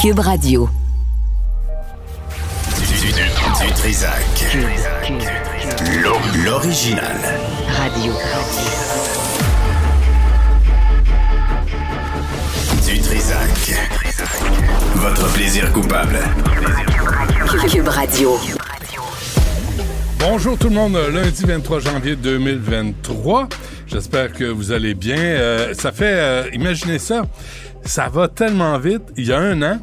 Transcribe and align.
Cube 0.00 0.20
Radio. 0.20 0.66
Du, 2.74 2.96
du, 2.96 3.12
du 3.12 3.72
Trisac. 3.74 4.56
L'original. 6.42 7.16
Radio. 7.68 8.12
Du 12.86 12.98
Trisac. 13.00 13.74
Votre 14.94 15.30
plaisir 15.34 15.70
coupable. 15.70 16.18
Cube 17.70 17.88
Radio. 17.88 18.38
Bonjour 20.18 20.56
tout 20.56 20.70
le 20.70 20.74
monde, 20.76 20.96
lundi 21.12 21.44
23 21.44 21.80
janvier 21.80 22.16
2023. 22.16 23.50
J'espère 23.86 24.32
que 24.32 24.44
vous 24.44 24.72
allez 24.72 24.94
bien. 24.94 25.18
Euh, 25.18 25.74
ça 25.74 25.90
fait, 25.90 26.14
euh, 26.14 26.48
imaginez 26.52 26.98
ça, 26.98 27.24
ça 27.84 28.08
va 28.08 28.28
tellement 28.28 28.78
vite. 28.78 29.02
Il 29.16 29.26
y 29.26 29.32
a 29.32 29.38
un 29.38 29.62
an, 29.62 29.78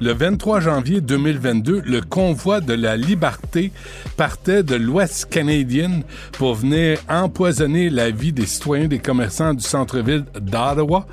le 0.00 0.12
23 0.12 0.60
janvier 0.60 1.00
2022, 1.00 1.82
le 1.84 2.00
convoi 2.00 2.60
de 2.60 2.72
la 2.72 2.96
liberté 2.96 3.72
partait 4.16 4.62
de 4.62 4.76
l'Ouest 4.76 5.26
canadien 5.28 6.00
pour 6.32 6.54
venir 6.54 6.98
empoisonner 7.08 7.90
la 7.90 8.10
vie 8.10 8.32
des 8.32 8.46
citoyens, 8.46 8.86
des 8.86 9.00
commerçants 9.00 9.54
du 9.54 9.62
centre-ville 9.62 10.24
d'Ottawa. 10.40 11.06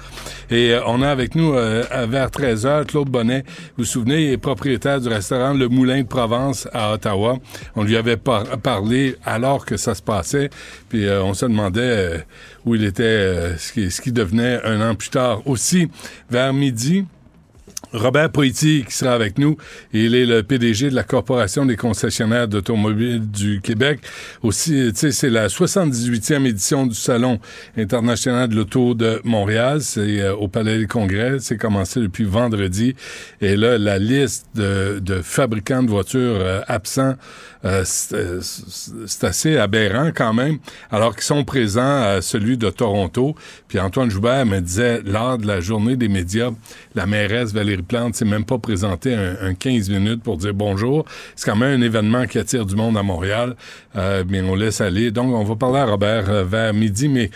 Et 0.52 0.72
euh, 0.74 0.82
on 0.86 1.02
a 1.02 1.10
avec 1.10 1.36
nous, 1.36 1.54
euh, 1.54 1.84
vers 2.08 2.30
13 2.30 2.66
h 2.66 2.86
Claude 2.86 3.10
Bonnet, 3.10 3.44
vous 3.48 3.84
vous 3.84 3.86
souvenez, 3.86 4.32
est 4.32 4.38
propriétaire 4.38 5.02
du 5.02 5.08
restaurant 5.08 5.54
Le 5.54 5.68
Moulin 5.68 6.02
de 6.02 6.08
Provence 6.08 6.68
à 6.72 6.94
Ottawa. 6.94 7.38
On 7.76 7.84
lui 7.84 7.98
avait 7.98 8.18
par 8.18 8.46
parlé 8.60 9.16
alors 9.26 9.66
que 9.66 9.78
ça 9.78 9.96
se 9.96 10.02
passait, 10.02 10.50
puis 10.90 11.06
euh, 11.06 11.24
on 11.24 11.34
se 11.34 11.46
demandait 11.46 12.26
où 12.66 12.76
il 12.76 12.84
était, 12.84 13.58
ce 13.58 14.02
qui 14.02 14.12
devenait 14.12 14.62
un 14.64 14.88
an 14.88 14.96
plus 14.96 15.10
tard. 15.10 15.42
Aussi, 15.48 15.90
vers 16.30 16.54
midi, 16.54 17.06
Robert 17.96 18.32
Poitier 18.32 18.84
qui 18.84 18.94
sera 18.94 19.14
avec 19.14 19.38
nous. 19.38 19.58
Il 19.94 20.16
est 20.16 20.26
le 20.26 20.44
PDG 20.44 20.90
de 20.90 20.96
la 20.96 21.04
Corporation 21.04 21.66
des 21.66 21.78
concessionnaires 21.78 22.48
d'automobiles 22.48 23.30
du 23.32 23.62
Québec. 23.62 24.00
Aussi, 24.44 24.92
sais, 24.94 25.12
c'est 25.12 25.30
la 25.30 25.48
78e 25.48 26.46
édition 26.46 26.86
du 26.86 26.96
Salon 26.96 27.40
international 27.78 28.50
de 28.50 28.56
l'auto 28.56 28.94
de 28.94 29.22
Montréal. 29.24 29.82
C'est 29.82 30.22
euh, 30.22 30.36
au 30.36 30.48
Palais 30.48 30.78
des 30.78 30.88
Congrès. 30.88 31.38
C'est 31.40 31.58
commencé 31.58 32.00
depuis 32.02 32.26
vendredi. 32.26 32.96
Et 33.42 33.56
là, 33.56 33.78
la 33.78 33.98
liste 33.98 34.48
de, 34.56 35.00
de 35.00 35.22
fabricants 35.22 35.84
de 35.84 35.90
voitures 35.90 36.40
euh, 36.40 36.62
absents, 36.68 37.16
euh, 37.66 37.84
c'est 37.84 39.24
assez 39.24 39.58
aberrant 39.58 40.12
quand 40.16 40.34
même, 40.34 40.60
alors 40.92 41.16
qu'ils 41.16 41.24
sont 41.24 41.44
présents 41.44 42.04
à 42.04 42.22
celui 42.22 42.58
de 42.58 42.70
Toronto. 42.70 43.36
Puis 43.68 43.80
Antoine 43.80 44.10
Joubert 44.12 44.46
me 44.46 44.60
disait, 44.60 45.02
lors 45.04 45.38
de 45.38 45.48
la 45.48 45.62
journée 45.62 45.96
des 45.96 46.08
médias, 46.08 46.52
la 46.94 47.06
mairesse 47.06 47.54
Valérie 47.54 47.82
Plante 47.82 48.16
s'est 48.16 48.26
même 48.26 48.46
pas 48.46 48.60
présentée 48.60 49.16
un, 49.16 49.54
15 49.54 49.90
minutes 49.90 50.22
pour 50.22 50.38
dire 50.38 50.54
bonjour. 50.54 51.06
C'est 51.36 51.50
quand 51.50 51.56
même 51.56 51.82
un 51.82 51.84
événement 51.84 52.26
qui 52.28 52.38
attire 52.38 52.66
du 52.66 52.76
monde 52.76 52.98
à 52.98 53.04
Montréal. 53.04 53.56
Euh, 53.96 54.24
mais 54.28 54.42
on 54.42 54.56
laisse 54.56 54.82
aller. 54.82 55.12
Donc, 55.12 55.34
on 55.34 55.44
va 55.44 55.56
parler 55.56 55.80
à 55.80 55.86
Robert 55.86 56.30
euh, 56.30 56.44
vers 56.44 56.74
midi, 56.74 57.08
mais 57.08 57.30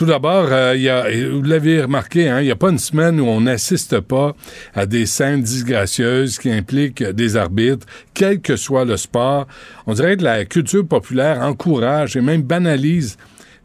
tout 0.00 0.06
d'abord, 0.06 0.46
euh, 0.50 1.30
vous 1.30 1.42
l'avez 1.42 1.82
remarqué, 1.82 2.26
hein, 2.26 2.40
il 2.40 2.44
n'y 2.44 2.50
a 2.50 2.56
pas 2.56 2.70
une 2.70 2.78
semaine 2.78 3.20
où 3.20 3.26
on 3.26 3.42
n'assiste 3.42 4.00
pas 4.00 4.34
à 4.72 4.86
des 4.86 5.04
scènes 5.04 5.42
disgracieuses 5.42 6.38
qui 6.38 6.50
impliquent 6.50 7.02
des 7.02 7.36
arbitres, 7.36 7.86
quel 8.14 8.40
que 8.40 8.56
soit 8.56 8.86
le 8.86 8.96
sport. 8.96 9.46
On 9.86 9.92
dirait 9.92 10.16
que 10.16 10.24
la 10.24 10.46
culture 10.46 10.88
populaire 10.88 11.42
encourage 11.42 12.16
et 12.16 12.22
même 12.22 12.40
banalise 12.40 13.18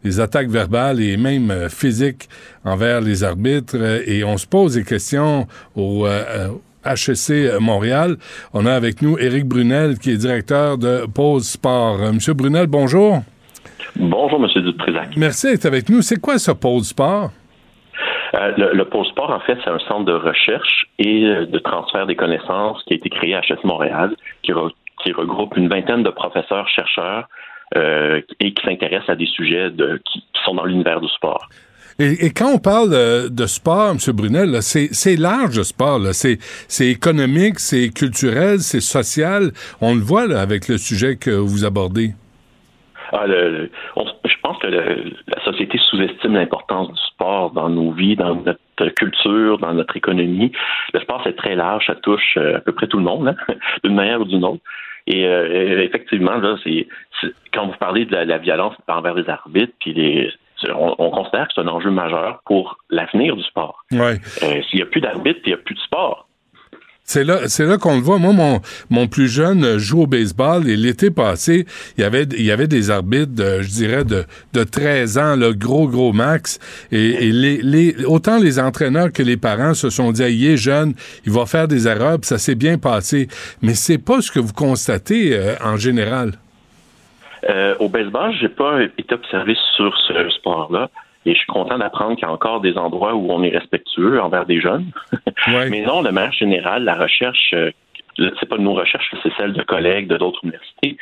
les 0.04 0.20
attaques 0.20 0.50
verbales 0.50 1.00
et 1.00 1.16
même 1.16 1.50
euh, 1.50 1.70
physiques 1.70 2.28
envers 2.66 3.00
les 3.00 3.24
arbitres. 3.24 3.78
Euh, 3.78 4.02
et 4.04 4.22
on 4.22 4.36
se 4.36 4.46
pose 4.46 4.74
des 4.74 4.84
questions 4.84 5.46
au 5.74 6.06
HEC 6.06 7.30
euh, 7.30 7.60
Montréal. 7.60 8.18
On 8.52 8.66
a 8.66 8.74
avec 8.74 9.00
nous 9.00 9.16
Éric 9.16 9.46
Brunel, 9.46 9.98
qui 9.98 10.10
est 10.10 10.18
directeur 10.18 10.76
de 10.76 11.06
Pause 11.06 11.48
Sport. 11.48 12.12
Monsieur 12.12 12.34
Brunel, 12.34 12.66
bonjour. 12.66 13.22
Bonjour, 13.98 14.40
Monsieur 14.40 14.62
Dutrézac. 14.62 15.16
Merci 15.16 15.48
d'être 15.48 15.66
avec 15.66 15.88
nous. 15.88 16.02
C'est 16.02 16.20
quoi 16.20 16.38
ce 16.38 16.52
Pause 16.52 16.88
Sport? 16.88 17.30
le, 18.34 18.74
le 18.74 18.84
Pôle 18.84 19.06
Sport, 19.06 19.30
en 19.30 19.40
fait, 19.40 19.56
c'est 19.64 19.70
un 19.70 19.78
centre 19.78 20.04
de 20.04 20.12
recherche 20.12 20.86
et 20.98 21.22
de 21.22 21.58
transfert 21.58 22.06
des 22.06 22.16
connaissances 22.16 22.82
qui 22.84 22.92
a 22.92 22.96
été 22.96 23.08
créé 23.08 23.34
à 23.34 23.40
HEC 23.40 23.64
Montréal, 23.64 24.14
qui, 24.42 24.52
qui 25.02 25.12
regroupe 25.12 25.56
une 25.56 25.68
vingtaine 25.68 26.02
de 26.02 26.10
professeurs, 26.10 26.68
chercheurs 26.68 27.28
euh, 27.76 28.20
et 28.40 28.54
qui 28.54 28.64
s'intéressent 28.64 29.10
à 29.10 29.16
des 29.16 29.26
sujets 29.26 29.70
de, 29.70 30.00
qui, 30.10 30.22
sont 30.44 30.54
dans 30.54 30.64
l'univers 30.64 31.00
du 31.00 31.08
sport. 31.08 31.48
Et, 31.98 32.30
quand 32.30 32.52
on 32.52 32.58
parle 32.58 32.90
de, 33.30 33.46
sport, 33.46 33.90
M. 33.90 33.98
Brunel, 34.14 34.58
c'est 34.60 35.16
large 35.16 35.56
le 35.56 35.64
sport. 35.64 35.98
C'est 36.12 36.86
économique, 36.86 37.58
c'est 37.58 37.88
culturel, 37.88 38.60
c'est 38.60 38.82
social. 38.82 39.50
On 39.80 39.94
le 39.94 40.00
voit 40.00 40.26
là, 40.26 40.42
avec 40.42 40.68
le 40.68 40.76
sujet 40.76 41.16
que 41.16 41.30
vous 41.30 41.64
abordez. 41.64 42.10
Ah, 43.18 43.26
je 43.26 44.36
pense 44.42 44.58
que 44.58 44.66
la 44.66 45.40
société 45.44 45.78
sous-estime 45.90 46.34
l'importance 46.34 46.88
du 46.92 47.00
sport 47.00 47.50
dans 47.50 47.70
nos 47.70 47.90
vies, 47.92 48.14
dans 48.14 48.34
notre 48.34 48.94
culture, 48.94 49.58
dans 49.58 49.72
notre 49.72 49.96
économie. 49.96 50.52
Le 50.92 51.00
sport, 51.00 51.22
c'est 51.24 51.36
très 51.36 51.54
large, 51.54 51.86
ça 51.86 51.94
touche 51.94 52.36
euh, 52.36 52.58
à 52.58 52.60
peu 52.60 52.72
près 52.72 52.88
tout 52.88 52.98
le 52.98 53.04
monde, 53.04 53.28
hein, 53.28 53.54
d'une 53.84 53.94
manière 53.94 54.20
ou 54.20 54.24
d'une 54.24 54.44
autre. 54.44 54.62
Et 55.06 55.24
euh, 55.24 55.82
effectivement, 55.82 56.36
là, 56.36 56.56
c'est 56.64 56.86
quand 57.52 57.66
vous 57.66 57.76
parlez 57.78 58.04
de 58.04 58.16
la, 58.16 58.38
violence 58.38 58.74
envers 58.88 59.14
les 59.14 59.28
arbitres, 59.30 59.72
puis 59.80 59.94
les 59.94 60.30
on, 60.74 61.10
considère 61.10 61.48
que 61.48 61.54
c'est 61.54 61.60
un 61.60 61.68
enjeu 61.68 61.90
majeur 61.90 62.40
pour 62.46 62.78
l'avenir 62.90 63.36
du 63.36 63.42
sport. 63.42 63.84
Ouais. 63.92 64.18
Euh, 64.42 64.62
s'il 64.62 64.78
n'y 64.78 64.82
a 64.82 64.86
plus 64.86 65.00
d'arbitres, 65.00 65.40
il 65.44 65.48
n'y 65.48 65.54
a 65.54 65.58
plus 65.58 65.74
de 65.74 65.80
sport. 65.80 66.25
C'est 67.08 67.22
là, 67.22 67.46
c'est 67.46 67.64
là 67.64 67.78
qu'on 67.78 67.94
le 67.94 68.02
voit. 68.02 68.18
Moi, 68.18 68.32
mon, 68.32 68.60
mon 68.90 69.06
plus 69.06 69.28
jeune 69.28 69.78
joue 69.78 70.02
au 70.02 70.06
baseball 70.08 70.68
et 70.68 70.76
l'été 70.76 71.12
passé, 71.12 71.64
il 71.96 72.00
y 72.00 72.04
avait, 72.04 72.24
il 72.24 72.44
y 72.44 72.50
avait 72.50 72.66
des 72.66 72.90
arbitres, 72.90 73.32
de, 73.32 73.62
je 73.62 73.68
dirais, 73.68 74.04
de, 74.04 74.24
de 74.54 74.64
13 74.64 75.16
ans, 75.16 75.36
le 75.36 75.52
gros, 75.52 75.86
gros 75.86 76.12
max. 76.12 76.58
Et, 76.90 77.30
les, 77.30 77.58
les, 77.62 78.04
autant 78.06 78.38
les 78.38 78.58
entraîneurs 78.58 79.12
que 79.12 79.22
les 79.22 79.36
parents 79.36 79.74
se 79.74 79.88
sont 79.88 80.10
dit, 80.10 80.24
il 80.24 80.46
est 80.46 80.56
jeune, 80.56 80.94
il 81.24 81.30
va 81.30 81.46
faire 81.46 81.68
des 81.68 81.86
erreurs, 81.86 82.18
ça 82.22 82.38
s'est 82.38 82.56
bien 82.56 82.76
passé. 82.76 83.28
Mais 83.62 83.74
c'est 83.74 84.04
pas 84.04 84.20
ce 84.20 84.32
que 84.32 84.40
vous 84.40 84.52
constatez 84.52 85.30
euh, 85.32 85.54
en 85.64 85.76
général. 85.76 86.32
Euh, 87.48 87.76
au 87.78 87.88
baseball, 87.88 88.34
j'ai 88.40 88.48
pas 88.48 88.82
été 88.82 89.14
observé 89.14 89.56
sur 89.76 89.96
ce 90.08 90.28
sport-là. 90.30 90.90
Et 91.26 91.34
je 91.34 91.38
suis 91.38 91.46
content 91.46 91.76
d'apprendre 91.76 92.14
qu'il 92.14 92.22
y 92.22 92.30
a 92.30 92.32
encore 92.32 92.60
des 92.60 92.78
endroits 92.78 93.14
où 93.14 93.30
on 93.30 93.42
est 93.42 93.50
respectueux 93.50 94.20
envers 94.20 94.46
des 94.46 94.60
jeunes. 94.60 94.86
Mais 95.48 95.82
non, 95.82 96.02
de 96.02 96.10
manière 96.10 96.32
générale, 96.32 96.84
la 96.84 96.94
recherche, 96.94 97.52
euh, 97.52 97.72
c'est 98.16 98.48
pas 98.48 98.58
nos 98.58 98.74
recherches, 98.74 99.12
c'est 99.22 99.32
celle 99.36 99.52
de 99.52 99.62
collègues 99.62 100.06
de 100.06 100.16
d'autres 100.16 100.40
universités. 100.44 100.96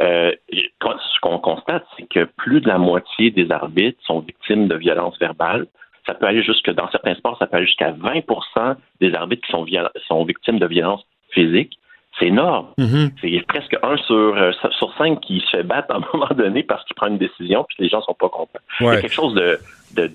Euh, 0.00 0.32
ce 0.50 1.20
qu'on 1.20 1.38
constate, 1.38 1.84
c'est 1.96 2.08
que 2.08 2.24
plus 2.24 2.62
de 2.62 2.68
la 2.68 2.78
moitié 2.78 3.30
des 3.30 3.50
arbitres 3.52 3.98
sont 4.04 4.20
victimes 4.20 4.66
de 4.66 4.76
violences 4.76 5.18
verbales. 5.18 5.66
Ça 6.06 6.14
peut 6.14 6.26
aller 6.26 6.42
jusque 6.42 6.70
dans 6.70 6.88
certains 6.90 7.14
sports, 7.14 7.36
ça 7.38 7.46
peut 7.46 7.58
aller 7.58 7.66
jusqu'à 7.66 7.92
20% 7.92 8.76
des 9.00 9.14
arbitres 9.14 9.44
qui 9.44 9.52
sont, 9.52 9.66
sont 10.06 10.24
victimes 10.24 10.58
de 10.58 10.66
violences 10.66 11.04
physiques. 11.32 11.78
C'est 12.18 12.26
énorme. 12.26 12.68
Mm-hmm. 12.78 13.10
C'est 13.20 13.46
presque 13.46 13.76
un 13.82 13.96
sur, 13.98 14.14
euh, 14.14 14.52
sur 14.70 14.94
cinq 14.96 15.20
qui 15.20 15.40
se 15.40 15.56
fait 15.56 15.62
battre 15.62 15.94
à 15.94 15.96
un 15.96 16.00
moment 16.14 16.28
donné 16.34 16.62
parce 16.62 16.84
qu'il 16.84 16.96
prend 16.96 17.08
une 17.08 17.18
décision 17.18 17.64
puis 17.68 17.76
les 17.80 17.88
gens 17.88 18.00
sont 18.02 18.14
pas 18.14 18.28
contents. 18.28 18.60
Il 18.80 18.86
y 18.86 18.88
a 18.88 19.00
quelque 19.00 19.12
chose 19.12 19.34
de, 19.34 19.58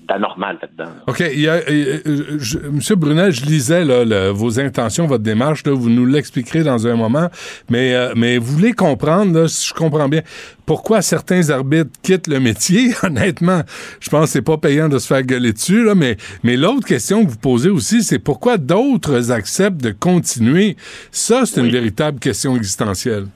d'anormal 0.08 0.58
là-dedans. 0.60 0.90
OK. 1.06 1.20
Il 1.34 2.70
Monsieur 2.72 2.96
Brunel, 2.96 3.32
je 3.32 3.44
lisais 3.44 3.84
vos 4.32 4.60
intentions, 4.60 5.06
votre 5.06 5.22
démarche. 5.22 5.62
vous 5.66 5.90
nous 5.90 6.06
l'expliquerez 6.06 6.62
dans 6.62 6.86
un 6.86 6.94
moment. 6.94 7.28
Mais, 7.70 7.94
euh, 7.94 8.12
mais 8.16 8.38
vous 8.38 8.56
voulez 8.56 8.72
comprendre, 8.72 9.46
si 9.46 9.68
je 9.68 9.74
comprends 9.74 10.08
bien, 10.08 10.22
pourquoi 10.66 11.02
certains 11.02 11.50
arbitres 11.50 11.90
quittent 12.02 12.28
le 12.28 12.40
métier? 12.40 12.90
Honnêtement, 13.02 13.62
je 14.00 14.08
pense 14.08 14.24
que 14.24 14.30
c'est 14.30 14.44
pas 14.44 14.58
payant 14.58 14.88
de 14.88 14.98
se 14.98 15.06
faire 15.06 15.22
gueuler 15.22 15.52
dessus. 15.52 15.84
Là, 15.84 15.94
mais 15.94 16.16
mais 16.42 16.56
l'autre 16.56 16.86
question 16.86 17.24
que 17.24 17.30
vous 17.30 17.38
posez 17.38 17.70
aussi, 17.70 18.02
c'est 18.02 18.18
pourquoi 18.18 18.58
d'autres 18.58 19.30
acceptent 19.30 19.82
de 19.82 19.90
continuer? 19.90 20.76
Ça, 21.10 21.44
c'est 21.44 21.60
une 21.60 21.70
véritable 21.70 22.18
question 22.18 22.56
existentielle. 22.56 23.26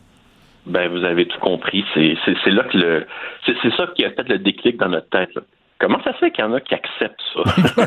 Ben, 0.66 0.88
vous 0.88 1.04
avez 1.04 1.26
tout 1.26 1.38
compris. 1.38 1.84
C'est 1.94 2.50
là 2.50 2.64
que 2.64 2.76
le. 2.76 3.06
C'est 3.46 3.76
ça 3.76 3.86
qui 3.94 4.04
a 4.04 4.10
fait 4.10 4.28
le 4.28 4.38
déclic 4.38 4.76
dans 4.78 4.88
notre 4.88 5.08
tête. 5.08 5.32
Là. 5.34 5.42
Comment 5.78 6.02
ça 6.02 6.12
se 6.14 6.18
fait 6.18 6.30
qu'il 6.30 6.44
y 6.44 6.48
en 6.48 6.54
a 6.54 6.60
qui 6.60 6.74
acceptent 6.74 7.22
ça? 7.34 7.42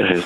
Euh, 0.00 0.20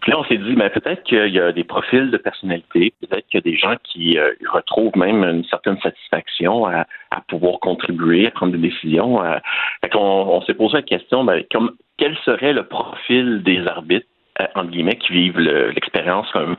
puis 0.00 0.12
là, 0.12 0.18
on 0.20 0.24
s'est 0.24 0.38
dit, 0.38 0.54
mais 0.56 0.70
peut-être 0.70 1.02
qu'il 1.02 1.28
y 1.28 1.38
a 1.38 1.52
des 1.52 1.64
profils 1.64 2.10
de 2.10 2.16
personnalité, 2.16 2.94
peut-être 3.00 3.26
qu'il 3.26 3.40
y 3.40 3.42
a 3.42 3.50
des 3.50 3.56
gens 3.58 3.74
qui 3.84 4.18
euh, 4.18 4.32
retrouvent 4.50 4.96
même 4.96 5.22
une 5.22 5.44
certaine 5.44 5.78
satisfaction 5.80 6.66
à, 6.66 6.86
pouvoir 7.28 7.60
contribuer, 7.60 8.26
à 8.26 8.30
prendre 8.30 8.52
des 8.52 8.70
décisions. 8.70 9.20
on, 9.20 9.98
on 9.98 10.40
s'est 10.42 10.54
posé 10.54 10.76
la 10.76 10.82
question, 10.82 11.24
ben, 11.24 11.42
comme, 11.52 11.72
quel 11.98 12.16
serait 12.24 12.52
le 12.52 12.64
profil 12.64 13.42
des 13.42 13.66
arbitres, 13.66 14.06
euh, 14.40 14.46
entre 14.54 14.70
guillemets, 14.70 14.96
qui 14.96 15.12
vivent 15.12 15.38
l'expérience 15.38 16.30
comme 16.32 16.56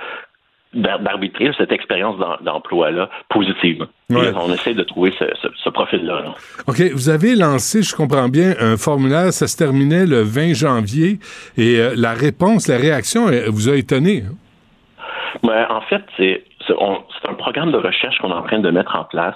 d'arbitrer 0.78 1.52
cette 1.58 1.72
expérience 1.72 2.16
d'emploi-là 2.42 3.10
positivement. 3.30 3.88
On 4.10 4.54
essaie 4.54 4.74
de 4.74 4.84
trouver 4.84 5.14
ce, 5.20 5.70
profil-là. 5.70 6.36
OK. 6.68 6.82
Vous 6.94 7.10
avez 7.10 7.36
lancé, 7.36 7.84
je 7.84 7.96
comprends 7.96 8.30
bien, 8.30 8.54
un 8.60 8.78
formulaire. 8.78 9.34
Ça 9.34 9.48
se 9.48 9.58
terminait 9.58 10.06
le 10.06 10.22
20 10.22 10.54
janvier 10.54 11.20
et 11.58 11.80
euh, 11.80 11.94
la 11.96 12.14
réponse, 12.14 12.68
la 12.68 12.78
réaction 12.78 13.28
vous 13.50 13.70
a 13.70 13.76
étonné? 13.76 14.24
en 15.44 15.82
fait, 15.82 16.04
c'est 16.18 16.44
un 16.70 17.34
programme 17.34 17.72
de 17.72 17.78
recherche 17.78 18.18
qu'on 18.20 18.32
est 18.32 18.34
en 18.34 18.44
train 18.44 18.60
de 18.60 18.70
mettre 18.70 18.96
en 18.96 19.04
place. 19.04 19.36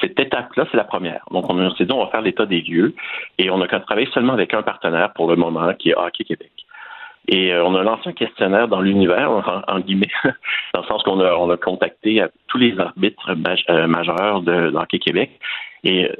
Cette 0.00 0.18
étape-là, 0.18 0.66
c'est 0.70 0.76
la 0.76 0.84
première. 0.84 1.24
Donc, 1.30 1.50
on 1.50 1.70
s'est 1.74 1.84
dit, 1.84 1.92
on 1.92 2.04
va 2.04 2.10
faire 2.10 2.22
l'état 2.22 2.46
des 2.46 2.60
lieux 2.60 2.94
et 3.38 3.50
on 3.50 3.60
a 3.60 3.66
travaillé 3.66 4.08
seulement 4.12 4.32
avec 4.32 4.54
un 4.54 4.62
partenaire 4.62 5.12
pour 5.12 5.28
le 5.28 5.36
moment, 5.36 5.72
qui 5.74 5.90
est 5.90 5.94
Hockey 5.96 6.24
Québec. 6.24 6.52
Et 7.28 7.52
euh, 7.52 7.62
on 7.64 7.74
a 7.74 7.82
lancé 7.82 8.08
un 8.08 8.12
questionnaire 8.12 8.68
dans 8.68 8.80
l'univers, 8.80 9.62
en, 9.68 9.80
guillemets, 9.80 10.08
dans 10.74 10.80
le 10.80 10.86
sens 10.86 11.02
qu'on 11.02 11.20
a, 11.20 11.34
on 11.34 11.50
a 11.50 11.56
contacté 11.56 12.24
tous 12.48 12.58
les 12.58 12.78
arbitres 12.78 13.30
euh, 13.30 13.86
majeurs 13.86 14.40
de, 14.40 14.74
Hockey 14.74 14.98
Québec. 14.98 15.30
Et 15.84 16.10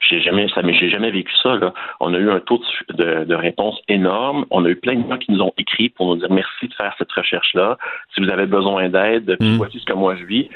j'ai 0.00 0.22
jamais, 0.22 0.48
ça, 0.54 0.62
mais 0.62 0.72
j'ai 0.72 0.88
jamais 0.88 1.10
vécu 1.10 1.32
ça. 1.42 1.56
Là. 1.56 1.74
On 2.00 2.14
a 2.14 2.18
eu 2.18 2.30
un 2.30 2.40
taux 2.40 2.62
de, 2.88 3.24
de, 3.24 3.34
réponse 3.34 3.78
énorme. 3.88 4.46
On 4.50 4.64
a 4.64 4.68
eu 4.68 4.76
plein 4.76 4.94
de 4.94 5.06
gens 5.06 5.18
qui 5.18 5.32
nous 5.32 5.42
ont 5.42 5.52
écrit 5.58 5.90
pour 5.90 6.06
nous 6.06 6.16
dire 6.16 6.30
merci 6.30 6.68
de 6.68 6.74
faire 6.74 6.94
cette 6.96 7.12
recherche-là. 7.12 7.76
Si 8.14 8.22
vous 8.22 8.30
avez 8.30 8.46
besoin 8.46 8.88
d'aide, 8.88 9.36
mmh. 9.38 9.56
voici 9.56 9.80
ce 9.80 9.84
que 9.84 9.92
moi 9.92 10.16
je 10.16 10.24
vis. 10.24 10.48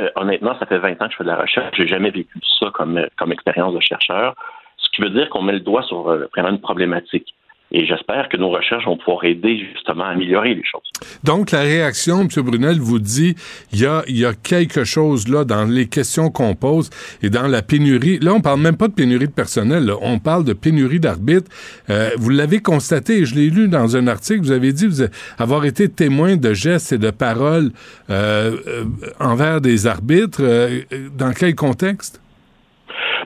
Euh, 0.00 0.08
honnêtement, 0.16 0.56
ça 0.58 0.64
fait 0.64 0.78
20 0.78 1.02
ans 1.02 1.06
que 1.06 1.12
je 1.12 1.16
fais 1.18 1.24
de 1.24 1.28
la 1.28 1.36
recherche. 1.36 1.76
J'ai 1.76 1.86
jamais 1.86 2.10
vécu 2.10 2.38
ça 2.58 2.70
comme, 2.72 3.06
comme 3.18 3.32
expérience 3.32 3.74
de 3.74 3.80
chercheur. 3.80 4.36
Ce 4.78 4.88
qui 4.90 5.02
veut 5.02 5.10
dire 5.10 5.28
qu'on 5.28 5.42
met 5.42 5.52
le 5.52 5.60
doigt 5.60 5.82
sur 5.82 6.02
vraiment 6.02 6.48
une 6.48 6.60
problématique. 6.60 7.34
Et 7.74 7.86
j'espère 7.86 8.28
que 8.28 8.36
nos 8.36 8.50
recherches 8.50 8.84
vont 8.84 8.98
pouvoir 8.98 9.24
aider 9.24 9.58
justement 9.72 10.04
à 10.04 10.08
améliorer 10.08 10.54
les 10.54 10.64
choses. 10.64 10.82
Donc, 11.24 11.52
la 11.52 11.60
réaction, 11.60 12.20
M. 12.20 12.28
Brunel, 12.42 12.78
vous 12.78 12.98
dit, 12.98 13.34
il 13.72 13.80
y 13.80 13.86
a, 13.86 14.02
y 14.08 14.26
a 14.26 14.34
quelque 14.34 14.84
chose 14.84 15.26
là 15.28 15.44
dans 15.44 15.64
les 15.64 15.86
questions 15.86 16.30
qu'on 16.30 16.54
pose 16.54 16.90
et 17.22 17.30
dans 17.30 17.46
la 17.46 17.62
pénurie. 17.62 18.18
Là, 18.18 18.34
on 18.34 18.40
parle 18.40 18.60
même 18.60 18.76
pas 18.76 18.88
de 18.88 18.92
pénurie 18.92 19.26
de 19.26 19.32
personnel, 19.32 19.90
on 20.02 20.18
parle 20.18 20.44
de 20.44 20.52
pénurie 20.52 21.00
d'arbitres. 21.00 21.50
Euh, 21.88 22.10
vous 22.18 22.28
l'avez 22.28 22.60
constaté, 22.60 23.24
je 23.24 23.34
l'ai 23.34 23.48
lu 23.48 23.68
dans 23.68 23.96
un 23.96 24.06
article, 24.06 24.40
vous 24.40 24.52
avez 24.52 24.72
dit 24.72 24.86
vous 24.86 25.02
avoir 25.38 25.64
été 25.64 25.88
témoin 25.88 26.36
de 26.36 26.52
gestes 26.52 26.92
et 26.92 26.98
de 26.98 27.10
paroles 27.10 27.70
euh, 28.10 28.56
euh 28.66 28.84
envers 29.18 29.60
des 29.60 29.86
arbitres. 29.86 30.42
Euh, 30.42 30.80
dans 31.16 31.32
quel 31.32 31.54
contexte? 31.54 32.20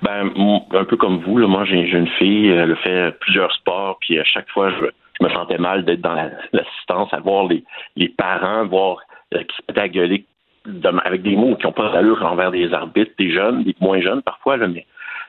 Ben, 0.02 0.30
un 0.72 0.84
peu 0.84 0.96
comme 0.96 1.18
vous, 1.18 1.38
là, 1.38 1.46
moi, 1.46 1.64
j'ai 1.64 1.80
une 1.80 2.08
fille, 2.08 2.48
elle 2.48 2.72
a 2.72 2.76
fait 2.76 3.18
plusieurs 3.20 3.52
sports, 3.52 3.98
puis 4.00 4.18
à 4.18 4.24
chaque 4.24 4.48
fois, 4.50 4.70
je, 4.70 5.24
me 5.24 5.30
sentais 5.30 5.58
mal 5.58 5.84
d'être 5.84 6.02
dans 6.02 6.14
l'assistance, 6.52 7.12
à 7.12 7.20
voir 7.20 7.46
les, 7.46 7.64
les 7.96 8.08
parents, 8.08 8.66
voir 8.66 8.98
euh, 9.34 9.42
qui 9.42 9.56
se 9.56 9.62
mettent 9.68 9.78
à 9.78 9.88
gueuler 9.88 10.24
avec 11.04 11.22
des 11.22 11.36
mots 11.36 11.54
qui 11.56 11.64
n'ont 11.64 11.72
pas 11.72 11.90
d'allure 11.90 12.24
envers 12.24 12.50
des 12.50 12.72
arbitres, 12.74 13.12
des 13.18 13.32
jeunes, 13.32 13.62
des 13.62 13.74
moins 13.80 14.00
jeunes 14.00 14.20
parfois, 14.22 14.56
là, 14.56 14.66
mais 14.66 14.84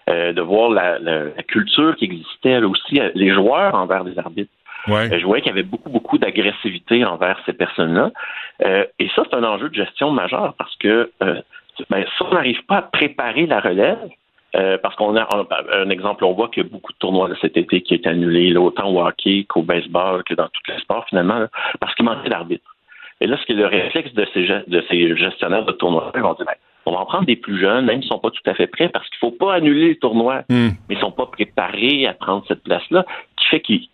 euh, 0.09 0.33
de 0.33 0.41
voir 0.41 0.71
la, 0.71 1.29
culture 1.47 1.95
qui 1.95 2.05
existait 2.05 2.59
là 2.59 2.67
aussi, 2.67 2.99
euh, 2.99 3.11
les 3.13 3.33
joueurs 3.33 3.75
envers 3.75 4.03
des 4.03 4.17
arbitres. 4.17 4.51
Ouais. 4.87 5.19
je 5.19 5.25
voyais 5.25 5.41
qu'il 5.41 5.49
y 5.49 5.53
avait 5.53 5.63
beaucoup, 5.63 5.89
beaucoup 5.89 6.17
d'agressivité 6.17 7.03
envers 7.03 7.39
ces 7.45 7.51
personnes-là. 7.51 8.11
et 8.99 9.09
ça, 9.15 9.23
c'est 9.29 9.35
un 9.35 9.43
enjeu 9.43 9.67
de 9.67 9.75
gestion 9.75 10.11
majeur 10.11 10.53
parce 10.57 10.73
que 10.77 11.11
ben, 11.89 12.05
si 12.05 12.23
on 12.23 12.33
n'arrive 12.33 12.63
pas 12.65 12.77
à 12.77 12.81
préparer 12.83 13.47
la 13.47 13.59
relève, 13.59 13.99
euh, 14.55 14.77
parce 14.81 14.95
qu'on 14.95 15.15
a 15.15 15.27
un, 15.73 15.89
exemple, 15.89 16.23
on 16.23 16.33
voit 16.33 16.47
qu'il 16.47 16.63
y 16.63 16.65
a 16.65 16.69
beaucoup 16.69 16.93
de 16.93 16.97
tournois 16.97 17.27
de 17.27 17.35
cet 17.41 17.57
été 17.57 17.81
qui 17.81 17.93
est 17.93 18.07
annulé, 18.07 18.55
autant 18.55 18.89
au 18.89 19.01
hockey 19.01 19.45
qu'au 19.47 19.61
baseball, 19.61 20.23
que 20.23 20.33
dans 20.33 20.47
tous 20.47 20.71
les 20.71 20.79
sports 20.79 21.05
finalement, 21.09 21.45
parce 21.79 21.93
qu'il 21.95 22.05
manquait 22.05 22.29
d'arbitre. 22.29 22.75
Et 23.19 23.27
là, 23.27 23.37
ce 23.37 23.45
qui 23.45 23.51
est 23.53 23.55
le 23.55 23.65
réflexe 23.65 24.13
de 24.13 24.25
ces, 24.33 24.47
de 24.67 24.83
ces 24.89 25.17
gestionnaires 25.17 25.65
de 25.65 25.71
tournois, 25.73 26.11
ils 26.15 26.21
vont 26.21 26.33
dire 26.33 26.45
ben, 26.45 26.53
on 26.85 26.91
va 26.93 26.99
en 26.99 27.05
prendre 27.05 27.25
des 27.25 27.35
plus 27.35 27.59
jeunes, 27.59 27.85
même 27.85 28.01
s'ils 28.01 28.09
ne 28.09 28.15
sont 28.15 28.19
pas 28.19 28.31
tout 28.31 28.49
à 28.49 28.53
fait 28.53 28.67
prêts, 28.67 28.87
parce 28.89 29.07
qu'il 29.09 29.17
ne 29.21 29.31
faut 29.31 29.37
pas 29.37 29.55
annuler 29.55 29.89
les 29.89 29.97
tournois, 29.97 30.43
hmm. 30.49 30.69
mais 30.87 30.95
ils 30.95 30.95
ne 30.95 31.01
sont 31.01 31.11
pas 31.11 31.25
préparés 31.25 32.07
à 32.07 32.13
prendre 32.13 32.45
cette 32.47 32.63
place-là, 32.63 33.05
qui 33.35 33.47
fait 33.47 33.59
qu'ils 33.59 33.89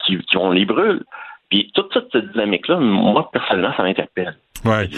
les 0.52 0.66
brûlent. 0.66 1.04
Puis 1.54 1.70
toute 1.76 1.94
cette 1.94 2.32
dynamique-là, 2.32 2.80
moi, 2.80 3.30
personnellement, 3.32 3.72
ça 3.78 3.84
m'interpelle. 3.84 4.36
Ouais. 4.66 4.90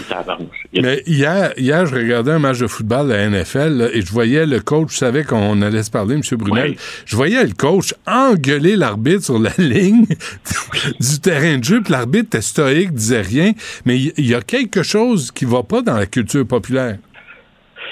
Mais 0.81 1.01
hier, 1.05 1.51
hier, 1.57 1.85
je 1.85 1.93
regardais 1.93 2.31
un 2.31 2.39
match 2.39 2.59
de 2.59 2.67
football 2.67 3.09
de 3.09 3.13
la 3.13 3.27
NFL 3.27 3.89
et 3.93 3.99
je 3.99 4.09
voyais 4.09 4.45
le 4.45 4.61
coach, 4.61 4.93
je 4.93 4.97
savais 4.99 5.25
qu'on 5.25 5.61
allait 5.61 5.83
se 5.83 5.91
parler, 5.91 6.15
M. 6.15 6.21
Brunel. 6.37 6.75
Je 7.05 7.15
voyais 7.17 7.43
le 7.43 7.51
coach 7.51 7.93
engueuler 8.07 8.77
l'arbitre 8.77 9.25
sur 9.25 9.37
la 9.37 9.49
ligne 9.57 10.05
du 10.05 11.21
terrain 11.21 11.57
de 11.57 11.63
jeu, 11.65 11.81
puis 11.81 11.91
l'arbitre 11.91 12.27
était 12.27 12.41
stoïque, 12.41 12.93
disait 12.93 13.19
rien. 13.19 13.51
Mais 13.85 13.97
il 13.97 14.25
y, 14.25 14.33
a 14.33 14.39
quelque 14.39 14.81
chose 14.81 15.33
qui 15.33 15.43
va 15.43 15.61
pas 15.61 15.81
dans 15.81 15.97
la 15.97 16.05
culture 16.05 16.47
populaire. 16.47 16.95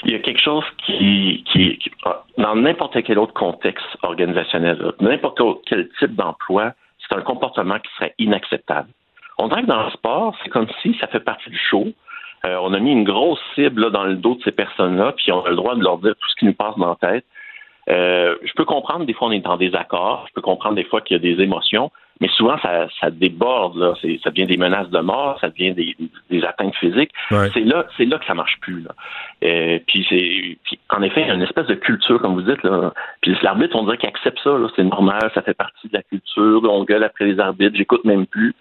Il 0.05 0.11
y 0.11 0.15
a 0.15 0.19
quelque 0.19 0.41
chose 0.41 0.63
qui, 0.85 1.43
qui, 1.51 1.79
ah, 2.05 2.23
dans 2.37 2.55
n'importe 2.55 3.03
quel 3.03 3.19
autre 3.19 3.33
contexte 3.33 3.85
organisationnel, 4.03 4.93
n'importe 5.01 5.41
quel 5.67 5.89
type 5.99 6.15
d'emploi, 6.15 6.71
c'est 7.13 7.19
un 7.19 7.23
comportement 7.23 7.79
qui 7.79 7.91
serait 7.95 8.15
inacceptable. 8.17 8.89
On 9.37 9.47
dirait 9.47 9.63
que 9.63 9.67
dans 9.67 9.83
le 9.83 9.91
sport, 9.91 10.35
c'est 10.43 10.49
comme 10.49 10.67
si 10.81 10.95
ça 10.99 11.07
fait 11.07 11.19
partie 11.19 11.49
du 11.49 11.57
show. 11.57 11.87
Euh, 12.45 12.57
on 12.61 12.73
a 12.73 12.79
mis 12.79 12.91
une 12.91 13.03
grosse 13.03 13.39
cible 13.55 13.91
dans 13.91 14.03
le 14.03 14.15
dos 14.15 14.35
de 14.35 14.43
ces 14.43 14.51
personnes-là, 14.51 15.13
puis 15.13 15.31
on 15.31 15.43
a 15.43 15.49
le 15.49 15.55
droit 15.55 15.75
de 15.75 15.83
leur 15.83 15.97
dire 15.97 16.13
tout 16.19 16.29
ce 16.29 16.35
qui 16.35 16.45
nous 16.45 16.53
passe 16.53 16.77
dans 16.77 16.89
la 16.89 16.95
tête. 16.95 17.25
Euh, 17.89 18.35
je 18.43 18.53
peux 18.53 18.65
comprendre, 18.65 19.05
des 19.05 19.13
fois, 19.13 19.27
on 19.27 19.31
est 19.31 19.47
en 19.47 19.57
désaccord. 19.57 20.25
Je 20.29 20.33
peux 20.33 20.41
comprendre, 20.41 20.75
des 20.75 20.83
fois, 20.83 21.01
qu'il 21.01 21.17
y 21.17 21.19
a 21.19 21.35
des 21.35 21.41
émotions. 21.41 21.91
Mais 22.23 22.29
souvent, 22.37 22.57
ça, 22.59 22.87
ça 23.01 23.09
déborde. 23.09 23.75
Là. 23.75 23.95
Ça 24.23 24.29
devient 24.29 24.45
des 24.45 24.55
menaces 24.55 24.89
de 24.89 24.99
mort, 24.99 25.37
ça 25.41 25.49
devient 25.49 25.73
des, 25.73 25.97
des 26.29 26.45
atteintes 26.45 26.73
physiques. 26.77 27.11
C'est 27.29 27.65
là, 27.65 27.85
c'est 27.97 28.05
là 28.05 28.17
que 28.17 28.25
ça 28.25 28.33
marche 28.33 28.57
plus. 28.61 28.79
Là. 28.81 28.91
Euh, 29.43 29.79
puis, 29.85 30.05
c'est, 30.07 30.57
puis, 30.63 30.79
en 30.89 31.01
effet, 31.01 31.23
il 31.23 31.27
y 31.27 31.31
a 31.31 31.33
une 31.33 31.41
espèce 31.41 31.67
de 31.67 31.75
culture, 31.75 32.21
comme 32.21 32.35
vous 32.35 32.49
dites. 32.49 32.63
Là. 32.63 32.93
Puis 33.19 33.35
l'arbitre, 33.43 33.75
on 33.75 33.83
dirait 33.83 33.97
qu'il 33.97 34.07
accepte 34.07 34.39
ça. 34.41 34.55
C'est 34.77 34.85
normal, 34.85 35.19
ça 35.33 35.41
fait 35.41 35.53
partie 35.53 35.89
de 35.89 35.97
la 35.97 36.01
culture. 36.03 36.61
On 36.63 36.85
gueule 36.85 37.03
après 37.03 37.25
les 37.25 37.41
arbitres, 37.41 37.75
j'écoute 37.75 38.05
même 38.05 38.25
plus. 38.25 38.55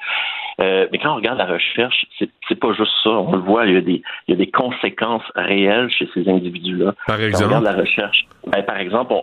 Euh, 0.58 0.88
mais 0.90 0.98
quand 0.98 1.12
on 1.12 1.16
regarde 1.16 1.38
la 1.38 1.46
recherche, 1.46 2.04
c'est, 2.18 2.30
c'est 2.48 2.58
pas 2.58 2.72
juste 2.72 2.94
ça. 3.04 3.10
On 3.10 3.30
le 3.30 3.42
voit, 3.42 3.64
il 3.66 3.74
y 3.74 3.76
a 3.76 3.80
des, 3.80 4.02
il 4.26 4.30
y 4.30 4.32
a 4.32 4.36
des 4.36 4.50
conséquences 4.50 5.22
réelles 5.36 5.88
chez 5.90 6.08
ces 6.14 6.28
individus-là. 6.28 6.94
Par 7.06 7.20
exemple. 7.20 7.44
Quand 7.44 7.44
on 7.44 7.60
regarde 7.60 7.76
la 7.76 7.80
recherche, 7.80 8.26
ben, 8.48 8.64
par 8.64 8.78
exemple, 8.78 9.14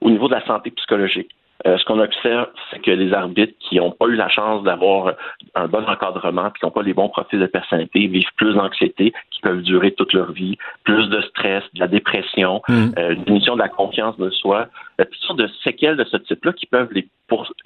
au 0.00 0.10
niveau 0.10 0.28
de 0.28 0.34
la 0.34 0.46
santé 0.46 0.70
psychologique. 0.70 1.30
Euh, 1.66 1.76
ce 1.76 1.84
qu'on 1.84 1.98
observe, 1.98 2.48
c'est 2.70 2.80
que 2.80 2.90
les 2.90 3.12
arbitres 3.12 3.54
qui 3.58 3.76
n'ont 3.76 3.90
pas 3.90 4.06
eu 4.06 4.14
la 4.14 4.28
chance 4.28 4.62
d'avoir 4.62 5.14
un 5.54 5.66
bon 5.66 5.84
encadrement, 5.84 6.50
puis 6.50 6.60
qui 6.60 6.66
n'ont 6.66 6.70
pas 6.70 6.82
les 6.82 6.94
bons 6.94 7.08
profils 7.08 7.40
de 7.40 7.46
personnalité, 7.46 8.06
vivent 8.06 8.32
plus 8.36 8.54
d'anxiété, 8.54 9.12
qui 9.30 9.40
peuvent 9.40 9.62
durer 9.62 9.92
toute 9.92 10.12
leur 10.12 10.30
vie, 10.30 10.56
plus 10.84 11.08
de 11.08 11.20
stress, 11.22 11.64
de 11.74 11.80
la 11.80 11.88
dépression, 11.88 12.62
mmh. 12.68 12.90
euh, 12.98 13.14
une 13.14 13.24
diminution 13.24 13.54
de 13.54 13.60
la 13.60 13.68
confiance 13.68 14.16
de 14.18 14.30
soi, 14.30 14.68
euh, 15.00 15.04
toutes 15.04 15.22
sortes 15.22 15.38
de 15.38 15.48
séquelles 15.64 15.96
de 15.96 16.04
ce 16.04 16.16
type-là 16.16 16.52
qui 16.52 16.66
peuvent 16.66 16.92
les 16.92 17.08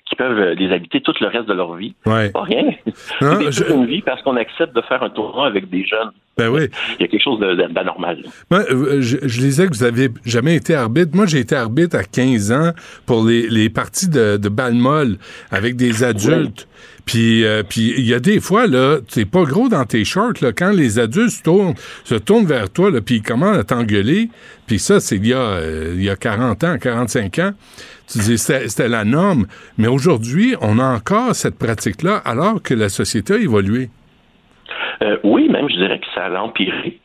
qui 0.06 0.17
peuvent 0.17 0.55
les 0.55 0.73
habiter 0.73 1.00
tout 1.00 1.15
le 1.21 1.29
reste 1.29 1.47
de 1.47 1.53
leur 1.53 1.75
vie. 1.75 1.94
Ouais. 2.05 2.31
Pas 2.31 2.43
rien. 2.43 2.73
C'est 3.21 3.71
une 3.71 3.87
vie 3.87 4.03
parce 4.03 4.21
qu'on 4.23 4.35
accepte 4.35 4.75
de 4.75 4.81
faire 4.83 5.05
un 5.05 5.11
tournoi 5.11 5.47
avec 5.47 5.71
des 5.71 5.85
jeunes. 5.85 6.11
Ben 6.39 6.48
oui. 6.48 6.69
Il 6.98 7.03
y 7.03 7.05
a 7.05 7.08
quelque 7.08 7.22
chose 7.22 7.41
d'anormal. 7.41 8.24
Moi, 8.51 8.65
je, 9.01 9.19
je 9.22 9.41
disais 9.41 9.67
que 9.67 9.74
vous 9.74 9.82
avez 9.82 10.08
jamais 10.24 10.56
été 10.56 10.74
arbitre. 10.74 11.10
Moi, 11.15 11.27
j'ai 11.27 11.41
été 11.41 11.55
arbitre 11.55 11.96
à 11.96 12.05
15 12.05 12.53
ans 12.53 12.72
pour 13.05 13.24
les, 13.24 13.48
les 13.51 13.69
parties 13.69 14.08
de, 14.08 14.39
de 14.39 14.48
balle 14.48 14.74
molle 14.74 15.19
avec 15.51 15.77
des 15.77 16.05
adultes. 16.05 16.67
Puis, 17.05 17.44
euh, 17.44 17.62
puis 17.69 17.94
il 17.98 18.06
y 18.06 18.15
a 18.15 18.20
des 18.20 18.41
fois, 18.41 18.67
là, 18.67 18.98
t'es 19.12 19.24
pas 19.24 19.44
gros 19.44 19.69
dans 19.69 19.84
tes 19.84 20.05
shorts, 20.05 20.34
là, 20.41 20.53
quand 20.53 20.70
les 20.70 20.98
adultes 20.98 21.31
se 21.31 21.43
tournent, 21.43 21.74
se 22.05 22.15
tournent 22.15 22.46
vers 22.46 22.70
toi, 22.70 22.91
là, 22.91 23.01
puis 23.01 23.17
ils 23.17 23.22
commencent 23.22 23.58
à 23.58 23.65
t'engueuler, 23.65 24.31
puis 24.67 24.79
ça, 24.79 25.01
c'est 25.01 25.17
il, 25.17 25.27
y 25.27 25.32
a, 25.32 25.39
euh, 25.39 25.94
il 25.96 26.03
y 26.03 26.10
a 26.10 26.17
40 26.17 26.62
ans, 26.65 26.79
45 26.79 27.39
ans, 27.41 27.53
tu 28.06 28.19
dis, 28.19 28.39
c'était 28.39 28.89
la 28.89 29.05
norme. 29.05 29.46
Mais 29.79 29.89
aujourd'hui, 29.89 30.55
on 30.60 30.79
a 30.79 30.84
encore 30.84 31.34
cette 31.34 31.56
pratique-là, 31.56 32.17
alors 32.24 32.62
que 32.62 32.74
la 32.74 32.89
société 32.89 33.34
a 33.34 33.39
évolué. 33.39 33.91
Euh, 35.03 35.19
oui, 35.25 35.49
même, 35.49 35.69
je 35.69 35.77
dirais 35.77 35.99
que 35.99 36.06
ça 36.15 36.27
a 36.27 36.41
empiré. 36.41 36.99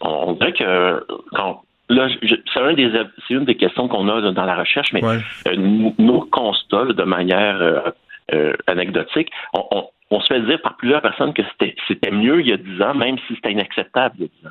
on 0.00 0.32
dirait 0.32 0.52
que 0.52 1.06
quand 1.32 1.62
Là, 1.90 2.08
c'est 2.22 2.60
un 2.60 2.72
des, 2.72 2.90
une 3.28 3.44
des 3.44 3.56
questions 3.56 3.88
qu'on 3.88 4.08
a 4.08 4.32
dans 4.32 4.44
la 4.46 4.56
recherche, 4.56 4.90
mais 4.94 5.02
nos 5.98 6.22
constats 6.22 6.86
de 6.86 7.02
manière 7.02 7.92
euh, 8.32 8.54
anecdotique, 8.66 9.30
on, 9.52 9.86
on, 10.10 10.20
se 10.20 10.26
fait 10.28 10.40
dire 10.40 10.62
par 10.62 10.78
plusieurs 10.78 11.02
personnes 11.02 11.34
que 11.34 11.42
c'était 11.58 12.10
mieux 12.10 12.40
il 12.40 12.48
y 12.48 12.52
a 12.52 12.56
10 12.56 12.80
ans, 12.80 12.94
même 12.94 13.18
si 13.26 13.34
c'était 13.34 13.52
inacceptable 13.52 14.14
il 14.18 14.22
y 14.22 14.24
a 14.24 14.28
10 14.40 14.46
ans. 14.46 14.50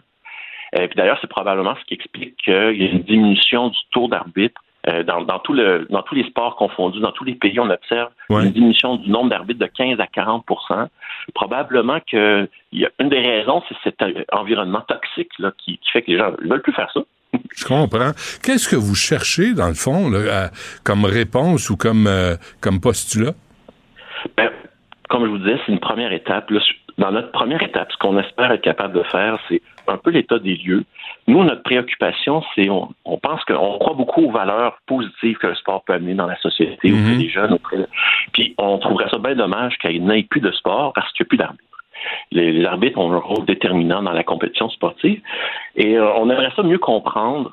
Euh, 0.75 0.87
puis 0.87 0.95
d'ailleurs, 0.95 1.17
c'est 1.21 1.29
probablement 1.29 1.75
ce 1.75 1.85
qui 1.85 1.95
explique 1.95 2.35
qu'il 2.37 2.53
y 2.53 2.85
a 2.85 2.91
une 2.91 3.01
diminution 3.01 3.69
du 3.69 3.79
taux 3.91 4.07
d'arbitre 4.07 4.62
euh, 4.87 5.03
dans, 5.03 5.21
dans, 5.21 5.39
tout 5.39 5.53
le, 5.53 5.87
dans 5.89 6.01
tous 6.01 6.15
les 6.15 6.25
sports 6.25 6.55
confondus, 6.55 6.99
dans 6.99 7.11
tous 7.11 7.23
les 7.23 7.35
pays, 7.35 7.59
on 7.59 7.69
observe 7.69 8.09
une 8.29 8.51
diminution 8.51 8.97
du 8.97 9.09
nombre 9.09 9.29
d'arbitres 9.29 9.59
de 9.59 9.67
15 9.67 9.99
à 9.99 10.05
40% 10.05 10.87
Probablement 11.33 11.99
que 12.11 12.49
y 12.73 12.85
a 12.85 12.89
une 12.99 13.09
des 13.09 13.21
raisons, 13.21 13.63
c'est 13.69 13.77
cet 13.83 14.03
environnement 14.33 14.81
toxique 14.81 15.31
là, 15.39 15.51
qui, 15.57 15.77
qui 15.77 15.91
fait 15.91 16.01
que 16.01 16.11
les 16.11 16.17
gens 16.17 16.31
ne 16.31 16.49
veulent 16.49 16.61
plus 16.61 16.73
faire 16.73 16.91
ça. 16.93 16.99
Je 17.55 17.65
comprends. 17.65 18.11
Qu'est-ce 18.43 18.67
que 18.67 18.75
vous 18.75 18.95
cherchez, 18.95 19.53
dans 19.53 19.69
le 19.69 19.73
fond, 19.73 20.09
là, 20.09 20.49
comme 20.83 21.05
réponse 21.05 21.69
ou 21.69 21.77
comme, 21.77 22.09
comme 22.59 22.81
postulat? 22.81 23.31
Ben, 24.35 24.49
comme 25.09 25.25
je 25.25 25.29
vous 25.29 25.37
disais, 25.37 25.59
c'est 25.65 25.71
une 25.71 25.79
première 25.79 26.11
étape. 26.11 26.51
dans 26.97 27.11
notre 27.11 27.31
première 27.31 27.61
étape, 27.61 27.91
ce 27.91 27.97
qu'on 27.97 28.17
espère 28.19 28.51
être 28.51 28.63
capable 28.63 28.95
de 28.95 29.03
faire, 29.03 29.37
c'est 29.47 29.61
un 29.87 29.97
peu 29.97 30.11
l'état 30.11 30.39
des 30.39 30.55
lieux. 30.55 30.83
Nous, 31.27 31.43
notre 31.43 31.63
préoccupation, 31.63 32.43
c'est 32.55 32.69
on, 32.69 32.93
pense 33.21 33.43
qu'on 33.45 33.77
croit 33.79 33.95
beaucoup 33.95 34.25
aux 34.25 34.31
valeurs 34.31 34.77
positives 34.85 35.37
que 35.37 35.47
le 35.47 35.55
sport 35.55 35.83
peut 35.83 35.93
amener 35.93 36.13
dans 36.13 36.27
la 36.27 36.37
société 36.37 36.91
auprès 36.91 37.13
mhm. 37.13 37.17
des 37.17 37.29
jeunes. 37.29 37.53
Auprès 37.53 37.77
Puis 38.33 38.55
on 38.57 38.77
trouverait 38.77 39.09
ça 39.09 39.17
bien 39.17 39.35
dommage 39.35 39.77
qu'il 39.77 40.03
n'y 40.03 40.19
ait 40.19 40.23
plus 40.23 40.41
de 40.41 40.51
sport 40.51 40.93
parce 40.93 41.11
qu'il 41.13 41.23
n'y 41.23 41.27
a 41.27 41.29
plus 41.29 41.37
d'arbitre. 41.37 41.63
les, 42.31 42.65
arbitres 42.65 42.99
ont 42.99 43.11
un 43.11 43.17
rôle 43.17 43.45
déterminant 43.45 44.01
dans 44.03 44.11
la 44.11 44.23
compétition 44.23 44.69
sportive. 44.69 45.21
Et 45.75 45.99
on 45.99 46.29
aimerait 46.29 46.51
ça 46.55 46.63
mieux 46.63 46.79
comprendre 46.79 47.51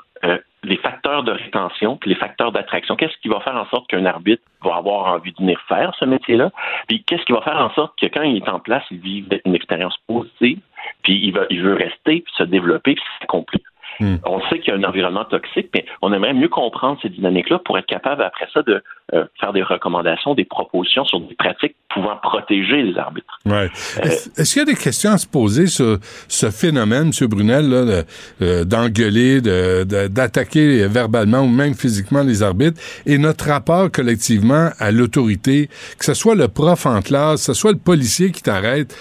les 0.63 0.77
facteurs 0.77 1.23
de 1.23 1.33
rétention 1.33 1.97
puis 1.97 2.11
les 2.11 2.17
facteurs 2.17 2.53
d'attraction. 2.53 2.97
Qu'est-ce 2.97 3.17
qui 3.23 3.29
va 3.29 3.41
faire 3.41 3.57
en 3.57 3.67
sorte 3.67 3.89
qu'un 3.89 4.05
arbitre 4.05 4.43
va 4.63 4.77
avoir 4.77 5.13
envie 5.13 5.33
de 5.33 5.39
venir 5.39 5.61
faire 5.69 5.95
ce 5.99 6.05
métier-là? 6.05 6.51
Puis 6.89 7.03
qu'est-ce 7.05 7.25
qui 7.25 7.33
va 7.33 7.41
faire 7.41 7.59
en 7.59 7.71
sorte 7.71 7.99
que 7.99 8.07
quand 8.07 8.23
il 8.23 8.37
est 8.37 8.49
en 8.49 8.61
place, 8.61 8.85
il 8.91 8.99
vive 8.99 9.29
une 9.45 9.55
expérience 9.55 9.97
positive, 10.07 10.61
puis 11.03 11.19
il, 11.23 11.33
va, 11.33 11.47
il 11.51 11.63
veut 11.63 11.75
rester, 11.75 12.21
puis 12.21 12.33
se 12.37 12.45
développer, 12.45 12.95
puis 12.95 13.05
s'accomplir. 13.21 13.70
Hmm. 14.01 14.17
On 14.25 14.41
sait 14.49 14.59
qu'il 14.59 14.73
y 14.73 14.77
a 14.77 14.79
un 14.79 14.85
environnement 14.85 15.25
toxique, 15.25 15.69
mais 15.75 15.85
on 16.03 16.13
aimerait 16.13 16.35
mieux 16.35 16.49
comprendre 16.49 16.99
ces 17.03 17.11
dynamiques-là 17.11 17.61
pour 17.65 17.79
être 17.79 17.87
capable 17.87 18.23
après 18.23 18.49
ça 18.53 18.63
de 18.63 18.83
euh, 19.13 19.25
faire 19.41 19.53
des 19.53 19.63
recommandations, 19.63 20.35
des 20.35 20.45
propositions 20.45 21.05
sur 21.05 21.21
des 21.21 21.35
pratiques 21.35 21.75
pouvant 21.93 22.17
protéger 22.23 22.83
les 22.83 22.97
arbitres. 22.97 23.41
Ouais. 23.45 23.69
Euh, 23.99 24.09
est-ce, 24.37 24.53
qu'il 24.53 24.61
y 24.61 24.63
a 24.63 24.65
des 24.65 24.77
questions 24.77 25.11
à 25.11 25.19
se 25.19 25.27
poser 25.27 25.67
sur 25.67 25.99
ce 26.29 26.51
phénomène, 26.51 27.11
M. 27.21 27.29
Brunel, 27.29 28.05
euh, 28.41 28.65
d'engueuler, 28.65 29.41
d'attaquer 29.41 30.87
verbalement 30.87 31.41
ou 31.41 31.49
même 31.49 31.75
physiquement 31.75 32.23
les 32.23 32.45
arbitres 32.45 32.81
et 33.05 33.19
notre 33.19 33.49
rapport 33.49 33.91
collectivement 33.91 34.71
à 34.79 34.93
l'autorité, 34.93 35.69
que 35.99 36.05
ce 36.05 36.15
soit 36.15 36.37
le 36.37 36.47
prof 36.47 36.87
en 36.87 37.03
classe, 37.03 37.47
que 37.47 37.53
ce 37.53 37.61
soit 37.61 37.73
le 37.73 37.79
policier 37.79 38.31
qui 38.31 38.43
t'arrête, 38.43 38.97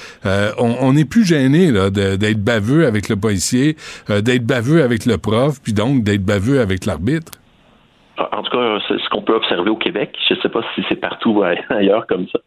on 0.57 0.93
n'est 0.93 1.05
plus 1.05 1.23
gêné 1.23 1.71
d'être 1.71 2.43
baveux 2.43 2.87
avec 2.87 3.09
le 3.09 3.15
policier, 3.15 3.75
d'être 4.09 4.45
baveux 4.45 4.81
avec 4.81 4.88
avec 4.89 5.05
le 5.05 5.19
prof, 5.19 5.61
puis 5.63 5.73
donc 5.73 6.03
d'être 6.03 6.25
baveux 6.25 6.61
avec 6.61 6.85
l'arbitre? 6.85 7.33
En 8.17 8.41
tout 8.41 8.51
cas, 8.51 8.79
c'est 8.87 8.99
ce 8.99 9.07
qu'on 9.09 9.21
peut 9.21 9.35
observer 9.35 9.69
au 9.69 9.77
Québec. 9.77 10.17
Je 10.27 10.33
ne 10.33 10.39
sais 10.41 10.49
pas 10.49 10.61
si 10.73 10.83
c'est 10.89 10.99
partout 10.99 11.43
ailleurs 11.69 12.07
comme 12.07 12.27
ça. 12.27 12.39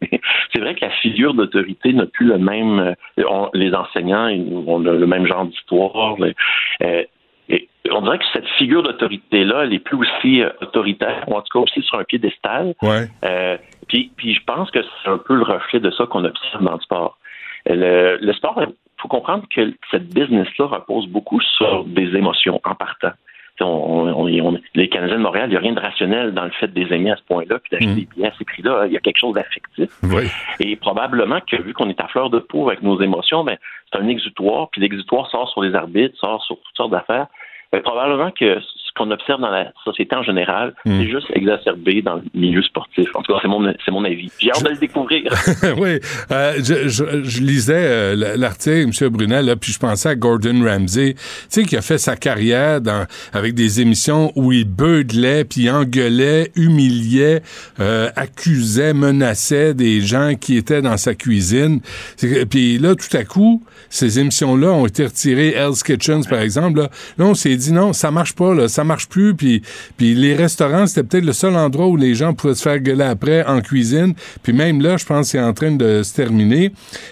C'est 0.53 0.59
vrai 0.59 0.75
que 0.75 0.81
la 0.81 0.91
figure 0.91 1.33
d'autorité 1.33 1.93
n'a 1.93 2.05
plus 2.05 2.27
le 2.27 2.37
même. 2.37 2.95
Euh, 3.17 3.45
les 3.53 3.73
enseignants 3.73 4.29
ont 4.67 4.79
le 4.79 5.07
même 5.07 5.25
genre 5.25 5.45
d'histoire. 5.45 6.17
Euh, 6.83 7.03
on 7.91 8.01
dirait 8.01 8.19
que 8.19 8.25
cette 8.33 8.47
figure 8.57 8.83
d'autorité-là, 8.83 9.63
elle 9.63 9.73
est 9.73 9.79
plus 9.79 9.97
aussi 9.97 10.41
euh, 10.41 10.49
autoritaire, 10.61 11.23
ou 11.27 11.35
en 11.35 11.41
tout 11.41 11.57
cas 11.57 11.63
aussi 11.63 11.81
sur 11.81 11.97
un 11.97 12.03
piédestal. 12.03 12.75
Ouais. 12.81 13.07
puis, 13.87 14.11
puis 14.15 14.33
je 14.35 14.43
pense 14.45 14.69
que 14.69 14.79
c'est 14.81 15.09
un 15.09 15.17
peu 15.17 15.35
le 15.35 15.43
reflet 15.43 15.79
de 15.79 15.91
ça 15.91 16.05
qu'on 16.05 16.25
observe 16.25 16.63
dans 16.63 16.73
le 16.73 16.81
sport. 16.81 17.17
Le, 17.65 18.17
le 18.19 18.33
sport 18.33 18.59
faut 19.03 19.09
comprendre 19.09 19.43
que 19.53 19.73
cette 19.91 20.13
business-là 20.13 20.65
repose 20.65 21.07
beaucoup 21.07 21.41
sur 21.41 21.83
des 21.83 22.15
émotions 22.15 22.59
en 22.63 22.73
partant. 22.73 23.11
les 23.59 24.89
Canadiens 24.89 25.17
de 25.17 25.21
Montréal, 25.21 25.49
il 25.49 25.51
n'y 25.51 25.57
a 25.57 25.59
rien 25.59 25.73
de 25.73 25.79
rationnel 25.79 26.33
dans 26.33 26.45
le 26.45 26.51
fait 26.51 26.67
de 26.67 26.79
les 26.79 26.95
aimer 26.95 27.11
à 27.11 27.17
ce 27.17 27.23
point-là, 27.23 27.59
puis 27.59 27.69
d'acheter 27.71 27.91
mm. 27.91 27.95
des 27.95 28.07
billets 28.15 28.27
à 28.27 28.33
ces 28.37 28.45
prix-là. 28.45 28.85
Il 28.87 28.93
y 28.93 28.97
a 28.97 29.01
quelque 29.01 29.19
chose 29.19 29.35
d'affectif. 29.35 29.89
Et 30.61 30.75
probablement 30.77 31.39
que 31.41 31.61
vu 31.61 31.73
qu'on 31.73 31.89
est 31.89 31.99
à 31.99 32.07
fleur 32.07 32.29
de 32.29 32.39
peau 32.39 32.69
avec 32.69 32.81
nos 32.81 32.99
émotions, 33.01 33.43
ben, 33.43 33.57
c'est 33.91 33.99
un 33.99 34.07
exutoire, 34.07 34.69
puis 34.69 34.81
l'exutoire 34.81 35.29
sort 35.29 35.49
sur 35.49 35.61
les 35.61 35.75
arbitres, 35.75 36.17
sort 36.17 36.41
sur 36.43 36.55
toutes 36.55 36.77
sortes 36.77 36.91
d'affaires. 36.91 37.27
Ben, 37.73 37.81
probablement 37.81 38.29
que 38.29 38.59
qu'on 38.95 39.09
observe 39.09 39.41
dans 39.41 39.49
la 39.49 39.71
société 39.83 40.15
en 40.15 40.21
général, 40.21 40.75
hmm. 40.85 40.99
c'est 40.99 41.09
juste 41.09 41.27
exacerbé 41.33 42.03
dans 42.03 42.17
le 42.17 42.21
milieu 42.35 42.61
sportif. 42.61 43.09
En 43.15 43.23
tout 43.23 43.33
cas, 43.33 43.39
c'est 43.41 43.47
mon, 43.47 43.73
c'est 43.83 43.91
mon 43.91 44.05
avis. 44.05 44.29
J'ai 44.37 44.51
hâte 44.51 44.63
de 44.63 44.69
le 44.69 44.77
découvrir. 44.77 45.33
oui. 45.77 45.99
Euh, 46.31 46.53
je, 46.57 46.87
je, 46.87 47.23
je, 47.23 47.41
lisais 47.41 47.73
euh, 47.75 48.35
l'article, 48.37 48.91
M. 49.01 49.09
Brunel, 49.09 49.45
là, 49.47 49.55
puis 49.55 49.71
je 49.71 49.79
pensais 49.79 50.09
à 50.09 50.15
Gordon 50.15 50.63
Ramsay, 50.63 51.15
tu 51.15 51.19
sais, 51.49 51.63
qui 51.63 51.75
a 51.75 51.81
fait 51.81 51.97
sa 51.97 52.15
carrière 52.15 52.81
dans, 52.81 53.07
avec 53.33 53.55
des 53.55 53.81
émissions 53.81 54.31
où 54.35 54.51
il 54.51 54.65
beuglait, 54.65 55.43
puis 55.43 55.71
engueulait, 55.71 56.51
humiliait, 56.55 57.41
euh, 57.79 58.09
accusait, 58.15 58.93
menaçait 58.93 59.73
des 59.73 60.01
gens 60.01 60.35
qui 60.39 60.55
étaient 60.55 60.83
dans 60.83 60.97
sa 60.97 61.15
cuisine. 61.15 61.79
Puis 62.51 62.77
là, 62.77 62.93
tout 62.93 63.17
à 63.17 63.23
coup, 63.23 63.63
ces 63.93 64.19
émissions-là 64.19 64.71
ont 64.71 64.87
été 64.87 65.05
retirées. 65.05 65.53
Hell's 65.55 65.83
Kitchens, 65.83 66.23
par 66.27 66.39
exemple. 66.39 66.79
Là, 66.79 66.89
là 67.19 67.25
on 67.25 67.35
s'est 67.35 67.55
dit, 67.55 67.71
non, 67.71 67.93
ça 67.93 68.09
marche 68.09 68.33
pas, 68.33 68.55
là, 68.55 68.67
ça 68.67 68.83
marche 68.83 69.07
plus. 69.07 69.35
Puis, 69.35 69.61
puis 69.97 70.15
les 70.15 70.35
restaurants, 70.35 70.87
c'était 70.87 71.07
peut-être 71.07 71.25
le 71.25 71.33
seul 71.33 71.55
endroit 71.55 71.85
où 71.87 71.95
les 71.95 72.15
gens 72.15 72.33
pouvaient 72.33 72.55
se 72.55 72.67
faire 72.67 72.79
gueuler 72.79 73.03
après 73.03 73.45
en 73.45 73.61
cuisine. 73.61 74.15
Puis 74.43 74.51
même 74.51 74.81
là, 74.81 74.97
je 74.97 75.05
pense 75.05 75.31
que 75.31 75.37
c'est 75.37 75.43
en 75.43 75.53
train 75.53 75.71
de 75.71 76.01
se 76.01 76.15
terminer. 76.15 76.71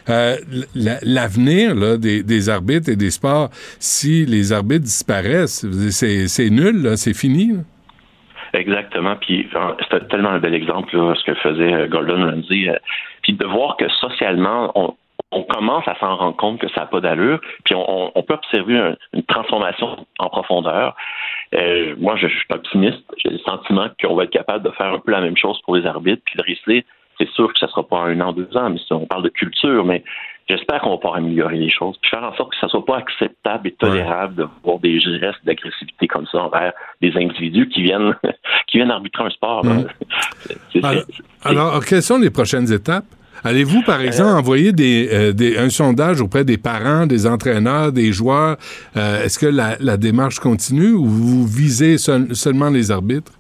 Euh, 0.10 0.38
l'avenir 0.74 1.76
des, 2.00 2.24
des, 2.24 2.50
arbitres 2.50 2.90
et 2.90 2.96
des 2.96 3.12
sports, 3.12 3.50
si 3.80 4.26
les 4.26 4.52
arbitres 4.52 4.86
disparaissent, 4.86 5.64
c'est 5.92 6.50
nul, 6.50 6.98
c'est 6.98 7.14
fini. 7.14 7.58
Exactement. 8.54 9.16
Puis 9.22 9.48
c'était 9.84 10.06
tellement 10.08 10.32
un 10.32 10.40
bel 10.40 10.56
exemple 10.56 10.96
là, 10.98 11.14
ce 11.16 11.32
que 11.32 11.36
faisait 11.36 11.74
euh, 11.74 11.88
Gordon 11.88 12.26
Ramsay. 12.26 12.70
Euh, 12.70 12.76
puis 13.22 13.34
de 13.34 13.46
voir 13.46 13.78
que 13.78 13.88
socialement, 13.88 14.72
on, 14.76 14.96
on 15.32 15.44
commence 15.44 15.88
à 15.88 15.98
s'en 16.00 16.16
rendre 16.18 16.36
compte 16.36 16.60
que 16.60 16.68
ça 16.70 16.82
n'a 16.82 16.86
pas 16.88 17.00
d'allure, 17.00 17.40
puis 17.64 17.74
on, 17.76 18.24
peut 18.24 18.34
observer 18.34 18.96
une 19.14 19.24
transformation 19.24 20.06
en 20.20 20.30
profondeur. 20.30 20.96
Euh, 21.56 21.96
moi, 21.98 22.16
je, 22.18 22.28
suis 22.28 22.46
optimiste. 22.50 23.04
J'ai 23.18 23.30
le 23.30 23.40
sentiment 23.40 23.88
qu'on 24.02 24.16
va 24.16 24.26
être 24.26 24.32
capable 24.32 24.64
de 24.64 24.72
faire 24.72 24.94
un 24.94 25.00
peu 25.00 25.12
la 25.12 25.22
même 25.22 25.38
chose 25.38 25.60
pour 25.64 25.76
les 25.76 25.86
arbitres, 25.86 26.22
puis 26.26 26.36
de 26.38 26.44
rester. 26.44 26.86
C'est 27.18 27.30
sûr 27.30 27.52
que 27.54 27.60
ça 27.60 27.68
ne 27.68 27.72
sera 27.72 27.88
pas 27.88 28.00
un 28.00 28.20
an, 28.20 28.34
deux 28.34 28.56
ans, 28.58 28.70
mais 28.70 28.80
on 28.92 29.06
parle 29.06 29.24
de 29.24 29.30
culture, 29.30 29.86
mais 29.86 30.04
j'espère 30.50 30.82
qu'on 30.82 30.92
va 30.92 30.98
pouvoir 30.98 31.16
améliorer 31.16 31.58
les 31.58 31.70
choses, 31.70 31.96
puis 32.02 32.10
faire 32.10 32.24
en 32.24 32.36
sorte 32.36 32.52
que 32.52 32.58
ça 32.60 32.68
soit 32.68 32.84
pas 32.84 32.98
acceptable 32.98 33.68
et 33.68 33.72
tolérable 33.72 34.36
de 34.36 34.48
voir 34.64 34.80
des 34.80 35.00
gestes 35.00 35.46
d'agressivité 35.46 36.08
comme 36.08 36.26
ça 36.28 36.40
envers 36.40 36.74
des 37.02 37.16
individus 37.16 37.70
qui 37.70 37.84
viennent 37.84 38.16
qui 38.68 38.78
viennent 38.78 38.92
arbitrer 38.92 39.26
un 39.26 39.30
sport. 39.30 39.64
Mmh. 39.64 39.86
alors, 41.44 41.86
quelles 41.86 42.02
sont 42.02 42.18
les 42.18 42.32
prochaines 42.32 42.72
étapes? 42.72 43.06
Allez-vous, 43.44 43.82
par 43.84 44.02
exemple, 44.02 44.38
envoyer 44.38 44.72
euh, 44.80 45.34
des, 45.34 45.58
un 45.58 45.70
sondage 45.70 46.22
auprès 46.22 46.44
des 46.44 46.58
parents, 46.58 47.08
des 47.08 47.26
entraîneurs, 47.26 47.92
des 47.92 48.12
joueurs? 48.12 48.58
Euh, 48.96 49.24
est-ce 49.24 49.40
que 49.40 49.48
la, 49.48 49.98
démarche 49.98 50.40
continue 50.40 50.92
ou 50.92 51.06
vous 51.06 51.46
visez 51.46 51.98
seulement 51.98 52.70
les 52.70 52.92
arbitres? 52.92 53.34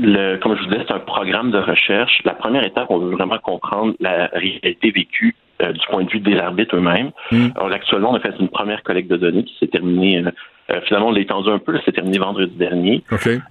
comme 0.00 0.56
je 0.56 0.62
vous 0.62 0.68
disais, 0.68 0.84
c'est 0.86 0.94
un 0.94 1.00
programme 1.00 1.50
de 1.50 1.58
recherche. 1.58 2.20
La 2.24 2.34
première 2.34 2.64
étape, 2.64 2.86
on 2.88 2.98
veut 2.98 3.10
vraiment 3.10 3.38
comprendre 3.38 3.94
la 3.98 4.26
réalité 4.32 4.92
vécue 4.92 5.34
euh, 5.60 5.72
du 5.72 5.80
point 5.90 6.04
de 6.04 6.10
vue 6.10 6.20
des 6.20 6.38
arbitres 6.38 6.76
eux-mêmes. 6.76 7.10
Alors, 7.56 7.72
actuellement, 7.72 8.12
on 8.12 8.14
a 8.14 8.20
fait 8.20 8.32
une 8.38 8.48
première 8.48 8.84
collecte 8.84 9.10
de 9.10 9.16
données 9.16 9.42
qui 9.42 9.56
s'est 9.58 9.66
terminée. 9.66 10.22
Finalement, 10.84 11.08
on 11.08 11.12
l'a 11.12 11.20
étendu 11.20 11.50
un 11.50 11.58
peu. 11.58 11.78
C'est 11.84 11.92
terminé 11.92 12.18
vendredi 12.18 12.54
dernier. 12.56 13.02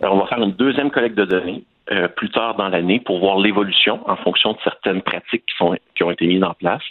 Alors, 0.01 0.15
on 0.15 0.19
va 0.19 0.27
faire 0.27 0.41
une 0.41 0.51
deuxième 0.51 0.91
collecte 0.91 1.17
de 1.17 1.25
données 1.25 1.63
euh, 1.91 2.07
plus 2.09 2.29
tard 2.29 2.55
dans 2.55 2.67
l'année 2.67 3.00
pour 3.00 3.19
voir 3.19 3.39
l'évolution 3.39 4.01
en 4.09 4.17
fonction 4.17 4.51
de 4.51 4.57
certaines 4.63 5.01
pratiques 5.01 5.43
qui, 5.47 5.55
sont, 5.57 5.77
qui 5.95 6.03
ont 6.03 6.12
été 6.12 6.27
mises 6.27 6.43
en 6.43 6.53
place. 6.53 6.81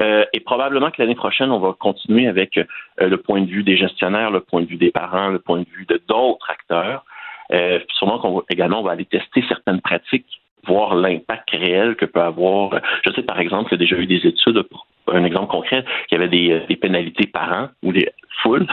Euh, 0.00 0.24
et 0.32 0.40
probablement 0.40 0.90
que 0.90 1.02
l'année 1.02 1.16
prochaine, 1.16 1.50
on 1.50 1.58
va 1.58 1.74
continuer 1.78 2.28
avec 2.28 2.56
euh, 2.56 2.64
le 3.00 3.16
point 3.16 3.40
de 3.40 3.50
vue 3.50 3.64
des 3.64 3.76
gestionnaires, 3.76 4.30
le 4.30 4.40
point 4.40 4.62
de 4.62 4.66
vue 4.66 4.76
des 4.76 4.90
parents, 4.90 5.28
le 5.28 5.40
point 5.40 5.58
de 5.58 5.66
vue 5.74 5.86
de 5.86 6.00
d'autres 6.08 6.48
acteurs. 6.50 7.04
Euh, 7.52 7.80
sûrement 7.96 8.18
qu'on 8.18 8.36
va 8.36 8.42
également 8.50 8.80
on 8.80 8.84
va 8.84 8.92
aller 8.92 9.06
tester 9.06 9.42
certaines 9.48 9.80
pratiques 9.80 10.26
voir 10.66 10.94
l'impact 10.94 11.50
réel 11.50 11.96
que 11.96 12.04
peut 12.04 12.20
avoir. 12.20 12.78
Je 13.06 13.12
sais 13.12 13.22
par 13.22 13.40
exemple 13.40 13.70
qu'il 13.70 13.80
y 13.80 13.82
a 13.82 13.84
déjà 13.84 13.96
eu 13.96 14.06
des 14.06 14.26
études, 14.26 14.62
un 15.12 15.24
exemple 15.24 15.50
concret, 15.50 15.84
qu'il 16.08 16.18
y 16.18 16.20
avait 16.20 16.30
des, 16.30 16.62
des 16.68 16.76
pénalités 16.76 17.26
par 17.26 17.52
an 17.52 17.68
ou 17.82 17.92
des 17.92 18.10
foules 18.42 18.66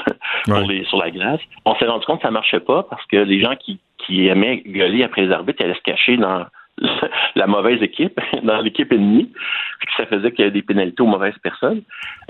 sur 0.87 0.97
la 0.97 1.11
glace. 1.11 1.41
On 1.65 1.75
s'est 1.75 1.85
rendu 1.85 2.05
compte 2.05 2.19
que 2.19 2.27
ça 2.27 2.31
marchait 2.31 2.59
pas 2.59 2.83
parce 2.83 3.05
que 3.07 3.17
les 3.17 3.41
gens 3.41 3.55
qui 3.55 3.79
qui 4.05 4.27
aimait 4.27 4.57
gueuler 4.57 5.03
après 5.03 5.23
les 5.23 5.31
arbitres, 5.31 5.63
allait 5.63 5.73
se 5.73 5.81
cacher 5.81 6.17
dans 6.17 6.45
la 7.35 7.47
mauvaise 7.47 7.81
équipe, 7.81 8.19
dans 8.43 8.59
l'équipe 8.59 8.91
ennemie, 8.91 9.31
puis 9.79 9.87
que 9.87 10.03
ça 10.03 10.05
faisait 10.07 10.31
qu'il 10.31 10.39
y 10.39 10.47
avait 10.47 10.53
des 10.53 10.61
pénalités 10.61 11.01
aux 11.01 11.07
mauvaises 11.07 11.37
personnes. 11.41 11.81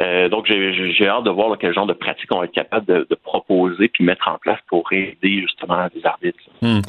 Euh, 0.02 0.30
donc, 0.30 0.46
j'ai 0.48 1.08
hâte 1.08 1.24
de 1.24 1.30
voir 1.30 1.58
quel 1.60 1.74
genre 1.74 1.88
de 1.88 1.94
pratiques 1.94 2.32
on 2.32 2.40
va 2.40 2.46
être 2.46 2.52
capable 2.52 2.86
de, 2.86 3.16
proposer 3.24 3.88
puis 3.88 4.04
mettre 4.04 4.28
en 4.28 4.38
place 4.38 4.60
pour 4.68 4.92
aider 4.92 5.42
justement 5.42 5.88
les 5.96 6.06
arbitres. 6.06 6.38
Hmm. 6.62 6.82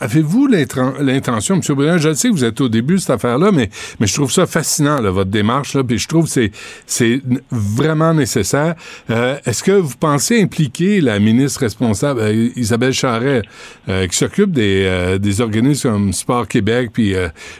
Avez-vous 0.00 0.48
l'intention, 0.48 1.54
M. 1.54 1.60
Brunel, 1.76 1.98
je 1.98 2.12
sais 2.12 2.28
que 2.28 2.34
vous 2.34 2.44
êtes 2.44 2.60
au 2.60 2.68
début 2.68 2.94
de 2.94 2.98
cette 2.98 3.10
affaire-là, 3.10 3.52
mais, 3.52 3.70
mais 4.00 4.06
je 4.06 4.14
trouve 4.14 4.30
ça 4.30 4.46
fascinant, 4.46 5.00
votre 5.00 5.30
démarche, 5.30 5.74
là, 5.74 5.84
puis 5.84 5.98
je 5.98 6.08
trouve 6.08 6.24
que 6.24 6.50
c'est 6.86 7.22
vraiment 7.50 8.12
nécessaire. 8.12 8.74
Euh, 9.10 9.36
est-ce 9.46 9.62
que 9.62 9.72
vous 9.72 9.96
pensez 9.98 10.42
impliquer 10.42 11.00
la 11.00 11.18
ministre 11.20 11.60
responsable, 11.60 12.20
euh, 12.20 12.48
Isabelle 12.56 12.92
Charret, 12.92 13.42
euh, 13.88 14.06
qui 14.06 14.16
s'occupe 14.16 14.50
des, 14.50 15.18
des 15.18 15.40
organismes 15.40 15.90
comme 15.90 16.12
Sport 16.12 16.48
Québec, 16.58 16.90
puis 16.92 17.14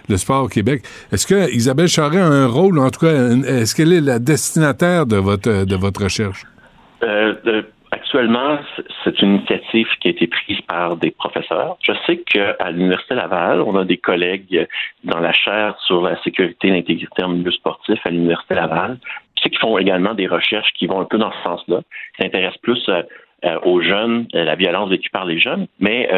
le 0.08 0.16
sport 0.16 0.44
au 0.44 0.48
Québec, 0.48 0.82
est-ce 1.12 1.26
que 1.26 1.52
Isabelle 1.52 1.88
Charret 1.88 2.20
a 2.20 2.26
un 2.26 2.46
rôle, 2.46 2.78
en 2.78 2.90
tout 2.90 3.00
cas, 3.00 3.12
est-ce 3.12 3.74
qu'elle 3.74 3.92
est 3.92 4.00
la 4.00 4.18
destinataire 4.18 5.06
de 5.06 5.16
votre, 5.16 5.64
de 5.64 5.76
votre 5.76 6.04
recherche? 6.04 6.44
Actuellement, 7.94 8.58
c'est 9.04 9.22
une 9.22 9.36
initiative 9.36 9.86
qui 10.00 10.08
a 10.08 10.10
été 10.10 10.26
prise 10.26 10.60
par 10.62 10.96
des 10.96 11.12
professeurs. 11.12 11.76
Je 11.80 11.92
sais 12.06 12.16
qu'à 12.18 12.70
l'Université 12.72 13.14
Laval, 13.14 13.60
on 13.60 13.76
a 13.76 13.84
des 13.84 13.98
collègues 13.98 14.66
dans 15.04 15.20
la 15.20 15.32
chaire 15.32 15.76
sur 15.86 16.02
la 16.02 16.20
sécurité 16.22 16.68
et 16.68 16.70
l'intégrité 16.72 17.22
en 17.22 17.28
milieu 17.28 17.52
sportif 17.52 17.98
à 18.04 18.10
l'Université 18.10 18.54
Laval. 18.54 18.98
Qu'ils 19.36 19.56
font 19.58 19.78
également 19.78 20.14
des 20.14 20.26
recherches 20.26 20.72
qui 20.76 20.86
vont 20.86 21.00
un 21.00 21.04
peu 21.04 21.18
dans 21.18 21.30
ce 21.30 21.42
sens-là, 21.42 21.82
qui 22.16 22.22
s'intéressent 22.22 22.60
plus 22.62 22.82
euh, 22.88 23.02
euh, 23.44 23.58
aux 23.64 23.80
jeunes, 23.80 24.26
euh, 24.34 24.44
la 24.44 24.54
violence 24.54 24.88
vécue 24.90 25.10
par 25.10 25.24
les 25.24 25.38
jeunes, 25.38 25.66
mais 25.80 26.08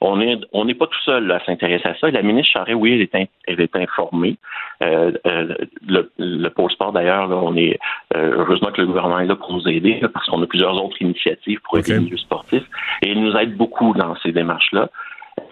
on 0.00 0.20
est 0.20 0.38
on 0.52 0.64
n'est 0.64 0.74
pas 0.74 0.86
tout 0.86 1.00
seul 1.04 1.30
à 1.30 1.40
s'intéresser 1.44 1.88
à 1.88 1.94
ça. 1.94 2.10
la 2.10 2.22
ministre 2.22 2.52
Charest, 2.52 2.76
oui, 2.78 2.92
elle 2.92 3.00
est, 3.02 3.28
elle 3.46 3.60
est 3.60 3.76
informée. 3.76 4.36
le, 4.80 6.10
le 6.18 6.48
pôle 6.48 6.70
sport 6.70 6.92
d'ailleurs, 6.92 7.30
on 7.30 7.56
est 7.56 7.78
heureusement 8.14 8.70
que 8.72 8.80
le 8.80 8.86
gouvernement 8.86 9.18
est 9.20 9.26
là 9.26 9.36
pour 9.36 9.52
nous 9.52 9.68
aider, 9.68 10.00
parce 10.12 10.26
qu'on 10.26 10.42
a 10.42 10.46
plusieurs 10.46 10.82
autres 10.82 11.00
initiatives 11.00 11.60
pour 11.62 11.78
aider 11.78 11.94
les 11.94 12.00
milieux 12.00 12.16
sportifs. 12.16 12.64
Et 13.02 13.10
il 13.10 13.20
nous 13.22 13.34
aide 13.36 13.56
beaucoup 13.56 13.94
dans 13.94 14.14
ces 14.16 14.32
démarches-là. 14.32 14.88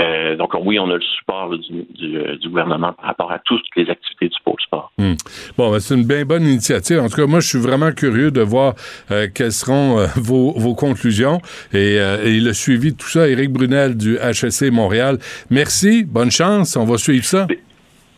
Euh, 0.00 0.37
donc 0.37 0.54
oui, 0.64 0.78
on 0.78 0.90
a 0.90 0.94
le 0.94 1.00
support 1.00 1.50
du, 1.50 2.49
gouvernement 2.49 2.92
par 2.92 3.06
rapport 3.06 3.32
à 3.32 3.38
toutes 3.40 3.64
les 3.76 3.88
activités 3.88 4.28
du 4.28 4.37
pôle 4.44 4.61
sport. 4.61 4.92
Hmm. 4.99 5.14
Bon, 5.56 5.70
ben, 5.70 5.80
c'est 5.80 5.94
une 5.94 6.06
bien 6.06 6.25
bonne 6.25 6.44
initiative. 6.44 6.99
En 7.00 7.08
tout 7.08 7.16
cas, 7.16 7.26
moi, 7.26 7.40
je 7.40 7.49
suis 7.49 7.58
vraiment 7.58 7.92
curieux 7.92 8.30
de 8.30 8.40
voir 8.40 8.75
euh, 9.11 9.28
quelles 9.32 9.52
seront 9.52 9.99
euh, 9.99 10.06
vos, 10.16 10.75
conclusions 10.75 11.40
et, 11.72 11.99
le 11.99 12.52
suivi 12.52 12.92
de 12.92 12.96
tout 12.96 13.08
ça. 13.08 13.28
Éric 13.28 13.50
Brunel 13.50 13.96
du 13.96 14.16
HSC 14.16 14.70
Montréal. 14.70 15.18
Merci, 15.50 16.04
bonne 16.04 16.30
chance. 16.30 16.76
On 16.76 16.84
va 16.84 16.96
suivre 16.99 17.25
ça. 17.25 17.46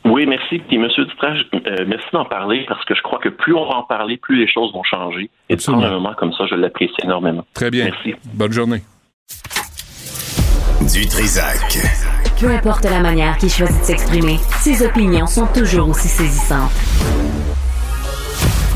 Oui, 0.04 0.26
merci. 0.26 0.58
Puis, 0.58 0.76
M. 0.76 0.88
Dutrage, 0.96 1.46
merci 1.86 2.06
d'en 2.12 2.24
parler 2.24 2.64
parce 2.68 2.84
que 2.84 2.94
je 2.94 3.02
crois 3.02 3.18
que 3.18 3.28
plus 3.28 3.54
on 3.54 3.66
va 3.66 3.76
en 3.76 3.82
parler, 3.82 4.16
plus 4.16 4.36
les 4.36 4.48
choses 4.48 4.72
vont 4.72 4.82
changer. 4.82 5.30
Et 5.48 5.56
de 5.56 5.62
prendre 5.62 5.84
un 5.84 5.90
moment 5.90 6.14
comme 6.14 6.32
ça, 6.32 6.46
je 6.46 6.54
l'apprécie 6.54 6.94
énormément. 7.02 7.44
Très 7.54 7.70
bien. 7.70 7.84
Merci. 7.86 8.14
Bonne 8.34 8.52
journée. 8.52 8.82
Du 10.92 11.06
Trisac. 11.06 11.78
Peu 12.38 12.50
importe 12.50 12.84
la 12.84 13.00
manière 13.00 13.38
qu'il 13.38 13.50
choisit 13.50 13.80
de 13.80 13.84
s'exprimer, 13.84 14.38
ses 14.60 14.84
opinions 14.84 15.26
sont 15.26 15.46
toujours 15.46 15.88
aussi 15.88 16.08
saisissantes. 16.08 16.70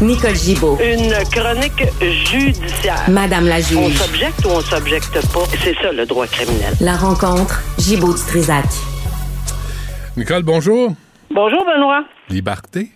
Nicole 0.01 0.35
Gibaud. 0.35 0.79
Une 0.81 1.13
chronique 1.31 1.85
judiciaire. 2.01 3.03
Madame 3.09 3.47
la 3.47 3.61
juge. 3.61 3.79
On 3.79 3.91
s'objecte 3.91 4.45
ou 4.45 4.49
on 4.49 4.61
s'objecte 4.61 5.33
pas? 5.33 5.45
C'est 5.63 5.75
ça 5.75 5.93
le 5.93 6.07
droit 6.07 6.27
criminel. 6.27 6.75
La 6.81 6.97
rencontre, 6.97 7.63
Gibaud 7.79 8.15
du 8.15 8.23
Trisac. 8.23 8.65
Nicole, 10.17 10.45
bonjour. 10.45 10.95
Bonjour, 11.31 11.65
Benoît. 11.67 12.05
Liberté. 12.31 12.91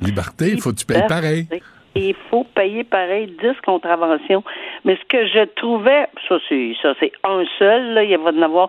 Liberté, 0.00 0.50
il 0.52 0.60
faut 0.60 0.72
que 0.72 0.78
tu 0.78 0.86
payes 0.86 1.06
pareil 1.06 1.46
il 1.94 2.14
faut 2.30 2.44
payer 2.54 2.84
pareil 2.84 3.26
10 3.26 3.60
contraventions. 3.64 4.42
Mais 4.84 4.96
ce 4.96 5.04
que 5.06 5.26
je 5.26 5.44
trouvais, 5.56 6.06
ça 6.28 6.38
c'est 6.48 6.74
ça 6.82 6.94
c'est 7.00 7.12
un 7.24 7.44
seul, 7.58 7.94
là, 7.94 8.04
il 8.04 8.16
va 8.18 8.30
y 8.30 8.38
en 8.38 8.42
avoir 8.42 8.68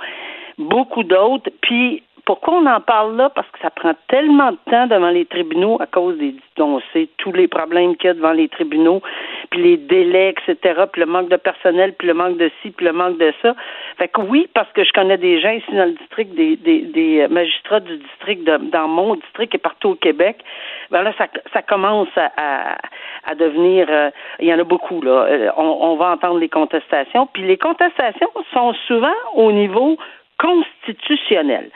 beaucoup 0.57 1.03
d'autres. 1.03 1.49
Puis 1.61 2.03
pourquoi 2.25 2.55
on 2.55 2.65
en 2.65 2.81
parle 2.81 3.15
là? 3.15 3.29
Parce 3.29 3.49
que 3.51 3.59
ça 3.59 3.69
prend 3.69 3.93
tellement 4.07 4.51
de 4.51 4.57
temps 4.69 4.87
devant 4.87 5.09
les 5.09 5.25
tribunaux 5.25 5.77
à 5.81 5.87
cause 5.87 6.17
des, 6.17 6.35
on 6.59 6.79
sait 6.93 7.09
tous 7.17 7.31
les 7.31 7.47
problèmes 7.47 7.95
qu'il 7.95 8.07
y 8.07 8.11
a 8.11 8.13
devant 8.13 8.33
les 8.33 8.49
tribunaux, 8.49 9.01
puis 9.49 9.61
les 9.61 9.77
délais, 9.77 10.33
etc., 10.37 10.83
puis 10.91 11.01
le 11.01 11.07
manque 11.07 11.29
de 11.29 11.37
personnel, 11.37 11.93
puis 11.97 12.07
le 12.07 12.13
manque 12.13 12.37
de 12.37 12.51
ci, 12.61 12.71
puis 12.71 12.85
le 12.85 12.93
manque 12.93 13.17
de 13.17 13.33
ça. 13.41 13.55
Fait 13.97 14.07
que 14.07 14.21
oui, 14.21 14.47
parce 14.53 14.71
que 14.73 14.83
je 14.83 14.91
connais 14.93 15.17
des 15.17 15.39
gens 15.39 15.51
ici 15.51 15.71
dans 15.73 15.85
le 15.85 15.93
district, 15.93 16.33
des, 16.35 16.55
des, 16.55 16.81
des 16.81 17.27
magistrats 17.29 17.79
du 17.79 17.97
district, 17.97 18.43
dans 18.43 18.87
mon 18.87 19.15
district 19.15 19.55
et 19.55 19.57
partout 19.57 19.89
au 19.89 19.95
Québec, 19.95 20.37
ben 20.89 21.03
là, 21.03 21.13
ça, 21.17 21.27
ça 21.53 21.61
commence 21.61 22.09
à, 22.17 22.77
à, 23.25 23.35
devenir, 23.35 23.87
euh, 23.89 24.09
il 24.39 24.47
y 24.47 24.53
en 24.53 24.59
a 24.59 24.63
beaucoup, 24.63 25.01
là. 25.01 25.25
Euh, 25.29 25.49
on, 25.57 25.63
on 25.63 25.95
va 25.95 26.11
entendre 26.11 26.39
les 26.39 26.49
contestations, 26.49 27.27
puis 27.27 27.43
les 27.43 27.57
contestations 27.57 28.29
sont 28.53 28.73
souvent 28.87 29.15
au 29.35 29.51
niveau 29.51 29.97
constitutionnel. 30.41 31.69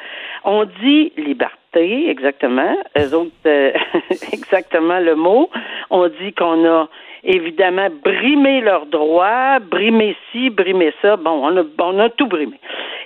On 0.44 0.66
dit 0.82 1.14
liberté, 1.18 2.10
exactement. 2.10 2.76
Eux 2.98 3.14
autres, 3.14 3.32
euh, 3.46 3.72
exactement 4.34 5.00
le 5.00 5.16
mot. 5.16 5.50
On 5.90 6.08
dit 6.08 6.34
qu'on 6.34 6.66
a 6.66 6.90
évidemment 7.24 7.90
brimé 8.04 8.62
leurs 8.62 8.88
droits, 8.88 9.60
brimé 9.60 10.16
ci, 10.32 10.50
brimé 10.50 10.94
ça. 11.02 11.16
Bon, 11.18 11.48
on 11.48 12.00
a, 12.00 12.10
tout 12.10 12.28
brimé. 12.28 12.60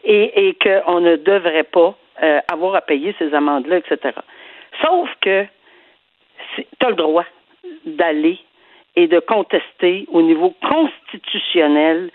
Et, 0.05 0.47
et 0.47 0.55
qu'on 0.55 1.01
ne 1.01 1.17
devrait 1.17 1.63
pas 1.63 1.95
euh, 2.23 2.39
avoir 2.51 2.75
à 2.75 2.81
payer 2.81 3.13
ces 3.19 3.33
amendes-là, 3.33 3.77
etc. 3.77 4.15
Sauf 4.81 5.09
que 5.21 5.45
tu 6.55 6.65
as 6.85 6.89
le 6.89 6.95
droit 6.95 7.25
d'aller 7.85 8.39
et 8.95 9.07
de 9.07 9.19
contester 9.19 10.05
au 10.11 10.21
niveau 10.21 10.53
constitutionnel 10.61 12.11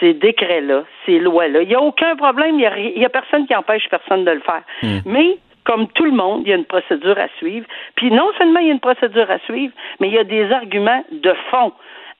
ces 0.00 0.14
décrets-là, 0.14 0.84
ces 1.04 1.18
lois-là. 1.18 1.62
Il 1.62 1.68
n'y 1.68 1.74
a 1.74 1.80
aucun 1.80 2.16
problème, 2.16 2.58
il 2.58 2.98
n'y 2.98 3.04
a, 3.04 3.08
personne 3.08 3.46
qui 3.46 3.54
empêche 3.54 3.88
personne 3.88 4.24
de 4.24 4.30
le 4.30 4.40
faire. 4.40 4.62
Hmm. 4.82 4.98
Mais 5.06 5.38
comme 5.64 5.88
tout 5.88 6.04
le 6.04 6.12
monde, 6.12 6.42
il 6.44 6.50
y 6.50 6.52
a 6.52 6.56
une 6.56 6.64
procédure 6.64 7.18
à 7.18 7.28
suivre. 7.38 7.66
Puis 7.96 8.10
non 8.10 8.30
seulement 8.38 8.60
il 8.60 8.68
y 8.68 8.70
a 8.70 8.72
une 8.72 8.80
procédure 8.80 9.30
à 9.30 9.38
suivre, 9.40 9.74
mais 10.00 10.08
il 10.08 10.14
y 10.14 10.18
a 10.18 10.24
des 10.24 10.50
arguments 10.52 11.04
de 11.10 11.34
fond 11.50 11.72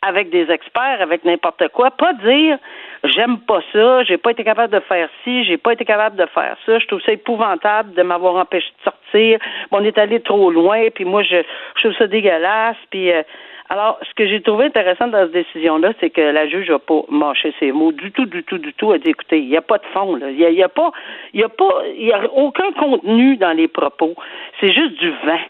avec 0.02 0.30
des 0.30 0.50
experts, 0.50 1.00
avec 1.00 1.24
n'importe 1.24 1.68
quoi. 1.68 1.90
Pas 1.90 2.12
dire 2.14 2.58
j'aime 3.04 3.38
pas 3.38 3.60
ça, 3.72 4.02
j'ai 4.04 4.16
pas 4.16 4.32
été 4.32 4.44
capable 4.44 4.72
de 4.72 4.80
faire 4.80 5.08
ci, 5.22 5.44
j'ai 5.44 5.56
pas 5.56 5.72
été 5.72 5.84
capable 5.84 6.16
de 6.16 6.26
faire 6.26 6.56
ça, 6.66 6.78
je 6.78 6.86
trouve 6.86 7.00
ça 7.02 7.12
épouvantable 7.12 7.94
de 7.94 8.02
m'avoir 8.02 8.36
empêché 8.36 8.68
de 8.78 8.84
sortir, 8.84 9.38
on 9.70 9.84
est 9.84 9.98
allé 9.98 10.20
trop 10.20 10.50
loin, 10.50 10.88
puis 10.94 11.04
moi 11.04 11.22
je, 11.22 11.36
je 11.76 11.80
trouve 11.80 11.96
ça 11.96 12.06
dégueulasse, 12.06 12.76
puis 12.90 13.12
euh, 13.12 13.22
alors, 13.68 13.98
ce 14.08 14.14
que 14.14 14.28
j'ai 14.28 14.40
trouvé 14.42 14.66
intéressant 14.66 15.08
dans 15.08 15.22
cette 15.24 15.32
décision-là, 15.32 15.92
c'est 15.98 16.10
que 16.10 16.20
la 16.20 16.46
juge 16.46 16.70
n'a 16.70 16.78
pas 16.78 17.02
mâché 17.08 17.52
ses 17.58 17.72
mots 17.72 17.90
du 17.90 18.12
tout, 18.12 18.26
du 18.26 18.44
tout, 18.44 18.58
du 18.58 18.72
tout. 18.72 18.92
Elle 18.92 19.00
a 19.00 19.04
dit, 19.04 19.10
écoutez, 19.10 19.40
il 19.40 19.48
n'y 19.48 19.56
a 19.56 19.62
pas 19.62 19.78
de 19.78 19.86
fond, 19.92 20.14
là. 20.14 20.30
Il 20.30 20.38
n'y 20.38 20.62
a, 20.62 20.68
pas, 20.68 20.92
il 21.34 21.40
y 21.40 21.44
a 21.44 21.48
pas, 21.48 21.82
il 21.96 22.06
y 22.06 22.12
a 22.12 22.30
aucun 22.32 22.70
contenu 22.72 23.36
dans 23.36 23.52
les 23.52 23.66
propos. 23.66 24.14
C'est 24.60 24.72
juste 24.72 24.98
du 25.00 25.10
vent. 25.10 25.40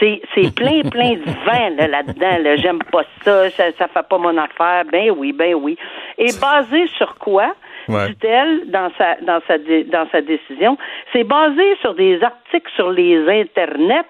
C'est, 0.00 0.22
c'est 0.34 0.54
plein, 0.54 0.80
plein 0.90 1.12
de 1.12 1.30
vent, 1.44 1.76
là, 1.76 1.88
là-dedans, 1.88 2.38
là. 2.42 2.56
J'aime 2.56 2.78
pas 2.90 3.02
ça, 3.22 3.50
ça, 3.50 3.64
ça 3.72 3.88
fait 3.88 4.08
pas 4.08 4.18
mon 4.18 4.36
affaire. 4.38 4.84
Ben 4.90 5.10
oui, 5.10 5.32
ben 5.32 5.54
oui. 5.54 5.76
Et 6.16 6.30
basé 6.40 6.86
sur 6.96 7.16
quoi? 7.16 7.54
Dit-elle 7.88 8.70
dans 8.70 8.90
sa 8.98 9.16
dans 9.22 9.40
sa 9.46 9.58
dans 9.58 10.08
sa 10.10 10.20
décision, 10.20 10.76
c'est 11.12 11.24
basé 11.24 11.76
sur 11.80 11.94
des 11.94 12.22
articles 12.22 12.70
sur 12.76 12.90
les 12.90 13.18
internets, 13.28 14.04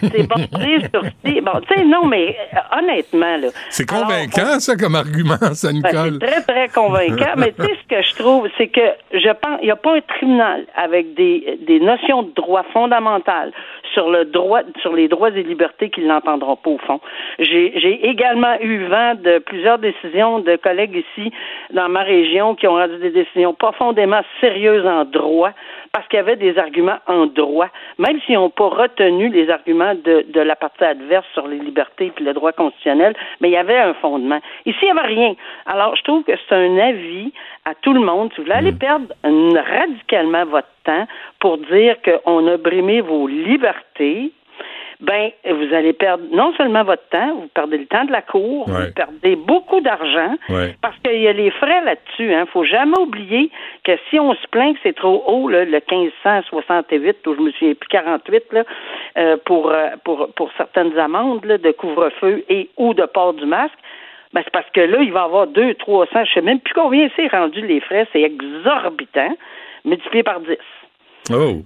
c'est 0.00 0.26
basé 0.26 0.88
sur 0.92 1.02
bon, 1.02 1.60
tu 1.68 1.74
sais 1.74 1.84
non 1.84 2.06
mais 2.06 2.36
euh, 2.54 2.78
honnêtement 2.78 3.36
là. 3.36 3.48
C'est 3.70 3.88
convaincant 3.88 4.60
ça 4.60 4.76
comme 4.76 4.94
argument, 4.94 5.36
ça 5.52 5.70
ben, 5.72 5.82
c'est 5.82 6.18
très 6.18 6.42
très 6.42 6.68
convaincant, 6.68 7.34
mais 7.36 7.52
tu 7.52 7.62
sais 7.62 7.76
ce 7.82 7.96
que 7.96 8.02
je 8.02 8.14
trouve, 8.14 8.48
c'est 8.56 8.68
que 8.68 8.80
je 9.12 9.30
pense 9.30 9.58
il 9.62 9.66
n'y 9.66 9.70
a 9.70 9.76
pas 9.76 9.96
un 9.96 10.00
tribunal 10.00 10.64
avec 10.76 11.14
des 11.14 11.58
des 11.66 11.80
notions 11.80 12.22
de 12.22 12.32
droit 12.34 12.64
fondamentales 12.72 13.52
sur 13.98 14.10
le 14.10 14.26
droit 14.26 14.60
sur 14.80 14.92
les 14.92 15.08
droits 15.08 15.30
et 15.30 15.42
libertés 15.42 15.90
qu'ils 15.90 16.06
n'entendront 16.06 16.54
pas 16.54 16.70
au 16.70 16.78
fond. 16.78 17.00
J'ai 17.40 18.06
également 18.08 18.54
eu 18.60 18.84
vent 18.84 19.14
de 19.16 19.38
plusieurs 19.38 19.78
décisions 19.78 20.38
de 20.38 20.54
collègues 20.54 21.04
ici 21.04 21.32
dans 21.72 21.88
ma 21.88 22.02
région 22.02 22.54
qui 22.54 22.68
ont 22.68 22.74
rendu 22.74 22.96
des 22.98 23.10
décisions 23.10 23.54
profondément 23.54 24.20
sérieuses 24.40 24.86
en 24.86 25.04
droit 25.04 25.50
parce 25.98 26.06
qu'il 26.06 26.18
y 26.18 26.20
avait 26.20 26.36
des 26.36 26.56
arguments 26.58 26.98
en 27.08 27.26
droit, 27.26 27.66
même 27.98 28.20
s'ils 28.20 28.36
n'ont 28.36 28.50
pas 28.50 28.68
retenu 28.68 29.30
les 29.30 29.50
arguments 29.50 29.96
de, 29.96 30.24
de 30.28 30.40
la 30.40 30.54
partie 30.54 30.84
adverse 30.84 31.26
sur 31.32 31.48
les 31.48 31.58
libertés 31.58 32.12
et 32.16 32.22
le 32.22 32.32
droit 32.34 32.52
constitutionnel, 32.52 33.16
mais 33.40 33.48
il 33.48 33.52
y 33.54 33.56
avait 33.56 33.78
un 33.78 33.94
fondement. 33.94 34.38
Ici, 34.64 34.78
il 34.82 34.84
n'y 34.84 34.90
avait 34.92 35.08
rien. 35.08 35.34
Alors, 35.66 35.96
je 35.96 36.02
trouve 36.04 36.22
que 36.22 36.30
c'est 36.36 36.54
un 36.54 36.78
avis 36.78 37.32
à 37.64 37.74
tout 37.74 37.92
le 37.92 37.98
monde. 37.98 38.30
Si 38.30 38.36
vous 38.36 38.44
voulez 38.44 38.54
aller 38.54 38.70
mm. 38.70 38.78
perdre 38.78 39.06
radicalement 39.24 40.44
votre 40.44 40.68
temps 40.84 41.08
pour 41.40 41.58
dire 41.58 41.96
qu'on 42.04 42.46
a 42.46 42.56
brimé 42.58 43.00
vos 43.00 43.26
libertés, 43.26 44.30
ben 45.00 45.30
vous 45.44 45.74
allez 45.74 45.92
perdre 45.92 46.24
non 46.32 46.52
seulement 46.56 46.82
votre 46.82 47.08
temps, 47.08 47.34
vous 47.36 47.48
perdez 47.54 47.78
le 47.78 47.86
temps 47.86 48.04
de 48.04 48.10
la 48.10 48.22
cour, 48.22 48.68
vous 48.68 48.92
perdez 48.96 49.36
beaucoup 49.36 49.80
d'argent 49.80 50.34
parce 50.82 50.96
qu'il 51.04 51.20
y 51.20 51.28
a 51.28 51.32
les 51.32 51.50
frais 51.52 51.84
là-dessus. 51.84 52.34
Hein. 52.34 52.46
Faut 52.52 52.64
jamais 52.64 52.98
oublier 52.98 53.50
que 53.84 53.92
si 54.10 54.18
on 54.18 54.34
se 54.34 54.46
plaint 54.48 54.74
que 54.74 54.80
c'est 54.82 54.96
trop 54.96 55.22
haut, 55.26 55.48
là, 55.48 55.64
le 55.64 55.70
1568 55.70 57.26
ou 57.26 57.34
je 57.36 57.40
me 57.40 57.50
souviens 57.52 57.74
plus 57.74 57.88
48 57.88 58.44
là, 58.52 58.64
euh, 59.18 59.36
pour, 59.44 59.70
euh, 59.70 59.90
pour 60.04 60.28
pour 60.34 60.50
certaines 60.56 60.98
amendes 60.98 61.44
là, 61.44 61.58
de 61.58 61.70
couvre-feu 61.70 62.44
et 62.48 62.68
ou 62.76 62.92
de 62.92 63.04
port 63.06 63.34
du 63.34 63.46
masque. 63.46 63.78
Ben, 64.32 64.42
c'est 64.44 64.52
parce 64.52 64.68
que 64.70 64.80
là, 64.80 64.98
il 65.00 65.12
va 65.12 65.20
y 65.20 65.24
avoir 65.24 65.46
deux, 65.46 65.74
trois 65.74 66.06
cents, 66.06 66.24
je 66.24 66.34
sais 66.34 66.42
même 66.42 66.60
plus 66.60 66.74
combien 66.74 67.08
c'est 67.16 67.28
rendu 67.28 67.64
les 67.66 67.80
frais, 67.80 68.06
c'est 68.12 68.20
exorbitant, 68.20 69.34
multiplié 69.84 70.22
par 70.22 70.40
10. 70.40 70.56
Oh! 71.32 71.62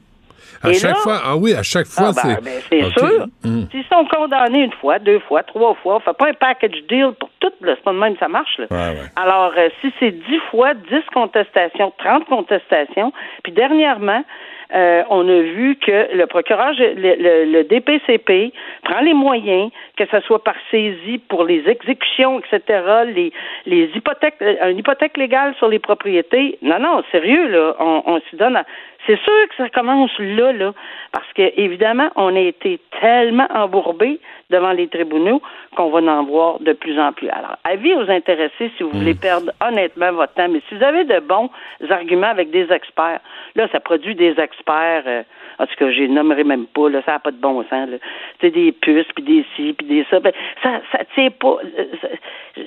À 0.63 0.73
chaque 0.73 0.97
fois, 0.99 1.21
ah 1.25 1.37
oui, 1.37 1.55
à 1.55 1.63
chaque 1.63 1.87
fois, 1.87 2.11
ah, 2.11 2.13
ben, 2.13 2.37
c'est. 2.37 2.45
Ben, 2.45 2.61
c'est 2.69 2.99
sûr. 2.99 3.27
Hmm. 3.45 3.65
S'ils 3.71 3.85
sont 3.85 4.05
condamnés 4.07 4.65
une 4.65 4.73
fois, 4.73 4.99
deux 4.99 5.19
fois, 5.21 5.43
trois 5.43 5.75
fois, 5.83 5.97
on 5.97 6.01
fait 6.01 6.17
pas 6.17 6.29
un 6.29 6.35
package 6.35 6.83
deal 6.89 7.13
pour 7.19 7.31
tout, 7.41 7.53
C'est 7.61 7.83
pas 7.83 7.93
de 7.93 7.99
même 7.99 8.17
ça 8.19 8.29
marche, 8.29 8.59
là. 8.59 8.67
Alors, 9.17 9.53
euh, 9.57 9.69
si 9.81 9.93
c'est 9.99 10.13
dix 10.13 10.41
fois, 10.51 10.75
dix 10.75 11.03
contestations, 11.13 11.93
trente 11.99 12.27
contestations, 12.27 13.13
puis 13.43 13.53
dernièrement, 13.53 14.23
euh, 14.75 15.03
on 15.11 15.29
a 15.29 15.41
vu 15.41 15.77
que 15.77 16.17
le 16.17 16.27
procureur, 16.27 16.73
le, 16.79 17.45
le, 17.45 17.65
DPCP 17.65 18.53
prend 18.85 19.01
les 19.01 19.13
moyens, 19.13 19.71
que 19.97 20.05
ce 20.07 20.21
soit 20.21 20.43
par 20.43 20.55
saisie 20.71 21.19
pour 21.29 21.45
les 21.45 21.69
exécutions, 21.69 22.41
etc., 22.41 22.83
les, 23.07 23.33
les 23.67 23.91
hypothèques, 23.95 24.37
euh, 24.41 24.71
une 24.71 24.79
hypothèque 24.79 25.17
légale 25.17 25.55
sur 25.57 25.69
les 25.69 25.79
propriétés. 25.79 26.59
Non, 26.63 26.79
non, 26.79 27.03
sérieux, 27.13 27.49
là, 27.49 27.77
on, 27.81 28.03
on 28.07 28.21
s'y 28.31 28.37
donne 28.37 28.57
à, 28.57 28.65
c'est 29.07 29.19
sûr 29.19 29.49
que 29.49 29.57
ça 29.57 29.69
commence 29.69 30.17
là, 30.19 30.53
là, 30.53 30.73
parce 31.13 31.31
que 31.35 31.53
évidemment, 31.61 32.09
on 32.15 32.37
a 32.37 32.41
été 32.41 32.79
tellement 33.01 33.49
embourbés 33.53 34.21
devant 34.49 34.73
les 34.73 34.87
tribunaux 34.87 35.43
qu'on 35.77 35.91
va 35.91 35.99
en 35.99 36.25
voir 36.25 36.61
de 36.61 36.73
plus 36.73 36.99
en 37.01 37.13
plus. 37.13 37.29
Alors, 37.29 37.57
avis 37.65 37.95
aux 37.95 38.09
intéressés 38.09 38.71
si 38.77 38.83
vous 38.83 38.91
voulez 38.91 39.15
hmm. 39.15 39.21
perdre 39.21 39.53
honnêtement 39.67 40.13
votre 40.13 40.35
temps, 40.35 40.49
mais 40.49 40.61
si 40.69 40.77
vous 40.77 40.85
avez 40.85 41.05
de 41.05 41.19
bons 41.19 41.51
arguments 41.91 42.29
avec 42.29 42.51
des 42.51 42.71
experts, 42.71 43.21
là, 43.57 43.69
ça 43.73 43.81
produit 43.81 44.15
des 44.15 44.39
actions 44.39 44.62
experts, 44.63 45.05
euh, 45.07 45.23
en 45.59 45.67
tout 45.67 45.75
cas, 45.79 45.91
je 45.91 46.01
les 46.01 46.09
nommerai 46.09 46.45
même 46.45 46.67
pas, 46.67 46.89
là, 46.89 47.03
ça 47.05 47.13
n'a 47.13 47.19
pas 47.19 47.31
de 47.31 47.37
bon 47.37 47.63
sens. 47.69 47.89
C'est 48.41 48.51
des 48.51 48.73
puces, 48.73 49.07
puis 49.15 49.25
des 49.25 49.45
ci, 49.57 49.73
puis 49.73 49.87
des 49.87 50.07
ça. 50.11 50.21
Ben, 50.21 50.33
ça, 50.63 50.81
ça 50.93 50.99
tient 51.15 51.31
pas. 51.31 51.57
Euh, 51.79 52.65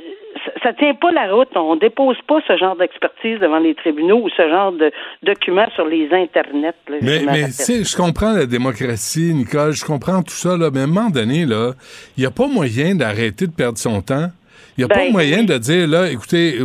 ça, 0.61 0.73
tient 0.73 0.93
pas 0.93 1.11
la 1.11 1.33
route. 1.33 1.49
On 1.55 1.75
dépose 1.75 2.17
pas 2.27 2.39
ce 2.47 2.57
genre 2.57 2.75
d'expertise 2.75 3.39
devant 3.39 3.59
les 3.59 3.73
tribunaux 3.73 4.21
ou 4.23 4.29
ce 4.29 4.47
genre 4.49 4.71
de 4.71 4.91
documents 5.23 5.69
sur 5.75 5.85
les 5.85 6.11
internets. 6.11 6.73
mais, 6.89 7.21
mais 7.25 7.47
je 7.47 7.95
comprends 7.95 8.33
la 8.33 8.45
démocratie, 8.45 9.33
Nicole, 9.33 9.73
je 9.73 9.85
comprends 9.85 10.21
tout 10.21 10.33
ça, 10.33 10.57
là, 10.57 10.69
mais 10.73 10.81
à 10.81 10.83
un 10.83 10.87
moment 10.87 11.09
donné, 11.09 11.45
il 11.45 11.73
n'y 12.17 12.25
a 12.25 12.31
pas 12.31 12.47
moyen 12.47 12.95
d'arrêter 12.95 13.47
de 13.47 13.53
perdre 13.55 13.77
son 13.77 14.01
temps. 14.01 14.29
Il 14.77 14.81
n'y 14.81 14.85
a 14.85 14.87
pas 14.87 15.05
ben, 15.05 15.11
moyen 15.11 15.43
de 15.43 15.57
dire, 15.57 15.87
là, 15.87 16.09
écoutez, 16.09 16.57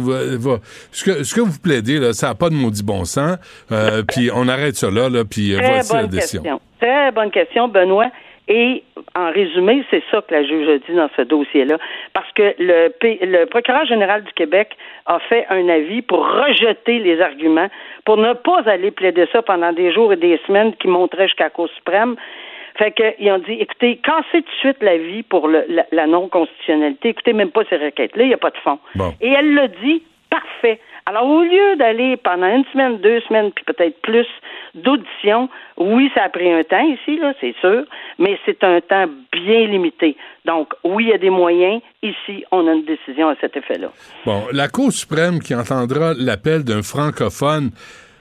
ce, 0.92 1.04
que, 1.04 1.22
ce 1.22 1.34
que 1.34 1.40
vous 1.40 1.58
plaidez, 1.62 1.98
là, 1.98 2.12
ça 2.12 2.28
n'a 2.28 2.34
pas 2.34 2.50
de 2.50 2.54
maudit 2.54 2.84
bon 2.84 3.04
sens, 3.04 3.38
euh, 3.72 4.02
puis 4.08 4.30
on 4.34 4.48
arrête 4.48 4.76
ça 4.76 4.90
là, 4.90 5.08
là 5.08 5.24
puis 5.24 5.54
euh, 5.54 5.58
voici 5.62 5.94
la 5.94 6.06
décision. 6.06 6.60
Très 6.80 7.12
bonne 7.12 7.30
question, 7.30 7.68
Benoît. 7.68 8.10
Et 8.48 8.82
en 9.14 9.30
résumé, 9.30 9.84
c'est 9.90 10.02
ça 10.10 10.22
que 10.22 10.34
la 10.34 10.42
juge 10.42 10.68
a 10.68 10.78
dit 10.78 10.96
dans 10.96 11.08
ce 11.16 11.22
dossier-là, 11.22 11.78
parce 12.12 12.30
que 12.32 12.52
le, 12.58 12.92
le 13.00 13.44
procureur 13.44 13.86
général 13.86 14.24
du 14.24 14.32
Québec 14.32 14.76
a 15.06 15.20
fait 15.20 15.46
un 15.50 15.68
avis 15.68 16.02
pour 16.02 16.26
rejeter 16.26 16.98
les 16.98 17.20
arguments, 17.20 17.68
pour 18.04 18.16
ne 18.16 18.32
pas 18.32 18.62
aller 18.66 18.90
plaider 18.90 19.28
ça 19.30 19.42
pendant 19.42 19.72
des 19.72 19.92
jours 19.92 20.12
et 20.12 20.16
des 20.16 20.40
semaines 20.48 20.74
qui 20.74 20.88
montraient 20.88 21.28
jusqu'à 21.28 21.44
la 21.44 21.50
Cour 21.50 21.68
suprême. 21.76 22.16
Fait 22.76 22.92
qu'ils 22.92 23.30
ont 23.30 23.38
dit, 23.38 23.52
écoutez, 23.52 23.96
cassez 23.96 24.42
tout 24.42 24.50
de 24.50 24.58
suite 24.60 24.82
l'avis 24.82 25.22
pour 25.22 25.48
la, 25.48 26.06
non-constitutionnalité. 26.06 27.10
Écoutez 27.10 27.32
même 27.32 27.50
pas 27.50 27.62
ces 27.68 27.76
requêtes-là, 27.76 28.24
il 28.24 28.28
n'y 28.28 28.34
a 28.34 28.38
pas 28.38 28.50
de 28.50 28.58
fond. 28.58 28.78
Et 29.20 29.28
elle 29.28 29.54
l'a 29.54 29.68
dit, 29.68 30.02
parfait. 30.30 30.80
Alors, 31.06 31.26
au 31.26 31.42
lieu 31.42 31.76
d'aller 31.76 32.16
pendant 32.16 32.46
une 32.46 32.64
semaine, 32.72 32.98
deux 32.98 33.20
semaines, 33.22 33.50
puis 33.52 33.64
peut-être 33.64 34.00
plus 34.02 34.26
d'audition, 34.74 35.48
oui, 35.76 36.10
ça 36.14 36.24
a 36.24 36.28
pris 36.28 36.52
un 36.52 36.62
temps 36.62 36.86
ici, 36.86 37.18
là, 37.18 37.32
c'est 37.40 37.54
sûr, 37.60 37.84
mais 38.18 38.38
c'est 38.46 38.62
un 38.62 38.80
temps 38.80 39.06
bien 39.32 39.66
limité. 39.66 40.16
Donc, 40.44 40.72
oui, 40.84 41.04
il 41.04 41.10
y 41.10 41.12
a 41.12 41.18
des 41.18 41.30
moyens. 41.30 41.80
Ici, 42.02 42.44
on 42.52 42.66
a 42.68 42.72
une 42.74 42.84
décision 42.84 43.28
à 43.28 43.34
cet 43.40 43.56
effet-là. 43.56 43.90
Bon, 44.24 44.44
la 44.52 44.68
Cour 44.68 44.92
suprême 44.92 45.40
qui 45.40 45.54
entendra 45.54 46.12
l'appel 46.16 46.64
d'un 46.64 46.82
francophone, 46.82 47.70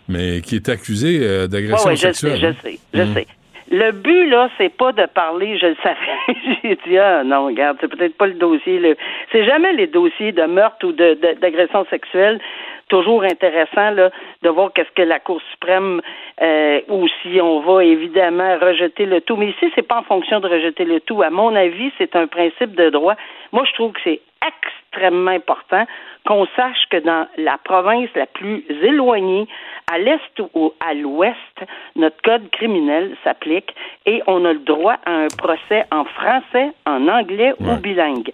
mais 0.08 0.42
qui 0.42 0.56
est 0.56 0.70
accusé 0.70 1.20
euh, 1.22 1.48
d'agression 1.48 1.96
sexuelle. 1.96 2.38
Je 2.38 2.40
sais, 2.40 2.56
je 2.64 2.70
sais, 2.70 2.80
je 2.94 3.02
mhm. 3.04 3.14
sais. 3.14 3.28
Le 3.72 3.92
but, 3.92 4.26
là, 4.26 4.50
c'est 4.58 4.76
pas 4.76 4.92
de 4.92 5.06
parler, 5.06 5.58
je 5.60 5.68
le 5.68 5.76
savais. 5.84 5.98
J'ai 6.64 6.76
dit, 6.88 6.98
ah 6.98 7.24
non, 7.24 7.46
regarde, 7.46 7.78
c'est 7.80 7.88
peut-être 7.88 8.18
pas 8.18 8.26
le 8.26 8.34
dossier. 8.34 8.96
C'est 9.32 9.46
jamais 9.46 9.74
les 9.74 9.86
dossiers 9.86 10.32
de 10.32 10.44
meurtre 10.44 10.88
ou 10.88 10.92
d'agression 10.92 11.86
sexuelle. 11.90 12.40
Toujours 12.88 13.24
intéressant 13.24 13.92
là, 13.92 14.10
de 14.42 14.50
voir 14.50 14.74
qu'est-ce 14.74 14.92
que 14.96 15.04
la 15.04 15.20
Cour 15.20 15.40
suprême 15.52 16.02
euh, 16.42 16.82
ou 16.88 17.08
si 17.22 17.40
on 17.40 17.60
va 17.60 17.84
évidemment 17.84 18.58
rejeter 18.58 19.06
le 19.06 19.22
tout. 19.22 19.36
Mais 19.36 19.50
ici, 19.50 19.72
c'est 19.76 19.88
pas 19.88 20.00
en 20.00 20.04
fonction 20.04 20.40
de 20.40 20.48
rejeter 20.48 20.86
le 20.86 21.00
tout. 21.00 21.22
À 21.22 21.30
mon 21.30 21.56
avis, 21.56 21.92
c'est 22.00 22.16
un 22.16 22.26
principe 22.26 22.74
de 22.74 22.90
droit. 22.90 23.14
Moi, 23.52 23.66
je 23.66 23.74
trouve 23.74 23.92
que 23.92 24.02
c'est 24.04 24.22
extrêmement 24.92 25.32
important 25.32 25.86
qu'on 26.26 26.46
sache 26.56 26.86
que 26.90 26.98
dans 26.98 27.28
la 27.38 27.58
province 27.58 28.10
la 28.16 28.26
plus 28.26 28.64
éloignée, 28.70 29.48
à 29.92 29.98
l'est 29.98 30.42
ou 30.54 30.74
à 30.80 30.94
l'ouest, 30.94 31.36
notre 31.96 32.22
code 32.22 32.50
criminel 32.52 33.16
s'applique 33.24 33.74
et 34.06 34.22
on 34.28 34.46
a 34.46 34.54
le 34.54 34.60
droit 34.60 34.98
à 35.06 35.12
un 35.12 35.28
procès 35.28 35.86
en 35.92 36.06
français, 36.06 36.72
en 36.86 37.08
anglais 37.08 37.54
ou 37.60 37.76
bilingue. 37.78 38.32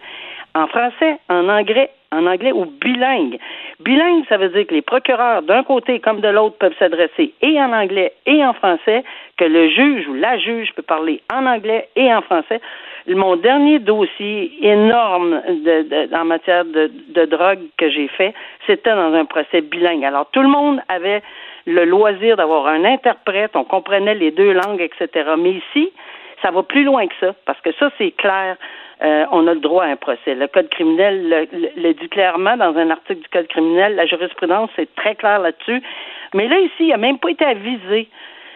En 0.55 0.67
français, 0.67 1.19
en 1.29 1.49
anglais, 1.49 1.89
en 2.13 2.25
anglais 2.25 2.53
ou 2.53 2.65
bilingue. 2.65 3.37
Bilingue, 3.81 4.23
ça 4.29 4.37
veut 4.37 4.47
dire 4.49 4.65
que 4.65 4.73
les 4.73 4.81
procureurs 4.81 5.41
d'un 5.41 5.63
côté 5.63 5.99
comme 5.99 6.21
de 6.21 6.29
l'autre 6.29 6.57
peuvent 6.57 6.75
s'adresser 6.79 7.33
et 7.41 7.59
en 7.59 7.73
anglais 7.73 8.13
et 8.25 8.43
en 8.43 8.53
français, 8.53 9.03
que 9.37 9.43
le 9.43 9.67
juge 9.69 10.07
ou 10.07 10.13
la 10.13 10.37
juge 10.37 10.71
peut 10.73 10.81
parler 10.81 11.21
en 11.33 11.45
anglais 11.45 11.89
et 11.97 12.13
en 12.13 12.21
français. 12.21 12.61
Mon 13.07 13.35
dernier 13.35 13.79
dossier 13.79 14.53
énorme 14.61 15.41
de, 15.45 16.15
en 16.15 16.25
matière 16.25 16.63
de, 16.63 16.89
de 17.09 17.25
drogue 17.25 17.59
que 17.77 17.89
j'ai 17.89 18.07
fait, 18.07 18.33
c'était 18.65 18.95
dans 18.95 19.13
un 19.13 19.25
procès 19.25 19.59
bilingue. 19.59 20.05
Alors 20.05 20.27
tout 20.31 20.41
le 20.41 20.47
monde 20.47 20.79
avait 20.87 21.21
le 21.65 21.83
loisir 21.83 22.37
d'avoir 22.37 22.67
un 22.67 22.85
interprète, 22.85 23.51
on 23.55 23.65
comprenait 23.65 24.15
les 24.15 24.31
deux 24.31 24.53
langues, 24.53 24.81
etc. 24.81 25.31
Mais 25.37 25.51
ici, 25.51 25.91
ça 26.41 26.51
va 26.51 26.63
plus 26.63 26.83
loin 26.83 27.07
que 27.07 27.15
ça, 27.19 27.33
parce 27.45 27.59
que 27.61 27.71
ça, 27.73 27.89
c'est 27.97 28.11
clair. 28.11 28.55
Euh, 29.03 29.25
on 29.31 29.45
a 29.47 29.53
le 29.53 29.59
droit 29.59 29.83
à 29.83 29.87
un 29.87 29.95
procès. 29.95 30.35
Le 30.35 30.47
Code 30.47 30.69
criminel 30.69 31.47
le, 31.75 31.93
dit 31.93 32.09
clairement 32.09 32.55
dans 32.55 32.75
un 32.77 32.89
article 32.89 33.21
du 33.21 33.27
Code 33.29 33.47
criminel. 33.47 33.95
La 33.95 34.05
jurisprudence 34.05 34.69
est 34.77 34.93
très 34.95 35.15
claire 35.15 35.39
là-dessus. 35.39 35.81
Mais 36.33 36.47
là, 36.47 36.59
ici, 36.59 36.73
il 36.79 36.89
n'a 36.89 36.97
même 36.97 37.19
pas 37.19 37.29
été 37.29 37.45
avisé 37.45 38.09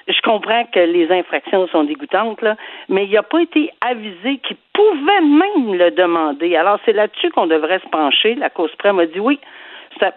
je 0.10 0.22
comprends 0.22 0.66
que 0.66 0.80
les 0.80 1.12
infractions 1.12 1.68
sont 1.68 1.84
dégoûtantes, 1.84 2.42
là, 2.42 2.56
mais 2.90 3.06
il 3.06 3.12
n'a 3.12 3.24
pas 3.24 3.42
été 3.42 3.70
avisé 3.82 4.38
qu'il 4.40 4.58
pouvait 4.74 5.22
même 5.22 5.76
le 5.76 5.92
demander. 5.92 6.56
Alors, 6.56 6.80
c'est 6.84 6.94
là-dessus 6.94 7.30
qu'on 7.30 7.48
devrait 7.48 7.80
se 7.80 7.90
pencher. 7.90 8.36
La 8.36 8.50
Cour 8.50 8.70
suprême 8.70 9.00
a 9.00 9.06
dit 9.06 9.20
oui. 9.20 9.40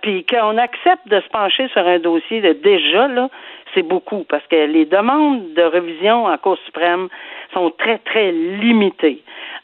Puis 0.02 0.24
qu'on 0.24 0.58
accepte 0.58 1.08
de 1.08 1.20
se 1.20 1.28
pencher 1.28 1.68
sur 1.68 1.86
un 1.86 1.98
dossier 1.98 2.40
de 2.40 2.52
déjà, 2.52 3.08
c'est 3.74 3.82
beaucoup, 3.82 4.24
parce 4.28 4.46
que 4.46 4.66
les 4.66 4.84
demandes 4.84 5.54
de 5.54 5.62
révision 5.62 6.26
en 6.26 6.36
Cour 6.38 6.56
suprême 6.64 7.08
sont 7.52 7.70
très, 7.70 7.98
très 7.98 8.32
limitées. 8.32 9.22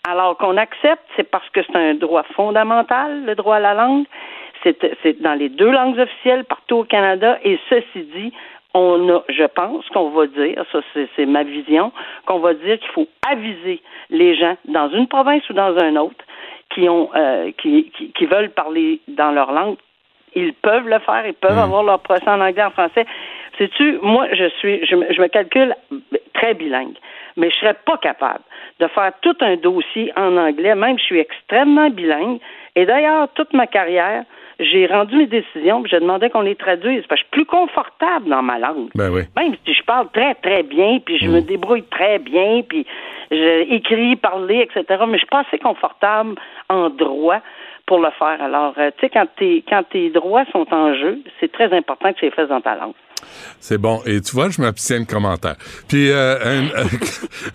Alors 0.08 0.36
qu'on 0.36 0.56
accepte, 0.56 1.04
c'est 1.16 1.28
parce 1.28 1.48
que 1.50 1.60
c'est 1.62 1.76
un 1.76 1.94
droit 1.94 2.22
fondamental, 2.34 3.24
le 3.24 3.34
droit 3.34 3.56
à 3.56 3.60
la 3.60 3.74
langue. 3.74 4.04
C'est 4.62 5.22
dans 5.22 5.34
les 5.34 5.48
deux 5.48 5.70
langues 5.70 5.98
officielles 5.98 6.44
partout 6.44 6.78
au 6.78 6.84
Canada, 6.84 7.38
et 7.44 7.58
ceci 7.68 8.02
dit, 8.14 8.32
on 8.74 9.08
a, 9.08 9.22
je 9.28 9.44
pense 9.44 9.86
qu'on 9.90 10.10
va 10.10 10.26
dire, 10.26 10.64
ça 10.72 10.80
c'est 11.16 11.26
ma 11.26 11.42
vision, 11.42 11.92
qu'on 12.26 12.38
va 12.38 12.54
dire 12.54 12.78
qu'il 12.78 12.90
faut 12.90 13.08
aviser 13.30 13.80
les 14.10 14.36
gens 14.36 14.56
dans 14.66 14.90
une 14.90 15.06
province 15.06 15.48
ou 15.48 15.52
dans 15.52 15.78
une 15.78 15.98
autre 15.98 16.24
qui 16.74 16.88
ont 16.88 17.10
euh, 17.14 17.50
qui, 17.56 17.90
qui, 18.14 18.26
veulent 18.26 18.50
parler 18.50 19.00
dans 19.08 19.30
leur 19.30 19.52
langue, 19.52 19.76
ils 20.34 20.52
peuvent 20.52 20.88
le 20.88 20.98
faire, 20.98 21.26
ils 21.26 21.34
peuvent 21.34 21.56
hmm. 21.56 21.58
avoir 21.58 21.82
leur 21.82 22.00
procès 22.00 22.28
en 22.28 22.40
anglais, 22.40 22.64
en 22.64 22.70
français. 22.70 23.06
Sais-tu, 23.58 23.98
moi, 24.02 24.28
je 24.32 24.48
suis, 24.60 24.86
je, 24.86 24.94
je, 25.10 25.20
me 25.20 25.26
calcule 25.26 25.74
très 26.32 26.54
bilingue, 26.54 26.96
mais 27.36 27.50
je 27.50 27.56
serais 27.56 27.76
pas 27.84 27.98
capable 27.98 28.44
de 28.78 28.86
faire 28.86 29.12
tout 29.20 29.36
un 29.40 29.56
dossier 29.56 30.12
en 30.16 30.36
anglais, 30.36 30.76
même 30.76 30.98
je 30.98 31.04
suis 31.04 31.18
extrêmement 31.18 31.90
bilingue. 31.90 32.38
Et 32.76 32.86
d'ailleurs, 32.86 33.28
toute 33.34 33.52
ma 33.52 33.66
carrière, 33.66 34.22
j'ai 34.60 34.86
rendu 34.86 35.16
mes 35.16 35.26
décisions, 35.26 35.82
puis 35.82 35.90
j'ai 35.90 36.00
demandé 36.00 36.30
qu'on 36.30 36.40
les 36.40 36.54
traduise, 36.54 37.04
parce 37.08 37.20
que 37.20 37.26
je 37.32 37.36
suis 37.36 37.44
plus 37.44 37.46
confortable 37.46 38.28
dans 38.28 38.42
ma 38.42 38.58
langue. 38.58 38.90
Ben 38.94 39.10
oui. 39.10 39.22
Même 39.36 39.54
si 39.64 39.74
je 39.74 39.82
parle 39.82 40.08
très, 40.12 40.34
très 40.36 40.62
bien, 40.62 41.00
puis 41.04 41.18
je 41.18 41.26
me 41.26 41.40
mm. 41.40 41.44
débrouille 41.44 41.84
très 41.84 42.18
bien, 42.18 42.62
puis 42.68 42.86
j'écris, 43.30 44.16
parler, 44.16 44.68
etc., 44.68 45.02
mais 45.06 45.14
je 45.14 45.18
suis 45.18 45.26
pas 45.26 45.44
assez 45.46 45.58
confortable 45.58 46.36
en 46.68 46.90
droit 46.90 47.40
pour 47.86 47.98
le 48.00 48.10
faire. 48.10 48.42
Alors, 48.42 48.74
euh, 48.78 48.90
tu 48.98 49.06
sais, 49.06 49.10
quand, 49.10 49.26
quand 49.68 49.82
tes 49.90 50.10
droits 50.10 50.44
sont 50.52 50.66
en 50.72 50.94
jeu, 50.94 51.18
c'est 51.40 51.50
très 51.50 51.72
important 51.72 52.12
que 52.12 52.18
tu 52.18 52.24
les 52.26 52.30
fasses 52.30 52.48
dans 52.48 52.60
ta 52.60 52.74
langue. 52.76 52.94
C'est 53.60 53.78
bon. 53.78 54.00
Et 54.06 54.20
tu 54.20 54.34
vois, 54.34 54.50
je 54.50 54.60
m'abstiens 54.60 55.00
de 55.00 55.06
commentaires. 55.06 55.56
Puis, 55.88 56.10
euh, 56.10 56.36
un, 56.44 56.68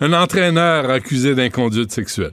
un 0.06 0.12
entraîneur 0.12 0.90
accusé 0.90 1.34
d'inconduite 1.34 1.90
sexuelle. 1.90 2.32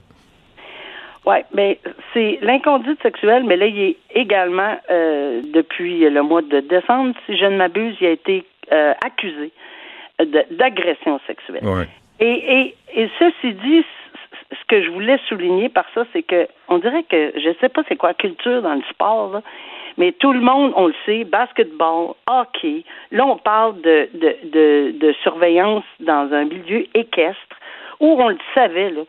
Oui, 1.24 1.36
mais 1.54 1.78
c'est 2.12 2.38
l'inconduite 2.42 3.00
sexuelle, 3.00 3.44
mais 3.44 3.56
là, 3.56 3.66
il 3.66 3.78
est 3.78 3.96
également, 4.14 4.76
euh, 4.90 5.40
depuis 5.52 6.00
le 6.00 6.22
mois 6.22 6.42
de 6.42 6.60
décembre, 6.60 7.14
si 7.26 7.36
je 7.36 7.44
ne 7.44 7.56
m'abuse, 7.56 7.96
il 8.00 8.06
a 8.08 8.10
été 8.10 8.44
euh, 8.72 8.92
accusé 9.04 9.52
d'agression 10.50 11.20
sexuelle. 11.26 11.64
Ouais. 11.64 11.88
Et, 12.18 12.74
et, 12.94 13.02
et 13.02 13.10
ceci 13.18 13.54
dit, 13.54 13.84
ce 14.50 14.64
que 14.68 14.82
je 14.82 14.90
voulais 14.90 15.18
souligner 15.28 15.68
par 15.68 15.84
ça, 15.94 16.04
c'est 16.12 16.22
que 16.22 16.46
on 16.68 16.78
dirait 16.78 17.04
que 17.04 17.32
je 17.36 17.54
sais 17.60 17.68
pas 17.68 17.82
c'est 17.88 17.96
quoi 17.96 18.10
la 18.10 18.14
culture 18.14 18.62
dans 18.62 18.74
le 18.74 18.82
sport, 18.90 19.32
là, 19.32 19.42
mais 19.98 20.12
tout 20.12 20.32
le 20.32 20.40
monde, 20.40 20.72
on 20.76 20.88
le 20.88 20.94
sait, 21.06 21.24
basketball, 21.24 22.14
hockey, 22.26 22.84
là 23.10 23.26
on 23.26 23.36
parle 23.36 23.80
de, 23.80 24.08
de, 24.14 24.36
de, 24.44 24.98
de 24.98 25.12
surveillance 25.22 25.84
dans 26.00 26.32
un 26.32 26.44
milieu 26.44 26.86
équestre 26.94 27.56
où 28.00 28.20
on 28.20 28.28
le 28.28 28.38
savait, 28.54 28.90
là 28.90 29.02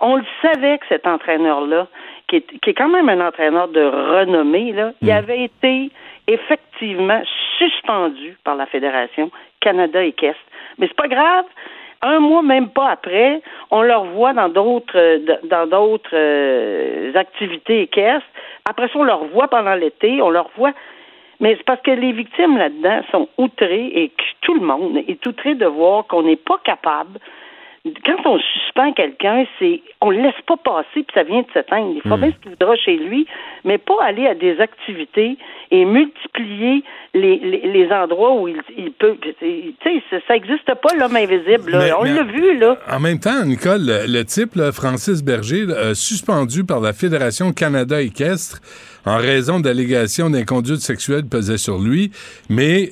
on 0.00 0.16
le 0.16 0.24
savait 0.42 0.78
que 0.78 0.86
cet 0.88 1.06
entraîneur-là, 1.06 1.86
qui 2.28 2.36
est, 2.36 2.60
qui 2.60 2.70
est 2.70 2.74
quand 2.74 2.88
même 2.88 3.08
un 3.08 3.26
entraîneur 3.26 3.68
de 3.68 3.82
renommée, 3.82 4.72
là, 4.72 4.92
il 5.02 5.08
mm. 5.08 5.16
avait 5.16 5.44
été 5.44 5.90
effectivement 6.26 7.22
suspendu 7.58 8.36
par 8.44 8.56
la 8.56 8.66
Fédération 8.66 9.30
Canada 9.60 10.02
équestre. 10.02 10.40
Mais 10.78 10.86
c'est 10.86 10.96
pas 10.96 11.08
grave. 11.08 11.44
Un 12.02 12.20
mois, 12.20 12.42
même 12.42 12.70
pas 12.70 12.90
après, 12.90 13.42
on 13.70 13.82
le 13.82 13.94
revoit 13.94 14.32
dans 14.32 14.48
d'autres 14.48 15.20
dans 15.46 15.66
d'autres 15.66 16.14
euh, 16.14 17.12
activités 17.14 17.82
équestres. 17.82 18.26
Après 18.68 18.88
ça, 18.88 18.94
on 18.96 19.04
le 19.04 19.12
revoit 19.12 19.48
pendant 19.48 19.74
l'été, 19.74 20.22
on 20.22 20.30
le 20.30 20.40
revoit. 20.40 20.72
Mais 21.40 21.56
c'est 21.56 21.64
parce 21.64 21.80
que 21.82 21.90
les 21.90 22.12
victimes 22.12 22.56
là-dedans 22.56 23.00
sont 23.10 23.28
outrées 23.38 23.86
et 23.94 24.08
que 24.08 24.22
tout 24.42 24.54
le 24.54 24.60
monde 24.60 24.98
est 25.08 25.26
outré 25.26 25.54
de 25.54 25.66
voir 25.66 26.06
qu'on 26.06 26.22
n'est 26.22 26.36
pas 26.36 26.58
capable 26.64 27.18
quand 28.04 28.16
on 28.26 28.38
suspend 28.38 28.92
quelqu'un, 28.92 29.44
c'est 29.58 29.80
on 30.02 30.10
le 30.10 30.20
laisse 30.22 30.34
pas 30.46 30.56
passer 30.58 30.86
puis 31.02 31.06
ça 31.14 31.22
vient 31.22 31.40
de 31.40 31.46
s'éteindre. 31.54 31.92
Il 31.94 32.02
faut 32.02 32.16
Hmm. 32.16 32.20
bien 32.20 32.30
ce 32.32 32.36
qu'il 32.42 32.50
voudra 32.50 32.76
chez 32.76 32.96
lui, 32.96 33.26
mais 33.64 33.78
pas 33.78 33.94
aller 34.04 34.26
à 34.26 34.34
des 34.34 34.60
activités 34.60 35.38
et 35.70 35.84
multiplier 35.86 36.82
les, 37.14 37.38
les, 37.38 37.60
les 37.72 37.90
endroits 37.92 38.34
où 38.38 38.48
il, 38.48 38.60
il 38.76 38.92
peut. 38.92 39.16
Tu 39.38 39.74
sais, 39.82 40.02
ça- 40.10 40.34
n'existe 40.34 40.66
pas 40.74 40.94
l'homme 40.98 41.16
invisible. 41.16 41.70
là. 41.70 41.78
Mais- 41.78 41.92
on 41.92 42.02
l'a 42.04 42.22
vu 42.22 42.58
là. 42.58 42.78
En 42.90 43.00
même 43.00 43.18
temps, 43.18 43.44
Nicole, 43.46 43.80
le, 43.86 44.06
le 44.06 44.24
type, 44.24 44.56
là, 44.56 44.72
Francis 44.72 45.22
Berger, 45.24 45.64
là, 45.66 45.74
euh, 45.76 45.94
suspendu 45.94 46.64
par 46.64 46.80
la 46.80 46.92
Fédération 46.92 47.52
Canada 47.52 48.00
équestre 48.02 48.60
en 49.06 49.16
raison 49.16 49.58
d'allégations 49.60 50.28
d'inconduite 50.28 50.80
sexuelle 50.80 51.24
pesait 51.30 51.56
sur 51.56 51.78
lui, 51.78 52.10
mais 52.50 52.90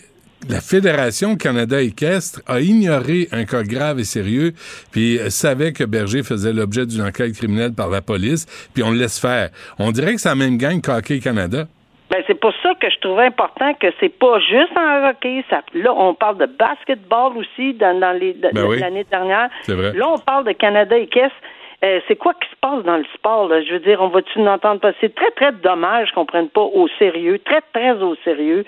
la 0.48 0.61
Fédération 0.61 1.37
Canada 1.37 1.81
équestre 1.81 2.40
a 2.46 2.61
ignoré 2.61 3.29
un 3.33 3.44
cas 3.44 3.62
grave 3.62 3.98
et 3.98 4.05
sérieux, 4.05 4.53
puis 4.92 5.18
savait 5.31 5.72
que 5.72 5.85
Berger 5.85 6.22
faisait 6.22 6.53
l'objet 6.53 6.87
d'une 6.87 7.03
enquête 7.03 7.33
criminelle 7.35 7.72
par 7.74 7.88
la 7.88 8.01
police, 8.01 8.46
puis 8.74 8.83
on 8.83 8.90
le 8.90 8.98
laisse 8.98 9.20
faire. 9.20 9.51
On 9.79 9.90
dirait 9.90 10.14
que 10.14 10.20
c'est 10.20 10.29
la 10.29 10.37
même 10.37 10.57
gang 10.57 10.81
qu'Hockey 10.81 11.20
Canada. 11.20 11.64
Ben, 12.11 12.22
c'est 12.27 12.40
pour 12.40 12.53
ça 12.62 12.72
que 12.81 12.88
je 12.88 12.98
trouvais 13.01 13.27
important 13.27 13.74
que 13.74 13.88
c'est 14.01 14.09
pas 14.09 14.38
juste 14.40 14.74
en 14.77 15.09
hockey. 15.11 15.44
Ça, 15.51 15.61
là, 15.74 15.92
on 15.92 16.14
parle 16.14 16.38
de 16.38 16.46
basketball 16.46 17.37
aussi 17.37 17.74
dans, 17.74 17.98
dans 18.01 18.12
les, 18.12 18.33
Ben 18.33 18.64
oui. 18.64 18.79
l'année 18.79 19.05
dernière. 19.11 19.51
C'est 19.64 19.74
vrai. 19.74 19.92
Là, 19.92 20.09
on 20.09 20.18
parle 20.18 20.44
de 20.44 20.53
Canada 20.53 20.96
et 20.96 21.07
Caisse. 21.07 21.33
Euh, 21.85 22.01
c'est 22.09 22.16
quoi 22.16 22.33
qui 22.35 22.48
se 22.48 22.57
passe 22.61 22.83
dans 22.85 22.96
le 22.96 23.05
sport? 23.14 23.48
Là? 23.48 23.62
Je 23.62 23.74
veux 23.74 23.81
dire, 23.81 24.01
on 24.01 24.09
va-tu 24.09 24.40
nous 24.40 24.48
entendre 24.48 24.81
pas? 24.81 24.92
C'est 25.01 25.14
très, 25.14 25.31
très 25.33 25.53
dommage 25.53 26.11
qu'on 26.12 26.24
prenne 26.24 26.48
pas 26.48 26.62
au 26.62 26.88
sérieux, 26.98 27.38
très, 27.44 27.61
très 27.72 27.92
au 28.03 28.16
sérieux, 28.24 28.64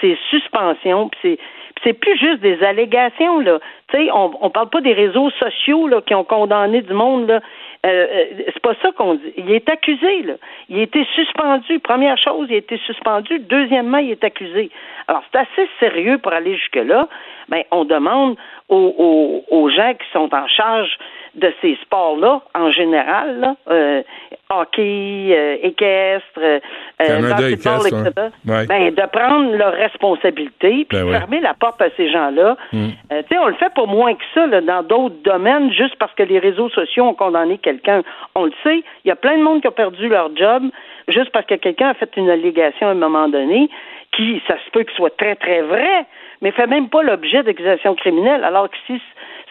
ces 0.00 0.18
suspensions. 0.30 1.08
Puis 1.08 1.18
c'est, 1.22 1.36
puis 1.36 1.82
c'est 1.84 1.92
plus 1.92 2.18
juste 2.18 2.40
des 2.40 2.62
allégations. 2.62 3.40
Là. 3.40 3.58
Tu 3.88 3.96
sais, 3.96 4.10
on, 4.12 4.32
on 4.40 4.50
parle 4.50 4.70
pas 4.70 4.80
des 4.80 4.92
réseaux 4.92 5.30
sociaux 5.30 5.86
là, 5.86 6.00
qui 6.02 6.14
ont 6.14 6.24
condamné 6.24 6.82
du 6.82 6.92
monde. 6.92 7.28
Là. 7.28 7.40
Euh, 7.86 8.06
euh, 8.10 8.24
c'est 8.46 8.62
pas 8.62 8.74
ça 8.82 8.90
qu'on 8.92 9.14
dit. 9.14 9.32
Il 9.36 9.52
est 9.52 9.68
accusé, 9.68 10.22
là. 10.22 10.34
Il 10.68 10.80
a 10.80 10.82
été 10.82 11.06
suspendu. 11.14 11.78
Première 11.78 12.18
chose, 12.18 12.48
il 12.50 12.54
a 12.54 12.58
été 12.58 12.76
suspendu. 12.78 13.38
Deuxièmement, 13.38 13.98
il 13.98 14.10
est 14.10 14.24
accusé. 14.24 14.70
Alors, 15.06 15.22
c'est 15.30 15.38
assez 15.38 15.68
sérieux 15.78 16.18
pour 16.18 16.32
aller 16.32 16.56
jusque-là. 16.56 17.08
Ben, 17.48 17.62
on 17.70 17.84
demande 17.84 18.36
aux, 18.68 19.44
aux, 19.48 19.70
gens 19.70 19.94
qui 19.94 20.06
sont 20.12 20.34
en 20.34 20.46
charge 20.48 20.98
de 21.34 21.52
ces 21.62 21.78
sports-là, 21.82 22.42
en 22.54 22.70
général, 22.72 23.40
là, 23.40 23.56
euh, 23.70 24.02
hockey, 24.50 25.28
euh, 25.30 25.56
équestre, 25.62 26.38
euh, 26.38 26.58
Canada 26.98 27.36
basketball, 27.36 27.86
équestre, 27.86 28.08
etc.. 28.08 28.28
Ouais. 28.46 28.66
ben, 28.66 28.94
de 28.94 29.06
prendre 29.10 29.56
leurs 29.56 29.74
responsabilités 29.74 30.86
puis 30.88 30.98
Ben 30.98 31.10
fermer 31.10 31.40
la 31.40 31.54
porte 31.54 31.80
à 31.82 31.90
ces 31.96 32.10
gens-là. 32.10 32.56
Mm. 32.72 32.88
Euh, 33.12 33.22
tu 33.22 33.28
sais, 33.28 33.38
on 33.38 33.48
le 33.48 33.54
fait 33.54 33.72
pour 33.74 33.88
moins 33.88 34.14
que 34.14 34.24
ça 34.34 34.46
là, 34.46 34.60
dans 34.60 34.82
d'autres 34.82 35.22
domaines, 35.22 35.72
juste 35.72 35.96
parce 35.98 36.14
que 36.14 36.22
les 36.22 36.38
réseaux 36.38 36.70
sociaux 36.70 37.04
ont 37.04 37.14
condamné 37.14 37.58
quelqu'un. 37.58 38.02
On 38.34 38.44
le 38.44 38.52
sait, 38.62 38.82
il 39.04 39.08
y 39.08 39.10
a 39.10 39.16
plein 39.16 39.36
de 39.36 39.42
monde 39.42 39.60
qui 39.60 39.68
a 39.68 39.70
perdu 39.70 40.08
leur 40.08 40.34
job 40.36 40.62
juste 41.08 41.30
parce 41.30 41.46
que 41.46 41.54
quelqu'un 41.54 41.90
a 41.90 41.94
fait 41.94 42.10
une 42.16 42.30
allégation 42.30 42.88
à 42.88 42.90
un 42.90 42.94
moment 42.94 43.28
donné 43.28 43.68
qui, 44.16 44.40
ça 44.48 44.56
se 44.64 44.70
peut 44.70 44.84
que 44.84 44.92
soit 44.92 45.14
très, 45.16 45.36
très 45.36 45.60
vrai, 45.62 46.06
mais 46.40 46.50
fait 46.52 46.66
même 46.66 46.88
pas 46.88 47.02
l'objet 47.02 47.42
d'accusations 47.42 47.94
criminelles, 47.94 48.42
alors 48.44 48.70
que 48.70 48.76
si 48.86 49.00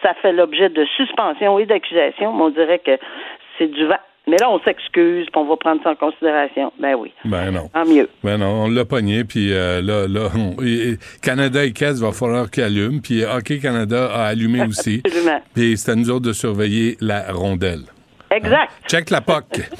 ça 0.02 0.14
fait 0.14 0.32
l'objet 0.32 0.68
de 0.68 0.84
suspension 0.96 1.58
et 1.58 1.66
d'accusation, 1.66 2.30
on 2.30 2.50
dirait 2.50 2.80
que 2.80 2.98
c'est 3.56 3.68
du 3.68 3.86
vent. 3.86 3.96
Mais 4.28 4.36
là, 4.38 4.50
on 4.50 4.58
s'excuse, 4.60 5.26
puis 5.32 5.40
on 5.40 5.48
va 5.48 5.56
prendre 5.56 5.82
ça 5.82 5.90
en 5.90 5.94
considération. 5.96 6.72
Ben 6.80 6.94
oui, 6.98 7.12
Ben 7.24 7.50
non. 7.50 7.68
tant 7.72 7.84
mieux. 7.86 8.08
Ben 8.22 8.36
non, 8.38 8.64
on 8.64 8.68
l'a 8.68 8.84
pogné, 8.84 9.24
puis 9.24 9.52
euh, 9.52 9.80
là, 9.80 10.06
là, 10.06 10.28
on- 10.36 10.62
et- 10.62 10.90
et 10.90 10.98
Canada 11.22 11.64
et 11.64 11.72
Caisse, 11.72 11.98
va 12.00 12.12
falloir 12.12 12.50
qu'il 12.50 12.62
allume, 12.62 13.00
puis 13.00 13.24
Hockey 13.24 13.58
Canada 13.58 14.10
a 14.12 14.24
allumé 14.26 14.62
aussi. 14.68 15.02
Absolument. 15.04 15.40
Puis 15.54 15.76
c'est 15.78 15.92
à 15.92 15.94
nous 15.94 16.10
autres 16.10 16.26
de 16.26 16.32
surveiller 16.32 16.96
la 17.00 17.32
rondelle. 17.32 17.82
Exact. 18.30 18.70
Check 18.88 19.10
la 19.10 19.20
POC. 19.22 19.62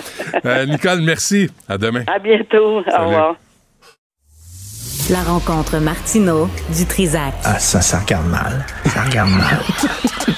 Euh, 0.44 0.66
Nicole, 0.66 1.00
merci. 1.00 1.48
À 1.68 1.78
demain. 1.78 2.04
À 2.06 2.18
bientôt. 2.18 2.82
Salut. 2.84 2.96
Au 2.96 3.06
revoir. 3.08 3.36
La 5.10 5.22
rencontre 5.22 5.78
Martino 5.78 6.48
du 6.76 6.84
Trizac. 6.86 7.32
Ah, 7.44 7.58
ça, 7.58 7.80
ça 7.80 8.00
regarde 8.00 8.26
mal. 8.28 8.64
Ça 8.84 9.02
regarde 9.04 9.30
mal. 9.30 10.34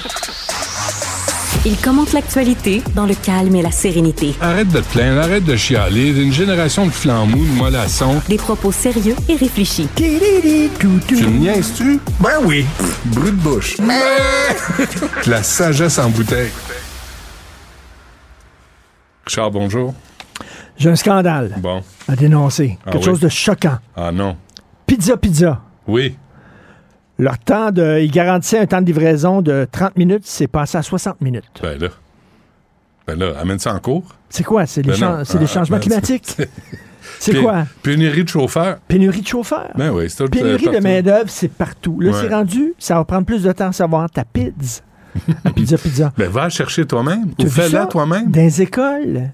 Il 1.63 1.77
commente 1.79 2.11
l'actualité 2.13 2.81
dans 2.95 3.05
le 3.05 3.13
calme 3.13 3.55
et 3.55 3.61
la 3.61 3.69
sérénité. 3.69 4.33
Arrête 4.41 4.69
de 4.69 4.79
te 4.79 4.87
plaindre, 4.91 5.21
arrête 5.21 5.43
de 5.43 5.55
chialer. 5.55 6.09
Une 6.19 6.33
génération 6.33 6.87
de 6.87 6.91
flambous, 6.91 7.37
de 7.45 7.51
mollassons. 7.57 8.19
Des 8.27 8.37
propos 8.37 8.71
sérieux 8.71 9.15
et 9.29 9.35
réfléchis. 9.35 9.87
Tu 9.95 10.03
me 10.09 11.37
niaises-tu? 11.37 11.99
Ben 12.19 12.39
oui. 12.43 12.65
Brut 13.05 13.35
de 13.35 13.41
bouche. 13.41 13.77
la 15.27 15.43
sagesse 15.43 15.99
en 15.99 16.09
bouteille. 16.09 16.49
Richard, 19.27 19.51
bonjour. 19.51 19.93
J'ai 20.77 20.89
un 20.89 20.95
scandale 20.95 21.55
Bon. 21.59 21.83
à 22.07 22.15
dénoncer. 22.15 22.79
Ah 22.87 22.91
Quelque 22.91 23.03
oui? 23.03 23.05
chose 23.11 23.19
de 23.19 23.29
choquant. 23.29 23.77
Ah 23.95 24.11
non. 24.11 24.35
Pizza 24.87 25.15
Pizza. 25.15 25.61
Oui. 25.87 26.15
Leur 27.21 27.37
temps 27.37 27.71
de. 27.71 27.99
Ils 28.01 28.09
garantissaient 28.11 28.57
un 28.59 28.65
temps 28.65 28.81
de 28.81 28.85
livraison 28.87 29.41
de 29.41 29.67
30 29.71 29.95
minutes, 29.95 30.23
c'est 30.25 30.47
passé 30.47 30.77
à 30.77 30.81
60 30.81 31.21
minutes. 31.21 31.45
Ben 31.61 31.79
là. 31.79 31.87
Ben 33.07 33.17
là, 33.17 33.33
amène 33.39 33.59
ça 33.59 33.73
en 33.73 33.79
cours. 33.79 34.15
C'est 34.29 34.43
quoi? 34.43 34.65
C'est 34.65 34.81
les, 34.81 34.93
Ben 34.93 34.99
non. 34.99 35.17
les 35.17 35.23
Ah, 35.43 35.45
changements 35.45 35.77
ben, 35.77 35.81
climatiques? 35.81 36.35
c'est- 37.19 37.35
quoi? 37.41 37.65
Pénurie 37.83 38.23
de 38.23 38.29
chauffeurs. 38.29 38.79
Pénurie 38.87 39.21
de 39.21 39.27
chauffeurs. 39.27 39.71
Ben 39.75 39.91
oui, 39.91 40.09
c'est 40.09 40.23
tout 40.23 40.29
Pénurie 40.31 40.67
euh, 40.67 40.73
de 40.73 40.79
main-d'œuvre, 40.79 41.29
c'est 41.29 41.47
partout. 41.51 41.99
Là, 41.99 42.11
Ouais. 42.11 42.17
c'est 42.21 42.33
rendu, 42.33 42.73
ça 42.79 42.95
va 42.95 43.03
prendre 43.05 43.25
plus 43.25 43.43
de 43.43 43.51
temps 43.51 43.67
à 43.69 43.71
savoir 43.71 44.09
ta 44.09 44.23
pizza. 44.25 44.81
Pizza 45.55 45.77
Pizza. 45.77 46.11
Ben 46.17 46.29
va 46.29 46.49
chercher 46.49 46.85
toi-même. 46.87 47.33
Ou 47.37 47.47
fais-la 47.47 47.85
toi-même. 47.85 48.31
Dans 48.31 48.39
les 48.41 48.61
écoles, 48.63 49.29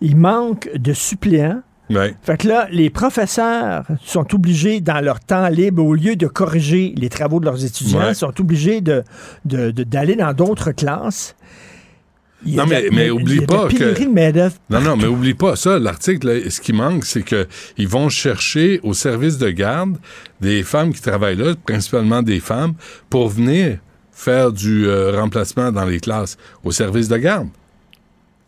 il 0.00 0.16
manque 0.16 0.68
de 0.74 0.92
suppléants. 0.94 1.60
Ouais. 1.90 2.14
Fait 2.22 2.38
que 2.40 2.48
là, 2.48 2.68
les 2.70 2.88
professeurs 2.88 3.84
sont 4.04 4.34
obligés, 4.34 4.80
dans 4.80 5.00
leur 5.04 5.20
temps 5.20 5.48
libre, 5.48 5.84
au 5.84 5.94
lieu 5.94 6.16
de 6.16 6.26
corriger 6.28 6.94
les 6.96 7.08
travaux 7.08 7.40
de 7.40 7.44
leurs 7.46 7.64
étudiants, 7.64 7.98
Ouais. 8.06 8.14
sont 8.14 8.32
obligés 8.40 8.80
de, 8.80 9.02
de- 9.44 9.70
de- 9.72 9.82
d'aller 9.82 10.14
dans 10.16 10.32
d'autres 10.32 10.70
classes. 10.72 11.34
Il 12.46 12.56
Non, 12.56 12.64
de 12.64 12.70
la- 12.70 12.80
mais- 12.82 12.88
mais 12.90 13.10
oublie 13.10 13.44
pas 13.44 13.66
que- 13.68 13.76
de. 13.76 14.50
Non, 14.70 14.80
non, 14.80 14.96
mais 14.96 15.04
oublie 15.06 15.34
pas 15.34 15.56
ça. 15.56 15.78
L'article, 15.78 16.50
ce 16.50 16.60
qui 16.62 16.72
manque, 16.72 17.04
c'est 17.04 17.22
que 17.22 17.46
ils 17.76 17.86
vont 17.88 18.08
chercher 18.08 18.80
au 18.82 18.94
service 18.94 19.36
de 19.36 19.50
garde 19.50 19.98
des 20.40 20.62
femmes 20.62 20.94
qui 20.94 21.02
travaillent 21.02 21.36
là, 21.36 21.54
principalement 21.66 22.22
des 22.22 22.40
femmes, 22.40 22.72
pour 23.10 23.28
venir 23.28 23.78
faire 24.12 24.52
du 24.52 24.86
euh, 24.86 25.20
remplacement 25.20 25.70
dans 25.70 25.84
les 25.84 26.00
classes 26.00 26.38
au 26.64 26.70
service 26.72 27.08
de 27.08 27.16
garde. 27.18 27.48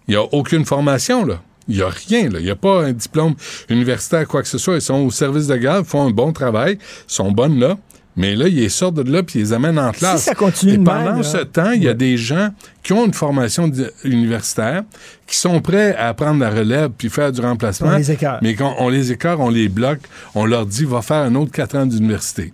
Il 0.09 0.13
n'y 0.13 0.17
a 0.17 0.23
aucune 0.33 0.65
formation, 0.65 1.27
là. 1.27 1.43
Il 1.69 1.77
n'y 1.77 1.83
a 1.83 1.89
rien, 1.89 2.29
là. 2.29 2.39
Il 2.39 2.45
n'y 2.45 2.51
a 2.51 2.57
pas 2.57 2.85
un 2.85 2.93
diplôme 2.93 3.35
universitaire, 3.69 4.27
quoi 4.27 4.43
que 4.43 4.49
ce 4.49 4.59
soit. 4.59 4.75
Ils 4.75 4.83
sont 4.83 5.01
au 5.07 5.11
service 5.11 5.47
de 5.47 5.57
garde, 5.57 5.87
font 5.87 6.07
un 6.07 6.11
bon 6.11 6.33
travail, 6.33 6.79
sont 7.07 7.31
bonnes 7.31 7.59
là. 7.59 7.77
Mais 8.15 8.37
là, 8.37 8.47
ils 8.47 8.57
les 8.57 8.69
sortent 8.69 8.97
de 8.97 9.11
là 9.11 9.23
puis 9.23 9.39
ils 9.39 9.43
les 9.43 9.53
amènent 9.53 9.79
en 9.79 9.91
classe. 9.91 10.25
ça 10.25 10.35
continue 10.35 10.75
Et 10.75 10.79
pendant 10.79 11.15
même, 11.15 11.23
ce 11.23 11.39
temps, 11.39 11.71
il 11.71 11.83
y 11.83 11.89
a 11.89 11.95
des 11.95 12.19
gens 12.19 12.51
qui 12.83 12.93
ont 12.93 13.07
une 13.07 13.15
formation 13.15 13.71
universitaire, 14.05 14.83
qui 15.27 15.37
sont 15.37 15.61
prêts 15.61 15.97
à 15.97 16.13
prendre 16.13 16.41
la 16.41 16.51
relève 16.51 16.91
puis 16.97 17.09
faire 17.09 17.33
du 17.33 17.41
remplacement. 17.41 17.89
On 17.89 17.97
les 17.97 18.11
écarte. 18.11 18.43
Mais 18.43 18.55
quand 18.55 18.75
on 18.79 18.91
les 18.91 19.13
écarte, 19.13 19.41
on 19.41 19.49
les 19.49 19.69
bloque, 19.69 20.01
on 20.35 20.45
leur 20.45 20.67
dit 20.67 20.85
va 20.85 21.01
faire 21.01 21.25
un 21.25 21.35
autre 21.37 21.53
quatre 21.53 21.77
ans 21.77 21.87
d'université. 21.87 22.53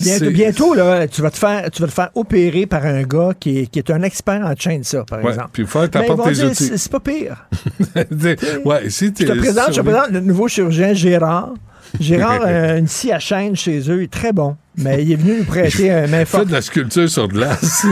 Bientôt, 0.00 0.74
là, 0.74 1.06
tu 1.08 1.20
vas 1.22 1.30
te 1.30 1.38
faire, 1.38 1.70
tu 1.70 1.82
vas 1.82 1.88
te 1.88 1.92
faire 1.92 2.10
opérer 2.14 2.66
par 2.66 2.84
un 2.86 3.02
gars 3.02 3.30
qui 3.38 3.58
est, 3.60 3.66
qui 3.66 3.78
est 3.78 3.90
un 3.90 4.02
expert 4.02 4.40
en 4.44 4.54
chaîne 4.56 4.82
ça, 4.84 5.04
par 5.04 5.22
Ouais, 5.22 5.30
exemple. 5.30 5.50
puis 5.52 5.62
il 5.62 5.68
faut 5.68 5.80
que 5.80 5.86
t'apportes 5.86 6.18
vont 6.18 6.24
tes 6.24 6.32
dire, 6.32 6.50
outils. 6.50 6.70
c'est 6.76 6.90
pas 6.92 7.00
pire. 7.00 7.46
ouais, 8.64 8.90
si 8.90 9.06
Je 9.18 9.24
te 9.26 9.32
présente, 9.38 9.72
je 9.72 9.80
te 9.80 9.86
présente 9.86 10.10
le 10.10 10.20
nouveau 10.20 10.48
chirurgien 10.48 10.94
Gérard. 10.94 11.54
Gérard 11.98 12.42
a 12.44 12.76
une 12.78 12.86
scie 12.86 13.10
à 13.12 13.18
chaîne 13.18 13.56
chez 13.56 13.80
eux, 13.90 14.00
il 14.00 14.04
est 14.04 14.12
très 14.12 14.32
bon. 14.32 14.56
Mais 14.76 15.02
il 15.02 15.12
est 15.12 15.16
venu 15.16 15.38
nous 15.38 15.44
prêter 15.44 15.90
un 15.90 16.06
main 16.06 16.24
Fais 16.24 16.44
de 16.44 16.52
la 16.52 16.62
sculpture 16.62 17.08
sur 17.10 17.26
glace. 17.28 17.84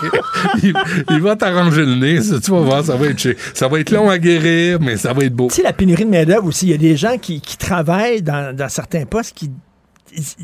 il, 0.62 0.72
il 1.10 1.20
va 1.20 1.34
t'arranger 1.36 1.84
le 1.84 1.96
nez, 1.96 2.20
ça, 2.22 2.38
tu 2.40 2.50
vas 2.52 2.60
voir, 2.60 2.84
ça 2.84 2.96
va 2.96 3.06
être 3.08 3.36
ça 3.52 3.66
va 3.68 3.80
être 3.80 3.90
long 3.90 4.08
à 4.08 4.18
guérir, 4.18 4.78
mais 4.80 4.96
ça 4.96 5.12
va 5.12 5.24
être 5.24 5.34
beau. 5.34 5.48
Tu 5.48 5.56
sais, 5.56 5.62
la 5.62 5.72
pénurie 5.72 6.04
de 6.04 6.10
main-d'œuvre 6.10 6.46
aussi, 6.46 6.66
il 6.66 6.70
y 6.70 6.74
a 6.74 6.78
des 6.78 6.96
gens 6.96 7.18
qui, 7.18 7.40
qui 7.40 7.56
travaillent 7.58 8.22
dans, 8.22 8.54
dans 8.56 8.68
certains 8.68 9.04
postes 9.04 9.34
qui, 9.36 9.50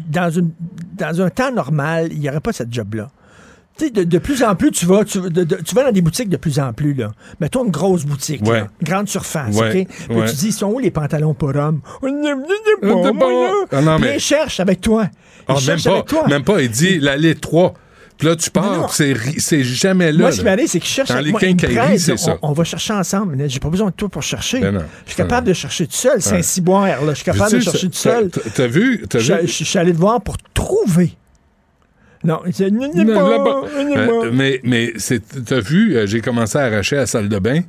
dans, 0.08 0.30
une, 0.30 0.50
dans 0.96 1.20
un 1.22 1.30
temps 1.30 1.52
normal, 1.52 2.08
il 2.12 2.20
n'y 2.20 2.28
aurait 2.28 2.40
pas 2.40 2.52
cette 2.52 2.72
job-là. 2.72 3.08
Tu 3.78 3.84
sais, 3.86 3.90
de, 3.90 4.04
de 4.04 4.18
plus 4.18 4.42
en 4.42 4.54
plus, 4.54 4.70
tu 4.70 4.86
vas, 4.86 5.04
tu, 5.04 5.20
de- 5.20 5.28
de- 5.44 5.56
tu 5.56 5.74
vas 5.74 5.84
dans 5.84 5.92
des 5.92 6.00
boutiques 6.00 6.30
de 6.30 6.38
plus 6.38 6.58
en 6.58 6.72
plus, 6.72 6.94
là. 6.94 7.10
Mettons 7.40 7.62
une 7.64 7.70
grosse 7.70 8.06
boutique, 8.06 8.40
Ouais. 8.46 8.64
grande 8.82 9.06
surface, 9.06 9.54
Ouais? 9.54 9.86
Puis 10.08 10.16
ouais. 10.16 10.24
tu 10.30 10.34
dis, 10.36 10.46
ils 10.48 10.52
sont 10.52 10.68
où 10.72 10.78
les 10.78 10.90
pantalons 10.90 11.34
pour 11.34 11.54
hommes? 11.54 11.82
Ah, 12.02 13.80
non, 13.82 13.96
Puis 13.96 14.04
mais- 14.08 14.16
ils 14.16 14.20
cherchent 14.20 14.60
avec 14.60 14.80
toi. 14.80 15.04
Ils 15.04 15.44
Ah, 15.48 15.52
même 15.52 15.60
cherchent 15.60 15.84
pas, 15.84 15.92
avec 15.92 16.06
toi. 16.06 16.26
même 16.28 16.42
pas. 16.44 16.62
Il 16.62 16.70
dit 16.70 16.98
la 16.98 17.16
lettre 17.16 17.40
3. 17.42 17.74
Puis 18.18 18.28
là, 18.28 18.36
tu 18.36 18.50
pars, 18.50 18.92
c'est 18.92 19.62
jamais 19.62 20.10
là. 20.10 20.18
Moi, 20.20 20.32
ce 20.32 20.38
qui 20.38 20.44
m'arrive, 20.44 20.68
c'est 20.68 20.80
qu'ils 20.80 20.88
cherchent 20.88 21.08
Dans 21.10 21.16
avec 21.16 21.26
les 21.26 21.32
moi. 21.32 21.40
C'est 21.98 22.12
on- 22.12 22.16
ça. 22.16 22.38
On, 22.40 22.52
va 22.52 22.64
chercher 22.64 22.94
ensemble. 22.94 23.36
mais 23.36 23.48
J'ai 23.48 23.60
pas 23.60 23.68
besoin 23.68 23.90
de 23.90 23.94
toi 23.94 24.08
pour 24.08 24.22
chercher. 24.22 24.60
Ben 24.60 24.72
non, 24.72 24.80
je 25.04 25.10
suis 25.10 25.16
capable 25.16 25.46
non. 25.46 25.50
de 25.50 25.54
chercher 25.54 25.86
tout 25.86 25.92
seul. 25.96 26.22
Saint-Cyboire, 26.22 27.02
là. 27.04 27.10
Je 27.10 27.16
suis 27.16 27.24
capable 27.24 27.52
de 27.52 27.60
chercher 27.60 27.88
tout 27.88 27.94
seul. 27.94 28.30
t'as- 28.30 28.66
vu? 28.66 29.04
Je, 29.12 29.18
vu? 29.18 29.24
je- 29.42 29.46
je 29.46 29.64
suis 29.64 29.78
allé 29.78 29.92
te 29.92 29.98
voir 29.98 30.20
pour 30.22 30.36
trouver 30.54 31.12
Non, 32.24 32.40
c'est. 32.52 32.70
Euh, 32.72 34.30
mais 34.32 34.60
mais 34.64 34.94
t'as 35.44 35.60
vu, 35.60 35.96
euh, 35.96 36.06
j'ai 36.06 36.20
commencé 36.20 36.58
à 36.58 36.62
arracher 36.62 36.96
la 36.96 37.06
salle 37.06 37.28
de 37.28 37.38
bain. 37.38 37.60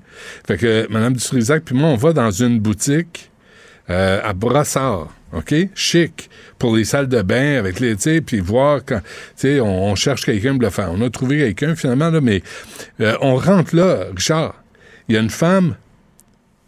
Fait 0.48 0.58
que 0.58 0.88
Mme 0.90 1.14
Dutrisac 1.14 1.64
puis 1.64 1.76
moi, 1.76 1.90
on 1.90 1.96
va 1.96 2.14
dans 2.14 2.32
une 2.32 2.60
boutique 2.60 3.30
euh, 3.90 4.20
à 4.24 4.34
Brossard, 4.34 5.10
OK? 5.34 5.54
Chic, 5.76 6.30
pour 6.58 6.76
les 6.76 6.86
salles 6.86 7.08
de 7.10 7.22
bain 7.22 7.58
avec 7.58 7.80
les, 7.80 7.96
tu 7.98 8.22
puis 8.22 8.40
voir 8.40 8.80
quand, 8.86 9.00
tu 9.00 9.06
sais, 9.36 9.60
on, 9.60 9.92
on 9.92 9.96
cherche 9.96 10.26
quelqu'un 10.26 10.54
pour 10.54 10.62
le 10.62 10.70
faire. 10.70 10.90
On 10.92 11.02
a 11.02 11.10
trouvé 11.10 11.38
quelqu'un 11.40 11.76
finalement, 11.76 12.10
là, 12.10 12.22
mais 12.22 12.42
euh, 13.02 13.16
on 13.22 13.36
rentre 13.36 13.76
là, 13.76 14.06
Richard. 14.16 14.56
Il 15.10 15.16
y 15.16 15.18
a 15.18 15.22
une 15.22 15.30
femme 15.30 15.76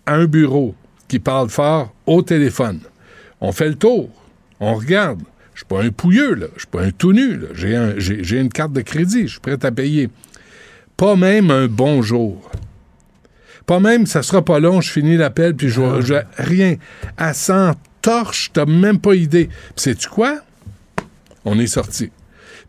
à 0.06 0.16
un 0.16 0.26
bureau 0.26 0.76
qui 1.08 1.20
parle 1.20 1.50
fort 1.50 1.94
au 2.06 2.22
téléphone. 2.22 2.80
On 3.42 3.52
fait 3.52 3.70
le 3.70 3.76
tour. 3.76 4.10
On 4.60 4.76
regarde. 4.76 5.22
Je 5.54 5.60
suis 5.60 5.66
pas 5.68 5.82
un 5.84 5.90
pouilleux, 5.90 6.36
là. 6.36 6.48
Je 6.56 6.60
suis 6.60 6.68
pas 6.68 6.84
un 6.84 6.92
tout 6.92 7.12
nu, 7.14 7.38
là. 7.38 7.48
J'ai 7.54 7.76
un- 7.76 8.42
une 8.42 8.50
carte 8.50 8.72
de 8.74 8.82
crédit. 8.82 9.24
Je 9.24 9.32
suis 9.32 9.40
prêt 9.40 9.58
à 9.64 9.72
payer. 9.72 10.10
Pas 10.98 11.16
même 11.16 11.50
un 11.52 11.68
bonjour. 11.68 12.50
Pas 13.66 13.80
même, 13.80 14.06
ça 14.06 14.24
sera 14.24 14.44
pas 14.44 14.60
long, 14.60 14.82
je 14.82 14.90
finis 14.92 15.16
l'appel, 15.18 15.56
puis 15.56 15.70
je, 15.70 16.02
je- 16.02 16.14
rien. 16.38 16.76
À 17.18 17.34
100 17.34 17.74
torches, 18.02 18.52
t'as 18.54 18.66
même 18.66 19.00
pas 19.00 19.16
idée. 19.16 19.48
Puis 19.48 19.74
sais-tu 19.78 20.10
quoi? 20.10 20.40
On 21.46 21.58
est 21.60 21.68
sorti. 21.68 22.12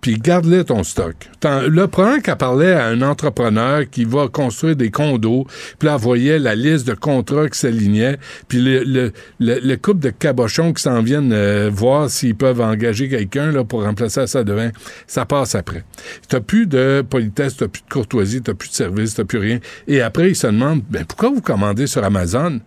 Puis 0.00 0.14
garde-le 0.14 0.64
ton 0.64 0.82
stock. 0.82 1.14
Le 1.44 1.86
problème 1.86 2.22
qu'elle 2.22 2.36
parlait 2.36 2.72
à 2.72 2.86
un 2.86 3.02
entrepreneur 3.02 3.82
qui 3.90 4.04
va 4.04 4.28
construire 4.28 4.76
des 4.76 4.90
condos, 4.90 5.46
puis 5.78 5.88
là, 5.88 5.96
voyait 5.96 6.38
la 6.38 6.54
liste 6.54 6.86
de 6.86 6.94
contrats 6.94 7.48
qui 7.48 7.58
s'alignaient, 7.58 8.18
puis 8.48 8.60
le, 8.62 8.82
le, 8.84 9.12
le, 9.40 9.60
le 9.62 9.76
couple 9.76 10.00
de 10.00 10.10
cabochons 10.10 10.72
qui 10.72 10.82
s'en 10.82 11.02
viennent 11.02 11.32
euh, 11.32 11.70
voir 11.70 12.08
s'ils 12.08 12.34
peuvent 12.34 12.60
engager 12.62 13.08
quelqu'un 13.08 13.64
pour 13.64 13.84
remplacer 13.84 14.26
ça 14.26 14.42
de 14.42 14.52
vin, 14.52 14.70
ça 15.06 15.26
passe 15.26 15.54
après. 15.54 15.84
T'as 16.28 16.40
plus 16.40 16.66
de 16.66 17.04
politesse, 17.08 17.56
t'as 17.58 17.68
plus 17.68 17.82
de 17.82 17.92
courtoisie, 17.92 18.40
t'as 18.40 18.54
plus 18.54 18.70
de 18.70 18.74
service, 18.74 19.14
t'as 19.14 19.24
plus 19.24 19.38
rien. 19.38 19.58
Et 19.86 20.00
après, 20.00 20.30
ils 20.30 20.36
se 20.36 20.46
demandent, 20.46 20.82
ben, 20.88 21.04
pourquoi 21.04 21.28
vous 21.28 21.42
commandez 21.42 21.86
sur 21.86 22.02
Amazon? 22.04 22.60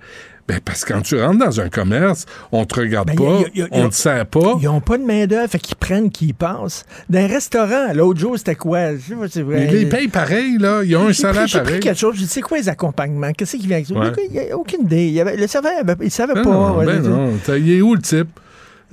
Ben, 0.45 0.59
parce 0.63 0.83
que 0.83 0.91
quand 0.93 1.01
tu 1.01 1.17
rentres 1.21 1.39
dans 1.45 1.61
un 1.61 1.69
commerce, 1.69 2.25
on 2.51 2.65
te 2.65 2.77
regarde 2.77 3.07
Ben, 3.07 3.15
pas, 3.15 3.23
y 3.23 3.27
a- 3.27 3.39
y 3.39 3.43
a- 3.43 3.49
y 3.55 3.61
a- 3.61 3.67
on 3.71 3.87
te 3.89 3.95
sert 3.95 4.25
pas. 4.25 4.57
Ils 4.61 4.65
n'ont 4.65 4.81
pas 4.81 4.97
de 4.97 5.03
main-d'œuvre, 5.03 5.49
fait 5.49 5.57
qu'ils 5.59 5.77
prennent 5.77 6.11
qui 6.11 6.27
y 6.27 6.33
passent. 6.33 6.83
Dans 7.09 7.19
un 7.19 7.27
restaurant, 7.27 7.93
l'autre 7.93 8.19
jour, 8.19 8.37
c'était 8.37 8.55
quoi? 8.55 8.93
Je 8.97 8.99
sais 9.01 9.15
pas, 9.15 9.27
c'est 9.29 9.41
vrai. 9.41 9.67
Ils 9.71 9.77
les 9.79 9.85
payent 9.85 10.09
pareil, 10.09 10.57
là. 10.59 10.81
Ils 10.83 10.97
ont 10.97 11.07
un 11.07 11.13
salaire 11.13 11.43
pris- 11.43 11.47
J'ai 11.51 11.57
pris 11.59 11.65
pareil. 11.67 11.79
quelque 11.79 11.97
chose. 11.99 12.17
Dit, 12.17 12.27
c'est 12.27 12.41
quoi 12.41 12.57
les 12.57 12.67
accompagnements? 12.67 13.31
Qu'est-ce 13.31 13.55
qui 13.55 13.67
vient 13.67 13.77
avec 13.77 13.87
ça? 13.87 13.93
Ouais. 13.93 14.11
Il 14.25 14.31
n'y 14.33 14.51
a 14.51 14.57
aucune 14.57 14.81
idée. 14.81 15.05
Il 15.07 15.13
y 15.13 15.21
avait- 15.21 15.37
le 15.37 15.47
serveur, 15.47 15.71
il 16.01 16.11
savait 16.11 16.33
Ben 16.33 16.43
pas. 16.43 16.49
non, 16.51 16.77
Ouais, 16.77 16.85
ben 16.87 17.01
non. 17.01 17.33
Il 17.55 17.71
est 17.71 17.81
où 17.81 17.95
le 17.95 18.01
type? 18.01 18.27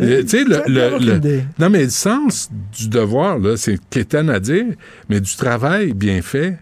Euh, 0.00 0.22
tu 0.22 0.28
sais, 0.28 0.44
le, 0.44 1.42
non, 1.58 1.68
mais 1.68 1.82
le 1.82 1.90
sens 1.90 2.48
du 2.78 2.88
devoir, 2.88 3.38
là, 3.38 3.56
c'est 3.56 3.76
quétaine 3.90 4.30
à 4.30 4.38
dire, 4.40 4.66
mais 5.08 5.20
du 5.20 5.34
travail 5.36 5.92
bien 5.92 6.22
fait, 6.22 6.56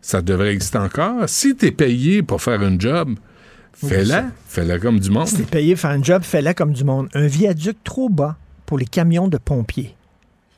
ça 0.00 0.22
devrait 0.22 0.52
exister 0.52 0.78
encore. 0.78 1.24
Si 1.28 1.54
t'es 1.56 1.72
payé 1.72 2.22
pour 2.22 2.40
faire 2.40 2.62
un 2.62 2.78
job, 2.78 3.10
fais-la. 3.72 4.26
Fais-la 4.46 4.78
comme 4.78 5.00
du 5.00 5.10
monde. 5.10 5.26
Si 5.26 5.36
t'es 5.36 5.42
payé 5.44 5.76
faire 5.76 5.90
un 5.90 6.02
job, 6.02 6.22
fais-le 6.22 6.52
comme 6.54 6.72
du 6.72 6.84
monde. 6.84 7.08
Un 7.14 7.26
viaduc 7.26 7.76
trop 7.84 8.08
bas 8.08 8.36
pour 8.66 8.78
les 8.78 8.86
camions 8.86 9.28
de 9.28 9.38
pompiers. 9.38 9.96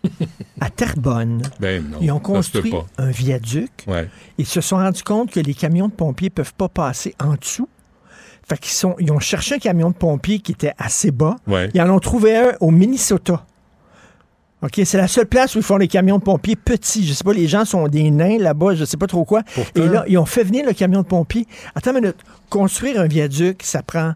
à 0.60 0.68
Terrebonne, 0.68 1.42
Ben 1.60 1.84
non, 1.88 1.98
ils 2.00 2.10
ont 2.10 2.18
construit 2.18 2.74
un 2.98 3.10
viaduc. 3.10 3.70
Ouais. 3.86 4.08
Ils 4.36 4.46
se 4.46 4.60
sont 4.60 4.76
rendus 4.76 5.04
compte 5.04 5.30
que 5.30 5.40
les 5.40 5.54
camions 5.54 5.88
de 5.88 5.92
pompiers 5.92 6.30
peuvent 6.30 6.54
pas 6.54 6.68
passer 6.68 7.14
en 7.20 7.34
dessous. 7.34 7.68
Fait 8.48 8.58
qu'ils 8.58 8.72
sont, 8.72 8.96
ils 8.98 9.12
ont 9.12 9.20
cherché 9.20 9.54
un 9.54 9.58
camion 9.58 9.90
de 9.90 9.94
pompiers 9.94 10.40
qui 10.40 10.52
était 10.52 10.72
assez 10.76 11.12
bas. 11.12 11.36
Ouais. 11.46 11.70
Ils 11.74 11.80
en 11.80 11.90
ont 11.90 12.00
trouvé 12.00 12.36
un 12.36 12.52
au 12.60 12.70
Minnesota. 12.70 13.46
OK, 14.62 14.80
c'est 14.84 14.96
la 14.98 15.08
seule 15.08 15.26
place 15.26 15.54
où 15.56 15.58
ils 15.58 15.64
font 15.64 15.76
les 15.76 15.88
camions 15.88 16.18
de 16.18 16.22
pompiers 16.22 16.54
petits. 16.56 17.04
Je 17.06 17.12
sais 17.14 17.24
pas, 17.24 17.32
les 17.32 17.48
gens 17.48 17.64
sont 17.64 17.88
des 17.88 18.10
nains 18.10 18.38
là-bas, 18.38 18.74
je 18.76 18.84
sais 18.84 18.96
pas 18.96 19.08
trop 19.08 19.24
quoi. 19.24 19.42
Et 19.74 19.80
là, 19.88 20.04
ils 20.06 20.16
ont 20.18 20.24
fait 20.26 20.44
venir 20.44 20.64
le 20.64 20.72
camion 20.72 21.02
de 21.02 21.06
pompiers. 21.06 21.46
Attends 21.74 21.90
une 21.90 22.00
minute. 22.00 22.16
Construire 22.48 23.00
un 23.00 23.06
viaduc, 23.06 23.62
ça 23.64 23.82
prend 23.82 24.12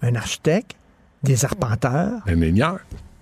un 0.00 0.14
architecte, 0.14 0.76
des 1.22 1.44
arpenteurs, 1.44 2.20
Un 2.26 2.32
ingénieur. 2.38 2.78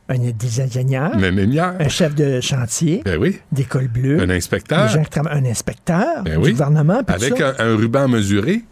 un, 0.08 0.18
des 0.18 0.60
ingénieurs, 0.60 1.10
Un 1.14 1.22
ingénieur. 1.24 1.74
un 1.80 1.88
chef 1.88 2.14
de 2.14 2.40
chantier, 2.40 3.02
Ben 3.04 3.18
oui. 3.20 3.38
des 3.52 3.64
cols 3.64 3.88
bleus, 3.88 4.20
Un 4.20 4.26
des 4.28 4.34
inspecteur. 4.34 4.86
gens 4.88 5.02
qui 5.02 5.10
travaillent- 5.10 5.38
un 5.38 5.44
inspecteur 5.50 6.22
Ben 6.24 6.38
du 6.38 6.44
oui. 6.46 6.50
gouvernement. 6.52 7.02
Avec 7.08 7.36
ça. 7.36 7.54
un, 7.58 7.72
un 7.72 7.76
ruban 7.76 8.06
mesuré. 8.08 8.62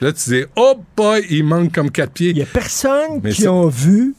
Là, 0.00 0.12
tu 0.12 0.30
dis, 0.30 0.44
oh 0.56 0.74
boy, 0.96 1.24
il 1.30 1.44
manque 1.44 1.72
comme 1.72 1.90
quatre 1.90 2.12
pieds. 2.12 2.30
Il 2.30 2.36
n'y 2.36 2.42
a 2.42 2.46
personne 2.46 3.20
Mais 3.22 3.30
qui 3.30 3.48
ont 3.48 3.68
vu. 3.68 4.14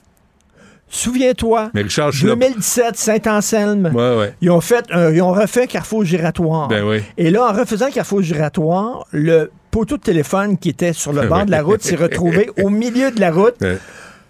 Souviens-toi, 0.90 1.70
Mais 1.74 1.84
Richard, 1.84 2.12
je 2.12 2.18
suis 2.20 2.28
là. 2.28 2.36
2017, 2.36 2.96
Saint-Anselme. 2.98 3.92
Ouais, 3.94 4.18
ouais. 4.18 4.34
Ils 4.42 4.50
ont 4.50 4.62
fait, 4.62 4.86
un- 4.92 5.12
ils 5.12 5.22
ont 5.22 5.32
refait 5.32 5.64
un 5.64 5.68
carrefour 5.68 6.04
giratoire. 6.04 6.68
Ben 6.68 6.84
oui. 6.84 7.02
Et 7.18 7.30
là, 7.30 7.46
en 7.50 7.54
refaisant 7.54 7.86
le 7.88 7.92
carrefour 7.92 8.22
giratoire, 8.22 9.06
le 9.12 9.52
poteau 9.72 9.98
de 9.98 10.02
téléphone 10.02 10.58
qui 10.58 10.70
était 10.70 10.94
sur 10.94 11.14
le 11.14 11.28
bord 11.28 11.46
de 11.46 11.52
la 11.52 11.62
route 11.62 11.82
s'est 11.84 11.96
retrouvé 11.96 12.50
au 12.64 12.70
milieu 12.70 13.12
de 13.12 13.20
la 13.20 13.32
route. 13.32 13.56
Euh, 13.62 13.78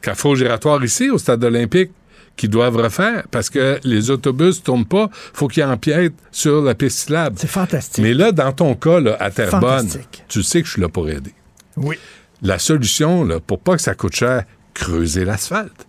Carrefour 0.01 0.35
giratoire 0.35 0.83
ici, 0.83 1.09
au 1.09 1.17
stade 1.17 1.43
olympique, 1.43 1.91
qu'ils 2.37 2.49
doivent 2.49 2.77
refaire 2.77 3.23
parce 3.31 3.49
que 3.49 3.79
les 3.83 4.09
autobus 4.11 4.63
tournent 4.63 4.85
pas. 4.85 5.09
faut 5.33 5.47
qu'ils 5.49 5.63
empiètent 5.65 6.13
sur 6.31 6.61
la 6.61 6.73
piste 6.75 6.99
cyclable. 6.99 7.35
C'est 7.37 7.47
fantastique. 7.49 8.01
Mais 8.03 8.13
là, 8.13 8.31
dans 8.31 8.51
ton 8.53 8.75
cas, 8.75 8.99
là, 9.01 9.17
à 9.19 9.29
Terrebonne, 9.29 9.89
tu 10.29 10.43
sais 10.43 10.61
que 10.61 10.67
je 10.67 10.73
suis 10.73 10.81
là 10.81 10.87
pour 10.89 11.09
aider. 11.09 11.33
Oui. 11.75 11.97
La 12.41 12.59
solution, 12.59 13.25
là, 13.25 13.39
pour 13.41 13.59
pas 13.59 13.75
que 13.75 13.81
ça 13.81 13.93
coûte 13.93 14.15
cher, 14.15 14.43
creuser 14.73 15.25
l'asphalte. 15.25 15.85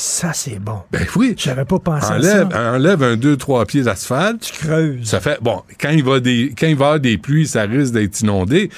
Ça, 0.00 0.32
c'est 0.32 0.60
bon. 0.60 0.78
Ben 0.92 1.04
oui. 1.16 1.34
J'avais 1.36 1.64
pas 1.64 1.80
pensé 1.80 2.06
Enlève, 2.12 2.46
à 2.46 2.50
ça. 2.52 2.72
enlève 2.74 3.02
un 3.02 3.16
2-3 3.16 3.66
pieds 3.66 3.82
d'asphalte. 3.82 4.42
Tu 4.42 4.52
creuses. 4.64 5.04
Ça 5.08 5.18
fait. 5.18 5.38
Bon, 5.42 5.62
quand 5.80 5.90
il 5.90 6.04
va 6.04 6.20
des, 6.20 6.54
quand 6.56 6.68
il 6.68 6.76
va 6.76 6.84
avoir 6.86 7.00
des 7.00 7.18
pluies, 7.18 7.48
ça 7.48 7.62
risque 7.62 7.94
d'être 7.94 8.20
inondé. 8.20 8.70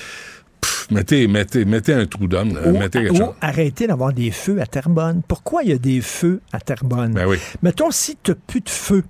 Pff, 0.62 0.90
mettez, 0.90 1.28
mettez, 1.28 1.66
mettez 1.66 1.92
un 1.92 2.06
trou 2.06 2.26
d'homme. 2.26 2.58
mettez 2.72 3.02
quelque 3.02 3.12
ou 3.12 3.16
chose. 3.16 3.34
arrêter 3.42 3.86
d'avoir 3.86 4.14
des 4.14 4.30
feux 4.30 4.62
à 4.62 4.66
Terrebonne. 4.66 5.20
Pourquoi 5.28 5.62
il 5.62 5.68
y 5.68 5.72
a 5.74 5.78
des 5.78 6.00
feux 6.00 6.40
à 6.54 6.60
Terrebonne? 6.60 7.12
Ben 7.12 7.26
oui. 7.26 7.36
Mettons, 7.62 7.90
si 7.90 8.16
tu 8.22 8.30
n'as 8.30 8.36
plus 8.46 8.62
de 8.62 8.70
feu, 8.70 9.04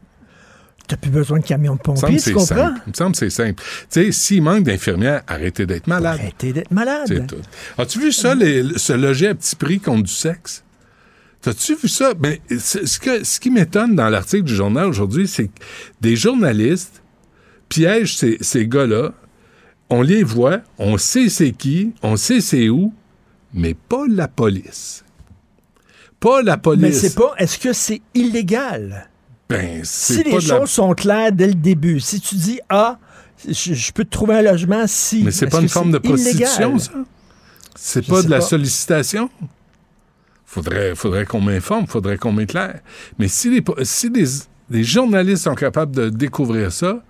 tu 0.89 0.95
n'as 0.95 0.97
plus 0.97 1.11
besoin 1.13 1.39
de 1.39 1.45
camion 1.45 1.77
de 1.77 1.81
pompiers, 1.81 2.19
tu 2.21 2.33
comprends? 2.33 2.45
simple. 2.47 2.81
Il 2.87 2.91
me 2.91 2.95
semble 2.97 3.13
que 3.13 3.19
c'est 3.19 3.31
simple. 3.31 3.63
Tu 3.89 4.03
sais, 4.07 4.11
s'il 4.11 4.43
manque 4.43 4.65
d'infirmières, 4.65 5.23
arrêtez 5.29 5.65
d'être 5.65 5.87
malade. 5.87 6.19
Arrêtez 6.21 6.53
d'être 6.53 6.73
malade. 6.73 7.05
C'est 7.07 7.25
tout. 7.29 7.37
As-tu 7.79 8.01
vu 8.01 8.11
ça, 8.11 8.35
les- 8.35 8.65
se 8.79 8.93
loger 8.95 9.29
à 9.29 9.35
petit 9.37 9.55
prix 9.55 9.79
contre 9.79 10.03
du 10.03 10.13
sexe? 10.13 10.65
T'as-tu 11.43 11.75
vu 11.77 11.89
ça? 11.89 12.13
Ben, 12.15 12.37
ce, 12.59 12.99
que- 12.99 13.25
ce 13.25 13.41
qui 13.41 13.51
m'étonne 13.51 13.95
dans 13.95 14.09
l'article 14.11 14.45
du 14.45 14.55
journal 14.55 14.87
aujourd'hui, 14.87 15.27
c'est 15.27 15.47
que 15.47 15.53
des 16.01 16.15
journalistes 16.17 17.03
piègent 17.69 18.17
ces, 18.17 18.37
ces 18.41 18.67
gars-là. 18.67 19.13
On 19.89 20.03
les 20.03 20.23
voit, 20.23 20.61
on 20.79 20.99
sait 20.99 21.29
c'est 21.29 21.51
qui, 21.53 21.93
on 22.03 22.17
sait 22.17 22.41
c'est 22.41 22.69
où, 22.69 22.93
mais 23.55 23.75
pas 23.75 24.05
la 24.09 24.29
police. 24.29 25.05
Pas 26.21 26.43
la 26.43 26.59
police. 26.59 26.83
Mais 26.83 26.93
c'est 26.93 27.15
pas, 27.15 27.33
est-ce 27.39 27.59
que 27.59 27.73
c'est 27.73 28.01
illégal? 28.15 29.09
Ben, 29.49 29.81
c'est 29.83 30.15
Si 30.15 30.23
pas 30.23 30.29
les 30.39 30.47
la- 30.47 30.59
choses 30.59 30.71
sont 30.71 30.93
claires 30.95 31.33
dès 31.33 31.49
le 31.49 31.55
début, 31.55 31.99
si 31.99 32.21
tu 32.21 32.35
dis, 32.37 32.61
ah, 32.69 32.99
je, 33.49 33.73
je 33.75 33.93
peux 33.93 34.05
te 34.05 34.11
trouver 34.11 34.35
un 34.35 34.43
logement 34.43 34.85
si. 34.87 35.25
Mais 35.25 35.31
c'est 35.33 35.49
pas 35.49 35.61
une 35.61 35.69
forme 35.69 35.91
de 35.91 35.99
prostitution, 35.99 36.77
illégal? 36.77 36.81
ça? 36.81 36.93
C'est 37.75 38.07
pas 38.07 38.23
de 38.23 38.29
la 38.31 38.39
pas. 38.39 38.45
sollicitation? 38.45 39.31
Faudrait, 40.53 40.97
faudrait 40.97 41.27
qu'on 41.27 41.41
m'informe, 41.41 41.87
faudrait 41.87 42.19
qu'on 42.19 42.33
m'éclaire. 42.33 42.81
Mais 43.21 43.29
si 43.29 43.51
les, 43.51 43.63
si 43.85 44.11
des, 44.11 44.25
des 44.69 44.83
journalistes 44.83 45.45
sont 45.45 45.55
capables 45.55 45.95
de 45.95 46.09
découvrir 46.09 46.73
ça, 46.73 47.05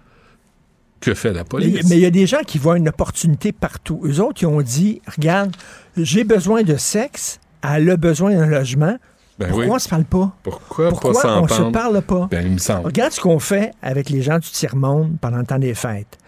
que 1.01 1.15
fait 1.15 1.33
la 1.33 1.45
police? 1.45 1.89
mais 1.89 1.97
il 1.97 2.03
y 2.03 2.05
a 2.05 2.11
des 2.11 2.27
gens 2.27 2.43
qui 2.47 2.59
voient 2.59 2.77
une 2.77 2.91
opportunité 2.91 3.53
partout. 3.53 3.99
Eux 4.05 4.21
autres, 4.21 4.43
ils 4.43 4.47
ont 4.47 4.61
dit, 4.61 5.01
regarde, 5.07 5.57
j'ai 5.97 6.25
besoin 6.25 6.65
de 6.65 6.77
sexe, 6.77 7.41
elle 7.63 7.89
a 7.89 7.97
besoin 7.97 8.33
d'un 8.33 8.45
logement. 8.45 8.99
Ben 9.39 9.47
Pourquoi 9.47 9.65
oui. 9.65 9.71
on 9.73 9.79
se 9.79 9.89
parle 9.89 10.05
pas? 10.05 10.37
Pourquoi, 10.43 10.89
Pourquoi 10.91 11.13
pas 11.23 11.41
on 11.41 11.49
se 11.49 11.63
parle 11.73 12.03
pas? 12.03 12.29
Ben, 12.31 12.47
il 12.47 12.53
me 12.53 12.59
semble. 12.59 12.85
Regarde 12.85 13.13
ce 13.13 13.21
qu'on 13.23 13.39
fait 13.39 13.73
avec 13.81 14.11
les 14.11 14.21
gens 14.21 14.39
du 14.39 14.51
tiers-monde 14.51 15.17
pendant 15.19 15.39
le 15.39 15.47
temps 15.47 15.59
des 15.59 15.73
fêtes. 15.73 16.19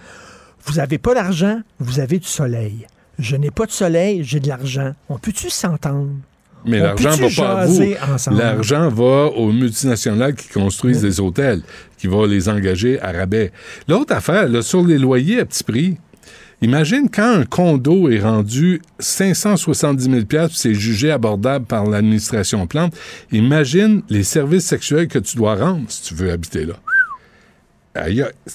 Vous 0.65 0.77
n'avez 0.77 0.97
pas 0.97 1.13
d'argent, 1.13 1.61
vous 1.79 2.01
avez 2.01 2.19
du 2.19 2.27
soleil. 2.27 2.87
Je 3.19 3.37
n'ai 3.37 3.51
pas 3.51 3.67
de 3.67 3.71
soleil, 3.71 4.25
j'ai 4.25 4.41
de 4.41 4.49
l'argent. 4.49 4.93
On 5.11 5.19
peut-tu 5.19 5.51
s'entendre? 5.51 6.09
Mais 6.65 6.79
l'argent 6.79 7.11
va 7.11 7.29
pas 7.37 7.61
à 7.61 7.67
vous. 7.67 7.83
L'argent 8.31 8.89
va 8.89 9.27
aux 9.27 9.53
multinationales 9.53 10.35
qui 10.35 10.49
construisent 10.49 11.03
des 11.03 11.21
hôtels, 11.21 11.63
qui 11.99 12.07
vont 12.07 12.25
les 12.25 12.49
engager 12.49 13.01
à 13.01 13.13
rabais. 13.13 13.53
L'autre 13.89 14.15
affaire, 14.15 14.49
là, 14.49 14.63
sur 14.63 14.85
les 14.85 14.99
loyers 14.99 15.41
à 15.41 15.45
petit 15.45 15.65
prix, 15.65 15.97
imagine 16.61 17.09
quand 17.11 17.41
un 17.41 17.45
condo 17.45 18.09
est 18.09 18.21
rendu 18.21 18.81
570 18.99 20.11
000 20.11 20.25
puis 20.25 20.39
c'est 20.53 20.75
jugé 20.75 21.11
abordable 21.11 21.65
par 21.67 21.87
l'administration 21.87 22.67
Plante, 22.67 22.95
imagine 23.33 24.03
les 24.09 24.23
services 24.23 24.65
sexuels 24.67 25.09
que 25.09 25.19
tu 25.19 25.37
dois 25.37 25.57
rendre 25.57 25.85
si 25.89 26.03
tu 26.03 26.15
veux 26.15 26.31
habiter 26.31 26.67
là. 26.67 26.75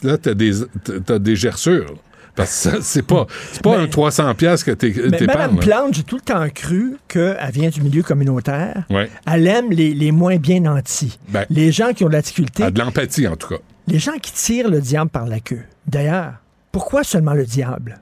Là, 0.04 0.18
tu 0.18 0.30
as 0.30 1.20
des 1.20 1.36
gerçures. 1.36 1.96
Parce 2.38 2.70
que 2.70 2.82
c'est 2.82 3.02
pas, 3.02 3.26
pas 3.64 3.78
Mais- 3.78 3.84
un 3.84 3.88
300 3.88 4.34
pièces 4.36 4.64
que 4.64 4.72
t'es, 4.72 4.94
Mais 5.12 5.26
Mme. 5.26 5.58
Plante, 5.58 5.94
j'ai 5.96 6.04
tout 6.04 6.16
le 6.16 6.22
temps 6.22 6.48
cru 6.54 6.96
qu'elle 7.10 7.36
vient 7.52 7.70
du 7.70 7.82
milieu 7.82 8.04
communautaire. 8.04 8.84
Ouais. 8.90 9.10
Elle 9.30 9.48
aime 9.48 9.72
les, 9.72 9.94
les 9.94 10.12
moins 10.12 10.38
bien 10.38 10.62
nantis. 10.62 11.18
Ben. 11.30 11.46
les 11.50 11.72
gens 11.74 11.92
qui 11.94 12.06
ont 12.06 12.08
de 12.08 12.14
la 12.14 12.22
difficulté. 12.22 12.64
Ah, 12.64 12.72
de 12.72 12.80
l'empathie, 12.80 13.28
en 13.28 13.36
tout 13.36 13.50
cas. 13.50 13.58
Les 13.88 14.00
gens 14.00 14.18
qui 14.22 14.32
tirent 14.32 14.70
le 14.70 14.80
diable 14.80 15.10
par 15.10 15.26
la 15.26 15.40
queue. 15.40 15.64
D'ailleurs, 15.88 16.34
pourquoi 16.72 17.04
seulement 17.04 17.34
le 17.34 17.46
diable? 17.46 18.00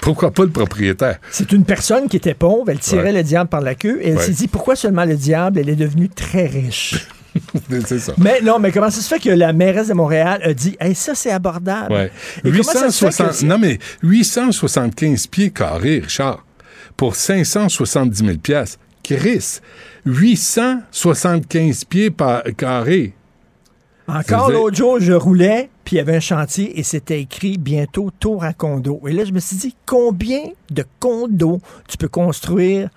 Pourquoi 0.00 0.30
pas 0.32 0.44
le 0.44 0.50
propriétaire? 0.50 1.18
C'est 1.30 1.52
une 1.52 1.64
personne 1.64 2.08
qui 2.08 2.16
était 2.16 2.34
pauvre, 2.34 2.70
elle 2.70 2.78
tirait 2.78 3.02
Ouais. 3.04 3.12
le 3.12 3.22
diable 3.22 3.50
par 3.50 3.60
la 3.60 3.74
queue 3.74 3.98
et 4.00 4.08
elle 4.10 4.16
Ouais. 4.16 4.22
s'est 4.22 4.32
dit 4.32 4.48
pourquoi 4.48 4.74
seulement 4.74 5.04
le 5.04 5.16
diable? 5.16 5.58
Elle 5.58 5.68
est 5.68 5.76
devenue 5.76 6.08
très 6.08 6.46
riche. 6.46 7.06
c'est 7.86 7.98
ça. 7.98 8.12
Mais 8.18 8.40
non, 8.40 8.58
mais 8.58 8.72
comment 8.72 8.90
ça 8.90 9.00
se 9.00 9.08
fait 9.08 9.20
que 9.20 9.30
la 9.30 9.52
mairesse 9.52 9.88
de 9.88 9.94
Montréal 9.94 10.40
a 10.42 10.52
dit 10.54 10.76
hey, 10.80 10.94
ça 10.94 11.14
c'est 11.14 11.30
abordable? 11.30 11.92
Ouais. 11.92 12.10
Et 12.44 12.50
comment 12.50 12.62
ça 12.62 12.90
se 12.90 13.04
fait 13.04 13.10
que 13.10 13.22
860 13.28 13.32
c'est- 13.32 13.46
non, 13.46 13.58
mais 13.58 13.78
875 14.02 15.26
pieds 15.26 15.50
carrés, 15.50 16.00
Richard, 16.00 16.44
pour 16.96 17.14
570 17.16 18.24
000 18.24 18.38
piastres. 18.38 18.78
Chris, 19.02 19.60
875 20.04 21.84
pieds 21.84 22.10
par 22.10 22.42
carrés. 22.56 23.14
Encore 24.06 24.50
l'autre 24.50 24.76
jour, 24.76 24.98
je 25.00 25.12
roulais, 25.12 25.68
puis 25.84 25.96
il 25.96 25.98
y 25.98 26.00
avait 26.00 26.16
un 26.16 26.20
chantier 26.20 26.78
et 26.78 26.82
c'était 26.82 27.20
écrit 27.20 27.58
bientôt 27.58 28.10
tour 28.18 28.42
à 28.42 28.54
condo. 28.54 29.00
Et 29.06 29.12
là, 29.12 29.24
je 29.24 29.32
me 29.32 29.38
suis 29.40 29.56
dit, 29.56 29.76
combien 29.84 30.40
de 30.70 30.84
condos 30.98 31.60
tu 31.88 31.98
peux 31.98 32.08
construire 32.08 32.88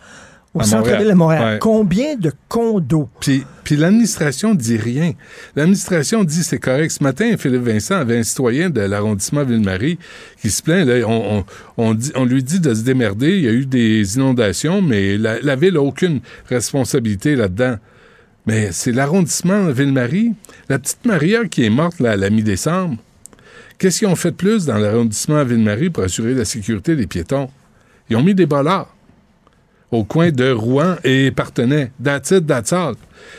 au 0.53 0.63
centre-ville 0.63 1.07
de 1.07 1.13
Montréal? 1.13 1.53
Ouais. 1.53 1.59
Combien 1.59 2.15
de 2.15 2.31
condos? 2.49 3.07
Puis, 3.21 3.45
puis 3.63 3.77
l'administration 3.77 4.53
dit 4.53 4.75
rien. 4.77 5.13
L'administration 5.55 6.23
dit 6.25 6.43
c'est 6.43 6.59
correct. 6.59 6.91
Ce 6.91 7.01
matin, 7.03 7.35
Philippe 7.37 7.63
Vincent 7.63 7.95
avait 7.95 8.17
un 8.17 8.23
citoyen 8.23 8.69
de 8.69 8.81
l'arrondissement 8.81 9.43
Ville-Marie 9.45 9.97
qui 10.41 10.49
se 10.49 10.61
plaint. 10.61 10.85
Là, 10.85 11.07
on, 11.07 11.39
on- 11.39 11.45
on 11.77 11.93
dit- 11.93 12.11
on 12.15 12.25
lui 12.25 12.43
dit 12.43 12.59
de 12.59 12.73
se 12.73 12.81
démerder. 12.83 13.37
Il 13.37 13.43
y 13.43 13.47
a 13.47 13.53
eu 13.53 13.65
des 13.65 14.15
inondations, 14.17 14.81
mais 14.81 15.17
la, 15.17 15.39
la 15.41 15.55
ville 15.55 15.75
n'a 15.75 15.81
aucune 15.81 16.19
responsabilité 16.49 17.35
là-dedans. 17.35 17.75
Mais 18.45 18.69
c'est 18.71 18.91
l'arrondissement 18.91 19.65
Ville-Marie. 19.69 20.33
La 20.67 20.79
petite 20.79 21.05
Maria 21.05 21.45
qui 21.45 21.63
est 21.63 21.69
morte 21.69 21.99
là, 21.99 22.11
à 22.11 22.15
la 22.17 22.29
mi-décembre. 22.29 22.97
Qu'est-ce 23.77 23.99
qu'ils 23.99 24.07
ont 24.07 24.15
fait 24.15 24.31
de 24.31 24.35
plus 24.35 24.65
dans 24.65 24.77
l'arrondissement 24.77 25.43
Ville-Marie 25.43 25.89
pour 25.89 26.03
assurer 26.03 26.33
la 26.33 26.45
sécurité 26.45 26.95
des 26.95 27.07
piétons? 27.07 27.49
Ils 28.09 28.17
ont 28.17 28.23
mis 28.23 28.35
des 28.35 28.45
bollards 28.45 28.93
au 29.91 30.03
coin 30.03 30.31
de 30.31 30.51
Rouen 30.51 30.95
et 31.03 31.31
Partenay. 31.31 31.91
That's 32.03 32.31
it, 32.31 32.47
that's 32.47 32.71
all. 32.73 32.95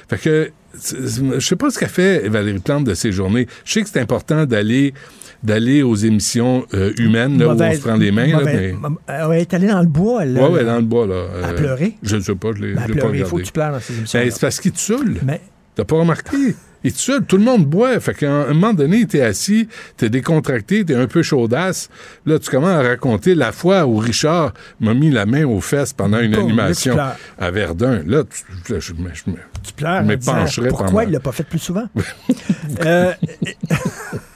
Fait 0.08 0.18
que, 0.18 0.50
je 0.74 1.38
sais 1.40 1.56
pas 1.56 1.70
ce 1.70 1.78
qu'a 1.78 1.88
fait 1.88 2.28
Valérie 2.28 2.58
Plante 2.58 2.84
de 2.84 2.94
ces 2.94 3.12
journées. 3.12 3.46
Je 3.64 3.72
sais 3.72 3.82
que 3.82 3.88
c'est 3.88 4.00
important 4.00 4.44
d'aller 4.46 4.94
d'aller 5.42 5.82
aux 5.82 5.96
émissions 5.96 6.64
euh, 6.72 6.92
humaines, 6.98 7.36
là, 7.36 7.48
où 7.48 7.60
on 7.60 7.74
se 7.74 7.80
prend 7.80 7.96
les 7.96 8.12
mains, 8.12 8.28
là, 8.28 8.42
mais... 8.44 8.74
euh, 9.10 9.30
elle 9.32 9.40
est 9.40 9.52
allée 9.52 9.66
dans 9.66 9.80
le 9.80 9.88
bois, 9.88 10.22
elle. 10.22 10.38
Ouais, 10.38 10.46
ouais, 10.48 10.64
dans 10.64 10.76
le 10.76 10.82
bois, 10.82 11.04
là. 11.04 11.24
À 11.42 11.48
Euh, 11.48 11.54
pleurer? 11.54 11.96
Je 12.04 12.14
ne 12.14 12.20
sais 12.20 12.34
pas, 12.36 12.50
je 12.54 12.62
l'ai 12.62 12.74
Ben, 12.74 12.82
pas 12.82 12.92
pleurer, 12.92 13.18
il 13.18 13.24
faut 13.24 13.36
regardé. 13.36 13.42
que 13.42 13.46
tu 13.48 13.52
pleures 13.52 13.72
dans 13.72 13.80
ces 13.80 13.98
émissions. 13.98 14.20
Ben, 14.20 14.30
c'est 14.30 14.40
parce 14.40 14.60
qu'il 14.60 14.70
te 14.70 14.78
saoule. 14.78 15.16
Mais 15.24 15.40
T'as 15.74 15.84
pas 15.84 15.96
remarqué? 15.96 16.36
Te 16.90 16.98
saoule, 16.98 17.24
tout 17.24 17.36
le 17.36 17.44
monde 17.44 17.64
boit. 17.66 18.00
Fait 18.00 18.14
qu'à 18.14 18.30
un 18.32 18.48
moment 18.54 18.74
donné, 18.74 19.06
t'es 19.06 19.22
assis, 19.22 19.68
t'es 19.96 20.10
décontracté, 20.10 20.84
t'es 20.84 20.94
un 20.94 21.06
peu 21.06 21.22
chaudasse. 21.22 21.88
Là, 22.26 22.38
tu 22.38 22.50
commences 22.50 22.70
à 22.70 22.82
raconter 22.82 23.34
la 23.34 23.52
fois 23.52 23.86
où 23.86 23.96
Richard 23.98 24.52
m'a 24.80 24.94
mis 24.94 25.10
la 25.10 25.26
main 25.26 25.44
aux 25.44 25.60
fesses 25.60 25.92
pendant 25.92 26.18
une 26.18 26.32
Boum, 26.32 26.44
animation 26.44 26.96
à 27.38 27.50
Verdun. 27.50 28.02
Là, 28.06 28.24
tu- 28.24 28.42
je, 28.68 28.80
je- 28.80 28.92
je- 28.94 28.94
je- 29.14 29.30
tu 29.62 29.72
pleures. 29.74 30.02
Pencherait 30.24 30.68
Pourquoi 30.68 30.86
pendant- 30.88 31.00
il 31.02 31.10
l'a 31.10 31.20
pas 31.20 31.32
fait 31.32 31.44
plus 31.44 31.58
souvent? 31.60 31.84
Euh, 32.86 33.12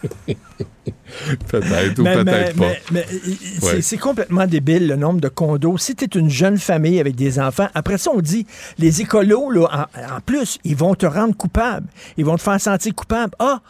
peut-être 1.49 1.99
ou 1.99 2.05
peut-être 2.05 2.57
pas. 2.57 2.65
mais- 2.67 2.81
mais, 2.93 3.07
c'est 3.61 3.65
Ouais. 3.67 3.83
c'est 3.83 3.99
complètement 3.99 4.47
débile 4.47 4.87
le 4.89 4.97
nombre 4.97 5.21
de 5.21 5.29
condos. 5.29 5.79
Si 5.79 5.95
tu 5.95 6.05
es 6.05 6.09
une 6.19 6.31
jeune 6.31 6.59
famille 6.59 7.01
avec 7.01 7.15
des 7.17 7.39
enfants, 7.41 7.69
après 7.75 7.99
ça, 7.99 8.11
on 8.15 8.21
dit 8.21 8.47
les 8.79 9.01
écolos, 9.01 9.51
là, 9.51 9.87
en, 9.97 10.17
en 10.17 10.21
plus, 10.25 10.59
ils 10.65 10.77
vont 10.77 10.95
te 10.95 11.07
rendre 11.07 11.37
coupable. 11.37 11.87
Ils 12.17 12.25
vont 12.25 12.37
te 12.37 12.43
faire 12.43 12.61
sentir 12.61 12.95
coupable. 12.95 13.33
Ah, 13.39 13.61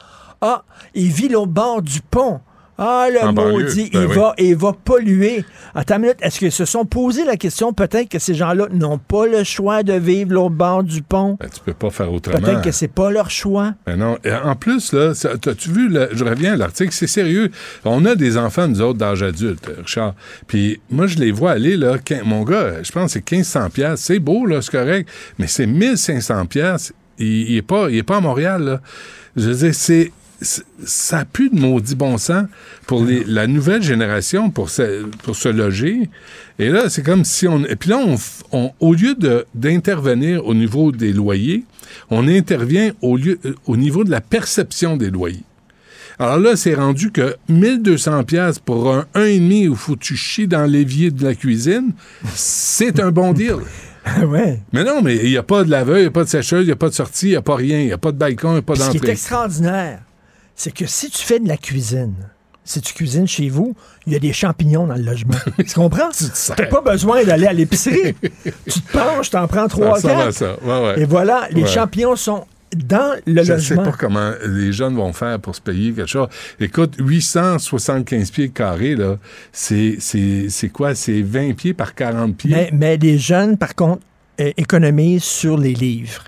ah, 0.40 0.64
il 0.94 1.09
vit 1.11 1.28
l'autre 1.28 1.52
bord 1.52 1.82
du 1.82 2.00
pont. 2.00 2.40
Ah, 2.79 3.07
le 3.11 3.20
En 3.20 3.33
maudit, 3.33 3.91
ben 3.91 4.03
il, 4.03 4.07
oui. 4.09 4.14
va, 4.16 4.35
il 4.37 4.55
va 4.57 4.72
polluer. 4.74 5.45
Attends 5.74 5.97
une 5.97 6.03
minute, 6.03 6.18
est-ce 6.20 6.39
qu'ils 6.39 6.53
se 6.53 6.66
sont 6.66 6.85
posé 6.85 7.24
la 7.24 7.37
question, 7.37 7.72
peut-être 7.72 8.11
que 8.11 8.18
ces 8.18 8.35
gens-là 8.35 8.66
n'ont 8.70 8.99
pas 8.99 9.27
le 9.27 9.45
choix 9.45 9.83
de 9.83 9.95
vivre 9.95 10.35
l'autre 10.35 10.55
bord 10.55 10.83
du 10.83 11.01
pont? 11.03 11.39
Ben, 11.41 11.49
tu 11.49 11.61
peux 11.64 11.72
pas 11.72 11.89
faire 11.89 12.12
autrement. 12.12 12.39
Peut-être 12.39 12.61
que 12.62 12.70
c'est 12.72 12.89
pas 12.89 13.11
leur 13.11 13.31
choix. 13.31 13.72
Ben 13.87 13.97
non. 13.97 14.18
Et 14.24 14.33
en 14.33 14.55
plus, 14.57 14.93
là, 14.93 15.12
t'as-tu 15.41 15.70
vu, 15.70 15.89
le- 15.89 16.11
je 16.12 16.22
reviens 16.24 16.53
à 16.53 16.57
l'article, 16.57 16.93
c'est 16.93 17.07
sérieux. 17.07 17.51
On 17.87 18.05
a 18.05 18.14
des 18.14 18.37
enfants, 18.37 18.68
nous 18.68 18.83
autres, 18.83 18.99
d'âge 18.99 19.22
adulte, 19.22 19.70
Richard. 19.79 20.14
Puis 20.47 20.79
moi, 20.91 21.07
je 21.07 21.16
les 21.16 21.33
vois 21.33 21.53
aller, 21.53 21.77
là, 21.79 21.97
mon 22.24 22.43
gars, 22.43 22.83
je 22.83 22.93
pense 22.93 23.14
que 23.14 23.20
c'est 23.20 23.31
1500 23.33 23.70
pièces. 23.70 24.01
C'est 24.01 24.18
beau, 24.18 24.45
là, 24.45 24.61
c'est 24.61 24.72
correct, 24.72 25.09
mais 25.39 25.47
c'est 25.47 25.66
1500 25.66 26.45
pièces. 26.45 26.93
Il, 27.18 27.27
il 27.51 27.57
est 27.57 27.62
pas, 27.62 27.89
il 27.89 27.97
est 27.97 28.03
pas 28.03 28.18
à 28.18 28.20
Montréal, 28.20 28.62
là. 28.62 28.81
Je 29.35 29.49
veux 29.49 29.55
dire, 29.55 29.74
c'est... 29.74 30.12
c'est- 30.41 30.64
Ça 30.84 31.18
a 31.20 31.24
plus 31.24 31.51
de 31.51 31.59
maudit 31.59 31.95
bon 31.95 32.18
sens 32.18 32.45
pour 32.87 33.05
les- 33.05 33.24
la 33.24 33.47
nouvelle 33.47 33.82
génération 33.82 34.51
pour 34.51 34.70
se, 34.70 35.05
pour 35.24 35.34
se 35.37 35.49
loger. 35.49 36.09
Et 36.59 36.68
là, 36.68 36.89
c'est 36.89 37.03
comme 37.03 37.24
si 37.24 37.47
on. 37.49 37.64
Et 37.64 37.76
puis 37.76 37.91
là, 37.91 37.99
on, 37.99 38.14
f- 38.16 38.43
on- 38.53 38.72
au 38.80 38.95
lieu 38.95 39.14
d'intervenir 39.55 40.47
au 40.47 40.55
niveau 40.55 40.93
des 40.93 41.12
loyers, 41.12 41.64
on 42.11 42.28
intervient 42.28 42.93
au, 43.03 43.16
lieu, 43.16 43.39
euh, 43.45 43.55
au 43.66 43.76
niveau 43.76 44.05
de 44.05 44.11
la 44.11 44.20
perception 44.20 44.97
des 44.97 45.11
loyers. 45.11 45.43
Alors 46.18 46.39
là, 46.39 46.57
c'est 46.57 46.74
rendu 46.74 47.11
que 47.11 47.37
1200 47.49 48.24
pièces 48.24 48.59
pour 48.59 48.91
un 48.95 49.05
1,5 49.14 49.68
où 49.68 49.74
faut 49.74 49.97
tu 49.97 50.16
chies 50.16 50.47
dans 50.49 50.64
l'évier 50.64 51.11
de 51.11 51.22
la 51.24 51.34
cuisine, 51.34 51.93
c'est 52.34 53.01
un 53.01 53.11
bon 53.11 53.32
deal. 53.34 53.57
ouais. 54.26 54.61
Mais 54.72 54.84
non, 54.84 55.03
mais 55.03 55.16
il 55.16 55.28
n'y 55.30 55.37
a 55.37 55.43
pas 55.43 55.62
de 55.64 55.70
laveur, 55.70 55.99
il 55.99 56.03
n'y 56.03 56.07
a 56.07 56.11
pas 56.11 56.24
de 56.24 56.28
sécheuse, 56.28 56.62
il 56.62 56.66
n'y 56.68 56.72
a 56.72 56.76
pas 56.76 56.89
de 56.89 56.95
sortie, 56.95 57.26
il 57.26 57.30
n'y 57.30 57.37
a 57.37 57.43
pas 57.43 57.57
rien, 57.57 57.80
il 57.80 57.87
n'y 57.87 57.93
a 57.93 57.99
pas 57.99 58.12
de 58.12 58.16
balcon, 58.16 58.51
il 58.51 58.53
n'y 58.53 58.59
a 58.59 58.62
pas 58.62 58.72
Puis 58.74 58.82
Ce 58.82 58.91
qui 58.91 58.97
est 58.97 59.01
d'entrée. 59.01 59.12
extraordinaire, 59.12 59.99
c'est 60.57 60.72
que 60.72 60.86
si 60.86 61.09
tu 61.11 61.22
fais 61.22 61.38
de 61.38 61.46
la 61.46 61.57
cuisine, 61.57 62.14
si 62.64 62.80
tu 62.80 62.92
cuisines 62.94 63.28
chez 63.28 63.48
vous, 63.48 63.76
il 64.09 64.12
y 64.12 64.16
a 64.16 64.18
des 64.18 64.32
champignons 64.32 64.88
dans 64.88 64.96
le 64.96 65.02
logement. 65.02 65.36
tu 65.59 65.74
comprends? 65.74 66.09
Tu. 66.11 66.24
T'as 66.57 66.66
pas 66.66 66.80
besoin 66.80 67.22
d'aller 67.22 67.46
à 67.46 67.52
l'épicerie. 67.52 68.14
tu 68.42 68.80
te 68.80 68.92
penches, 68.92 69.30
t'en 69.30 69.46
prends 69.46 69.68
trois, 69.68 70.00
quatre. 70.00 70.32
ça. 70.32 70.57
Ouais, 70.64 70.82
ouais. 70.86 71.00
Et 71.00 71.04
voilà, 71.04 71.46
les 71.52 71.62
Ouais. 71.62 71.68
champignons 71.68 72.16
sont 72.16 72.44
dans 72.74 73.16
le 73.24 73.44
Je 73.44 73.52
ne 73.52 73.59
sais 73.61 73.74
logement. 73.76 73.92
pas 73.92 73.96
comment 73.96 74.32
les 74.44 74.72
jeunes 74.72 74.96
vont 74.96 75.12
faire 75.12 75.38
pour 75.38 75.54
se 75.54 75.61
payer 75.61 75.92
quelque 75.92 76.09
chose. 76.09 76.26
Écoute, 76.59 76.94
875 76.98 78.30
pieds 78.32 78.48
carrés, 78.48 78.96
là, 78.96 79.16
c'est, 79.52 79.96
c'est, 80.00 80.46
c'est 80.50 80.68
quoi? 80.70 80.94
C'est 80.96 81.22
20 81.22 81.54
pieds 81.54 81.74
par 81.74 81.94
40 81.94 82.36
pieds? 82.36 82.50
Mais, 82.50 82.70
mais 82.72 82.96
les 82.96 83.18
jeunes, 83.18 83.57
par 83.57 83.74
contre, 83.76 84.02
euh, 84.40 84.50
économisent 84.57 85.22
sur 85.22 85.57
les 85.57 85.72
livres. 85.74 86.24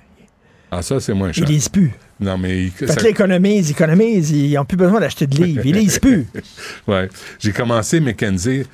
Ah, 0.70 0.83
ça, 0.83 1.01
c'est 1.01 1.14
moins 1.14 1.29
Ils 1.31 1.35
cher. 1.35 1.47
lisent 1.49 1.68
plus. 1.68 1.93
Non, 2.21 2.37
mais... 2.39 2.66
Fait 2.69 2.87
ça- 2.87 2.95
que 2.97 3.03
là, 3.03 3.09
ils 3.11 3.71
économisent, 3.71 4.31
ils 4.31 4.55
n'ont 4.55 4.64
plus 4.64 4.77
besoin 4.77 5.01
d'acheter 5.01 5.27
de 5.27 5.37
livres. 5.43 5.62
Ils 5.64 5.75
lisent 5.77 5.99
plus. 5.99 6.27
Ouais. 6.89 7.09
J'ai 7.39 7.53
commencé 7.53 8.01
Mackenzie, 8.01 8.64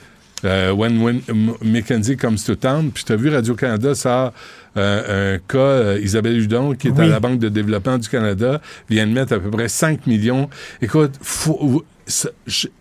euh, 0.44 0.72
When, 0.72 1.00
when 1.02 1.20
M- 1.28 1.52
Mackenzie 1.62 2.16
Comes 2.16 2.38
to 2.46 2.54
Town, 2.54 2.90
puis 2.92 3.04
tu 3.04 3.12
as 3.12 3.16
vu 3.16 3.28
Radio-Canada 3.30 3.94
sort 3.94 4.32
euh, 4.76 5.34
un 5.36 5.38
cas, 5.46 5.58
euh, 5.58 6.00
Isabelle 6.02 6.38
Hudon, 6.40 6.74
qui 6.74 6.88
est 6.88 6.98
à 6.98 7.06
la 7.06 7.20
Banque 7.20 7.38
de 7.38 7.48
développement 7.48 7.98
du 7.98 8.08
Canada, 8.08 8.60
vient 8.90 9.06
de 9.06 9.12
mettre 9.12 9.34
à 9.34 9.38
peu 9.38 9.50
près 9.50 9.68
5 9.68 10.06
millions. 10.06 10.48
Écoute, 10.82 11.12
faut- 11.22 11.58
ça- 11.62 11.84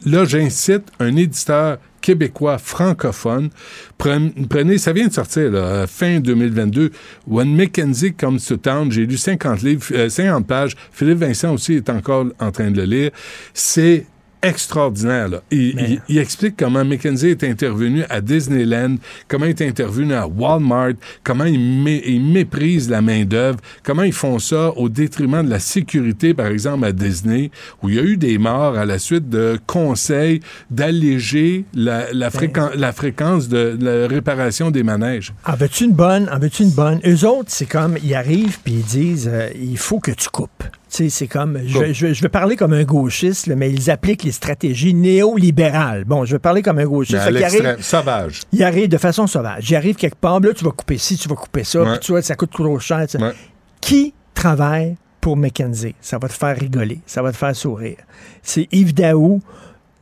là, 0.06 0.26
j'incite 0.26 0.84
un 1.00 1.16
éditeur 1.16 1.78
québécois 2.02 2.58
francophone. 2.58 3.50
Prenez, 3.98 4.78
ça 4.78 4.92
vient 4.94 5.08
de 5.08 5.14
sortir, 5.14 5.52
là, 5.52 5.60
euh, 5.60 5.88
fin 5.88 6.20
2022. 6.20 6.92
When 7.26 7.56
Mackenzie 7.56 8.14
Comes 8.14 8.40
to 8.40 8.58
Town, 8.58 8.92
j'ai 8.92 9.06
lu 9.06 9.18
50 9.18 9.62
livres, 9.62 9.86
euh, 9.94 10.10
50 10.10 10.46
pages. 10.46 10.76
Philippe 10.92 11.20
Vincent 11.20 11.54
aussi 11.54 11.76
est 11.76 11.90
encore 11.90 12.26
en 12.40 12.52
train 12.52 12.72
de 12.72 12.78
le 12.78 12.84
lire. 12.84 13.12
C'est 13.54 14.06
extraordinaire. 14.44 15.28
Là. 15.30 15.42
Il, 15.52 15.76
Mais- 15.76 15.90
il- 15.90 16.02
il 16.10 16.18
explique 16.20 16.56
comment 16.58 16.84
Mackenzie 16.86 17.30
est 17.30 17.44
intervenu 17.44 18.04
à 18.10 18.22
Disneyland, 18.22 18.98
comment 19.28 19.46
il 19.46 19.50
est 19.50 19.62
intervenu 19.62 20.14
à 20.14 20.28
Walmart, 20.28 20.94
comment 21.24 21.46
il, 21.46 21.60
mé- 21.60 22.02
il 22.06 22.22
méprise 22.22 22.90
la 22.90 23.02
main-d'œuvre, 23.02 23.60
comment 23.84 24.04
ils 24.04 24.14
font 24.14 24.40
ça 24.40 24.72
au 24.78 24.90
détriment 24.90 25.44
de 25.44 25.50
la 25.50 25.60
sécurité, 25.60 26.34
par 26.34 26.48
exemple, 26.48 26.86
à 26.86 26.92
Disney, 26.92 27.52
où 27.82 27.90
il 27.90 27.96
y 27.96 28.00
a 28.00 28.04
eu 28.04 28.18
des 28.18 28.38
morts 28.38 28.78
à 28.78 28.86
la 28.86 29.00
suite 29.00 29.30
de 29.30 29.58
conseils 29.66 30.42
d'alléger 30.88 31.66
la, 31.74 32.12
la, 32.14 32.30
fréquen- 32.30 32.76
la 32.76 32.92
fréquence 32.92 33.48
de, 33.48 33.76
de 33.76 33.86
la 33.86 34.08
réparation 34.08 34.70
des 34.72 34.84
manèges. 34.84 35.34
En 35.46 35.56
veux-tu 35.56 35.86
une 35.86 35.94
bonne? 35.94 36.30
En 36.32 36.40
veux-tu 36.40 36.64
une 36.64 36.72
bonne? 36.72 37.00
Eux 37.06 37.26
autres, 37.26 37.50
c'est 37.50 37.66
comme, 37.66 37.98
ils 38.04 38.14
arrivent 38.16 38.60
puis 38.64 38.74
ils 38.74 38.84
disent, 38.84 39.30
euh, 39.32 39.50
il 39.60 39.78
faut 39.78 40.00
que 40.00 40.12
tu 40.12 40.30
coupes. 40.30 40.64
C'est 40.96 41.28
comme, 41.28 41.60
je, 41.66 42.22
vais 42.22 42.30
parler 42.30 42.56
comme 42.56 42.74
un 42.74 42.84
gauchiste, 42.84 43.48
là, 43.48 43.56
mais 43.56 43.72
ils 43.72 43.90
appliquent 43.90 44.24
les 44.24 44.32
stratégies 44.32 44.94
néolibérales. 44.94 46.06
Bon, 46.06 46.24
je 46.24 46.36
vais 46.36 46.40
parler 46.40 46.62
comme 46.62 46.78
un 46.78 46.86
gauchiste. 46.86 47.18
Arrivent- 47.18 47.40
l'extrême, 47.40 47.82
sauvage. 47.82 48.42
Il 48.52 48.64
arrive 48.64 48.90
de 48.90 48.98
façon 48.98 49.26
sauvage. 49.26 49.72
Il 49.72 49.76
arrive 49.76 49.96
quelque 49.96 50.18
part, 50.18 50.40
là, 50.40 50.54
tu 50.54 50.64
vas 50.64 50.70
couper 50.72 51.00
ci, 51.00 51.18
tu 51.18 51.28
vas 51.28 51.36
couper 51.36 51.64
ça, 51.64 51.82
Ouais. 51.82 51.92
puis 51.94 52.00
tu 52.00 52.12
vois, 52.12 52.22
ça 52.22 52.36
coûte 52.36 52.52
trop 52.52 52.78
cher. 52.78 53.08
Ouais. 53.20 53.34
Qui 53.82 54.14
travaille 54.36 54.96
pour 55.20 55.36
McKenzie? 55.36 55.96
Ça 56.00 56.20
va 56.20 56.28
te 56.28 56.34
faire 56.34 56.56
rigoler, 56.56 57.00
ça 57.08 57.24
va 57.24 57.32
te 57.32 57.38
faire 57.38 57.56
sourire. 57.56 57.98
C'est 58.44 58.68
Yves 58.72 58.94
Daou 58.94 59.42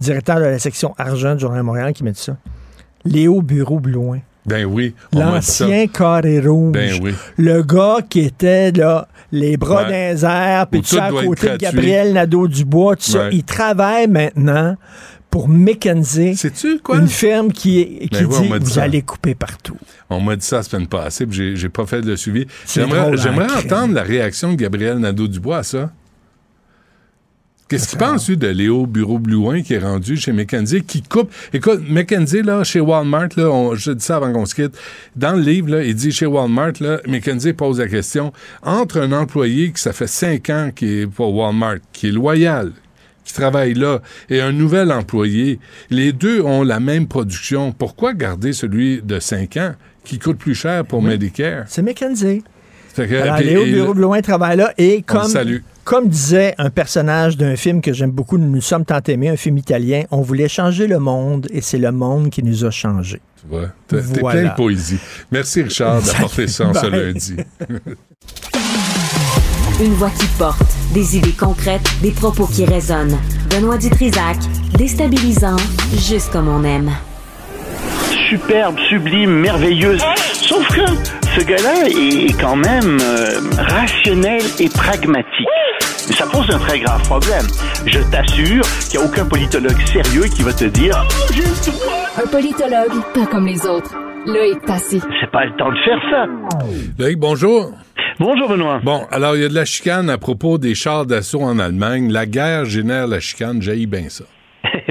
directeur 0.01 0.37
de 0.37 0.45
la 0.45 0.59
section 0.59 0.93
argent 0.97 1.35
du 1.35 1.41
Journal 1.41 1.59
de 1.59 1.65
Montréal, 1.65 1.93
qui 1.93 2.03
dit 2.03 2.11
ça. 2.15 2.35
Léo 3.05 3.41
Bureau-Blouin. 3.41 4.19
Ben 4.45 4.65
oui. 4.65 4.95
L'ancien 5.13 5.87
carré 5.87 6.39
rouge. 6.39 6.71
Ben 6.73 6.99
oui. 7.01 7.13
Le 7.37 7.61
gars 7.63 7.97
qui 8.09 8.21
était 8.21 8.71
là, 8.71 9.07
les 9.31 9.55
bras 9.57 9.83
Ouais. 9.83 9.83
dans 9.83 10.15
les 10.15 10.25
airs, 10.25 10.67
puis 10.67 10.81
tout 10.81 10.95
ça 10.95 11.05
à 11.05 11.11
côté 11.11 11.49
de. 11.51 11.57
Gabriel 11.57 12.13
Nadeau-Dubois, 12.13 12.95
tout 12.95 13.03
ça. 13.11 13.29
Il 13.31 13.43
travaille 13.43 14.07
maintenant 14.07 14.75
pour 15.29 15.47
quoi? 16.83 16.97
une 16.97 17.07
firme 17.07 17.51
qui, 17.53 17.99
qui 18.01 18.09
Ben 18.11 18.27
dit 18.27 18.49
vous 18.59 18.65
ça. 18.65 18.83
allez 18.83 19.01
couper 19.01 19.33
partout. 19.33 19.77
On 20.09 20.19
m'a 20.19 20.35
dit 20.35 20.45
ça 20.45 20.57
la 20.57 20.63
semaine 20.63 20.87
passée, 20.87 21.25
puis 21.25 21.55
j'ai, 21.55 21.69
pas 21.69 21.85
fait 21.85 22.01
le 22.01 22.17
suivi. 22.17 22.47
J'aimerais, 22.67 22.99
hein, 22.99 23.47
entendre 23.57 23.93
la 23.93 24.03
réaction 24.03 24.51
de 24.51 24.55
Gabriel 24.57 24.97
Nadeau-Dubois 24.97 25.59
à 25.59 25.63
ça. 25.63 25.91
Qu'est-ce 27.71 27.87
qu'il 27.87 27.99
pense, 27.99 28.27
lui, 28.27 28.35
de 28.35 28.47
Léo 28.47 28.85
Bureau-Blouin 28.85 29.61
qui 29.61 29.75
est 29.75 29.79
rendu 29.79 30.17
chez 30.17 30.33
McKenzie, 30.33 30.83
qui 30.83 31.01
coupe... 31.01 31.31
Écoute, 31.53 31.79
McKenzie, 31.87 32.41
là, 32.41 32.65
chez 32.65 32.81
Walmart, 32.81 33.29
là, 33.37 33.49
on- 33.49 33.75
je 33.75 33.93
dis 33.93 34.03
ça 34.03 34.17
avant 34.17 34.33
qu'on 34.33 34.45
se 34.45 34.53
quitte, 34.55 34.77
dans 35.15 35.31
le 35.37 35.41
livre, 35.41 35.69
là, 35.69 35.81
il 35.81 35.95
dit 35.95 36.11
chez 36.11 36.25
Walmart, 36.25 36.73
là, 36.81 36.99
McKenzie 37.07 37.53
pose 37.53 37.79
la 37.79 37.87
question, 37.87 38.33
entre 38.61 38.99
un 38.99 39.13
employé 39.13 39.71
qui 39.71 39.81
ça 39.81 39.93
fait 39.93 40.07
cinq 40.07 40.49
ans 40.49 40.71
qui 40.75 40.99
est 40.99 41.07
pour 41.07 41.33
Walmart, 41.33 41.77
qui 41.93 42.09
est 42.09 42.11
loyal, 42.11 42.73
qui 43.23 43.33
travaille 43.33 43.73
là, 43.73 44.01
et 44.29 44.41
un 44.41 44.51
nouvel 44.51 44.91
employé, 44.91 45.57
les 45.89 46.11
deux 46.11 46.41
ont 46.41 46.63
la 46.63 46.81
même 46.81 47.07
production. 47.07 47.71
Pourquoi 47.71 48.13
garder 48.13 48.51
celui 48.51 49.01
de 49.01 49.17
cinq 49.19 49.55
ans 49.55 49.75
qui 50.03 50.19
coûte 50.19 50.39
plus 50.39 50.55
cher 50.55 50.83
pour 50.83 51.01
Medicare? 51.01 51.63
C'est 51.67 51.83
McKenzie. 51.83 52.43
Que- 52.95 53.21
Alors, 53.21 53.35
puis- 53.37 53.45
Léo 53.45 53.63
et- 53.65 53.71
Bureau-Blouin 53.71 54.21
travaille 54.21 54.57
là 54.57 54.73
et 54.77 55.01
comme, 55.83 56.07
disait 56.07 56.53
un 56.57 56.69
personnage 56.69 57.37
d'un 57.37 57.55
film 57.55 57.81
que 57.81 57.93
j'aime 57.93 58.11
beaucoup, 58.11 58.37
Nous 58.37 58.49
nous 58.49 58.61
sommes 58.61 58.85
tant 58.85 58.99
aimés, 59.07 59.29
un 59.29 59.35
film 59.35 59.57
italien, 59.57 60.03
on 60.11 60.21
voulait 60.21 60.47
changer 60.49 60.87
le 60.87 60.99
monde 60.99 61.47
et 61.51 61.61
c'est 61.61 61.77
le 61.77 61.91
monde 61.91 62.29
qui 62.29 62.43
nous 62.43 62.63
a 62.65 62.71
changé. 62.71 63.21
Tu 63.41 63.47
vois, 63.49 63.69
t'es 63.87 63.97
Voilà. 64.19 64.41
plein 64.41 64.49
de 64.51 64.55
poésie. 64.55 64.99
Merci, 65.31 65.63
Richard, 65.63 66.01
d'apporter 66.01 66.47
ça 66.47 66.67
en 66.67 66.73
ce 66.73 66.85
lundi. 66.87 67.35
Une 69.83 69.93
voix 69.93 70.11
qui 70.11 70.27
porte, 70.37 70.61
des 70.93 71.17
idées 71.17 71.31
concrètes, 71.31 71.81
des 72.03 72.11
propos 72.11 72.45
qui 72.45 72.65
résonnent. 72.65 73.17
Benoît 73.49 73.77
Dutrisac, 73.79 74.37
déstabilisant, 74.77 75.55
juste 75.97 76.31
comme 76.31 76.47
on 76.47 76.63
aime. 76.63 76.91
Superbe, 78.29 78.77
sublime, 78.89 79.31
merveilleuse. 79.31 80.01
Sauf 80.33 80.67
que 80.67 80.81
ce 81.35 81.43
gars-là 81.45 81.87
est 81.87 82.39
quand 82.39 82.55
même 82.55 82.97
euh, 83.01 83.39
rationnel 83.57 84.41
et 84.59 84.69
pragmatique. 84.69 85.47
Mais 86.07 86.15
ça 86.15 86.25
pose 86.25 86.49
un 86.49 86.59
très 86.59 86.79
grave 86.79 87.01
problème. 87.03 87.45
Je 87.85 87.99
t'assure 88.11 88.63
qu'il 88.89 88.99
n'y 88.99 89.05
a 89.05 89.07
aucun 89.07 89.25
politologue 89.25 89.79
sérieux 89.85 90.23
qui 90.35 90.41
va 90.43 90.53
te 90.53 90.65
dire 90.65 91.05
Oh. 91.09 92.21
Un 92.23 92.27
politologue, 92.27 92.91
pas 93.13 93.25
comme 93.25 93.47
les 93.47 93.65
autres. 93.65 93.95
Loïc 94.25 94.61
Passy. 94.65 95.01
C'est 95.19 95.31
pas 95.31 95.45
le 95.45 95.55
temps 95.57 95.71
de 95.71 95.77
faire 95.83 95.99
ça. 96.11 96.25
Loïc, 96.99 97.17
bonjour. 97.17 97.71
Bonjour 98.19 98.49
Benoît. 98.49 98.79
Bon, 98.83 99.07
alors, 99.09 99.35
il 99.35 99.41
y 99.41 99.45
a 99.45 99.49
de 99.49 99.55
la 99.55 99.65
chicane 99.65 100.09
à 100.09 100.17
propos 100.17 100.57
des 100.57 100.75
chars 100.75 101.05
d'assaut 101.05 101.41
en 101.41 101.57
Allemagne. 101.57 102.11
La 102.11 102.25
guerre 102.25 102.65
génère 102.65 103.07
la 103.07 103.19
chicane, 103.19 103.61
jaillit 103.61 103.87
bien 103.87 104.09
ça. 104.09 104.25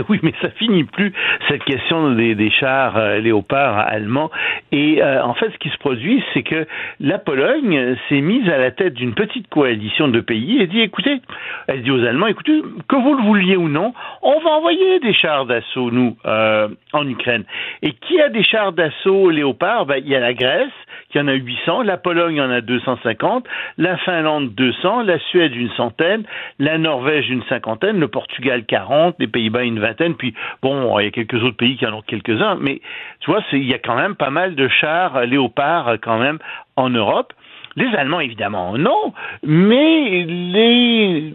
oui, 0.08 0.20
mais 0.22 0.32
ça 0.40 0.50
finit 0.50 0.84
plus 0.84 1.12
cette 1.48 1.64
question 1.64 2.12
des, 2.12 2.50
chars 2.50 2.96
euh, 2.96 3.18
léopards 3.18 3.78
allemands. 3.78 4.30
Et 4.72 5.02
euh, 5.02 5.22
en 5.22 5.34
fait, 5.34 5.50
ce 5.50 5.58
qui 5.58 5.68
se 5.68 5.78
produit, 5.78 6.22
c'est 6.32 6.42
que 6.42 6.66
la 7.00 7.18
Pologne 7.18 7.96
s'est 8.08 8.20
mise 8.20 8.48
à 8.48 8.58
la 8.58 8.70
tête 8.70 8.94
d'une 8.94 9.14
petite 9.14 9.48
coalition 9.48 10.08
de 10.08 10.20
pays 10.20 10.60
et 10.60 10.66
dit 10.66 10.80
écoutez, 10.80 11.20
elle 11.66 11.82
dit 11.82 11.90
aux 11.90 12.04
Allemands 12.04 12.26
écoutez, 12.26 12.62
que 12.88 12.96
vous 12.96 13.14
le 13.14 13.22
vouliez 13.22 13.56
ou 13.56 13.68
non, 13.68 13.94
on 14.22 14.38
va 14.40 14.50
envoyer 14.50 15.00
des 15.00 15.14
chars 15.14 15.46
d'assaut 15.46 15.90
nous 15.90 16.16
euh, 16.26 16.68
en 16.92 17.08
Ukraine. 17.08 17.44
Et 17.82 17.92
qui 17.92 18.20
a 18.20 18.28
des 18.28 18.44
chars 18.44 18.72
d'assaut 18.72 19.30
léopards? 19.30 19.86
Ben, 19.86 19.96
il 19.98 20.08
y 20.08 20.16
a 20.16 20.20
la 20.20 20.34
Grèce 20.34 20.68
qui 21.10 21.18
en 21.18 21.26
a 21.26 21.32
800, 21.32 21.82
la 21.82 21.96
Pologne 21.96 22.40
en 22.40 22.50
a 22.50 22.60
250, 22.60 23.44
la 23.78 23.96
Finlande 23.98 24.54
200, 24.54 25.02
la 25.02 25.18
Suède 25.18 25.54
une 25.54 25.70
centaine, 25.70 26.24
la 26.58 26.78
Norvège 26.78 27.28
une 27.30 27.42
cinquantaine, 27.44 27.98
le 27.98 28.08
Portugal 28.08 28.64
40, 28.64 29.16
les 29.18 29.26
Pays-Bas 29.26 29.64
une 29.64 29.80
vingtaine, 29.80 29.89
puis 29.94 30.34
bon, 30.62 30.98
il 30.98 31.04
y 31.04 31.08
a 31.08 31.10
quelques 31.10 31.42
autres 31.42 31.56
pays 31.56 31.76
qui 31.76 31.86
en 31.86 31.94
ont 31.94 32.02
quelques-uns, 32.02 32.56
mais 32.60 32.80
tu 33.20 33.30
vois, 33.30 33.42
il 33.52 33.68
y 33.68 33.74
a 33.74 33.78
quand 33.78 33.96
même 33.96 34.14
pas 34.14 34.30
mal 34.30 34.54
de 34.54 34.68
chars 34.68 35.16
euh, 35.16 35.24
léopards 35.24 35.88
euh, 35.88 35.96
quand 36.00 36.18
même 36.18 36.38
en 36.76 36.90
Europe. 36.90 37.32
Les 37.76 37.86
Allemands, 37.94 38.20
évidemment, 38.20 38.76
non, 38.76 39.14
mais 39.44 40.24
les 40.24 41.34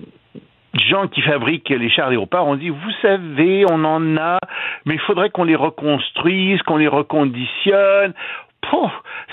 gens 0.74 1.08
qui 1.08 1.22
fabriquent 1.22 1.70
les 1.70 1.90
chars 1.90 2.10
léopards 2.10 2.46
ont 2.46 2.56
dit, 2.56 2.70
vous 2.70 2.92
savez, 3.02 3.66
on 3.70 3.84
en 3.86 4.18
a, 4.18 4.38
mais 4.86 4.96
il 4.96 5.00
faudrait 5.00 5.30
qu'on 5.30 5.46
les 5.46 5.56
reconstruise, 5.56 6.62
qu'on 6.64 6.78
les 6.78 6.90
reconditionne. 6.90 8.14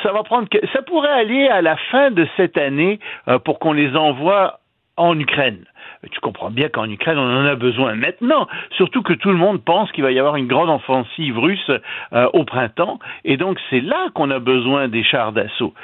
Ça 0.02 0.12
va 0.12 0.22
prendre, 0.22 0.48
ça 0.72 0.82
pourrait 0.82 1.08
aller 1.08 1.48
à 1.48 1.62
la 1.62 1.76
fin 1.90 2.10
de 2.10 2.26
cette 2.36 2.58
année 2.58 3.00
euh, 3.28 3.38
pour 3.38 3.58
qu'on 3.58 3.72
les 3.72 3.96
envoie 3.96 4.60
en 4.96 5.18
Ukraine. 5.18 5.64
Tu 6.11 6.18
comprends 6.18 6.50
bien 6.50 6.68
qu'en 6.68 6.90
Ukraine, 6.90 7.16
on 7.16 7.42
en 7.42 7.46
a 7.46 7.55
besoin 7.55 7.94
maintenant, 7.94 8.48
surtout 8.72 9.03
que 9.03 9.12
tout 9.12 9.30
le 9.30 9.36
monde 9.36 9.62
pense 9.62 9.92
qu'il 9.92 10.03
va 10.03 10.11
y 10.11 10.18
avoir 10.18 10.34
une 10.34 10.48
grande 10.48 10.68
offensive 10.68 11.38
russe 11.38 11.70
euh, 12.12 12.28
au 12.32 12.42
printemps, 12.44 12.98
et 13.24 13.36
donc 13.36 13.61
c'est 13.70 13.80
là 13.80 14.09
qu'on 14.12 14.30
a 14.32 14.40
besoin 14.40 14.88
des 14.88 15.05
chars 15.05 15.30
d'assaut. 15.30 15.74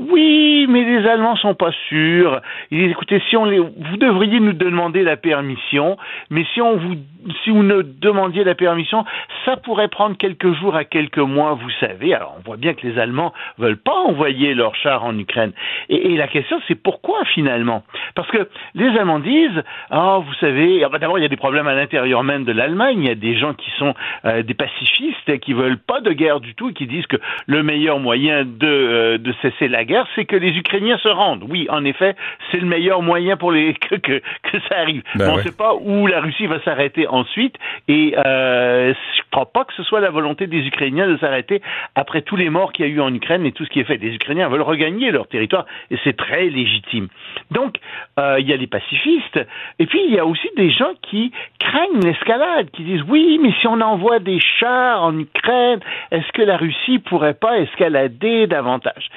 Oui, 0.00 0.66
mais 0.68 0.82
les 0.82 1.06
Allemands 1.06 1.36
sont 1.36 1.54
pas 1.54 1.70
sûrs. 1.88 2.40
Ils 2.72 2.78
disent, 2.78 2.90
écoutez, 2.90 3.22
si 3.30 3.36
on 3.36 3.44
les, 3.44 3.60
vous 3.60 3.96
devriez 3.98 4.40
nous 4.40 4.52
demander 4.52 5.04
la 5.04 5.16
permission, 5.16 5.96
mais 6.30 6.44
si 6.54 6.60
on 6.60 6.76
vous, 6.76 6.96
si 7.44 7.50
vous 7.50 7.62
ne 7.62 7.82
demandiez 7.82 8.42
la 8.42 8.56
permission, 8.56 9.04
ça 9.44 9.56
pourrait 9.58 9.88
prendre 9.88 10.16
quelques 10.16 10.52
jours 10.54 10.74
à 10.74 10.84
quelques 10.84 11.18
mois, 11.18 11.54
vous 11.54 11.70
savez. 11.78 12.14
Alors 12.14 12.34
on 12.38 12.42
voit 12.42 12.56
bien 12.56 12.74
que 12.74 12.84
les 12.84 12.98
Allemands 12.98 13.32
veulent 13.58 13.76
pas 13.76 13.94
envoyer 14.06 14.54
leurs 14.54 14.74
chars 14.74 15.04
en 15.04 15.16
Ukraine. 15.16 15.52
Et, 15.88 16.12
et 16.12 16.16
la 16.16 16.26
question, 16.26 16.60
c'est 16.66 16.74
pourquoi 16.74 17.24
finalement? 17.26 17.84
Parce 18.16 18.30
que 18.30 18.48
les 18.74 18.88
Allemands 18.98 19.20
disent, 19.20 19.62
ah, 19.90 20.20
vous 20.24 20.34
savez, 20.34 20.84
ah, 20.84 20.88
bah, 20.88 20.98
d'abord 20.98 21.18
il 21.18 21.22
y 21.22 21.24
a 21.24 21.28
des 21.28 21.36
problèmes 21.36 21.66
à 21.66 21.74
l'intérieur 21.74 22.22
même 22.22 22.44
de 22.44 22.52
l'Allemagne. 22.52 23.00
Il 23.00 23.08
y 23.08 23.10
a 23.10 23.14
des 23.14 23.36
gens 23.36 23.54
qui 23.54 23.70
sont 23.78 23.94
euh, 24.24 24.42
des 24.42 24.54
pacifistes, 24.54 25.38
qui 25.40 25.52
veulent 25.52 25.78
pas 25.78 26.00
de 26.00 26.12
guerre 26.12 26.40
du 26.40 26.54
tout, 26.54 26.70
et 26.70 26.72
qui 26.74 26.86
disent 26.86 27.06
que 27.06 27.16
le 27.46 27.62
meilleur 27.62 27.98
moyen 27.98 28.44
de, 28.44 28.66
euh, 28.66 29.18
de 29.18 29.32
cesser 29.42 29.68
la 29.68 29.84
guerre, 29.84 30.06
c'est 30.14 30.24
que 30.24 30.36
les 30.36 30.56
Ukrainiens 30.56 30.98
se 30.98 31.08
rendent. 31.08 31.44
Oui, 31.48 31.66
en 31.70 31.84
effet, 31.84 32.16
c'est 32.50 32.58
le 32.58 32.66
meilleur 32.66 33.02
moyen 33.02 33.36
pour 33.36 33.52
les 33.52 33.74
que 33.88 33.96
que, 33.96 34.20
que 34.42 34.60
ça 34.68 34.78
arrive. 34.78 35.02
Ben 35.14 35.24
Mais 35.24 35.24
on 35.24 35.32
ne 35.32 35.36
ouais. 35.38 35.42
sait 35.44 35.56
pas 35.56 35.74
où 35.74 36.06
la 36.06 36.20
Russie 36.20 36.46
va 36.46 36.60
s'arrêter 36.62 37.06
ensuite, 37.06 37.56
et 37.88 38.14
euh, 38.16 38.92
je 38.94 39.22
crois 39.30 39.50
pas 39.52 39.64
que 39.64 39.72
ce 39.74 39.82
soit 39.82 40.00
la 40.00 40.10
volonté 40.10 40.46
des 40.46 40.66
Ukrainiens 40.66 41.08
de 41.08 41.16
s'arrêter 41.16 41.62
après 41.94 42.22
tous 42.22 42.36
les 42.36 42.50
morts 42.50 42.72
qu'il 42.72 42.86
y 42.86 42.88
a 42.88 42.92
eu 42.92 43.00
en 43.00 43.12
Ukraine 43.14 43.46
et 43.46 43.52
tout 43.52 43.64
ce 43.64 43.70
qui 43.70 43.80
est 43.80 43.84
fait. 43.84 43.96
Les 43.96 44.14
Ukrainiens 44.14 44.48
veulent 44.48 44.62
regagner 44.62 45.10
leur 45.10 45.28
territoire, 45.28 45.66
et 45.90 45.96
c'est 46.04 46.16
très 46.16 46.44
légitime. 46.44 47.08
Donc, 47.50 47.76
il 48.18 48.46
y 48.46 48.52
a 48.52 48.56
les 48.56 48.66
pacifistes, 48.66 49.38
et 49.78 49.86
puis 49.86 50.00
il 50.06 50.14
y 50.14 50.18
a 50.18 50.26
aussi 50.26 50.48
des 50.56 50.70
gens 50.70 50.92
qui 51.02 51.32
craignent 51.58 52.00
l'escalade, 52.00 52.70
qui 52.70 52.82
disent 52.84 53.02
oui, 53.08 53.38
mais 53.42 53.52
si 53.60 53.66
on 53.66 53.80
envoie 53.80 54.18
des 54.18 54.40
chars 54.40 55.02
en 55.02 55.18
Ukraine, 55.18 55.80
est-ce 56.10 56.30
que 56.32 56.42
la 56.42 56.56
Russie 56.56 56.98
pourrait 56.98 57.34
pas 57.34 57.58
escalader 57.58 58.46
davantage? 58.46 59.08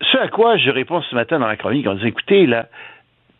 Ce 0.00 0.16
à 0.16 0.28
quoi 0.28 0.56
je 0.56 0.70
réponds 0.70 1.02
ce 1.02 1.14
matin 1.14 1.38
dans 1.38 1.46
la 1.46 1.56
chronique 1.56 1.86
en 1.86 1.94
disant 1.94 2.06
écoutez, 2.06 2.46
là, 2.46 2.66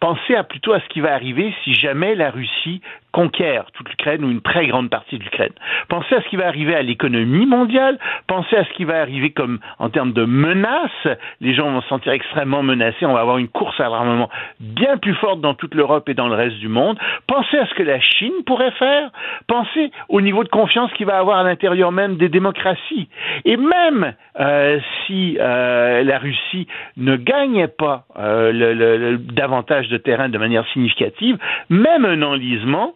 pensez 0.00 0.34
à 0.34 0.44
plutôt 0.44 0.72
à 0.72 0.80
ce 0.80 0.88
qui 0.88 1.00
va 1.00 1.12
arriver 1.14 1.54
si 1.64 1.74
jamais 1.74 2.14
la 2.14 2.30
Russie 2.30 2.80
conquiert 3.10 3.64
toute 3.72 3.88
l'Ukraine 3.88 4.22
ou 4.24 4.30
une 4.30 4.42
très 4.42 4.66
grande 4.66 4.90
partie 4.90 5.18
de 5.18 5.24
l'Ukraine. 5.24 5.52
Pensez 5.88 6.14
à 6.14 6.22
ce 6.22 6.28
qui 6.28 6.36
va 6.36 6.46
arriver 6.46 6.74
à 6.74 6.82
l'économie 6.82 7.46
mondiale, 7.46 7.98
pensez 8.26 8.54
à 8.54 8.64
ce 8.64 8.70
qui 8.74 8.84
va 8.84 9.00
arriver 9.00 9.30
comme 9.30 9.60
en 9.78 9.88
termes 9.88 10.12
de 10.12 10.24
menaces, 10.24 11.08
les 11.40 11.54
gens 11.54 11.70
vont 11.70 11.80
se 11.80 11.88
sentir 11.88 12.12
extrêmement 12.12 12.62
menacés, 12.62 13.06
on 13.06 13.14
va 13.14 13.20
avoir 13.20 13.38
une 13.38 13.48
course 13.48 13.80
à 13.80 13.84
l'armement 13.88 14.28
bien 14.60 14.98
plus 14.98 15.14
forte 15.14 15.40
dans 15.40 15.54
toute 15.54 15.74
l'Europe 15.74 16.08
et 16.10 16.14
dans 16.14 16.28
le 16.28 16.34
reste 16.34 16.58
du 16.58 16.68
monde. 16.68 16.98
Pensez 17.26 17.56
à 17.56 17.66
ce 17.66 17.74
que 17.74 17.82
la 17.82 17.98
Chine 17.98 18.44
pourrait 18.46 18.72
faire, 18.72 19.10
pensez 19.46 19.90
au 20.10 20.20
niveau 20.20 20.44
de 20.44 20.48
confiance 20.50 20.92
qu'il 20.92 21.06
va 21.06 21.18
avoir 21.18 21.38
à 21.38 21.42
l'intérieur 21.44 21.90
même 21.92 22.16
des 22.18 22.28
démocraties. 22.28 23.08
Et 23.46 23.56
même 23.56 24.14
euh, 24.38 24.78
si 25.06 25.38
euh, 25.40 26.04
la 26.04 26.18
Russie 26.18 26.68
ne 26.98 27.16
gagnait 27.16 27.68
pas 27.68 28.04
euh, 28.18 28.52
le, 28.52 28.74
le- 28.74 28.96
le- 28.98 29.18
davantage 29.18 29.87
de 29.88 29.96
terrain 29.96 30.28
de 30.28 30.38
manière 30.38 30.66
significative, 30.68 31.38
même 31.68 32.04
un 32.04 32.22
enlisement, 32.22 32.94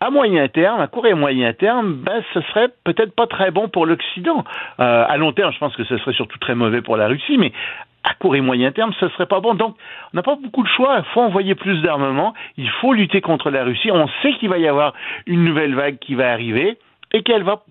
à 0.00 0.10
moyen 0.10 0.48
terme, 0.48 0.80
à 0.80 0.86
court 0.86 1.06
et 1.06 1.14
moyen 1.14 1.52
terme, 1.52 1.94
ben, 1.94 2.22
ce 2.32 2.40
serait 2.40 2.68
peut-être 2.84 3.14
pas 3.14 3.26
très 3.26 3.50
bon 3.50 3.68
pour 3.68 3.84
l'Occident. 3.84 4.44
Euh, 4.80 5.04
à 5.06 5.16
long 5.18 5.32
terme, 5.32 5.52
je 5.52 5.58
pense 5.58 5.76
que 5.76 5.84
ce 5.84 5.98
serait 5.98 6.14
surtout 6.14 6.38
très 6.38 6.54
mauvais 6.54 6.80
pour 6.80 6.96
la 6.96 7.06
Russie, 7.06 7.36
mais 7.36 7.52
à 8.02 8.14
court 8.14 8.34
et 8.34 8.40
moyen 8.40 8.72
terme, 8.72 8.92
ce 8.98 9.08
serait 9.10 9.26
pas 9.26 9.40
bon. 9.40 9.54
Donc, 9.54 9.76
on 10.12 10.16
n'a 10.16 10.22
pas 10.22 10.36
beaucoup 10.36 10.62
de 10.62 10.68
choix. 10.68 10.96
Il 10.98 11.04
faut 11.12 11.20
envoyer 11.20 11.54
plus 11.54 11.82
d'armement. 11.82 12.32
Il 12.56 12.70
faut 12.80 12.94
lutter 12.94 13.20
contre 13.20 13.50
la 13.50 13.62
Russie. 13.62 13.90
On 13.92 14.08
sait 14.22 14.32
qu'il 14.34 14.48
va 14.48 14.56
y 14.56 14.66
avoir 14.66 14.94
une 15.26 15.44
nouvelle 15.44 15.74
vague 15.74 15.98
qui 15.98 16.14
va 16.14 16.32
arriver 16.32 16.78
et 17.12 17.22
qu'elle 17.22 17.42
va 17.42 17.62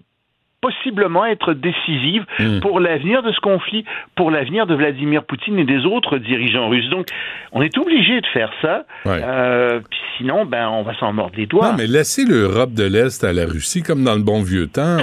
possiblement 0.61 1.25
être 1.25 1.53
décisive 1.53 2.25
mm. 2.39 2.59
pour 2.59 2.79
l'avenir 2.79 3.23
de 3.23 3.31
ce 3.31 3.39
conflit, 3.39 3.85
pour 4.15 4.31
l'avenir 4.31 4.67
de 4.67 4.75
Vladimir 4.75 5.23
Poutine 5.23 5.57
et 5.59 5.63
des 5.63 5.85
autres 5.85 6.17
dirigeants 6.17 6.69
russes. 6.69 6.89
Donc, 6.89 7.07
on 7.51 7.61
est 7.61 7.77
obligé 7.77 8.21
de 8.21 8.27
faire 8.27 8.51
ça. 8.61 8.85
Euh, 9.07 9.79
sinon, 10.17 10.45
ben, 10.45 10.67
on 10.67 10.83
va 10.83 10.93
s'en 10.99 11.13
mordre 11.13 11.35
les 11.37 11.45
doigts. 11.45 11.71
Non, 11.71 11.77
mais 11.77 11.87
laissez 11.87 12.25
l'Europe 12.25 12.73
de 12.73 12.83
l'Est 12.83 13.23
à 13.23 13.33
la 13.33 13.45
Russie, 13.45 13.81
comme 13.81 14.03
dans 14.03 14.15
le 14.15 14.21
bon 14.21 14.41
vieux 14.41 14.67
temps. 14.67 14.97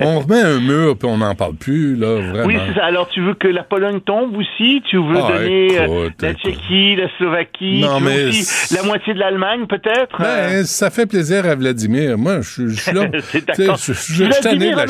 On, 0.00 0.18
remet 0.20 0.40
un 0.40 0.60
mur, 0.60 0.96
puis 0.98 1.08
on 1.08 1.18
n'en 1.18 1.34
parle 1.34 1.54
plus, 1.54 1.96
là, 1.96 2.20
vraiment. 2.20 2.46
Oui, 2.46 2.56
c'est 2.66 2.74
ça. 2.74 2.84
Alors, 2.84 3.08
tu 3.08 3.20
veux 3.20 3.34
que 3.34 3.48
la 3.48 3.62
Pologne 3.62 4.00
tombe 4.00 4.36
aussi? 4.36 4.82
Tu 4.90 4.96
veux 4.96 5.16
ah, 5.16 5.32
donner 5.32 5.78
euh, 5.78 6.10
la 6.20 6.34
Tchéquie, 6.34 6.96
la 6.96 7.08
Slovaquie, 7.16 7.80
non, 7.82 8.00
mais 8.00 8.26
aussi 8.26 8.74
la 8.74 8.82
moitié 8.82 9.14
de 9.14 9.18
l'Allemagne, 9.18 9.66
peut-être? 9.66 10.20
Ben, 10.20 10.64
ça 10.64 10.90
fait 10.90 11.06
plaisir 11.06 11.46
à 11.46 11.54
Vladimir. 11.54 12.18
Moi, 12.18 12.40
je, 12.40 12.68
suis 12.68 12.92
là. 12.92 13.06
c'est 13.20 13.46
d'accord. 13.46 13.76
Je, 13.76 13.92
je, 13.92 14.24
la 14.24 14.40
Vladimir 14.40 14.87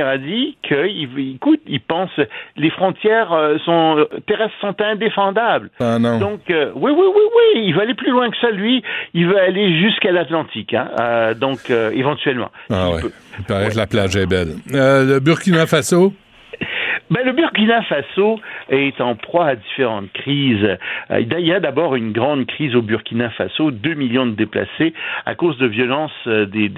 a 0.00 0.18
dit 0.18 0.56
qu'il 0.62 1.34
écoute, 1.34 1.60
il 1.66 1.80
pense 1.80 2.10
les 2.56 2.70
frontières 2.70 3.32
euh, 3.32 3.58
sont 3.64 4.06
terrestres 4.26 4.54
sont 4.60 4.74
indéfendables. 4.80 5.70
Ah 5.80 5.98
non. 5.98 6.18
Donc 6.18 6.50
euh, 6.50 6.70
oui, 6.74 6.92
oui, 6.94 7.06
oui, 7.06 7.22
oui, 7.36 7.62
il 7.66 7.74
veut 7.74 7.82
aller 7.82 7.94
plus 7.94 8.10
loin 8.10 8.30
que 8.30 8.36
ça, 8.40 8.50
lui. 8.50 8.82
Il 9.12 9.26
veut 9.26 9.38
aller 9.38 9.80
jusqu'à 9.80 10.12
l'Atlantique. 10.12 10.74
Hein. 10.74 10.88
Euh, 11.00 11.34
donc 11.34 11.70
éventuellement. 11.70 12.50
Ah 12.70 12.90
ouais. 12.90 13.00
Il 13.38 13.44
paraît 13.44 13.70
que 13.70 13.76
la 13.76 13.86
plage 13.86 14.16
est 14.16 14.26
belle. 14.26 14.54
le 14.70 15.18
Burkina 15.18 15.66
Faso? 15.66 16.12
Ben, 17.10 17.24
le 17.24 17.32
Burkina 17.32 17.82
Faso 17.82 18.40
est 18.70 19.00
en 19.00 19.14
proie 19.14 19.46
à 19.46 19.56
différentes 19.56 20.12
crises. 20.12 20.78
Euh, 21.10 21.20
il 21.20 21.46
y 21.46 21.52
a 21.52 21.60
d'abord 21.60 21.96
une 21.96 22.12
grande 22.12 22.46
crise 22.46 22.74
au 22.74 22.82
Burkina 22.82 23.30
Faso, 23.30 23.70
2 23.70 23.94
millions 23.94 24.26
de 24.26 24.32
déplacés 24.32 24.94
à 25.26 25.34
cause 25.34 25.58
de 25.58 25.66
violences 25.66 26.12
euh, 26.26 26.46
des, 26.46 26.70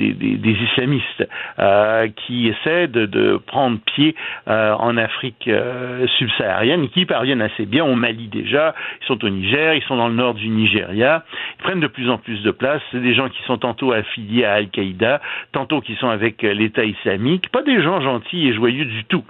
islamistes 0.42 1.28
euh, 1.58 2.08
qui 2.08 2.48
essaient 2.48 2.88
de, 2.88 3.40
prendre 3.46 3.78
pied 3.94 4.14
en 4.46 4.96
Afrique 4.96 5.48
subsaharienne 6.18 6.84
et 6.84 6.88
qui 6.88 7.06
parviennent 7.06 7.42
assez 7.42 7.66
bien 7.66 7.84
au 7.84 7.94
Mali 7.94 8.28
déjà. 8.28 8.74
Ils 9.02 9.06
sont 9.06 9.24
au 9.24 9.28
Niger, 9.28 9.74
ils 9.74 9.82
sont 9.82 9.96
dans 9.96 10.08
le 10.08 10.14
nord 10.14 10.34
du 10.34 10.48
Nigeria. 10.48 11.24
Ils 11.58 11.62
prennent 11.62 11.80
de 11.80 11.86
plus 11.86 12.10
en 12.10 12.18
plus 12.18 12.42
de 12.42 12.50
place. 12.50 12.80
C'est 12.90 13.00
des 13.00 13.14
gens 13.14 13.28
qui 13.28 13.42
sont 13.42 13.58
tantôt 13.58 13.92
affiliés 13.92 14.44
à 14.44 14.54
Al-Qaïda, 14.54 15.20
tantôt 15.52 15.80
qui 15.80 15.94
sont 15.96 16.08
avec 16.08 16.42
l'État 16.42 16.84
islamique. 16.84 17.50
Pas 17.50 17.62
des 17.62 17.82
gens 17.82 18.00
gentils 18.00 18.48
et 18.48 18.54
joyeux 18.54 18.84
du 18.84 19.04
tout. 19.04 19.24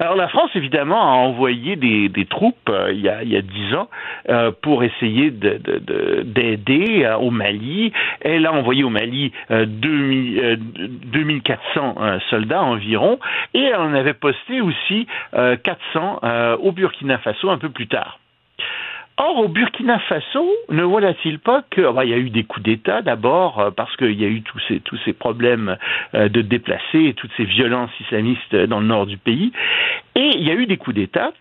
Alors 0.00 0.16
la 0.16 0.26
France, 0.28 0.50
évidemment, 0.54 1.00
a 1.00 1.16
envoyé 1.16 1.76
des, 1.76 2.10
troupes 2.28 2.68
euh, 2.68 2.92
il, 2.92 3.00
y 3.00 3.08
a, 3.08 3.22
dix 3.42 3.74
ans 3.74 3.88
euh, 4.28 4.50
pour 4.62 4.82
essayer 4.82 5.30
d'aider 5.30 7.04
euh, 7.04 7.16
au 7.16 7.30
Mali. 7.30 7.92
Elle 8.20 8.44
a 8.46 8.52
envoyé 8.52 8.82
au 8.84 8.90
Mali 8.90 9.32
2400 9.50 11.96
soldats 12.30 12.62
environ 12.62 13.18
et 13.52 13.62
elle 13.62 13.76
en 13.76 13.92
avait 13.94 14.14
posté 14.14 14.60
aussi 14.60 15.06
400 15.32 16.20
au 16.60 16.72
Burkina 16.72 17.18
Faso 17.18 17.50
un 17.50 17.58
peu 17.58 17.68
plus 17.68 17.86
tard. 17.86 18.18
Or, 19.16 19.38
au 19.38 19.48
Burkina 19.48 20.00
Faso, 20.00 20.44
ne 20.70 20.82
voilà-t-il 20.82 21.38
pas 21.38 21.62
que 21.70 21.82
ah 21.82 21.92
bah, 21.92 22.04
il 22.04 22.10
y 22.10 22.14
a 22.14 22.18
eu 22.18 22.30
des 22.30 22.42
coups 22.42 22.64
d'État 22.64 23.00
d'abord 23.00 23.60
euh, 23.60 23.70
parce 23.70 23.94
qu'il 23.96 24.20
y 24.20 24.24
a 24.24 24.28
eu 24.28 24.42
tous 24.42 24.58
ces 24.66 24.80
tous 24.80 24.98
ces 25.04 25.12
problèmes 25.12 25.76
euh, 26.14 26.28
de 26.28 26.42
déplacés 26.42 27.04
et 27.04 27.14
toutes 27.14 27.30
ces 27.36 27.44
violences 27.44 27.92
islamistes 28.00 28.56
dans 28.56 28.80
le 28.80 28.86
nord 28.86 29.06
du 29.06 29.16
pays, 29.16 29.52
et 30.16 30.30
il 30.34 30.42
y 30.42 30.50
a 30.50 30.54
eu 30.54 30.66
des 30.66 30.76
coups 30.76 30.96
d'État. 30.96 31.32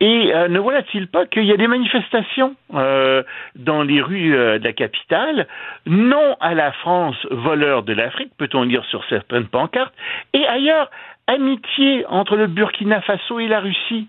Et 0.00 0.32
euh, 0.32 0.46
ne 0.46 0.60
voilà-t-il 0.60 1.08
pas 1.08 1.26
qu'il 1.26 1.42
y 1.44 1.52
a 1.52 1.56
des 1.56 1.66
manifestations 1.66 2.54
dans 2.70 3.82
les 3.82 4.00
rues 4.00 4.30
de 4.30 4.62
la 4.62 4.72
capitale, 4.72 5.48
non 5.86 6.36
à 6.40 6.54
la 6.54 6.70
France 6.70 7.16
voleur 7.32 7.82
de 7.82 7.92
l'Afrique, 7.94 8.30
peut-on 8.38 8.62
lire 8.62 8.84
sur 8.84 9.04
certaines 9.08 9.46
pancartes, 9.46 9.94
et 10.34 10.46
ailleurs, 10.46 10.88
amitié 11.26 12.06
entre 12.06 12.36
le 12.36 12.46
Burkina 12.46 13.00
Faso 13.00 13.40
et 13.40 13.48
la 13.48 13.58
Russie. 13.58 14.06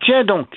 Tiens 0.00 0.24
donc. 0.24 0.48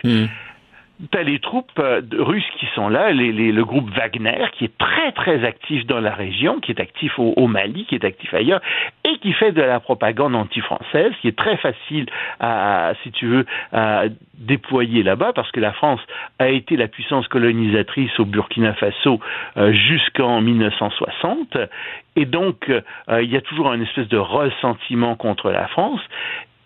T'as 1.11 1.21
les 1.21 1.37
troupes 1.37 1.77
euh, 1.77 2.01
russes 2.17 2.49
qui 2.59 2.65
sont 2.73 2.89
là, 2.89 3.11
les, 3.11 3.31
le 3.31 3.65
groupe 3.65 3.87
Wagner, 3.91 4.45
qui 4.53 4.65
est 4.65 4.77
très 4.79 5.11
très 5.11 5.45
actif 5.45 5.85
dans 5.85 5.99
la 5.99 6.13
région, 6.13 6.59
qui 6.59 6.71
est 6.71 6.79
actif 6.79 7.19
au, 7.19 7.45
Mali, 7.45 7.85
qui 7.85 7.93
est 7.93 8.03
actif 8.03 8.33
ailleurs, 8.33 8.61
et 9.03 9.19
qui 9.19 9.31
fait 9.33 9.51
de 9.51 9.61
la 9.61 9.79
propagande 9.79 10.35
anti-française, 10.35 11.11
qui 11.21 11.27
est 11.27 11.37
très 11.37 11.55
facile 11.57 12.07
à, 12.39 12.93
si 13.03 13.11
tu 13.11 13.27
veux, 13.27 13.45
à 13.71 14.05
déployer 14.39 15.03
là-bas, 15.03 15.33
parce 15.33 15.51
que 15.51 15.59
la 15.59 15.71
France 15.71 16.01
a 16.39 16.49
été 16.49 16.75
la 16.75 16.87
puissance 16.87 17.27
colonisatrice 17.27 18.19
au 18.19 18.25
Burkina 18.25 18.73
Faso 18.73 19.19
euh, 19.57 19.71
jusqu'en 19.73 20.41
1960, 20.41 21.57
et 22.15 22.25
donc 22.25 22.69
euh, 22.69 22.81
il 23.21 23.29
y 23.29 23.37
a 23.37 23.41
toujours 23.41 23.69
un 23.69 23.79
espèce 23.81 24.07
de 24.07 24.17
ressentiment 24.17 25.15
contre 25.15 25.51
la 25.51 25.67
France, 25.67 26.01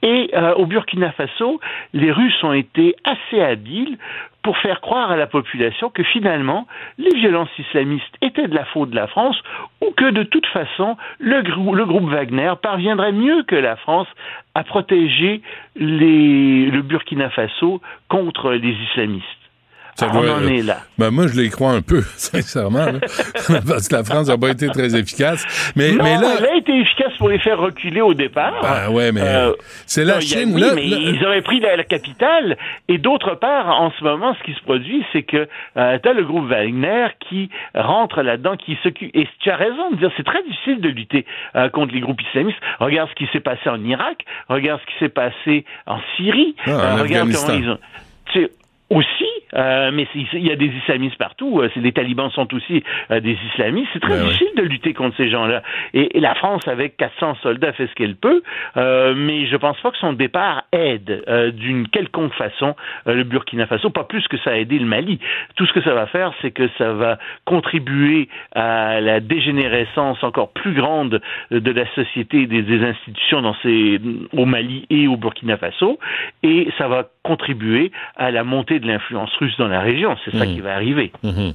et 0.01 0.31
euh, 0.33 0.53
au 0.55 0.65
Burkina 0.65 1.11
Faso, 1.11 1.59
les 1.93 2.11
Russes 2.11 2.43
ont 2.43 2.53
été 2.53 2.95
assez 3.03 3.41
habiles 3.41 3.97
pour 4.43 4.57
faire 4.57 4.81
croire 4.81 5.11
à 5.11 5.15
la 5.15 5.27
population 5.27 5.89
que 5.89 6.03
finalement 6.03 6.67
les 6.97 7.15
violences 7.15 7.51
islamistes 7.59 8.15
étaient 8.21 8.47
de 8.47 8.55
la 8.55 8.65
faute 8.65 8.89
de 8.89 8.95
la 8.95 9.07
France 9.07 9.37
ou 9.81 9.91
que 9.91 10.09
de 10.09 10.23
toute 10.23 10.47
façon 10.47 10.97
le, 11.19 11.41
groupe 11.85 12.09
Wagner 12.09 12.53
parviendrait 12.61 13.11
mieux 13.11 13.43
que 13.43 13.55
la 13.55 13.75
France 13.75 14.07
à 14.55 14.63
protéger 14.63 15.41
le 15.75 16.81
Burkina 16.81 17.29
Faso 17.29 17.81
contre 18.09 18.53
les 18.53 18.75
islamistes. 18.89 19.40
Ça 19.95 20.09
on 20.13 20.27
en 20.27 20.47
est 20.47 20.61
là. 20.61 20.77
Ben 20.97 21.11
moi, 21.11 21.27
je 21.27 21.39
les 21.39 21.49
crois 21.49 21.71
un 21.71 21.81
peu, 21.81 22.01
sincèrement, 22.15 22.85
parce 23.67 23.87
que 23.87 23.95
la 23.95 24.03
France 24.03 24.27
n'a 24.27 24.37
pas 24.37 24.49
été 24.49 24.67
très 24.67 24.95
efficace. 24.95 25.45
Mais, 25.75 25.91
non, 25.91 26.03
mais 26.03 26.17
là, 26.17 26.35
elle 26.39 26.45
a 26.45 26.55
été 26.55 26.77
efficace 26.79 27.13
pour 27.17 27.29
les 27.29 27.39
faire 27.39 27.59
reculer 27.59 28.01
au 28.01 28.13
départ. 28.13 28.53
Ben 28.61 28.91
ouais, 28.91 29.11
mais 29.11 29.21
euh, 29.21 29.53
c'est 29.85 30.05
la 30.05 30.19
Chine. 30.19 30.51
oui, 30.53 30.63
mais 30.75 30.87
ils 30.87 31.25
auraient 31.25 31.41
pris 31.41 31.59
la, 31.59 31.83
capitale. 31.83 32.57
Et 32.87 32.97
d'autre 32.97 33.35
part, 33.35 33.67
en 33.67 33.91
ce 33.91 34.03
moment, 34.03 34.35
ce 34.39 34.43
qui 34.43 34.53
se 34.57 34.63
produit, 34.63 35.03
c'est 35.11 35.23
que 35.23 35.47
euh, 35.77 35.99
tu 36.01 36.09
as 36.09 36.13
le 36.13 36.23
groupe 36.23 36.47
Wagner 36.47 37.07
qui 37.19 37.49
rentre 37.75 38.21
là-dedans, 38.21 38.55
qui 38.57 38.77
s'occupe. 38.83 39.11
Et 39.15 39.27
tu 39.39 39.49
as 39.49 39.55
raison 39.55 39.91
de 39.91 39.97
dire, 39.97 40.11
c'est 40.17 40.25
très 40.25 40.43
difficile 40.43 40.81
de 40.81 40.89
lutter 40.89 41.25
euh, 41.55 41.69
contre 41.69 41.93
les 41.93 42.01
groupes 42.01 42.21
islamistes. 42.29 42.59
Regarde 42.79 43.09
ce 43.09 43.15
qui 43.15 43.29
s'est 43.31 43.39
passé 43.39 43.69
en 43.69 43.83
Irak, 43.83 44.25
regarde 44.49 44.79
ce 44.81 44.93
qui 44.93 44.99
s'est 44.99 45.09
passé 45.09 45.65
en 45.85 45.99
Syrie, 46.15 46.55
ah, 46.65 46.95
en 46.95 47.01
regarde 47.01 47.31
comment 47.31 47.57
ils 47.57 47.69
ont 47.69 47.79
aussi, 48.91 49.25
euh, 49.55 49.89
mais 49.93 50.05
il 50.13 50.45
y 50.45 50.51
a 50.51 50.55
des 50.57 50.67
islamistes 50.83 51.17
partout. 51.17 51.61
Euh, 51.61 51.69
les 51.77 51.93
talibans 51.93 52.29
sont 52.31 52.53
aussi 52.53 52.83
euh, 53.09 53.21
des 53.21 53.37
islamistes. 53.53 53.89
C'est 53.93 54.01
très 54.01 54.17
ben 54.17 54.25
difficile 54.25 54.51
de 54.57 54.63
lutter 54.63 54.93
contre 54.93 55.15
ces 55.15 55.29
gens-là. 55.29 55.63
Et, 55.93 56.19
la 56.19 56.35
France, 56.35 56.67
avec 56.67 56.97
400 56.97 57.37
soldats, 57.41 57.71
fait 57.71 57.87
ce 57.87 57.95
qu'elle 57.95 58.15
peut, 58.15 58.43
mais 58.75 59.47
je 59.47 59.55
pense 59.55 59.79
pas 59.79 59.91
que 59.91 59.97
son 59.97 60.13
départ 60.13 60.63
aide 60.71 61.23
d'une 61.55 61.87
quelconque 61.87 62.33
façon 62.33 62.75
le 63.05 63.23
Burkina 63.23 63.65
Faso, 63.65 63.89
pas 63.89 64.03
plus 64.03 64.27
que 64.27 64.37
ça 64.37 64.51
a 64.51 64.55
aidé 64.55 64.77
le 64.77 64.85
Mali. 64.85 65.19
Tout 65.55 65.65
ce 65.65 65.73
que 65.73 65.81
ça 65.81 65.93
va 65.93 66.05
faire, 66.05 66.33
c'est 66.41 66.51
que 66.51 66.69
ça 66.77 66.93
va 66.93 67.17
contribuer 67.45 68.29
à 68.53 69.01
la 69.01 69.19
dégénérescence 69.19 70.23
encore 70.23 70.51
plus 70.51 70.73
grande 70.73 71.21
de 71.49 71.71
la 71.71 71.87
société 71.95 72.41
et 72.41 72.47
des, 72.47 72.83
institutions 72.83 73.41
dans 73.41 73.55
ces, 73.63 73.99
au 74.33 74.45
Mali 74.45 74.85
et 74.89 75.07
au 75.07 75.17
Burkina 75.17 75.57
Faso, 75.57 75.97
et 76.43 76.67
ça 76.77 76.87
va 76.87 77.07
contribuer 77.23 77.91
à 78.15 78.31
la 78.31 78.43
montée 78.43 78.79
de 78.81 78.87
l'influence 78.87 79.33
russe 79.37 79.55
dans 79.57 79.67
la 79.67 79.79
région. 79.79 80.17
C'est 80.25 80.35
ça 80.35 80.45
hmm. 80.45 80.53
qui 80.53 80.59
va 80.59 80.73
arriver. 80.73 81.11
Hmm. 81.23 81.51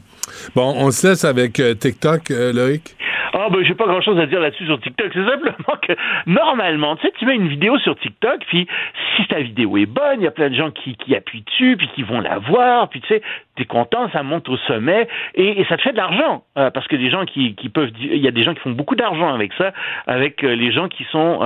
Bon, 0.54 0.74
on 0.76 0.90
se 0.90 1.08
laisse 1.08 1.24
avec 1.24 1.60
euh, 1.60 1.74
TikTok, 1.74 2.30
euh, 2.30 2.52
Loïc. 2.52 2.96
Ah 3.38 3.48
ben 3.50 3.62
j'ai 3.64 3.74
pas 3.74 3.86
grand 3.86 4.00
chose 4.00 4.18
à 4.18 4.26
dire 4.26 4.40
là-dessus 4.40 4.64
sur 4.64 4.80
TikTok. 4.80 5.10
C'est 5.12 5.28
simplement 5.28 5.78
que 5.82 5.92
normalement, 6.26 6.96
tu 6.96 7.06
sais, 7.06 7.12
tu 7.18 7.26
mets 7.26 7.34
une 7.34 7.48
vidéo 7.48 7.78
sur 7.80 7.94
TikTok, 7.96 8.40
puis 8.46 8.66
si 9.14 9.26
ta 9.26 9.40
vidéo 9.40 9.76
est 9.76 9.86
bonne, 9.86 10.20
il 10.20 10.24
y 10.24 10.26
a 10.26 10.30
plein 10.30 10.48
de 10.48 10.54
gens 10.54 10.70
qui, 10.70 10.96
qui 10.96 11.14
appuient 11.14 11.42
dessus, 11.42 11.76
puis 11.76 11.88
qui 11.94 12.02
vont 12.02 12.20
la 12.20 12.38
voir, 12.38 12.88
puis 12.88 13.02
tu 13.02 13.08
sais, 13.08 13.22
t'es 13.56 13.66
content, 13.66 14.08
ça 14.10 14.22
monte 14.22 14.48
au 14.48 14.56
sommet, 14.56 15.06
et, 15.34 15.64
ça 15.68 15.76
te 15.76 15.82
fait 15.82 15.92
de 15.92 15.98
l'argent. 15.98 16.44
Euh, 16.56 16.70
parce 16.70 16.88
que 16.88 16.96
des 16.96 17.10
gens 17.10 17.26
qui, 17.26 17.54
qui 17.56 17.68
peuvent 17.68 17.90
il 18.00 18.16
y 18.16 18.28
a 18.28 18.30
des 18.30 18.42
gens 18.42 18.54
qui 18.54 18.60
font 18.60 18.70
beaucoup 18.70 18.96
d'argent 18.96 19.34
avec 19.34 19.52
ça, 19.58 19.72
avec 20.06 20.40
les 20.42 20.72
gens 20.72 20.88
qui 20.88 21.04
sont 21.10 21.40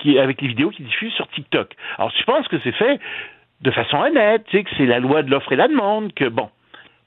qui 0.00 0.18
avec 0.18 0.40
les 0.40 0.48
vidéos 0.48 0.70
qui 0.70 0.82
diffusent 0.82 1.14
sur 1.14 1.28
TikTok. 1.28 1.70
Alors 1.98 2.12
je 2.18 2.24
pense 2.24 2.48
que 2.48 2.56
c'est 2.64 2.72
fait 2.72 2.98
de 3.62 3.70
façon 3.70 3.98
honnête, 3.98 4.44
tu 4.46 4.56
sais, 4.56 4.64
que 4.64 4.70
c'est 4.76 4.86
la 4.86 5.00
loi 5.00 5.22
de 5.22 5.30
l'offre 5.30 5.52
et 5.52 5.56
la 5.56 5.68
demande, 5.68 6.12
que 6.14 6.28
bon. 6.28 6.48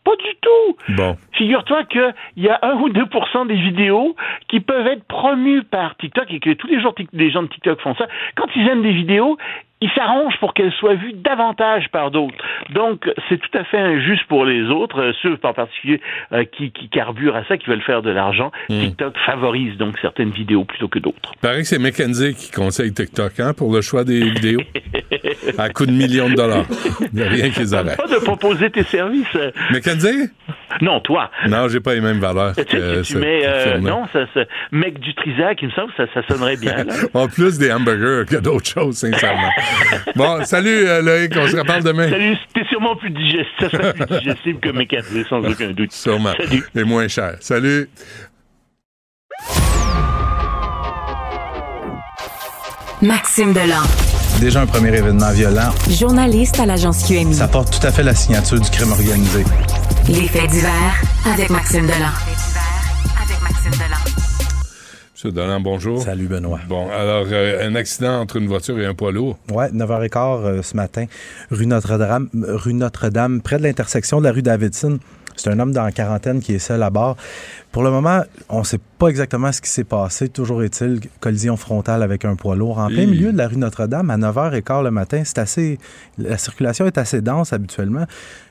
Pas 0.03 0.15
du 0.15 0.35
tout. 0.41 0.93
Bon. 0.95 1.15
Figure-toi 1.33 1.83
qu'il 1.83 2.13
y 2.37 2.49
a 2.49 2.57
1 2.63 2.73
ou 2.77 2.89
2% 2.89 3.47
des 3.47 3.55
vidéos 3.55 4.15
qui 4.47 4.59
peuvent 4.59 4.87
être 4.87 5.03
promues 5.03 5.63
par 5.63 5.95
TikTok 5.97 6.25
et 6.31 6.39
que 6.39 6.51
tous 6.53 6.67
les 6.67 6.81
jours 6.81 6.95
les 7.13 7.29
gens 7.29 7.43
de 7.43 7.47
TikTok 7.47 7.79
font 7.81 7.93
ça. 7.95 8.07
Quand 8.35 8.47
ils 8.55 8.67
aiment 8.67 8.81
des 8.81 8.93
vidéos, 8.93 9.37
il 9.81 9.89
s'arrange 9.95 10.33
pour 10.39 10.53
qu'elle 10.53 10.71
soit 10.73 10.93
vue 10.95 11.13
davantage 11.13 11.85
par 11.91 12.11
d'autres. 12.11 12.35
Donc, 12.69 13.09
c'est 13.29 13.37
tout 13.39 13.57
à 13.57 13.63
fait 13.63 13.77
injuste 13.79 14.23
pour 14.27 14.45
les 14.45 14.63
autres, 14.69 15.01
euh, 15.01 15.11
ceux 15.21 15.37
en 15.43 15.53
particulier 15.53 15.99
euh, 16.33 16.43
qui, 16.45 16.71
qui, 16.71 16.87
carburent 16.89 17.35
à 17.35 17.43
ça, 17.45 17.57
qui 17.57 17.67
veulent 17.69 17.81
faire 17.81 18.01
de 18.01 18.11
l'argent. 18.11 18.51
Hmm. 18.69 18.79
TikTok 18.79 19.15
favorise 19.25 19.77
donc 19.77 19.97
certaines 20.01 20.29
vidéos 20.29 20.65
plutôt 20.65 20.87
que 20.87 20.99
d'autres. 20.99 21.31
Pareil 21.41 21.61
que 21.61 21.67
c'est 21.67 21.79
McKenzie 21.79 22.35
qui 22.35 22.51
conseille 22.51 22.93
TikTok 22.93 23.39
hein, 23.39 23.53
pour 23.53 23.73
le 23.73 23.81
choix 23.81 24.03
des 24.03 24.19
vidéos. 24.29 24.61
à 25.57 25.69
coût 25.69 25.85
de 25.85 25.91
millions 25.91 26.29
de 26.29 26.35
dollars. 26.35 26.65
Il 27.13 27.19
n'y 27.19 27.23
a 27.23 27.29
rien 27.29 27.49
qu'ils 27.49 27.73
arrêtent. 27.73 27.97
pas 27.97 28.07
de 28.07 28.23
proposer 28.23 28.69
tes 28.69 28.83
services. 28.83 29.37
McKenzie? 29.71 30.29
Non, 30.81 30.99
toi. 31.01 31.29
Non, 31.47 31.67
j'ai 31.67 31.79
pas 31.79 31.93
les 31.95 32.01
mêmes 32.01 32.19
valeurs. 32.19 32.55
Que 32.55 32.99
tu 32.99 33.03
ce- 33.13 33.17
mets, 33.17 33.45
euh, 33.45 33.63
Fernand. 33.63 34.01
non, 34.01 34.07
ça, 34.13 34.25
ça- 34.33 34.45
mec 34.71 34.99
du 34.99 35.13
Trisac, 35.15 35.61
il 35.61 35.67
me 35.67 35.73
semble 35.73 35.91
que 35.93 36.05
ça, 36.05 36.13
ça 36.13 36.27
sonnerait 36.27 36.57
bien. 36.57 36.83
Là. 36.83 36.93
En 37.13 37.27
plus 37.27 37.57
des 37.57 37.71
hamburgers 37.71 38.23
que 38.29 38.37
d'autres 38.37 38.67
choses, 38.67 38.95
sincèrement. 38.97 39.49
bon, 40.15 40.43
salut 40.45 40.85
euh, 40.87 41.01
Loïc, 41.01 41.33
on 41.37 41.47
se 41.47 41.55
reparle 41.57 41.83
demain. 41.83 42.09
Salut, 42.09 42.35
c'était 42.47 42.67
sûrement 42.69 42.95
plus 42.95 43.09
digeste, 43.11 43.47
ça 43.59 43.69
serait 43.69 43.93
plus 43.93 44.05
digestible 44.19 44.59
que 44.59 44.69
mes 44.69 44.87
cafés, 44.87 45.25
sans 45.29 45.39
aucun 45.39 45.71
doute. 45.71 45.91
Sûrement. 45.91 46.33
Salut. 46.37 46.63
Et 46.75 46.83
moins 46.83 47.07
cher. 47.07 47.35
Salut. 47.39 47.89
Maxime 53.01 53.53
Delan, 53.53 53.81
Déjà 54.39 54.61
un 54.61 54.67
premier 54.67 54.89
événement 54.95 55.31
violent, 55.31 55.71
journaliste 55.89 56.59
à 56.59 56.65
l'agence 56.67 57.03
QMI. 57.07 57.33
ça 57.33 57.47
porte 57.47 57.79
tout 57.79 57.85
à 57.87 57.91
fait 57.91 58.03
la 58.03 58.13
signature 58.13 58.59
du 58.59 58.69
crime 58.69 58.91
organisé. 58.91 59.43
Les 60.07 60.27
faits 60.27 60.49
divers 60.51 61.01
avec 61.33 61.49
Maxime 61.49 61.85
Delan. 61.87 62.11
avec 63.23 63.41
Maxime 63.41 63.71
Delan. 63.71 64.10
Monsieur 65.21 65.33
Dolan, 65.33 65.59
bonjour. 65.59 66.01
Salut 66.01 66.25
Benoît. 66.25 66.59
Bon, 66.67 66.89
alors, 66.89 67.27
euh, 67.31 67.69
un 67.69 67.75
accident 67.75 68.19
entre 68.21 68.37
une 68.37 68.47
voiture 68.47 68.79
et 68.79 68.87
un 68.87 68.95
poids 68.95 69.11
lourd. 69.11 69.37
Ouais, 69.51 69.69
9h15 69.69 70.17
euh, 70.17 70.61
ce 70.63 70.75
matin, 70.75 71.05
rue 71.51 71.67
Notre-Dame, 71.67 72.27
rue 72.33 72.73
Notre-Dame, 72.73 73.39
près 73.39 73.59
de 73.59 73.61
l'intersection 73.61 74.17
de 74.17 74.23
la 74.23 74.31
rue 74.31 74.41
Davidson. 74.41 74.97
C'est 75.35 75.51
un 75.51 75.59
homme 75.59 75.73
dans 75.73 75.83
la 75.83 75.91
quarantaine 75.91 76.39
qui 76.39 76.55
est 76.55 76.59
seul 76.59 76.81
à 76.81 76.89
bord. 76.89 77.17
Pour 77.71 77.83
le 77.83 77.91
moment, 77.91 78.23
on 78.49 78.59
ne 78.61 78.63
sait 78.63 78.79
pas 78.97 79.09
exactement 79.09 79.51
ce 79.51 79.61
qui 79.61 79.69
s'est 79.69 79.83
passé. 79.83 80.27
Toujours 80.27 80.63
est-il, 80.63 80.99
collision 81.19 81.55
frontale 81.55 82.01
avec 82.01 82.25
un 82.25 82.35
poids 82.35 82.55
lourd. 82.55 82.79
En 82.79 82.87
plein 82.87 83.05
milieu 83.05 83.31
de 83.31 83.37
la 83.37 83.47
rue 83.47 83.57
Notre-Dame, 83.57 84.09
à 84.09 84.17
9h15 84.17 84.83
le 84.85 84.89
matin, 84.89 85.21
c'est 85.23 85.37
assez. 85.37 85.77
La 86.17 86.39
circulation 86.39 86.87
est 86.87 86.97
assez 86.97 87.21
dense 87.21 87.53
habituellement. 87.53 88.07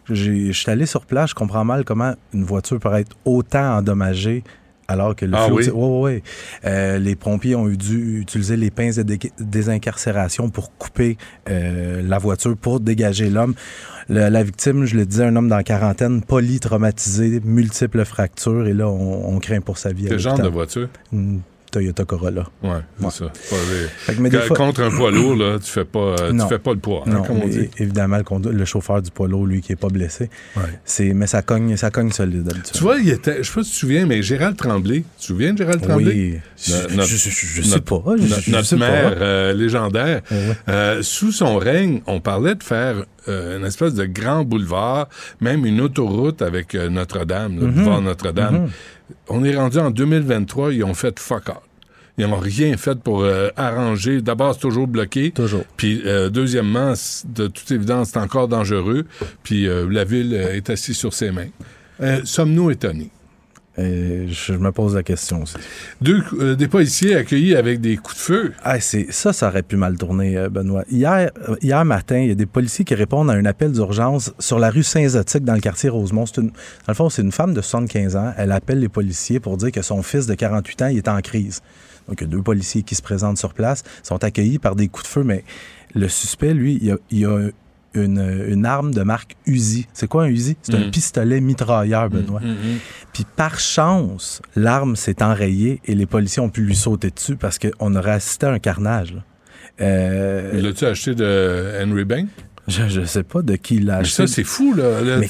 Je 0.09 0.53
suis 0.53 0.71
allé 0.71 0.87
sur 0.87 1.05
place, 1.05 1.31
je 1.31 1.35
comprends 1.35 1.65
mal 1.65 1.85
comment 1.85 2.15
une 2.33 2.45
voiture 2.45 2.79
peut 2.79 2.95
être 2.95 3.17
autant 3.25 3.79
endommagée 3.79 4.45
alors 4.91 5.15
que 5.17 5.25
le 5.25 5.35
Ah 5.37 5.47
flot- 5.47 5.57
oui? 5.57 5.69
Ouais, 5.69 5.89
ouais, 5.89 6.01
ouais. 6.01 6.23
Euh, 6.65 6.99
les 6.99 7.17
pompiers 7.17 7.55
ont 7.55 7.69
eu 7.69 7.77
dû 7.77 8.21
utiliser 8.21 8.57
les 8.57 8.71
pinces 8.71 8.97
de 8.97 9.03
dé- 9.05 9.33
désincarcération 9.39 10.51
pour 10.51 10.77
couper 10.77 11.17
euh, 11.49 12.03
la 12.03 12.19
voiture, 12.19 12.57
pour 12.57 12.81
dégager 12.81 13.31
l'homme. 13.31 13.55
La 14.09 14.43
victime, 14.43 14.87
je 14.87 14.97
le 14.97 15.07
disais, 15.07 15.25
un 15.25 15.37
homme 15.37 15.49
dans 15.49 15.57
la 15.57 15.63
quarantaine, 15.63 16.21
polytraumatisé, 16.23 17.41
multiples 17.45 18.05
fractures, 18.05 18.67
et 18.67 18.73
là, 18.75 18.89
on, 18.89 19.37
on 19.37 19.39
craint 19.39 19.61
pour 19.61 19.79
sa 19.79 19.93
vie. 19.93 20.07
Quel 20.09 20.19
genre 20.19 20.37
de 20.39 20.49
voiture? 20.49 20.89
Une 21.13 21.41
Toyota 21.71 22.05
Corolla. 22.05 22.45
Ouais, 22.63 22.71
c'est 22.99 23.05
Ouais. 23.05 23.11
ça. 23.11 23.25
Pas 23.27 23.57
des- 23.57 23.89
Fait 23.99 24.15
que, 24.15 24.21
mais 24.21 24.31
des 24.31 24.39
Que- 24.39 24.43
fois- 24.45 24.57
Contre 24.57 24.83
un 24.83 24.91
poids 24.91 25.11
lourd, 25.11 25.37
là, 25.37 25.59
tu 25.59 25.71
fais 25.71 25.85
pas, 25.85 26.17
tu 26.29 26.35
Non. 26.35 26.49
fais 26.49 26.59
pas 26.59 26.73
le 26.73 26.79
poids, 26.79 27.05
hein, 27.07 27.11
non, 27.11 27.23
comme 27.23 27.39
on 27.39 27.47
mais 27.47 27.51
dit. 27.51 27.71
évidemment, 27.79 28.17
le, 28.19 28.25
condu- 28.25 28.51
le 28.51 28.65
chauffeur 28.65 29.01
du 29.03 29.11
poids 29.11 29.29
lourd, 29.29 29.47
lui, 29.47 29.61
qui 29.63 29.73
est 29.73 29.77
pas 29.77 29.89
blessé. 29.89 30.29
Ouais. 30.57 30.63
C'est, 30.85 31.13
mais 31.15 31.27
ça 31.27 31.43
cogne, 31.43 31.77
ça 31.77 31.91
cogne 31.91 32.11
solide 32.13 32.43
d'habitude. 32.43 32.73
Tu 32.75 32.83
vois, 32.83 32.99
il 32.99 33.09
était, 33.09 33.39
je 33.43 33.49
sais 33.49 33.55
pas 33.55 33.63
si 33.63 33.71
tu 33.71 33.75
te 33.75 33.81
souviens, 33.81 34.07
mais 34.07 34.23
Gérald 34.23 34.57
Tremblay, 34.57 34.99
tu 34.99 35.21
te 35.21 35.25
souviens 35.25 35.53
de 35.53 35.59
Gérald 35.59 35.81
Tremblay? 35.83 36.13
Oui. 36.15 36.39
Je, 36.63 36.73
Notre- 36.97 37.09
je- 37.09 37.17
je- 37.17 37.31
je 37.31 37.63
sais 37.63 37.71
notre- 37.71 38.03
pas. 38.03 38.17
Je, 38.17 38.51
Notre, 38.51 38.67
sais 38.67 38.77
pas. 38.77 38.85
euh, 38.87 39.53
légendaire. 39.55 40.21
Ouais. 40.31 40.37
Euh, 40.69 41.03
sous 41.03 41.33
son 41.33 41.57
règne, 41.57 42.03
on 42.07 42.21
parlait 42.21 42.55
de 42.55 42.63
faire 42.63 43.05
euh, 43.29 43.59
une 43.59 43.67
espèce 43.67 43.93
de 43.95 44.07
grand 44.07 44.45
boulevard, 44.45 45.07
même 45.43 45.67
une 45.67 45.83
autoroute 45.83 46.41
avec 46.41 46.75
Notre-Dame, 46.75 47.61
le 47.61 47.67
Mhm. 47.67 47.73
boulevard 47.75 48.01
Notre-Dame. 48.01 48.55
Mhm. 48.63 48.69
On 49.29 49.45
est 49.45 49.57
rendu 49.57 49.79
en 49.79 49.91
2023, 49.91 50.73
ils 50.73 50.85
ont 50.85 50.95
fait 50.95 51.19
fuck 51.19 51.49
all. 51.49 51.57
Ils 52.19 52.27
n'ont 52.27 52.37
rien 52.37 52.77
fait 52.77 52.99
pour 52.99 53.23
euh, 53.23 53.49
arranger. 53.57 54.21
D'abord, 54.21 54.55
c'est 54.55 54.61
toujours 54.61 54.87
bloqué. 54.87 55.31
Toujours. 55.31 55.65
Puis, 55.77 56.03
euh, 56.05 56.29
deuxièmement, 56.29 56.93
de 57.25 57.47
toute 57.47 57.71
évidence, 57.71 58.11
c'est 58.13 58.19
encore 58.19 58.47
dangereux. 58.47 59.07
Puis, 59.43 59.67
euh, 59.67 59.89
la 59.91 60.05
ville 60.05 60.35
est 60.35 60.69
assise 60.69 60.99
sur 60.99 61.15
ses 61.15 61.31
mains. 61.31 61.49
Sommes-nous 62.25 62.71
étonnés? 62.71 63.11
Je, 63.81 64.53
me 64.53 64.73
pose 64.73 64.95
la 64.95 65.03
question 65.03 65.43
aussi. 65.43 65.55
Deux, 66.01 66.23
euh, 66.39 66.55
des 66.55 66.69
policiers 66.69 67.15
accueillis 67.15 67.55
avec 67.55 67.81
des 67.81 67.97
coups 67.97 68.17
de 68.17 68.23
feu. 68.23 68.53
Ah, 68.63 68.81
c'est, 68.81 69.11
ça, 69.11 69.33
ça 69.33 69.49
aurait 69.49 69.63
pu 69.63 69.77
mal 69.77 69.97
tourner, 69.97 70.37
euh, 70.37 70.49
Benoît. 70.49 70.85
Hier, 70.91 71.31
euh, 71.49 71.57
hier 71.63 71.85
matin, 71.85 72.19
il 72.19 72.29
y 72.29 72.33
a 72.33 72.35
des 72.35 72.47
policiers 72.47 72.85
qui 72.85 72.95
répondent 72.95 73.31
à 73.31 73.35
un 73.35 73.45
appel 73.45 73.73
d'urgence 73.73 74.33
sur 74.39 74.59
la 74.59 74.71
rue 74.71 74.83
Saint-Zotique 74.83 75.45
dans 75.45 75.55
le 75.55 75.61
quartier 75.61 75.89
Rosemont. 75.89 76.25
Une, 76.37 76.49
dans 76.49 76.53
le 76.89 76.95
fond, 76.95 77.09
c'est 77.09 77.23
une 77.23 77.33
femme 77.33 77.55
de 77.55 77.61
75 77.61 78.17
ans. 78.17 78.33
Elle 78.37 78.53
appelle 78.53 78.81
les 78.81 78.89
policiers 78.89 79.41
pour 79.41 79.57
dire 79.57 79.73
que 79.73 79.83
son 79.83 80.03
fils 80.03 80.27
de 80.27 80.35
48 80.35 80.83
ans 80.83 80.87
il 80.89 80.99
est 80.99 81.09
en 81.09 81.21
crise. 81.21 81.61
Donc, 82.09 82.21
il 82.21 82.25
y 82.25 82.27
a 82.27 82.31
deux 82.31 82.43
policiers 82.43 82.83
qui 82.83 82.95
se 82.95 83.03
présentent 83.03 83.39
sur 83.39 83.55
place, 83.55 83.85
sont 84.03 84.23
accueillis 84.25 84.59
par 84.59 84.75
des 84.75 84.89
coups 84.89 85.05
de 85.05 85.09
feu, 85.09 85.23
mais 85.23 85.45
le 85.95 86.09
suspect, 86.09 86.55
lui, 86.55 86.79
il 86.83 86.91
a, 86.93 86.97
il 87.11 87.27
a 87.27 87.51
une, 87.95 88.45
une 88.49 88.67
arme 88.67 88.93
de 88.95 89.03
marque 89.03 89.37
Uzi. 89.47 89.87
C'est 89.93 90.07
quoi 90.09 90.25
un 90.25 90.29
Uzi? 90.29 90.57
C'est 90.63 90.73
Mm. 90.79 90.83
un 90.85 90.91
pistolet 90.91 91.41
mitrailleur, 91.41 92.09
Benoît. 92.11 92.41
Puis 93.13 93.27
par 93.37 93.59
chance, 93.59 94.41
l'arme 94.57 94.95
s'est 94.97 95.23
enrayée 95.23 95.81
et 95.85 95.95
les 95.95 96.07
policiers 96.07 96.41
ont 96.43 96.51
pu 96.51 96.63
lui 96.63 96.77
sauter 96.77 97.11
dessus 97.11 97.37
parce 97.37 97.59
qu'on 97.59 97.95
aurait 97.97 98.13
assisté 98.13 98.47
à 98.47 98.51
un 98.53 98.59
carnage. 98.59 99.15
là. 99.15 99.21
Euh, 99.81 100.61
L'as-tu 100.61 100.85
acheté 100.85 101.15
de 101.15 101.83
Henry 101.83 102.05
Bank? 102.05 102.29
Je, 102.71 102.89
je 102.89 103.05
sais 103.05 103.23
pas 103.23 103.43
de 103.43 103.57
qui 103.57 103.77
il 103.77 103.87
l'a 103.87 103.95
Mais 103.97 104.01
acheté. 104.01 104.27
ça, 104.27 104.33
c'est 104.33 104.45
fou, 104.45 104.73
là. 104.75 105.01
Mais 105.19 105.29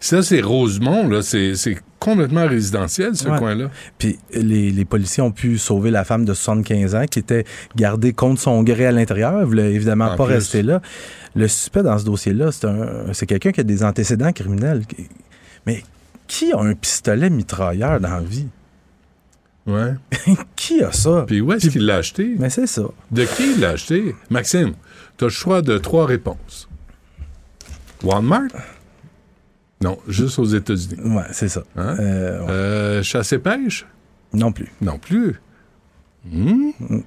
Ça, 0.00 0.22
c'est 0.22 0.40
Rosemont, 0.40 1.08
là. 1.08 1.22
C'est 1.22 1.78
complètement 1.98 2.46
résidentiel, 2.46 3.16
ce 3.16 3.26
Ouais. 3.28 3.38
coin-là. 3.38 3.70
Puis 3.98 4.18
les, 4.32 4.70
les 4.70 4.84
policiers 4.84 5.22
ont 5.22 5.30
pu 5.32 5.56
sauver 5.58 5.90
la 5.90 6.04
femme 6.04 6.24
de 6.24 6.34
75 6.34 6.94
ans 6.94 7.04
qui 7.10 7.18
était 7.18 7.44
gardée 7.74 8.12
contre 8.12 8.40
son 8.40 8.62
gré 8.62 8.86
à 8.86 8.92
l'intérieur. 8.92 9.38
Elle 9.40 9.46
voulait 9.46 9.72
évidemment 9.72 10.06
En 10.12 10.16
pas 10.16 10.26
plus. 10.26 10.34
rester 10.34 10.62
là. 10.62 10.82
Le 11.34 11.48
suspect 11.48 11.82
dans 11.82 11.98
ce 11.98 12.04
dossier-là, 12.04 12.50
c'est 13.12 13.26
quelqu'un 13.26 13.52
qui 13.52 13.60
a 13.60 13.64
des 13.64 13.82
antécédents 13.82 14.32
criminels. 14.32 14.82
Mais 15.66 15.82
qui 16.26 16.52
a 16.52 16.58
un 16.60 16.74
pistolet 16.74 17.30
mitrailleur 17.30 18.00
dans 18.00 18.10
la 18.10 18.20
vie? 18.20 18.46
Ouais. 19.66 19.94
qui 20.56 20.82
a 20.82 20.92
ça? 20.92 21.24
Puis 21.26 21.40
où 21.40 21.52
est-ce 21.52 21.68
qu'il 21.68 21.84
l'a 21.86 21.96
acheté? 21.96 22.34
Mais 22.38 22.50
c'est 22.50 22.66
ça. 22.68 22.82
De 23.10 23.24
qui 23.24 23.52
il 23.54 23.60
l'a 23.60 23.70
acheté? 23.70 24.14
Maxime, 24.30 24.74
tu 25.16 25.24
as 25.24 25.28
le 25.28 25.32
choix 25.32 25.62
de 25.62 25.78
trois 25.78 26.06
réponses. 26.06 26.68
Walmart? 28.02 28.48
Non, 29.80 29.98
juste 30.08 30.38
aux 30.38 30.44
États-Unis. 30.44 31.16
Ouais, 31.16 31.26
c'est 31.32 31.48
ça. 31.48 31.62
Hein? 31.76 31.96
Euh, 31.98 32.40
ouais. 32.40 32.50
Euh, 32.50 33.02
chasse 33.02 33.32
et 33.32 33.38
pêche? 33.38 33.86
Non 34.32 34.52
plus. 34.52 34.70
Non 34.80 34.98
plus. 34.98 35.40
Hmm? 36.24 36.70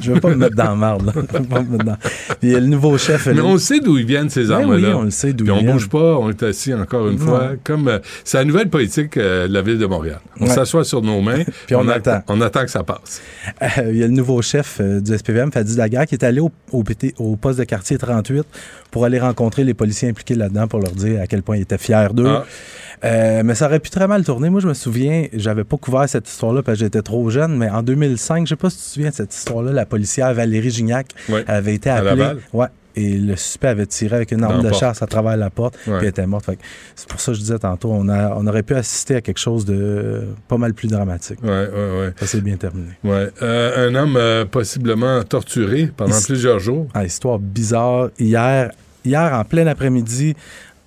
Je 0.00 0.12
veux 0.12 0.20
pas 0.20 0.28
me 0.30 0.34
mettre 0.36 0.56
dans 0.56 0.64
la 0.64 0.74
marde. 0.74 1.06
Là. 1.06 1.12
Je 1.32 1.38
veux 1.38 1.44
pas 1.44 1.62
me 1.62 1.70
mettre 1.72 1.84
dans- 1.84 1.96
Puis 1.96 2.36
il 2.42 2.50
y 2.50 2.54
a 2.54 2.60
le 2.60 2.66
nouveau 2.66 2.96
chef. 2.98 3.26
Mais 3.26 3.40
on 3.40 3.58
sait 3.58 3.80
d'où 3.80 3.98
ils 3.98 4.06
viennent, 4.06 4.30
ces 4.30 4.44
Ben 4.46 4.52
armes-là. 4.62 4.88
oui, 4.88 4.94
on 4.94 5.02
le 5.02 5.10
sait 5.10 5.32
d'où 5.32 5.44
ils 5.46 5.50
on 5.50 5.58
viennent. 5.58 5.72
bouge 5.72 5.88
pas, 5.88 6.16
on 6.18 6.30
est 6.30 6.42
assis 6.42 6.72
encore 6.74 7.08
une 7.08 7.18
fois. 7.18 7.52
Comme 7.64 7.88
euh, 7.88 7.98
c'est 8.24 8.38
la 8.38 8.44
nouvelle 8.44 8.68
politique 8.68 9.16
euh, 9.16 9.48
de 9.48 9.52
la 9.52 9.62
ville 9.62 9.78
de 9.78 9.86
Montréal. 9.86 10.20
On 10.38 10.44
Ouais. 10.46 10.50
s'assoit 10.54 10.84
sur 10.84 11.02
nos 11.02 11.20
mains, 11.20 11.42
Puis 11.66 11.74
on 11.76 11.86
attend. 11.88 12.22
On 12.28 12.40
attend 12.40 12.64
que 12.64 12.70
ça 12.70 12.82
passe. 12.82 13.20
Euh, 13.62 13.66
il 13.90 13.96
y 13.96 14.02
a 14.04 14.06
le 14.06 14.12
nouveau 14.12 14.40
chef 14.42 14.78
euh, 14.80 15.00
du 15.00 15.16
SPVM, 15.16 15.50
Fadi 15.52 15.76
Daguerre, 15.76 16.06
qui 16.06 16.14
est 16.14 16.24
allé 16.24 16.40
au, 16.40 16.50
au, 16.72 16.82
PT 16.82 17.14
au 17.18 17.36
poste 17.36 17.58
de 17.58 17.64
quartier 17.64 17.98
38 17.98 18.44
pour 18.90 19.04
aller 19.04 19.18
rencontrer 19.20 19.64
les 19.64 19.74
policiers 19.74 20.08
impliqués 20.08 20.34
là-dedans 20.34 20.66
pour 20.68 20.80
leur 20.80 20.92
dire 20.92 21.20
à 21.20 21.26
quel 21.26 21.42
point 21.42 21.56
il 21.56 21.62
était 21.62 21.78
fier 21.78 22.14
d'eux. 22.14 22.26
Ah. 22.26 22.44
Euh, 23.04 23.42
mais 23.44 23.54
ça 23.54 23.66
aurait 23.66 23.80
pu 23.80 23.90
très 23.90 24.06
mal 24.06 24.24
tourner. 24.24 24.50
Moi, 24.50 24.60
je 24.60 24.68
me 24.68 24.74
souviens, 24.74 25.26
j'avais 25.32 25.64
pas 25.64 25.76
couvert 25.78 26.08
cette 26.08 26.28
histoire-là 26.28 26.62
parce 26.62 26.78
que 26.78 26.84
j'étais 26.84 27.02
trop 27.02 27.30
jeune, 27.30 27.56
mais 27.56 27.70
en 27.70 27.82
2005, 27.82 28.46
je 28.46 28.50
sais 28.50 28.56
pas 28.56 28.68
si 28.70 28.76
tu 28.78 28.82
te 28.84 28.88
souviens 28.88 29.10
de 29.10 29.14
cette 29.14 29.34
histoire-là, 29.34 29.72
la 29.72 29.86
policière 29.86 30.32
Valérie 30.34 30.70
Gignac 30.70 31.06
Ouais. 31.28 31.44
avait 31.46 31.74
été 31.74 31.88
À 31.90 31.96
appelée. 31.96 32.10
Laval? 32.16 32.38
Ouais. 32.52 32.66
Et 32.96 33.16
le 33.16 33.36
suspect 33.36 33.68
avait 33.68 33.86
tiré 33.86 34.16
avec 34.16 34.32
une 34.32 34.42
arme 34.42 34.62
de 34.62 34.68
porte. 34.68 34.80
chasse 34.80 35.00
à 35.00 35.06
travers 35.06 35.36
la 35.36 35.48
porte, 35.48 35.76
Ouais. 35.86 35.98
puis 35.98 36.06
elle 36.06 36.10
était 36.10 36.26
morte. 36.26 36.44
Fait 36.44 36.56
que 36.56 36.60
C'est 36.96 37.08
pour 37.08 37.20
ça 37.20 37.30
que 37.32 37.36
je 37.36 37.40
disais 37.42 37.58
tantôt, 37.58 37.90
on, 37.92 38.08
a, 38.08 38.34
on 38.36 38.46
aurait 38.48 38.64
pu 38.64 38.74
assister 38.74 39.14
à 39.14 39.20
quelque 39.20 39.38
chose 39.38 39.64
de 39.64 40.24
pas 40.48 40.58
mal 40.58 40.74
plus 40.74 40.88
dramatique. 40.88 41.38
Ouais, 41.42 41.48
ouais, 41.48 41.98
ouais. 42.00 42.12
Ça 42.18 42.26
s'est 42.26 42.40
bien 42.40 42.56
terminé. 42.56 42.88
ouais. 43.04 43.28
Euh, 43.42 43.88
un 43.88 43.94
homme 43.94 44.16
euh, 44.16 44.44
possiblement 44.44 45.22
torturé 45.22 45.90
pendant 45.96 46.20
plusieurs 46.20 46.58
jours. 46.58 46.88
Ah, 46.92 47.04
histoire 47.04 47.38
bizarre. 47.38 48.10
Hier, 48.18 48.72
hier 49.04 49.32
en 49.34 49.44
plein 49.44 49.68
après-midi, 49.68 50.34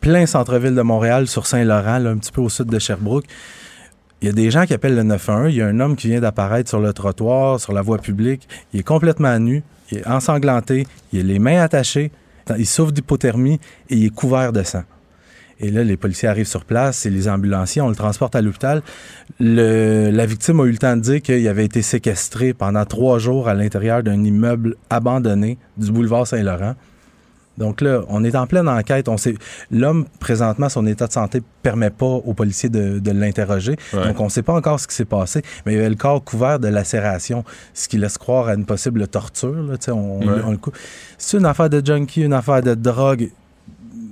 plein 0.03 0.25
centre-ville 0.25 0.75
de 0.75 0.81
Montréal, 0.81 1.27
sur 1.27 1.47
Saint-Laurent, 1.47 2.05
un 2.05 2.17
petit 2.17 2.33
peu 2.33 2.41
au 2.41 2.49
sud 2.49 2.65
de 2.65 2.77
Sherbrooke. 2.77 3.23
Il 4.21 4.27
y 4.27 4.29
a 4.29 4.33
des 4.33 4.51
gens 4.51 4.65
qui 4.65 4.73
appellent 4.73 4.97
le 4.97 5.03
911. 5.03 5.53
Il 5.53 5.55
y 5.55 5.61
a 5.61 5.67
un 5.67 5.79
homme 5.79 5.95
qui 5.95 6.07
vient 6.07 6.19
d'apparaître 6.19 6.67
sur 6.67 6.81
le 6.81 6.91
trottoir, 6.91 7.57
sur 7.61 7.71
la 7.71 7.81
voie 7.81 7.99
publique. 7.99 8.49
Il 8.73 8.81
est 8.81 8.83
complètement 8.83 9.39
nu. 9.39 9.63
Il 9.91 9.99
est 9.99 10.07
ensanglanté. 10.07 10.87
Il 11.13 11.21
a 11.21 11.23
les 11.23 11.39
mains 11.39 11.61
attachées. 11.61 12.11
Il 12.57 12.67
souffre 12.67 12.91
d'hypothermie 12.91 13.61
et 13.89 13.95
il 13.95 14.05
est 14.07 14.13
couvert 14.13 14.51
de 14.51 14.63
sang. 14.63 14.83
Et 15.61 15.71
là, 15.71 15.85
les 15.85 15.95
policiers 15.95 16.27
arrivent 16.27 16.47
sur 16.47 16.65
place 16.65 17.05
et 17.05 17.09
les 17.09 17.29
ambulanciers, 17.29 17.81
on 17.81 17.87
le 17.87 17.95
transporte 17.95 18.35
à 18.35 18.41
l'hôpital. 18.41 18.81
La 19.39 20.25
victime 20.25 20.59
a 20.59 20.65
eu 20.65 20.71
le 20.71 20.79
temps 20.79 20.97
de 20.97 21.01
dire 21.01 21.21
qu'il 21.21 21.47
avait 21.47 21.63
été 21.63 21.81
séquestré 21.81 22.53
pendant 22.53 22.83
trois 22.83 23.19
jours 23.19 23.47
à 23.47 23.53
l'intérieur 23.53 24.03
d'un 24.03 24.21
immeuble 24.21 24.75
abandonné 24.89 25.57
du 25.77 25.93
boulevard 25.93 26.27
Saint-Laurent. 26.27 26.75
Donc 27.57 27.81
là, 27.81 28.01
on 28.09 28.23
est 28.23 28.35
en 28.35 28.47
pleine 28.47 28.67
enquête. 28.67 29.07
On 29.07 29.17
sait, 29.17 29.35
l'homme, 29.69 30.05
présentement, 30.19 30.69
son 30.69 30.87
état 30.87 31.05
de 31.07 31.11
santé 31.13 31.41
permet 31.61 31.91
pas 31.91 32.05
aux 32.05 32.33
policiers 32.33 32.69
de, 32.69 32.97
de 32.99 33.11
l'interroger. 33.11 33.75
Ouais. 33.93 34.07
Donc, 34.07 34.19
on 34.19 34.25
ne 34.25 34.29
sait 34.29 34.41
pas 34.41 34.53
encore 34.53 34.79
ce 34.79 34.87
qui 34.87 34.95
s'est 34.95 35.05
passé, 35.05 35.43
mais 35.65 35.73
il 35.73 35.79
avait 35.79 35.89
le 35.89 35.95
corps 35.95 36.23
couvert 36.23 36.57
de 36.59 36.67
lacération, 36.67 37.43
ce 37.73 37.87
qui 37.87 37.97
laisse 37.97 38.17
croire 38.17 38.47
à 38.47 38.55
une 38.55 38.65
possible 38.65 39.07
torture. 39.07 39.53
Là, 39.53 39.75
on, 39.93 40.19
Ouais. 40.27 40.41
on 40.45 40.51
le 40.51 40.57
cou- 40.57 40.71
C'est 41.17 41.37
une 41.37 41.45
affaire 41.45 41.69
de 41.69 41.81
junkie, 41.85 42.21
une 42.23 42.33
affaire 42.33 42.61
de 42.63 42.73
drogue. 42.73 43.29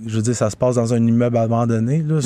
je 0.06 0.16
veux 0.16 0.22
dire, 0.22 0.36
ça 0.36 0.50
se 0.50 0.56
passe 0.58 0.76
dans 0.76 0.94
un 0.94 0.98
immeuble 1.06 1.38
abandonné. 1.38 2.04
Là. 2.08 2.20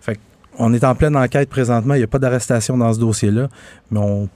Fait 0.00 0.18
on 0.58 0.74
est 0.74 0.84
en 0.84 0.94
pleine 0.94 1.16
enquête 1.16 1.48
présentement. 1.48 1.94
Il 1.94 1.98
n'y 1.98 2.04
a 2.04 2.06
pas 2.06 2.18
d'arrestation 2.18 2.76
dans 2.76 2.92
ce 2.92 2.98
dossier-là, 3.00 3.48
mais 3.90 3.98
on, 3.98 4.28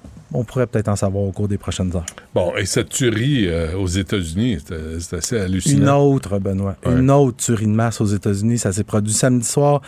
pourrait 0.45 0.66
peut-être 0.66 0.89
en 0.89 0.97
savoir 0.97 1.24
au 1.24 1.33
cours 1.33 1.49
des 1.49 1.59
prochaines 1.59 1.95
heures. 1.95 2.07
Bon, 2.35 2.55
et 2.57 2.66
cette 2.66 2.89
tuerie 2.89 3.47
euh, 3.49 3.77
aux 3.77 3.87
États-Unis, 3.87 4.59
c'est 4.99 5.16
assez 5.16 5.39
hallucinant. 5.39 5.83
Une 5.83 6.14
autre, 6.14 6.39
Benoît. 6.39 6.77
Une 6.85 7.11
autre 7.11 7.37
tuerie 7.37 7.66
de 7.66 7.70
masse 7.70 8.01
aux 8.01 8.07
États-Unis. 8.07 8.59
Ça 8.59 8.72
s'est 8.72 8.85
produit 8.85 9.12
samedi 9.12 9.47
soir 9.47 9.81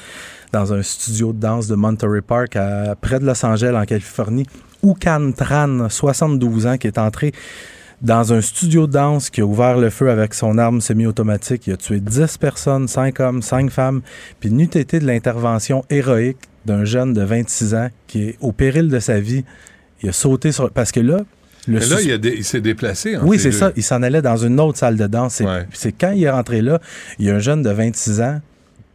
dans 0.52 0.72
un 0.72 0.82
studio 0.82 1.32
de 1.32 1.40
danse 1.40 1.66
de 1.66 1.74
Monterey 1.74 2.20
Park, 2.20 2.56
à, 2.56 2.94
près 3.00 3.18
de 3.18 3.26
Los 3.26 3.44
Angeles, 3.44 3.76
en 3.76 3.84
Californie. 3.84 4.46
Oukan 4.82 5.32
Tran, 5.36 5.88
72 5.88 6.66
ans, 6.66 6.78
qui 6.78 6.86
est 6.86 6.98
entré 6.98 7.32
dans 8.00 8.32
un 8.32 8.40
studio 8.40 8.86
de 8.86 8.92
danse 8.92 9.28
qui 9.28 9.40
a 9.40 9.44
ouvert 9.44 9.76
le 9.76 9.90
feu 9.90 10.10
avec 10.10 10.34
son 10.34 10.56
arme 10.56 10.80
semi-automatique. 10.80 11.66
Il 11.66 11.72
a 11.72 11.76
tué 11.76 12.00
10 12.00 12.38
personnes, 12.38 12.86
5 12.86 13.20
hommes, 13.20 13.42
5 13.42 13.70
femmes. 13.70 14.02
Puis 14.40 14.50
n'eût 14.50 14.64
été 14.64 15.00
de 15.00 15.06
l'intervention 15.06 15.84
héroïque 15.90 16.38
d'un 16.64 16.84
jeune 16.84 17.12
de 17.12 17.22
26 17.22 17.74
ans 17.74 17.88
qui 18.06 18.22
est 18.22 18.36
au 18.40 18.52
péril 18.52 18.88
de 18.88 19.00
sa 19.00 19.20
vie. 19.20 19.44
Il 20.02 20.08
a 20.08 20.12
sauté 20.12 20.52
sur... 20.52 20.70
Parce 20.70 20.92
que 20.92 21.00
là... 21.00 21.18
Le 21.66 21.80
là, 21.80 22.00
il, 22.00 22.44
s'est 22.44 22.62
déplacé. 22.62 23.18
oui, 23.18 23.38
c'est 23.38 23.52
ça. 23.52 23.72
Il 23.76 23.82
s'en 23.82 24.02
allait 24.02 24.22
dans 24.22 24.38
une 24.38 24.58
autre 24.58 24.78
salle 24.78 24.96
de 24.96 25.06
danse. 25.06 25.42
C'est 25.74 25.92
quand 25.92 26.12
il 26.12 26.22
est 26.22 26.30
rentré 26.30 26.62
là, 26.62 26.80
il 27.18 27.26
y 27.26 27.30
a 27.30 27.34
un 27.34 27.40
jeune 27.40 27.62
de 27.62 27.68
26 27.68 28.22
ans 28.22 28.40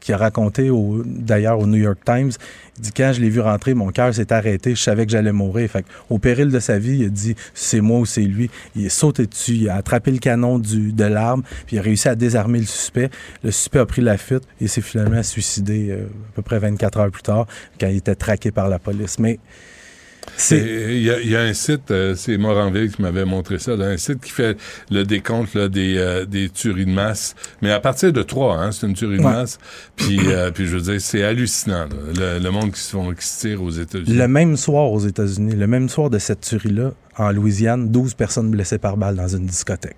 qui 0.04 0.12
a 0.12 0.18
raconté 0.18 0.70
d'ailleurs 1.06 1.60
au 1.60 1.66
New 1.66 1.78
York 1.78 2.00
Times. 2.06 2.32
Il 2.78 2.82
dit 2.82 2.92
Quand 2.92 3.14
je 3.14 3.22
l'ai 3.22 3.30
vu 3.30 3.40
rentrer, 3.40 3.74
mon 3.74 3.90
cœur 3.90 4.14
s'est 4.14 4.34
arrêté, 4.34 4.76
je 4.76 4.82
savais 4.82 5.06
que 5.06 5.12
j'allais 5.12 5.32
mourir. 5.32 5.70
Fait 5.70 5.86
au 6.10 6.20
péril 6.20 6.50
de 6.50 6.60
sa 6.60 6.78
vie, 6.78 6.98
il 7.00 7.06
a 7.06 7.10
dit 7.10 7.36
C'est 7.54 7.80
moi 7.80 8.00
ou 8.00 8.06
c'est 8.06 8.22
lui. 8.22 8.50
Il 8.76 8.86
est 8.86 8.90
sauté 8.90 9.26
dessus, 9.26 9.54
il 9.54 9.70
a 9.70 9.76
attrapé 9.76 10.12
le 10.12 10.18
canon 10.18 10.60
du, 10.60 10.92
de 10.92 11.06
l'arme, 11.06 11.44
puis 11.66 11.78
il 11.78 11.80
a 11.80 11.82
réussi 11.82 12.10
à 12.10 12.16
désarmer 12.16 12.60
le 12.60 12.66
suspect. 12.66 13.10
Le 13.44 13.52
suspect 13.52 13.80
a 13.80 13.86
pris 13.86 14.02
la 14.02 14.18
fuite 14.18 14.44
et 14.60 14.68
s'est 14.68 14.82
finalement 14.82 15.24
suicidé 15.24 15.88
euh, 15.92 16.08
à 16.32 16.36
peu 16.36 16.42
près 16.42 16.60
24 16.60 17.00
heures 17.00 17.12
plus 17.12 17.24
tard, 17.24 17.48
quand 17.80 17.88
il 17.88 17.98
était 17.98 18.16
traqué 18.16 18.52
par 18.52 18.68
la 18.68 18.80
police. 18.80 19.20
Mais 19.20 19.40
il 20.52 21.02
y, 21.02 21.36
a 21.36 21.42
un 21.42 21.54
site, 21.54 21.92
euh, 21.92 22.16
c'est 22.16 22.38
Moranville 22.38 22.92
qui 22.92 23.02
m'avait 23.02 23.26
montré 23.26 23.60
ça, 23.60 23.74
un 23.74 23.98
site 23.98 24.22
qui 24.22 24.32
fait 24.32 24.58
le 24.90 25.04
décompte 25.04 25.58
des, 25.58 25.98
euh, 25.98 26.26
des 26.26 26.50
tueries 26.50 26.86
de 26.86 26.92
masse, 26.92 27.36
mais 27.62 27.72
à 27.72 27.80
partir 27.80 28.12
de 28.12 28.24
trois, 28.24 28.58
hein, 28.58 28.72
c'est 28.72 28.88
une 28.88 28.94
tuerie 28.94 29.18
de 29.18 29.24
masse. 29.24 29.60
Puis, 29.96 30.20
euh, 30.28 30.52
puis 30.54 30.66
je 30.66 30.78
veux 30.78 30.82
dire, 30.82 31.02
c'est 31.02 31.24
hallucinant, 31.24 31.88
le, 32.16 32.50
monde 32.50 32.72
qui 32.72 32.80
se, 32.80 33.14
qui 33.14 33.26
se 33.26 33.40
tire 33.42 33.64
aux 33.64 33.70
États-Unis. 33.70 34.16
Le 34.16 34.28
même 34.28 34.58
soir 34.58 34.92
aux 34.92 35.00
États-Unis, 35.00 35.56
le 35.56 35.68
même 35.68 35.90
soir 35.90 36.10
de 36.10 36.20
cette 36.20 36.42
tuerie-là, 36.42 36.92
en 37.18 37.32
Louisiane, 37.32 37.90
12 37.90 38.16
personnes 38.16 38.50
blessées 38.50 38.80
par 38.80 38.98
balle 38.98 39.16
dans 39.16 39.28
une 39.28 39.46
discothèque. 39.46 39.98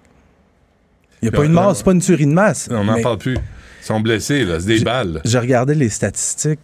Il 1.21 1.29
n'y 1.29 1.35
a 1.35 1.37
pas 1.37 1.45
une 1.45 1.53
mort, 1.53 1.75
c'est 1.75 1.85
pas 1.85 1.93
une 1.93 2.01
tuerie 2.01 2.25
de 2.27 2.33
masse. 2.33 2.67
On 2.69 2.83
n'en 2.83 3.01
parle 3.01 3.17
plus. 3.17 3.35
Ils 3.35 3.85
sont 3.85 3.99
blessés, 3.99 4.43
là, 4.43 4.59
c'est 4.59 4.67
des 4.67 4.79
balles. 4.81 5.21
J'ai 5.23 5.39
regardé 5.39 5.75
les 5.75 5.89
statistiques 5.89 6.59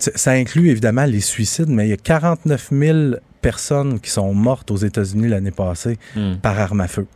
ça 0.00 0.32
inclut 0.32 0.70
évidemment 0.70 1.04
les 1.04 1.20
suicides, 1.20 1.68
mais 1.68 1.86
il 1.86 1.90
y 1.90 1.92
a 1.92 1.96
49 1.96 2.68
000 2.72 2.98
personnes 3.40 4.00
qui 4.00 4.10
sont 4.10 4.34
mortes 4.34 4.70
aux 4.70 4.76
États-Unis 4.76 5.28
l'année 5.28 5.50
passée 5.50 5.98
hmm. 6.16 6.36
par 6.42 6.58
arme 6.58 6.80
à 6.80 6.88
feu. 6.88 7.06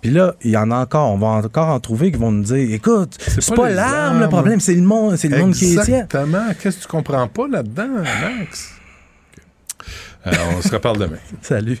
Puis 0.00 0.10
là, 0.10 0.34
il 0.42 0.50
y 0.50 0.56
en 0.56 0.70
a 0.70 0.76
encore, 0.76 1.10
on 1.12 1.18
va 1.18 1.28
encore 1.28 1.68
en 1.68 1.80
trouver 1.80 2.12
qui 2.12 2.18
vont 2.18 2.30
nous 2.30 2.44
dire 2.44 2.74
écoute, 2.74 3.16
c'est 3.18 3.54
pas, 3.54 3.70
l'arme 3.70 4.20
le 4.20 4.28
problème, 4.28 4.60
c'est 4.60 4.74
le 4.74 4.82
monde, 4.82 5.16
c'est 5.16 5.28
le 5.28 5.38
monde 5.38 5.54
qui 5.54 5.72
est 5.72 5.82
tient. 5.82 6.04
Exactement. 6.04 6.46
Qu'est-ce 6.60 6.78
que 6.78 6.82
tu 6.82 6.88
comprends 6.88 7.26
pas 7.28 7.48
là-dedans, 7.48 7.88
Max? 7.88 8.72
Alors, 10.24 10.48
on 10.56 10.62
se 10.62 10.68
reparle 10.68 10.98
demain. 10.98 11.18
Salut. 11.42 11.78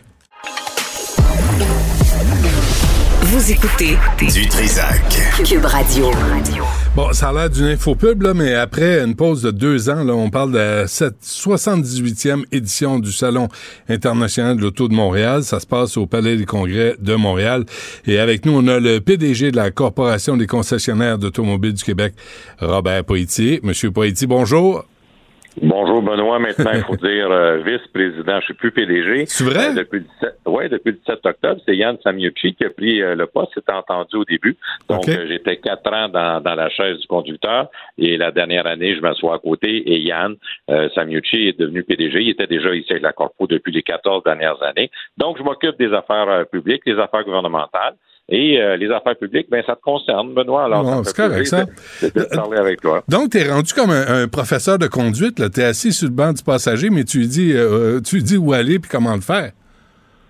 Vous 3.32 3.50
écoutez 3.50 3.96
du 4.18 4.46
Trisac. 4.46 5.00
Cube 5.42 5.64
Radio. 5.64 6.10
Bon, 6.94 7.14
ça 7.14 7.30
a 7.30 7.32
l'air 7.32 7.48
d'une 7.48 7.64
infopub, 7.64 8.20
là, 8.20 8.34
mais 8.34 8.52
après 8.52 9.02
une 9.02 9.16
pause 9.16 9.40
de 9.40 9.50
deux 9.50 9.88
ans, 9.88 10.04
là, 10.04 10.12
on 10.12 10.28
parle 10.28 10.52
de 10.52 10.84
cette 10.86 11.22
78e 11.22 12.44
édition 12.52 12.98
du 12.98 13.10
Salon 13.10 13.48
international 13.88 14.58
de 14.58 14.60
l'auto 14.60 14.86
de 14.86 14.92
Montréal. 14.92 15.44
Ça 15.44 15.60
se 15.60 15.66
passe 15.66 15.96
au 15.96 16.06
Palais 16.06 16.36
des 16.36 16.44
Congrès 16.44 16.96
de 17.00 17.14
Montréal. 17.14 17.64
Et 18.04 18.18
avec 18.18 18.44
nous, 18.44 18.52
on 18.52 18.68
a 18.68 18.78
le 18.78 19.00
PDG 19.00 19.50
de 19.50 19.56
la 19.56 19.70
Corporation 19.70 20.36
des 20.36 20.46
concessionnaires 20.46 21.16
d'automobiles 21.16 21.72
du 21.72 21.84
Québec, 21.84 22.12
Robert 22.60 23.02
Poitier. 23.02 23.60
Monsieur 23.62 23.90
Poitier, 23.92 24.26
bonjour. 24.26 24.84
Bonjour 25.60 26.00
Benoît, 26.00 26.38
maintenant 26.38 26.70
il 26.74 26.82
faut 26.82 26.96
dire 27.06 27.30
euh, 27.30 27.58
vice-président, 27.58 28.40
je 28.40 28.46
suis 28.46 28.54
plus 28.54 28.70
PDG. 28.70 29.26
C'est 29.26 29.44
vrai? 29.44 29.70
Euh, 29.70 29.74
depuis, 29.74 30.02
ouais, 30.46 30.68
depuis 30.68 30.92
le 30.92 30.98
17 30.98 31.26
octobre, 31.26 31.60
c'est 31.66 31.76
Yann 31.76 31.98
Samiucci 32.02 32.54
qui 32.54 32.64
a 32.64 32.70
pris 32.70 33.02
euh, 33.02 33.14
le 33.14 33.26
poste, 33.26 33.52
c'est 33.54 33.70
entendu 33.70 34.16
au 34.16 34.24
début. 34.24 34.56
Donc 34.88 35.04
j'étais 35.06 35.58
quatre 35.58 35.92
ans 35.92 36.08
dans, 36.08 36.40
dans, 36.40 36.54
la 36.54 36.70
chaise 36.70 36.98
du 36.98 37.06
conducteur 37.06 37.68
et 37.98 38.16
la 38.16 38.30
dernière 38.30 38.66
année, 38.66 38.94
je 38.96 39.00
m'assois 39.00 39.34
à 39.34 39.38
côté 39.38 39.68
et 39.68 40.00
Yann 40.00 40.36
Samiucci 40.94 41.48
est 41.48 41.58
devenu 41.58 41.82
PDG. 41.82 42.22
Il 42.22 42.30
était 42.30 42.46
déjà 42.46 42.74
ici 42.74 42.90
avec 42.90 43.02
la 43.02 43.12
Corpo 43.12 43.46
depuis 43.46 43.72
les 43.72 43.82
14 43.82 44.24
dernières 44.24 44.62
années. 44.62 44.90
Donc 45.18 45.36
je 45.36 45.42
m'occupe 45.42 45.78
des 45.78 45.92
affaires 45.92 46.46
publiques, 46.50 46.82
des 46.86 46.98
affaires 46.98 47.24
gouvernementales. 47.24 47.94
Et 48.28 48.58
euh, 48.60 48.76
les 48.76 48.90
affaires 48.90 49.16
publiques, 49.16 49.48
ben 49.50 49.62
ça 49.66 49.74
te 49.74 49.80
concerne, 49.80 50.32
Benoît. 50.32 50.64
Alors, 50.64 51.04
c'est 51.04 51.16
correct, 51.16 51.46
ça. 51.46 51.66
De, 52.02 52.34
parler 52.34 52.58
avec 52.58 52.80
toi. 52.80 53.02
Donc, 53.08 53.30
tu 53.30 53.38
es 53.38 53.50
rendu 53.50 53.72
comme 53.72 53.90
un, 53.90 54.28
professeur 54.28 54.78
de 54.78 54.86
conduite. 54.86 55.50
Tu 55.52 55.60
es 55.60 55.64
assis 55.64 55.92
sur 55.92 56.08
le 56.08 56.14
banc 56.14 56.32
du 56.32 56.42
passager, 56.42 56.88
mais 56.90 57.04
tu 57.04 57.26
dis, 57.26 57.52
euh, 57.52 58.00
tu 58.00 58.20
dis 58.20 58.36
où 58.36 58.52
aller 58.52 58.78
puis 58.78 58.90
comment 58.90 59.14
le 59.14 59.20
faire. 59.20 59.52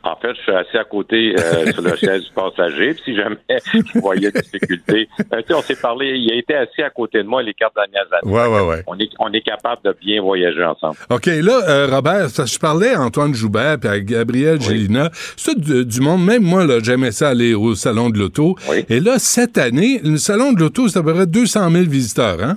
En 0.05 0.17
fait, 0.17 0.35
je 0.35 0.43
suis 0.43 0.53
assis 0.53 0.77
à 0.77 0.85
côté 0.85 1.35
euh, 1.39 1.73
sur 1.73 1.83
le 1.83 1.95
chaise 1.95 2.25
du 2.25 2.31
passager. 2.33 2.97
si 3.05 3.15
jamais 3.15 3.37
je 3.49 3.99
voyais 4.01 4.33
des 4.33 4.41
difficultés, 4.41 5.09
euh, 5.33 5.43
on 5.51 5.63
s'est 5.63 5.77
parlé. 5.81 6.19
Il 6.19 6.33
a 6.33 6.35
été 6.35 6.55
assis 6.55 6.83
à 6.83 6.91
côté 6.91 7.23
de 7.23 7.29
moi 7.29 7.43
les 7.43 7.55
quatre 7.55 7.75
dernières 7.75 8.09
années. 8.13 8.33
Ouais, 8.33 8.47
ouais, 8.47 8.69
ouais. 8.69 8.83
On 8.89 8.99
est, 8.99 9.11
on 9.21 9.33
est 9.33 9.43
capable 9.43 9.83
de 9.85 9.95
bien 10.01 10.21
voyager 10.21 10.65
ensemble. 10.65 10.97
OK, 11.09 11.27
là, 11.27 11.61
euh, 11.69 11.87
Robert, 11.89 12.29
je 12.29 12.59
parlais 12.59 12.95
à 12.95 13.01
Antoine 13.01 13.33
Joubert 13.33 13.79
puis 13.79 13.89
à 13.89 14.01
Gabriel 14.01 14.61
Gélina. 14.61 15.11
C'est 15.37 15.59
du, 15.59 16.01
monde. 16.01 16.25
Même 16.25 16.43
moi, 16.43 16.67
là, 16.67 16.79
j'aimais 16.83 17.13
ça 17.13 17.29
aller 17.29 17.55
au 17.55 17.77
salon 17.77 18.11
de 18.11 18.19
l'auto. 18.19 18.57
Et 18.89 18.99
là, 18.99 19.19
cette 19.19 19.57
année, 19.57 20.01
le 20.03 20.17
salon 20.17 20.53
de 20.53 20.61
l'auto, 20.61 20.89
c'est 20.89 20.99
à 20.99 21.03
peu 21.03 21.15
près 21.15 21.27
200 21.27 21.71
000 21.71 21.85
visiteurs, 21.85 22.43
hein? 22.43 22.57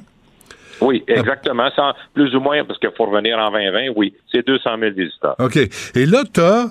Oui, 0.81 1.03
exactement. 1.07 1.69
plus 2.13 2.35
ou 2.35 2.39
moins, 2.39 2.63
parce 2.65 2.79
qu'il 2.79 2.89
faut 2.97 3.05
revenir 3.05 3.37
en 3.37 3.51
2020, 3.51 3.93
oui, 3.95 4.13
c'est 4.31 4.45
200 4.45 4.71
000 4.79 4.91
visiteurs. 4.91 5.35
OK. 5.39 5.57
Et 5.57 6.05
là, 6.05 6.23
tu 6.31 6.41
as 6.41 6.69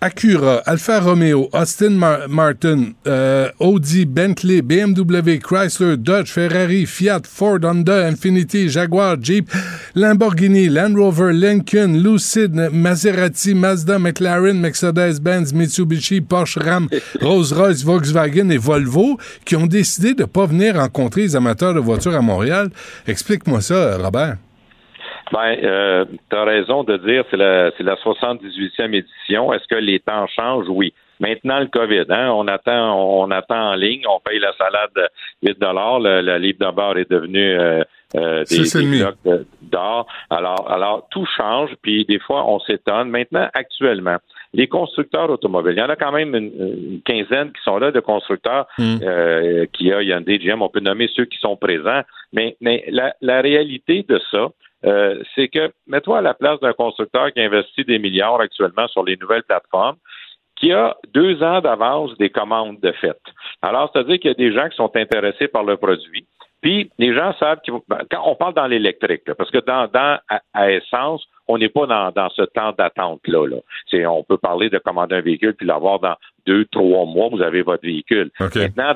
Acura, 0.00 0.62
Alfa 0.64 1.00
Romeo, 1.00 1.48
Austin 1.52 1.98
Martin, 2.28 2.92
euh, 3.08 3.50
Audi, 3.58 4.06
Bentley, 4.06 4.62
BMW, 4.62 5.40
Chrysler, 5.40 5.96
Dodge, 5.96 6.30
Ferrari, 6.30 6.86
Fiat, 6.86 7.22
Ford, 7.24 7.58
Honda, 7.64 8.06
Infiniti, 8.06 8.68
Jaguar, 8.68 9.16
Jeep, 9.20 9.50
Lamborghini, 9.96 10.68
Land 10.68 10.94
Rover, 10.94 11.32
Lincoln, 11.32 12.00
Lucid, 12.00 12.54
Maserati, 12.72 13.54
Mazda, 13.54 13.98
McLaren, 13.98 14.60
Mercedes-Benz, 14.60 15.52
Mitsubishi, 15.52 16.20
Porsche, 16.20 16.58
Ram, 16.58 16.88
Rolls-Royce, 17.20 17.82
Volkswagen 17.82 18.50
et 18.50 18.58
Volvo 18.58 19.18
qui 19.44 19.56
ont 19.56 19.66
décidé 19.66 20.14
de 20.14 20.22
ne 20.22 20.26
pas 20.26 20.46
venir 20.46 20.76
rencontrer 20.76 21.22
les 21.22 21.34
amateurs 21.34 21.74
de 21.74 21.80
voitures 21.80 22.14
à 22.14 22.22
Montréal. 22.22 22.70
Explique-moi 23.08 23.60
ça, 23.60 23.98
Robert. 23.98 24.36
Ben, 25.32 25.56
euh, 25.62 26.04
tu 26.30 26.36
as 26.36 26.44
raison 26.44 26.84
de 26.84 26.96
dire 26.98 27.24
c'est 27.30 27.36
la, 27.36 27.70
c'est 27.76 27.82
la 27.82 27.96
78e 27.96 28.94
édition. 28.94 29.52
Est-ce 29.52 29.66
que 29.68 29.74
les 29.74 30.00
temps 30.00 30.26
changent? 30.26 30.68
Oui. 30.68 30.92
Maintenant, 31.20 31.58
le 31.58 31.66
COVID, 31.66 32.04
hein, 32.10 32.30
on 32.30 32.46
attend, 32.46 32.96
on 32.96 33.30
attend 33.30 33.72
en 33.72 33.74
ligne, 33.74 34.02
on 34.08 34.20
paye 34.20 34.38
la 34.38 34.52
salade 34.52 35.10
8 35.42 35.58
dollars, 35.58 35.98
le, 35.98 36.20
le, 36.20 36.38
livre 36.38 36.58
de 36.60 36.70
bord 36.70 36.96
est 36.96 37.10
devenu 37.10 37.58
euh, 37.58 37.82
euh 38.14 38.44
des, 38.44 38.98
blocs 38.98 39.46
d'or. 39.62 40.06
Alors, 40.30 40.70
alors 40.70 41.08
tout 41.10 41.26
change, 41.36 41.70
puis 41.82 42.04
des 42.04 42.20
fois 42.20 42.44
on 42.48 42.60
s'étonne. 42.60 43.10
Maintenant, 43.10 43.48
actuellement, 43.52 44.18
les 44.54 44.68
constructeurs 44.68 45.28
automobiles, 45.28 45.74
il 45.76 45.80
y 45.80 45.82
en 45.82 45.90
a 45.90 45.96
quand 45.96 46.12
même 46.12 46.34
une, 46.34 47.00
quinzaine 47.04 47.52
qui 47.52 47.62
sont 47.64 47.78
là 47.78 47.90
de 47.90 48.00
constructeurs 48.00 48.66
hmm. 48.78 48.96
euh, 49.02 49.66
qui 49.72 49.92
a 49.92 50.02
Hyundai, 50.02 50.38
GM, 50.38 50.62
on 50.62 50.68
peut 50.68 50.80
nommer 50.80 51.08
ceux 51.14 51.24
qui 51.24 51.38
sont 51.38 51.56
présents, 51.56 52.02
mais, 52.32 52.56
mais 52.60 52.84
la, 52.88 53.14
la 53.20 53.40
réalité 53.40 54.06
de 54.08 54.20
ça, 54.30 54.48
euh, 54.84 55.22
c'est 55.34 55.48
que 55.48 55.72
mets-toi 55.86 56.18
à 56.18 56.22
la 56.22 56.34
place 56.34 56.60
d'un 56.60 56.72
constructeur 56.72 57.32
qui 57.32 57.40
investit 57.40 57.84
des 57.84 57.98
milliards 57.98 58.40
actuellement 58.40 58.86
sur 58.88 59.04
les 59.04 59.16
nouvelles 59.16 59.42
plateformes, 59.42 59.96
qui 60.56 60.72
a 60.72 60.96
deux 61.14 61.42
ans 61.42 61.60
d'avance 61.60 62.16
des 62.18 62.30
commandes 62.30 62.80
de 62.80 62.92
fait. 62.92 63.18
Alors, 63.62 63.90
c'est-à-dire 63.92 64.18
qu'il 64.18 64.30
y 64.30 64.34
a 64.34 64.34
des 64.34 64.52
gens 64.52 64.68
qui 64.68 64.76
sont 64.76 64.94
intéressés 64.96 65.48
par 65.48 65.64
le 65.64 65.76
produit. 65.76 66.26
Puis, 66.60 66.90
les 66.98 67.14
gens 67.14 67.32
savent 67.38 67.60
qu'ils 67.60 67.74
ben, 67.88 68.00
quand 68.10 68.22
on 68.24 68.34
parle 68.34 68.54
dans 68.54 68.66
l'électrique, 68.66 69.22
parce 69.36 69.50
que 69.50 69.58
dans, 69.58 69.86
dans 69.86 70.18
à, 70.52 70.72
essence, 70.72 71.24
on 71.46 71.58
n'est 71.58 71.68
pas 71.68 71.86
dans, 71.86 72.10
dans 72.10 72.28
ce 72.30 72.42
temps 72.42 72.72
d'attente-là. 72.76 73.46
Là. 73.46 73.56
C'est, 73.88 74.04
on 74.06 74.24
peut 74.24 74.38
parler 74.38 74.68
de 74.68 74.78
commander 74.78 75.16
un 75.16 75.20
véhicule 75.20 75.54
puis 75.54 75.66
l'avoir 75.66 76.00
dans 76.00 76.16
deux, 76.46 76.64
trois 76.66 77.06
mois, 77.06 77.28
vous 77.30 77.42
avez 77.42 77.62
votre 77.62 77.84
véhicule. 77.84 78.30
Maintenant, 78.40 78.94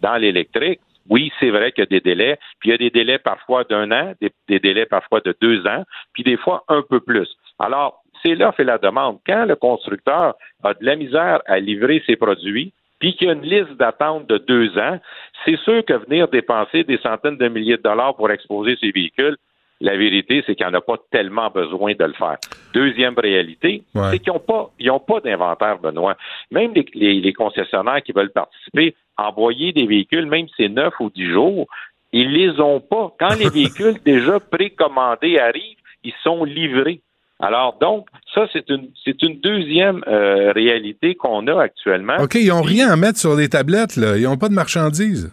dans 0.00 0.16
l'électrique, 0.16 0.80
oui, 1.08 1.32
c'est 1.40 1.50
vrai 1.50 1.72
qu'il 1.72 1.82
y 1.82 1.86
a 1.86 1.86
des 1.86 2.00
délais, 2.00 2.38
puis 2.60 2.70
il 2.70 2.72
y 2.72 2.74
a 2.74 2.78
des 2.78 2.90
délais 2.90 3.18
parfois 3.18 3.64
d'un 3.64 3.90
an, 3.90 4.12
des, 4.20 4.60
délais 4.60 4.86
parfois 4.86 5.20
de 5.20 5.34
deux 5.40 5.66
ans, 5.66 5.84
puis 6.12 6.22
des 6.22 6.36
fois 6.36 6.64
un 6.68 6.82
peu 6.82 7.00
plus. 7.00 7.28
Alors, 7.58 8.02
c'est 8.22 8.34
l'offre 8.34 8.60
et 8.60 8.64
la 8.64 8.78
demande. 8.78 9.18
Quand 9.26 9.44
le 9.44 9.56
constructeur 9.56 10.34
a 10.62 10.74
de 10.74 10.84
la 10.84 10.96
misère 10.96 11.40
à 11.46 11.58
livrer 11.58 12.02
ses 12.06 12.16
produits, 12.16 12.72
puis 13.00 13.16
qu'il 13.16 13.26
y 13.26 13.30
a 13.30 13.34
une 13.34 13.42
liste 13.42 13.72
d'attente 13.72 14.28
de 14.28 14.38
deux 14.38 14.78
ans, 14.78 15.00
c'est 15.44 15.58
sûr 15.58 15.84
que 15.84 15.94
venir 15.94 16.28
dépenser 16.28 16.84
des 16.84 16.98
centaines 16.98 17.36
de 17.36 17.48
milliers 17.48 17.76
de 17.76 17.82
dollars 17.82 18.14
pour 18.14 18.30
exposer 18.30 18.76
ces 18.80 18.92
véhicules, 18.92 19.36
la 19.82 19.96
vérité, 19.96 20.42
c'est 20.46 20.54
qu'il 20.54 20.64
n'y 20.64 20.72
en 20.72 20.78
a 20.78 20.80
pas 20.80 20.96
tellement 21.10 21.50
besoin 21.50 21.94
de 21.94 22.04
le 22.04 22.12
faire. 22.12 22.38
Deuxième 22.72 23.14
réalité, 23.18 23.82
c'est 23.94 24.20
qu'ils 24.20 24.32
n'ont 24.32 24.38
pas, 24.38 24.70
ils 24.78 24.90
pas 25.06 25.20
d'inventaire, 25.20 25.78
Benoît. 25.78 26.16
Même 26.52 26.72
les, 26.94 27.32
concessionnaires 27.32 28.02
qui 28.02 28.12
veulent 28.12 28.30
participer, 28.30 28.94
envoyer 29.18 29.72
des 29.72 29.86
véhicules, 29.86 30.26
même 30.26 30.46
si 30.48 30.54
c'est 30.56 30.68
neuf 30.68 30.94
ou 31.00 31.10
dix 31.10 31.26
jours, 31.26 31.66
ils 32.12 32.30
les 32.30 32.60
ont 32.60 32.80
pas. 32.80 33.12
Quand 33.18 33.34
les 33.34 33.48
véhicules 33.60 33.96
déjà 34.04 34.38
précommandés 34.38 35.38
arrivent, 35.38 35.78
ils 36.04 36.14
sont 36.22 36.44
livrés. 36.44 37.00
Alors 37.40 37.76
donc, 37.80 38.06
ça, 38.32 38.46
c'est 38.52 38.68
une, 38.70 38.88
c'est 39.04 39.20
une 39.22 39.40
deuxième 39.40 40.04
euh, 40.06 40.52
réalité 40.52 41.16
qu'on 41.16 41.48
a 41.48 41.60
actuellement. 41.60 42.18
OK, 42.20 42.36
ils 42.36 42.48
n'ont 42.48 42.62
rien 42.62 42.88
à 42.88 42.96
mettre 42.96 43.18
sur 43.18 43.34
les 43.34 43.48
tablettes, 43.48 43.96
là. 43.96 44.16
Ils 44.16 44.22
n'ont 44.22 44.36
pas 44.36 44.48
de 44.48 44.54
marchandises. 44.54 45.32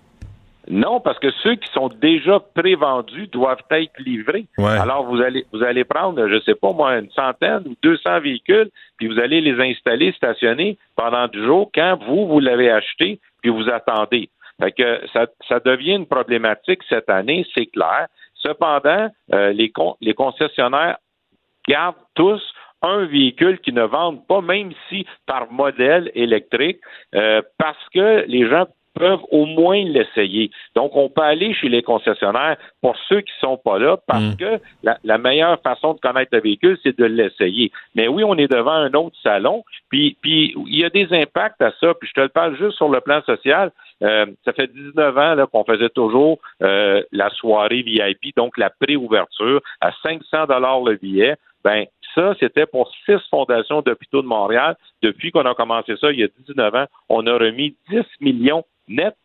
Non, 0.69 0.99
parce 0.99 1.17
que 1.17 1.31
ceux 1.43 1.55
qui 1.55 1.67
sont 1.71 1.89
déjà 1.89 2.39
prévendus 2.39 3.25
doivent 3.27 3.63
être 3.71 3.99
livrés. 3.99 4.45
Alors 4.57 5.03
vous 5.03 5.19
allez 5.19 5.45
vous 5.51 5.63
allez 5.63 5.83
prendre, 5.83 6.27
je 6.27 6.39
sais 6.41 6.53
pas 6.53 6.71
moi, 6.73 6.99
une 6.99 7.09
centaine 7.09 7.63
ou 7.65 7.75
200 7.81 8.19
véhicules, 8.19 8.69
puis 8.97 9.07
vous 9.07 9.19
allez 9.19 9.41
les 9.41 9.59
installer, 9.59 10.11
stationner 10.11 10.77
pendant 10.95 11.27
du 11.27 11.43
jour 11.43 11.71
quand 11.73 11.97
vous 12.05 12.27
vous 12.27 12.39
l'avez 12.39 12.69
acheté, 12.69 13.19
puis 13.41 13.49
vous 13.49 13.67
attendez. 13.67 14.29
Fait 14.61 14.71
que 14.71 15.01
ça, 15.11 15.25
ça 15.47 15.59
devient 15.59 15.95
une 15.95 16.05
problématique 16.05 16.81
cette 16.87 17.09
année, 17.09 17.47
c'est 17.55 17.65
clair. 17.65 18.07
Cependant, 18.35 19.09
euh, 19.33 19.51
les, 19.51 19.71
les 20.01 20.13
concessionnaires 20.13 20.97
gardent 21.67 21.95
tous 22.13 22.41
un 22.81 23.05
véhicule 23.05 23.59
qui 23.59 23.73
ne 23.73 23.83
vendent 23.83 24.25
pas, 24.27 24.41
même 24.41 24.71
si 24.87 25.05
par 25.25 25.51
modèle 25.51 26.11
électrique, 26.13 26.79
euh, 27.15 27.41
parce 27.57 27.89
que 27.93 28.25
les 28.27 28.47
gens 28.47 28.67
peuvent 28.99 29.23
au 29.31 29.45
moins 29.45 29.81
l'essayer. 29.85 30.51
Donc, 30.75 30.91
on 30.95 31.09
peut 31.09 31.21
aller 31.21 31.53
chez 31.53 31.69
les 31.69 31.81
concessionnaires 31.81 32.57
pour 32.81 32.95
ceux 33.07 33.21
qui 33.21 33.31
sont 33.39 33.57
pas 33.57 33.79
là 33.79 33.97
parce 34.05 34.33
mm. 34.33 34.35
que 34.35 34.59
la, 34.83 35.17
meilleure 35.17 35.59
façon 35.61 35.93
de 35.93 35.99
connaître 35.99 36.29
le 36.33 36.41
véhicule, 36.41 36.77
c'est 36.83 36.97
de 36.97 37.05
l'essayer. 37.05 37.71
Mais 37.95 38.07
oui, 38.07 38.23
on 38.23 38.35
est 38.35 38.51
devant 38.51 38.71
un 38.71 38.93
autre 38.93 39.15
salon, 39.23 39.63
puis, 39.89 40.17
puis 40.21 40.53
il 40.67 40.79
y 40.79 40.83
a 40.83 40.89
des 40.89 41.07
impacts 41.11 41.61
à 41.61 41.71
ça, 41.79 41.93
puis 41.93 42.09
je 42.09 42.13
te 42.13 42.21
le 42.21 42.29
parle 42.29 42.57
juste 42.57 42.77
sur 42.77 42.89
le 42.89 42.99
plan 42.99 43.21
social. 43.23 43.71
Euh, 44.03 44.25
ça 44.45 44.53
fait 44.53 44.71
19 44.71 45.17
ans 45.17 45.35
là, 45.35 45.47
qu'on 45.47 45.63
faisait 45.63 45.89
toujours 45.89 46.39
euh, 46.61 47.01
la 47.11 47.29
soirée 47.31 47.81
VIP, 47.81 48.35
donc 48.35 48.57
la 48.57 48.69
préouverture, 48.69 49.61
à 49.81 49.91
500 50.03 50.45
dollars 50.47 50.81
le 50.81 50.95
billet. 50.95 51.35
Ben, 51.63 51.85
ça, 52.15 52.33
c'était 52.39 52.65
pour 52.65 52.91
six 53.05 53.19
fondations 53.29 53.81
d'hôpitaux 53.81 54.21
de 54.21 54.27
Montréal. 54.27 54.75
Depuis 55.01 55.31
qu'on 55.31 55.45
a 55.45 55.53
commencé 55.53 55.95
ça, 55.97 56.11
il 56.11 56.19
y 56.19 56.23
a 56.23 56.27
19 56.47 56.75
ans, 56.75 56.85
on 57.09 57.27
a 57.27 57.33
remis 57.33 57.75
10 57.89 58.01
millions 58.21 58.63
net 58.89 59.15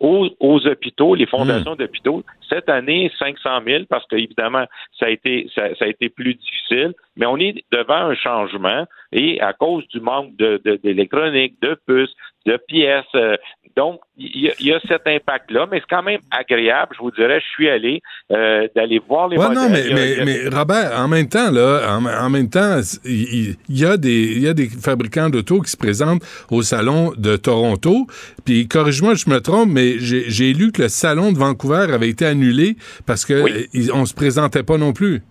aux, 0.00 0.30
hôpitaux, 0.40 1.14
les 1.14 1.26
fondations 1.26 1.74
hmm. 1.74 1.78
d'hôpitaux. 1.78 2.22
Cette 2.48 2.68
année, 2.68 3.10
500 3.18 3.60
000 3.66 3.84
parce 3.88 4.06
qu'évidemment, 4.06 4.64
ça 4.98 5.06
a 5.06 5.10
été 5.10 5.50
ça, 5.54 5.64
a 5.80 5.86
été 5.86 6.08
plus 6.08 6.34
difficile, 6.34 6.94
mais 7.16 7.26
on 7.26 7.36
est 7.36 7.64
devant 7.72 7.94
un 8.10 8.14
changement 8.14 8.86
et 9.12 9.40
à 9.40 9.52
cause 9.52 9.86
du 9.88 10.00
manque 10.00 10.36
d'électronique, 10.36 11.56
de, 11.62 11.68
de 11.68 11.80
puces, 11.86 12.14
de 12.46 12.58
pièces, 12.68 13.04
euh, 13.14 13.36
donc, 13.78 14.00
il 14.16 14.52
y, 14.58 14.72
a 14.72 14.80
cet 14.88 15.02
impact-là, 15.06 15.68
mais 15.70 15.78
c'est 15.78 15.94
quand 15.94 16.02
même 16.02 16.18
agréable, 16.32 16.96
je 16.96 17.00
vous 17.00 17.12
dirais, 17.12 17.38
je 17.38 17.46
suis 17.46 17.68
allé 17.68 18.02
euh, 18.32 18.66
d'aller 18.74 18.98
voir 18.98 19.28
les 19.28 19.36
ouais, 19.36 19.54
non, 19.54 19.68
mais, 19.70 19.84
mais, 20.24 20.48
Robert, 20.48 20.98
en 20.98 21.06
même 21.06 21.28
temps, 21.28 21.52
là, 21.52 21.96
en, 21.96 22.28
même 22.28 22.50
temps, 22.50 22.80
il 23.04 23.54
y, 23.68 23.84
a 23.84 23.96
des, 23.96 24.32
il 24.34 24.42
y 24.42 24.48
a 24.48 24.52
des 24.52 24.68
fabricants 24.68 25.30
d'auto 25.30 25.60
qui 25.60 25.70
se 25.70 25.76
présentent 25.76 26.24
au 26.50 26.62
salon 26.62 27.12
de 27.16 27.36
Toronto. 27.36 28.08
Puis, 28.44 28.66
corrige-moi, 28.66 29.14
je 29.14 29.30
me 29.30 29.40
trompe, 29.40 29.68
mais 29.70 30.00
j'ai 30.00 30.52
lu 30.52 30.72
que 30.72 30.82
le 30.82 30.88
salon 30.88 31.30
de 31.30 31.38
Vancouver 31.38 31.86
avait 31.92 32.08
été 32.08 32.26
annulé 32.26 32.76
parce 33.06 33.24
que 33.24 33.44
on 33.92 34.06
se 34.06 34.14
présentait 34.14 34.64
pas 34.64 34.76
non 34.76 34.92
plus. 34.92 35.22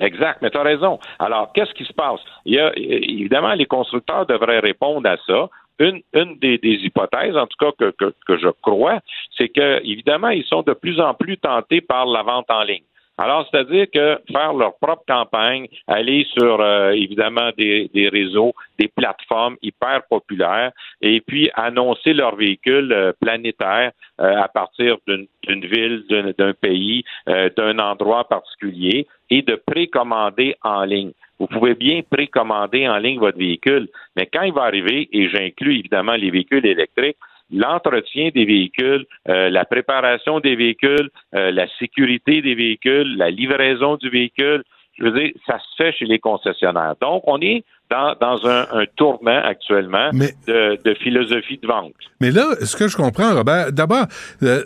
Exact, 0.00 0.42
mais 0.42 0.50
tu 0.50 0.58
as 0.58 0.62
raison. 0.62 0.98
Alors, 1.18 1.52
qu'est-ce 1.52 1.72
qui 1.72 1.84
se 1.84 1.92
passe? 1.92 2.20
Il 2.44 2.54
y 2.54 2.58
a, 2.58 2.72
évidemment, 2.76 3.54
les 3.54 3.66
constructeurs 3.66 4.26
devraient 4.26 4.60
répondre 4.60 5.08
à 5.08 5.16
ça 5.26 5.48
une, 5.78 6.02
une 6.14 6.38
des, 6.38 6.58
hypothèses, 6.62 7.36
en 7.36 7.46
tout 7.46 7.56
cas 7.58 7.72
que, 7.78 7.90
que, 7.90 8.14
que 8.26 8.38
je 8.38 8.48
crois, 8.62 9.00
c'est 9.36 9.48
que 9.48 9.80
évidemment 9.84 10.30
ils 10.30 10.44
sont 10.44 10.62
de 10.62 10.72
plus 10.72 11.00
en 11.00 11.12
plus 11.14 11.36
tentés 11.36 11.80
par 11.80 12.06
la 12.06 12.22
vente 12.22 12.50
en 12.50 12.62
ligne. 12.62 12.82
Alors, 13.18 13.48
c'est-à-dire 13.50 13.86
que 13.92 14.18
faire 14.30 14.52
leur 14.52 14.76
propre 14.76 15.04
campagne, 15.08 15.68
aller 15.86 16.26
sur 16.36 16.60
euh, 16.60 16.90
évidemment 16.90 17.50
des, 17.56 17.90
des, 17.94 18.08
réseaux, 18.08 18.52
des 18.78 18.88
plateformes 18.88 19.56
hyper 19.62 20.02
populaires, 20.10 20.72
et 21.00 21.22
puis 21.22 21.50
annoncer 21.54 22.12
leur 22.12 22.36
véhicule 22.36 22.92
euh, 22.92 23.12
planétaire 23.18 23.92
euh, 24.20 24.36
à 24.36 24.48
partir 24.48 24.98
d'une 25.06 25.26
ville, 25.46 26.04
d'un 26.08 26.52
pays, 26.52 27.04
d'un 27.26 27.78
endroit 27.78 28.28
particulier, 28.28 29.06
et 29.30 29.42
de 29.42 29.54
précommander 29.54 30.56
en 30.62 30.84
ligne. 30.84 31.12
Vous 31.38 31.46
pouvez 31.46 31.74
bien 31.74 32.02
précommander 32.08 32.88
en 32.88 32.98
ligne 32.98 33.18
votre 33.18 33.38
véhicule, 33.38 33.88
mais 34.14 34.26
quand 34.26 34.42
il 34.42 34.52
va 34.52 34.62
arriver, 34.62 35.08
et 35.12 35.28
j'inclus 35.28 35.78
évidemment 35.78 36.14
les 36.14 36.30
véhicules 36.30 36.64
électriques, 36.64 37.18
l'entretien 37.52 38.30
des 38.34 38.44
véhicules, 38.44 39.04
euh, 39.28 39.48
la 39.50 39.64
préparation 39.64 40.40
des 40.40 40.56
véhicules, 40.56 41.10
euh, 41.34 41.50
la 41.50 41.66
sécurité 41.78 42.42
des 42.42 42.54
véhicules, 42.54 43.16
la 43.16 43.30
livraison 43.30 43.96
du 43.96 44.10
véhicule, 44.10 44.62
je 44.98 45.04
veux 45.04 45.12
dire, 45.12 45.30
ça 45.46 45.58
se 45.58 45.82
fait 45.82 45.92
chez 45.92 46.06
les 46.06 46.18
concessionnaires. 46.18 46.94
Donc, 47.00 47.22
on 47.26 47.40
est 47.40 47.64
dans, 47.90 48.16
un, 48.46 48.84
tournant 48.96 49.42
actuellement 49.44 50.10
de, 50.12 50.94
philosophie 51.02 51.58
de 51.62 51.66
vente. 51.68 51.92
Mais 52.20 52.30
là, 52.30 52.54
ce 52.62 52.76
que 52.76 52.88
je 52.88 52.96
comprends, 52.96 53.34
Robert, 53.34 53.72
d'abord, 53.72 54.06
euh, 54.42 54.64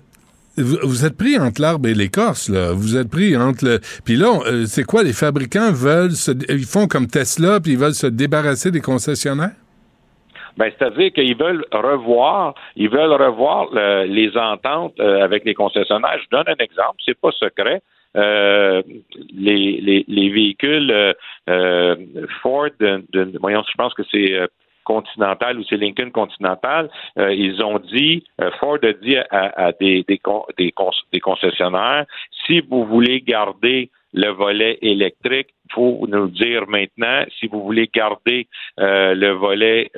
vous 0.56 1.04
êtes 1.04 1.16
pris 1.16 1.38
entre 1.38 1.60
l'arbre 1.60 1.88
et 1.88 1.94
l'écorce, 1.94 2.48
là. 2.48 2.72
Vous 2.72 2.96
êtes 2.96 3.10
pris 3.10 3.36
entre 3.36 3.64
le. 3.64 3.80
Puis 4.04 4.16
là, 4.16 4.38
c'est 4.66 4.84
quoi? 4.84 5.02
Les 5.02 5.12
fabricants 5.12 5.72
veulent 5.72 6.12
se... 6.12 6.32
ils 6.48 6.64
font 6.64 6.86
comme 6.86 7.06
Tesla 7.08 7.60
puis 7.60 7.72
ils 7.72 7.78
veulent 7.78 7.94
se 7.94 8.06
débarrasser 8.06 8.70
des 8.70 8.80
concessionnaires? 8.80 9.52
Ben, 10.60 10.70
c'est-à-dire 10.78 11.10
qu'ils 11.12 11.36
veulent 11.36 11.64
revoir, 11.72 12.54
ils 12.76 12.90
veulent 12.90 13.12
revoir 13.12 13.68
les 14.04 14.36
ententes 14.36 15.00
euh, 15.00 15.24
avec 15.24 15.44
les 15.46 15.54
concessionnaires. 15.54 16.18
Je 16.22 16.28
donne 16.30 16.48
un 16.48 16.62
exemple, 16.62 16.98
c'est 17.04 17.18
pas 17.18 17.32
secret. 17.32 17.80
Euh, 18.16 18.82
les, 19.32 20.04
les, 20.06 20.28
véhicules 20.30 21.14
Ford, 22.42 22.68
voyons, 23.40 23.62
je 23.66 23.76
pense 23.76 23.94
que 23.94 24.02
c'est 24.10 24.48
Continental 24.84 25.58
ou 25.58 25.64
c'est 25.68 25.76
Lincoln 25.76 26.10
Continental, 26.10 26.90
euh, 27.18 27.32
ils 27.32 27.62
ont 27.62 27.78
dit, 27.78 28.24
euh, 28.40 28.50
Ford 28.58 28.78
a 28.82 28.92
dit 28.92 29.16
à, 29.16 29.72
des, 29.78 30.04
des, 30.08 30.20
des, 31.12 31.20
concessionnaires, 31.20 32.06
si 32.44 32.60
vous 32.60 32.84
voulez 32.84 33.20
garder 33.20 33.90
le 34.12 34.30
volet 34.30 34.78
électrique, 34.82 35.48
il 35.68 35.74
faut 35.74 36.06
nous 36.08 36.28
dire 36.28 36.66
maintenant, 36.68 37.24
si 37.38 37.46
vous 37.46 37.62
voulez 37.62 37.88
garder 37.92 38.48
euh, 38.78 39.14
le 39.14 39.30
volet 39.30 39.90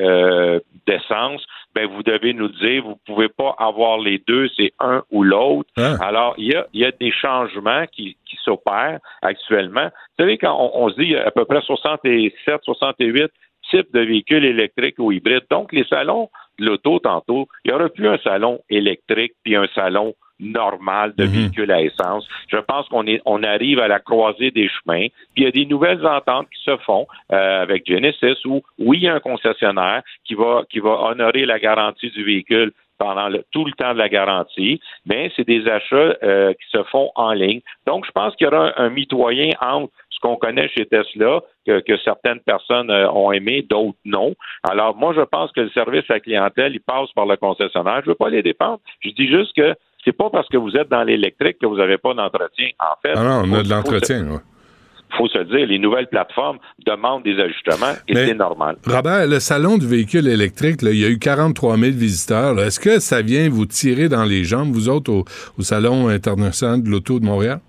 d'essence, 0.86 1.44
ben 1.74 1.86
vous 1.86 2.02
devez 2.02 2.34
nous 2.34 2.48
dire, 2.48 2.82
vous 2.84 2.98
pouvez 3.06 3.28
pas 3.28 3.54
avoir 3.58 3.98
les 3.98 4.22
deux, 4.26 4.48
c'est 4.56 4.72
un 4.78 5.02
ou 5.10 5.22
l'autre. 5.22 5.70
Ah. 5.76 5.96
Alors, 6.00 6.34
il 6.36 6.52
y 6.52 6.54
a, 6.54 6.66
y 6.74 6.84
a 6.84 6.90
des 6.92 7.10
changements 7.10 7.86
qui, 7.90 8.16
qui 8.26 8.36
s'opèrent 8.44 9.00
actuellement. 9.22 9.86
Vous 9.86 10.24
savez, 10.24 10.36
quand 10.36 10.54
on, 10.58 10.84
on 10.84 10.90
se 10.90 11.00
dit 11.00 11.16
à 11.16 11.30
peu 11.30 11.44
près 11.44 11.62
67, 11.62 12.60
68 12.64 13.30
type 13.70 13.92
de 13.92 14.00
véhicules 14.00 14.44
électriques 14.44 14.98
ou 14.98 15.12
hybrides. 15.12 15.46
Donc, 15.50 15.72
les 15.72 15.84
salons 15.84 16.28
de 16.58 16.66
l'auto, 16.66 16.98
tantôt, 16.98 17.48
il 17.64 17.70
n'y 17.70 17.74
aura 17.74 17.88
plus 17.88 18.08
un 18.08 18.18
salon 18.18 18.60
électrique 18.68 19.32
puis 19.42 19.56
un 19.56 19.66
salon 19.74 20.14
normal 20.40 21.14
de 21.16 21.24
mhm. 21.24 21.30
véhicules 21.30 21.70
à 21.70 21.80
essence. 21.82 22.26
Je 22.48 22.56
pense 22.58 22.88
qu'on 22.88 23.06
est, 23.06 23.20
on 23.24 23.42
arrive 23.42 23.78
à 23.78 23.88
la 23.88 24.00
croisée 24.00 24.50
des 24.50 24.68
chemins. 24.68 25.06
Puis 25.34 25.42
il 25.42 25.44
y 25.44 25.46
a 25.46 25.52
des 25.52 25.66
nouvelles 25.66 26.04
ententes 26.04 26.48
qui 26.50 26.62
se 26.64 26.76
font 26.78 27.06
euh, 27.32 27.62
avec 27.62 27.86
Genesis 27.86 28.44
où 28.44 28.60
oui, 28.78 28.98
il 28.98 29.04
y 29.04 29.08
a 29.08 29.14
un 29.14 29.20
concessionnaire 29.20 30.02
qui 30.24 30.34
va 30.34 30.64
qui 30.68 30.80
va 30.80 30.90
honorer 30.90 31.46
la 31.46 31.58
garantie 31.58 32.10
du 32.10 32.24
véhicule 32.24 32.72
pendant 32.98 33.30
tout 33.50 33.64
le 33.64 33.72
temps 33.72 33.94
de 33.94 33.98
la 33.98 34.08
garantie, 34.08 34.80
mais 35.06 35.32
c'est 35.34 35.46
des 35.46 35.66
achats 35.66 36.16
euh, 36.22 36.52
qui 36.52 36.70
se 36.70 36.82
font 36.84 37.10
en 37.16 37.32
ligne. 37.32 37.60
Donc, 37.84 38.06
je 38.06 38.12
pense 38.12 38.34
qu'il 38.36 38.44
y 38.46 38.48
aura 38.48 38.80
un 38.80 38.90
mitoyen 38.90 39.50
entre 39.60 39.92
qu'on 40.22 40.36
connaît 40.36 40.68
chez 40.68 40.86
Tesla, 40.86 41.40
que, 41.66 41.96
certaines 42.04 42.40
personnes 42.40 42.90
euh, 42.90 43.10
ont 43.10 43.32
aimé, 43.32 43.64
d'autres 43.68 43.98
non. 44.04 44.34
Alors, 44.62 44.96
moi, 44.96 45.12
je 45.14 45.22
pense 45.22 45.52
que 45.52 45.60
le 45.60 45.70
service 45.70 46.04
à 46.10 46.14
la 46.14 46.20
clientèle, 46.20 46.72
il 46.74 46.80
passe 46.80 47.10
par 47.14 47.26
le 47.26 47.36
concessionnaire. 47.36 48.00
Je 48.00 48.06
ne 48.06 48.10
veux 48.10 48.16
pas 48.16 48.30
les 48.30 48.42
dépendre. 48.42 48.80
Je 49.00 49.10
dis 49.10 49.28
juste 49.28 49.54
que 49.56 49.74
c'est 50.04 50.16
pas 50.16 50.30
parce 50.30 50.48
que 50.48 50.56
vous 50.56 50.76
êtes 50.76 50.88
dans 50.88 51.04
l'électrique 51.04 51.58
que 51.60 51.66
vous 51.66 51.76
n'avez 51.76 51.98
pas 51.98 52.14
d'entretien. 52.14 52.68
En 52.78 52.96
fait, 53.02 53.14
ah 53.16 53.22
non, 53.22 53.42
on 53.46 53.58
a 53.58 53.62
de 53.62 53.68
l'entretien, 53.68 54.24
Il 54.24 55.16
faut 55.16 55.28
se 55.28 55.38
dire, 55.38 55.66
les 55.66 55.78
nouvelles 55.78 56.08
plateformes 56.08 56.58
demandent 56.84 57.22
des 57.22 57.38
ajustements 57.38 57.94
et 58.08 58.14
c'est 58.14 58.34
normal. 58.34 58.76
Robert, 58.84 59.26
le 59.26 59.38
salon 59.38 59.78
du 59.78 59.86
véhicule 59.86 60.26
électrique, 60.26 60.80
il 60.82 60.98
y 60.98 61.04
a 61.04 61.08
eu 61.08 61.18
43 61.18 61.76
000 61.76 61.92
visiteurs. 61.92 62.58
Est-ce 62.58 62.80
que 62.80 62.98
ça 62.98 63.22
vient 63.22 63.48
vous 63.48 63.66
tirer 63.66 64.08
dans 64.08 64.24
les 64.24 64.42
jambes, 64.42 64.72
vous 64.72 64.88
autres, 64.88 65.12
au 65.12 65.62
Salon 65.62 66.08
international 66.08 66.82
de 66.82 66.88
l'auto 66.88 67.20
de 67.20 67.24
Montréal? 67.24 67.60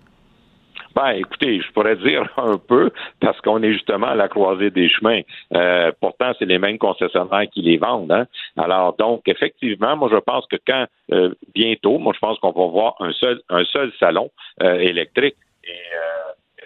Ben, 0.95 1.11
écoutez, 1.11 1.59
je 1.59 1.71
pourrais 1.71 1.95
dire 1.95 2.27
un 2.37 2.57
peu 2.57 2.91
parce 3.19 3.39
qu'on 3.41 3.61
est 3.63 3.73
justement 3.73 4.07
à 4.07 4.15
la 4.15 4.27
croisée 4.27 4.69
des 4.69 4.89
chemins. 4.89 5.21
Euh, 5.53 5.91
pourtant, 5.99 6.33
c'est 6.37 6.45
les 6.45 6.59
mêmes 6.59 6.77
concessionnaires 6.77 7.47
qui 7.51 7.61
les 7.61 7.77
vendent. 7.77 8.11
Hein. 8.11 8.27
Alors, 8.57 8.95
donc, 8.97 9.21
effectivement, 9.27 9.95
moi, 9.95 10.09
je 10.11 10.17
pense 10.19 10.45
que 10.47 10.57
quand 10.67 10.85
euh, 11.11 11.33
bientôt, 11.55 11.97
moi, 11.97 12.13
je 12.13 12.19
pense 12.19 12.37
qu'on 12.39 12.51
va 12.51 12.67
voir 12.67 12.95
un 12.99 13.11
seul, 13.13 13.41
un 13.49 13.65
seul 13.65 13.91
salon 13.99 14.29
euh, 14.61 14.75
électrique. 14.79 15.35
Et 15.63 15.73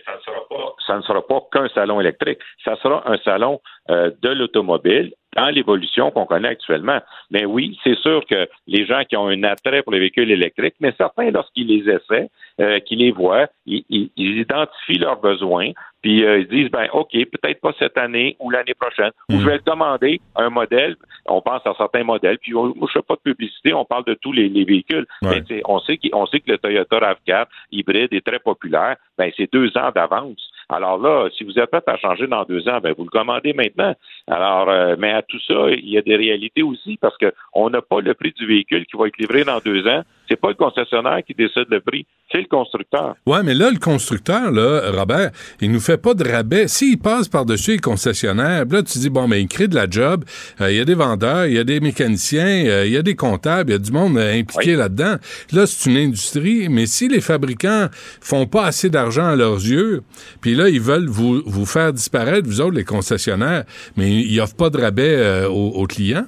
ça 0.06 0.16
ne 0.16 0.22
sera 0.22 0.48
pas, 0.50 0.76
ça 0.86 0.98
ne 0.98 1.02
sera 1.02 1.28
pas 1.28 1.42
qu'un 1.52 1.68
salon 1.70 2.00
électrique. 2.02 2.40
Ça 2.64 2.76
sera 2.78 3.04
un 3.10 3.18
salon 3.18 3.62
de 3.90 4.30
l'automobile 4.30 5.14
dans 5.38 5.50
l'évolution 5.50 6.10
qu'on 6.10 6.26
connaît 6.26 6.50
actuellement. 6.50 7.00
Mais 7.30 7.46
oui, 7.46 7.78
c'est 7.84 7.98
sûr 8.00 8.26
que 8.26 8.50
les 8.66 8.86
gens 8.86 9.04
qui 9.08 9.16
ont 9.16 9.28
un 9.28 9.44
attrait 9.44 9.84
pour 9.84 9.94
les 9.94 10.00
véhicules 10.00 10.32
électriques, 10.32 10.76
mais 10.80 10.94
certains, 10.98 11.30
lorsqu'ils 11.30 11.68
les 11.68 11.90
essaient, 11.90 12.30
euh, 12.60 12.80
qu'ils 12.80 13.00
les 13.00 13.12
voient, 13.12 13.48
ils, 13.68 14.10
identifient 14.18 14.98
leurs 14.98 15.22
besoins, 15.22 15.72
puis 16.02 16.26
euh, 16.26 16.40
ils 16.40 16.48
disent, 16.48 16.72
ben 16.72 16.88
OK, 16.92 17.12
peut-être 17.12 17.62
pas 17.62 17.72
cette 17.78 18.00
année 18.00 18.36
ou 18.40 18.50
l'année 18.50 18.74
prochaine, 18.74 19.12
ou 19.30 19.34
je 19.34 19.46
mm. 19.46 19.48
vais 19.48 19.60
demander 19.64 20.22
un 20.36 20.50
modèle. 20.50 20.96
On 21.28 21.42
pense 21.42 21.62
à 21.68 21.74
certains 21.78 22.04
modèles, 22.04 22.40
puis 22.40 22.54
je 22.54 22.58
ne 22.58 23.02
pas 23.02 23.16
de 23.16 23.32
publicité, 23.32 23.74
on 23.74 23.86
parle 23.86 24.06
de 24.06 24.16
tous 24.16 24.32
les, 24.32 24.50
véhicules. 24.50 25.06
Mais 25.22 25.44
on 25.66 25.80
sait, 25.80 26.00
on 26.14 26.26
sait 26.26 26.40
que 26.40 26.52
le 26.52 26.58
Toyota 26.58 26.98
RAV4 26.98 27.46
hybride 27.72 28.12
est 28.12 28.26
très 28.26 28.40
populaire. 28.40 28.96
Ben 29.20 29.32
c'est 29.38 29.52
deux 29.54 29.78
ans 29.78 29.92
d'avance. 29.94 30.47
Alors 30.70 30.98
là, 30.98 31.30
si 31.38 31.44
vous 31.44 31.58
êtes 31.58 31.70
prêt 31.72 31.82
à 31.88 31.98
changer 31.98 32.28
dans 32.28 32.44
deux 32.44 32.68
ans, 32.68 32.80
ben 32.82 32.94
vous 32.98 33.06
le 33.06 33.10
commandez 33.10 33.54
maintenant. 33.54 33.96
Alors, 34.28 34.70
euh, 34.70 34.96
mais 35.00 35.12
à 35.12 35.22
tout 35.22 35.40
ça, 35.48 35.70
il 35.70 35.90
y 35.90 35.98
a 35.98 36.02
des 36.02 36.16
réalités 36.16 36.62
aussi 36.62 36.98
parce 36.98 37.16
qu'on 37.18 37.70
n'a 37.70 37.82
pas 37.82 38.02
le 38.02 38.14
prix 38.14 38.34
du 38.34 38.46
véhicule 38.46 38.86
qui 38.86 38.98
va 38.98 39.08
être 39.08 39.18
livré 39.18 39.46
dans 39.46 39.60
deux 39.60 39.88
ans. 39.88 40.04
C'est 40.30 40.40
pas 40.40 40.50
le 40.50 40.56
concessionnaire 40.56 41.20
qui 41.26 41.34
décide 41.34 41.66
le 41.70 41.80
prix, 41.80 42.06
c'est 42.32 42.40
le 42.40 42.48
constructeur. 42.48 43.16
Ouais, 43.26 43.44
mais 43.44 43.54
là, 43.54 43.72
le 43.72 43.80
constructeur, 43.80 44.52
là, 44.52 44.92
Robert, 44.92 45.32
il 45.62 45.72
nous 45.72 45.80
fait 45.80 45.98
pas 45.98 46.14
de 46.14 46.30
rabais. 46.30 46.68
S'il 46.68 47.00
passe 47.00 47.28
par-dessus 47.28 47.72
les 47.72 47.80
concessionnaires, 47.80 48.66
là, 48.70 48.84
tu 48.84 49.00
dis, 49.00 49.10
bon, 49.10 49.28
mais 49.28 49.42
il 49.42 49.48
crée 49.48 49.68
de 49.68 49.76
la 49.76 49.90
job, 49.90 50.26
euh, 50.62 50.72
il 50.72 50.78
y 50.78 50.80
a 50.80 50.86
des 50.86 50.96
vendeurs, 50.96 51.46
il 51.46 51.54
y 51.54 51.60
a 51.60 51.64
des 51.64 51.80
mécaniciens, 51.80 52.66
euh, 52.66 52.86
il 52.86 52.92
y 52.92 52.98
a 52.98 53.02
des 53.02 53.16
comptables, 53.16 53.70
il 53.70 53.74
y 53.74 53.76
a 53.76 53.80
du 53.80 53.92
monde 53.92 54.18
impliqué 54.18 54.76
là-dedans. 54.76 55.16
Là, 55.54 55.66
c'est 55.66 55.90
une 55.90 55.98
industrie, 55.98 56.68
mais 56.70 56.86
si 56.86 57.08
les 57.08 57.22
fabricants 57.22 57.88
font 58.22 58.46
pas 58.46 58.66
assez 58.66 58.90
d'argent 58.90 59.26
à 59.26 59.36
leurs 59.36 59.56
yeux, 59.56 60.04
puis 60.42 60.56
là, 60.56 60.70
ils 60.70 60.82
veulent 60.82 61.08
vous, 61.08 61.42
vous 61.46 61.66
faire 61.66 61.94
disparaître, 61.94 62.48
vous 62.48 62.62
autres, 62.62 62.76
les 62.76 62.86
concessionnaires, 62.86 63.64
mais 63.96 64.10
ils 64.10 64.40
offrent 64.40 64.56
pas 64.56 64.70
de 64.70 64.80
rabais 64.80 65.16
euh, 65.16 65.48
aux, 65.48 65.86
clients. 65.88 66.26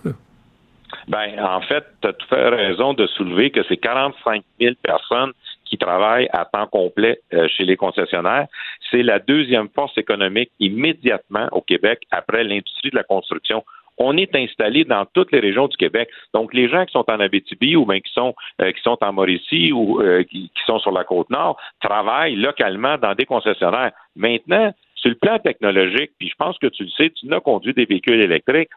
Ben, 1.10 1.44
en 1.44 1.62
fait, 1.62 1.84
tu 2.04 2.08
as 2.08 2.14
tout 2.14 2.28
fait 2.28 2.50
raison 2.50 2.94
de 2.94 3.08
soulever 3.08 3.50
que 3.50 3.62
c'est 3.68 3.78
45 3.78 4.44
000 4.62 4.76
personnes 4.84 5.32
qui 5.66 5.76
travaillent 5.80 6.30
à 6.32 6.46
temps 6.46 6.68
complet 6.68 7.20
euh, 7.34 7.48
chez 7.48 7.64
les 7.64 7.76
concessionnaires. 7.76 8.46
C'est 8.92 9.02
la 9.02 9.18
deuxième 9.18 9.70
force 9.70 9.98
économique 9.98 10.52
immédiatement 10.60 11.48
au 11.52 11.62
Québec 11.62 12.02
après 12.12 12.44
l'industrie 12.44 12.92
de 12.92 12.96
la 12.96 13.04
construction 13.04 13.64
on 14.02 14.16
est 14.16 14.34
installé 14.34 14.86
dans 14.86 15.06
toutes 15.14 15.34
les 15.34 15.42
régions 15.42 15.68
du 15.68 15.76
Québec. 15.76 16.10
Donc, 16.34 16.54
les 16.54 16.70
gens 16.70 16.86
qui 16.86 16.94
sont 16.94 17.04
en 17.12 17.20
Abitibi 17.20 17.76
ou 17.76 17.86
bien 17.86 18.00
qui 18.00 18.14
sont 18.14 18.34
euh, 18.62 18.72
qui 18.72 18.82
sont 18.82 18.98
en 19.02 19.12
Mauricie 19.12 19.74
ou 19.74 20.02
qui, 20.30 20.50
qui, 20.56 20.64
sont 20.66 20.80
sur 20.80 20.94
la 20.94 21.04
côte 21.04 21.30
nord 21.30 21.58
travaillent 21.82 22.38
localement 22.38 22.98
dans 22.98 23.14
des 23.14 23.26
concessionnaires. 23.26 23.92
Maintenant, 24.16 24.74
sur 24.96 25.10
le 25.10 25.16
plan 25.16 25.38
technologique, 25.40 26.12
puis 26.18 26.30
je 26.30 26.36
pense 26.36 26.58
que 26.60 26.68
tu 26.68 26.84
le 26.84 26.90
sais, 26.92 27.10
tu 27.10 27.28
n'as 27.28 27.42
conduit 27.42 27.74
des 27.74 27.84
véhicules 27.84 28.22
électriques. 28.22 28.70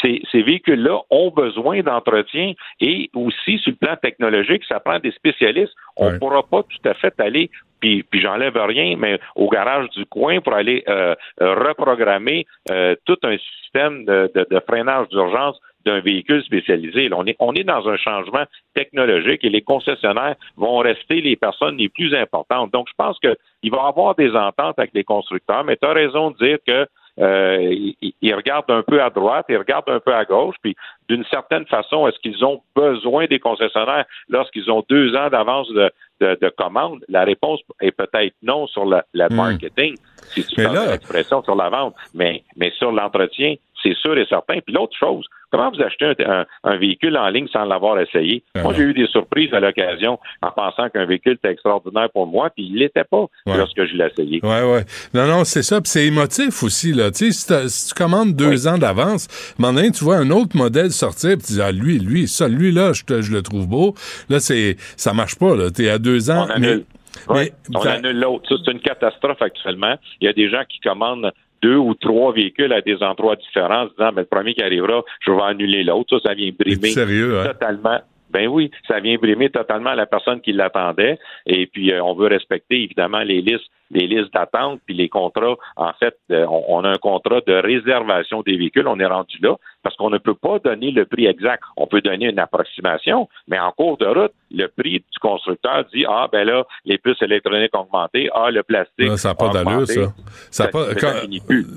Ces, 0.00 0.22
ces 0.30 0.42
véhicules-là 0.42 1.00
ont 1.10 1.30
besoin 1.30 1.82
d'entretien 1.82 2.52
et 2.80 3.10
aussi 3.14 3.58
sur 3.58 3.72
le 3.72 3.76
plan 3.76 3.96
technologique, 3.96 4.62
ça 4.68 4.78
prend 4.78 4.98
des 4.98 5.10
spécialistes. 5.12 5.74
On 5.96 6.10
ne 6.12 6.18
pourra 6.18 6.42
pas 6.44 6.62
tout 6.62 6.88
à 6.88 6.94
fait 6.94 7.14
aller 7.18 7.50
puis, 7.80 8.02
puis 8.04 8.20
j'enlève 8.20 8.56
rien, 8.56 8.96
mais 8.96 9.18
au 9.34 9.48
garage 9.48 9.88
du 9.90 10.06
coin 10.06 10.40
pour 10.40 10.54
aller 10.54 10.82
euh, 10.88 11.14
reprogrammer 11.40 12.46
euh, 12.70 12.94
tout 13.04 13.18
un 13.22 13.36
système 13.38 14.04
de, 14.04 14.30
de, 14.34 14.46
de 14.50 14.60
freinage 14.60 15.08
d'urgence 15.08 15.60
d'un 15.84 16.00
véhicule 16.00 16.42
spécialisé. 16.42 17.08
on, 17.12 17.24
est, 17.26 17.36
on 17.38 17.54
est 17.54 17.62
dans 17.62 17.88
un 17.88 17.96
changement 17.96 18.44
technologique 18.74 19.44
et 19.44 19.48
les 19.48 19.62
concessionnaires 19.62 20.34
vont 20.56 20.78
rester 20.78 21.20
les 21.20 21.36
personnes 21.36 21.76
les 21.76 21.88
plus 21.88 22.12
importantes. 22.14 22.72
Donc, 22.72 22.88
je 22.88 22.94
pense 22.98 23.18
qu'il 23.20 23.70
va 23.70 23.76
y 23.84 23.88
avoir 23.88 24.16
des 24.16 24.34
ententes 24.34 24.78
avec 24.78 24.90
les 24.94 25.04
constructeurs, 25.04 25.62
mais 25.62 25.76
tu 25.76 25.86
as 25.86 25.92
raison 25.92 26.32
de 26.32 26.38
dire 26.38 26.58
que 26.66 26.86
euh, 27.18 27.90
ils, 28.20 28.34
regardent 28.34 28.70
un 28.70 28.82
peu 28.82 29.02
à 29.02 29.10
droite, 29.10 29.46
ils 29.48 29.56
regardent 29.56 29.88
un 29.88 30.00
peu 30.00 30.14
à 30.14 30.24
gauche, 30.24 30.56
puis 30.62 30.76
d'une 31.08 31.24
certaine 31.26 31.66
façon, 31.66 32.06
est-ce 32.06 32.18
qu'ils 32.18 32.44
ont 32.44 32.60
besoin 32.74 33.26
des 33.26 33.38
concessionnaires 33.38 34.04
lorsqu'ils 34.28 34.70
ont 34.70 34.84
deux 34.88 35.16
ans 35.16 35.30
d'avance 35.30 35.68
de, 35.70 35.90
de, 36.20 36.52
commande? 36.56 37.04
La 37.08 37.24
réponse 37.24 37.60
est 37.80 37.92
peut-être 37.92 38.34
non 38.42 38.66
sur 38.66 38.84
le, 38.84 39.00
hmm. 39.14 39.34
marketing, 39.34 39.96
si 40.28 40.44
tu 40.44 40.54
fais 40.54 40.68
l'expression 40.68 41.42
sur 41.42 41.54
la 41.54 41.68
vente, 41.68 41.94
mais, 42.14 42.42
mais 42.56 42.70
sur 42.78 42.92
l'entretien, 42.92 43.56
c'est 43.82 43.96
sûr 43.96 44.16
et 44.18 44.26
certain. 44.26 44.58
Puis 44.60 44.74
l'autre 44.74 44.96
chose, 44.98 45.26
comment 45.50 45.70
vous 45.70 45.82
achetez 45.82 46.14
un, 46.24 46.76
véhicule 46.76 47.16
en 47.16 47.28
ligne 47.28 47.48
sans 47.48 47.64
l'avoir 47.64 47.98
essayé? 48.00 48.42
Ah 48.54 48.62
moi, 48.62 48.74
j'ai 48.74 48.82
eu 48.82 48.94
des 48.94 49.06
surprises 49.06 49.52
à 49.54 49.60
l'occasion 49.60 50.18
en 50.42 50.50
pensant 50.50 50.88
qu'un 50.88 51.06
véhicule 51.06 51.34
était 51.34 51.50
extraordinaire 51.50 52.08
pour 52.12 52.26
moi, 52.26 52.50
puis 52.50 52.66
il 52.66 52.78
l'était 52.78 53.04
pas 53.04 53.26
lorsque 53.46 53.84
je 53.84 53.94
l'ai 53.94 54.06
essayé. 54.06 54.40
Oui, 54.42 54.56
oui. 54.64 54.80
Non, 55.14 55.26
non, 55.26 55.44
c'est 55.44 55.62
ça. 55.62 55.80
Puis 55.80 55.90
c'est 55.90 56.06
émotif 56.06 56.62
aussi. 56.62 56.92
Là. 56.92 57.10
Tu 57.10 57.32
sais, 57.32 57.68
si, 57.68 57.88
tu 57.88 57.94
commandes 57.94 58.34
deux 58.34 58.66
ans 58.66 58.78
d'avance, 58.78 59.54
maintenant, 59.58 59.90
tu 59.90 60.04
vois 60.04 60.16
un 60.16 60.30
autre 60.30 60.56
modèle 60.56 60.90
sortir, 60.90 61.36
puis 61.36 61.46
tu 61.46 61.52
dis, 61.54 61.62
ah, 61.62 61.72
lui, 61.72 61.98
lui, 61.98 62.28
ça, 62.28 62.48
lui-là, 62.48 62.92
je, 62.92 63.20
je, 63.20 63.32
le 63.32 63.42
trouve 63.42 63.68
beau. 63.68 63.94
Là, 64.28 64.40
c'est 64.40 64.76
ça 64.96 65.12
marche 65.12 65.36
pas. 65.36 65.54
Tu 65.70 65.84
es 65.84 65.90
à 65.90 65.98
deux 66.06 66.30
ans. 66.30 66.46
On 66.48 67.34
on 67.74 67.80
annule 67.80 68.20
l'autre. 68.20 68.44
c'est 68.48 68.70
une 68.70 68.80
catastrophe 68.80 69.40
actuellement. 69.40 69.96
Il 70.20 70.26
y 70.26 70.28
a 70.28 70.32
des 70.32 70.48
gens 70.50 70.62
qui 70.68 70.80
commandent 70.80 71.32
deux 71.62 71.76
ou 71.76 71.94
trois 71.94 72.32
véhicules 72.32 72.72
à 72.72 72.80
des 72.80 73.02
endroits 73.02 73.36
différents, 73.36 73.82
en 73.82 73.86
disant, 73.86 74.12
ben, 74.12 74.20
le 74.20 74.24
premier 74.24 74.54
qui 74.54 74.62
arrivera, 74.62 75.02
je 75.20 75.32
vais 75.32 75.42
annuler 75.42 75.82
l'autre. 75.82 76.18
Ça, 76.18 76.28
ça 76.28 76.34
vient 76.34 76.50
brimer 76.58 76.90
sérieux, 76.90 77.40
hein? 77.40 77.46
totalement. 77.46 78.00
Ben 78.30 78.48
oui, 78.48 78.70
ça 78.88 79.00
vient 79.00 79.16
brimer 79.16 79.50
totalement 79.50 79.94
la 79.94 80.04
personne 80.04 80.40
qui 80.40 80.52
l'attendait. 80.52 81.18
Et 81.46 81.66
puis, 81.66 81.92
euh, 81.92 82.02
on 82.02 82.14
veut 82.14 82.26
respecter 82.26 82.82
évidemment 82.82 83.20
les 83.20 83.40
listes 83.40 83.70
les 83.90 84.06
listes 84.06 84.32
d'attente, 84.32 84.80
puis 84.86 84.94
les 84.94 85.08
contrats. 85.08 85.56
En 85.76 85.92
fait, 85.94 86.16
euh, 86.30 86.46
on, 86.48 86.84
a 86.84 86.90
un 86.90 86.98
contrat 86.98 87.40
de 87.46 87.54
réservation 87.54 88.42
des 88.42 88.56
véhicules. 88.56 88.86
On 88.86 88.98
est 88.98 89.06
rendu 89.06 89.38
là 89.40 89.56
parce 89.82 89.94
qu'on 89.96 90.10
ne 90.10 90.18
peut 90.18 90.34
pas 90.34 90.58
donner 90.58 90.90
le 90.90 91.04
prix 91.04 91.26
exact. 91.26 91.62
On 91.76 91.86
peut 91.86 92.00
donner 92.00 92.26
une 92.26 92.38
approximation, 92.38 93.28
mais 93.46 93.58
en 93.58 93.70
cours 93.70 93.96
de 93.98 94.06
route, 94.06 94.32
le 94.50 94.66
prix 94.66 94.98
du 94.98 95.18
constructeur 95.20 95.84
dit 95.94 96.04
ah 96.08 96.28
ben 96.30 96.44
là 96.44 96.64
les 96.84 96.98
puces 96.98 97.20
électroniques 97.22 97.76
ont 97.76 97.80
augmenté, 97.80 98.28
ah 98.34 98.50
le 98.50 98.62
plastique. 98.62 99.16
ça 99.18 99.28
n'a 99.28 99.34
pas 99.34 99.48
d'allure 99.50 99.86
ça. 99.86 100.12
ça, 100.50 100.70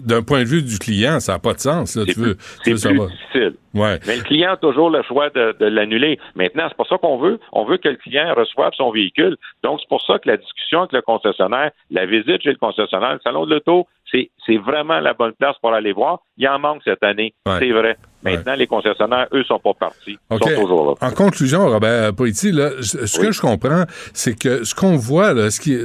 D'un 0.05 0.24
point 0.24 0.39
de 0.39 0.47
vue 0.47 0.64
du 0.64 0.80
client, 0.80 1.20
ça 1.20 1.34
n'a 1.34 1.39
pas 1.39 1.53
de 1.53 1.60
sens. 1.60 1.91
C'est 1.91 2.14
plus, 2.14 2.36
difficile. 2.66 3.53
Ouais. 3.74 3.99
Mais 4.07 4.18
le 4.18 4.24
client 4.24 4.53
a 4.53 4.57
toujours 4.57 4.89
le 4.89 5.03
choix 5.03 5.30
de, 5.30 5.55
de 5.60 5.66
l'annuler. 5.66 6.20
Maintenant, 6.36 6.66
c'est 6.68 6.78
pas 6.78 6.86
ça 6.89 6.97
qu'on 6.97 7.18
veut. 7.18 7.39
On 7.51 7.66
veut 7.66 7.78
que 7.78 7.89
le 7.89 7.97
client 7.97 8.34
reçoive 8.34 8.72
son 8.76 8.91
véhicule. 8.91 9.38
Donc, 9.64 9.80
c'est 9.80 9.89
pour 9.89 10.01
ça 10.01 10.18
que 10.18 10.28
la 10.28 10.38
discussion 10.38 10.80
avec 10.80 10.93
le 10.93 11.01
concessionnaire, 11.01 11.72
la 12.00 12.06
visite 12.06 12.41
chez 12.41 12.52
le 12.52 12.58
concessionnaire, 12.58 13.14
le 13.14 13.20
salon 13.24 13.45
de 13.45 13.56
l'auto, 13.56 13.88
c'est 14.12 14.58
vraiment 14.58 15.00
la 15.00 15.14
bonne 15.14 15.34
place 15.34 15.58
pour 15.62 15.74
aller 15.74 15.91
voir. 15.91 16.20
Il 16.38 16.47
en 16.47 16.60
manque 16.60 16.82
cette 16.84 17.04
année, 17.04 17.34
c'est 17.45 17.72
vrai. 17.72 17.97
Maintenant, 18.24 18.55
les 18.55 18.67
concessionnaires, 18.67 19.28
eux, 19.34 19.43
sont 19.43 19.59
pas 19.59 19.74
partis. 19.74 20.17
Ils 20.32 20.38
sont 20.38 20.61
toujours 20.61 20.86
là. 20.89 21.07
En 21.07 21.11
conclusion, 21.11 21.67
Robert 21.70 22.13
Poitiers, 22.13 22.51
là, 22.51 22.72
ce 22.82 23.20
que 23.20 23.32
je 23.32 23.41
comprends, 23.41 23.86
c'est 24.13 24.38
que 24.38 24.63
ce 24.63 24.76
qu'on 24.76 24.97
voit, 24.97 25.34
là, 25.34 25.49
ce, 25.49 25.59
qui, 25.59 25.78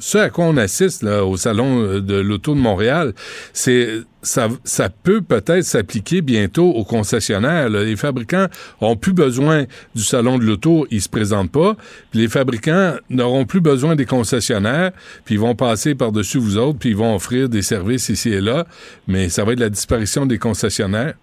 ce, 0.00 0.18
à 0.18 0.30
quoi 0.30 0.44
on 0.44 0.56
assiste 0.56 1.02
là, 1.02 1.24
au 1.24 1.36
Salon 1.36 2.00
de 2.00 2.20
l'Auto 2.20 2.54
de 2.54 2.60
Montréal, 2.60 3.12
c'est 3.52 4.02
ça, 4.22 4.48
ça 4.64 4.88
peut 4.88 5.22
peut-être 5.22 5.64
s'appliquer 5.64 6.20
bientôt 6.20 6.70
aux 6.70 6.84
concessionnaires. 6.84 7.68
Les 7.68 7.96
fabricants 7.96 8.46
ont 8.80 8.96
plus 8.96 9.12
besoin 9.12 9.64
du 9.94 10.02
Salon 10.02 10.38
de 10.38 10.44
l'Auto, 10.44 10.86
ils 10.90 11.02
se 11.02 11.08
présentent 11.08 11.52
pas. 11.52 11.76
Puis 12.10 12.20
les 12.20 12.28
fabricants 12.28 12.94
n'auront 13.08 13.44
plus 13.44 13.60
besoin 13.60 13.96
des 13.96 14.06
concessionnaires, 14.06 14.92
puis 15.24 15.36
ils 15.36 15.40
vont 15.40 15.54
passer 15.54 15.94
par-dessus 15.94 16.38
vous 16.38 16.58
autres, 16.58 16.78
puis 16.78 16.90
ils 16.90 16.96
vont 16.96 17.14
offrir 17.14 17.48
des 17.48 17.62
services 17.62 18.08
ici 18.08 18.30
et 18.30 18.40
là. 18.40 18.66
Mais 19.08 19.28
ça 19.28 19.44
va 19.44 19.52
être 19.52 19.60
la 19.60 19.70
disparition 19.70 20.26
des 20.26 20.38
concessionnaires. 20.38 21.14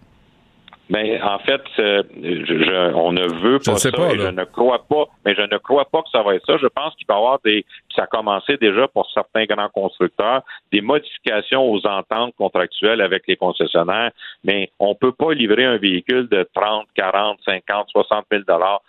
Mais 0.89 1.21
en 1.21 1.39
fait, 1.39 1.61
euh, 1.79 2.03
je, 2.21 2.93
on 2.93 3.11
ne 3.11 3.27
veut 3.41 3.59
pas 3.59 3.75
ça. 3.75 3.89
et 3.89 4.19
je 4.19 4.27
ne 4.27 4.43
crois 4.45 4.85
pas, 4.87 5.05
mais 5.25 5.35
je 5.35 5.41
ne 5.41 5.57
crois 5.57 5.85
pas 5.85 6.01
que 6.01 6.09
ça 6.11 6.23
va 6.23 6.35
être 6.35 6.45
ça. 6.45 6.57
Je 6.57 6.67
pense 6.67 6.95
qu'il 6.95 7.05
va 7.07 7.15
y 7.15 7.17
avoir 7.17 7.39
des, 7.43 7.65
ça 7.95 8.03
a 8.03 8.07
commencé 8.07 8.57
déjà 8.57 8.87
pour 8.87 9.09
certains 9.13 9.45
grands 9.45 9.69
constructeurs, 9.69 10.43
des 10.71 10.81
modifications 10.81 11.69
aux 11.69 11.85
ententes 11.85 12.35
contractuelles 12.37 13.01
avec 13.01 13.23
les 13.27 13.35
concessionnaires. 13.35 14.11
Mais 14.43 14.71
on 14.79 14.95
peut 14.95 15.11
pas 15.11 15.33
livrer 15.33 15.65
un 15.65 15.77
véhicule 15.77 16.29
de 16.29 16.47
30, 16.53 16.87
40, 16.95 17.39
50, 17.43 17.89
60 17.89 18.25
000 18.31 18.43
dollars 18.47 18.81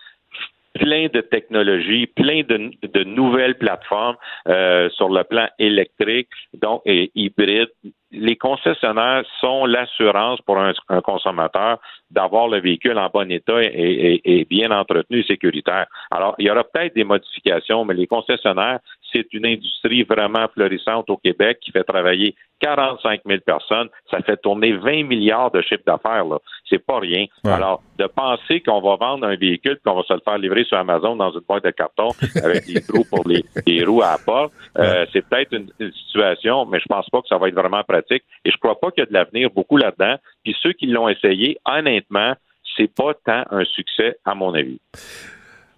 plein 0.78 1.08
de 1.12 1.20
technologies, 1.20 2.06
plein 2.06 2.42
de, 2.42 2.70
de 2.82 3.04
nouvelles 3.04 3.56
plateformes 3.56 4.16
euh, 4.48 4.88
sur 4.90 5.08
le 5.08 5.24
plan 5.24 5.48
électrique, 5.58 6.28
donc 6.54 6.82
et 6.86 7.10
hybride. 7.14 7.68
Les 8.10 8.36
concessionnaires 8.36 9.22
sont 9.40 9.66
l'assurance 9.66 10.40
pour 10.40 10.58
un, 10.58 10.72
consommateur 11.02 11.78
d'avoir 12.10 12.48
le 12.48 12.58
véhicule 12.58 12.96
en 12.96 13.10
bon 13.12 13.30
état 13.30 13.62
et, 13.62 14.22
et, 14.24 14.46
bien 14.46 14.70
entretenu 14.70 15.20
et 15.20 15.24
sécuritaire. 15.24 15.86
Alors, 16.10 16.34
il 16.38 16.46
y 16.46 16.50
aura 16.50 16.64
peut-être 16.64 16.94
des 16.94 17.04
modifications, 17.04 17.84
mais 17.84 17.92
les 17.92 18.06
concessionnaires, 18.06 18.78
c'est 19.12 19.26
une 19.34 19.44
industrie 19.44 20.04
vraiment 20.04 20.48
florissante 20.54 21.10
au 21.10 21.18
Québec 21.18 21.58
qui 21.60 21.70
fait 21.70 21.84
travailler 21.84 22.34
45 22.60 23.20
000 23.26 23.40
personnes. 23.44 23.88
Ça 24.10 24.20
fait 24.22 24.36
tourner 24.38 24.72
20 24.72 25.04
milliards 25.04 25.50
de 25.50 25.60
chiffre 25.62 25.84
d'affaires. 25.86 26.24
Là. 26.24 26.38
C'est 26.68 26.84
pas 26.84 26.98
rien. 26.98 27.26
Alors, 27.44 27.82
de 27.98 28.06
penser 28.06 28.60
qu'on 28.60 28.80
va 28.80 28.96
vendre 28.96 29.26
un 29.26 29.36
véhicule 29.36 29.78
qu'on 29.84 29.94
va 29.94 30.02
se 30.02 30.12
le 30.12 30.20
faire 30.24 30.38
livrer 30.38 30.64
sur 30.68 30.78
Amazon 30.78 31.16
dans 31.16 31.32
une 31.32 31.40
boîte 31.40 31.64
de 31.64 31.70
carton 31.70 32.10
avec 32.42 32.66
des 32.66 32.80
trous 32.82 33.04
pour 33.04 33.26
les, 33.26 33.84
roues 33.84 34.02
à 34.02 34.18
part, 34.24 34.50
euh, 34.78 35.06
c'est 35.12 35.26
peut-être 35.28 35.52
une, 35.52 35.70
situation, 36.06 36.66
mais 36.66 36.78
je 36.80 36.86
pense 36.88 37.08
pas 37.10 37.20
que 37.22 37.28
ça 37.28 37.38
va 37.38 37.48
être 37.48 37.54
vraiment 37.54 37.82
pratique. 37.82 38.22
Et 38.44 38.50
je 38.50 38.56
crois 38.58 38.78
pas 38.78 38.90
qu'il 38.90 39.02
y 39.02 39.06
a 39.06 39.06
de 39.06 39.12
l'avenir 39.12 39.50
beaucoup 39.50 39.76
là-dedans. 39.76 40.16
Puis 40.44 40.54
ceux 40.62 40.72
qui 40.72 40.86
l'ont 40.86 41.08
essayé, 41.08 41.58
honnêtement, 41.64 42.34
c'est 42.76 42.92
pas 42.92 43.14
tant 43.24 43.44
un 43.50 43.64
succès, 43.64 44.18
à 44.24 44.34
mon 44.34 44.54
avis. 44.54 44.80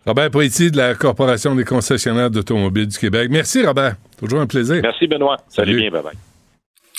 Robert 0.07 0.31
Poitier 0.31 0.71
de 0.71 0.77
la 0.77 0.95
Corporation 0.95 1.55
des 1.55 1.65
concessionnaires 1.65 2.31
d'automobiles 2.31 2.89
du 2.89 2.99
Québec. 2.99 3.29
Merci, 3.31 3.65
Robert. 3.65 3.97
Toujours 4.19 4.41
un 4.41 4.47
plaisir. 4.47 4.81
Merci, 4.83 5.07
Benoît. 5.07 5.37
Salut, 5.49 5.77
bien. 5.77 5.91
Bye-bye. 5.91 6.17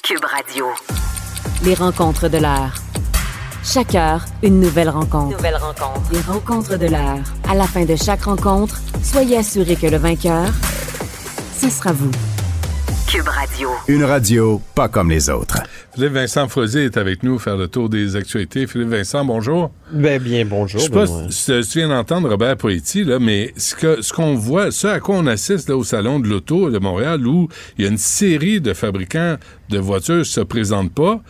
Cube 0.03 0.23
Radio. 0.23 0.67
Les 1.65 1.73
rencontres 1.73 2.29
de 2.29 2.37
l'heure. 2.37 2.90
Chaque 3.63 3.93
heure, 3.93 4.25
une 4.41 4.59
nouvelle 4.59 4.89
rencontre. 4.89 5.37
Nouvelle 5.37 5.55
rencontre. 5.55 6.11
Les 6.11 6.21
rencontres 6.21 6.77
de 6.79 6.87
l'heure. 6.87 7.19
À 7.47 7.53
la 7.53 7.65
fin 7.65 7.85
de 7.85 7.95
chaque 7.95 8.23
rencontre, 8.23 8.81
soyez 9.03 9.37
assurés 9.37 9.75
que 9.75 9.85
le 9.85 9.97
vainqueur, 9.97 10.47
ce 11.55 11.69
sera 11.69 11.91
vous. 11.91 12.09
Cube 13.07 13.27
Radio. 13.27 13.69
Une 13.87 14.03
radio 14.03 14.59
pas 14.73 14.87
comme 14.87 15.11
les 15.11 15.29
autres. 15.29 15.61
Philippe 15.93 16.13
Vincent 16.13 16.47
Frozier 16.47 16.85
est 16.85 16.97
avec 16.97 17.21
nous 17.21 17.37
faire 17.37 17.55
le 17.57 17.67
tour 17.67 17.89
des 17.89 18.15
actualités. 18.15 18.65
Philippe 18.65 18.89
Vincent, 18.89 19.25
bonjour. 19.25 19.69
Ben, 19.91 20.19
bien, 20.19 20.43
bonjour. 20.43 20.79
Je 20.79 20.85
sais 20.85 20.91
pas 20.91 21.05
si 21.29 21.69
tu 21.69 21.79
viens 21.79 21.89
d'entendre 21.89 22.29
Robert 22.29 22.57
Poetti, 22.57 23.03
là, 23.03 23.19
mais 23.19 23.53
ce 23.57 23.75
qu'on 23.75 24.01
ce 24.01 24.11
qu'on 24.11 24.35
voit, 24.35 24.71
ce 24.71 24.87
à 24.87 24.99
quoi 24.99 25.17
on 25.17 25.27
assiste 25.27 25.69
là, 25.69 25.77
au 25.77 25.83
Salon 25.83 26.19
de 26.19 26.27
l'Auto 26.27 26.71
de 26.71 26.79
Montréal, 26.79 27.27
où 27.27 27.47
il 27.77 27.83
y 27.83 27.87
a 27.87 27.91
une 27.91 27.97
série 27.97 28.59
de 28.59 28.73
fabricants 28.73 29.35
de 29.69 29.77
voitures 29.77 30.23
qui 30.23 30.31
se 30.31 30.41
présentent 30.41 30.93
pas, 30.93 31.21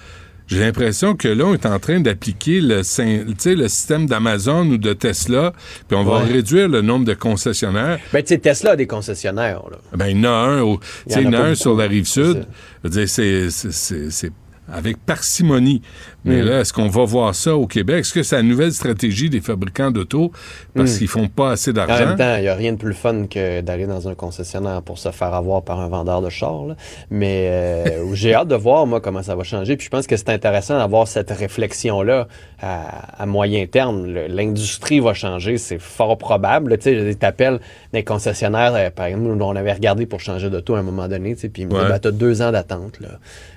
j'ai 0.51 0.59
l'impression 0.59 1.15
que 1.15 1.29
là, 1.29 1.45
on 1.45 1.53
est 1.53 1.65
en 1.65 1.79
train 1.79 2.01
d'appliquer 2.01 2.59
le, 2.59 2.79
le 2.79 3.67
système 3.69 4.05
d'Amazon 4.05 4.67
ou 4.67 4.77
de 4.77 4.91
Tesla, 4.91 5.53
puis 5.87 5.97
on 5.97 6.03
va 6.03 6.19
réduire 6.19 6.67
le 6.67 6.81
nombre 6.81 7.05
de 7.05 7.13
concessionnaires. 7.13 7.99
Ben, 8.11 8.21
tu 8.21 8.27
sais, 8.27 8.37
Tesla 8.37 8.71
a 8.71 8.75
des 8.75 8.87
concessionnaires. 8.87 9.63
Là. 9.71 9.77
Ben, 9.95 10.07
il 10.07 10.21
y 10.21 10.27
en 10.27 10.29
a 10.29 10.35
un, 10.35 10.61
au, 10.61 10.79
il 11.07 11.21
y 11.21 11.25
en 11.25 11.31
a, 11.31 11.39
un 11.39 11.55
sur 11.55 11.75
la 11.77 11.87
rive 11.87 12.05
sud. 12.05 12.45
C'est 12.83 14.31
avec 14.71 14.97
parcimonie. 14.97 15.81
Mais 16.23 16.41
mm. 16.41 16.45
là, 16.45 16.59
est-ce 16.61 16.73
qu'on 16.73 16.87
va 16.87 17.03
voir 17.03 17.33
ça 17.35 17.55
au 17.55 17.67
Québec? 17.67 18.01
Est-ce 18.01 18.13
que 18.13 18.23
c'est 18.23 18.35
la 18.35 18.43
nouvelle 18.43 18.71
stratégie 18.71 19.29
des 19.29 19.41
fabricants 19.41 19.91
d'auto? 19.91 20.31
Parce 20.75 20.95
mm. 20.95 20.97
qu'ils 20.97 21.07
font 21.07 21.27
pas 21.27 21.51
assez 21.51 21.73
d'argent? 21.73 22.03
En 22.03 22.07
même 22.07 22.17
temps, 22.17 22.35
il 22.37 22.41
n'y 22.41 22.47
a 22.47 22.55
rien 22.55 22.73
de 22.73 22.77
plus 22.77 22.93
fun 22.93 23.25
que 23.27 23.61
d'aller 23.61 23.87
dans 23.87 24.07
un 24.07 24.15
concessionnaire 24.15 24.81
pour 24.81 24.97
se 24.97 25.09
faire 25.11 25.33
avoir 25.33 25.63
par 25.63 25.79
un 25.79 25.87
vendeur 25.87 26.21
de 26.21 26.29
char. 26.29 26.61
Mais 27.09 27.47
euh, 27.49 28.05
j'ai 28.13 28.33
hâte 28.33 28.47
de 28.47 28.55
voir, 28.55 28.85
moi, 28.85 29.01
comment 29.01 29.23
ça 29.23 29.35
va 29.35 29.43
changer. 29.43 29.77
Puis 29.77 29.85
je 29.85 29.89
pense 29.89 30.07
que 30.07 30.15
c'est 30.15 30.29
intéressant 30.29 30.77
d'avoir 30.77 31.07
cette 31.07 31.31
réflexion-là 31.31 32.27
à, 32.61 33.25
moyen 33.25 33.65
terme. 33.65 34.05
L'industrie 34.05 34.99
va 34.99 35.13
changer, 35.13 35.57
c'est 35.57 35.79
fort 35.79 36.17
probable. 36.17 36.77
Tu 36.77 36.83
sais, 36.83 37.15
t'appelles 37.15 37.59
des 37.93 38.03
concessionnaires, 38.03 38.73
euh, 38.75 38.89
par 38.89 39.07
exemple, 39.07 39.41
on 39.41 39.55
avait 39.55 39.73
regardé 39.73 40.05
pour 40.05 40.19
changer 40.19 40.49
d'auto 40.49 40.75
à 40.75 40.79
un 40.79 40.83
moment 40.83 41.07
donné, 41.07 41.35
puis 41.35 41.49
ils 41.57 41.67
me 41.67 41.71
disent, 41.71 41.89
ben, 41.89 41.99
t'as 41.99 42.11
deux 42.11 42.41
ans 42.41 42.51
d'attente. 42.51 42.99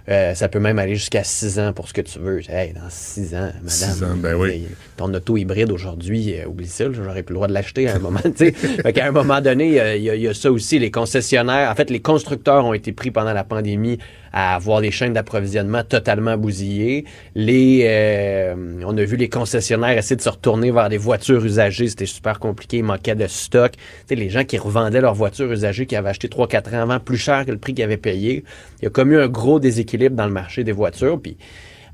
Euh, 0.09 0.35
ça 0.35 0.49
peut 0.49 0.59
même 0.59 0.79
aller 0.79 0.97
jusqu'à 0.97 1.25
six 1.25 1.59
ans 1.59 1.73
pour 1.73 1.89
ce 1.89 1.95
que 1.95 2.03
tu 2.03 2.19
veux. 2.19 2.41
Hey, 2.51 2.75
dans 2.75 2.91
six 2.91 3.35
ans, 3.35 3.51
madame. 3.55 3.69
Six 3.69 4.05
ans, 4.05 4.17
ben 4.17 4.35
oui. 4.35 4.67
Ton 4.97 5.13
auto 5.15 5.39
hybride 5.39 5.73
aujourd'hui, 5.73 6.39
euh, 6.39 6.47
oublie 6.47 6.67
ça, 6.67 6.93
j'aurais 6.93 7.23
plus 7.23 7.33
le 7.33 7.37
droit 7.37 7.49
de 7.49 7.55
l'acheter 7.55 7.89
à 7.89 7.97
un 7.97 7.99
moment. 7.99 8.21
fait 8.37 9.01
à 9.01 9.07
un 9.07 9.13
moment 9.13 9.41
donné, 9.41 9.97
il 9.97 10.03
y, 10.03 10.29
a 10.29 10.35
ça 10.35 10.53
aussi. 10.53 10.79
Les 10.79 10.91
concessionnaires, 10.91 11.71
en 11.71 11.75
fait, 11.75 11.89
les 11.89 12.01
constructeurs 12.01 12.67
ont 12.67 12.75
été 12.75 12.93
pris 12.93 13.11
pendant 13.11 13.33
la 13.33 13.45
pandémie 13.45 13.99
à 14.37 14.57
avoir 14.57 14.81
des 14.81 14.91
chaînes 14.91 15.13
d'approvisionnement 15.13 15.85
totalement 15.85 16.37
bousillées. 16.37 17.05
Les, 17.37 17.83
euh, 17.85 18.83
on 18.85 18.99
a 18.99 19.05
vu 19.05 19.17
les 19.17 19.29
concessionnaires 19.29 19.97
essayer 19.97 20.17
de 20.17 20.23
se 20.23 20.29
retourner 20.29 20.73
vers 20.73 20.89
des 20.89 20.99
voitures 20.99 21.45
usagées. 21.45 21.89
C'était 21.89 22.05
super 22.05 22.41
compliqué. 22.41 22.79
Il 22.79 22.83
manquait 22.83 23.15
de 23.15 23.29
stock. 23.29 23.75
sais, 24.09 24.17
les 24.17 24.31
gens 24.31 24.43
qui 24.43 24.59
revendaient 24.59 25.01
leurs 25.01 25.15
voitures 25.15 25.53
usagées 25.53 25.87
qui 25.87 25.95
avaient 25.95 26.09
acheté 26.09 26.27
3-4 26.27 26.75
ans 26.75 26.83
avant 26.83 26.99
plus 26.99 27.17
cher 27.17 27.47
que 27.47 27.53
le 27.53 27.59
prix 27.59 27.75
qu'ils 27.75 27.85
avaient 27.85 27.97
payé. 27.97 28.43
Il 28.81 28.87
y 28.87 28.87
a 28.89 28.91
comme 28.91 29.13
eu 29.13 29.21
un 29.21 29.29
gros 29.29 29.61
déséquilibre 29.61 30.17
dans 30.17 30.27
le 30.27 30.33
marché 30.33 30.65
des 30.65 30.73
voitures. 30.73 31.21
Puis 31.23 31.37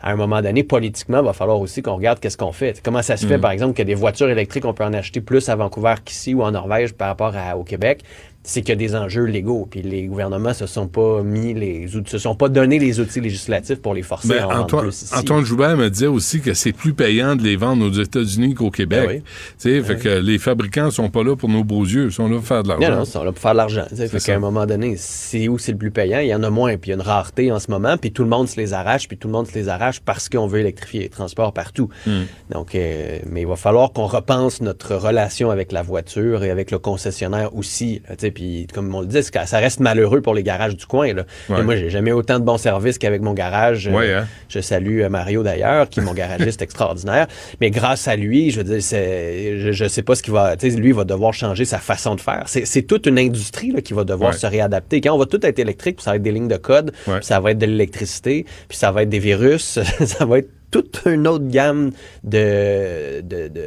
à 0.01 0.13
un 0.13 0.17
moment 0.17 0.41
donné, 0.41 0.65
politiquement, 0.65 1.19
il 1.19 1.27
va 1.27 1.35
falloir 1.35 1.61
aussi 1.61 1.83
qu'on 1.83 1.97
regarde 1.97 2.21
qu'est-ce 2.21 2.39
qu'on 2.39 2.53
fait. 2.53 2.81
Comment 2.83 3.03
ça 3.03 3.19
se 3.19 3.27
fait, 3.27 3.37
mm. 3.37 3.43
par 3.43 3.51
exemple, 3.51 3.75
que 3.75 3.83
des 3.83 3.95
voitures 3.95 4.31
électriques, 4.31 4.65
on 4.65 4.73
peut 4.73 4.85
en 4.85 4.95
acheter 4.95 5.21
plus 5.21 5.51
à 5.51 5.57
Vancouver 5.57 5.97
qu'ici 6.03 6.33
ou 6.33 6.43
en 6.43 6.53
Norvège 6.53 6.95
par 6.95 7.09
rapport 7.09 7.35
au 7.59 7.65
Québec? 7.65 8.03
C'est 8.43 8.63
qu'il 8.63 8.71
y 8.71 8.73
a 8.73 8.77
des 8.77 8.97
enjeux 8.97 9.25
légaux. 9.25 9.69
Puis 9.71 9.83
les 9.83 10.07
gouvernements 10.07 10.55
se 10.55 10.67
sont 10.67 10.89
pas 10.89 11.23
mis 11.23 11.53
les 11.53 11.87
se 12.07 12.19
sont 12.19 12.35
pas 12.35 12.49
donné 12.49 12.79
les 12.79 12.99
outils 12.99 13.21
législatifs 13.21 13.81
pour 13.81 13.93
les 13.93 14.03
forcer 14.03 14.29
ben, 14.29 14.45
à 14.45 14.47
en 14.49 14.61
Antoine, 14.63 14.85
plus 14.85 15.03
ici. 15.03 15.15
Antoine 15.15 15.45
Joubert 15.45 15.77
me 15.77 15.91
disait 15.91 16.07
aussi 16.07 16.41
que 16.41 16.55
c'est 16.55 16.73
plus 16.73 16.95
payant 16.95 17.37
de 17.37 17.43
les 17.43 17.57
vendre 17.57 17.87
aux 17.87 17.93
États-Unis 17.93 18.55
qu'au 18.55 18.71
Québec. 18.71 19.09
Ben 19.09 19.23
fait 19.59 19.83
ben 19.83 19.99
que 19.99 20.09
les 20.09 20.39
fabricants 20.39 20.91
sont 20.91 21.11
pas 21.11 21.23
là 21.23 21.37
pour 21.37 21.49
nos 21.49 21.65
beaux 21.65 21.85
yeux, 21.85 22.07
ils 22.07 22.13
sont 22.13 22.29
là 22.29 22.37
pour 22.37 22.47
faire 22.47 22.63
de 22.63 22.69
l'argent. 22.69 22.91
Non, 22.91 22.97
non, 22.97 23.05
ils 23.05 23.11
sont 23.11 23.25
là 23.25 23.33
pour 23.33 23.43
faire 23.43 23.53
de 23.53 23.57
l'argent. 23.59 23.85
Fait 23.95 24.21
qu'à 24.21 24.37
un 24.37 24.39
moment 24.39 24.67
donné, 24.67 24.95
c'est 24.97 25.49
où 25.49 25.59
c'est 25.59 25.73
le 25.73 25.79
plus 25.79 25.91
payant, 25.91 26.21
il 26.21 26.29
y 26.29 26.35
en 26.35 26.43
a 26.43 26.51
moins, 26.51 26.77
puis 26.77 26.91
il 26.91 26.93
y 26.93 26.95
a 26.95 26.97
une 26.97 27.07
rareté 27.07 27.53
en 27.53 27.59
ce 27.59 27.71
moment, 27.71 27.97
puis 27.99 28.13
tout 28.13 28.23
le 28.23 28.29
monde 28.29 28.49
se 28.49 28.57
les 28.57 28.73
arrache, 28.73 29.07
puis 29.07 29.19
tout 29.19 29.29
le 29.29 29.33
monde 29.33 29.47
se 29.47 29.55
les 29.55 29.69
arrache 29.69 30.01
parce 30.01 30.29
qu'on 30.29 30.47
veut 30.47 30.61
électrifier 30.61 31.01
les 31.01 31.09
transports 31.09 31.53
partout. 31.53 31.89
Hmm. 32.07 32.23
Donc, 32.51 32.75
euh, 32.75 33.19
mais 33.27 33.43
il 33.43 33.47
va 33.47 33.57
falloir 33.57 33.93
qu'on 33.93 34.07
repense 34.07 34.61
notre 34.61 34.95
relation 34.95 35.51
avec 35.51 35.73
la 35.73 35.83
voiture 35.83 36.43
et 36.43 36.51
avec 36.51 36.71
le 36.71 36.79
concessionnaire 36.79 37.55
aussi. 37.55 38.01
Puis 38.31 38.67
comme 38.73 38.95
on 38.95 39.01
le 39.01 39.07
dit, 39.07 39.23
ça 39.23 39.59
reste 39.59 39.81
malheureux 39.81 40.21
pour 40.21 40.35
les 40.35 40.43
garages 40.43 40.77
du 40.77 40.87
coin. 40.87 41.13
Là. 41.13 41.25
moi, 41.49 41.77
j'ai 41.77 41.91
jamais 41.91 42.13
autant 42.13 42.39
de 42.39 42.45
bons 42.45 42.59
services 42.59 42.99
qu'avec 42.99 43.23
mon 43.23 43.35
garage. 43.35 43.89
Euh, 43.89 44.21
hein. 44.21 44.27
Je 44.49 44.61
salue 44.61 45.01
euh, 45.01 45.09
Mario 45.09 45.43
d'ailleurs, 45.43 45.89
qui 45.89 46.01
est 46.01 46.03
mon 46.03 46.15
garagiste 46.21 46.63
extraordinaire. 46.63 47.27
Mais 47.61 47.71
grâce 47.71 48.09
à 48.09 48.17
lui, 48.17 48.51
je 48.51 48.61
veux 48.61 48.65
dire, 48.65 48.81
je, 48.81 49.71
je 49.73 49.89
sais 49.89 50.03
pas 50.03 50.15
ce 50.15 50.23
qu'il 50.23 50.33
va. 50.33 50.55
Lui, 50.57 50.89
il 50.89 50.95
va 50.95 51.05
devoir 51.05 51.33
changer 51.33 51.65
sa 51.65 51.79
façon 51.79 52.15
de 52.15 52.21
faire. 52.21 52.45
C'est 52.47 52.83
toute 52.83 53.07
une 53.07 53.19
industrie 53.19 53.73
là, 53.73 53.81
qui 53.81 53.93
va 53.93 54.05
devoir 54.05 54.35
se 54.35 54.47
réadapter. 54.47 55.01
Quand 55.01 55.15
on 55.15 55.19
va 55.19 55.27
tout 55.27 55.45
être 55.45 55.59
électrique, 55.59 55.97
puis 55.97 56.05
ça 56.05 56.11
va 56.11 56.17
être 56.17 56.23
des 56.23 56.33
lignes 56.33 56.49
de 56.49 56.57
code, 56.57 56.93
puis 57.05 57.15
ça 57.23 57.41
va 57.41 57.53
être 57.53 57.59
de 57.59 57.67
l'électricité, 57.67 58.47
puis 58.69 58.79
ça 58.79 58.93
va 58.93 59.03
être 59.03 59.09
des 59.09 59.19
virus, 59.19 59.79
ça 60.05 60.25
va 60.25 60.39
être 60.39 60.51
toute 60.71 61.03
une 61.07 61.27
autre 61.27 61.49
gamme 61.49 61.91
de, 62.25 63.21
de, 63.23 63.49
de, 63.49 63.61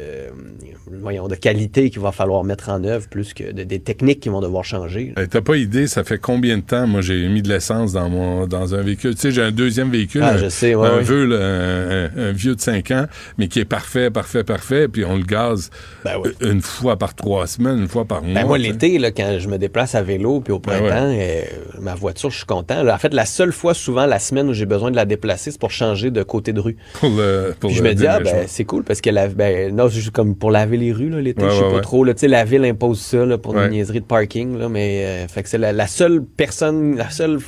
voyons, 0.90 1.28
de 1.28 1.34
qualité 1.34 1.90
qu'il 1.90 2.00
va 2.00 2.12
falloir 2.12 2.44
mettre 2.44 2.68
en 2.68 2.82
œuvre, 2.84 3.08
plus 3.08 3.34
que 3.34 3.52
des 3.52 3.80
techniques 3.80 4.20
qui 4.20 4.28
vont 4.28 4.40
devoir 4.40 4.64
changer. 4.64 5.14
T'as 5.30 5.40
pas 5.40 5.56
idée, 5.56 5.86
ça 5.86 6.04
fait 6.04 6.18
combien 6.18 6.58
de 6.58 6.62
temps, 6.62 6.86
moi, 6.86 7.00
j'ai 7.00 7.28
mis 7.28 7.42
de 7.42 7.48
l'essence 7.48 7.92
dans 7.92 8.08
mon 8.08 8.46
dans 8.46 8.74
un 8.74 8.82
véhicule. 8.82 9.14
Tu 9.14 9.20
sais, 9.20 9.30
j'ai 9.30 9.42
un 9.42 9.50
deuxième 9.50 9.90
véhicule, 9.90 10.22
ah, 10.22 10.36
je 10.36 10.48
sais, 10.48 10.74
un, 10.74 10.80
un, 10.80 12.32
vieux 12.32 12.54
de 12.54 12.60
5 12.60 12.90
ans, 12.90 13.06
mais 13.38 13.48
qui 13.48 13.60
est 13.60 13.64
parfait, 13.64 14.10
parfait, 14.10 14.44
parfait, 14.44 14.88
puis 14.88 15.04
on 15.04 15.16
le 15.16 15.24
gaz 15.24 15.70
ben 16.04 16.20
une 16.40 16.60
fois 16.60 16.96
par 16.96 17.14
trois 17.14 17.46
semaines, 17.46 17.78
une 17.78 17.88
fois 17.88 18.04
par 18.04 18.22
ben, 18.22 18.32
mois. 18.32 18.44
moi, 18.44 18.58
l'été, 18.58 18.98
quand 19.16 19.38
je 19.38 19.48
me 19.48 19.58
déplace 19.58 19.94
à 19.94 20.02
vélo, 20.02 20.40
puis 20.40 20.52
au 20.52 20.58
ben 20.58 20.78
printemps, 20.78 21.14
euh, 21.16 21.42
ma 21.80 21.94
voiture, 21.94 22.30
je 22.30 22.38
suis 22.38 22.46
content. 22.46 22.86
en 22.86 22.98
fait, 22.98 23.14
la 23.14 23.26
seule 23.26 23.52
fois, 23.52 23.74
souvent, 23.74 24.06
la 24.06 24.18
semaine 24.18 24.48
où 24.48 24.52
j'ai 24.52 24.66
besoin 24.66 24.90
de 24.90 24.96
la 24.96 25.04
déplacer, 25.04 25.50
c'est 25.50 25.60
pour 25.60 25.70
changer 25.70 26.10
de 26.10 26.22
côté 26.22 26.52
de 26.52 26.60
rue. 26.60 26.76
Pour 26.94 27.10
le, 27.10 27.54
je 27.68 27.82
me 27.82 27.94
dis, 27.94 28.06
ah, 28.06 28.20
ben, 28.20 28.44
c'est 28.46 28.64
cool 28.64 28.84
parce 28.84 29.00
que 29.00 29.10
la, 29.10 29.28
ben, 29.28 29.74
non, 29.74 29.88
juste 29.88 30.10
comme 30.10 30.34
pour 30.34 30.50
laver 30.50 30.73
les 30.76 30.92
rues, 30.92 31.10
l'été, 31.20 31.44
je 31.48 31.54
sais 31.54 31.70
pas 31.70 31.80
trop, 31.80 32.04
là, 32.04 32.14
tu 32.14 32.20
sais, 32.20 32.28
la 32.28 32.44
ville 32.44 32.64
impose 32.64 33.00
ça, 33.00 33.24
là, 33.24 33.38
pour 33.38 33.56
une 33.56 33.70
niaiserie 33.70 34.00
de 34.00 34.06
parking, 34.06 34.58
là, 34.58 34.68
mais, 34.68 35.04
euh, 35.04 35.28
fait 35.28 35.42
que 35.42 35.48
c'est 35.48 35.58
la, 35.58 35.72
la, 35.72 35.86
seule 35.86 36.24
personne, 36.24 36.96
la 36.96 37.10
seule 37.10 37.38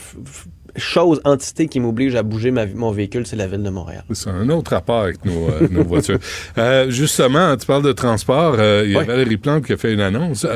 chose, 0.76 1.20
entité 1.24 1.66
qui 1.68 1.80
m'oblige 1.80 2.14
à 2.14 2.22
bouger 2.22 2.50
ma, 2.50 2.66
mon 2.66 2.90
véhicule, 2.90 3.26
c'est 3.26 3.36
la 3.36 3.46
ville 3.46 3.62
de 3.62 3.70
Montréal. 3.70 4.04
C'est 4.12 4.30
un 4.30 4.48
autre 4.50 4.72
rapport 4.72 5.02
avec 5.02 5.24
nos, 5.24 5.48
euh, 5.48 5.68
nos 5.70 5.84
voitures. 5.84 6.18
Euh, 6.58 6.90
justement, 6.90 7.56
tu 7.56 7.66
parles 7.66 7.82
de 7.82 7.92
transport. 7.92 8.56
Euh, 8.58 8.82
il 8.86 8.92
y 8.92 8.96
a 8.96 9.02
Valérie 9.02 9.36
Plante 9.36 9.64
qui 9.64 9.72
a 9.72 9.76
fait 9.76 9.92
une 9.92 10.00
annonce. 10.00 10.46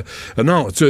non, 0.42 0.68
tu, 0.74 0.84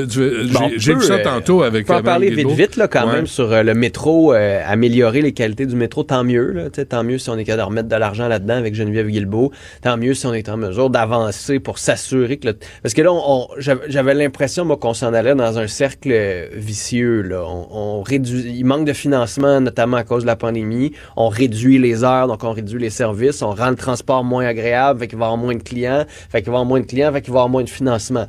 j'ai 0.77 0.95
vu 0.95 1.03
ça 1.03 1.19
tantôt 1.19 1.63
avec. 1.63 1.89
On 1.89 1.95
peut 1.95 1.99
en 2.01 2.03
parler 2.03 2.31
vite, 2.31 2.49
vite, 2.51 2.77
là, 2.77 2.87
quand 2.87 3.07
même, 3.07 3.27
sur 3.27 3.49
le 3.51 3.75
métro, 3.75 4.33
améliorer 4.33 5.23
les 5.23 5.33
qualités 5.33 5.67
du 5.67 5.75
métro, 5.75 6.03
tant 6.03 6.25
mieux. 6.25 6.53
Là, 6.53 6.71
tant 6.71 7.03
mieux 7.03 7.19
si 7.19 7.31
on 7.31 7.39
est 7.39 7.45
capable 7.45 7.63
de 7.63 7.69
remettre 7.69 7.89
de 7.89 7.97
l'argent 7.97 8.29
là-dedans 8.29 8.55
avec 8.55 8.75
Geneviève 8.75 9.09
Guilbeault. 9.09 9.53
Tant 9.83 9.97
mieux 9.97 10.15
si 10.15 10.27
on 10.27 10.35
est 10.35 10.49
en 10.49 10.57
mesure 10.57 10.91
d'avancer 10.91 11.61
pour 11.61 11.79
s'assurer 11.79 12.37
que... 12.37 12.49
Le... 12.49 12.59
Parce 12.83 12.95
que 12.95 13.03
là, 13.03 13.13
on, 13.13 13.49
j'avais 13.59 14.15
l'impression, 14.15 14.65
moi, 14.65 14.77
qu'on 14.77 14.95
s'en 14.95 15.13
allait 15.13 15.35
dans 15.35 15.59
un 15.59 15.67
cercle 15.67 16.49
vicieux. 16.55 17.23
Là. 17.23 17.43
On, 17.47 17.69
on 17.71 18.03
réduit... 18.03 18.55
Il 18.57 18.65
manque 18.65 18.87
de 18.87 18.93
financement 18.93 19.20
financement, 19.21 19.61
notamment 19.61 19.97
à 19.97 20.05
cause 20.05 20.23
de 20.23 20.27
la 20.27 20.37
pandémie. 20.37 20.93
On 21.17 21.29
réduit 21.29 21.79
les 21.79 22.05
heures, 22.05 22.27
donc 22.27 22.45
on 22.45 22.53
réduit 22.53 22.81
les 22.81 22.91
services. 22.91 23.43
On 23.43 23.51
rend 23.51 23.71
le 23.71 23.77
transport 23.77 24.25
moins 24.25 24.47
agréable, 24.47 25.01
fait 25.01 25.09
qu'il 25.09 25.19
va 25.19 25.27
y 25.27 25.29
avoir 25.29 25.39
moins 25.39 25.55
de 25.55 25.63
clients. 25.63 26.05
Fait 26.31 26.43
qu'il 26.43 26.51
va 26.51 26.53
y 26.53 26.57
avoir 26.57 26.65
moins 26.65 26.81
de 26.81 26.87
clients, 26.87 27.13
fait 27.13 27.21
qu'il 27.21 27.33
va 27.33 27.39
y 27.39 27.41
avoir 27.41 27.49
moins 27.49 27.65
de 27.65 27.69
financement. 27.69 28.27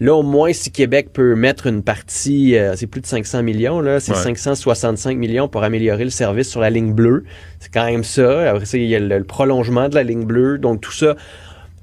Là, 0.00 0.14
au 0.14 0.22
moins, 0.22 0.52
si 0.52 0.70
Québec 0.70 1.12
peut 1.12 1.34
mettre 1.34 1.66
une 1.66 1.82
partie, 1.82 2.56
euh, 2.56 2.74
c'est 2.76 2.86
plus 2.86 3.00
de 3.00 3.06
500 3.06 3.42
millions, 3.42 3.80
là, 3.80 4.00
c'est 4.00 4.14
565 4.14 5.16
millions 5.16 5.48
pour 5.48 5.62
améliorer 5.62 6.04
le 6.04 6.10
service 6.10 6.50
sur 6.50 6.60
la 6.60 6.70
ligne 6.70 6.92
bleue. 6.92 7.24
C'est 7.60 7.72
quand 7.72 7.86
même 7.86 8.04
ça. 8.04 8.50
Après 8.50 8.66
ça, 8.66 8.76
il 8.76 8.86
y 8.86 8.96
a 8.96 9.00
le 9.00 9.24
prolongement 9.24 9.88
de 9.88 9.94
la 9.94 10.02
ligne 10.02 10.24
bleue. 10.24 10.58
Donc, 10.58 10.80
tout 10.80 10.92
ça 10.92 11.14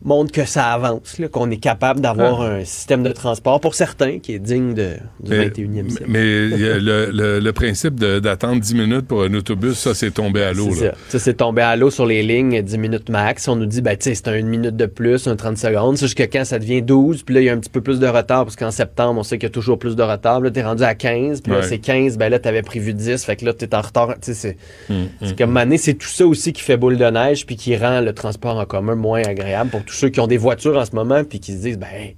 montre 0.03 0.31
que 0.31 0.45
ça 0.45 0.67
avance, 0.67 1.17
qu'on 1.31 1.51
est 1.51 1.57
capable 1.57 2.01
d'avoir 2.01 2.41
ah. 2.41 2.53
un 2.55 2.65
système 2.65 3.03
de 3.03 3.11
transport 3.11 3.59
pour 3.59 3.75
certains 3.75 4.19
qui 4.19 4.33
est 4.33 4.39
digne 4.39 4.73
de, 4.73 4.93
du 5.19 5.31
21e 5.31 5.89
siècle. 5.89 6.05
Mais 6.07 6.23
le, 6.23 7.39
le, 7.39 7.53
principe 7.53 7.95
d'attendre 7.95 8.59
10 8.59 8.73
minutes 8.75 9.07
pour 9.07 9.23
un 9.23 9.33
autobus, 9.33 9.77
ça, 9.77 9.93
c'est 9.93 10.11
tombé 10.11 10.41
à 10.41 10.53
l'eau. 10.53 10.71
Ça, 10.71 10.93
ça 11.09 11.19
c'est 11.19 11.35
tombé 11.35 11.61
à 11.61 11.75
l'eau 11.75 11.91
sur 11.91 12.05
les 12.05 12.23
lignes 12.23 12.61
10 12.61 12.77
minutes 12.77 13.09
max. 13.09 13.47
On 13.47 13.55
nous 13.55 13.65
dit, 13.65 13.81
ben, 13.81 13.95
c'est 13.99 14.27
une 14.27 14.47
minute 14.47 14.75
de 14.75 14.85
plus, 14.85 15.27
un 15.27 15.35
30 15.35 15.57
secondes. 15.57 15.97
C'est 15.97 16.05
jusqu'à 16.05 16.27
quand 16.27 16.45
ça 16.45 16.57
devient 16.57 16.81
12, 16.81 17.23
puis 17.23 17.35
là, 17.35 17.41
il 17.41 17.45
y 17.45 17.49
a 17.49 17.53
un 17.53 17.59
petit 17.59 17.69
peu 17.69 17.81
plus 17.81 17.99
de 17.99 18.07
retard, 18.07 18.45
parce 18.45 18.55
qu'en 18.55 18.71
septembre, 18.71 19.19
on 19.19 19.23
sait 19.23 19.37
qu'il 19.37 19.47
y 19.47 19.51
a 19.51 19.53
toujours 19.53 19.77
plus 19.77 19.95
de 19.95 20.03
retard. 20.03 20.39
Là, 20.39 20.49
t'es 20.49 20.63
rendu 20.63 20.83
à 20.83 20.95
15, 20.95 21.41
puis 21.41 21.51
là, 21.51 21.61
c'est 21.61 21.79
15, 21.79 22.17
ben 22.17 22.29
là, 22.29 22.39
t'avais 22.39 22.63
prévu 22.63 22.93
10, 22.93 23.23
fait 23.23 23.35
que 23.35 23.45
là, 23.45 23.53
t'es 23.53 23.75
en 23.75 23.81
retard. 23.81 24.15
Tu 24.21 24.33
sais, 24.33 24.33
c'est 24.33 24.57
hum, 24.89 25.07
hum, 25.21 25.35
comme 25.35 25.55
année, 25.57 25.77
c'est 25.77 25.93
tout 25.93 26.07
ça 26.07 26.25
aussi 26.25 26.53
qui 26.53 26.61
fait 26.61 26.77
boule 26.77 26.97
de 26.97 27.05
neige, 27.05 27.45
puis 27.45 27.55
qui 27.55 27.75
rend 27.75 28.01
le 28.01 28.13
transport 28.13 28.57
en 28.57 28.65
commun 28.65 28.95
moins 28.95 29.21
agréable 29.23 29.69
pour 29.69 29.83
tous 29.91 29.97
ceux 29.97 30.09
qui 30.09 30.21
ont 30.21 30.27
des 30.27 30.37
voitures 30.37 30.77
en 30.77 30.85
ce 30.85 30.95
moment 30.95 31.23
puis 31.25 31.41
qui 31.41 31.51
se 31.51 31.57
disent, 31.57 31.77
ben, 31.77 32.13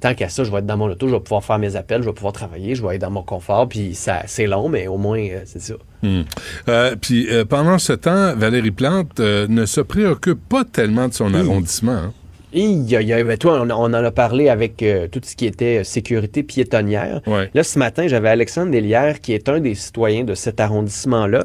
tant 0.00 0.12
qu'à 0.14 0.28
ça, 0.28 0.42
je 0.42 0.50
vais 0.50 0.58
être 0.58 0.66
dans 0.66 0.76
mon 0.76 0.90
auto, 0.90 1.06
je 1.06 1.14
vais 1.14 1.20
pouvoir 1.20 1.44
faire 1.44 1.58
mes 1.60 1.76
appels, 1.76 2.02
je 2.02 2.08
vais 2.08 2.12
pouvoir 2.12 2.32
travailler, 2.32 2.74
je 2.74 2.84
vais 2.84 2.96
être 2.96 3.00
dans 3.00 3.12
mon 3.12 3.22
confort, 3.22 3.68
puis 3.68 3.94
ça, 3.94 4.22
c'est 4.26 4.48
long, 4.48 4.68
mais 4.68 4.88
au 4.88 4.96
moins, 4.96 5.20
euh, 5.20 5.42
c'est 5.44 5.62
ça. 5.62 5.74
Hmm. 6.02 6.22
Euh, 6.68 6.96
puis 7.00 7.28
euh, 7.30 7.44
pendant 7.44 7.78
ce 7.78 7.92
temps, 7.92 8.34
Valérie 8.34 8.72
Plante 8.72 9.20
ne 9.20 9.64
se 9.66 9.80
préoccupe 9.80 10.40
pas 10.48 10.64
tellement 10.64 11.06
de 11.06 11.14
son 11.14 11.32
arrondissement. 11.32 11.92
Hein? 11.92 12.12
Il 12.54 12.90
y 12.90 12.96
a, 12.96 13.24
ben, 13.24 13.38
toi, 13.38 13.62
on, 13.62 13.70
en 13.70 13.94
a 13.94 14.10
parlé 14.10 14.48
avec 14.48 14.84
tout 15.12 15.20
ce 15.22 15.36
qui 15.36 15.46
était 15.46 15.84
sécurité 15.84 16.42
piétonnière. 16.42 17.22
Là, 17.54 17.62
ce 17.62 17.78
matin, 17.78 18.08
j'avais 18.08 18.28
Alexandre 18.28 18.72
Delière, 18.72 19.20
qui 19.20 19.32
est 19.32 19.48
un 19.48 19.60
des 19.60 19.74
citoyens 19.74 20.24
de 20.24 20.34
cet 20.34 20.60
arrondissement-là. 20.60 21.44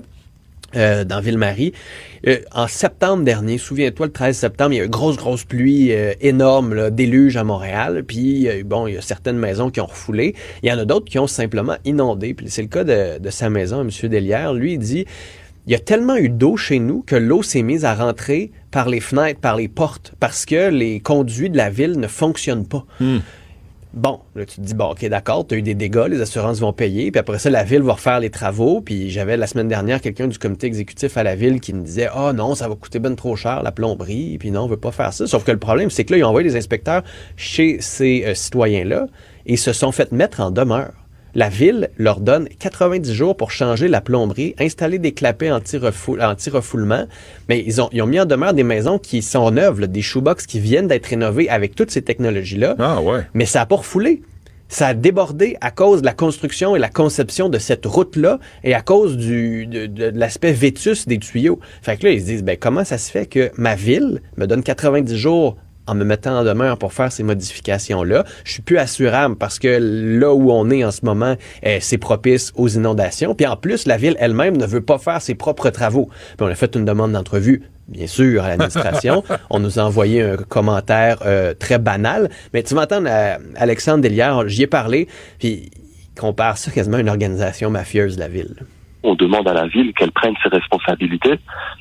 Euh, 0.75 1.05
dans 1.05 1.21
Ville-Marie. 1.21 1.71
Euh, 2.27 2.39
en 2.51 2.67
septembre 2.67 3.23
dernier, 3.23 3.57
souviens-toi, 3.57 4.07
le 4.07 4.11
13 4.11 4.35
septembre, 4.35 4.73
il 4.73 4.75
y 4.75 4.79
a 4.81 4.83
eu 4.83 4.87
une 4.87 4.91
grosse, 4.91 5.15
grosse 5.15 5.45
pluie 5.45 5.93
euh, 5.93 6.13
énorme, 6.19 6.89
déluge 6.89 7.37
à 7.37 7.45
Montréal. 7.45 8.03
Puis, 8.05 8.49
bon, 8.65 8.85
il 8.85 8.95
y 8.95 8.97
a 8.97 9.01
certaines 9.01 9.37
maisons 9.37 9.69
qui 9.69 9.79
ont 9.79 9.85
refoulé. 9.85 10.35
Il 10.63 10.69
y 10.69 10.73
en 10.73 10.77
a 10.77 10.83
d'autres 10.83 11.05
qui 11.05 11.19
ont 11.19 11.27
simplement 11.27 11.77
inondé. 11.85 12.33
Puis 12.33 12.47
c'est 12.49 12.63
le 12.63 12.67
cas 12.67 12.83
de, 12.83 13.29
sa 13.29 13.49
maison, 13.49 13.79
M. 13.79 14.09
Delière. 14.09 14.53
Lui, 14.53 14.73
il 14.73 14.79
dit, 14.79 15.05
il 15.67 15.71
y 15.71 15.75
a 15.75 15.79
tellement 15.79 16.17
eu 16.17 16.27
d'eau 16.27 16.57
chez 16.57 16.79
nous 16.79 17.01
que 17.01 17.15
l'eau 17.15 17.43
s'est 17.43 17.61
mise 17.61 17.85
à 17.85 17.95
rentrer 17.95 18.51
par 18.69 18.89
les 18.89 18.99
fenêtres, 18.99 19.39
par 19.39 19.55
les 19.55 19.69
portes, 19.69 20.15
parce 20.19 20.45
que 20.45 20.69
les 20.69 20.99
conduits 20.99 21.49
de 21.49 21.55
la 21.55 21.69
ville 21.69 21.97
ne 21.97 22.07
fonctionnent 22.07 22.67
pas. 22.67 22.85
Hmm. 22.99 23.19
Bon, 23.93 24.19
là, 24.35 24.45
tu 24.45 24.57
te 24.57 24.61
dis, 24.61 24.73
bon, 24.73 24.91
OK, 24.91 25.05
d'accord, 25.05 25.47
tu 25.47 25.55
as 25.55 25.57
eu 25.57 25.61
des 25.61 25.73
dégâts, 25.73 26.07
les 26.09 26.21
assurances 26.21 26.59
vont 26.59 26.73
payer, 26.73 27.09
puis 27.09 27.19
après 27.19 27.39
ça, 27.39 27.49
la 27.49 27.63
ville 27.63 27.81
va 27.81 27.93
refaire 27.93 28.19
les 28.19 28.29
travaux. 28.29 28.81
Puis 28.81 29.09
j'avais 29.09 29.37
la 29.37 29.47
semaine 29.47 29.67
dernière 29.67 30.01
quelqu'un 30.01 30.27
du 30.27 30.37
comité 30.37 30.67
exécutif 30.67 31.17
à 31.17 31.23
la 31.23 31.35
ville 31.35 31.59
qui 31.61 31.73
me 31.73 31.83
disait, 31.83 32.07
ah 32.11 32.27
oh, 32.29 32.33
non, 32.33 32.53
ça 32.53 32.67
va 32.67 32.75
coûter 32.75 32.99
bien 32.99 33.15
trop 33.15 33.35
cher, 33.35 33.63
la 33.63 33.71
plomberie, 33.71 34.37
puis 34.37 34.51
non, 34.51 34.63
on 34.63 34.67
veut 34.67 34.77
pas 34.77 34.91
faire 34.91 35.13
ça. 35.13 35.25
Sauf 35.25 35.43
que 35.43 35.51
le 35.51 35.59
problème, 35.59 35.89
c'est 35.89 36.03
que 36.05 36.13
là, 36.13 36.19
ils 36.19 36.23
ont 36.23 36.29
envoyé 36.29 36.47
des 36.47 36.57
inspecteurs 36.57 37.03
chez 37.37 37.77
ces 37.79 38.23
euh, 38.25 38.35
citoyens-là 38.35 39.07
et 39.45 39.55
se 39.55 39.73
sont 39.73 39.91
fait 39.91 40.11
mettre 40.11 40.41
en 40.41 40.51
demeure 40.51 40.93
la 41.35 41.49
ville 41.49 41.89
leur 41.97 42.19
donne 42.19 42.47
90 42.59 43.13
jours 43.13 43.37
pour 43.37 43.51
changer 43.51 43.87
la 43.87 44.01
plomberie, 44.01 44.55
installer 44.59 44.99
des 44.99 45.11
clapets 45.13 45.51
anti-refoulement, 45.51 47.05
mais 47.49 47.63
ils 47.65 47.81
ont, 47.81 47.89
mis 48.07 48.19
en 48.19 48.25
demeure 48.25 48.53
des 48.53 48.63
maisons 48.63 48.97
qui 48.99 49.21
sont 49.21 49.51
neuves, 49.51 49.87
des 49.87 50.01
shoebox 50.01 50.45
qui 50.45 50.59
viennent 50.59 50.87
d'être 50.87 51.07
rénovées 51.07 51.49
avec 51.49 51.75
toutes 51.75 51.91
ces 51.91 52.01
technologies-là. 52.01 52.75
Ah 52.79 53.01
ouais. 53.01 53.21
Mais 53.33 53.45
ça 53.45 53.59
n'a 53.59 53.65
pas 53.65 53.77
refoulé. 53.77 54.21
Ça 54.69 54.87
a 54.87 54.93
débordé 54.93 55.55
à 55.61 55.71
cause 55.71 56.01
de 56.01 56.05
la 56.05 56.13
construction 56.13 56.75
et 56.75 56.79
la 56.79 56.89
conception 56.89 57.47
de 57.47 57.57
cette 57.57 57.85
route-là 57.85 58.39
et 58.65 58.73
à 58.73 58.81
cause 58.81 59.15
du, 59.15 59.65
de, 59.65 59.85
de 59.85 60.11
l'aspect 60.13 60.51
vétus 60.51 61.07
des 61.07 61.19
tuyaux. 61.19 61.59
Fait 61.81 61.95
que 61.95 62.05
là, 62.05 62.11
ils 62.11 62.19
se 62.19 62.25
disent, 62.25 62.43
ben, 62.43 62.57
comment 62.59 62.83
ça 62.83 62.97
se 62.97 63.09
fait 63.09 63.27
que 63.27 63.49
ma 63.55 63.75
ville 63.75 64.21
me 64.35 64.45
donne 64.45 64.63
90 64.63 65.15
jours 65.15 65.55
en 65.87 65.95
me 65.95 66.03
mettant 66.03 66.39
en 66.39 66.43
demeure 66.43 66.77
pour 66.77 66.93
faire 66.93 67.11
ces 67.11 67.23
modifications-là. 67.23 68.23
Je 68.43 68.51
suis 68.51 68.61
plus 68.61 68.77
assurable 68.77 69.35
parce 69.35 69.59
que 69.59 69.79
là 69.79 70.33
où 70.33 70.51
on 70.51 70.69
est 70.69 70.83
en 70.83 70.91
ce 70.91 71.03
moment, 71.03 71.35
eh, 71.63 71.79
c'est 71.79 71.97
propice 71.97 72.51
aux 72.55 72.67
inondations. 72.67 73.35
Puis 73.35 73.47
en 73.47 73.55
plus, 73.57 73.87
la 73.87 73.97
ville 73.97 74.15
elle-même 74.19 74.57
ne 74.57 74.65
veut 74.65 74.81
pas 74.81 74.97
faire 74.97 75.21
ses 75.21 75.35
propres 75.35 75.69
travaux. 75.69 76.09
Puis 76.37 76.45
on 76.45 76.47
a 76.47 76.55
fait 76.55 76.75
une 76.75 76.85
demande 76.85 77.13
d'entrevue 77.13 77.63
bien 77.87 78.07
sûr, 78.07 78.43
à 78.43 78.49
l'administration. 78.49 79.23
on 79.49 79.59
nous 79.59 79.79
a 79.79 79.83
envoyé 79.83 80.21
un 80.21 80.35
commentaire 80.35 81.19
euh, 81.25 81.53
très 81.53 81.79
banal. 81.79 82.29
Mais 82.53 82.61
tu 82.61 82.75
m'entends, 82.75 83.05
euh, 83.05 83.37
Alexandre 83.55 84.03
Delière, 84.03 84.47
j'y 84.49 84.63
ai 84.63 84.67
parlé, 84.67 85.07
puis 85.39 85.69
il 85.71 86.19
compare 86.19 86.57
ça 86.57 86.69
quasiment 86.69 86.97
à 86.97 86.99
une 86.99 87.09
organisation 87.09 87.69
mafieuse 87.69 88.15
de 88.15 88.19
la 88.19 88.27
ville 88.27 88.55
on 89.07 89.15
demande 89.15 89.47
à 89.47 89.53
la 89.53 89.67
ville 89.67 89.93
qu'elle 89.93 90.11
prenne 90.11 90.35
ses 90.43 90.49
responsabilités 90.49 91.39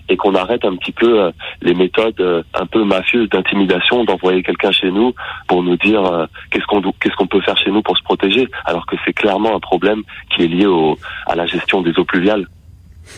et 0.08 0.16
qu'on 0.16 0.34
arrête 0.34 0.64
un 0.64 0.76
petit 0.76 0.92
peu 0.92 1.20
euh, 1.20 1.30
les 1.60 1.74
méthodes 1.74 2.20
euh, 2.20 2.42
un 2.54 2.66
peu 2.66 2.84
mafieuses 2.84 3.28
d'intimidation, 3.28 4.04
d'envoyer 4.04 4.42
quelqu'un 4.42 4.70
chez 4.70 4.90
nous 4.90 5.12
pour 5.48 5.62
nous 5.62 5.76
dire 5.76 6.04
euh, 6.04 6.26
qu'est-ce 6.50 6.66
qu'on 6.66 6.80
qu'est-ce 6.80 7.16
qu'on 7.16 7.26
peut 7.26 7.40
faire 7.40 7.58
chez 7.58 7.70
nous 7.70 7.82
pour 7.82 7.98
se 7.98 8.02
protéger, 8.04 8.48
alors 8.64 8.86
que 8.86 8.96
c'est 9.04 9.12
clairement 9.12 9.56
un 9.56 9.60
problème 9.60 10.02
qui 10.30 10.44
est 10.44 10.48
lié 10.48 10.66
au, 10.66 10.96
à 11.26 11.34
la 11.34 11.46
gestion 11.46 11.82
des 11.82 11.98
eaux 11.98 12.04
pluviales. 12.04 12.46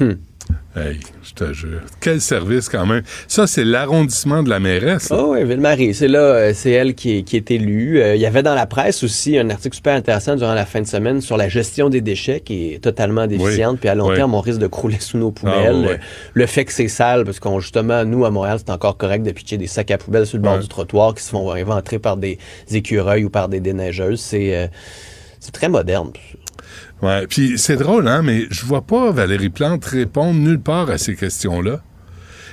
Hmm. 0.00 0.12
Hey, 0.78 1.00
je 1.24 1.32
te 1.32 1.52
jure. 1.52 1.80
Quel 2.00 2.20
service 2.20 2.68
quand 2.68 2.86
même. 2.86 3.02
Ça, 3.26 3.46
c'est 3.46 3.64
l'arrondissement 3.64 4.42
de 4.42 4.48
la 4.48 4.60
mairesse. 4.60 5.08
Oh 5.10 5.30
oui, 5.32 5.44
Ville-Marie. 5.44 5.92
C'est 5.92 6.06
là, 6.08 6.20
euh, 6.20 6.52
c'est 6.54 6.70
elle 6.70 6.94
qui 6.94 7.18
est, 7.18 7.22
qui 7.22 7.36
est 7.36 7.50
élue. 7.50 8.00
Euh, 8.00 8.14
il 8.14 8.20
y 8.20 8.26
avait 8.26 8.42
dans 8.44 8.54
la 8.54 8.66
presse 8.66 9.02
aussi 9.02 9.36
un 9.38 9.50
article 9.50 9.74
super 9.74 9.94
intéressant 9.94 10.36
durant 10.36 10.54
la 10.54 10.66
fin 10.66 10.80
de 10.80 10.86
semaine 10.86 11.20
sur 11.20 11.36
la 11.36 11.48
gestion 11.48 11.88
des 11.88 12.00
déchets 12.00 12.40
qui 12.40 12.74
est 12.74 12.78
totalement 12.78 13.26
déficiente. 13.26 13.80
Puis 13.80 13.88
à 13.88 13.94
long 13.94 14.14
terme, 14.14 14.34
on 14.34 14.40
risque 14.40 14.60
de 14.60 14.68
crouler 14.68 15.00
sous 15.00 15.18
nos 15.18 15.32
poubelles. 15.32 15.98
Ah, 16.00 16.04
le 16.34 16.46
fait 16.46 16.64
que 16.64 16.72
c'est 16.72 16.88
sale, 16.88 17.24
parce 17.24 17.40
qu'on 17.40 17.58
justement, 17.58 18.04
nous, 18.04 18.24
à 18.24 18.30
Montréal, 18.30 18.58
c'est 18.58 18.72
encore 18.72 18.96
correct 18.96 19.22
de 19.24 19.32
pitcher 19.32 19.56
des 19.56 19.66
sacs 19.66 19.90
à 19.90 19.98
poubelles 19.98 20.26
sur 20.26 20.38
le 20.38 20.42
bord 20.42 20.58
du 20.58 20.68
trottoir 20.68 21.14
qui 21.14 21.22
se 21.22 21.30
font 21.30 21.50
inventer 21.50 21.98
par 21.98 22.16
des 22.16 22.38
écureuils 22.70 23.24
ou 23.24 23.30
par 23.30 23.48
des 23.48 23.60
déneigeuses. 23.60 24.20
C'est, 24.20 24.54
euh, 24.54 24.66
c'est 25.40 25.52
très 25.52 25.68
moderne. 25.68 26.12
Ouais, 27.02 27.26
puis 27.26 27.58
c'est 27.58 27.76
drôle, 27.76 28.08
hein, 28.08 28.22
mais 28.22 28.46
je 28.50 28.64
vois 28.64 28.82
pas 28.82 29.10
Valérie 29.12 29.50
Plante 29.50 29.84
répondre 29.84 30.38
nulle 30.38 30.60
part 30.60 30.90
à 30.90 30.98
ces 30.98 31.14
questions-là. 31.14 31.80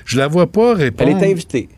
Je 0.06 0.18
la 0.18 0.28
vois 0.28 0.52
pas 0.52 0.76
répondre. 0.76 1.18
Elle 1.18 1.24
est 1.24 1.32
invitée. 1.32 1.70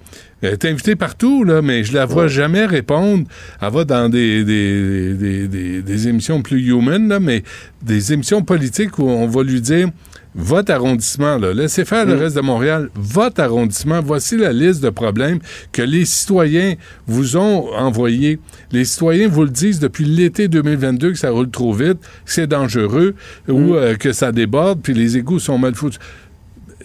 Elle 0.41 0.53
est 0.53 0.65
invitée 0.65 0.95
partout, 0.95 1.43
là, 1.43 1.61
mais 1.61 1.83
je 1.83 1.93
la 1.93 2.05
vois 2.05 2.27
jamais 2.27 2.65
répondre. 2.65 3.27
Elle 3.61 3.71
va 3.71 3.85
dans 3.85 4.09
des, 4.09 4.43
des, 4.43 5.13
des, 5.47 5.81
des, 5.81 6.07
émissions 6.07 6.43
plus 6.43 6.61
human, 6.67 7.07
là, 7.07 7.19
mais 7.19 7.43
des 7.81 8.13
émissions 8.13 8.43
politiques 8.43 8.99
où 8.99 9.09
on 9.09 9.27
va 9.27 9.43
lui 9.43 9.61
dire 9.61 9.89
votre 10.37 10.71
arrondissement, 10.71 11.39
là, 11.39 11.51
laissez 11.51 11.83
faire 11.83 12.05
le 12.05 12.15
mm. 12.15 12.19
reste 12.19 12.35
de 12.35 12.41
Montréal, 12.41 12.89
votre 12.93 13.41
arrondissement, 13.41 14.01
voici 14.01 14.37
la 14.37 14.53
liste 14.53 14.83
de 14.83 14.91
problèmes 14.91 15.39
que 15.71 15.81
les 15.81 16.05
citoyens 16.05 16.75
vous 17.07 17.37
ont 17.37 17.73
envoyés. 17.73 18.39
Les 18.71 18.85
citoyens 18.85 19.27
vous 19.27 19.43
le 19.43 19.49
disent 19.49 19.79
depuis 19.79 20.05
l'été 20.05 20.47
2022 20.47 21.13
que 21.13 21.17
ça 21.17 21.31
roule 21.31 21.49
trop 21.49 21.73
vite, 21.73 21.99
que 21.99 22.31
c'est 22.31 22.47
dangereux 22.47 23.15
ou 23.47 23.59
mm. 23.59 23.73
euh, 23.73 23.95
que 23.95 24.13
ça 24.13 24.31
déborde, 24.31 24.79
puis 24.81 24.93
les 24.93 25.17
égouts 25.17 25.39
sont 25.39 25.57
mal 25.57 25.73
foutus. 25.73 25.99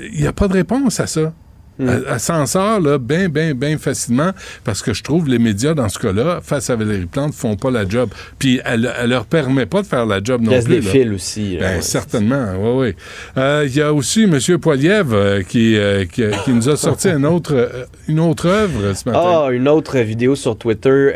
Il 0.00 0.22
n'y 0.22 0.26
a 0.26 0.32
pas 0.32 0.48
de 0.48 0.54
réponse 0.54 0.98
à 0.98 1.06
ça. 1.06 1.34
Mm. 1.78 1.88
Elle, 2.10 2.20
s'en 2.20 2.46
sort 2.46 2.80
là, 2.80 2.98
bien, 2.98 3.28
bien, 3.28 3.54
bien 3.54 3.78
facilement 3.78 4.32
parce 4.64 4.82
que 4.82 4.92
je 4.92 5.02
trouve 5.02 5.28
les 5.28 5.38
médias, 5.38 5.74
dans 5.74 5.88
ce 5.88 5.98
cas-là, 5.98 6.40
face 6.42 6.70
à 6.70 6.76
Valérie 6.76 7.06
Plante, 7.06 7.34
font 7.34 7.56
pas 7.56 7.70
la 7.70 7.88
job. 7.88 8.10
Puis 8.38 8.60
elle, 8.64 8.90
elle 8.98 9.10
leur 9.10 9.24
permet 9.24 9.66
pas 9.66 9.82
de 9.82 9.86
faire 9.86 10.06
la 10.06 10.20
job 10.22 10.42
non 10.42 10.60
plus. 10.60 10.80
des 10.80 10.82
fils 10.82 11.10
aussi. 11.10 11.56
Ben, 11.58 11.80
certainement, 11.80 12.52
oui, 12.58 12.86
oui. 12.86 12.94
Euh, 13.36 13.64
il 13.66 13.74
y 13.74 13.80
a 13.80 13.92
aussi 13.92 14.24
M. 14.24 14.38
Poiliev 14.58 15.12
euh, 15.12 15.42
qui, 15.42 15.76
euh, 15.76 16.04
qui, 16.04 16.22
qui, 16.44 16.52
nous 16.52 16.68
a 16.68 16.76
sorti 16.76 17.08
une 17.08 17.26
autre, 17.26 17.70
une 18.08 18.20
autre 18.20 18.46
œuvre 18.46 18.94
ce 18.94 19.08
matin. 19.08 19.44
Ah, 19.46 19.48
une 19.50 19.68
autre 19.68 19.98
vidéo 19.98 20.36
sur 20.36 20.56
Twitter. 20.56 21.10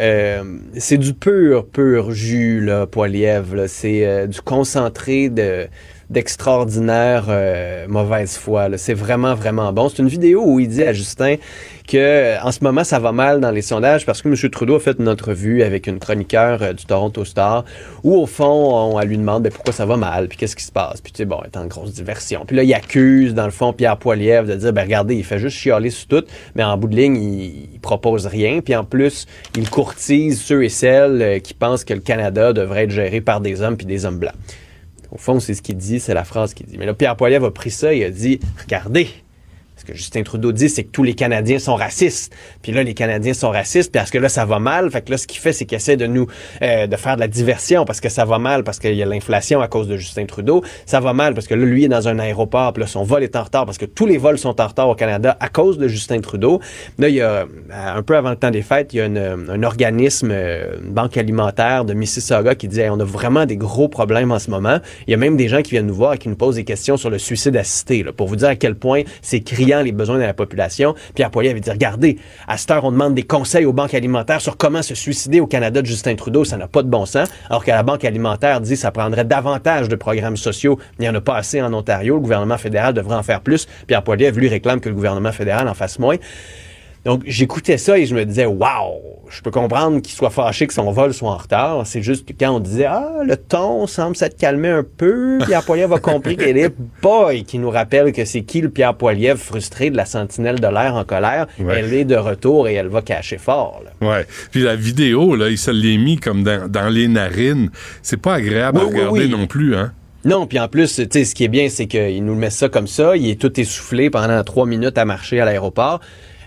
c'est 0.77 0.99
du 0.99 1.15
pur, 1.15 1.67
pur 1.67 2.13
jus, 2.13 2.61
là, 2.61 2.87
Poiliev. 2.87 3.67
C'est 3.67 4.27
du 4.29 4.41
concentré 4.41 5.29
de 5.29 5.67
d'extraordinaire 6.11 7.27
euh, 7.29 7.87
mauvaise 7.89 8.37
foi. 8.37 8.69
C'est 8.77 8.95
vraiment, 8.95 9.35
vraiment 9.35 9.73
bon. 9.73 9.89
C'est 9.89 10.03
une 10.03 10.09
vidéo 10.09 10.43
où 10.45 10.61
il 10.61 10.69
dit 10.69 10.83
à 10.83 10.93
Justin 10.93 11.37
que 11.87 12.43
en 12.43 12.53
ce 12.53 12.63
moment, 12.63 12.85
ça 12.85 12.99
va 12.99 13.13
mal 13.13 13.41
dans 13.41 13.51
les 13.51 13.63
sondages 13.63 14.07
parce 14.07 14.23
que 14.23 14.29
M. 14.29 14.51
Trudeau 14.51 14.77
a 14.77 14.81
fait 14.81 14.97
une 14.99 15.09
entrevue 15.09 15.63
avec 15.63 15.87
une 15.87 15.99
chroniqueur 15.99 16.63
euh, 16.63 16.73
du 16.73 16.85
Toronto 16.85 17.25
Star 17.25 17.65
où, 18.05 18.15
au 18.17 18.27
fond, 18.27 18.95
on, 18.95 19.01
lui 19.01 19.19
demande 19.19 19.45
ben, 19.45 19.53
pourquoi 19.53 19.73
ça 19.73 19.87
va 19.87 19.97
mal, 19.97 20.29
puis 20.29 20.37
qu'est-ce 20.39 20.57
qui 20.57 20.65
se 20.65 20.73
passe? 20.73 21.01
Puis, 21.01 21.13
tu 21.13 21.19
sais, 21.19 21.25
bon, 21.25 21.41
il 21.45 21.47
est 21.47 21.57
en 21.57 21.67
grosse 21.67 21.93
diversion. 21.93 22.45
Puis 22.47 22.57
là, 22.57 22.63
il 22.63 22.75
accuse, 22.75 23.35
dans 23.35 23.45
le 23.45 23.51
fond, 23.51 23.73
Pierre 23.73 23.97
Poilievre 23.97 24.49
de 24.49 24.55
dire, 24.55 24.73
ben 24.73 24.83
regardez, 24.83 25.15
il 25.15 25.25
fait 25.25 25.39
juste 25.39 25.57
chialer 25.57 25.91
sur 25.91 26.09
tout, 26.09 26.25
mais 26.55 26.65
en 26.65 26.77
bout 26.77 26.89
de 26.89 26.97
ligne, 26.97 27.17
il, 27.17 27.69
il 27.75 27.81
propose 27.81 28.27
rien. 28.27 28.61
Puis 28.61 28.75
en 28.75 28.85
plus, 28.85 29.27
il 29.57 29.69
courtise 29.71 30.41
ceux 30.41 30.65
et 30.65 30.69
celles 30.69 31.23
euh, 31.23 31.39
qui 31.39 31.55
pensent 31.55 31.85
que 31.85 31.95
le 31.95 32.01
Canada 32.01 32.53
devrait 32.53 32.85
être 32.85 32.91
géré 32.91 33.21
par 33.21 33.41
des 33.41 33.63
hommes 33.63 33.77
puis 33.77 33.87
des 33.87 34.07
hommes 34.07 34.19
blancs 34.19 34.35
Au 35.13 35.19
fond, 35.19 35.41
c'est 35.41 35.55
ce 35.55 35.63
qu'il 35.63 35.77
dit, 35.77 36.01
c'est 36.01 36.15
la 36.15 36.25
phrase 36.25 36.55
qu'il 36.55 36.67
dit. 36.67 36.79
Mais 36.79 36.87
là, 36.87 36.95
Pierre 36.95 37.17
Poilievre 37.17 37.47
a 37.47 37.55
pris 37.55 37.71
ça 37.71 37.95
et 37.95 38.05
a 38.05 38.11
dit 38.11 38.41
Regardez, 38.61 39.09
que 39.85 39.95
Justin 39.95 40.23
Trudeau 40.23 40.53
dit, 40.53 40.69
c'est 40.69 40.85
que 40.85 40.91
tous 40.91 41.03
les 41.03 41.15
Canadiens 41.15 41.59
sont 41.59 41.75
racistes. 41.75 42.35
Puis 42.63 42.73
là, 42.73 42.83
les 42.83 42.95
Canadiens 42.95 43.35
sont 43.35 43.51
racistes 43.51 43.93
parce 43.93 44.11
que 44.11 44.19
là, 44.19 44.29
ça 44.29 44.45
va 44.45 44.59
mal. 44.59 44.91
Fait 44.91 45.03
que 45.03 45.11
là, 45.11 45.19
ce 45.19 45.27
qu'il 45.27 45.41
fait, 45.41 45.53
c'est 45.53 45.65
qu'il 45.67 45.77
essaie 45.77 45.97
de 45.97 46.07
nous, 46.07 46.27
euh, 46.63 46.87
de 46.87 46.97
faire 46.97 47.17
de 47.17 47.21
la 47.21 47.29
diversion 47.29 47.85
parce 47.85 48.01
que 48.01 48.09
ça 48.09 48.25
va 48.25 48.39
mal, 48.39 48.65
parce 48.65 48.79
qu'il 48.79 48.95
y 48.95 49.03
a 49.03 49.07
l'inflation 49.07 49.61
à 49.61 49.69
cause 49.69 49.89
de 49.89 49.97
Justin 49.97 50.27
Trudeau. 50.27 50.63
Ça 50.87 51.01
va 51.01 51.13
mal 51.13 51.35
parce 51.35 51.47
que 51.47 51.55
là, 51.55 51.65
lui 51.65 51.85
est 51.85 51.89
dans 51.89 52.09
un 52.09 52.19
aéroport, 52.19 52.73
puis 52.73 52.83
là, 52.83 52.87
son 52.87 53.05
vol 53.05 53.23
est 53.23 53.37
en 53.37 53.43
retard 53.43 53.67
parce 53.67 53.79
que 53.79 53.85
tous 53.85 54.07
les 54.07 54.19
vols 54.19 54.39
sont 54.39 54.61
en 54.61 54.67
retard 54.67 54.89
au 54.89 54.95
Canada 54.95 55.37
à 55.41 55.49
cause 55.49 55.79
de 55.79 55.89
Justin 55.89 56.21
Trudeau. 56.21 56.61
Là, 56.99 57.09
il 57.09 57.15
y 57.15 57.21
a, 57.21 57.47
un 57.73 58.03
peu 58.03 58.17
avant 58.17 58.31
le 58.31 58.37
temps 58.37 58.51
des 58.51 58.63
fêtes, 58.63 58.95
il 58.95 58.97
y 58.97 59.01
a 59.01 59.05
un 59.05 59.63
organisme, 59.63 60.31
euh, 60.31 60.79
une 60.83 60.93
banque 60.93 61.17
alimentaire 61.17 61.85
de 61.85 61.95
Mississauga 61.95 62.55
qui 62.55 62.69
dit, 62.69 62.83
on 62.91 63.01
a 63.01 63.05
vraiment 63.05 63.47
des 63.47 63.57
gros 63.57 63.89
problèmes 63.89 64.33
en 64.33 64.39
ce 64.39 64.51
moment. 64.51 64.79
Il 65.07 65.11
y 65.11 65.15
a 65.15 65.17
même 65.17 65.37
des 65.37 65.49
gens 65.49 65.63
qui 65.63 65.73
viennent 65.73 65.87
nous 65.87 65.95
voir 65.95 66.15
et 66.15 66.19
qui 66.19 66.29
nous 66.29 66.37
posent 66.37 66.57
des 66.57 66.65
questions 66.65 66.97
sur 66.97 67.11
le 67.11 67.19
suicide 67.19 67.57
assisté, 67.57 68.03
là, 68.03 68.13
pour 68.13 68.27
vous 68.27 68.37
dire 68.37 68.49
à 68.49 68.57
quel 68.57 68.75
point 68.75 69.03
c'est 69.23 69.41
les 69.67 69.93
besoins 69.93 70.17
de 70.17 70.23
la 70.23 70.35
population. 70.35 70.95
Pierre 71.15 71.31
Poilier 71.31 71.51
avait 71.51 71.61
dit, 71.61 71.71
regardez, 71.71 72.19
à 72.47 72.57
cette 72.57 72.71
heure, 72.71 72.85
on 72.85 72.93
demande 72.93 73.15
des 73.15 73.25
conseils 73.25 73.65
aux 73.65 73.73
banques 73.73 73.95
alimentaires 73.95 74.41
sur 74.41 74.57
comment 74.57 74.83
se 74.83 74.95
suicider 74.95 75.41
au 75.41 75.47
Canada 75.47 75.83
de 75.83 75.87
Justin 75.87 76.15
Trudeau. 76.15 76.45
Ça 76.45 76.57
n'a 76.57 76.69
pas 76.69 76.83
de 76.83 76.89
bon 76.89 77.07
sens. 77.07 77.29
Alors 77.51 77.65
que 77.65 77.71
la 77.71 77.83
Banque 77.83 78.05
alimentaire 78.05 78.61
dit 78.61 78.77
ça 78.77 78.91
prendrait 78.91 79.25
davantage 79.25 79.89
de 79.89 79.97
programmes 79.97 80.37
sociaux. 80.37 80.79
Il 80.99 81.03
n'y 81.03 81.09
en 81.09 81.15
a 81.15 81.21
pas 81.21 81.37
assez 81.37 81.61
en 81.61 81.73
Ontario. 81.73 82.15
Le 82.15 82.21
gouvernement 82.21 82.59
fédéral 82.59 82.95
devrait 82.95 83.17
en 83.17 83.23
faire 83.23 83.41
plus. 83.41 83.67
Pierre 83.87 84.03
Poilievre, 84.03 84.39
lui, 84.39 84.49
réclame 84.49 84.81
que 84.81 84.89
le 84.89 84.95
gouvernement 84.95 85.33
fédéral 85.33 85.69
en 85.69 85.75
fasse 85.75 85.99
moins. 85.99 86.17
Donc, 87.07 87.23
j'écoutais 87.25 87.79
ça 87.79 87.97
et 87.97 88.05
je 88.05 88.17
me 88.17 88.25
disais, 88.25 88.47
waouh, 88.47 89.01
je 89.31 89.41
peux 89.41 89.53
comprendre 89.53 90.03
qu'il 90.03 90.13
soit 90.13 90.31
fâché 90.31 90.67
que 90.67 90.75
son 90.75 90.91
vol 90.91 91.15
soit 91.15 91.31
en 91.31 91.37
retard. 91.37 91.87
C'est 91.87 92.03
juste 92.03 92.27
que 92.27 92.33
quand 92.33 92.51
on 92.51 92.59
disait, 92.59 92.87
ah, 92.87 93.21
le 93.25 93.37
ton 93.37 93.87
semble 93.87 94.17
s'être 94.17 94.37
calmé 94.37 94.69
un 94.69 94.83
peu, 94.85 95.39
Pierre 95.47 95.63
Poilievre 95.63 95.95
a 95.95 95.99
compris 96.01 96.37
qu'elle 96.37 96.59
est 96.59 96.75
boy 97.01 97.45
qui 97.45 97.61
nous 97.61 97.71
rappelle 97.71 98.13
que 98.13 98.25
c'est 98.25 98.43
qui 98.43 98.61
le 98.61 98.71
Pierre 98.71 98.95
Poilievre 98.95 99.39
frustré 99.39 99.91
de 99.91 99.97
la 99.97 100.05
sentinelle 100.05 100.59
de 100.59 100.67
l'air 100.67 100.97
en 100.97 101.05
colère. 101.05 101.47
Elle 101.61 101.95
est 101.95 102.05
de 102.05 102.17
retour 102.17 102.67
et 102.67 102.75
elle 102.75 102.89
va 102.89 103.03
cacher 103.03 103.39
fort. 103.39 103.83
Là. 103.85 104.09
Ouais. 104.09 104.27
Puis 104.51 104.63
la 104.63 104.75
vidéo, 104.75 105.37
là, 105.37 105.49
il 105.49 105.59
se 105.59 105.71
l'est 105.71 105.99
mis 105.99 106.17
comme 106.17 106.43
dans, 106.43 106.89
les 106.93 107.07
narines. 107.07 107.71
C'est 108.03 108.21
pas 108.21 108.35
agréable 108.35 108.81
à 108.81 108.83
regarder 108.83 109.29
non 109.29 109.47
plus, 109.47 109.77
hein? 109.77 109.93
Non, 110.25 110.49
puis 110.49 110.59
en 110.59 110.67
plus, 110.67 110.97
tu 110.97 111.07
sais, 111.09 111.25
ce 111.25 111.37
qui 111.37 111.45
est 111.45 111.49
bien, 111.49 111.69
c'est 111.69 111.87
qu'il 111.87 112.25
nous 112.25 112.35
met 112.35 112.51
ça 112.51 112.69
comme 112.69 112.89
ça. 112.89 113.17
Il 113.17 113.31
est 113.31 113.41
tout 113.41 113.61
essoufflé 113.61 114.11
pendant 114.11 114.43
trois 114.43 114.67
minutes 114.67 114.99
à 114.99 115.05
marcher 115.05 115.41
à 115.41 115.45
l'aéroport. 115.45 116.01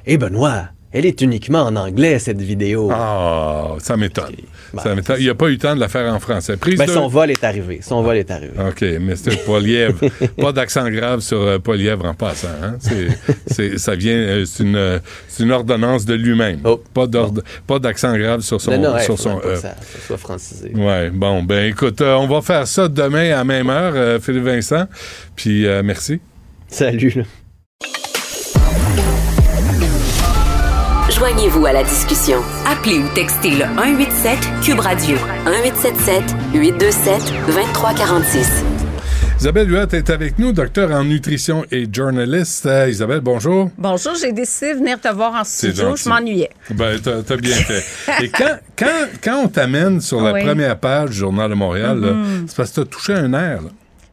Et 0.06 0.18
Benoît, 0.18 0.70
elle 0.92 1.06
est 1.06 1.22
uniquement 1.22 1.62
en 1.62 1.76
anglais, 1.76 2.18
cette 2.18 2.42
vidéo. 2.42 2.90
Ah, 2.92 3.76
ça 3.78 3.96
m'étonne. 3.96 4.34
Il 5.20 5.24
n'y 5.24 5.30
a 5.30 5.36
pas 5.36 5.50
eu 5.50 5.52
le 5.52 5.58
temps 5.60 5.76
de 5.76 5.80
la 5.80 5.88
faire 5.88 6.12
en 6.12 6.20
français. 6.20 6.58
Prise 6.58 6.80
ben, 6.80 6.88
Son 6.88 7.08
vol 7.08 7.30
est 7.30 7.44
arrivé. 7.44 7.80
Son 7.84 8.02
vol 8.02 8.18
est 8.18 8.32
arrivé. 8.32 8.54
OK, 8.58 8.82
Mr. 8.82 9.38
Polièvre. 9.46 10.00
pas 10.42 10.52
d'accent 10.52 10.90
grave 10.90 11.20
sur 11.20 11.42
euh, 11.42 11.60
Polièvre 11.60 12.06
en 12.06 12.16
passant. 12.16 12.48
Hein? 12.64 12.78
ça 13.78 13.96
vient, 13.96 14.16
euh, 14.16 14.46
c'est 14.46 14.64
une, 14.64 15.00
une, 15.40 15.52
ordonnance 15.52 16.06
de 16.06 16.16
lui-même. 16.16 16.62
Oh. 16.64 16.82
Pas 16.92 17.80
d'accent 17.80 18.18
grave 18.18 18.42
sur 18.42 18.60
son. 18.60 18.76
Non, 18.76 18.98
sur 19.00 19.20
son 19.20 19.38
que 19.38 19.58
ça, 19.58 19.76
soit 20.08 20.18
francisé. 20.18 20.72
Ouais, 20.74 21.12
bon, 21.12 21.44
ben 21.44 21.70
écoute, 21.70 22.02
euh, 22.02 22.16
on 22.16 22.26
va 22.26 22.42
faire 22.42 22.66
ça 22.66 22.88
demain 22.88 23.26
à 23.26 23.38
la 23.38 23.44
même 23.44 23.70
heure, 23.70 24.20
Philippe 24.22 24.44
Vincent. 24.44 24.86
Puis 25.36 25.68
merci. 25.84 26.20
Salut. 26.68 27.26
Joignez-vous 31.20 31.66
à 31.66 31.74
la 31.74 31.84
discussion. 31.84 32.38
Appelez 32.66 32.98
ou 32.98 33.08
textez 33.14 33.50
le 33.50 33.66
187 33.76 34.40
Cube 34.64 34.80
Radio 34.80 35.18
1877 35.46 36.24
827 36.54 37.34
2346. 37.46 38.64
Isabelle 39.38 39.70
Huot 39.70 39.88
est 39.92 40.10
avec 40.12 40.40
nous, 40.40 40.54
docteur 40.54 40.92
en 40.92 41.04
nutrition 41.04 41.66
et 41.72 41.86
journaliste. 41.92 42.68
Euh, 42.68 42.90
Isabelle, 42.90 43.20
bonjour. 43.20 43.70
Bonjour, 43.78 44.14
j'ai 44.16 44.32
décidé 44.32 44.76
de 44.76 44.80
venir 44.80 45.02
te 45.02 45.14
voir 45.14 45.34
en 45.34 45.44
studio. 45.44 45.94
Je 45.98 46.08
m'ennuyais. 46.08 46.52
Ben, 46.70 46.98
t'as, 47.02 47.36
bien 47.36 47.56
fait. 47.56 47.84
et 48.24 48.30
quand, 48.38 48.58
quand, 48.78 49.08
quand 49.22 49.42
on 49.44 49.48
t'amène 49.50 50.00
sur 50.00 50.22
la 50.22 50.32
première 50.42 50.80
page 50.80 51.10
du 51.10 51.18
Journal 51.18 51.50
de 51.50 51.56
Montréal, 51.56 52.00
mm-hmm. 52.00 52.44
c'est 52.48 52.56
parce 52.56 52.72
que 52.72 52.76
t'as 52.80 52.86
touché 52.86 53.14
un 53.14 53.34
air. 53.34 53.60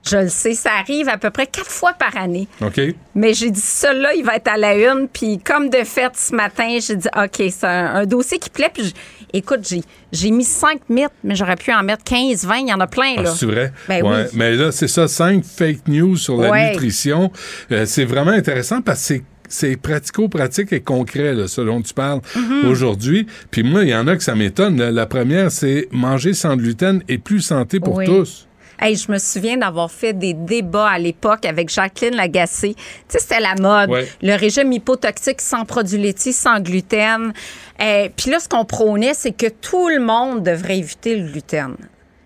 Je 0.09 0.17
le 0.17 0.29
sais, 0.29 0.55
ça 0.55 0.71
arrive 0.79 1.09
à 1.09 1.19
peu 1.19 1.31
près 1.31 1.47
quatre 1.47 1.71
fois 1.71 1.93
par 1.93 2.17
année. 2.17 2.47
OK. 2.61 2.81
Mais 3.15 3.35
j'ai 3.35 3.51
dit, 3.51 3.61
celui-là, 3.61 4.15
il 4.15 4.25
va 4.25 4.37
être 4.37 4.49
à 4.49 4.57
la 4.57 4.75
une. 4.75 5.09
Puis 5.09 5.39
comme 5.39 5.69
de 5.69 5.83
fait, 5.85 6.13
ce 6.15 6.35
matin, 6.35 6.79
j'ai 6.81 6.97
dit, 6.97 7.09
OK, 7.17 7.43
c'est 7.51 7.65
un, 7.65 8.07
dossier 8.07 8.39
qui 8.39 8.51
plaît. 8.51 8.71
Puis 8.73 8.95
écoute, 9.33 9.69
j'ai, 10.13 10.31
mis 10.31 10.45
cinq 10.45 10.81
mythes, 10.89 11.11
mais 11.25 11.35
j'aurais 11.35 11.57
pu 11.57 11.73
en 11.73 11.83
mettre 11.83 12.05
15, 12.05 12.45
20. 12.45 12.57
Il 12.59 12.69
y 12.69 12.73
en 12.73 12.81
a 12.81 12.87
plein, 12.87 13.15
ah, 13.19 13.23
là. 13.23 13.35
c'est 13.35 13.47
vrai? 13.47 13.73
Ben 13.89 14.03
oui. 14.05 14.29
Mais 14.35 14.55
là, 14.55 14.71
c'est 14.71 14.89
ça, 14.89 15.09
cinq 15.09 15.45
fake 15.45 15.89
news 15.89 16.17
sur 16.17 16.37
la 16.41 16.71
nutrition. 16.71 17.33
Euh, 17.73 17.85
c'est 17.87 18.05
vraiment 18.05 18.33
intéressant 18.33 18.83
parce 18.83 19.09
que 19.09 19.15
c'est 19.49 19.77
pratico-pratique 19.77 20.73
et 20.73 20.81
concret, 20.81 21.35
là, 21.35 21.49
ce 21.49 21.61
dont 21.61 21.83
tu 21.83 21.95
parles 21.95 22.21
mm-hmm. 22.37 22.67
aujourd'hui. 22.67 23.27
Puis 23.51 23.63
moi, 23.63 23.83
il 23.83 23.91
y 23.91 23.95
en 23.95 24.07
a 24.07 24.17
que 24.17 24.23
ça 24.23 24.35
m'étonne. 24.35 24.77
La 24.77 25.07
première, 25.07 25.51
c'est 25.51 25.89
manger 25.91 26.33
sans 26.33 26.57
gluten 26.57 27.03
et 27.09 27.19
plus 27.19 27.41
santé 27.41 27.81
pour 27.81 28.03
tous. 28.05 28.47
Hey, 28.81 28.97
je 28.97 29.11
me 29.11 29.19
souviens 29.19 29.57
d'avoir 29.57 29.91
fait 29.91 30.13
des 30.13 30.35
débats 30.35 30.89
à 30.89 30.99
l'époque 30.99 31.45
avec 31.45 31.69
Jacqueline 31.69 32.17
Lagacé. 32.17 32.75
Tu 32.75 32.83
sais, 33.09 33.19
c'était 33.19 33.41
la 33.41 33.55
mode. 33.55 33.91
Le 34.23 34.35
régime 34.37 34.73
hypotoxique 34.73 35.41
sans 35.41 35.65
produits 35.65 35.99
laitiers, 35.99 36.33
sans 36.33 36.61
gluten. 36.61 37.33
Euh, 37.81 38.09
Puis 38.17 38.31
là, 38.31 38.39
ce 38.39 38.49
qu'on 38.49 38.65
prônait, 38.65 39.15
c'est 39.15 39.33
que 39.33 39.49
tout 39.49 39.89
le 39.89 40.01
monde 40.01 40.43
devrait 40.43 40.79
éviter 40.79 41.17
le 41.17 41.29
gluten. 41.31 41.77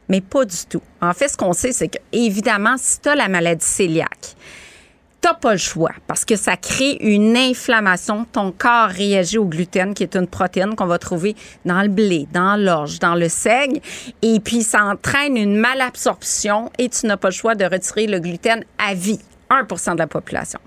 Mais 0.09 0.20
pas 0.20 0.44
du 0.44 0.56
tout. 0.68 0.82
En 1.01 1.12
fait, 1.12 1.28
ce 1.28 1.36
qu'on 1.36 1.52
sait, 1.52 1.72
c'est 1.72 1.89
que, 1.89 1.98
évidemment, 2.12 2.74
si 2.77 3.01
tu 3.01 3.09
as 3.09 3.14
la 3.14 3.28
maladie 3.28 3.64
cœliaque, 3.77 4.35
t'as 5.20 5.34
pas 5.34 5.52
le 5.52 5.59
choix 5.59 5.92
parce 6.06 6.24
que 6.24 6.36
ça 6.36 6.56
crée 6.56 6.97
une 7.01 7.36
inflammation. 7.36 8.26
Ton 8.32 8.52
corps 8.52 8.88
réagit 8.88 9.38
au 9.38 9.44
gluten, 9.44 9.94
qui 9.94 10.02
est 10.02 10.16
une 10.16 10.26
protéine 10.26 10.74
qu'on 10.74 10.86
va 10.86 10.98
trouver 10.98 11.36
dans 11.64 11.82
le 11.82 11.88
blé, 11.88 12.26
dans 12.32 12.56
l'orge, 12.56 12.98
dans 12.98 13.14
le 13.14 13.28
seigle. 13.28 13.80
Et 14.22 14.40
puis, 14.40 14.62
ça 14.62 14.84
entraîne 14.84 15.36
une 15.36 15.56
malabsorption 15.56 16.70
et 16.78 16.88
tu 16.88 17.06
n'as 17.06 17.16
pas 17.16 17.28
le 17.28 17.34
choix 17.34 17.55
de 17.55 17.64
retirer 17.64 18.06
le 18.06 18.18
gluten 18.18 18.64
à 18.78 18.94
vie. 18.94 19.20
1 19.51 19.94
de 19.94 19.98
la 19.98 20.06
population. 20.06 20.60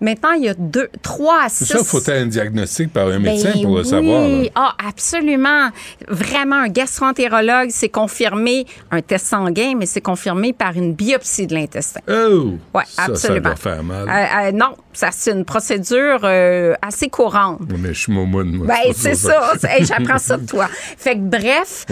Maintenant, 0.00 0.32
il 0.32 0.44
y 0.44 0.48
a 0.48 0.54
deux, 0.54 0.88
3 1.02 1.44
à 1.44 1.48
6... 1.48 1.64
Ça, 1.64 1.78
il 1.78 1.84
faut 1.84 2.10
un 2.10 2.26
diagnostic 2.26 2.92
par 2.92 3.08
un 3.08 3.18
médecin 3.18 3.52
pour 3.62 3.76
le 3.76 3.82
ben 3.82 3.88
savoir. 3.88 4.22
Oui, 4.24 4.50
ah, 4.54 4.74
absolument. 4.86 5.70
Vraiment, 6.08 6.56
un 6.56 6.68
gastroentérologue, 6.68 7.68
c'est 7.70 7.88
confirmé, 7.88 8.66
un 8.90 9.00
test 9.00 9.26
sanguin, 9.26 9.74
mais 9.76 9.86
c'est 9.86 10.00
confirmé 10.00 10.52
par 10.52 10.76
une 10.76 10.94
biopsie 10.94 11.46
de 11.46 11.54
l'intestin. 11.54 12.00
Oh! 12.08 12.52
Oui, 12.74 12.82
absolument. 12.98 13.50
Ça, 13.50 13.56
faire 13.56 13.82
mal. 13.82 14.08
Euh, 14.08 14.48
euh, 14.48 14.52
non, 14.52 14.76
ça, 14.92 15.08
c'est 15.12 15.32
une 15.32 15.44
procédure 15.44 16.20
euh, 16.24 16.74
assez 16.82 17.08
courante. 17.08 17.60
Mais 17.78 17.94
je 17.94 18.00
suis 18.00 18.12
momoune, 18.12 18.56
moi. 18.56 18.66
Ben, 18.66 18.92
c'est 18.94 19.14
ça. 19.14 19.54
J'apprends 19.80 20.18
ça 20.18 20.36
de 20.36 20.46
toi. 20.46 20.68
Fait 20.98 21.14
que, 21.14 21.20
bref, 21.20 21.86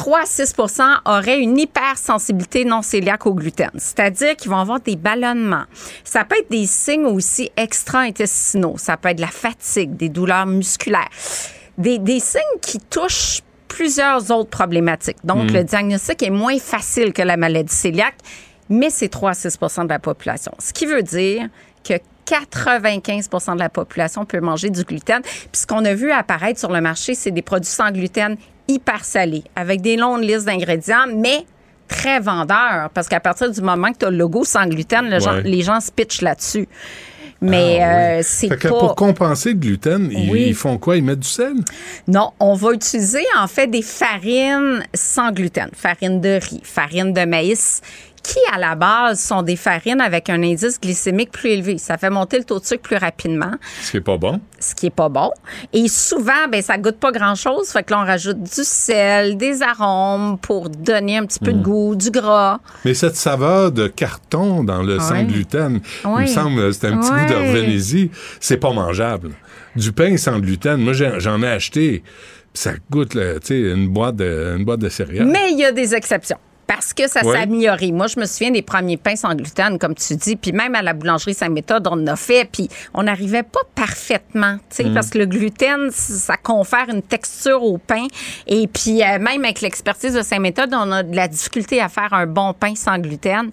3 0.00 0.20
à 0.20 0.24
6% 0.24 0.82
auraient 1.04 1.40
une 1.40 1.58
hypersensibilité 1.58 2.64
non 2.64 2.80
cœliaque 2.80 3.26
au 3.26 3.34
gluten. 3.34 3.68
C'est-à-dire 3.76 4.34
qu'ils 4.34 4.50
vont 4.50 4.56
avoir 4.56 4.80
des 4.80 4.96
ballonnements. 4.96 5.64
Ça 6.04 6.24
peut 6.24 6.36
être 6.38 6.50
des 6.50 6.64
signes 6.64 7.04
aussi 7.04 7.50
extra-intestinaux. 7.54 8.76
Ça 8.78 8.96
peut 8.96 9.10
être 9.10 9.20
la 9.20 9.26
fatigue, 9.26 9.98
des 9.98 10.08
douleurs 10.08 10.46
musculaires. 10.46 11.10
Des, 11.76 11.98
des 11.98 12.18
signes 12.18 12.40
qui 12.62 12.78
touchent 12.78 13.42
plusieurs 13.68 14.30
autres 14.30 14.48
problématiques. 14.48 15.18
Donc, 15.22 15.50
hmm. 15.50 15.52
le 15.52 15.64
diagnostic 15.64 16.22
est 16.22 16.30
moins 16.30 16.58
facile 16.58 17.12
que 17.12 17.20
la 17.20 17.36
maladie 17.36 17.76
cœliaque, 17.82 18.16
mais 18.70 18.88
c'est 18.88 19.10
3 19.10 19.30
à 19.30 19.34
6% 19.34 19.84
de 19.84 19.90
la 19.90 19.98
population. 19.98 20.52
Ce 20.60 20.72
qui 20.72 20.86
veut 20.86 21.02
dire 21.02 21.50
que 21.84 21.92
95% 22.26 23.54
de 23.54 23.58
la 23.58 23.68
population 23.68 24.24
peut 24.24 24.40
manger 24.40 24.70
du 24.70 24.82
gluten. 24.84 25.20
Puis 25.20 25.60
ce 25.60 25.66
qu'on 25.66 25.84
a 25.84 25.92
vu 25.92 26.10
apparaître 26.10 26.58
sur 26.58 26.70
le 26.70 26.80
marché, 26.80 27.14
c'est 27.14 27.32
des 27.32 27.42
produits 27.42 27.70
sans 27.70 27.90
gluten 27.90 28.38
hyper 28.70 29.04
salés, 29.04 29.44
avec 29.56 29.80
des 29.80 29.96
longues 29.96 30.22
listes 30.22 30.46
d'ingrédients, 30.46 31.06
mais 31.14 31.44
très 31.88 32.20
vendeurs, 32.20 32.90
parce 32.94 33.08
qu'à 33.08 33.20
partir 33.20 33.50
du 33.50 33.60
moment 33.60 33.92
que 33.92 33.98
tu 33.98 34.04
as 34.06 34.10
le 34.10 34.16
logo 34.16 34.44
sans 34.44 34.66
gluten, 34.66 35.08
les 35.44 35.62
gens 35.62 35.80
se 35.80 35.90
pitchent 35.90 36.22
là-dessus. 36.22 36.68
Mais 37.42 37.80
ah, 37.80 38.18
euh, 38.18 38.20
c'est 38.22 38.48
pas... 38.48 38.68
Pour 38.68 38.94
compenser 38.94 39.50
le 39.50 39.58
gluten, 39.58 40.10
ils, 40.10 40.54
font 40.54 40.76
quoi? 40.76 40.96
Ils 40.96 41.04
mettent 41.04 41.20
du 41.20 41.28
sel? 41.28 41.54
Non, 42.06 42.32
on 42.38 42.54
va 42.54 42.72
utiliser 42.72 43.24
en 43.38 43.46
fait 43.46 43.66
des 43.66 43.82
farines 43.82 44.84
sans 44.92 45.32
gluten. 45.32 45.70
Farine 45.72 46.20
de 46.20 46.38
riz, 46.38 46.60
farine 46.62 47.12
de 47.12 47.24
maïs 47.24 47.80
qui, 48.22 48.38
à 48.52 48.58
la 48.58 48.74
base, 48.74 49.20
sont 49.20 49.42
des 49.42 49.56
farines 49.56 50.00
avec 50.00 50.28
un 50.30 50.42
indice 50.42 50.80
glycémique 50.80 51.30
plus 51.30 51.50
élevé. 51.50 51.78
Ça 51.78 51.98
fait 51.98 52.10
monter 52.10 52.38
le 52.38 52.44
taux 52.44 52.58
de 52.58 52.64
sucre 52.64 52.82
plus 52.82 52.96
rapidement. 52.96 53.52
Ce 53.82 53.90
qui 53.90 53.96
est 53.98 54.02
pas 54.02 54.16
bon. 54.16 54.40
Ce 54.58 54.74
qui 54.74 54.86
est 54.86 54.94
pas 54.94 55.08
bon. 55.08 55.30
Et 55.72 55.88
souvent, 55.88 56.48
ben, 56.50 56.62
ça 56.62 56.78
goûte 56.78 56.98
pas 56.98 57.12
grand-chose. 57.12 57.68
Fait 57.70 57.82
que 57.82 57.92
là, 57.92 58.00
on 58.00 58.04
rajoute 58.04 58.42
du 58.42 58.64
sel, 58.64 59.36
des 59.36 59.62
arômes 59.62 60.38
pour 60.38 60.68
donner 60.68 61.18
un 61.18 61.26
petit 61.26 61.38
peu 61.38 61.52
de 61.52 61.58
hmm. 61.58 61.62
goût, 61.62 61.96
du 61.96 62.10
gras. 62.10 62.60
Mais 62.84 62.94
cette 62.94 63.16
saveur 63.16 63.72
de 63.72 63.88
carton 63.88 64.64
dans 64.64 64.82
le 64.82 64.98
sans 64.98 65.22
gluten, 65.24 65.80
il 66.04 66.10
me 66.10 66.26
semble, 66.26 66.74
c'est 66.74 66.88
un 66.88 66.98
petit 66.98 67.10
goût 67.10 67.26
de 67.26 67.34
revenez 67.34 68.10
C'est 68.40 68.58
pas 68.58 68.72
mangeable. 68.72 69.30
Du 69.76 69.92
pain 69.92 70.16
sans 70.16 70.38
gluten, 70.38 70.80
moi, 70.80 70.92
j'en 70.92 71.42
ai 71.42 71.48
acheté. 71.48 72.02
Ça 72.52 72.72
goûte, 72.90 73.16
une 73.50 73.88
boîte 73.88 74.16
de, 74.16 74.56
une 74.56 74.64
boîte 74.64 74.80
de 74.80 74.88
céréales. 74.88 75.26
Mais 75.26 75.52
il 75.52 75.58
y 75.58 75.64
a 75.64 75.72
des 75.72 75.94
exceptions. 75.94 76.38
Parce 76.72 76.94
que 76.94 77.08
ça 77.08 77.24
Ouais. 77.26 77.32
s'est 77.36 77.42
amélioré. 77.42 77.90
Moi, 77.90 78.06
je 78.06 78.20
me 78.20 78.26
souviens 78.26 78.52
des 78.52 78.62
premiers 78.62 78.96
pains 78.96 79.16
sans 79.16 79.34
gluten, 79.34 79.76
comme 79.76 79.96
tu 79.96 80.14
dis, 80.14 80.36
puis 80.36 80.52
même 80.52 80.76
à 80.76 80.82
la 80.82 80.92
boulangerie 80.92 81.34
Saint-Méthode, 81.34 81.88
on 81.88 81.94
en 81.94 82.06
a 82.06 82.14
fait, 82.14 82.48
puis 82.50 82.68
on 82.94 83.02
n'arrivait 83.02 83.42
pas 83.42 83.58
parfaitement, 83.74 84.56
tu 84.70 84.76
sais, 84.76 84.84
Mm. 84.84 84.94
parce 84.94 85.10
que 85.10 85.18
le 85.18 85.26
gluten, 85.26 85.90
ça 85.90 86.36
confère 86.36 86.88
une 86.88 87.02
texture 87.02 87.64
au 87.64 87.78
pain. 87.78 88.06
Et 88.46 88.68
puis, 88.68 89.02
euh, 89.02 89.18
même 89.18 89.44
avec 89.44 89.62
l'expertise 89.62 90.14
de 90.14 90.22
Saint-Méthode, 90.22 90.70
on 90.72 90.92
a 90.92 91.02
de 91.02 91.16
la 91.16 91.26
difficulté 91.26 91.80
à 91.80 91.88
faire 91.88 92.12
un 92.12 92.26
bon 92.26 92.52
pain 92.54 92.74
sans 92.76 92.98
gluten. 92.98 93.50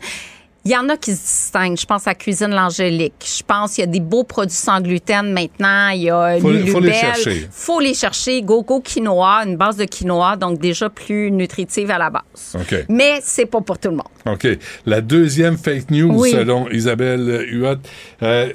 Il 0.67 0.71
y 0.71 0.75
en 0.75 0.89
a 0.89 0.97
qui 0.97 1.15
se 1.15 1.21
distinguent. 1.21 1.79
Je 1.79 1.85
pense 1.85 2.07
à 2.07 2.13
Cuisine 2.13 2.49
L'Angélique. 2.49 3.13
Je 3.25 3.41
pense 3.41 3.75
qu'il 3.75 3.85
y 3.85 3.87
a 3.87 3.89
des 3.89 4.01
beaux 4.01 4.25
produits 4.25 4.53
sans 4.53 4.81
gluten 4.81 5.31
maintenant. 5.31 5.91
Il 5.91 6.01
y 6.01 6.09
a 6.09 6.37
Faut 6.41 6.49
faut 6.49 6.79
les 6.81 6.91
chercher. 6.93 7.47
faut 7.49 7.79
les 7.79 7.93
chercher. 7.93 8.41
Gogo 8.41 8.81
quinoa, 8.81 9.43
une 9.45 9.55
base 9.55 9.77
de 9.77 9.85
quinoa, 9.85 10.35
donc 10.35 10.59
déjà 10.59 10.89
plus 10.89 11.31
nutritive 11.31 11.89
à 11.89 11.97
la 11.97 12.09
base. 12.09 12.53
OK. 12.55 12.85
Mais 12.89 13.19
c'est 13.23 13.45
pas 13.45 13.61
pour 13.61 13.79
tout 13.79 13.87
le 13.91 13.95
monde. 13.95 14.07
OK. 14.25 14.45
La 14.85 14.99
deuxième 14.99 15.57
fake 15.57 15.89
news, 15.89 16.11
Oui. 16.13 16.31
selon 16.31 16.69
Isabelle 16.69 17.45
Huot, 17.49 17.77
euh, 18.23 18.51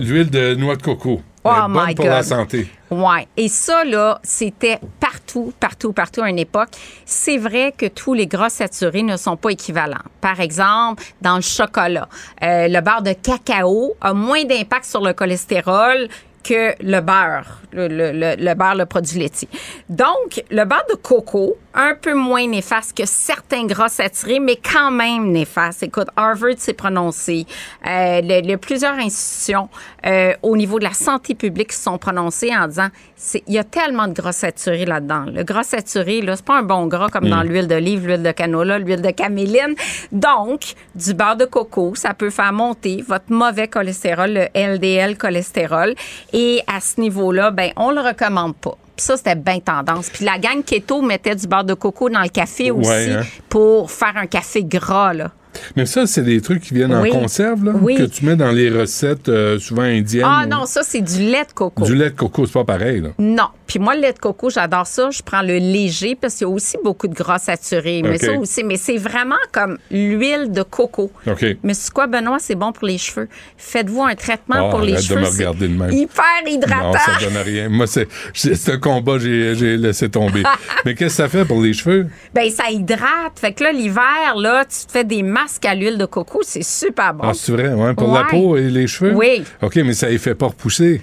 l'huile 0.00 0.30
de 0.30 0.54
noix 0.54 0.76
de 0.76 0.82
coco. 0.82 1.20
Oh 1.46 1.66
my 1.68 1.94
pour 1.94 2.04
la 2.06 2.16
God. 2.20 2.24
santé. 2.24 2.68
Ouais. 2.90 3.26
Et 3.36 3.48
ça, 3.48 3.84
là, 3.84 4.20
c'était 4.22 4.78
partout, 5.00 5.52
partout, 5.58 5.92
partout 5.92 6.22
à 6.22 6.30
une 6.30 6.38
époque. 6.38 6.68
C'est 7.04 7.36
vrai 7.38 7.72
que 7.76 7.86
tous 7.86 8.14
les 8.14 8.26
gras 8.26 8.48
saturés 8.50 9.02
ne 9.02 9.16
sont 9.16 9.36
pas 9.36 9.50
équivalents. 9.50 9.96
Par 10.20 10.40
exemple, 10.40 11.02
dans 11.20 11.36
le 11.36 11.42
chocolat, 11.42 12.08
euh, 12.42 12.68
le 12.68 12.80
beurre 12.80 13.02
de 13.02 13.12
cacao 13.12 13.94
a 14.00 14.12
moins 14.14 14.44
d'impact 14.44 14.84
sur 14.84 15.00
le 15.02 15.12
cholestérol 15.12 16.08
que 16.44 16.74
le 16.80 17.00
beurre, 17.00 17.60
le, 17.72 17.88
le- 17.88 18.12
le- 18.12 18.36
le 18.38 18.54
beurre, 18.54 18.76
le 18.76 18.86
produit 18.86 19.18
laitier. 19.18 19.48
Donc, 19.88 20.44
le 20.50 20.64
beurre 20.64 20.84
de 20.88 20.94
coco, 20.94 21.56
un 21.76 21.94
peu 21.94 22.14
moins 22.14 22.46
néfaste 22.48 22.96
que 22.96 23.06
certains 23.06 23.64
gras 23.66 23.88
saturés, 23.90 24.40
mais 24.40 24.56
quand 24.56 24.90
même 24.90 25.30
néfaste. 25.30 25.82
Écoute, 25.82 26.08
Harvard 26.16 26.54
s'est 26.58 26.72
prononcé, 26.72 27.46
euh, 27.86 28.20
le- 28.22 28.46
le- 28.46 28.56
plusieurs 28.56 28.94
institutions 28.94 29.68
euh, 30.06 30.32
au 30.42 30.56
niveau 30.56 30.78
de 30.78 30.84
la 30.84 30.92
santé 30.92 31.34
publique 31.34 31.72
se 31.72 31.82
sont 31.82 31.98
prononcées 31.98 32.54
en 32.56 32.68
disant 32.68 32.88
c'est- 33.16 33.42
il 33.46 33.54
y 33.54 33.58
a 33.58 33.64
tellement 33.64 34.06
de 34.08 34.12
gras 34.12 34.32
saturés 34.32 34.84
là-dedans. 34.84 35.26
Le 35.32 35.42
gras 35.42 35.64
saturé, 35.64 36.20
là, 36.22 36.36
c'est 36.36 36.44
pas 36.44 36.58
un 36.58 36.62
bon 36.62 36.86
gras 36.86 37.08
comme 37.08 37.26
Mm. 37.26 37.30
dans 37.30 37.42
l'huile 37.42 37.66
d'olive, 37.68 38.06
l'huile 38.06 38.22
de 38.22 38.30
canola, 38.32 38.78
l'huile 38.78 39.02
de 39.02 39.10
caméline. 39.10 39.74
Donc, 40.12 40.74
du 40.94 41.12
beurre 41.14 41.36
de 41.36 41.44
coco, 41.44 41.94
ça 41.94 42.14
peut 42.14 42.30
faire 42.30 42.52
monter 42.52 43.04
votre 43.06 43.30
mauvais 43.30 43.68
cholestérol, 43.68 44.32
le 44.32 44.46
LDL 44.54 45.18
cholestérol. 45.18 45.94
Et 46.32 46.62
à 46.72 46.80
ce 46.80 47.00
niveau-là, 47.00 47.50
ben, 47.50 47.72
on 47.76 47.90
le 47.90 48.00
recommande 48.00 48.54
pas. 48.56 48.76
Puis 48.96 49.04
ça, 49.04 49.16
c'était 49.16 49.34
bien 49.34 49.60
tendance. 49.60 50.08
Puis 50.08 50.24
la 50.24 50.38
gang 50.38 50.62
keto 50.64 51.02
mettait 51.02 51.34
du 51.36 51.46
beurre 51.46 51.64
de 51.64 51.74
coco 51.74 52.08
dans 52.08 52.22
le 52.22 52.28
café 52.28 52.70
aussi 52.70 52.88
Ouais, 52.88 53.12
hein. 53.12 53.22
pour 53.48 53.90
faire 53.90 54.16
un 54.16 54.26
café 54.26 54.64
gras, 54.64 55.12
là. 55.12 55.30
Mais 55.76 55.86
ça, 55.86 56.06
c'est 56.06 56.22
des 56.22 56.40
trucs 56.40 56.62
qui 56.62 56.74
viennent 56.74 56.94
Oui. 56.94 57.10
en 57.12 57.20
conserve, 57.20 57.64
là, 57.64 57.72
Oui. 57.80 57.96
que 57.96 58.02
tu 58.04 58.24
mets 58.24 58.36
dans 58.36 58.50
les 58.50 58.70
recettes 58.70 59.28
euh, 59.28 59.58
souvent 59.58 59.82
indiennes. 59.82 60.24
Ah 60.26 60.42
ou- 60.44 60.48
non, 60.48 60.66
ça, 60.66 60.82
c'est 60.82 61.00
du 61.00 61.18
lait 61.20 61.44
de 61.44 61.52
coco. 61.54 61.84
Du 61.84 61.94
lait 61.94 62.10
de 62.10 62.16
coco, 62.16 62.46
c'est 62.46 62.52
pas 62.52 62.64
pareil, 62.64 63.00
là. 63.00 63.08
Non. 63.18 63.48
Puis 63.66 63.78
moi, 63.80 63.94
le 63.96 64.02
lait 64.02 64.12
de 64.12 64.18
coco, 64.18 64.48
j'adore 64.48 64.86
ça. 64.86 65.10
Je 65.10 65.22
prends 65.22 65.42
le 65.42 65.56
léger 65.58 66.14
parce 66.14 66.34
qu'il 66.34 66.46
y 66.46 66.50
a 66.50 66.52
aussi 66.52 66.76
beaucoup 66.84 67.08
de 67.08 67.14
gras 67.14 67.38
saturés. 67.38 68.00
Mais 68.02 68.18
ça 68.18 68.32
aussi, 68.34 68.62
mais 68.62 68.76
c'est 68.76 68.96
vraiment 68.96 69.34
comme 69.52 69.78
l'huile 69.90 70.52
de 70.52 70.62
coco. 70.62 71.10
OK. 71.26 71.44
Mais 71.64 71.74
c'est 71.74 71.92
quoi, 71.92 72.06
Benoît? 72.06 72.38
C'est 72.38 72.54
bon 72.54 72.70
pour 72.72 72.86
les 72.86 72.98
cheveux. 72.98 73.28
Faites-vous 73.56 74.02
un 74.04 74.14
traitement 74.14 74.68
Ah, 74.68 74.70
pour 74.70 74.80
les 74.80 74.92
arrête 74.92 75.02
de 75.02 75.08
cheveux. 75.08 75.20
me 75.20 75.26
regarder 75.26 75.68
de 75.68 75.74
même. 75.76 75.90
Hyper 75.90 76.24
hydratant. 76.46 76.92
Non, 76.92 76.92
ça 76.92 77.24
donne 77.24 77.36
rien. 77.42 77.68
Moi, 77.76 77.86
c'est 77.88 78.06
ce 78.34 78.76
combat, 78.76 79.18
j'ai 79.18 79.54
j'ai 79.56 79.76
laissé 79.76 80.08
tomber. 80.08 80.42
Mais 80.84 80.94
qu'est-ce 80.94 81.16
que 81.16 81.22
ça 81.24 81.28
fait 81.28 81.44
pour 81.44 81.60
les 81.60 81.72
cheveux? 81.72 82.06
Ben, 82.34 82.48
ça 82.50 82.70
hydrate. 82.70 83.32
Fait 83.40 83.52
que 83.52 83.64
là, 83.64 83.72
l'hiver, 83.72 84.36
là, 84.38 84.64
tu 84.64 84.86
te 84.86 84.92
fais 84.92 85.04
des 85.04 85.22
masques 85.22 85.45
à 85.64 85.74
l'huile 85.74 85.98
de 85.98 86.06
coco. 86.06 86.40
C'est 86.42 86.62
super 86.64 87.14
bon. 87.14 87.24
Ah, 87.28 87.32
c'est 87.34 87.52
vrai, 87.52 87.72
ouais, 87.72 87.94
pour 87.94 88.12
la 88.14 88.24
peau 88.24 88.56
et 88.56 88.68
les 88.70 88.86
cheveux? 88.86 89.14
Oui. 89.14 89.42
OK, 89.62 89.76
mais 89.76 89.94
ça 89.94 90.08
les 90.08 90.18
fait 90.18 90.34
pas 90.34 90.46
repousser. 90.46 91.02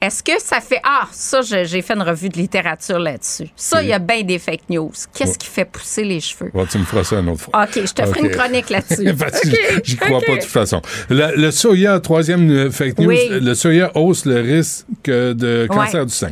Est-ce 0.00 0.22
que 0.22 0.40
ça 0.40 0.60
fait. 0.60 0.80
Ah, 0.84 1.08
ça, 1.10 1.40
j'ai 1.42 1.82
fait 1.82 1.94
une 1.94 2.02
revue 2.02 2.28
de 2.28 2.36
littérature 2.36 3.00
là-dessus. 3.00 3.48
Ça, 3.56 3.82
il 3.82 3.88
y 3.88 3.92
a 3.92 3.98
bien 3.98 4.22
des 4.22 4.38
fake 4.38 4.70
news. 4.70 4.92
Qu'est-ce 5.12 5.32
Ouais. 5.32 5.36
qui 5.38 5.46
fait 5.48 5.64
pousser 5.64 6.04
les 6.04 6.20
cheveux? 6.20 6.52
Tu 6.70 6.78
me 6.78 6.84
feras 6.84 7.02
ça 7.02 7.16
une 7.18 7.28
autre 7.30 7.40
fois. 7.40 7.64
OK, 7.64 7.70
je 7.84 7.92
te 7.92 8.02
ferai 8.06 8.20
OK. 8.20 8.26
une 8.26 8.30
chronique 8.30 8.70
là-dessus. 8.70 9.12
Parce 9.18 9.40
que 9.40 9.76
OK, 9.78 9.80
J'y 9.84 9.96
crois 9.96 10.20
pas 10.20 10.36
de 10.36 10.40
toute 10.40 10.44
façon. 10.44 10.80
Le, 11.10 11.34
le 11.36 11.50
soya, 11.50 11.98
troisième 11.98 12.48
euh, 12.48 12.70
fake 12.70 12.98
news, 12.98 13.08
Oui. 13.08 13.18
le 13.28 13.54
soya 13.54 13.90
hausse 13.96 14.24
le 14.24 14.40
risque 14.40 14.86
de 15.04 15.66
cancer 15.68 16.00
Ouais. 16.02 16.06
du 16.06 16.12
sein. 16.14 16.30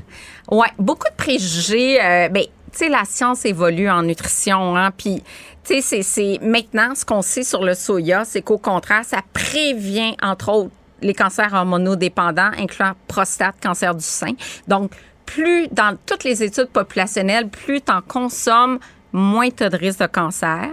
Oui, 0.48 0.66
beaucoup 0.78 1.08
de 1.10 1.16
préjugés. 1.16 1.98
Euh, 2.00 2.28
ben, 2.28 2.44
tu 2.70 2.78
sais, 2.84 2.88
la 2.88 3.02
science 3.04 3.44
évolue 3.46 3.88
en 3.90 4.02
nutrition, 4.04 4.76
hein, 4.76 4.92
puis, 4.96 5.24
tu 5.66 5.82
sais, 5.82 6.02
c'est- 6.02 6.38
maintenant 6.42 6.94
ce 6.94 7.04
qu'on 7.04 7.22
sait 7.22 7.42
sur 7.42 7.64
le 7.64 7.74
soya, 7.74 8.24
c'est 8.24 8.42
qu'au 8.42 8.58
contraire, 8.58 9.04
ça 9.04 9.20
prévient, 9.32 10.14
entre 10.22 10.48
autres, 10.50 10.70
les 11.02 11.14
cancers 11.14 11.52
hormonodépendants, 11.52 12.52
incluant 12.58 12.92
prostate, 13.06 13.56
cancer 13.62 13.94
du 13.94 14.04
sein. 14.04 14.32
Donc, 14.68 14.92
plus 15.26 15.68
dans 15.68 15.96
toutes 16.06 16.24
les 16.24 16.42
études 16.42 16.68
populationnelles, 16.68 17.48
plus 17.48 17.80
tu 17.82 17.92
en 17.92 18.00
consommes, 18.00 18.78
moins 19.12 19.50
tu 19.50 19.64
as 19.64 19.70
de 19.70 19.76
risque 19.76 20.00
de 20.00 20.06
cancer. 20.06 20.68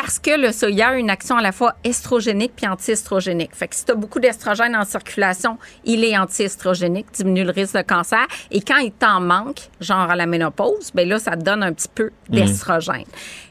Parce 0.00 0.18
que 0.18 0.30
le 0.30 0.50
soya 0.50 0.88
a 0.88 0.94
une 0.96 1.10
action 1.10 1.36
à 1.36 1.42
la 1.42 1.52
fois 1.52 1.74
estrogénique 1.84 2.52
puis 2.56 2.66
anti-estrogénique. 2.66 3.54
Fait 3.54 3.68
que 3.68 3.76
si 3.76 3.84
tu 3.84 3.92
as 3.92 3.94
beaucoup 3.94 4.18
d'estrogène 4.18 4.74
en 4.74 4.86
circulation, 4.86 5.58
il 5.84 6.02
est 6.04 6.16
anti-estrogénique, 6.16 7.08
diminue 7.12 7.44
le 7.44 7.50
risque 7.50 7.76
de 7.76 7.82
cancer. 7.82 8.26
Et 8.50 8.62
quand 8.62 8.78
il 8.78 8.92
t'en 8.92 9.20
manque, 9.20 9.68
genre 9.78 10.10
à 10.10 10.16
la 10.16 10.24
ménopause, 10.24 10.90
ben 10.94 11.06
là, 11.06 11.18
ça 11.18 11.32
te 11.32 11.42
donne 11.42 11.62
un 11.62 11.74
petit 11.74 11.90
peu 11.94 12.12
d'estrogène. 12.30 13.04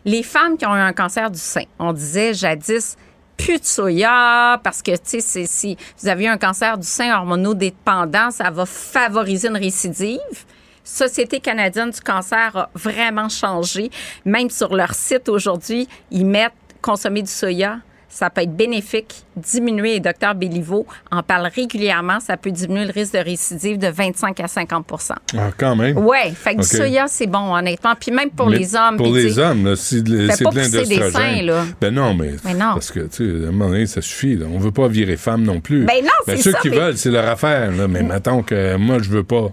Les 0.05 0.23
femmes 0.23 0.57
qui 0.57 0.65
ont 0.65 0.75
eu 0.75 0.79
un 0.79 0.91
cancer 0.91 1.29
du 1.29 1.37
sein, 1.37 1.65
on 1.77 1.93
disait 1.93 2.33
jadis, 2.33 2.97
plus 3.37 3.59
de 3.59 3.65
soya 3.65 4.59
parce 4.63 4.81
que, 4.81 4.97
tu 4.97 5.21
sais, 5.21 5.45
si 5.45 5.77
vous 6.01 6.07
avez 6.07 6.23
eu 6.25 6.29
un 6.29 6.39
cancer 6.39 6.79
du 6.79 6.87
sein 6.87 7.15
hormonodépendant, 7.15 8.31
ça 8.31 8.49
va 8.49 8.65
favoriser 8.65 9.49
une 9.49 9.57
récidive. 9.57 10.17
Société 10.93 11.39
canadienne 11.39 11.91
du 11.91 12.01
cancer 12.01 12.51
a 12.55 12.69
vraiment 12.73 13.29
changé. 13.29 13.91
Même 14.25 14.49
sur 14.49 14.75
leur 14.75 14.93
site 14.95 15.29
aujourd'hui, 15.29 15.87
ils 16.11 16.25
mettent 16.25 16.51
consommer 16.81 17.21
du 17.21 17.31
soya. 17.31 17.77
Ça 18.11 18.31
peut 18.31 18.41
être 18.41 18.55
bénéfique, 18.55 19.23
diminuer. 19.37 19.97
Et 19.97 19.99
Dr 19.99 20.33
Béliveau 20.35 20.87
en 21.11 21.21
parle 21.21 21.47
régulièrement. 21.53 22.19
Ça 22.19 22.37
peut 22.37 22.49
diminuer 22.49 22.85
le 22.85 22.91
risque 22.91 23.13
de 23.13 23.19
récidive 23.19 23.77
de 23.77 23.87
25 23.87 24.39
à 24.39 24.45
50% 24.47 25.11
Ah, 25.37 25.51
quand 25.55 25.75
même. 25.75 25.95
Ouais, 25.99 26.31
fait 26.31 26.55
que 26.55 26.61
du 26.61 26.67
soya, 26.67 27.05
c'est 27.07 27.27
bon, 27.27 27.53
honnêtement. 27.55 27.93
Puis 27.99 28.11
même 28.11 28.31
pour 28.31 28.49
Mais 28.49 28.57
les 28.57 28.75
hommes. 28.75 28.97
Pour 28.97 29.13
les 29.13 29.37
hommes, 29.37 29.63
là, 29.65 29.75
si 29.75 30.03
c'est 30.35 30.43
pas 30.43 30.49
plein 30.49 30.63
pousser 30.63 30.85
des 30.85 30.95
seins, 30.95 30.99
d'œstrogène. 31.05 31.45
là. 31.45 31.65
Ben 31.79 31.93
non, 31.93 32.15
mais, 32.15 32.31
Mais 32.43 32.55
non. 32.55 32.71
parce 32.73 32.89
que, 32.89 33.01
tu 33.01 33.17
sais, 33.17 33.45
à 33.45 33.49
un 33.49 33.51
moment 33.51 33.69
donné, 33.69 33.85
ça 33.85 34.01
suffit. 34.01 34.35
Là. 34.35 34.47
On 34.51 34.57
veut 34.57 34.71
pas 34.71 34.87
virer 34.87 35.15
femme 35.17 35.43
non 35.43 35.61
plus. 35.61 35.85
Ben 35.85 36.03
non, 36.03 36.09
c'est 36.25 36.37
Ceux 36.37 36.51
ça, 36.53 36.59
qui 36.61 36.71
mais- 36.71 36.77
veulent, 36.79 36.97
c'est 36.97 37.11
leur 37.11 37.27
affaire. 37.29 37.71
Là. 37.71 37.87
Mais 37.87 38.01
mettons 38.01 38.41
que 38.41 38.75
moi, 38.77 38.97
je 39.03 39.09
veux 39.11 39.23
pas. 39.23 39.49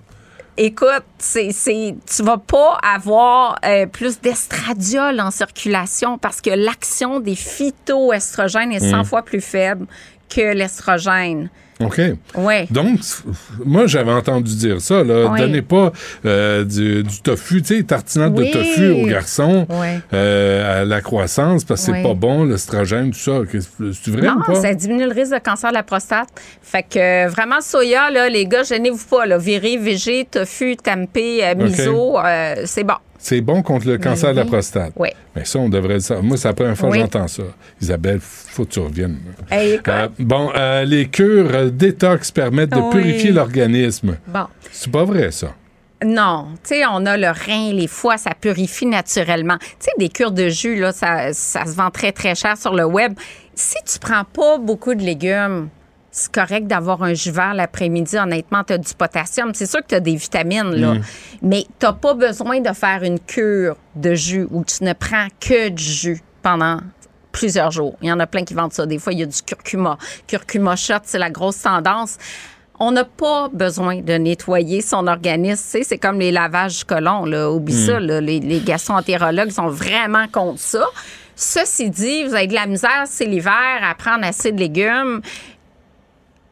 Écoute, 0.58 1.04
c'est, 1.18 1.52
c'est, 1.52 1.94
tu 2.06 2.22
vas 2.22 2.38
pas 2.38 2.78
avoir 2.82 3.58
euh, 3.64 3.86
plus 3.86 4.20
d'estradiol 4.20 5.20
en 5.20 5.30
circulation 5.30 6.16
parce 6.16 6.40
que 6.40 6.50
l'action 6.50 7.20
des 7.20 7.34
phytoestrogènes 7.36 8.72
est 8.72 8.80
100 8.80 9.02
Mm. 9.02 9.04
fois 9.04 9.22
plus 9.22 9.40
faible 9.42 9.86
que 10.34 10.54
l'estrogène. 10.54 11.50
OK. 11.78 12.00
Ouais. 12.36 12.66
Donc, 12.70 13.00
moi, 13.64 13.86
j'avais 13.86 14.12
entendu 14.12 14.54
dire 14.56 14.80
ça. 14.80 15.04
Là. 15.04 15.36
Donnez 15.36 15.60
pas 15.62 15.92
euh, 16.24 16.64
du, 16.64 17.02
du 17.02 17.20
tofu, 17.20 17.60
tu 17.60 17.76
sais, 17.76 17.82
tartinade 17.82 18.36
Oui. 18.38 18.48
de 18.48 18.52
tofu 18.52 18.90
aux 18.92 19.06
garçons 19.06 19.66
Ouais. 19.68 20.00
euh, 20.14 20.82
à 20.82 20.84
la 20.86 21.00
croissance 21.02 21.64
parce 21.64 21.84
que 21.86 21.92
c'est 21.92 22.02
pas 22.02 22.14
bon, 22.14 22.44
l'estrogène, 22.44 23.10
tout 23.10 23.18
ça. 23.18 23.40
C'est 23.50 24.10
vrai 24.10 24.26
non, 24.26 24.36
ou 24.38 24.42
pas? 24.44 24.54
ça 24.54 24.72
diminue 24.72 25.04
le 25.06 25.12
risque 25.12 25.32
de 25.34 25.38
cancer 25.38 25.68
de 25.70 25.74
la 25.74 25.82
prostate. 25.82 26.28
Fait 26.62 26.82
que 26.82 26.98
euh, 26.98 27.28
vraiment, 27.28 27.60
soya, 27.60 28.10
là, 28.10 28.28
les 28.30 28.46
gars, 28.46 28.62
gênez-vous 28.62 29.04
pas. 29.10 29.26
Là, 29.26 29.36
viré, 29.38 29.76
végé, 29.76 30.26
tofu, 30.30 30.76
tempeh, 30.76 31.54
miso, 31.56 32.18
euh, 32.18 32.54
c'est 32.64 32.84
bon. 32.84 32.94
C'est 33.18 33.40
bon 33.40 33.62
contre 33.62 33.86
le 33.88 33.98
cancer 33.98 34.30
de 34.32 34.36
la 34.36 34.44
prostate. 34.44 34.92
Oui. 34.96 35.08
Mais 35.34 35.44
ça, 35.44 35.58
on 35.58 35.68
devrait 35.68 35.94
le 35.94 36.00
savoir. 36.00 36.24
Moi, 36.24 36.36
c'est 36.36 36.48
la 36.48 36.54
première 36.54 36.76
fois 36.76 36.88
que 36.88 36.94
Oui. 36.94 37.00
j'entends 37.00 37.28
ça. 37.28 37.42
Isabelle, 37.80 38.20
faut 38.20 38.64
que 38.64 38.70
tu 38.70 38.80
reviennes. 38.80 39.18
Hey. 39.50 39.80
Euh, 39.88 40.08
bon, 40.18 40.50
euh, 40.56 40.84
les 40.84 41.08
cures 41.08 41.50
euh, 41.54 41.70
détox 41.70 42.30
permettent 42.30 42.70
de 42.70 42.76
Oui. 42.80 42.90
purifier 42.90 43.32
l'organisme. 43.32 44.16
Bon. 44.26 44.46
C'est 44.70 44.90
pas 44.92 45.04
vrai, 45.04 45.30
ça. 45.30 45.54
Non, 46.04 46.48
tu 46.62 46.74
sais, 46.74 46.82
on 46.90 47.06
a 47.06 47.16
le 47.16 47.28
rein, 47.28 47.72
les 47.72 47.86
foies, 47.86 48.18
ça 48.18 48.32
purifie 48.38 48.84
naturellement. 48.84 49.56
Tu 49.58 49.66
sais, 49.80 49.90
des 49.98 50.10
cures 50.10 50.30
de 50.32 50.48
jus, 50.50 50.76
là, 50.76 50.92
ça, 50.92 51.32
ça 51.32 51.64
se 51.64 51.74
vend 51.74 51.90
très, 51.90 52.12
très 52.12 52.34
cher 52.34 52.56
sur 52.58 52.74
le 52.74 52.84
web. 52.84 53.14
Si 53.54 53.76
tu 53.86 53.98
prends 53.98 54.24
pas 54.24 54.58
beaucoup 54.58 54.94
de 54.94 55.02
légumes, 55.02 55.68
c'est 56.18 56.32
correct 56.32 56.66
d'avoir 56.66 57.02
un 57.02 57.12
jus 57.12 57.30
vert 57.30 57.52
l'après-midi. 57.52 58.16
Honnêtement, 58.16 58.64
tu 58.64 58.72
as 58.72 58.78
du 58.78 58.94
potassium. 58.94 59.52
C'est 59.52 59.66
sûr 59.66 59.80
que 59.82 59.88
tu 59.88 59.94
as 59.96 60.00
des 60.00 60.16
vitamines, 60.16 60.70
là. 60.74 60.94
Mm. 60.94 61.02
Mais 61.42 61.66
tu 61.78 61.86
pas 62.00 62.14
besoin 62.14 62.60
de 62.60 62.72
faire 62.72 63.02
une 63.02 63.20
cure 63.20 63.76
de 63.94 64.14
jus 64.14 64.46
où 64.50 64.64
tu 64.64 64.82
ne 64.82 64.94
prends 64.94 65.26
que 65.38 65.68
du 65.68 65.84
jus 65.84 66.22
pendant 66.42 66.78
plusieurs 67.32 67.70
jours. 67.70 67.96
Il 68.00 68.08
y 68.08 68.12
en 68.12 68.18
a 68.18 68.26
plein 68.26 68.44
qui 68.44 68.54
vendent 68.54 68.72
ça. 68.72 68.86
Des 68.86 68.98
fois, 68.98 69.12
il 69.12 69.18
y 69.18 69.22
a 69.24 69.26
du 69.26 69.42
curcuma. 69.42 69.98
Curcuma 70.26 70.74
shot, 70.74 70.94
c'est 71.02 71.18
la 71.18 71.28
grosse 71.28 71.60
tendance. 71.60 72.16
On 72.80 72.92
n'a 72.92 73.04
pas 73.04 73.50
besoin 73.52 74.00
de 74.00 74.14
nettoyer 74.14 74.80
son 74.80 75.06
organisme. 75.08 75.62
Tu 75.64 75.78
sais, 75.78 75.82
C'est 75.84 75.98
comme 75.98 76.18
les 76.18 76.32
lavages 76.32 76.84
côlon. 76.84 77.26
Là. 77.26 77.50
Oublie 77.50 77.74
Mm. 77.74 77.86
ça. 77.86 78.00
là. 78.00 78.20
Les, 78.22 78.40
les 78.40 78.60
gastroentérologues 78.60 79.50
sont 79.50 79.68
vraiment 79.68 80.28
contre 80.32 80.60
ça. 80.60 80.86
Ceci 81.38 81.90
dit, 81.90 82.24
vous 82.24 82.34
avez 82.34 82.46
de 82.46 82.54
la 82.54 82.64
misère, 82.66 83.04
c'est 83.04 83.26
l'hiver, 83.26 83.52
à 83.82 83.94
prendre 83.94 84.24
assez 84.26 84.52
de 84.52 84.58
légumes. 84.58 85.20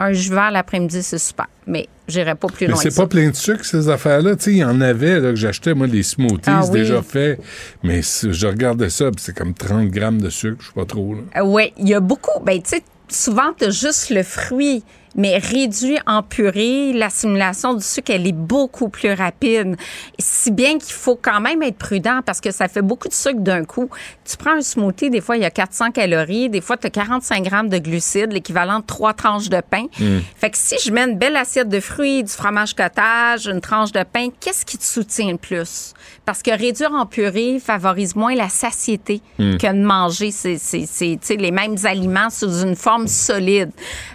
Un 0.00 0.12
jus 0.12 0.30
vert 0.30 0.50
l'après-midi, 0.50 1.02
c'est 1.02 1.18
super. 1.18 1.46
Mais 1.66 1.88
j'irai 2.08 2.34
pas 2.34 2.48
plus 2.48 2.66
mais 2.66 2.72
loin. 2.72 2.80
c'est 2.82 2.94
pas 2.94 3.06
plein 3.06 3.30
de 3.30 3.36
sucre, 3.36 3.64
ces 3.64 3.88
affaires-là. 3.88 4.36
Tu 4.36 4.42
sais, 4.42 4.50
il 4.52 4.58
y 4.58 4.64
en 4.64 4.80
avait 4.80 5.20
là, 5.20 5.30
que 5.30 5.36
j'achetais, 5.36 5.72
moi, 5.74 5.86
des 5.86 6.02
smoothies 6.02 6.42
Ah 6.46 6.62
oui. 6.64 6.80
déjà 6.80 7.00
faits. 7.02 7.40
Mais 7.82 8.00
je 8.02 8.46
regardais 8.46 8.90
ça, 8.90 9.10
puis 9.10 9.22
c'est 9.24 9.36
comme 9.36 9.54
30 9.54 9.88
grammes 9.88 10.20
de 10.20 10.30
sucre, 10.30 10.56
je 10.60 10.66
sais 10.66 10.72
pas 10.74 10.84
trop. 10.84 11.14
Là. 11.14 11.44
oui, 11.44 11.72
il 11.78 11.88
y 11.88 11.94
a 11.94 12.00
beaucoup. 12.00 12.40
Ben, 12.44 12.60
tu 12.60 12.70
sais, 12.70 12.82
souvent, 13.08 13.52
tu 13.56 13.64
as 13.66 13.70
juste 13.70 14.10
le 14.10 14.22
fruit, 14.22 14.82
mais 15.15 15.39
réduit 15.39 15.99
en 16.07 16.23
purée, 16.23 16.93
l'assimilation 16.93 17.74
du 17.74 17.85
sucre, 17.85 18.12
elle 18.12 18.27
est 18.27 18.32
beaucoup 18.32 18.89
plus 18.89 19.12
rapide. 19.12 19.77
Si 20.19 20.51
bien 20.51 20.78
qu'il 20.78 20.93
faut 20.93 21.16
quand 21.20 21.41
même 21.41 21.62
être 21.62 21.77
prudent 21.78 22.20
parce 22.24 22.41
que 22.41 22.51
ça 22.51 22.69
fait 22.69 22.82
beaucoup 22.82 23.09
de 23.09 23.15
sucre 23.15 23.41
d'un 23.41 23.65
coup. 23.65 23.89
Tu 24.24 24.36
prends 24.36 24.57
un 24.57 24.62
smoothie, 24.62 25.11
des 25.11 25.20
fois, 25.20 25.36
il 25.36 25.43
y 25.43 25.47
a 25.47 25.51
400 25.51 25.91
calories, 25.91 26.49
des 26.49 26.61
fois, 26.61 26.77
tu 26.77 26.86
as 26.86 26.91
45 26.91 27.43
grammes 27.43 27.69
de 27.69 27.78
glucides, 27.78 28.32
l'équivalent 28.32 28.81
de 28.81 28.86
trois 28.86 29.12
tranches 29.15 29.49
de 29.49 29.61
pain. 29.61 29.86
Fait 30.36 30.51
que 30.51 30.59
si 30.59 30.77
je 30.85 30.93
mets 30.93 31.05
une 31.05 31.19
belle 31.19 31.36
assiette 31.36 31.69
de 31.69 31.81
fruits, 31.81 32.23
du 32.23 32.32
fromage 32.32 32.74
cottage, 32.74 33.47
une 33.47 33.61
tranche 33.61 33.93
de 33.93 34.03
pain, 34.03 34.28
qu'est-ce 34.41 34.65
qui 34.65 34.78
te 34.78 34.85
soutient 34.85 35.31
le 35.31 35.39
plus? 35.39 35.95
Parce 36.24 36.43
que 36.43 36.51
réduire 36.51 36.93
en 36.93 37.07
purée 37.07 37.59
favorise 37.61 38.16
moins 38.16 38.35
la 38.35 38.49
satiété 38.49 39.20
Mm. 39.39 39.57
que 39.57 39.66
de 39.66 39.82
manger 39.85 40.31
c'est, 40.31 41.36
les 41.36 41.51
mêmes 41.51 41.77
aliments 41.85 42.31
sous 42.31 42.62
une 42.62 42.77
forme 42.77 43.09
solide. 43.09 43.70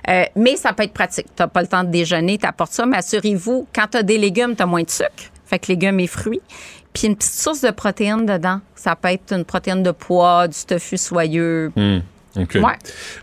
Euh, 0.08 0.24
mais 0.36 0.56
ça 0.56 0.74
peut 0.74 0.84
être 0.84 0.89
pratique. 0.94 1.28
Tu 1.36 1.44
pas 1.48 1.62
le 1.62 1.68
temps 1.68 1.84
de 1.84 1.90
déjeuner, 1.92 2.38
tu 2.38 2.46
apportes 2.46 2.72
ça, 2.74 2.86
mais 2.86 2.98
assurez-vous, 2.98 3.68
quand 3.74 3.88
tu 3.92 3.98
as 3.98 4.04
des 4.04 4.18
légumes, 4.18 4.56
tu 4.56 4.64
as 4.64 4.66
moins 4.66 4.84
de 4.84 4.90
sucre. 4.90 5.10
Fait 5.46 5.60
que 5.60 5.68
légumes 5.68 6.00
et 6.00 6.08
fruits. 6.08 6.42
Puis 6.94 7.08
une 7.08 7.16
petite 7.16 7.34
source 7.34 7.62
de 7.62 7.72
protéines 7.72 8.26
dedans. 8.26 8.62
Ça 8.76 8.96
peut 8.96 9.10
être 9.10 9.34
une 9.34 9.46
protéine 9.46 9.84
de 9.84 9.92
pois, 9.92 10.48
du 10.48 10.58
tofu 10.66 10.98
soyeux. 10.98 11.72
Ouais. 11.76 12.76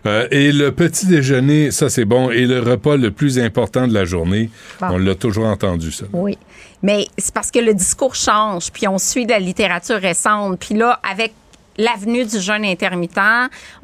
Euh, 0.05 0.27
et 0.31 0.51
le 0.51 0.71
petit 0.71 1.05
déjeuner, 1.07 1.71
ça 1.71 1.89
c'est 1.89 2.05
bon. 2.05 2.29
Et 2.29 2.45
le 2.45 2.59
repas 2.59 2.97
le 2.97 3.11
plus 3.11 3.39
important 3.39 3.87
de 3.87 3.93
la 3.93 4.05
journée, 4.05 4.49
Bon. 4.79 4.87
on 4.91 4.97
l'a 4.97 5.15
toujours 5.15 5.45
entendu 5.45 5.91
ça. 5.91 6.05
Oui. 6.13 6.37
Mais 6.83 7.07
c'est 7.17 7.33
parce 7.33 7.49
que 7.49 7.59
le 7.59 7.73
discours 7.73 8.15
change, 8.15 8.71
puis 8.71 8.87
on 8.87 8.97
suit 8.97 9.25
de 9.25 9.31
la 9.31 9.39
littérature 9.39 9.99
récente. 9.99 10.59
Puis 10.59 10.75
là, 10.75 10.99
avec 11.09 11.33
l'avenue 11.77 12.25
du 12.25 12.39
jeûne 12.39 12.65
intermittent, 12.65 13.19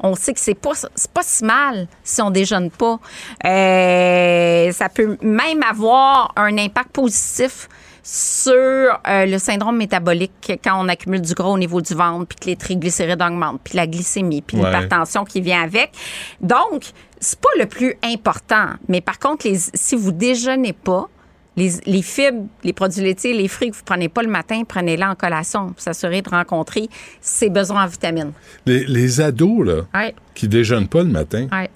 on 0.00 0.14
sait 0.14 0.34
que 0.34 0.40
c'est 0.40 0.54
pas 0.54 0.72
c'est 0.74 1.10
pas 1.10 1.22
si 1.22 1.44
mal 1.44 1.86
si 2.02 2.20
on 2.22 2.30
déjeune 2.30 2.70
pas. 2.70 2.98
Euh, 3.44 4.72
ça 4.72 4.88
peut 4.88 5.16
même 5.22 5.62
avoir 5.62 6.32
un 6.36 6.56
impact 6.58 6.90
positif 6.90 7.68
sur 8.02 8.52
euh, 8.52 9.24
le 9.24 9.38
syndrome 9.38 9.78
métabolique 9.78 10.52
quand 10.62 10.78
on 10.84 10.88
accumule 10.88 11.22
du 11.22 11.32
gras 11.32 11.48
au 11.48 11.56
niveau 11.58 11.80
du 11.80 11.94
ventre, 11.94 12.26
puis 12.26 12.36
que 12.38 12.46
les 12.46 12.56
triglycérides 12.56 13.22
augmentent, 13.22 13.60
puis 13.64 13.76
la 13.76 13.86
glycémie, 13.86 14.42
puis 14.42 14.58
Ouais. 14.58 14.64
l'hypertension 14.64 15.24
qui 15.24 15.40
vient 15.40 15.62
avec. 15.62 15.90
Donc, 16.42 16.84
c'est 17.18 17.40
pas 17.40 17.48
le 17.58 17.64
plus 17.64 17.96
important. 18.02 18.66
Mais 18.88 19.00
par 19.00 19.18
contre, 19.18 19.48
les, 19.48 19.58
si 19.72 19.96
vous 19.96 20.12
déjeunez 20.12 20.74
pas, 20.74 21.08
les, 21.56 21.72
les 21.86 22.02
fibres, 22.02 22.46
les 22.64 22.72
produits 22.72 23.02
laitiers, 23.02 23.32
les 23.32 23.48
fruits 23.48 23.70
que 23.70 23.76
vous 23.76 23.82
prenez 23.84 24.08
pas 24.08 24.22
le 24.22 24.28
matin, 24.28 24.62
prenez-les 24.66 25.04
en 25.04 25.14
collation 25.14 25.68
pour 25.68 25.80
s'assurer 25.80 26.20
de 26.22 26.28
rencontrer 26.28 26.88
ses 27.20 27.48
besoins 27.50 27.84
en 27.84 27.86
vitamines. 27.86 28.32
Les, 28.66 28.84
les 28.84 29.20
ados, 29.20 29.64
là, 29.66 29.82
Ouais, 29.94 30.14
qui 30.34 30.48
déjeunent 30.48 30.88
pas 30.88 31.02
le 31.02 31.10
matin, 31.10 31.46
ouais. 31.52 31.70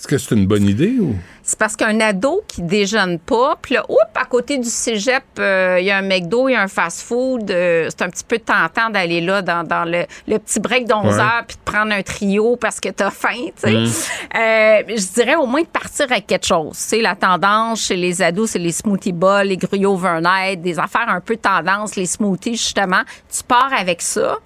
Est-ce 0.00 0.08
que 0.08 0.16
c'est 0.16 0.34
une 0.34 0.46
bonne 0.46 0.64
idée 0.66 0.96
ou? 0.98 1.14
C'est 1.42 1.58
parce 1.58 1.76
qu'un 1.76 2.00
ado 2.00 2.42
qui 2.48 2.62
déjeune 2.62 3.18
pas, 3.18 3.56
puis 3.60 3.74
là, 3.74 3.84
oups, 3.88 3.98
à 4.14 4.24
côté 4.24 4.56
du 4.56 4.68
cégep, 4.68 5.24
euh, 5.38 5.76
il 5.80 5.84
y 5.84 5.90
a 5.90 5.98
un 5.98 6.02
McDo, 6.02 6.48
il 6.48 6.52
y 6.52 6.54
a 6.54 6.62
un 6.62 6.68
fast-food. 6.68 7.50
euh, 7.50 7.88
c'est 7.90 8.02
un 8.02 8.08
petit 8.08 8.24
peu 8.24 8.38
tentant 8.38 8.88
d'aller 8.88 9.20
là 9.20 9.42
dans, 9.42 9.62
dans 9.62 9.84
le, 9.84 10.04
le 10.26 10.38
petit 10.38 10.58
break 10.60 10.86
d'11 10.86 11.04
Ouais. 11.06 11.18
heures 11.20 11.44
puis 11.46 11.56
de 11.58 11.70
prendre 11.70 11.92
un 11.92 12.02
trio 12.02 12.56
parce 12.56 12.80
que 12.80 12.88
t'as 12.88 13.10
faim, 13.10 13.48
tu 13.62 13.62
sais. 13.62 13.72
Mm. 13.72 13.84
Euh, 14.38 14.82
je 14.96 15.12
dirais 15.14 15.34
au 15.34 15.44
moins 15.46 15.62
de 15.62 15.66
partir 15.66 16.06
avec 16.10 16.26
quelque 16.26 16.46
chose. 16.46 16.72
Tu 16.78 16.82
sais, 16.82 17.00
la 17.02 17.14
tendance 17.16 17.84
chez 17.86 17.96
les 17.96 18.22
ados, 18.22 18.50
c'est 18.52 18.58
les 18.58 18.72
smoothie 18.72 19.12
balls, 19.12 19.48
les 19.48 19.56
gruyos 19.58 19.92
overnight, 19.94 20.62
des 20.62 20.78
affaires 20.78 21.08
un 21.08 21.20
peu 21.20 21.36
tendance, 21.36 21.96
les 21.96 22.06
smoothies, 22.06 22.56
justement. 22.56 23.02
Tu 23.30 23.42
pars 23.42 23.70
avec 23.76 24.00
ça. 24.00 24.36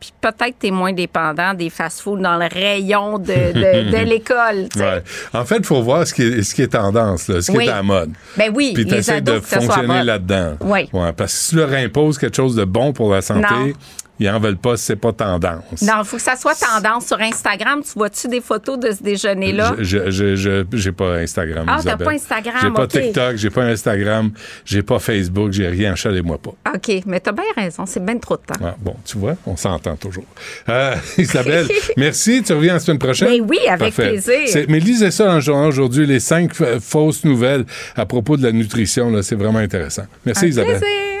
Puis 0.00 0.12
peut-être 0.20 0.58
t'es 0.58 0.70
moins 0.70 0.92
dépendant 0.94 1.52
des 1.52 1.68
fast-foods 1.68 2.16
dans 2.20 2.36
le 2.38 2.46
rayon 2.50 3.18
de, 3.18 3.26
de, 3.26 3.90
de 3.98 4.04
l'école. 4.04 4.66
Ouais. 4.76 5.02
En 5.34 5.44
fait, 5.44 5.58
il 5.58 5.64
faut 5.66 5.82
voir 5.82 6.06
ce 6.06 6.14
qui 6.14 6.22
est, 6.22 6.42
ce 6.42 6.54
qui 6.54 6.62
est 6.62 6.68
tendance, 6.68 7.28
là, 7.28 7.42
ce 7.42 7.50
qui 7.50 7.58
Oui. 7.58 7.66
est 7.66 7.70
à 7.70 7.76
la 7.76 7.82
mode. 7.82 8.10
Ben 8.36 8.50
oui, 8.54 8.72
Puis 8.74 8.84
les 8.84 8.90
tu 8.90 8.96
essaies 8.96 9.16
ados, 9.16 9.34
de 9.36 9.40
fonctionner 9.40 10.02
là-dedans. 10.02 10.56
Oui. 10.62 10.88
Ouais, 10.94 11.12
parce 11.12 11.32
que 11.34 11.38
si 11.38 11.50
tu 11.50 11.56
leur 11.56 11.72
imposes 11.72 12.16
quelque 12.18 12.36
chose 12.36 12.56
de 12.56 12.64
bon 12.64 12.92
pour 12.94 13.12
la 13.12 13.20
santé, 13.20 13.42
Non. 13.50 13.72
Ils 14.20 14.28
en 14.30 14.38
veulent 14.38 14.56
pas 14.56 14.76
c'est 14.76 14.94
pas 14.96 15.12
tendance. 15.12 15.82
Non, 15.82 15.94
il 16.00 16.04
faut 16.04 16.16
que 16.16 16.22
ça 16.22 16.36
soit 16.36 16.54
tendance 16.54 17.06
sur 17.06 17.20
Instagram. 17.20 17.80
Tu 17.82 17.92
vois-tu 17.96 18.28
des 18.28 18.40
photos 18.40 18.78
de 18.78 18.92
ce 18.92 19.02
déjeuner-là? 19.02 19.74
Je, 19.78 20.10
je, 20.10 20.36
je, 20.36 20.64
j'ai 20.72 20.92
pas 20.92 21.14
Instagram. 21.16 21.66
Ah, 21.68 21.80
t'as 21.82 21.96
pas 21.96 22.12
Instagram, 22.12 22.54
J'ai 22.62 22.70
pas 22.70 22.84
ok. 22.84 22.88
TikTok, 22.90 23.36
j'ai 23.36 23.50
pas 23.50 23.62
Instagram, 23.64 24.30
j'ai 24.64 24.82
pas 24.82 24.98
Facebook, 24.98 25.52
j'ai 25.52 25.66
rien. 25.68 25.94
Chalez-moi 25.96 26.38
pas. 26.38 26.50
OK, 26.74 27.02
mais 27.06 27.18
t'as 27.20 27.32
bien 27.32 27.42
raison. 27.56 27.86
C'est 27.86 28.04
bien 28.04 28.18
trop 28.18 28.36
de 28.36 28.42
temps. 28.42 28.60
Ah, 28.64 28.76
bon, 28.78 28.94
tu 29.04 29.18
vois, 29.18 29.36
on 29.46 29.56
s'entend 29.56 29.96
toujours. 29.96 30.24
Euh, 30.68 30.94
Isabelle, 31.18 31.66
merci. 31.96 32.42
Tu 32.42 32.52
reviens 32.52 32.74
la 32.74 32.78
semaine 32.78 32.98
prochaine? 32.98 33.28
Ben 33.28 33.46
oui, 33.48 33.58
avec 33.68 33.94
plaisir. 33.94 34.64
Mais 34.68 34.78
lisez 34.80 35.10
ça 35.10 35.26
dans 35.26 35.34
le 35.36 35.40
journal 35.40 35.68
aujourd'hui, 35.68 36.06
les 36.06 36.20
cinq 36.20 36.54
fa- 36.54 36.78
fausses 36.80 37.24
nouvelles 37.24 37.64
à 37.96 38.06
propos 38.06 38.36
de 38.36 38.42
la 38.42 38.52
nutrition. 38.52 39.10
là, 39.10 39.22
C'est 39.22 39.34
vraiment 39.36 39.58
intéressant. 39.60 40.04
Merci, 40.26 40.44
Un 40.44 40.48
Isabelle. 40.48 40.78
plaisir. 40.78 41.19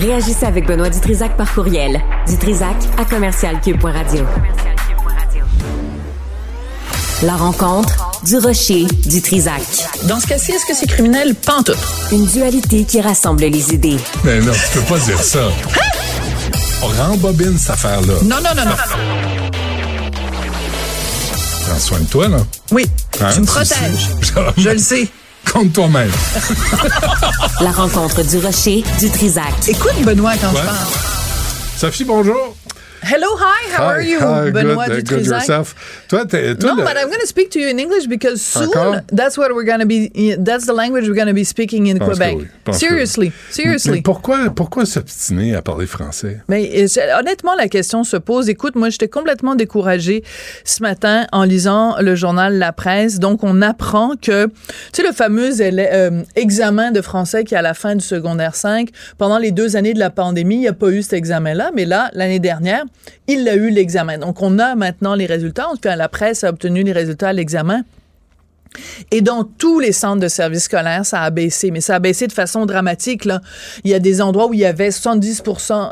Réagissez 0.00 0.46
avec 0.46 0.66
Benoît 0.66 0.88
Dutrisac 0.90 1.36
par 1.36 1.52
courriel. 1.52 2.00
Dutrisac 2.28 2.76
à 2.98 3.04
commercialcube.radio. 3.04 4.24
La 7.22 7.36
rencontre 7.36 8.10
du 8.24 8.38
rocher 8.38 8.86
du 9.04 9.20
Trisac. 9.20 9.60
Dans 10.04 10.18
ce 10.18 10.26
cas-ci, 10.26 10.52
est-ce 10.52 10.64
que 10.64 10.74
c'est 10.74 10.86
criminel? 10.86 11.34
Pantoute. 11.34 11.76
Une 12.12 12.24
dualité 12.26 12.84
qui 12.84 13.00
rassemble 13.02 13.42
les 13.44 13.74
idées. 13.74 13.98
Mais 14.24 14.40
non, 14.40 14.52
tu 14.52 14.78
peux 14.78 14.84
pas 14.94 14.98
dire 15.00 15.22
ça. 15.22 15.48
On 16.82 16.86
rembobine 16.86 17.58
cette 17.58 17.70
affaire-là. 17.72 18.14
Non, 18.22 18.36
non, 18.36 18.54
non, 18.56 18.64
non. 18.64 18.76
Prends 21.66 21.78
soin 21.78 22.00
de 22.00 22.06
toi, 22.06 22.28
là. 22.28 22.38
Oui, 22.72 22.86
Hein, 23.22 23.28
tu 23.34 23.40
me 23.40 23.44
protèges. 23.46 24.08
Je 24.56 24.70
le 24.70 24.78
sais. 24.78 25.06
Compte 25.52 25.72
toi-même. 25.72 26.10
La 27.60 27.72
rencontre 27.72 28.22
du 28.22 28.38
rocher 28.38 28.84
du 29.00 29.10
Trisac. 29.10 29.52
Écoute, 29.68 30.00
Benoît, 30.04 30.32
quand 30.40 30.48
Ouais. 30.52 30.60
je 30.60 30.66
parle. 30.66 30.76
Sophie, 31.76 32.04
bonjour. 32.04 32.54
Hello, 33.02 33.28
hi, 33.38 33.72
how 33.74 33.84
are 33.86 34.00
Hi, 34.02 34.06
you, 34.10 34.18
hi, 34.20 34.50
Benoît 34.50 34.86
good, 34.86 34.92
uh, 34.92 34.94
good 34.96 35.04
Dutrisac? 35.06 35.40
yourself. 35.40 35.74
Toi, 36.08 36.26
toi, 36.26 36.38
No, 36.62 36.74
le- 36.76 36.84
but 36.84 36.96
I'm 36.98 37.08
going 37.08 37.20
to 37.20 37.26
speak 37.26 37.48
to 37.50 37.58
you 37.58 37.68
in 37.68 37.78
English 37.78 38.06
because 38.06 38.42
soon 38.42 38.68
Encore? 38.68 39.00
that's 39.10 39.38
what 39.38 39.50
we're 39.54 39.64
going 39.64 39.80
to 39.80 39.86
be. 39.86 40.10
That's 40.38 40.66
the 40.66 40.74
language 40.74 41.08
we're 41.08 41.14
going 41.14 41.26
to 41.28 41.32
be 41.34 41.44
speaking 41.44 41.86
in 41.86 41.98
Pense 41.98 42.10
Quebec. 42.18 42.36
oui, 42.66 42.74
Seriously, 42.74 43.32
seriously. 43.50 43.90
Mais 43.92 44.02
pourquoi, 44.02 44.50
pourquoi 44.54 44.84
s'obstiner 44.84 45.54
à 45.54 45.62
parler 45.62 45.86
français? 45.86 46.40
Mais 46.48 46.70
euh, 46.76 47.18
honnêtement, 47.18 47.54
la 47.54 47.68
question 47.68 48.04
se 48.04 48.18
pose. 48.18 48.50
Écoute, 48.50 48.74
moi, 48.76 48.90
j'étais 48.90 49.08
complètement 49.08 49.54
découragée 49.54 50.22
ce 50.64 50.82
matin 50.82 51.26
en 51.32 51.44
lisant 51.44 51.96
le 52.00 52.14
journal 52.14 52.58
La 52.58 52.72
Presse. 52.72 53.18
Donc, 53.18 53.42
on 53.42 53.62
apprend 53.62 54.12
que, 54.20 54.46
tu 54.46 54.52
sais, 54.92 55.02
le 55.02 55.12
fameux 55.12 55.50
euh, 55.62 56.22
examen 56.36 56.90
de 56.92 57.00
français 57.00 57.44
qui 57.44 57.54
est 57.54 57.58
à 57.58 57.62
la 57.62 57.74
fin 57.74 57.96
du 57.96 58.04
secondaire 58.04 58.54
5, 58.54 58.90
pendant 59.16 59.38
les 59.38 59.52
deux 59.52 59.76
années 59.76 59.94
de 59.94 59.98
la 59.98 60.10
pandémie, 60.10 60.56
il 60.56 60.60
n'y 60.60 60.68
a 60.68 60.74
pas 60.74 60.90
eu 60.90 61.02
cet 61.02 61.14
examen-là. 61.14 61.70
Mais 61.74 61.86
là, 61.86 62.10
l'année 62.12 62.40
dernière, 62.40 62.84
il 63.26 63.48
a 63.48 63.54
eu 63.54 63.70
l'examen. 63.70 64.18
Donc, 64.18 64.42
on 64.42 64.58
a 64.58 64.74
maintenant 64.74 65.14
les 65.14 65.26
résultats. 65.26 65.68
Enfin, 65.72 65.96
la 65.96 66.08
presse 66.08 66.44
a 66.44 66.50
obtenu 66.50 66.82
les 66.82 66.92
résultats 66.92 67.28
à 67.28 67.32
l'examen. 67.32 67.84
Et 69.10 69.20
dans 69.20 69.44
tous 69.44 69.80
les 69.80 69.92
centres 69.92 70.20
de 70.20 70.28
services 70.28 70.64
scolaires, 70.64 71.04
ça 71.04 71.22
a 71.22 71.30
baissé, 71.30 71.70
mais 71.70 71.80
ça 71.80 71.96
a 71.96 71.98
baissé 71.98 72.26
de 72.26 72.32
façon 72.32 72.66
dramatique. 72.66 73.24
Là. 73.24 73.40
Il 73.84 73.90
y 73.90 73.94
a 73.94 73.98
des 73.98 74.20
endroits 74.22 74.46
où 74.46 74.54
il 74.54 74.60
y 74.60 74.64
avait 74.64 74.90
70 74.90 75.42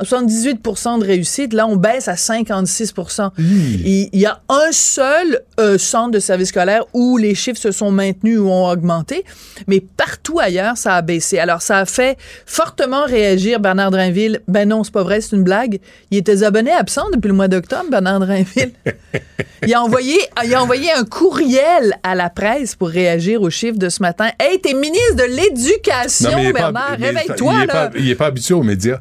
78 0.03 0.63
de 0.63 1.05
réussite. 1.05 1.53
Là, 1.53 1.67
on 1.67 1.77
baisse 1.77 2.09
à 2.09 2.17
56 2.17 2.95
Il 3.39 4.09
il 4.13 4.21
y 4.21 4.27
a 4.27 4.41
un 4.49 4.73
seul 4.73 5.41
euh, 5.61 5.79
centre 5.79 6.13
de 6.13 6.19
services 6.19 6.49
scolaires 6.49 6.85
où 6.93 7.17
les 7.17 7.35
chiffres 7.35 7.61
se 7.61 7.73
sont 7.73 7.91
maintenus 7.91 8.39
ou 8.39 8.49
ont 8.49 8.69
augmenté, 8.69 9.25
mais 9.67 9.81
partout 9.81 10.39
ailleurs, 10.39 10.77
ça 10.77 10.95
a 10.95 11.03
baissé. 11.03 11.39
Alors, 11.39 11.63
ça 11.63 11.79
a 11.79 11.85
fait 11.85 12.17
fortement 12.47 13.05
réagir 13.05 13.61
Bernard 13.61 13.91
Drinville. 13.91 14.41
Ben 14.49 14.69
non, 14.69 14.85
c'est 14.85 14.93
pas 14.93 15.03
vrai, 15.03 15.21
c'est 15.21 15.35
une 15.35 15.43
blague. 15.43 15.81
Il 16.11 16.19
était 16.19 16.43
abonné 16.43 16.71
absent 16.71 17.11
depuis 17.13 17.29
le 17.29 17.35
mois 17.35 17.49
d'octobre, 17.49 17.91
Bernard 17.91 18.21
Drinville. 18.21 18.73
Il 19.67 19.75
a 19.75 19.83
envoyé, 19.83 20.17
il 20.45 20.55
a 20.55 20.63
envoyé 20.63 20.93
un 20.93 21.05
courriel 21.05 21.99
à 22.05 22.15
la 22.15 22.31
presse 22.31 22.68
pour 22.77 22.89
réagir 22.89 23.43
aux 23.43 23.51
chiffres 23.51 23.78
de 23.78 23.89
ce 23.89 24.03
matin. 24.03 24.31
Hey, 24.40 24.61
t'es 24.61 24.74
ministre 24.74 25.16
de 25.16 25.24
l'Éducation, 25.24 26.31
il 26.39 26.53
Bernard, 26.53 26.97
il 26.99 27.05
réveille-toi, 27.05 27.53
il 27.62 27.66
là. 27.66 27.89
pas- 27.89 27.90
Il 27.99 28.11
est 28.11 28.15
pas 28.15 28.27
habitué 28.27 28.55
aux 28.55 28.62
médias. 28.62 28.99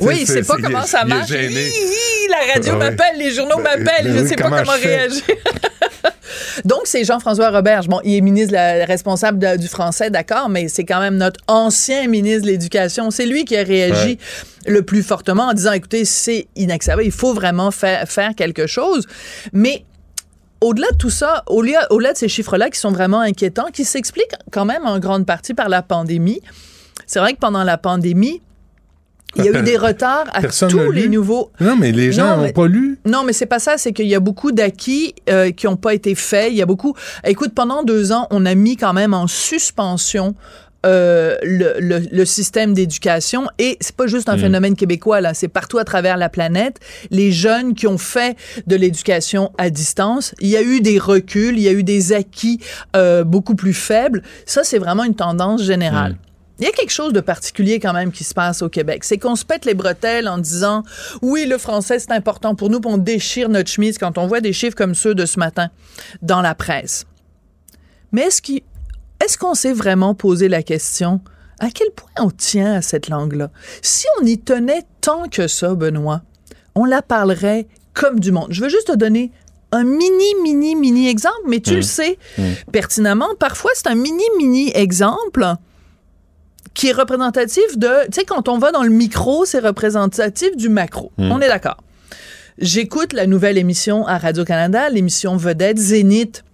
Oui, 0.00 0.24
c'est 0.26 0.34
sais, 0.34 0.42
pas 0.42 0.54
il 0.58 0.64
comment 0.64 0.84
ça 0.86 1.00
il 1.04 1.08
marche. 1.14 1.30
la 1.30 2.52
radio 2.54 2.72
Ouais. 2.74 2.78
m'appelle, 2.78 3.18
les 3.18 3.30
journaux 3.30 3.56
Ben, 3.56 3.62
m'appellent, 3.62 4.04
ben 4.04 4.16
je 4.18 4.22
oui, 4.22 4.28
sais 4.28 4.36
pas 4.36 4.50
comment 4.50 4.72
réagir. 4.82 5.22
Donc, 6.64 6.80
c'est 6.84 7.04
Jean-François 7.04 7.50
Roberge. 7.50 7.88
Bon, 7.88 8.00
il 8.04 8.16
est 8.16 8.20
ministre 8.20 8.54
responsable 8.86 9.56
du 9.58 9.68
français, 9.68 10.10
d'accord, 10.10 10.48
mais 10.48 10.68
c'est 10.68 10.84
quand 10.84 11.00
même 11.00 11.16
notre 11.16 11.40
ancien 11.46 12.06
ministre 12.08 12.42
de 12.42 12.48
l'Éducation. 12.48 13.10
C'est 13.10 13.26
lui 13.26 13.44
qui 13.44 13.56
a 13.56 13.62
réagi 13.62 14.18
le 14.66 14.82
plus 14.82 15.02
fortement 15.02 15.44
en 15.48 15.52
disant, 15.54 15.72
écoutez, 15.72 16.04
c'est 16.04 16.48
inacceptable, 16.56 17.04
il 17.04 17.12
faut 17.12 17.32
vraiment 17.32 17.70
faire 17.70 18.06
quelque 18.36 18.66
chose. 18.66 19.06
Mais 19.52 19.84
au-delà 20.60 20.90
de 20.90 20.96
tout 20.96 21.10
ça, 21.10 21.44
au-delà, 21.46 22.12
de 22.12 22.18
ces 22.18 22.28
chiffres-là 22.28 22.70
qui 22.70 22.78
sont 22.78 22.90
vraiment 22.90 23.20
inquiétants, 23.20 23.70
qui 23.72 23.84
s'expliquent 23.84 24.34
quand 24.50 24.64
même 24.64 24.84
en 24.84 24.98
grande 24.98 25.26
partie 25.26 25.54
par 25.54 25.68
la 25.68 25.82
pandémie, 25.82 26.40
c'est 27.06 27.20
vrai 27.20 27.34
que 27.34 27.38
pendant 27.38 27.64
la 27.64 27.78
pandémie, 27.78 28.42
il 29.36 29.44
y 29.44 29.48
a 29.48 29.60
eu 29.60 29.62
des 29.62 29.76
retards 29.76 30.26
à 30.32 30.42
tous 30.42 30.90
les 30.90 31.08
nouveaux. 31.08 31.50
Non, 31.60 31.76
mais 31.76 31.92
les 31.92 32.12
gens 32.12 32.36
n'ont 32.36 32.50
pas 32.50 32.66
lu. 32.66 32.98
Non, 33.04 33.24
mais 33.24 33.32
c'est 33.32 33.46
pas 33.46 33.58
ça. 33.58 33.76
C'est 33.76 33.92
qu'il 33.92 34.06
y 34.06 34.14
a 34.14 34.20
beaucoup 34.20 34.52
d'acquis 34.52 35.14
euh, 35.28 35.50
qui 35.50 35.66
n'ont 35.66 35.76
pas 35.76 35.94
été 35.94 36.14
faits. 36.14 36.50
Il 36.50 36.56
y 36.56 36.62
a 36.62 36.66
beaucoup. 36.66 36.94
Écoute, 37.24 37.52
pendant 37.54 37.82
deux 37.82 38.10
ans, 38.10 38.26
on 38.30 38.46
a 38.46 38.54
mis 38.54 38.76
quand 38.76 38.94
même 38.94 39.14
en 39.14 39.26
suspension 39.26 40.34
euh, 40.86 41.36
le, 41.42 41.74
le, 41.80 42.24
système 42.24 42.72
d'éducation 42.72 43.48
et 43.58 43.76
c'est 43.80 43.96
pas 43.96 44.06
juste 44.06 44.28
un 44.28 44.36
mm. 44.36 44.40
phénomène 44.40 44.76
québécois 44.76 45.20
là, 45.20 45.34
c'est 45.34 45.48
partout 45.48 45.78
à 45.78 45.84
travers 45.84 46.16
la 46.16 46.28
planète. 46.28 46.78
Les 47.10 47.32
jeunes 47.32 47.74
qui 47.74 47.88
ont 47.88 47.98
fait 47.98 48.36
de 48.68 48.76
l'éducation 48.76 49.50
à 49.58 49.70
distance, 49.70 50.36
il 50.40 50.48
y 50.48 50.56
a 50.56 50.62
eu 50.62 50.80
des 50.80 51.00
reculs, 51.00 51.58
il 51.58 51.62
y 51.62 51.68
a 51.68 51.72
eu 51.72 51.82
des 51.82 52.12
acquis 52.12 52.60
euh, 52.94 53.24
beaucoup 53.24 53.56
plus 53.56 53.74
faibles. 53.74 54.22
Ça, 54.46 54.62
c'est 54.62 54.78
vraiment 54.78 55.02
une 55.02 55.16
tendance 55.16 55.64
générale. 55.64 56.12
Mm. 56.12 56.18
Il 56.60 56.64
y 56.64 56.68
a 56.68 56.72
quelque 56.72 56.92
chose 56.92 57.12
de 57.12 57.20
particulier 57.20 57.80
quand 57.80 57.92
même 57.92 58.10
qui 58.10 58.24
se 58.24 58.34
passe 58.34 58.62
au 58.62 58.68
Québec. 58.68 59.04
C'est 59.04 59.18
qu'on 59.18 59.36
se 59.36 59.44
pète 59.44 59.64
les 59.64 59.74
bretelles 59.74 60.28
en 60.28 60.38
disant 60.38 60.84
oui, 61.22 61.46
le 61.46 61.58
français 61.58 61.98
c'est 61.98 62.12
important 62.12 62.54
pour 62.54 62.70
nous, 62.70 62.80
puis 62.80 62.92
on 62.92 62.98
déchire 62.98 63.48
notre 63.48 63.70
chemise 63.70 63.98
quand 63.98 64.16
on 64.16 64.26
voit 64.26 64.40
des 64.40 64.52
chiffres 64.52 64.76
comme 64.76 64.94
ceux 64.94 65.14
de 65.14 65.26
ce 65.26 65.38
matin 65.38 65.70
dans 66.22 66.40
la 66.40 66.54
presse. 66.54 67.04
Mais 68.12 68.22
est-ce 68.22 68.42
qu'on 68.42 68.60
est 69.20 69.36
qu'on 69.36 69.54
s'est 69.54 69.72
vraiment 69.72 70.14
posé 70.14 70.48
la 70.48 70.62
question 70.62 71.20
à 71.60 71.70
quel 71.70 71.90
point 71.90 72.10
on 72.20 72.30
tient 72.30 72.74
à 72.74 72.82
cette 72.82 73.08
langue-là? 73.08 73.50
Si 73.82 74.06
on 74.20 74.24
y 74.24 74.38
tenait 74.38 74.84
tant 75.00 75.28
que 75.28 75.48
ça, 75.48 75.74
Benoît, 75.74 76.22
on 76.74 76.84
la 76.84 77.02
parlerait 77.02 77.66
comme 77.94 78.20
du 78.20 78.30
monde. 78.30 78.48
Je 78.50 78.62
veux 78.62 78.68
juste 78.68 78.88
te 78.88 78.96
donner 78.96 79.32
un 79.72 79.84
mini, 79.84 80.34
mini, 80.42 80.76
mini 80.76 81.08
exemple, 81.08 81.42
mais 81.46 81.60
tu 81.60 81.74
le 81.74 81.80
mmh. 81.80 81.82
sais 81.82 82.18
mmh. 82.38 82.42
pertinemment. 82.72 83.28
Parfois, 83.38 83.70
c'est 83.74 83.88
un 83.88 83.96
mini, 83.96 84.22
mini 84.38 84.70
exemple 84.74 85.44
qui 86.78 86.88
est 86.88 86.92
représentatif 86.92 87.76
de, 87.76 88.06
tu 88.06 88.20
sais, 88.20 88.24
quand 88.24 88.48
on 88.48 88.58
va 88.58 88.70
dans 88.70 88.84
le 88.84 88.90
micro, 88.90 89.44
c'est 89.44 89.58
représentatif 89.58 90.56
du 90.56 90.68
macro. 90.68 91.10
Hmm. 91.18 91.32
On 91.32 91.40
est 91.40 91.48
d'accord. 91.48 91.78
J'écoute 92.58 93.12
la 93.12 93.26
nouvelle 93.26 93.58
émission 93.58 94.06
à 94.06 94.16
Radio-Canada, 94.16 94.88
l'émission 94.88 95.36
Vedette 95.36 95.78
Zénith 95.78 96.44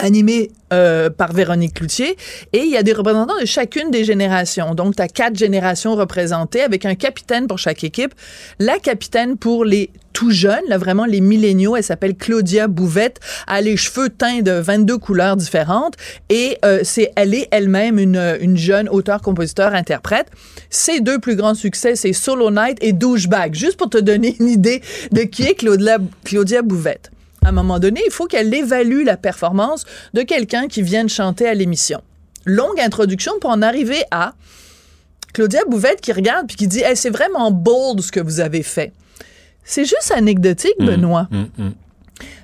animée 0.00 0.50
euh, 0.72 1.10
par 1.10 1.32
Véronique 1.32 1.74
Cloutier. 1.74 2.16
Et 2.52 2.58
il 2.58 2.70
y 2.70 2.76
a 2.76 2.82
des 2.82 2.92
représentants 2.92 3.38
de 3.40 3.46
chacune 3.46 3.90
des 3.90 4.04
générations. 4.04 4.74
Donc, 4.74 4.96
tu 4.96 5.02
as 5.02 5.08
quatre 5.08 5.36
générations 5.36 5.94
représentées 5.94 6.62
avec 6.62 6.84
un 6.84 6.94
capitaine 6.94 7.46
pour 7.46 7.58
chaque 7.58 7.84
équipe. 7.84 8.14
La 8.58 8.78
capitaine 8.78 9.36
pour 9.36 9.64
les 9.64 9.90
tout 10.12 10.30
jeunes, 10.30 10.64
là, 10.68 10.76
vraiment 10.76 11.04
les 11.04 11.20
milléniaux, 11.20 11.76
elle 11.76 11.84
s'appelle 11.84 12.16
Claudia 12.16 12.66
Bouvette, 12.66 13.20
a 13.46 13.60
les 13.60 13.76
cheveux 13.76 14.08
teints 14.08 14.42
de 14.42 14.52
22 14.52 14.98
couleurs 14.98 15.36
différentes 15.36 15.94
et 16.28 16.58
euh, 16.64 16.80
c'est 16.82 17.12
elle 17.14 17.32
est 17.32 17.48
elle-même 17.52 17.98
une, 17.98 18.36
une 18.40 18.56
jeune 18.56 18.88
auteur, 18.88 19.22
compositeur, 19.22 19.72
interprète. 19.72 20.26
Ses 20.68 21.00
deux 21.00 21.20
plus 21.20 21.36
grands 21.36 21.54
succès, 21.54 21.94
c'est 21.94 22.12
Solo 22.12 22.50
Night 22.50 22.78
et 22.80 22.92
Douchebag, 22.92 23.54
juste 23.54 23.76
pour 23.76 23.88
te 23.88 23.98
donner 23.98 24.36
une 24.40 24.48
idée 24.48 24.82
de 25.12 25.22
qui 25.22 25.44
est 25.44 25.54
Claudia, 25.54 25.98
Claudia 26.24 26.62
Bouvette 26.62 27.10
à 27.44 27.48
un 27.48 27.52
moment 27.52 27.78
donné, 27.78 28.02
il 28.06 28.12
faut 28.12 28.26
qu'elle 28.26 28.52
évalue 28.52 29.04
la 29.04 29.16
performance 29.16 29.84
de 30.14 30.22
quelqu'un 30.22 30.68
qui 30.68 30.82
vient 30.82 31.04
de 31.04 31.10
chanter 31.10 31.46
à 31.46 31.54
l'émission. 31.54 32.02
Longue 32.44 32.80
introduction 32.80 33.32
pour 33.40 33.50
en 33.50 33.62
arriver 33.62 34.02
à 34.10 34.34
Claudia 35.32 35.60
Bouvette 35.68 36.00
qui 36.00 36.12
regarde 36.12 36.46
puis 36.46 36.56
qui 36.56 36.66
dit 36.66 36.82
c'est 36.94 37.10
vraiment 37.10 37.50
bold 37.50 38.00
ce 38.00 38.12
que 38.12 38.20
vous 38.20 38.40
avez 38.40 38.62
fait. 38.62 38.92
C'est 39.64 39.84
juste 39.84 40.12
anecdotique, 40.14 40.74
mmh, 40.80 40.86
Benoît. 40.86 41.28
Mmh, 41.30 41.44
mmh. 41.58 41.70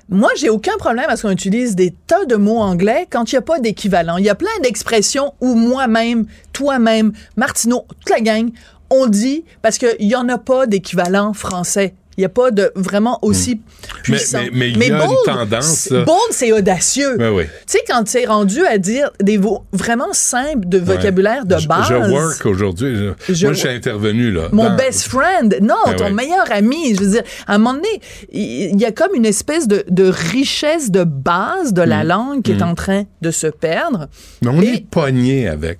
Moi, 0.09 0.29
j'ai 0.37 0.49
aucun 0.49 0.77
problème 0.77 1.07
à 1.09 1.17
ce 1.17 1.23
qu'on 1.23 1.31
utilise 1.31 1.75
des 1.75 1.93
tas 2.07 2.25
de 2.25 2.35
mots 2.35 2.59
anglais 2.59 3.07
quand 3.09 3.31
il 3.31 3.35
n'y 3.35 3.39
a 3.39 3.41
pas 3.41 3.59
d'équivalent. 3.59 4.17
Il 4.17 4.23
y 4.23 4.29
a 4.29 4.35
plein 4.35 4.47
d'expressions 4.63 5.33
où 5.41 5.53
moi-même, 5.53 6.25
toi-même, 6.53 7.11
Martineau, 7.35 7.85
toute 7.99 8.09
la 8.09 8.21
gang, 8.21 8.49
on 8.89 9.07
dit 9.07 9.43
parce 9.61 9.77
qu'il 9.77 10.07
n'y 10.07 10.15
en 10.15 10.29
a 10.29 10.37
pas 10.37 10.65
d'équivalent 10.65 11.33
français. 11.33 11.93
Il 12.17 12.21
n'y 12.21 12.25
a 12.25 12.29
pas 12.29 12.49
de 12.49 12.71
vraiment 12.75 13.19
aussi 13.21 13.55
hmm. 13.55 14.01
puissant. 14.01 14.39
Mais, 14.51 14.71
il 14.71 14.79
y 14.79 14.91
a 14.91 15.05
une 15.05 15.15
tendance. 15.23 15.89
Bold, 15.91 16.31
c'est 16.31 16.51
audacieux. 16.51 17.15
oui. 17.31 17.43
Tu 17.43 17.49
sais, 17.67 17.79
quand 17.87 18.03
tu 18.05 18.17
es 18.17 18.25
rendu 18.25 18.65
à 18.65 18.79
dire 18.79 19.11
des 19.21 19.37
mots 19.37 19.65
vraiment 19.71 20.13
simples 20.13 20.67
de 20.67 20.79
vocabulaire 20.79 21.45
de 21.45 21.55
base. 21.67 21.89
Je, 21.89 21.93
work 21.93 22.45
aujourd'hui. 22.45 23.03
moi, 23.03 23.15
je 23.27 23.53
suis 23.53 23.67
intervenu, 23.67 24.31
là. 24.31 24.49
Mon 24.51 24.75
best 24.75 25.03
friend. 25.03 25.57
Non, 25.61 25.75
ben 25.85 25.95
ton 25.95 26.09
meilleur 26.09 26.51
ami. 26.51 26.95
Je 26.95 27.01
veux 27.01 27.11
dire, 27.11 27.23
à 27.45 27.53
un 27.53 27.57
moment 27.59 27.75
donné, 27.75 28.01
il 28.31 28.79
y 28.79 28.85
a 28.85 28.91
comme 28.91 29.13
une 29.13 29.25
espèce 29.25 29.67
de, 29.67 29.83
de 29.87 30.05
richesse 30.05 30.89
de 30.89 31.03
base 31.03 31.71
de 31.73 31.83
la 31.83 32.03
hmm. 32.03 32.07
langue 32.07 32.41
qui 32.41 32.53
est 32.53 32.63
hmm. 32.63 32.69
en 32.69 32.73
train 32.73 33.03
de 33.21 33.29
se 33.29 33.45
perdre. 33.45 34.07
Mais 34.41 34.49
on 34.49 34.61
est 34.61 34.89
pogné 34.89 35.47
avec. 35.47 35.77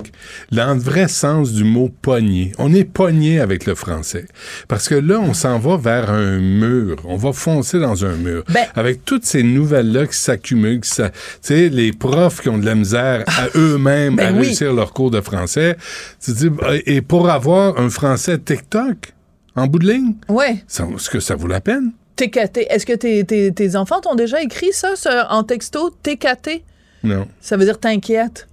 Dans 0.52 0.76
le 0.76 0.80
vrai 0.80 1.08
sens 1.08 1.52
du 1.52 1.64
mot 1.64 1.90
pogné. 2.02 2.52
On 2.60 2.74
est 2.76 2.84
pogné 2.84 3.40
avec 3.40 3.66
le 3.66 3.74
français. 3.74 4.26
Parce 4.68 4.88
que 4.88 4.96
là, 4.96 5.20
on 5.20 5.34
s'en 5.34 5.58
va 5.58 5.78
vers 5.78 6.12
un 6.12 6.27
mur. 6.40 6.98
On 7.06 7.16
va 7.16 7.34
foncer 7.34 7.80
dans 7.80 8.06
un 8.06 8.16
mur. 8.16 8.44
Ben- 8.50 8.66
Avec 8.76 9.06
toutes 9.06 9.26
ces 9.26 9.44
nouvelles-là 9.44 10.08
qui 10.08 10.18
s'accumulent, 10.18 10.82
tu 10.82 11.04
sais, 11.42 11.70
les 11.70 11.92
profs 11.94 12.42
qui 12.42 12.50
ont 12.50 12.58
de 12.58 12.66
la 12.66 12.76
misère 12.76 13.24
à 13.28 13.48
eux-mêmes 13.58 14.16
ben 14.16 14.36
à 14.36 14.40
réussir 14.40 14.74
leur 14.74 14.94
cours 14.94 15.12
de 15.12 15.22
français. 15.22 15.78
Tu 16.24 16.32
dis, 16.32 16.50
et 16.86 17.02
pour 17.02 17.30
avoir 17.30 17.80
un 17.80 17.90
français 17.90 18.38
TikTok, 18.38 19.14
en 19.56 19.68
bout 19.68 19.80
de 19.80 19.88
ligne, 19.92 20.14
ouais. 20.30 20.64
est-ce 20.68 21.10
que 21.10 21.20
ça 21.20 21.36
vaut 21.36 21.48
la 21.48 21.62
peine? 21.62 21.92
TKT. 22.16 22.68
Est-ce 22.70 22.86
que 22.86 22.94
tes, 22.94 23.76
enfants 23.76 24.02
t'ont 24.02 24.16
déjà 24.16 24.42
écrit 24.42 24.72
ça, 24.74 24.94
en 25.30 25.44
texto, 25.44 25.92
TKT? 26.04 26.64
Non. 27.04 27.28
Ça 27.40 27.58
veut 27.58 27.66
dire 27.66 27.80
t'inquiète. 27.80 28.48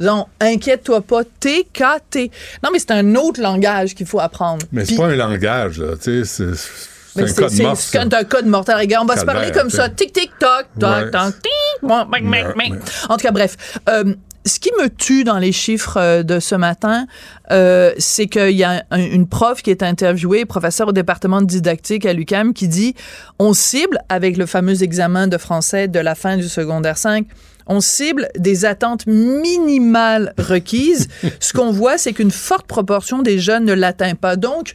Non, 0.00 0.26
inquiète-toi 0.40 1.00
pas, 1.00 1.24
TKT. 1.24 2.30
Non, 2.62 2.70
mais 2.72 2.78
c'est 2.78 2.90
un 2.90 3.14
autre 3.14 3.40
langage 3.40 3.94
qu'il 3.94 4.06
faut 4.06 4.20
apprendre. 4.20 4.64
Mais 4.72 4.84
c'est 4.84 4.96
pas 4.96 5.06
un 5.06 5.16
langage, 5.16 5.78
là. 5.78 5.96
Tu 5.96 6.24
sais, 6.24 6.54
c'est. 7.14 7.22
un 7.22 7.32
code 7.32 7.60
mort. 7.60 7.76
C'est 7.76 8.14
un 8.14 8.24
code 8.24 8.46
mortel. 8.46 8.76
Regarde, 8.76 9.08
on 9.08 9.12
va 9.12 9.18
se 9.18 9.24
parler 9.24 9.50
comme 9.52 9.70
ça. 9.70 9.88
Tic, 9.88 10.12
tic, 10.12 10.32
toc, 10.38 10.66
toc, 10.78 11.10
toc, 11.10 11.34
tic. 11.42 11.90
En 11.90 13.16
tout 13.16 13.22
cas, 13.22 13.30
bref. 13.30 13.56
Euh, 13.88 14.14
ce 14.46 14.60
qui 14.60 14.70
me 14.80 14.88
tue 14.88 15.24
dans 15.24 15.38
les 15.38 15.50
chiffres 15.50 15.96
euh, 15.96 16.22
de 16.22 16.38
ce 16.38 16.54
matin, 16.54 17.06
euh, 17.50 17.92
c'est 17.98 18.28
qu'il 18.28 18.56
y 18.56 18.64
a 18.64 18.84
une 18.92 19.26
prof 19.26 19.60
qui 19.60 19.70
est 19.70 19.82
interviewée, 19.82 20.44
professeur 20.44 20.88
au 20.88 20.92
département 20.92 21.40
de 21.42 21.46
didactique 21.46 22.06
à 22.06 22.12
l'UCAM, 22.12 22.54
qui 22.54 22.68
dit 22.68 22.94
on 23.40 23.52
cible, 23.52 23.98
avec 24.08 24.36
le 24.36 24.46
fameux 24.46 24.82
examen 24.82 25.26
de 25.26 25.36
français 25.36 25.88
de 25.88 25.98
la 25.98 26.14
fin 26.14 26.36
du 26.36 26.48
secondaire 26.48 26.96
5, 26.96 27.26
on 27.66 27.80
cible 27.80 28.28
des 28.38 28.64
attentes 28.64 29.06
minimales 29.06 30.32
requises. 30.38 31.08
Ce 31.40 31.52
qu'on 31.52 31.70
voit, 31.70 31.98
c'est 31.98 32.12
qu'une 32.12 32.30
forte 32.30 32.66
proportion 32.66 33.22
des 33.22 33.38
jeunes 33.38 33.64
ne 33.64 33.72
l'atteint 33.72 34.14
pas. 34.14 34.36
Donc, 34.36 34.74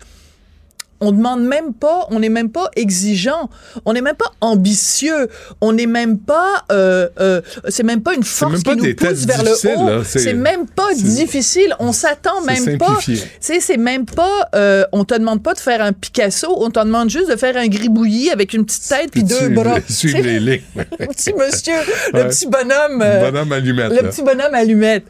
on 1.02 1.11
demande 1.11 1.44
même 1.44 1.73
pas, 1.73 2.07
on 2.11 2.19
n'est 2.19 2.30
même 2.30 2.49
pas 2.49 2.69
exigeant, 2.76 3.49
on 3.86 3.94
n'est 3.94 4.02
même 4.02 4.15
pas 4.15 4.32
ambitieux, 4.40 5.28
on 5.60 5.73
n'est 5.73 5.88
même 5.88 6.19
pas, 6.19 6.64
euh, 6.72 7.10
euh, 7.19 7.41
c'est 7.69 7.84
même 7.84 8.02
pas 8.02 8.14
une 8.14 8.23
force 8.23 8.61
qui 8.61 8.76
nous 8.76 8.95
pousse 8.95 9.26
vers 9.26 9.44
le 9.44 9.52
haut. 9.52 10.03
C'est 10.03 10.34
même 10.34 10.68
pas 10.68 10.94
difficile, 10.94 11.76
on 11.80 11.91
s'attend 11.91 12.41
même 12.41 12.78
pas. 12.78 12.98
Tu 13.02 13.18
sais, 13.40 13.60
c'est 13.60 13.78
même 13.78 14.06
pas, 14.06 14.49
euh, 14.56 14.86
on 14.91 15.03
te 15.03 15.15
demande 15.15 15.41
pas 15.41 15.56
de 15.56 15.60
faire 15.60 15.82
un 15.82 15.91
Picasso, 15.91 16.56
on 16.57 16.69
te 16.69 16.80
demande 16.80 17.10
juste 17.10 17.30
de 17.30 17.36
faire 17.36 17.57
un 17.57 17.68
gribouillis 17.68 18.30
avec 18.30 18.53
une 18.53 18.65
petite 18.65 18.88
tête 18.88 19.11
puis 19.11 19.23
deux 19.23 19.49
bras. 19.49 19.78
Suivre 19.90 20.22
les 20.22 20.40
lignes. 20.40 20.61
le 20.76 21.07
petit 21.07 21.34
monsieur, 21.34 21.73
le 22.14 22.28
petit 22.28 22.45
bonhomme. 22.48 22.99
bonhomme 22.99 23.52
allumette. 23.52 23.91
Le 23.91 24.10
petit 24.10 24.22
bonhomme 24.22 24.53
allumette. 24.53 25.06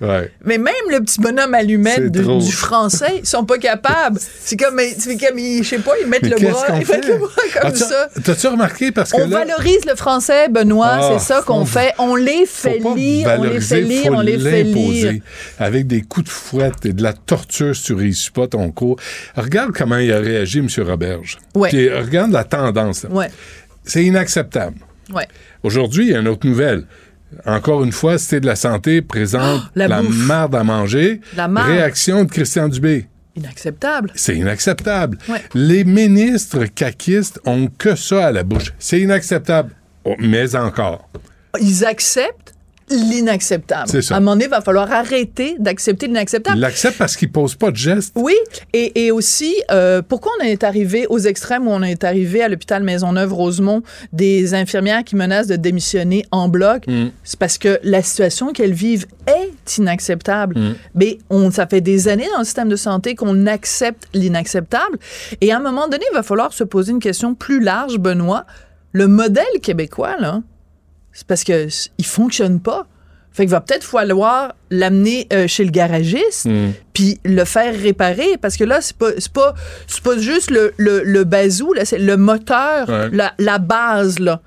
Mais 0.45 0.57
même 0.57 0.73
le 0.89 1.01
petit 1.01 1.19
bonhomme 1.19 1.53
allumette 1.53 2.09
du 2.11 2.51
français, 2.51 3.19
ils 3.19 3.27
sont 3.27 3.43
pas 3.43 3.57
capables. 3.57 4.19
C'est 4.43 4.55
comme, 4.55 4.80
c'est 4.97 5.18
comme, 5.18 5.38
je 5.38 5.63
sais 5.63 5.80
pas, 5.81 5.91
ils 6.01 6.07
mettent 6.07 6.23
le 6.23 6.49
bras, 6.49 6.65
ils 6.69 6.87
mettent 6.87 7.07
le 7.07 7.17
bras 7.17 7.61
comme 7.61 7.75
ça. 7.75 8.09
T'as-tu 8.23 8.47
remarqué? 8.47 8.91
Parce 8.91 9.11
que 9.11 9.21
on 9.21 9.27
valorise 9.27 9.85
le 9.85 9.95
français, 9.95 10.49
Benoît, 10.49 10.99
c'est 11.01 11.15
ah, 11.15 11.19
ça 11.19 11.41
qu'on 11.45 11.65
fait. 11.65 11.93
On 11.99 12.15
les 12.15 12.45
fait 12.45 12.79
lire, 12.95 13.35
on 13.39 13.43
les 13.43 13.61
fait 13.61 13.81
lire, 13.81 14.11
on 14.13 14.21
les 14.21 14.39
fait 14.39 14.63
lire. 14.63 15.21
Avec 15.59 15.87
des 15.87 16.01
coups 16.01 16.25
de 16.25 16.31
fouette 16.31 16.85
et 16.85 16.93
de 16.93 17.03
la 17.03 17.13
torture 17.13 17.75
si 17.75 17.83
tu 17.83 17.93
réussis 17.93 18.31
pas 18.31 18.47
ton 18.47 18.71
cours. 18.71 18.97
Regarde 19.35 19.71
comment 19.71 19.97
il 19.97 20.11
a 20.11 20.19
réagi, 20.19 20.59
M. 20.59 20.67
Roberge. 20.87 21.37
Ouais. 21.55 21.69
regarde 21.71 22.31
la 22.31 22.43
tendance. 22.43 23.05
Ouais. 23.09 23.29
C'est 23.83 24.03
inacceptable. 24.03 24.77
Ouais. 25.13 25.27
Aujourd'hui, 25.63 26.07
il 26.07 26.11
y 26.11 26.15
a 26.15 26.19
une 26.19 26.27
autre 26.27 26.47
nouvelle. 26.47 26.85
Encore 27.45 27.83
une 27.83 27.91
fois, 27.91 28.17
Cité 28.17 28.39
de 28.39 28.45
la 28.45 28.55
santé 28.55 29.01
présente 29.01 29.61
la, 29.75 29.87
la 29.87 30.01
marde 30.01 30.55
à 30.55 30.63
manger. 30.63 31.21
La 31.35 31.47
Réaction 31.47 32.23
de 32.25 32.29
Christian 32.29 32.67
Dubé. 32.67 33.07
Inacceptable. 33.35 34.11
C'est 34.15 34.35
inacceptable. 34.35 35.17
Les 35.53 35.83
ministres 35.83 36.65
caquistes 36.65 37.39
ont 37.45 37.67
que 37.67 37.95
ça 37.95 38.27
à 38.27 38.31
la 38.31 38.43
bouche. 38.43 38.73
C'est 38.77 38.99
inacceptable. 38.99 39.73
Oh, 40.03 40.15
mais 40.19 40.55
encore. 40.55 41.09
ils 41.59 41.85
acceptent 41.85 42.53
l'inacceptable. 42.95 43.89
À 44.09 44.15
un 44.15 44.19
moment 44.19 44.31
donné, 44.31 44.45
il 44.45 44.49
va 44.49 44.61
falloir 44.61 44.91
arrêter 44.91 45.55
d'accepter 45.59 46.07
l'inacceptable. 46.07 46.57
Il 46.57 46.61
l'accepte 46.61 46.97
parce 46.97 47.15
qu'il 47.15 47.31
pose 47.31 47.55
pas 47.55 47.72
de 47.72 47.76
gestes. 47.77 48.13
Oui, 48.15 48.35
et, 48.73 49.05
et 49.05 49.11
aussi, 49.11 49.55
euh, 49.72 50.01
pourquoi 50.01 50.31
on 50.39 50.43
est 50.43 50.63
arrivé 50.63 51.07
aux 51.09 51.19
extrêmes 51.19 51.68
où 51.68 51.72
on 51.72 51.84
est 51.84 52.03
arrivé 52.03 52.41
à 52.41 52.49
l'hôpital 52.49 52.84
Maisonneuve-Rosemont 52.84 53.84
des 54.13 54.53
infirmières 54.53 55.03
qui 55.03 55.15
menacent 55.15 55.47
de 55.47 55.55
démissionner 55.55 56.26
en 56.31 56.49
bloc? 56.49 56.88
Mm. 56.88 57.07
C'est 57.23 57.39
parce 57.39 57.57
que 57.57 57.80
la 57.84 58.01
situation 58.01 58.53
qu'elles 58.53 58.73
vivent 58.73 59.05
est 59.27 59.77
inacceptable. 59.77 60.57
Mm. 60.57 60.76
Mais 60.95 61.18
on, 61.30 61.51
ça 61.51 61.68
fait 61.68 61.81
des 61.81 62.07
années 62.07 62.27
dans 62.34 62.39
le 62.39 62.45
système 62.45 62.69
de 62.69 62.76
santé 62.76 63.15
qu'on 63.15 63.47
accepte 63.47 64.07
l'inacceptable. 64.13 64.97
Et 65.41 65.51
à 65.51 65.57
un 65.57 65.61
moment 65.61 65.88
donné, 65.88 66.03
il 66.11 66.15
va 66.15 66.23
falloir 66.23 66.53
se 66.53 66.63
poser 66.63 66.91
une 66.91 66.99
question 66.99 67.35
plus 67.35 67.61
large, 67.61 67.97
Benoît. 67.97 68.45
Le 68.93 69.07
modèle 69.07 69.45
québécois, 69.61 70.18
là, 70.19 70.41
c'est 71.13 71.27
parce 71.27 71.43
que 71.43 71.67
il 71.97 72.05
fonctionne 72.05 72.59
pas. 72.59 72.85
Fait 73.33 73.43
qu'il 73.43 73.51
va 73.51 73.61
peut-être 73.61 73.85
falloir 73.85 74.53
l'amener 74.71 75.25
euh, 75.31 75.47
chez 75.47 75.63
le 75.63 75.71
garagiste, 75.71 76.47
Mm. 76.47 76.71
puis 76.93 77.17
le 77.23 77.45
faire 77.45 77.73
réparer, 77.79 78.35
parce 78.41 78.57
que 78.57 78.65
là, 78.65 78.81
c'est 78.81 78.95
pas, 78.97 79.11
c'est 79.17 79.31
pas, 79.31 79.53
pas 80.03 80.17
juste 80.17 80.51
le, 80.51 80.73
le, 80.77 81.01
le 81.03 81.23
bazou, 81.23 81.71
là, 81.71 81.85
c'est 81.85 81.97
le 81.97 82.17
moteur, 82.17 82.89
Ouais. 82.89 83.09
la, 83.13 83.33
la 83.39 83.57
base, 83.57 84.19
là. 84.19 84.41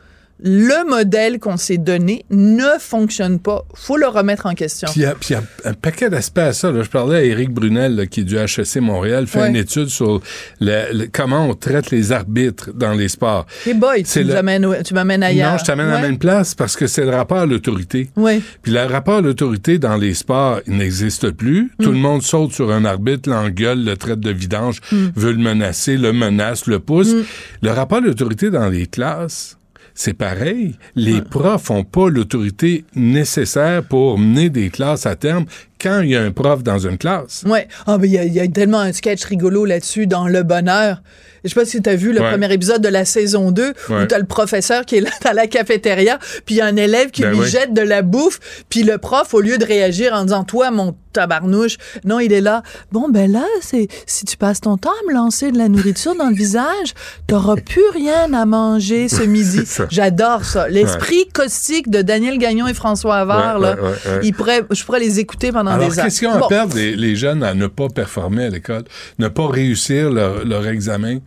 Le 0.47 0.87
modèle 0.89 1.39
qu'on 1.39 1.57
s'est 1.57 1.79
donné 1.79 2.27
ne 2.31 2.79
fonctionne 2.79 3.39
pas. 3.39 3.65
Faut 3.75 3.97
le 3.97 4.07
remettre 4.07 4.45
en 4.45 4.53
question. 4.55 4.89
Puis 4.93 5.01
il 5.01 5.33
y 5.33 5.35
a- 5.37 5.43
un 5.65 5.73
paquet 5.73 6.11
d'aspects 6.11 6.39
à 6.39 6.53
ça. 6.53 6.71
là. 6.71 6.83
Je 6.83 6.91
parlais 6.91 7.17
à 7.17 7.23
Éric 7.25 7.51
Brunel, 7.51 7.97
là, 7.97 8.07
qui 8.07 8.21
est 8.21 8.25
du 8.25 8.37
HEC 8.37 8.81
Montréal, 8.83 9.27
fait 9.27 9.41
Ouais. 9.41 9.49
une 9.49 9.57
étude 9.57 9.89
sur 9.89 10.21
le- 10.61 10.93
le- 10.93 11.07
comment 11.11 11.49
on 11.49 11.55
traite 11.55 11.91
les 11.91 12.13
arbitres 12.13 12.71
dans 12.75 12.93
les 12.93 13.09
sports. 13.09 13.47
Hey 13.67 13.73
boy, 13.73 14.03
tu 14.03 14.23
le- 14.23 14.35
m'amènes 14.35 14.67
au- 14.67 14.83
tu 14.83 14.93
m'amènes 14.93 15.23
ailleurs. 15.23 15.53
Non, 15.53 15.59
je 15.59 15.65
t'amène 15.65 15.87
à 15.87 15.91
la 15.93 15.97
Ouais. 15.97 16.03
même 16.03 16.19
place 16.19 16.55
parce 16.55 16.77
que 16.77 16.87
c'est 16.87 17.05
le 17.07 17.11
rapport 17.17 17.39
à 17.39 17.47
l'autorité. 17.47 18.11
Oui. 18.17 18.43
Puis 18.63 18.73
le 18.73 18.81
rapport 18.85 19.17
à 19.17 19.21
l'autorité 19.23 19.79
dans 19.79 19.97
les 19.97 20.13
sports, 20.13 20.61
il 20.67 20.77
n'existe 20.77 21.31
plus. 21.31 21.71
Tout 21.83 21.91
Mm. 21.91 21.95
le 21.95 21.99
monde 21.99 22.23
saute 22.23 22.53
sur 22.53 22.71
un 22.71 22.85
arbitre, 22.85 23.31
l'engueule, 23.31 23.83
le 23.83 23.97
traite 23.97 24.21
de 24.21 24.31
vidange, 24.31 24.81
Mm. 24.93 25.07
veut 25.17 25.33
le 25.33 25.39
menacer, 25.39 25.97
le 25.97 26.13
menace, 26.13 26.67
le 26.67 26.81
pousse. 26.81 27.15
Le 27.63 27.71
rapport 27.71 27.99
à 27.99 28.01
l'autorité 28.03 28.51
dans 28.51 28.69
les 28.69 28.87
classes, 28.87 29.57
c'est 29.95 30.15
pareil. 30.15 30.75
Les 30.97 31.23
profs 31.23 31.71
n'ont 31.71 31.85
pas 31.85 32.09
l'autorité 32.09 32.85
nécessaire 32.95 33.85
pour 33.85 34.19
mener 34.19 34.51
des 34.51 34.71
classes 34.71 35.07
à 35.07 35.15
terme 35.15 35.47
quand 35.85 36.01
il 36.01 36.11
y 36.11 36.17
a 36.17 36.23
un 36.23 36.31
prof 36.33 36.63
dans 36.63 36.79
une 36.79 36.97
classe. 36.99 37.45
Ouais. 37.47 37.69
Ah, 37.87 37.99
mais 37.99 38.09
il 38.09 38.15
y, 38.25 38.37
y 38.37 38.41
a 38.41 38.49
tellement 38.49 38.81
un 38.81 38.93
sketch 38.93 39.25
rigolo 39.25 39.65
là-dessus 39.67 40.07
dans 40.07 40.27
Le 40.27 40.43
Bonheur. 40.43 41.03
Je 41.45 41.51
sais 41.51 41.55
pas 41.61 41.67
si 41.67 41.83
tu 41.83 41.91
as 41.91 41.95
vu 41.95 42.13
le 42.15 42.23
Ouais. 42.23 42.31
premier 42.31 42.51
épisode 42.55 42.81
de 42.81 42.89
la 42.89 43.05
saison 43.05 43.51
2 43.51 43.75
où 43.91 43.93
Ouais. 43.93 44.07
tu 44.09 44.15
as 44.15 44.19
le 44.19 44.25
professeur 44.25 44.87
qui 44.87 44.97
est 44.97 45.01
là 45.03 45.11
dans 45.25 45.33
la 45.33 45.47
cafétéria, 45.47 46.19
puis 46.47 46.55
il 46.55 46.59
y 46.59 46.61
a 46.63 46.67
un 46.67 46.77
élève 46.77 47.11
qui 47.11 47.21
Ben 47.21 47.33
lui 47.33 47.41
oui. 47.41 47.47
jette 47.49 47.75
de 47.75 47.83
la 47.83 48.01
bouffe, 48.01 48.41
puis 48.71 48.83
le 48.83 48.97
prof, 48.97 49.35
au 49.35 49.41
lieu 49.43 49.59
de 49.59 49.65
réagir 49.67 50.15
en 50.15 50.23
disant 50.25 50.45
Toi, 50.45 50.71
mon 50.71 50.97
tabarnouche, 51.13 51.77
non, 52.05 52.19
il 52.19 52.33
est 52.33 52.41
là. 52.41 52.63
Bon, 52.93 53.09
ben 53.11 53.31
là, 53.31 53.45
c'est 53.61 53.89
si 54.07 54.25
tu 54.25 54.37
passes 54.39 54.63
ton 54.63 54.79
temps 54.79 54.91
à 54.91 55.09
me 55.11 55.15
lancer 55.15 55.53
de 55.53 55.59
la 55.59 55.69
nourriture 55.69 56.15
dans 56.17 56.29
le 56.31 56.35
visage, 56.35 56.95
t'auras 57.27 57.57
plus 57.57 57.89
rien 57.93 58.33
à 58.33 58.47
manger 58.47 59.09
ce 59.09 59.23
midi. 59.37 59.61
J'adore 59.91 60.45
ça. 60.47 60.67
L'esprit 60.69 61.29
caustique 61.33 61.91
de 61.91 62.01
Daniel 62.03 62.39
Gagnon 62.39 62.67
et 62.69 62.75
François 62.75 63.17
Havard, 63.17 63.61
Ouais, 63.61 63.67
là, 63.67 63.75
ouais, 63.75 63.81
ouais, 63.83 63.89
ouais. 63.89 64.21
il 64.25 64.33
pourrait, 64.35 64.63
je 64.71 64.83
pourrais 64.83 64.99
les 65.01 65.21
écouter 65.21 65.53
pendant 65.53 65.74
Alors, 65.75 65.91
des 65.91 65.97
qu'est-ce 65.97 66.19
qu'ils 66.21 66.29
ont 66.29 66.39
Bon. 66.39 66.49
les, 66.75 66.97
les 66.97 67.17
jeunes, 67.17 67.43
à 67.43 67.55
ne 67.55 67.67
pas 67.67 67.89
performer 67.89 68.45
à 68.45 68.51
l'école, 68.51 68.85
ne 69.19 69.29
pas 69.29 69.49
réussir 69.49 70.11
leur, 70.11 70.45
leur 70.45 70.67
examen? 70.67 71.19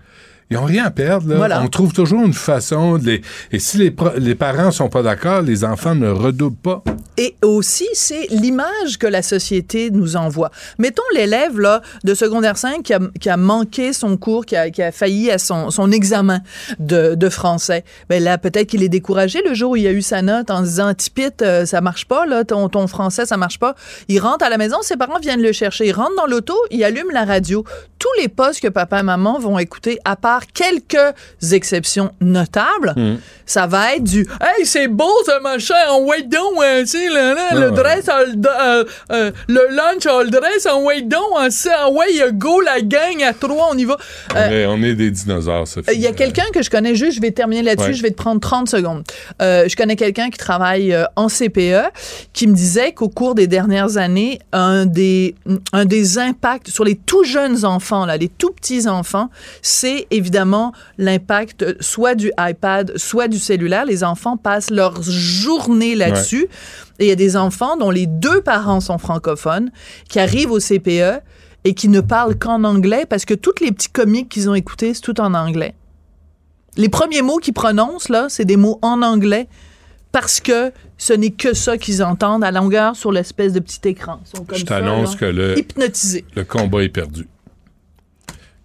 Ils 0.49 0.55
n'ont 0.55 0.63
rien 0.63 0.85
à 0.85 0.91
perdre. 0.91 1.27
Là. 1.29 1.35
Voilà. 1.35 1.61
On 1.61 1.67
trouve 1.67 1.91
toujours 1.91 2.23
une 2.25 2.33
façon 2.33 2.97
de 2.97 3.05
les... 3.05 3.21
Et 3.51 3.59
si 3.59 3.77
les, 3.77 3.91
pro- 3.91 4.11
les 4.17 4.33
parents 4.35 4.71
sont 4.71 4.87
pas 4.87 5.01
d'accord, 5.01 5.41
les 5.41 5.65
enfants 5.65 5.93
ne 5.95 6.07
redoublent 6.09 6.55
pas. 6.55 6.83
Et 7.17 7.35
aussi, 7.43 7.87
c'est 7.93 8.27
l'image 8.29 8.97
que 8.99 9.07
la 9.07 9.21
société 9.21 9.89
nous 9.91 10.15
envoie. 10.15 10.51
Mettons 10.77 11.01
l'élève 11.13 11.59
là 11.59 11.81
de 12.03 12.13
secondaire 12.13 12.57
5 12.57 12.81
qui 12.83 12.93
a, 12.93 12.99
qui 13.19 13.29
a 13.29 13.35
manqué 13.37 13.91
son 13.91 14.15
cours, 14.15 14.45
qui 14.45 14.55
a, 14.55 14.69
qui 14.69 14.81
a 14.81 14.91
failli 14.91 15.31
à 15.31 15.37
son, 15.37 15.69
son 15.71 15.91
examen 15.91 16.39
de, 16.79 17.15
de 17.15 17.29
français. 17.29 17.83
Ben 18.07 18.23
là, 18.23 18.37
peut-être 18.37 18.67
qu'il 18.67 18.83
est 18.83 18.89
découragé 18.89 19.41
le 19.45 19.53
jour 19.53 19.71
où 19.71 19.75
il 19.75 19.87
a 19.87 19.91
eu 19.91 20.01
sa 20.03 20.21
note 20.21 20.49
en 20.51 20.59
se 20.59 20.69
disant 20.69 20.93
Tipit, 20.93 21.23
euh, 21.41 21.65
ça 21.65 21.81
marche 21.81 22.05
pas, 22.05 22.25
là, 22.25 22.43
ton, 22.45 22.69
ton 22.69 22.87
français, 22.87 23.25
ça 23.25 23.35
marche 23.35 23.59
pas. 23.59 23.75
Il 24.07 24.19
rentre 24.19 24.45
à 24.45 24.49
la 24.49 24.57
maison, 24.57 24.77
ses 24.81 24.95
parents 24.95 25.19
viennent 25.19 25.41
le 25.41 25.51
chercher. 25.51 25.87
Il 25.87 25.93
rentre 25.93 26.15
dans 26.15 26.27
l'auto, 26.27 26.55
il 26.71 26.83
allume 26.83 27.09
la 27.11 27.25
radio. 27.25 27.65
Tous 27.99 28.07
les 28.21 28.27
postes 28.29 28.61
que 28.61 28.67
papa 28.67 28.99
et 28.99 29.03
maman 29.03 29.39
vont 29.39 29.57
écouter, 29.57 29.97
à 30.05 30.15
part 30.15 30.36
quelques 30.45 31.13
exceptions 31.51 32.11
notables, 32.21 32.93
ça 33.45 33.67
va 33.67 33.95
être 33.95 34.03
du 34.03 34.27
Hey, 34.41 34.65
c'est 34.65 34.87
beau 34.87 35.09
ce 35.25 35.41
machin, 35.41 35.73
on 35.91 36.05
wait 36.05 36.23
donc, 36.23 36.61
euh, 36.61 36.83
tu 36.85 37.09
là, 37.09 37.33
là, 37.33 37.53
le 37.53 37.69
Ouais. 37.69 37.75
dress, 37.75 38.05
euh, 38.09 38.25
euh, 38.45 38.83
euh, 39.11 39.31
le 39.47 39.67
lunch, 39.75 40.05
euh, 40.05 40.23
le 40.23 40.29
dress, 40.29 40.67
on 40.71 40.85
wait 40.85 41.01
donc, 41.01 41.21
on 41.35 41.49
sait, 41.49 41.69
ah 41.75 41.89
ouais, 41.89 42.07
go 42.33 42.61
la 42.61 42.81
gang 42.81 43.21
à 43.23 43.33
trois, 43.33 43.69
on 43.71 43.77
y 43.77 43.85
va. 43.85 43.97
On, 44.33 44.37
Euh, 44.37 44.49
est, 44.63 44.65
on 44.65 44.81
est 44.83 44.93
des 44.95 45.11
dinosaures, 45.11 45.67
Sophie. 45.67 45.91
il 45.93 46.01
y 46.01 46.07
a 46.07 46.11
quelqu'un 46.11 46.45
que 46.53 46.61
je 46.61 46.69
connais 46.69 46.95
juste, 46.95 47.17
je 47.17 47.21
vais 47.21 47.31
terminer 47.31 47.61
là-dessus, 47.63 47.89
Ouais. 47.89 47.93
je 47.93 48.03
vais 48.03 48.11
te 48.11 48.15
prendre 48.17 48.41
30 48.41 48.69
secondes. 48.69 49.03
Euh, 49.41 49.67
je 49.67 49.75
connais 49.75 49.95
quelqu'un 49.95 50.29
qui 50.29 50.37
travaille 50.37 50.93
euh, 50.93 51.05
en 51.15 51.27
CPE 51.29 51.91
qui 52.33 52.47
me 52.47 52.53
disait 52.53 52.91
qu'au 52.93 53.09
cours 53.09 53.35
des 53.35 53.47
dernières 53.47 53.97
années, 53.97 54.39
un 54.51 54.85
des, 54.85 55.35
un 55.73 55.85
des 55.85 56.17
impacts 56.17 56.69
sur 56.69 56.83
les 56.83 56.95
tout 56.95 57.23
jeunes 57.23 57.65
enfants, 57.65 58.05
là, 58.05 58.17
les 58.17 58.27
tout 58.29 58.51
petits 58.51 58.87
enfants, 58.87 59.29
c'est 59.61 60.07
évidemment 60.11 60.26
l'impact 60.97 61.63
euh, 61.63 61.73
soit 61.79 62.15
du 62.15 62.31
iPad, 62.39 62.97
soit 62.97 63.27
du 63.27 63.39
cellulaire. 63.39 63.85
Les 63.85 64.03
enfants 64.03 64.37
passent 64.37 64.69
leur 64.69 65.01
journée 65.01 65.95
là-dessus. 65.95 66.47
Et 66.99 67.05
il 67.05 67.07
y 67.09 67.11
a 67.11 67.15
des 67.15 67.37
enfants 67.37 67.77
dont 67.77 67.91
les 67.91 68.07
deux 68.07 68.41
parents 68.41 68.79
sont 68.79 68.97
francophones 68.97 69.71
qui 70.09 70.19
arrivent 70.19 70.51
au 70.51 70.59
CPE 70.59 71.21
et 71.63 71.73
qui 71.73 71.89
ne 71.89 72.01
parlent 72.01 72.37
qu'en 72.37 72.63
anglais 72.63 73.05
parce 73.07 73.25
que 73.25 73.33
tous 73.33 73.55
les 73.61 73.71
petits 73.71 73.89
comiques 73.89 74.29
qu'ils 74.29 74.49
ont 74.49 74.55
écoutés, 74.55 74.93
c'est 74.93 75.01
tout 75.01 75.19
en 75.19 75.33
anglais. 75.33 75.75
Les 76.75 76.89
premiers 76.89 77.21
mots 77.21 77.37
qu'ils 77.37 77.53
prononcent, 77.53 78.09
là, 78.09 78.27
c'est 78.29 78.45
des 78.45 78.57
mots 78.57 78.79
en 78.81 79.01
anglais 79.01 79.47
parce 80.11 80.39
que 80.39 80.71
ce 80.97 81.13
n'est 81.13 81.31
que 81.31 81.53
ça 81.53 81.77
qu'ils 81.77 82.03
entendent 82.03 82.43
à 82.43 82.51
longueur 82.51 82.95
sur 82.95 83.11
l'espèce 83.11 83.53
de 83.53 83.59
petit 83.59 83.87
écran. 83.87 84.19
Ils 84.23 84.37
sont 84.37 84.45
comme 84.45 84.57
Je 84.57 84.65
t'annonce 84.65 85.15
que 85.15 85.25
le 85.25 86.43
combat 86.43 86.83
est 86.83 86.89
perdu. 86.89 87.27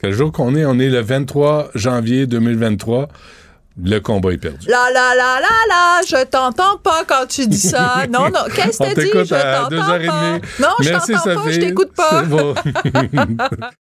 Quel 0.02 0.12
jour 0.12 0.32
qu'on 0.32 0.54
est? 0.56 0.64
On 0.64 0.78
est 0.78 0.88
le 0.88 1.00
23 1.00 1.70
janvier 1.74 2.26
2023. 2.26 3.08
Le 3.84 3.98
combat 4.00 4.32
est 4.32 4.38
perdu. 4.38 4.66
La 4.68 4.90
la 4.92 5.14
la 5.14 5.40
la 5.40 5.48
la, 5.68 6.00
je 6.06 6.24
t'entends 6.26 6.76
pas 6.82 7.04
quand 7.06 7.26
tu 7.28 7.46
dis 7.46 7.56
ça. 7.56 8.04
Non, 8.12 8.24
non, 8.28 8.40
qu'est-ce 8.54 8.78
que 8.78 8.82
t'as 8.82 8.88
dit? 8.88 8.94
t'écoute 8.94 9.26
Je 9.26 9.34
t'entends 9.34 9.76
2h30. 9.76 10.06
pas. 10.06 10.32
Non, 10.60 10.68
je 10.80 10.88
Merci, 10.90 11.12
t'entends 11.12 11.42
pas, 11.42 11.50
je 11.50 11.60
t'écoute 11.60 11.92
pas. 11.94 12.22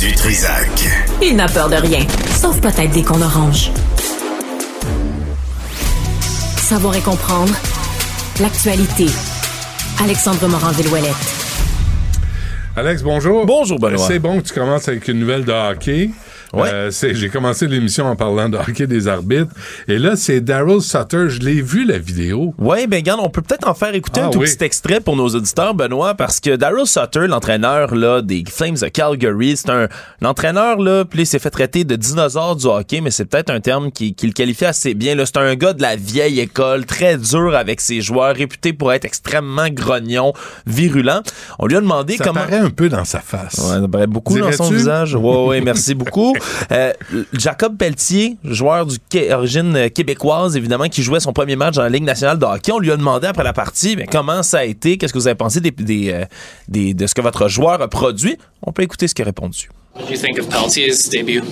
Du 0.00 0.12
Trisac. 0.14 0.68
Il 1.22 1.36
n'a 1.36 1.46
peur 1.46 1.68
de 1.68 1.76
rien, 1.76 2.00
sauf 2.40 2.60
peut-être 2.60 2.90
des 2.90 3.02
qu'on 3.02 3.20
orange. 3.22 3.70
Savoir 6.56 6.94
et 6.96 7.00
comprendre 7.00 7.54
l'actualité. 8.40 9.06
Alexandre 10.02 10.48
Morand-Villouellette. 10.48 11.14
Alex, 12.76 13.02
bonjour. 13.02 13.46
Bonjour, 13.46 13.78
Benoît. 13.78 14.06
C'est 14.06 14.18
bon 14.18 14.40
que 14.40 14.48
tu 14.48 14.52
commences 14.52 14.88
avec 14.88 15.06
une 15.08 15.20
nouvelle 15.20 15.44
de 15.44 15.52
hockey. 15.52 16.10
Ouais. 16.54 16.68
Euh, 16.72 16.90
c'est- 16.90 17.14
J'ai 17.14 17.28
commencé 17.28 17.66
l'émission 17.66 18.06
en 18.06 18.16
parlant 18.16 18.48
de 18.48 18.56
hockey 18.56 18.86
des 18.86 19.08
arbitres. 19.08 19.52
Et 19.88 19.98
là, 19.98 20.16
c'est 20.16 20.40
Daryl 20.40 20.80
Sutter. 20.80 21.28
Je 21.28 21.40
l'ai 21.40 21.60
vu, 21.62 21.84
la 21.84 21.98
vidéo. 21.98 22.54
Oui, 22.58 22.86
ben 22.86 22.96
regarde, 22.98 23.20
on 23.22 23.30
peut 23.30 23.42
peut-être 23.42 23.68
en 23.68 23.74
faire 23.74 23.94
écouter 23.94 24.20
Ah 24.22 24.26
un 24.26 24.30
tout 24.30 24.38
oui. 24.40 24.46
petit 24.46 24.64
extrait 24.64 25.00
pour 25.00 25.16
nos 25.16 25.28
auditeurs, 25.28 25.74
Benoît, 25.74 26.14
parce 26.14 26.40
que 26.40 26.56
Daryl 26.56 26.86
Sutter, 26.86 27.26
l'entraîneur 27.26 27.94
là, 27.94 28.22
des 28.22 28.44
Flames 28.50 28.76
de 28.80 28.88
Calgary, 28.88 29.56
c'est 29.56 29.70
un, 29.70 29.88
un 30.22 30.26
entraîneur, 30.26 30.78
là, 30.78 31.04
puis 31.04 31.20
il 31.22 31.26
s'est 31.26 31.38
fait 31.38 31.50
traiter 31.50 31.84
de 31.84 31.96
dinosaure 31.96 32.56
du 32.56 32.66
hockey, 32.66 33.00
mais 33.00 33.10
c'est 33.10 33.24
peut-être 33.24 33.50
un 33.50 33.60
terme 33.60 33.90
qui, 33.92 34.14
qui 34.14 34.26
le 34.26 34.32
qualifie 34.32 34.64
assez 34.64 34.94
bien. 34.94 35.14
là. 35.14 35.24
C'est 35.26 35.36
un 35.38 35.54
gars 35.54 35.72
de 35.72 35.82
la 35.82 35.96
vieille 35.96 36.40
école, 36.40 36.84
très 36.86 37.16
dur 37.16 37.54
avec 37.54 37.80
ses 37.80 38.00
joueurs, 38.00 38.34
réputé 38.34 38.72
pour 38.72 38.92
être 38.92 39.04
extrêmement 39.04 39.68
grognon, 39.70 40.32
virulent. 40.66 41.22
On 41.58 41.66
lui 41.66 41.76
a 41.76 41.80
demandé 41.80 42.16
Ça 42.16 42.24
comment... 42.24 42.40
paraît 42.40 42.58
un 42.58 42.70
peu 42.70 42.88
dans 42.88 43.04
sa 43.04 43.20
face. 43.20 43.58
Ouais, 43.58 43.80
ça 43.80 43.88
paraît 43.88 44.06
beaucoup 44.06 44.38
dans 44.38 44.52
son 44.52 44.70
visage. 44.70 45.14
Ouais, 45.14 45.44
ouais, 45.46 45.60
merci 45.60 45.94
beaucoup. 45.94 46.34
Euh, 46.72 46.92
Jacob 47.32 47.76
Pelletier, 47.76 48.36
joueur 48.44 48.86
du 48.86 48.96
Quai- 49.10 49.32
origine 49.32 49.74
euh, 49.76 49.88
québécoise, 49.88 50.56
évidemment, 50.56 50.88
qui 50.88 51.02
jouait 51.02 51.20
son 51.20 51.32
premier 51.32 51.56
match 51.56 51.74
dans 51.76 51.82
la 51.82 51.88
Ligue 51.88 52.04
nationale 52.04 52.38
de 52.38 52.44
hockey, 52.44 52.72
on 52.72 52.78
lui 52.78 52.90
a 52.92 52.96
demandé 52.96 53.26
après 53.26 53.44
la 53.44 53.52
partie 53.52 53.96
mais 53.96 54.06
comment 54.06 54.42
ça 54.42 54.58
a 54.58 54.64
été, 54.64 54.96
qu'est-ce 54.98 55.12
que 55.12 55.18
vous 55.18 55.26
avez 55.26 55.34
pensé 55.36 55.60
des, 55.60 55.70
des, 55.70 56.12
euh, 56.12 56.24
des- 56.68 56.94
de 56.94 57.06
ce 57.06 57.14
que 57.14 57.20
votre 57.20 57.48
joueur 57.48 57.80
a 57.82 57.88
produit? 57.88 58.36
On 58.62 58.72
peut 58.72 58.82
écouter 58.82 59.08
ce 59.08 59.14
qu'il 59.14 59.22
a 59.24 59.26
répondu. 59.26 59.68
What 59.94 60.06
do 60.06 60.12
you 60.12 60.18
think 60.18 60.38
of 60.38 60.48
Peltier's 60.48 61.08
debut? 61.08 61.42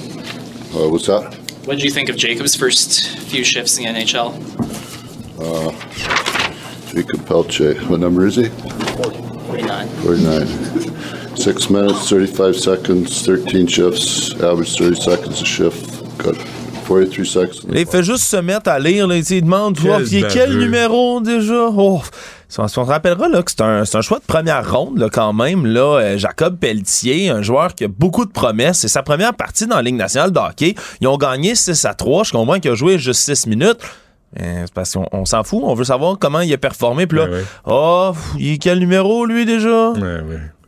Uh, 0.75 0.89
what's 0.91 1.07
that? 1.07 1.31
What 1.67 1.77
did 1.77 1.85
you 1.85 1.91
think 1.93 2.09
of 2.11 2.17
Jacob's 2.19 2.57
first 2.57 3.07
few 3.29 3.45
shifts 3.45 3.79
in 3.79 3.85
the 3.85 3.97
NHL? 3.97 4.33
Uh, 5.39 5.71
Jacob 6.95 7.21
Pelche. 7.27 7.81
What 7.89 7.99
number 8.01 8.27
is 8.27 8.37
he? 8.37 8.49
49. 9.47 9.89
49. 10.03 10.47
Six 11.35 11.71
minutes, 11.71 11.97
35 12.07 12.55
seconds, 12.55 13.25
13 13.25 13.69
shifts, 13.69 14.43
average 14.43 14.77
30 14.77 14.97
seconds 14.97 15.41
a 15.41 15.45
shift. 15.45 16.03
Got 16.19 16.37
43 16.87 17.25
seconds. 17.25 17.69
Là, 17.69 17.81
il 17.81 17.87
fait 17.87 18.03
juste 18.03 18.25
se 18.25 18.37
mettre 18.37 18.71
à 18.71 18.79
lire. 18.79 19.07
Là, 19.07 19.17
il 19.17 19.43
demande 19.43 19.77
Quel 19.81 20.07
il 20.09 20.25
est 20.25 20.29
quel 20.29 20.51
baveux. 20.51 20.61
numéro 20.61 21.21
déjà? 21.21 21.69
Oh. 21.71 22.03
On 22.59 22.69
se 22.69 22.81
rappellera 22.81 23.29
là, 23.29 23.43
que 23.43 23.51
c'est 23.51 23.63
un, 23.63 24.03
choix 24.03 24.19
de 24.19 24.25
première 24.25 24.71
ronde 24.71 24.99
là, 24.99 25.09
quand 25.11 25.33
même. 25.33 25.65
Là, 25.65 26.01
euh, 26.01 26.19
Jacob 26.19 26.59
Pelletier, 26.59 27.31
un 27.31 27.41
joueur 27.41 27.75
qui 27.75 27.85
a 27.85 27.89
beaucoup 27.89 28.27
de 28.27 28.31
promesses. 28.31 28.81
C'est 28.81 28.89
sa 28.89 29.03
première 29.03 29.33
partie 29.35 29.67
dans 29.67 29.77
la 29.77 29.83
Ligue 29.83 29.97
nationale 29.97 30.33
de 30.33 30.39
hockey. 30.39 30.75
Ils 31.01 31.09
ont 31.09 31.17
gagné 31.17 31.55
6 31.55 31.85
à 31.87 31.95
3. 31.95 32.25
Je 32.25 32.33
comprends 32.33 32.61
qu'il 32.61 32.71
a 32.71 32.75
joué 32.75 32.99
juste 32.99 33.23
6 33.23 33.47
minutes. 33.47 33.79
Euh, 34.41 34.63
c'est 34.65 34.75
parce 34.75 34.93
qu'on 34.93 35.07
on 35.13 35.25
s'en 35.25 35.45
fout. 35.45 35.61
On 35.63 35.75
veut 35.75 35.85
savoir 35.85 36.19
comment 36.19 36.41
il 36.41 36.53
a 36.53 36.59
performé. 36.59 37.07
Puis 37.07 37.19
là, 37.19 37.25
ouais. 37.25 37.45
oh, 37.67 38.13
il 38.39 38.55
est 38.55 38.59
quel 38.59 38.79
numéro 38.79 39.25
lui 39.25 39.47
déjà? 39.47 39.91
Ouais, 39.91 40.21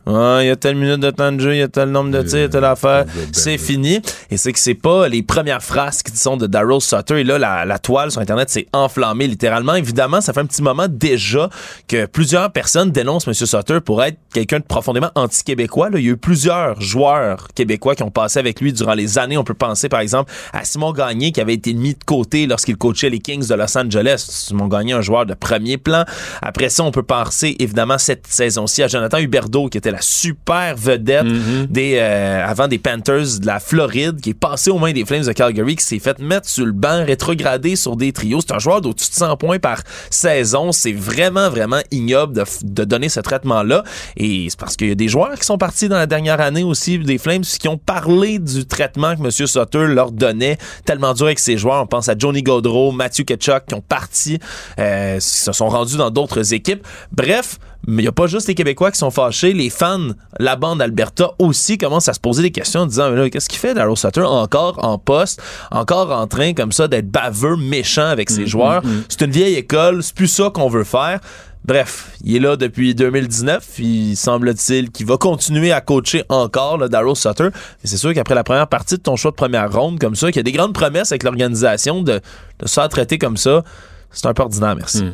Ah, 0.07 0.39
il 0.41 0.47
y 0.47 0.49
a 0.49 0.55
telle 0.55 0.75
minute 0.75 0.99
de 0.99 1.09
temps 1.09 1.31
de 1.31 1.39
jeu, 1.39 1.55
il 1.55 1.59
y 1.59 1.61
a 1.63 1.67
tel 1.67 1.89
nombre 1.89 2.11
de 2.11 2.21
tirs, 2.21 2.49
telle 2.49 2.63
affaire. 2.63 3.05
C'est 3.31 3.57
fini. 3.57 4.01
Et 4.29 4.37
c'est 4.37 4.53
que 4.53 4.59
c'est 4.59 4.75
pas 4.75 5.07
les 5.07 5.23
premières 5.23 5.63
phrases 5.63 6.03
qui 6.03 6.15
sont 6.15 6.37
de 6.37 6.45
Daryl 6.45 6.79
Sutter. 6.79 7.21
Et 7.21 7.23
là, 7.23 7.39
la, 7.39 7.65
la 7.65 7.79
toile 7.79 8.11
sur 8.11 8.21
Internet 8.21 8.49
s'est 8.49 8.67
enflammée 8.71 9.27
littéralement. 9.27 9.73
Évidemment, 9.75 10.21
ça 10.21 10.33
fait 10.33 10.41
un 10.41 10.45
petit 10.45 10.61
moment 10.61 10.85
déjà 10.87 11.49
que 11.87 12.05
plusieurs 12.05 12.51
personnes 12.51 12.91
dénoncent 12.91 13.27
M. 13.27 13.33
Sutter 13.33 13.79
pour 13.81 14.03
être 14.03 14.17
quelqu'un 14.31 14.59
de 14.59 14.65
profondément 14.65 15.09
anti-québécois. 15.15 15.89
Il 15.93 16.05
y 16.05 16.09
a 16.09 16.11
eu 16.11 16.17
plusieurs 16.17 16.79
joueurs 16.79 17.47
québécois 17.55 17.95
qui 17.95 18.03
ont 18.03 18.11
passé 18.11 18.37
avec 18.37 18.61
lui 18.61 18.73
durant 18.73 18.93
les 18.93 19.17
années. 19.17 19.37
On 19.37 19.43
peut 19.43 19.53
penser, 19.55 19.89
par 19.89 20.01
exemple, 20.01 20.31
à 20.53 20.65
Simon 20.65 20.91
Gagné 20.91 21.31
qui 21.31 21.41
avait 21.41 21.55
été 21.55 21.73
mis 21.73 21.93
de 21.93 22.03
côté 22.03 22.45
lorsqu'il 22.45 22.77
coachait 22.77 23.09
les 23.09 23.19
Kings 23.19 23.47
de 23.47 23.55
Los 23.55 23.75
Angeles. 23.75 24.23
Simon 24.29 24.67
Gagné, 24.67 24.93
un 24.93 25.01
joueur 25.01 25.25
de 25.25 25.33
premier 25.33 25.77
plan. 25.77 26.05
Après 26.41 26.69
ça, 26.69 26.83
on 26.83 26.91
peut 26.91 27.03
penser 27.03 27.55
évidemment 27.59 27.97
cette 27.97 28.27
saison-ci 28.27 28.83
à 28.83 28.87
Jonathan 28.87 29.17
Huberdeau 29.17 29.67
qui 29.69 29.79
était 29.79 29.94
la 29.95 30.01
super 30.01 30.75
vedette 30.75 31.25
des 31.69 31.97
euh, 31.99 32.45
avant 32.45 32.67
des 32.67 32.77
Panthers 32.77 33.39
de 33.39 33.45
la 33.45 33.59
Floride 33.59 34.19
qui 34.19 34.31
est 34.31 34.33
passé 34.33 34.69
aux 34.69 34.77
mains 34.77 34.91
des 34.91 35.05
Flames 35.05 35.23
de 35.23 35.31
Calgary 35.31 35.75
qui 35.75 35.85
s'est 35.85 35.99
fait 35.99 36.19
mettre 36.19 36.49
sur 36.49 36.65
le 36.65 36.71
banc 36.71 37.05
rétrogradé 37.05 37.75
sur 37.75 37.95
des 37.95 38.11
trios. 38.11 38.41
C'est 38.41 38.53
un 38.53 38.59
joueur 38.59 38.81
d'au-dessus 38.81 39.09
de 39.09 39.15
100 39.15 39.37
points 39.37 39.59
par 39.59 39.81
saison. 40.09 40.71
C'est 40.71 40.91
vraiment 40.91 41.49
vraiment 41.49 41.79
ignoble 41.91 42.33
de, 42.33 42.43
de 42.63 42.83
donner 42.83 43.09
ce 43.09 43.19
traitement-là 43.19 43.83
et 44.17 44.47
c'est 44.49 44.59
parce 44.59 44.75
qu'il 44.75 44.89
y 44.89 44.91
a 44.91 44.95
des 44.95 45.07
joueurs 45.07 45.35
qui 45.35 45.45
sont 45.45 45.57
partis 45.57 45.87
dans 45.87 45.97
la 45.97 46.07
dernière 46.07 46.41
année 46.41 46.63
aussi 46.63 46.99
des 46.99 47.17
Flames 47.17 47.41
qui 47.41 47.67
ont 47.67 47.77
parlé 47.77 48.39
du 48.39 48.65
traitement 48.65 49.15
que 49.15 49.21
M. 49.21 49.31
Sutter 49.31 49.87
leur 49.87 50.11
donnait 50.11 50.57
tellement 50.85 51.13
dur 51.13 51.27
avec 51.27 51.39
ses 51.39 51.57
joueurs. 51.57 51.81
On 51.83 51.87
pense 51.87 52.09
à 52.09 52.15
Johnny 52.17 52.43
Gaudreau, 52.43 52.91
Matthew 52.91 53.23
Ketchuk 53.25 53.65
qui 53.67 53.75
ont 53.75 53.81
parti, 53.81 54.39
euh, 54.79 55.19
qui 55.19 55.25
se 55.25 55.51
sont 55.51 55.69
rendus 55.69 55.97
dans 55.97 56.11
d'autres 56.11 56.53
équipes. 56.53 56.85
Bref, 57.11 57.59
mais 57.87 58.01
il 58.01 58.05
n'y 58.05 58.09
a 58.09 58.11
pas 58.11 58.27
juste 58.27 58.47
les 58.47 58.55
Québécois 58.55 58.91
qui 58.91 58.97
sont 58.97 59.11
fâchés, 59.11 59.53
les 59.53 59.69
fans, 59.69 60.09
la 60.39 60.55
bande 60.55 60.81
Alberta 60.81 61.31
aussi 61.39 61.77
commencent 61.77 62.09
à 62.09 62.13
se 62.13 62.19
poser 62.19 62.41
des 62.41 62.51
questions 62.51 62.81
en 62.81 62.85
disant 62.85 63.11
mais 63.11 63.17
là, 63.17 63.29
qu'est-ce 63.29 63.49
qu'il 63.49 63.59
fait 63.59 63.73
Daryl 63.73 63.95
Sutter? 63.97 64.21
Encore 64.21 64.83
en 64.83 64.97
poste, 64.97 65.41
encore 65.71 66.11
en 66.11 66.27
train 66.27 66.53
comme 66.53 66.71
ça 66.71 66.87
d'être 66.87 67.09
baveux, 67.09 67.55
méchant 67.55 68.07
avec 68.07 68.29
ses 68.29 68.47
joueurs. 68.47 68.81
C'est 69.09 69.21
une 69.21 69.31
vieille 69.31 69.55
école, 69.55 70.03
c'est 70.03 70.15
plus 70.15 70.27
ça 70.27 70.49
qu'on 70.53 70.69
veut 70.69 70.83
faire. 70.83 71.19
Bref, 71.63 72.11
il 72.23 72.35
est 72.35 72.39
là 72.39 72.55
depuis 72.57 72.93
2019. 72.93 73.79
Il 73.79 74.15
semble-t-il 74.15 74.91
qu'il 74.91 75.07
va 75.07 75.17
continuer 75.17 75.71
à 75.71 75.81
coacher 75.81 76.23
encore, 76.29 76.77
le 76.77 76.89
Daryl 76.89 77.15
Sutter. 77.15 77.45
Mais 77.51 77.85
c'est 77.85 77.97
sûr 77.97 78.13
qu'après 78.13 78.35
la 78.35 78.43
première 78.43 78.67
partie 78.67 78.95
de 78.95 79.01
ton 79.01 79.15
choix 79.15 79.31
de 79.31 79.35
première 79.35 79.71
ronde, 79.71 79.97
comme 79.99 80.15
ça, 80.15 80.27
qu'il 80.27 80.37
y 80.37 80.39
a 80.41 80.43
des 80.43 80.51
grandes 80.51 80.73
promesses 80.73 81.11
avec 81.11 81.23
l'organisation 81.23 82.03
de, 82.03 82.21
de 82.59 82.67
se 82.67 82.73
faire 82.73 82.87
traiter 82.89 83.17
comme 83.17 83.37
ça, 83.37 83.63
c'est 84.11 84.27
un 84.27 84.33
peu 84.35 84.43
ordinaire, 84.43 84.75
merci. 84.75 85.05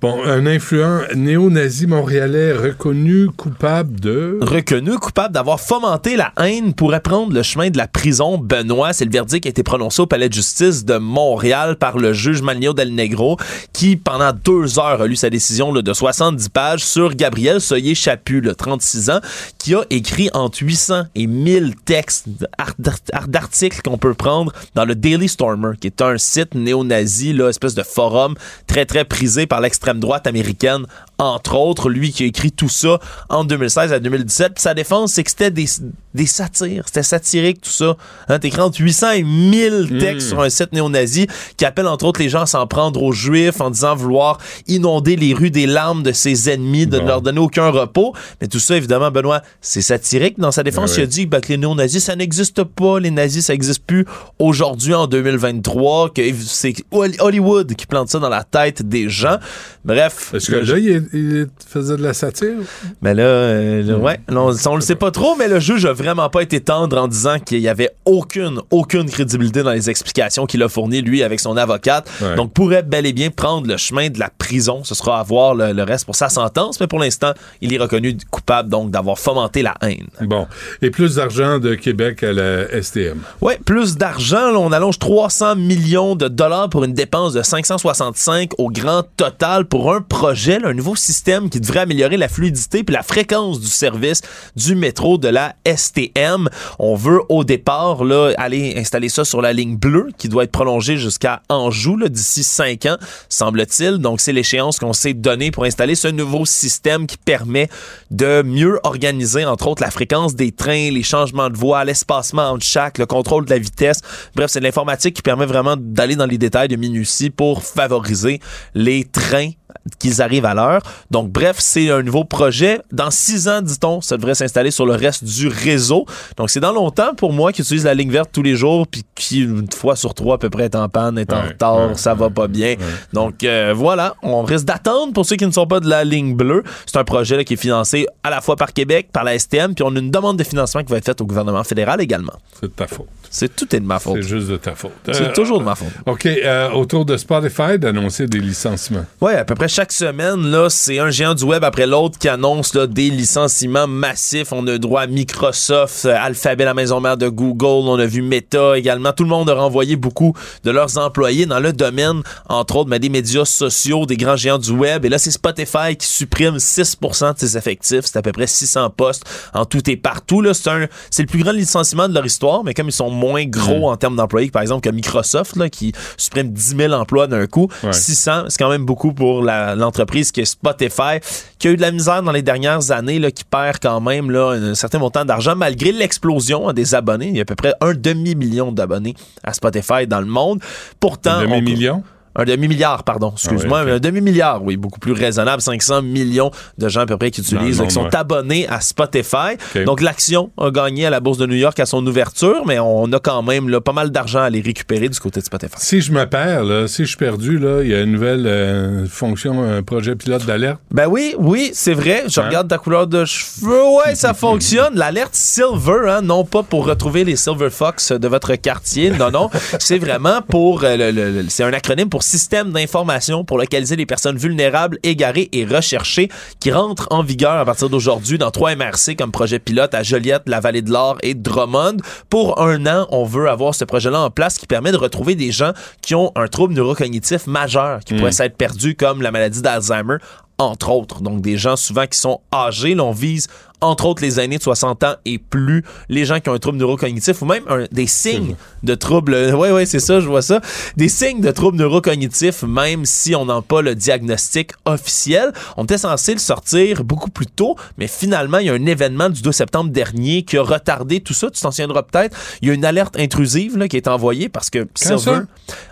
Bon, 0.00 0.22
un 0.24 0.46
influent 0.46 1.02
néo-nazi 1.14 1.86
montréalais 1.86 2.54
reconnu 2.54 3.26
coupable 3.36 4.00
de... 4.00 4.38
Reconnu 4.40 4.92
coupable 4.96 5.34
d'avoir 5.34 5.60
fomenté 5.60 6.16
la 6.16 6.32
haine 6.38 6.72
pourrait 6.72 7.00
prendre 7.02 7.34
le 7.34 7.42
chemin 7.42 7.68
de 7.68 7.76
la 7.76 7.86
prison. 7.86 8.38
Benoît, 8.38 8.94
c'est 8.94 9.04
le 9.04 9.10
verdict 9.10 9.42
qui 9.42 9.48
a 9.48 9.50
été 9.50 9.62
prononcé 9.62 10.00
au 10.00 10.06
palais 10.06 10.30
de 10.30 10.32
justice 10.32 10.86
de 10.86 10.96
Montréal 10.96 11.76
par 11.76 11.98
le 11.98 12.14
juge 12.14 12.40
Magnio 12.40 12.72
Del 12.72 12.94
Negro, 12.94 13.36
qui 13.74 13.96
pendant 13.98 14.32
deux 14.32 14.78
heures 14.78 15.02
a 15.02 15.06
lu 15.06 15.16
sa 15.16 15.28
décision 15.28 15.70
de 15.70 15.92
70 15.92 16.48
pages 16.48 16.82
sur 16.82 17.14
Gabriel 17.14 17.60
Soyer-Chaput, 17.60 18.40
le 18.40 18.54
36 18.54 19.10
ans, 19.10 19.20
qui 19.58 19.74
a 19.74 19.82
écrit 19.90 20.30
entre 20.32 20.62
800 20.62 21.02
et 21.14 21.26
1000 21.26 21.74
textes 21.84 22.24
d'art- 22.26 22.72
d'art- 22.78 23.28
d'articles 23.28 23.82
qu'on 23.84 23.98
peut 23.98 24.14
prendre 24.14 24.50
dans 24.74 24.86
le 24.86 24.94
Daily 24.94 25.28
Stormer, 25.28 25.72
qui 25.78 25.88
est 25.88 26.00
un 26.00 26.16
site 26.16 26.54
néo-nazi, 26.54 27.34
là, 27.34 27.50
espèce 27.50 27.74
de 27.74 27.82
forum 27.82 28.34
très 28.66 28.86
très 28.86 29.04
prisé 29.04 29.46
par 29.46 29.60
l'extrême 29.60 29.89
droite 29.98 30.26
américaine, 30.26 30.86
entre 31.18 31.56
autres, 31.56 31.88
lui 31.90 32.12
qui 32.12 32.22
a 32.22 32.26
écrit 32.26 32.52
tout 32.52 32.68
ça 32.68 32.98
en 33.28 33.44
2016 33.44 33.92
à 33.92 33.98
2017. 33.98 34.54
Puis 34.54 34.62
sa 34.62 34.74
défense, 34.74 35.12
c'est 35.12 35.24
que 35.24 35.30
c'était 35.30 35.50
des, 35.50 35.66
des 36.14 36.26
satires, 36.26 36.84
c'était 36.86 37.02
satirique 37.02 37.60
tout 37.60 37.70
ça. 37.70 37.96
Hein, 38.28 38.38
T'écris 38.38 38.60
entre 38.60 38.80
800 38.80 39.10
et 39.12 39.22
1000 39.22 39.98
textes 39.98 40.28
sur 40.28 40.40
un 40.40 40.48
site 40.50 40.72
néo-nazi 40.72 41.26
qui 41.56 41.64
appelle 41.64 41.86
entre 41.86 42.04
autres 42.06 42.20
les 42.20 42.28
gens 42.28 42.42
à 42.42 42.46
s'en 42.46 42.66
prendre 42.66 43.02
aux 43.02 43.12
juifs 43.12 43.60
en 43.60 43.70
disant 43.70 43.94
vouloir 43.94 44.38
inonder 44.66 45.16
les 45.16 45.34
rues 45.34 45.50
des 45.50 45.66
larmes 45.66 46.02
de 46.02 46.12
ses 46.12 46.48
ennemis, 46.50 46.86
de 46.86 46.98
ne 46.98 47.06
leur 47.06 47.22
donner 47.22 47.40
aucun 47.40 47.68
repos. 47.70 48.14
Mais 48.40 48.46
tout 48.46 48.58
ça, 48.58 48.76
évidemment, 48.76 49.10
Benoît, 49.10 49.42
c'est 49.60 49.82
satirique. 49.82 50.38
Dans 50.38 50.50
sa 50.52 50.62
défense, 50.62 50.90
Ouais, 50.92 50.98
il 50.98 51.02
a 51.02 51.06
dit 51.06 51.26
ben, 51.26 51.40
que 51.40 51.48
les 51.48 51.58
néo-nazis, 51.58 52.02
ça 52.02 52.16
n'existe 52.16 52.64
pas. 52.64 52.98
Les 52.98 53.10
nazis, 53.10 53.44
ça 53.44 53.52
n'existe 53.52 53.84
plus 53.84 54.06
aujourd'hui, 54.38 54.94
en 54.94 55.06
2023, 55.06 56.10
que 56.10 56.22
c'est 56.46 56.74
Hollywood 56.90 57.74
qui 57.74 57.86
plante 57.86 58.08
ça 58.08 58.18
dans 58.18 58.28
la 58.28 58.44
tête 58.44 58.82
des 58.82 59.08
gens. 59.08 59.36
Bref. 59.84 60.34
Est-ce 60.34 60.50
que 60.50 60.56
là, 60.56 60.78
il, 60.78 61.46
faisait 61.66 61.96
de 61.96 62.02
la 62.02 62.12
satire? 62.12 62.56
Mais 63.00 63.14
là, 63.14 63.22
euh, 63.22 63.82
là, 63.82 63.96
ouais, 63.96 64.20
là, 64.28 64.42
on, 64.42 64.52
on 64.66 64.74
le 64.74 64.80
sait 64.80 64.94
pas 64.94 65.10
trop, 65.10 65.36
mais 65.36 65.48
le 65.48 65.58
juge 65.58 65.86
a 65.86 65.92
vraiment 65.92 66.28
pas 66.28 66.42
été 66.42 66.60
tendre 66.60 66.98
en 66.98 67.08
disant 67.08 67.38
qu'il 67.38 67.60
y 67.60 67.68
avait 67.68 67.90
aucune, 68.04 68.60
aucune 68.70 69.08
crédibilité 69.08 69.62
dans 69.62 69.72
les 69.72 69.88
explications 69.88 70.44
qu'il 70.46 70.62
a 70.62 70.68
fournies, 70.68 71.00
lui, 71.00 71.22
avec 71.22 71.40
son 71.40 71.56
avocate. 71.56 72.10
Ouais. 72.20 72.36
Donc, 72.36 72.52
pourrait 72.52 72.82
bel 72.82 73.06
et 73.06 73.12
bien 73.12 73.30
prendre 73.30 73.66
le 73.66 73.76
chemin 73.78 74.10
de 74.10 74.18
la 74.18 74.28
prison. 74.28 74.84
Ce 74.84 74.94
sera 74.94 75.18
à 75.18 75.22
voir 75.22 75.54
le, 75.54 75.72
le 75.72 75.82
reste 75.82 76.04
pour 76.04 76.16
sa 76.16 76.28
sentence, 76.28 76.78
mais 76.80 76.86
pour 76.86 76.98
l'instant, 76.98 77.32
il 77.62 77.72
est 77.72 77.78
reconnu 77.78 78.16
coupable, 78.30 78.68
donc, 78.68 78.90
d'avoir 78.90 79.18
fomenté 79.18 79.62
la 79.62 79.74
haine. 79.80 80.08
Bon. 80.20 80.46
Et 80.82 80.90
plus 80.90 81.16
d'argent 81.16 81.58
de 81.58 81.74
Québec 81.74 82.22
à 82.22 82.32
la 82.32 82.82
STM. 82.82 83.20
Ouais, 83.40 83.58
plus 83.64 83.96
d'argent. 83.96 84.54
On 84.54 84.72
allonge 84.72 84.98
300 84.98 85.56
millions 85.56 86.16
de 86.16 86.28
dollars 86.28 86.68
pour 86.68 86.84
une 86.84 86.92
dépense 86.92 87.32
de 87.32 87.42
565 87.42 88.50
au 88.58 88.68
grand 88.68 89.04
total 89.16 89.64
pour 89.70 89.94
un 89.94 90.02
projet, 90.02 90.58
là, 90.58 90.68
un 90.68 90.74
nouveau 90.74 90.96
système 90.96 91.48
qui 91.48 91.60
devrait 91.60 91.80
améliorer 91.80 92.16
la 92.16 92.28
fluidité 92.28 92.82
puis 92.82 92.92
la 92.92 93.04
fréquence 93.04 93.60
du 93.60 93.68
service 93.68 94.20
du 94.56 94.74
métro 94.74 95.16
de 95.16 95.28
la 95.28 95.54
STM. 95.64 96.48
On 96.80 96.96
veut 96.96 97.20
au 97.28 97.44
départ 97.44 98.04
là, 98.04 98.32
aller 98.36 98.74
installer 98.76 99.08
ça 99.08 99.24
sur 99.24 99.40
la 99.40 99.52
ligne 99.52 99.76
bleue 99.76 100.08
qui 100.18 100.28
doit 100.28 100.44
être 100.44 100.50
prolongée 100.50 100.96
jusqu'à 100.96 101.42
Anjou 101.48 101.96
d'ici 102.08 102.42
5 102.42 102.86
ans, 102.86 102.96
semble-t-il. 103.28 103.98
Donc 103.98 104.20
c'est 104.20 104.32
l'échéance 104.32 104.80
qu'on 104.80 104.92
s'est 104.92 105.14
donnée 105.14 105.52
pour 105.52 105.64
installer 105.64 105.94
ce 105.94 106.08
nouveau 106.08 106.44
système 106.44 107.06
qui 107.06 107.16
permet 107.16 107.68
de 108.10 108.42
mieux 108.42 108.80
organiser 108.82 109.44
entre 109.44 109.68
autres 109.68 109.82
la 109.82 109.92
fréquence 109.92 110.34
des 110.34 110.50
trains, 110.50 110.90
les 110.90 111.04
changements 111.04 111.48
de 111.48 111.56
voie, 111.56 111.84
l'espacement 111.84 112.50
entre 112.50 112.66
chaque, 112.66 112.98
le 112.98 113.06
contrôle 113.06 113.44
de 113.44 113.50
la 113.50 113.58
vitesse. 113.58 114.00
Bref, 114.34 114.50
c'est 114.50 114.58
de 114.58 114.64
l'informatique 114.64 115.14
qui 115.14 115.22
permet 115.22 115.46
vraiment 115.46 115.76
d'aller 115.78 116.16
dans 116.16 116.26
les 116.26 116.38
détails 116.38 116.68
de 116.68 116.76
minutie 116.76 117.30
pour 117.30 117.62
favoriser 117.62 118.40
les 118.74 119.04
trains 119.04 119.52
qu'ils 119.98 120.22
arrivent 120.22 120.44
à 120.44 120.54
l'heure. 120.54 120.82
Donc, 121.10 121.30
bref, 121.30 121.56
c'est 121.58 121.90
un 121.90 122.02
nouveau 122.02 122.24
projet. 122.24 122.80
Dans 122.92 123.10
six 123.10 123.48
ans, 123.48 123.60
dit-on, 123.62 124.00
ça 124.00 124.16
devrait 124.16 124.34
s'installer 124.34 124.70
sur 124.70 124.86
le 124.86 124.94
reste 124.94 125.24
du 125.24 125.48
réseau. 125.48 126.06
Donc, 126.36 126.50
c'est 126.50 126.60
dans 126.60 126.72
longtemps 126.72 127.14
pour 127.14 127.32
moi 127.32 127.52
qui 127.52 127.62
utilise 127.62 127.84
la 127.84 127.94
ligne 127.94 128.10
verte 128.10 128.30
tous 128.32 128.42
les 128.42 128.54
jours, 128.56 128.86
puis 128.86 129.04
qui, 129.14 129.40
une 129.42 129.70
fois 129.70 129.96
sur 129.96 130.14
trois, 130.14 130.36
à 130.36 130.38
peu 130.38 130.50
près, 130.50 130.64
est 130.64 130.74
en 130.74 130.88
panne, 130.88 131.18
est 131.18 131.32
en 131.32 131.40
Ouais, 131.42 131.48
retard, 131.48 131.88
ouais, 131.90 131.94
ça 131.96 132.14
va 132.14 132.30
pas 132.30 132.48
bien. 132.48 132.74
Donc, 133.12 133.44
euh, 133.44 133.72
voilà, 133.74 134.14
on 134.22 134.42
risque 134.42 134.64
d'attendre 134.66 135.12
pour 135.12 135.24
ceux 135.26 135.36
qui 135.36 135.46
ne 135.46 135.50
sont 135.52 135.66
pas 135.66 135.80
de 135.80 135.88
la 135.88 136.04
ligne 136.04 136.34
bleue. 136.34 136.62
C'est 136.86 136.98
un 136.98 137.04
projet 137.04 137.36
là, 137.36 137.44
qui 137.44 137.54
est 137.54 137.56
financé 137.56 138.06
à 138.22 138.30
la 138.30 138.40
fois 138.40 138.56
par 138.56 138.72
Québec, 138.72 139.08
par 139.12 139.24
la 139.24 139.38
STM, 139.38 139.74
puis 139.74 139.84
on 139.84 139.94
a 139.94 139.98
une 139.98 140.10
demande 140.10 140.36
de 140.38 140.44
financement 140.44 140.82
qui 140.82 140.90
va 140.92 140.98
être 140.98 141.06
faite 141.06 141.20
au 141.20 141.26
gouvernement 141.26 141.64
fédéral 141.64 142.00
également. 142.00 142.34
C'est 142.60 142.66
de 142.66 142.72
ta 142.72 142.86
faute. 142.86 143.06
C'est 143.32 143.54
tout 143.54 143.74
est 143.76 143.80
de 143.80 143.86
ma 143.86 144.00
faute. 144.00 144.16
C'est 144.16 144.22
juste 144.28 144.48
de 144.48 144.56
ta 144.56 144.74
faute. 144.74 144.90
C'est 145.12 145.20
Euh, 145.28 145.32
toujours 145.32 145.60
de 145.60 145.64
ma 145.64 145.76
faute. 145.76 145.88
OK. 146.06 146.26
euh, 146.26 146.70
autour 146.72 147.04
de 147.04 147.16
Spotify 147.16 147.78
d'annoncer 147.78 148.26
des 148.26 148.40
licenciements. 148.40 149.04
Ouais, 149.20 149.36
à 149.36 149.44
peu 149.44 149.54
près 149.54 149.59
chaque 149.68 149.92
semaine, 149.92 150.50
là, 150.50 150.70
c'est 150.70 150.98
un 150.98 151.10
géant 151.10 151.34
du 151.34 151.44
web 151.44 151.64
après 151.64 151.86
l'autre 151.86 152.18
qui 152.18 152.28
annonce 152.28 152.74
là, 152.74 152.86
des 152.86 153.10
licenciements 153.10 153.86
massifs. 153.86 154.52
On 154.52 154.66
a 154.66 154.78
droit 154.78 155.02
à 155.02 155.06
Microsoft, 155.06 156.06
euh, 156.06 156.16
Alphabet, 156.18 156.64
la 156.64 156.72
maison 156.74 157.00
mère 157.00 157.16
de 157.16 157.28
Google. 157.28 157.88
On 157.88 157.98
a 157.98 158.06
vu 158.06 158.22
Meta 158.22 158.78
également. 158.78 159.12
Tout 159.12 159.24
le 159.24 159.28
monde 159.28 159.50
a 159.50 159.54
renvoyé 159.54 159.96
beaucoup 159.96 160.34
de 160.64 160.70
leurs 160.70 160.96
employés 160.98 161.46
dans 161.46 161.60
le 161.60 161.72
domaine, 161.72 162.22
entre 162.48 162.76
autres, 162.76 162.88
mais 162.88 162.98
des 162.98 163.08
médias 163.10 163.44
sociaux, 163.44 164.06
des 164.06 164.16
grands 164.16 164.36
géants 164.36 164.58
du 164.58 164.70
web. 164.70 165.04
Et 165.04 165.08
là, 165.08 165.18
c'est 165.18 165.30
Spotify 165.30 165.96
qui 165.98 166.06
supprime 166.06 166.56
6% 166.56 167.34
de 167.34 167.38
ses 167.38 167.56
effectifs. 167.58 168.04
C'est 168.04 168.16
à 168.16 168.22
peu 168.22 168.32
près 168.32 168.46
600 168.46 168.90
postes 168.90 169.24
en 169.52 169.64
tout 169.66 169.88
et 169.90 169.96
partout. 169.96 170.40
Là, 170.40 170.54
c'est, 170.54 170.70
un, 170.70 170.86
c'est 171.10 171.22
le 171.22 171.28
plus 171.28 171.42
grand 171.42 171.52
licenciement 171.52 172.08
de 172.08 172.14
leur 172.14 172.24
histoire, 172.24 172.64
mais 172.64 172.72
comme 172.72 172.88
ils 172.88 172.92
sont 172.92 173.10
moins 173.10 173.44
gros 173.44 173.90
en 173.90 173.96
termes 173.96 174.16
d'employés 174.16 174.48
que, 174.48 174.52
par 174.52 174.62
exemple, 174.62 174.88
que 174.88 174.94
Microsoft, 174.94 175.56
là, 175.56 175.68
qui 175.68 175.92
supprime 176.16 176.50
10 176.50 176.76
000 176.76 176.92
emplois 176.94 177.26
d'un 177.26 177.46
coup, 177.46 177.68
Ouais. 177.82 177.92
600, 177.92 178.44
c'est 178.48 178.58
quand 178.58 178.68
même 178.70 178.84
beaucoup 178.84 179.12
pour 179.12 179.42
l'entreprise 179.76 180.32
qui 180.32 180.40
est 180.40 180.44
Spotify, 180.44 181.20
qui 181.58 181.68
a 181.68 181.70
eu 181.72 181.76
de 181.76 181.82
la 181.82 181.90
misère 181.90 182.22
dans 182.22 182.32
les 182.32 182.42
dernières 182.42 182.90
années, 182.90 183.18
là, 183.18 183.30
qui 183.30 183.44
perd 183.44 183.78
quand 183.80 184.00
même 184.00 184.30
là, 184.30 184.50
un 184.50 184.74
certain 184.74 184.98
montant 184.98 185.24
d'argent 185.24 185.54
malgré 185.56 185.92
l'explosion 185.92 186.72
des 186.72 186.94
abonnés. 186.94 187.28
Il 187.28 187.36
y 187.36 187.40
a 187.40 187.42
à 187.42 187.44
peu 187.44 187.54
près 187.56 187.74
un 187.80 187.94
demi-million 187.94 188.72
d'abonnés 188.72 189.14
à 189.42 189.52
Spotify 189.52 190.06
dans 190.06 190.20
le 190.20 190.26
monde. 190.26 190.60
Pourtant, 190.98 191.32
un 191.32 191.42
demi-million? 191.42 192.02
Un 192.36 192.44
demi-milliard, 192.44 193.02
pardon, 193.02 193.32
excuse-moi. 193.34 193.80
Ah 193.80 193.84
oui, 193.84 193.90
Un 193.92 193.98
demi-milliard, 193.98 194.62
oui, 194.62 194.76
beaucoup 194.76 195.00
plus 195.00 195.12
raisonnable. 195.12 195.60
500 195.60 196.02
millions 196.02 196.50
de 196.78 196.88
gens 196.88 197.00
à 197.00 197.06
peu 197.06 197.16
près 197.16 197.30
qui 197.30 197.40
utilisent, 197.40 197.80
qui 197.82 197.90
sont 197.90 198.14
abonnés 198.14 198.68
à 198.68 198.80
Spotify. 198.80 199.56
Donc, 199.84 200.00
l'action 200.00 200.50
a 200.58 200.70
gagné 200.70 201.06
à 201.06 201.10
la 201.10 201.18
Bourse 201.20 201.38
de 201.38 201.46
New 201.46 201.56
York 201.56 201.78
à 201.80 201.86
son 201.86 202.06
ouverture, 202.06 202.64
mais 202.66 202.78
on 202.78 203.10
a 203.12 203.18
quand 203.18 203.42
même 203.42 203.68
là, 203.68 203.80
pas 203.80 203.92
mal 203.92 204.10
d'argent 204.10 204.40
à 204.40 204.50
les 204.50 204.60
récupérer 204.60 205.08
du 205.08 205.18
côté 205.18 205.40
de 205.40 205.44
Spotify. 205.44 205.74
Si 205.78 206.00
je 206.00 206.12
me 206.12 206.24
perds, 206.24 206.64
là, 206.64 206.86
si 206.86 207.02
je 207.02 207.08
suis 207.08 207.16
perdu, 207.16 207.58
là, 207.58 207.82
il 207.82 207.88
y 207.90 207.94
a 207.94 208.00
une 208.02 208.12
nouvelle 208.12 208.46
euh, 208.46 209.06
fonction, 209.06 209.62
un 209.62 209.82
projet 209.82 210.14
pilote 210.14 210.46
d'alerte. 210.46 210.78
Ben 210.92 211.06
oui, 211.08 211.34
oui, 211.38 211.70
c'est 211.74 211.94
vrai. 211.94 212.24
Je 212.28 212.40
Hein? 212.40 212.46
regarde 212.46 212.68
ta 212.68 212.78
couleur 212.78 213.06
de 213.06 213.24
cheveux. 213.24 213.82
Ouais, 214.06 214.14
ça 214.14 214.34
fonctionne. 214.34 214.94
L'alerte 214.94 215.34
Silver, 215.34 216.08
hein, 216.08 216.20
non 216.22 216.44
pas 216.44 216.62
pour 216.62 216.86
retrouver 216.86 217.24
les 217.24 217.36
Silver 217.36 217.70
Fox 217.70 218.12
de 218.12 218.28
votre 218.28 218.54
quartier. 218.54 219.10
Non, 219.10 219.30
non. 219.30 219.50
c'est 219.78 219.98
vraiment 219.98 220.42
pour. 220.42 220.84
euh, 220.84 220.96
le- 220.96 221.10
le- 221.10 221.30
le- 221.42 221.48
c'est 221.48 221.64
un 221.64 221.72
acronyme 221.72 222.08
pour 222.08 222.19
Système 222.22 222.72
d'information 222.72 223.44
pour 223.44 223.58
localiser 223.58 223.96
les 223.96 224.06
personnes 224.06 224.36
vulnérables, 224.36 224.98
égarées 225.02 225.48
et 225.52 225.64
recherchées 225.64 226.28
qui 226.60 226.70
rentre 226.72 227.06
en 227.10 227.22
vigueur 227.22 227.52
à 227.52 227.64
partir 227.64 227.88
d'aujourd'hui 227.90 228.38
dans 228.38 228.50
trois 228.50 228.74
MRC 228.74 229.16
comme 229.18 229.32
projet 229.32 229.58
pilote 229.58 229.94
à 229.94 230.02
Joliette, 230.02 230.42
la 230.46 230.60
Vallée 230.60 230.82
de 230.82 230.90
l'Or 230.90 231.18
et 231.22 231.34
Drummond. 231.34 231.96
Pour 232.28 232.60
un 232.60 232.86
an, 232.86 233.06
on 233.10 233.24
veut 233.24 233.48
avoir 233.48 233.74
ce 233.74 233.84
projet-là 233.84 234.20
en 234.20 234.30
place 234.30 234.58
qui 234.58 234.66
permet 234.66 234.92
de 234.92 234.96
retrouver 234.96 235.34
des 235.34 235.50
gens 235.52 235.72
qui 236.02 236.14
ont 236.14 236.32
un 236.36 236.46
trouble 236.46 236.74
neurocognitif 236.74 237.46
majeur, 237.46 238.00
qui 238.00 238.14
Mm. 238.14 238.18
pourrait 238.18 238.32
s'être 238.32 238.56
perdu 238.56 238.94
comme 238.94 239.22
la 239.22 239.30
maladie 239.30 239.62
d'Alzheimer 239.62 240.16
entre 240.58 240.90
autres. 240.90 241.22
Donc, 241.22 241.40
des 241.40 241.56
gens 241.56 241.76
souvent 241.76 242.06
qui 242.06 242.18
sont 242.18 242.40
âgés. 242.52 242.94
Là, 242.94 243.04
on 243.04 243.12
vise, 243.12 243.48
entre 243.80 244.06
autres, 244.06 244.22
les 244.22 244.38
aînés 244.40 244.58
de 244.58 244.62
60 244.62 245.04
ans 245.04 245.14
et 245.24 245.38
plus, 245.38 245.84
les 246.08 246.24
gens 246.24 246.40
qui 246.40 246.48
ont 246.50 246.54
un 246.54 246.58
trouble 246.58 246.78
neurocognitif 246.78 247.40
ou 247.42 247.46
même 247.46 247.62
un- 247.68 247.86
des 247.92 248.06
signes 248.06 248.54
de 248.82 248.94
troubles. 248.94 249.36
Oui, 249.54 249.68
oui, 249.72 249.86
c'est 249.86 250.00
ça, 250.00 250.20
je 250.20 250.26
vois 250.28 250.42
ça. 250.42 250.60
Des 250.96 251.08
signes 251.08 251.40
de 251.40 251.50
troubles 251.50 251.78
neurocognitifs, 251.78 252.62
même 252.62 253.04
si 253.04 253.34
on 253.34 253.44
n'a 253.46 253.60
pas 253.62 253.82
le 253.82 253.94
diagnostic 253.94 254.72
officiel. 254.84 255.52
On 255.76 255.84
était 255.84 255.98
censé 255.98 256.32
le 256.32 256.38
sortir 256.38 257.04
beaucoup 257.04 257.30
plus 257.30 257.46
tôt, 257.46 257.76
mais 257.98 258.06
finalement, 258.06 258.58
il 258.58 258.66
y 258.66 258.70
a 258.70 258.74
un 258.74 258.86
événement 258.86 259.28
du 259.30 259.42
2 259.42 259.52
septembre 259.52 259.90
dernier 259.90 260.42
qui 260.42 260.56
a 260.56 260.62
retardé 260.62 261.20
tout 261.20 261.34
ça. 261.34 261.50
Tu 261.50 261.60
t'en 261.60 261.70
souviendras 261.70 262.02
peut-être. 262.02 262.36
Il 262.62 262.68
y 262.68 262.70
a 262.70 262.74
une 262.74 262.84
alerte 262.84 263.18
intrusive 263.18 263.76
là, 263.76 263.88
qui 263.88 263.96
est 263.96 264.08
envoyée 264.08 264.48
parce 264.48 264.70
que 264.70 264.86
Quand 265.06 265.18
ça? 265.18 265.42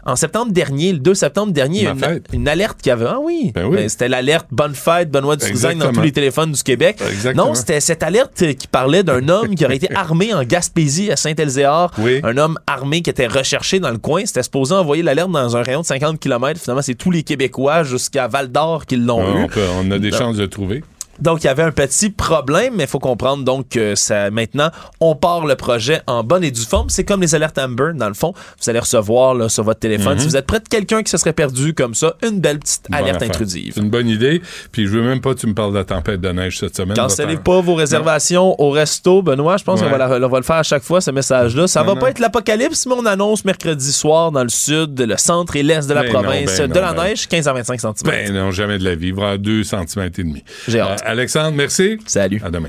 en 0.04 0.16
septembre 0.16 0.52
dernier, 0.52 0.92
le 0.92 0.98
2 0.98 1.14
septembre 1.14 1.52
dernier, 1.52 1.78
il 1.80 1.84
y 1.84 1.86
a 1.86 1.90
une, 1.92 2.20
une 2.32 2.48
alerte 2.48 2.80
qui 2.82 2.90
avait. 2.90 3.06
Ah 3.08 3.18
oui, 3.20 3.52
Ben 3.54 3.66
oui. 3.66 3.76
Ben, 3.76 3.88
c'était 3.88 4.08
l'alerte 4.08 4.46
Bonne 4.50 4.74
fête, 4.74 5.10
Benoît 5.10 5.36
Dutrisac 5.36 5.76
dans 5.76 5.92
tous 5.92 6.00
les 6.00 6.12
téléphones 6.12 6.52
du 6.52 6.62
Québec. 6.62 7.00
Exactement. 7.10 7.48
Non, 7.48 7.54
c'était 7.54 7.77
cette 7.80 8.02
alerte 8.02 8.54
qui 8.56 8.66
parlait 8.66 9.02
d'un 9.02 9.28
homme 9.28 9.54
qui 9.54 9.64
aurait 9.64 9.76
été 9.76 9.94
armé 9.94 10.32
en 10.34 10.42
Gaspésie 10.44 11.10
à 11.10 11.16
Saint-Elzéar. 11.16 11.92
Oui. 11.98 12.20
Un 12.22 12.36
homme 12.36 12.58
armé 12.66 13.02
qui 13.02 13.10
était 13.10 13.26
recherché 13.26 13.80
dans 13.80 13.90
le 13.90 13.98
coin. 13.98 14.22
C'était 14.26 14.42
supposé 14.42 14.74
envoyer 14.74 15.02
l'alerte 15.02 15.30
dans 15.30 15.56
un 15.56 15.62
rayon 15.62 15.80
de 15.80 15.86
50 15.86 16.18
km. 16.20 16.60
Finalement, 16.60 16.82
c'est 16.82 16.94
tous 16.94 17.10
les 17.10 17.22
Québécois 17.22 17.82
jusqu'à 17.84 18.28
Val 18.28 18.48
d'Or 18.52 18.86
qui 18.86 18.96
l'ont 18.96 19.22
Ah, 19.22 19.38
eu. 19.40 19.42
on, 19.44 19.46
peut- 19.48 19.60
on 19.80 19.90
a 19.90 19.98
des 19.98 20.10
Non. 20.10 20.18
chances 20.18 20.36
de 20.36 20.42
le 20.42 20.48
trouver. 20.48 20.82
Donc, 21.20 21.42
il 21.42 21.46
y 21.46 21.50
avait 21.50 21.62
un 21.62 21.70
petit 21.72 22.10
problème, 22.10 22.74
mais 22.76 22.84
il 22.84 22.88
faut 22.88 22.98
comprendre 22.98 23.44
donc 23.44 23.68
que 23.70 23.94
ça, 23.94 24.30
maintenant, 24.30 24.70
on 25.00 25.14
part 25.16 25.46
le 25.46 25.56
projet 25.56 26.00
en 26.06 26.22
bonne 26.24 26.44
et 26.44 26.50
due 26.50 26.64
forme. 26.64 26.88
C'est 26.90 27.04
comme 27.04 27.20
les 27.20 27.34
alertes 27.34 27.58
Amber, 27.58 27.90
dans 27.94 28.08
le 28.08 28.14
fond. 28.14 28.32
Vous 28.62 28.70
allez 28.70 28.78
recevoir 28.78 29.34
là, 29.34 29.48
sur 29.48 29.64
votre 29.64 29.80
téléphone, 29.80 30.14
Mhm. 30.14 30.20
si 30.20 30.26
vous 30.26 30.36
êtes 30.36 30.46
près 30.46 30.60
de 30.60 30.68
quelqu'un 30.68 31.02
qui 31.02 31.10
se 31.10 31.16
serait 31.18 31.32
perdu 31.32 31.74
comme 31.74 31.94
ça, 31.94 32.14
une 32.22 32.40
belle 32.40 32.58
petite 32.58 32.86
alerte 32.92 33.22
intrusive. 33.22 33.72
C'est 33.74 33.80
une 33.80 33.90
bonne 33.90 34.08
idée. 34.08 34.40
Puis 34.72 34.86
je 34.86 34.90
veux 34.92 35.02
même 35.02 35.20
pas 35.20 35.34
que 35.34 35.40
tu 35.40 35.46
me 35.46 35.54
parles 35.54 35.72
de 35.72 35.78
la 35.78 35.84
tempête 35.84 36.20
de 36.20 36.28
neige 36.30 36.58
cette 36.58 36.76
semaine. 36.76 36.96
Cancellez 36.96 37.36
pas 37.36 37.60
vos 37.60 37.74
réservations 37.74 38.60
au 38.60 38.70
resto, 38.70 39.22
Benoît. 39.22 39.56
Je 39.56 39.64
pense 39.64 39.80
Ouais. 39.80 39.86
qu'on 39.86 39.96
va, 39.96 40.18
la- 40.18 40.26
on 40.26 40.30
va 40.30 40.38
le 40.38 40.44
faire 40.44 40.56
à 40.56 40.62
chaque 40.62 40.82
fois, 40.82 41.00
ce 41.00 41.10
message-là. 41.10 41.66
Ça 41.66 41.80
Non, 41.80 41.86
va 41.88 41.94
non. 41.94 42.00
pas 42.00 42.10
être 42.10 42.18
l'apocalypse, 42.20 42.86
mais 42.86 42.94
on 42.94 43.06
annonce 43.06 43.44
mercredi 43.44 43.92
soir 43.92 44.30
dans 44.32 44.42
le 44.42 44.48
sud, 44.48 45.00
le 45.00 45.16
centre 45.16 45.56
et 45.56 45.62
l'est 45.62 45.88
de 45.88 45.94
la 45.94 46.02
Ben 46.02 46.12
province, 46.12 46.58
ben 46.58 46.68
de 46.70 46.78
la 46.78 46.92
ben- 46.92 47.04
neige, 47.04 47.26
15 47.28 47.48
à 47.48 47.52
25 47.52 47.80
cm. 47.80 47.92
Ben 48.04 48.32
non, 48.32 48.50
jamais 48.50 48.78
de 48.78 48.84
la 48.84 48.94
vie. 48.94 49.08
Il 49.08 49.14
va 49.14 49.20
y 49.20 49.24
avoir 49.24 49.38
2 49.38 49.64
cm 49.64 50.04
et 50.06 50.10
demi. 50.22 50.44
J'ai 50.68 50.80
hâte. 50.80 51.02
Euh, 51.07 51.07
Alexandre, 51.08 51.56
merci. 51.56 51.96
Salut. 52.04 52.38
À 52.44 52.50
demain. 52.50 52.68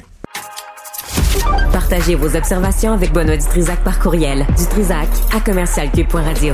Partagez 1.74 2.16
vos 2.16 2.38
observations 2.38 2.94
avec 2.94 3.12
Benoît 3.12 3.36
Dutrisac 3.36 3.84
par 3.84 4.00
courriel. 4.00 4.48
Dutrisac 4.58 5.10
à 5.36 5.42
commercialcube.radio. 5.42 6.54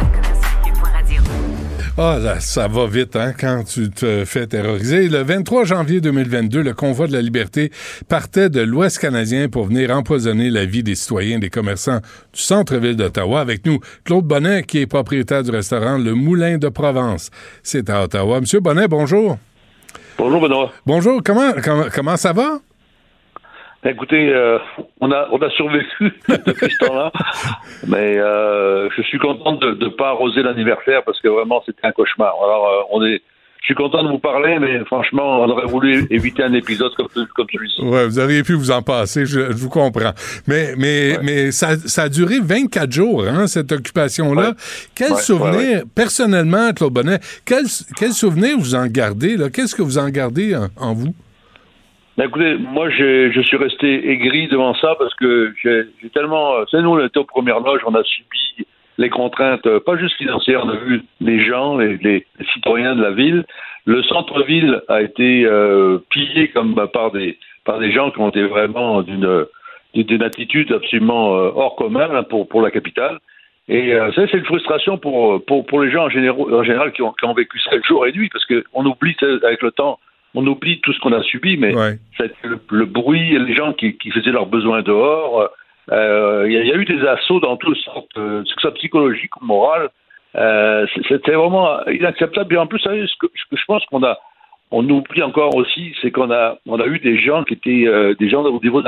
Ah, 1.96 2.18
là, 2.20 2.40
ça 2.40 2.68
va 2.68 2.88
vite, 2.88 3.16
hein, 3.16 3.34
quand 3.40 3.64
tu 3.66 3.92
te 3.92 4.26
fais 4.26 4.48
terroriser. 4.48 5.10
Le 5.10 5.22
23 5.22 5.64
janvier 5.64 6.02
2022, 6.02 6.64
le 6.64 6.74
convoi 6.74 7.06
de 7.06 7.14
la 7.14 7.22
liberté 7.22 7.72
partait 8.10 8.50
de 8.50 8.62
l'Ouest 8.62 8.98
canadien 8.98 9.48
pour 9.48 9.68
venir 9.68 9.92
empoisonner 9.92 10.50
la 10.50 10.66
vie 10.66 10.82
des 10.82 10.96
citoyens 10.96 11.38
et 11.38 11.40
des 11.40 11.52
commerçants 11.52 12.00
du 12.34 12.42
centre-ville 12.42 12.96
d'Ottawa. 12.96 13.42
Avec 13.42 13.64
nous, 13.68 13.80
Claude 14.06 14.26
Bonnet, 14.26 14.64
qui 14.64 14.80
est 14.80 14.88
propriétaire 14.88 15.44
du 15.44 15.52
restaurant 15.52 16.00
Le 16.00 16.16
Moulin 16.16 16.58
de 16.58 16.68
Provence. 16.68 17.30
C'est 17.62 17.92
à 17.92 18.04
Ottawa. 18.04 18.42
Monsieur 18.42 18.60
Bonnet, 18.60 18.88
bonjour. 18.88 19.38
Bonjour, 20.18 20.42
Benoît. 20.42 20.72
Bonjour, 20.86 21.22
comment, 21.24 21.52
comment, 21.64 21.86
comment 21.94 22.16
ça 22.16 22.32
va? 22.32 22.60
Écoutez, 23.88 24.34
euh, 24.34 24.58
on 25.00 25.12
a 25.12 25.28
on 25.32 25.38
a 25.38 25.50
survécu 25.52 26.12
depuis 26.28 26.72
ce 26.72 26.86
temps-là, 26.86 27.12
mais 27.88 28.18
euh, 28.18 28.90
je 28.90 29.02
suis 29.04 29.20
content 29.20 29.52
de 29.54 29.74
ne 29.74 29.90
pas 29.90 30.10
arroser 30.10 30.42
l'anniversaire 30.42 31.04
parce 31.04 31.22
que 31.22 31.28
vraiment 31.28 31.62
c'était 31.68 31.86
un 31.86 31.92
cauchemar. 31.92 32.34
Alors 32.44 32.68
euh, 32.68 32.82
on 32.90 33.06
est, 33.06 33.22
je 33.66 33.74
suis 33.74 33.76
content 33.84 34.04
de 34.04 34.10
vous 34.10 34.20
parler, 34.20 34.60
mais 34.60 34.86
franchement 34.86 35.42
on 35.42 35.50
aurait 35.50 35.66
voulu 35.66 36.06
éviter 36.12 36.44
un 36.44 36.54
épisode 36.54 36.94
comme, 36.94 37.08
comme 37.36 37.48
celui-ci. 37.52 37.82
Ouais, 37.82 38.06
vous 38.06 38.20
auriez 38.20 38.44
pu 38.44 38.54
vous 38.54 38.70
en 38.70 38.84
passer, 38.84 39.26
je, 39.26 39.40
je 39.40 39.58
vous 39.58 39.72
comprends. 39.72 40.12
Mais, 40.48 40.76
mais, 40.78 41.18
mais 41.24 41.50
ça, 41.52 41.76
ça 41.78 42.04
a 42.04 42.10
duré 42.10 42.36
24 42.44 42.92
jours, 42.92 43.24
hein, 43.28 43.48
cette 43.48 43.72
occupation-là. 43.72 44.54
Quel 44.96 45.14
Ouais, 45.14 45.18
souvenir, 45.18 45.58
ouais, 45.58 45.84
personnellement, 45.96 46.74
Claude 46.74 46.94
Bonnet, 46.94 47.18
quel, 47.44 47.66
quel 47.98 48.12
souvenir 48.12 48.56
vous 48.60 48.76
en 48.76 48.86
gardez? 48.86 49.36
Qu'est-ce 49.52 49.74
que 49.74 49.82
vous 49.82 49.98
en 49.98 50.10
gardez 50.10 50.56
en, 50.56 50.68
en 50.78 50.94
vous? 50.94 51.16
Ben, 52.20 52.26
écoutez, 52.28 52.58
moi 52.60 52.92
je 52.92 53.42
suis 53.42 53.58
resté 53.58 54.12
aigri 54.12 54.48
devant 54.48 54.76
ça 54.76 54.96
parce 55.00 55.16
que 55.16 55.54
j'ai 55.64 56.10
tellement, 56.14 56.54
euh, 56.58 56.66
c'est 56.70 56.84
nous 56.84 56.90
on 56.92 57.04
était 57.04 57.18
aux 57.18 57.24
premières 57.26 57.62
loges, 57.62 57.82
on 57.88 57.96
a 57.96 58.04
subi 58.04 58.68
les 58.98 59.10
contraintes, 59.10 59.66
euh, 59.68 59.80
pas 59.80 59.98
juste 59.98 60.16
financières, 60.18 60.64
on 60.66 60.70
a 60.70 60.76
vu 60.78 61.02
les 61.20 61.44
gens, 61.44 61.78
les, 61.78 61.98
les 61.98 62.26
citoyens 62.54 62.96
de 62.96 63.02
la 63.02 63.12
ville. 63.12 63.46
Le 63.86 64.02
centre-ville 64.04 64.82
a 64.88 65.02
été 65.02 65.46
euh, 65.46 66.00
pillé 66.10 66.50
comme 66.50 66.74
bah, 66.74 66.88
par 66.88 67.12
des 67.12 67.38
par 67.66 67.80
des 67.80 67.92
gens 67.92 68.12
qui 68.12 68.20
ont 68.20 68.30
été 68.30 68.44
vraiment 68.44 69.02
d'une 69.02 69.46
d'une 69.94 70.24
attitude 70.24 70.72
absolument 70.72 71.36
euh, 71.36 71.52
hors 71.56 71.76
commun 71.76 72.10
hein, 72.14 72.24
pour 72.24 72.48
pour 72.48 72.62
la 72.62 72.72
capitale. 72.72 73.20
Et 73.68 73.94
euh, 73.94 74.12
ça, 74.14 74.28
c'est 74.30 74.38
une 74.38 74.46
frustration 74.46 74.98
pour, 74.98 75.44
pour, 75.46 75.66
pour 75.66 75.82
les 75.82 75.90
gens 75.90 76.06
en, 76.06 76.10
général, 76.10 76.54
en 76.54 76.64
général 76.64 76.92
qui 76.92 77.02
ont, 77.02 77.12
qui 77.14 77.26
ont 77.26 77.34
vécu 77.34 77.60
ça 77.60 77.72
jour 77.82 78.06
et 78.06 78.12
nuit, 78.12 78.30
parce 78.30 78.46
qu'on 78.46 78.86
oublie 78.86 79.16
avec 79.44 79.64
le 79.64 79.72
temps, 79.72 80.00
on 80.36 80.46
oublie 80.46 80.80
tout 80.82 80.94
ce 80.94 81.00
qu'on 81.00 81.14
a 81.14 81.24
subi, 81.24 81.58
mais 81.58 81.72
le, 82.44 82.60
le 82.70 82.86
bruit, 82.86 83.38
les 83.40 83.56
gens 83.56 83.74
qui, 83.74 83.98
qui 83.98 84.12
faisaient 84.12 84.32
leurs 84.32 84.46
besoins 84.46 84.84
dehors. 84.84 85.50
Euh, 85.92 86.46
Il 86.48 86.54
y, 86.54 86.72
a- 86.72 86.76
eu 86.76 86.86
des 86.86 87.06
assauts 87.08 87.40
dans 87.40 87.58
toutes 87.58 87.78
sortes, 87.78 88.18
euh, 88.18 88.44
que 88.44 88.50
ce 88.50 88.56
soit 88.60 88.74
psychologique 88.76 89.36
ou 89.42 89.46
moral. 89.46 89.90
Euh, 90.36 90.86
C'était 91.08 91.34
vraiment 91.34 91.86
inacceptable. 91.88 92.54
Et 92.54 92.58
en 92.58 92.68
plus, 92.68 92.80
ce 92.80 93.16
que, 93.20 93.28
je 93.52 93.66
pense 93.68 93.86
qu'on 93.86 94.04
a, 94.04 94.18
on 94.72 94.88
oublie 94.90 95.24
encore 95.24 95.56
aussi, 95.56 95.96
c'est 96.02 96.12
qu'on 96.12 96.32
a, 96.32 96.58
on 96.68 96.80
a 96.80 96.86
eu 96.88 97.00
des 97.00 97.18
gens 97.18 97.44
qui 97.44 97.54
étaient 97.54 97.86
euh, 97.88 98.16
des 98.16 98.30
gens 98.30 98.44
au 98.44 98.60
niveau 98.62 98.82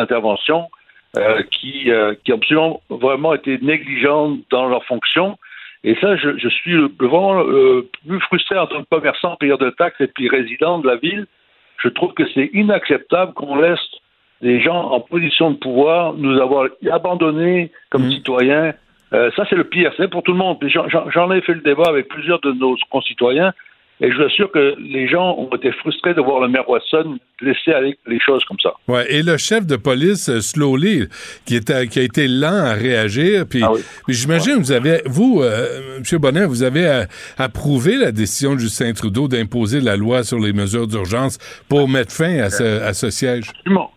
euh, 1.17 1.41
qui, 1.51 1.89
qui 2.23 2.31
ont 2.33 2.35
absolument 2.35 2.81
vraiment 2.89 3.33
été 3.33 3.57
négligents 3.61 4.37
dans 4.51 4.67
leurs 4.67 4.83
fonctions. 4.85 5.37
Et 5.83 5.95
ça, 6.01 6.15
je, 6.17 6.37
je 6.37 6.49
suis 6.49 6.71
le- 6.71 6.91
vraiment 6.99 7.39
euh, 7.43 7.87
plus 8.05 8.19
frustré 8.21 8.57
en 8.57 8.67
tant 8.67 8.83
que 8.83 8.89
commerçant, 8.89 9.35
payeur 9.37 9.57
de 9.57 9.69
taxes 9.69 10.01
et 10.01 10.07
puis 10.07 10.27
résident 10.27 10.79
de 10.79 10.87
la 10.87 10.97
ville. 10.97 11.25
Je 11.77 11.87
trouve 11.89 12.13
que 12.13 12.23
c'est 12.33 12.49
inacceptable 12.53 13.33
qu'on 13.33 13.55
laisse 13.55 13.79
des 14.41 14.61
gens 14.61 14.91
en 14.91 14.99
position 14.99 15.51
de 15.51 15.57
pouvoir 15.57 16.13
nous 16.13 16.39
avoir 16.39 16.67
abandonnés 16.91 17.71
comme 17.89 18.09
citoyens. 18.11 18.73
Euh, 19.13 19.31
ça, 19.35 19.45
c'est 19.49 19.55
le 19.55 19.63
pire. 19.63 19.91
C'est 19.97 20.09
pour 20.09 20.23
tout 20.23 20.31
le 20.31 20.37
monde. 20.37 20.57
J'en 21.13 21.31
ai 21.31 21.41
fait 21.41 21.53
le 21.53 21.61
débat 21.61 21.87
avec 21.87 22.07
plusieurs 22.07 22.39
de 22.41 22.51
nos 22.51 22.75
concitoyens. 22.91 23.53
Et 23.99 24.11
je 24.11 24.15
vous 24.15 24.23
assure 24.23 24.51
que 24.51 24.75
les 24.77 25.07
gens 25.07 25.35
ont 25.39 25.49
été 25.55 25.71
frustrés 25.71 26.13
de 26.13 26.21
voir 26.21 26.39
le 26.39 26.47
maire 26.47 26.69
Watson 26.69 27.17
laisser 27.41 27.71
aller 27.71 27.97
les 28.05 28.19
choses 28.19 28.43
comme 28.45 28.59
ça. 28.61 28.73
Ouais, 28.87 29.11
et 29.11 29.23
le 29.23 29.37
chef 29.37 29.65
de 29.65 29.75
police, 29.75 30.29
euh, 30.29 30.39
Slowly, 30.39 31.07
qui, 31.45 31.55
était, 31.55 31.87
qui 31.87 31.99
a 31.99 32.03
été 32.03 32.27
lent 32.27 32.63
à 32.63 32.73
réagir, 32.73 33.45
puis, 33.49 33.63
puis 34.05 34.15
j'imagine, 34.15 34.57
vous 34.57 34.71
avez, 34.71 35.01
vous, 35.05 35.41
euh, 35.41 35.97
M. 35.97 36.19
Bonnet, 36.19 36.45
vous 36.45 36.61
avez 36.61 36.85
euh, 36.85 37.05
approuvé 37.39 37.97
la 37.97 38.11
décision 38.11 38.53
de 38.53 38.59
Justin 38.59 38.93
Trudeau 38.93 39.27
d'imposer 39.27 39.81
la 39.81 39.97
loi 39.97 40.23
sur 40.23 40.37
les 40.39 40.53
mesures 40.53 40.85
d'urgence 40.85 41.39
pour 41.67 41.89
mettre 41.89 42.11
fin 42.11 42.37
à 42.37 42.51
ce, 42.51 42.81
à 42.83 42.93
ce 42.93 43.09
siège? 43.09 43.49
Absolument. 43.49 43.91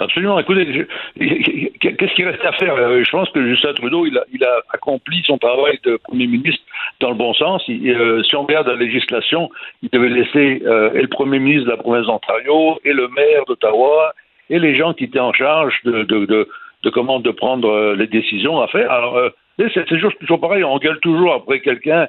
Absolument. 0.00 0.38
Écoutez, 0.38 0.86
qu'est-ce 1.18 2.14
qu'il 2.14 2.28
reste 2.28 2.44
à 2.44 2.52
faire 2.52 2.74
euh, 2.76 3.02
Je 3.02 3.10
pense 3.10 3.28
que 3.30 3.44
Justin 3.48 3.72
Trudeau, 3.72 4.06
il 4.06 4.16
a, 4.16 4.60
accompli 4.72 5.22
son 5.26 5.38
travail 5.38 5.78
de 5.84 5.96
Premier 5.96 6.28
ministre 6.28 6.62
dans 7.00 7.10
le 7.10 7.16
bon 7.16 7.34
sens. 7.34 7.64
Euh, 7.68 8.22
si 8.22 8.36
on 8.36 8.44
regarde 8.44 8.68
la 8.68 8.76
législation, 8.76 9.50
il 9.82 9.88
devait 9.90 10.08
laisser 10.08 10.62
euh, 10.64 10.92
et 10.94 11.02
le 11.02 11.08
Premier 11.08 11.40
ministre 11.40 11.66
de 11.66 11.70
la 11.70 11.76
province 11.78 12.06
d'Ontario, 12.06 12.78
et 12.84 12.92
le 12.92 13.08
maire 13.08 13.44
d'Ottawa, 13.48 14.14
et 14.50 14.60
les 14.60 14.76
gens 14.76 14.94
qui 14.94 15.04
étaient 15.04 15.18
en 15.18 15.32
charge 15.32 15.74
de, 15.84 16.04
de, 16.04 16.26
de, 16.26 16.48
de 16.84 16.90
comment 16.90 17.18
de 17.18 17.30
prendre 17.32 17.94
les 17.94 18.06
décisions 18.06 18.60
à 18.60 18.68
faire. 18.68 18.90
Alors, 18.90 19.20
c'est 19.58 19.84
toujours, 19.86 20.40
pareil, 20.40 20.62
on 20.62 20.78
gueule 20.78 21.00
toujours 21.00 21.34
après 21.34 21.58
quelqu'un 21.60 22.06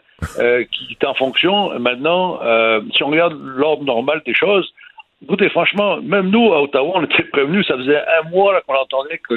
qui 0.72 0.98
est 1.02 1.06
en 1.06 1.16
fonction. 1.16 1.78
Maintenant, 1.80 2.40
si 2.94 3.04
on 3.04 3.08
regarde 3.08 3.36
l'ordre 3.58 3.84
normal 3.84 4.22
des 4.26 4.36
choses, 4.36 4.72
Écoutez, 5.24 5.50
franchement, 5.50 6.02
même 6.02 6.30
nous, 6.30 6.54
à 6.54 6.62
Ottawa, 6.62 6.94
on 6.96 7.04
était 7.04 7.24
prévenus. 7.24 7.68
Ça 7.68 7.76
faisait 7.76 7.98
un 7.98 8.30
mois 8.30 8.62
qu'on 8.62 8.76
entendait 8.76 9.18
que 9.18 9.36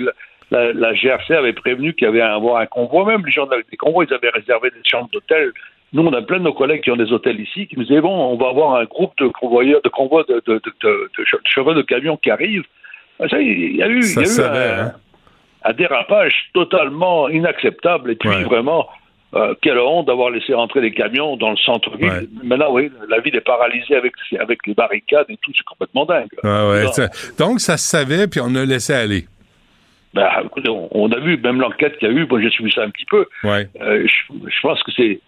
la, 0.51 0.95
GRC 0.95 1.35
avait 1.35 1.53
prévenu 1.53 1.95
qu'il 1.95 2.07
y 2.07 2.09
avait 2.09 2.21
à 2.21 2.35
avoir 2.35 2.59
un 2.59 2.67
convoi. 2.67 3.05
Même 3.07 3.25
les 3.25 3.33
gens 3.33 3.47
des 3.47 3.77
convois, 3.77 4.05
ils 4.09 4.15
avaient 4.15 4.31
réservé 4.31 4.71
des 4.71 4.89
chambres 4.89 5.09
d'hôtel. 5.13 5.53
Nous, 5.93 6.03
on 6.03 6.13
a 6.13 6.23
plein 6.23 6.39
de 6.39 6.45
nos 6.45 6.55
collègues 6.55 6.83
qui 6.83 6.91
ont 6.91 6.97
des 6.97 7.13
hôtels 7.13 7.41
ici 7.41 7.67
qui 7.67 7.77
nous 7.77 7.85
disaient 7.85 8.01
bon, 8.01 8.15
on 8.15 8.37
va 8.37 8.49
avoir 8.49 8.77
un 8.77 8.85
groupe 8.85 9.13
de 9.19 9.29
convoyeurs, 9.29 9.83
de 9.83 9.89
convois 9.89 10.25
de, 10.29 10.43
de, 10.47 10.61
de, 10.83 11.11
chevaux 11.45 11.75
de 11.75 11.83
camions 11.83 12.17
qui 12.17 12.31
arrivent. 12.31 12.65
Ça, 13.29 13.41
il 13.41 13.77
y 13.77 13.83
a 13.83 13.89
eu, 13.89 14.03
hein. 14.19 14.93
un, 15.65 15.73
dérapage 15.75 16.49
totalement 16.55 17.29
inacceptable. 17.29 18.13
Et 18.13 18.15
puis, 18.15 18.31
vraiment, 18.45 18.89
euh, 19.35 19.55
quelle 19.63 19.79
honte 19.79 20.07
d'avoir 20.07 20.31
laissé 20.31 20.53
rentrer 20.55 20.81
des 20.81 20.93
camions 20.93 21.37
dans 21.37 21.51
le 21.51 21.57
centre-ville. 21.57 22.29
Maintenant, 22.43 22.71
oui, 22.71 22.91
la 23.09 23.21
ville 23.21 23.35
est 23.35 23.41
paralysée 23.41 23.97
avec, 23.97 24.13
avec 24.39 24.67
les 24.67 24.75
barricades 24.75 25.27
et 25.29 25.39
tout, 25.41 25.53
c'est 25.57 25.65
complètement 25.65 26.05
dingue. 26.05 26.29
donc, 27.39 27.61
ça 27.61 27.77
se 27.77 27.89
savait, 27.89 28.27
puis 28.27 28.41
on 28.43 28.55
a 28.55 28.65
laissé 28.65 28.93
aller. 28.93 29.25
Ben, 30.15 30.29
on, 30.93 31.11
a 31.11 31.19
vu, 31.21 31.39
même 31.39 31.61
l'enquête 31.61 31.97
qu'il 31.99 32.09
y 32.09 32.11
a 32.11 32.15
eu, 32.15 32.27
moi 32.27 32.41
j'ai 32.41 32.51
suivi 32.51 32.71
ça 32.71 32.83
un 32.83 32.91
petit 32.91 33.07
peu. 33.07 33.27
Euh, 33.45 34.07
je, 34.07 34.61
pense 34.61 34.83
que 34.83 34.93
c'est. 34.95 35.21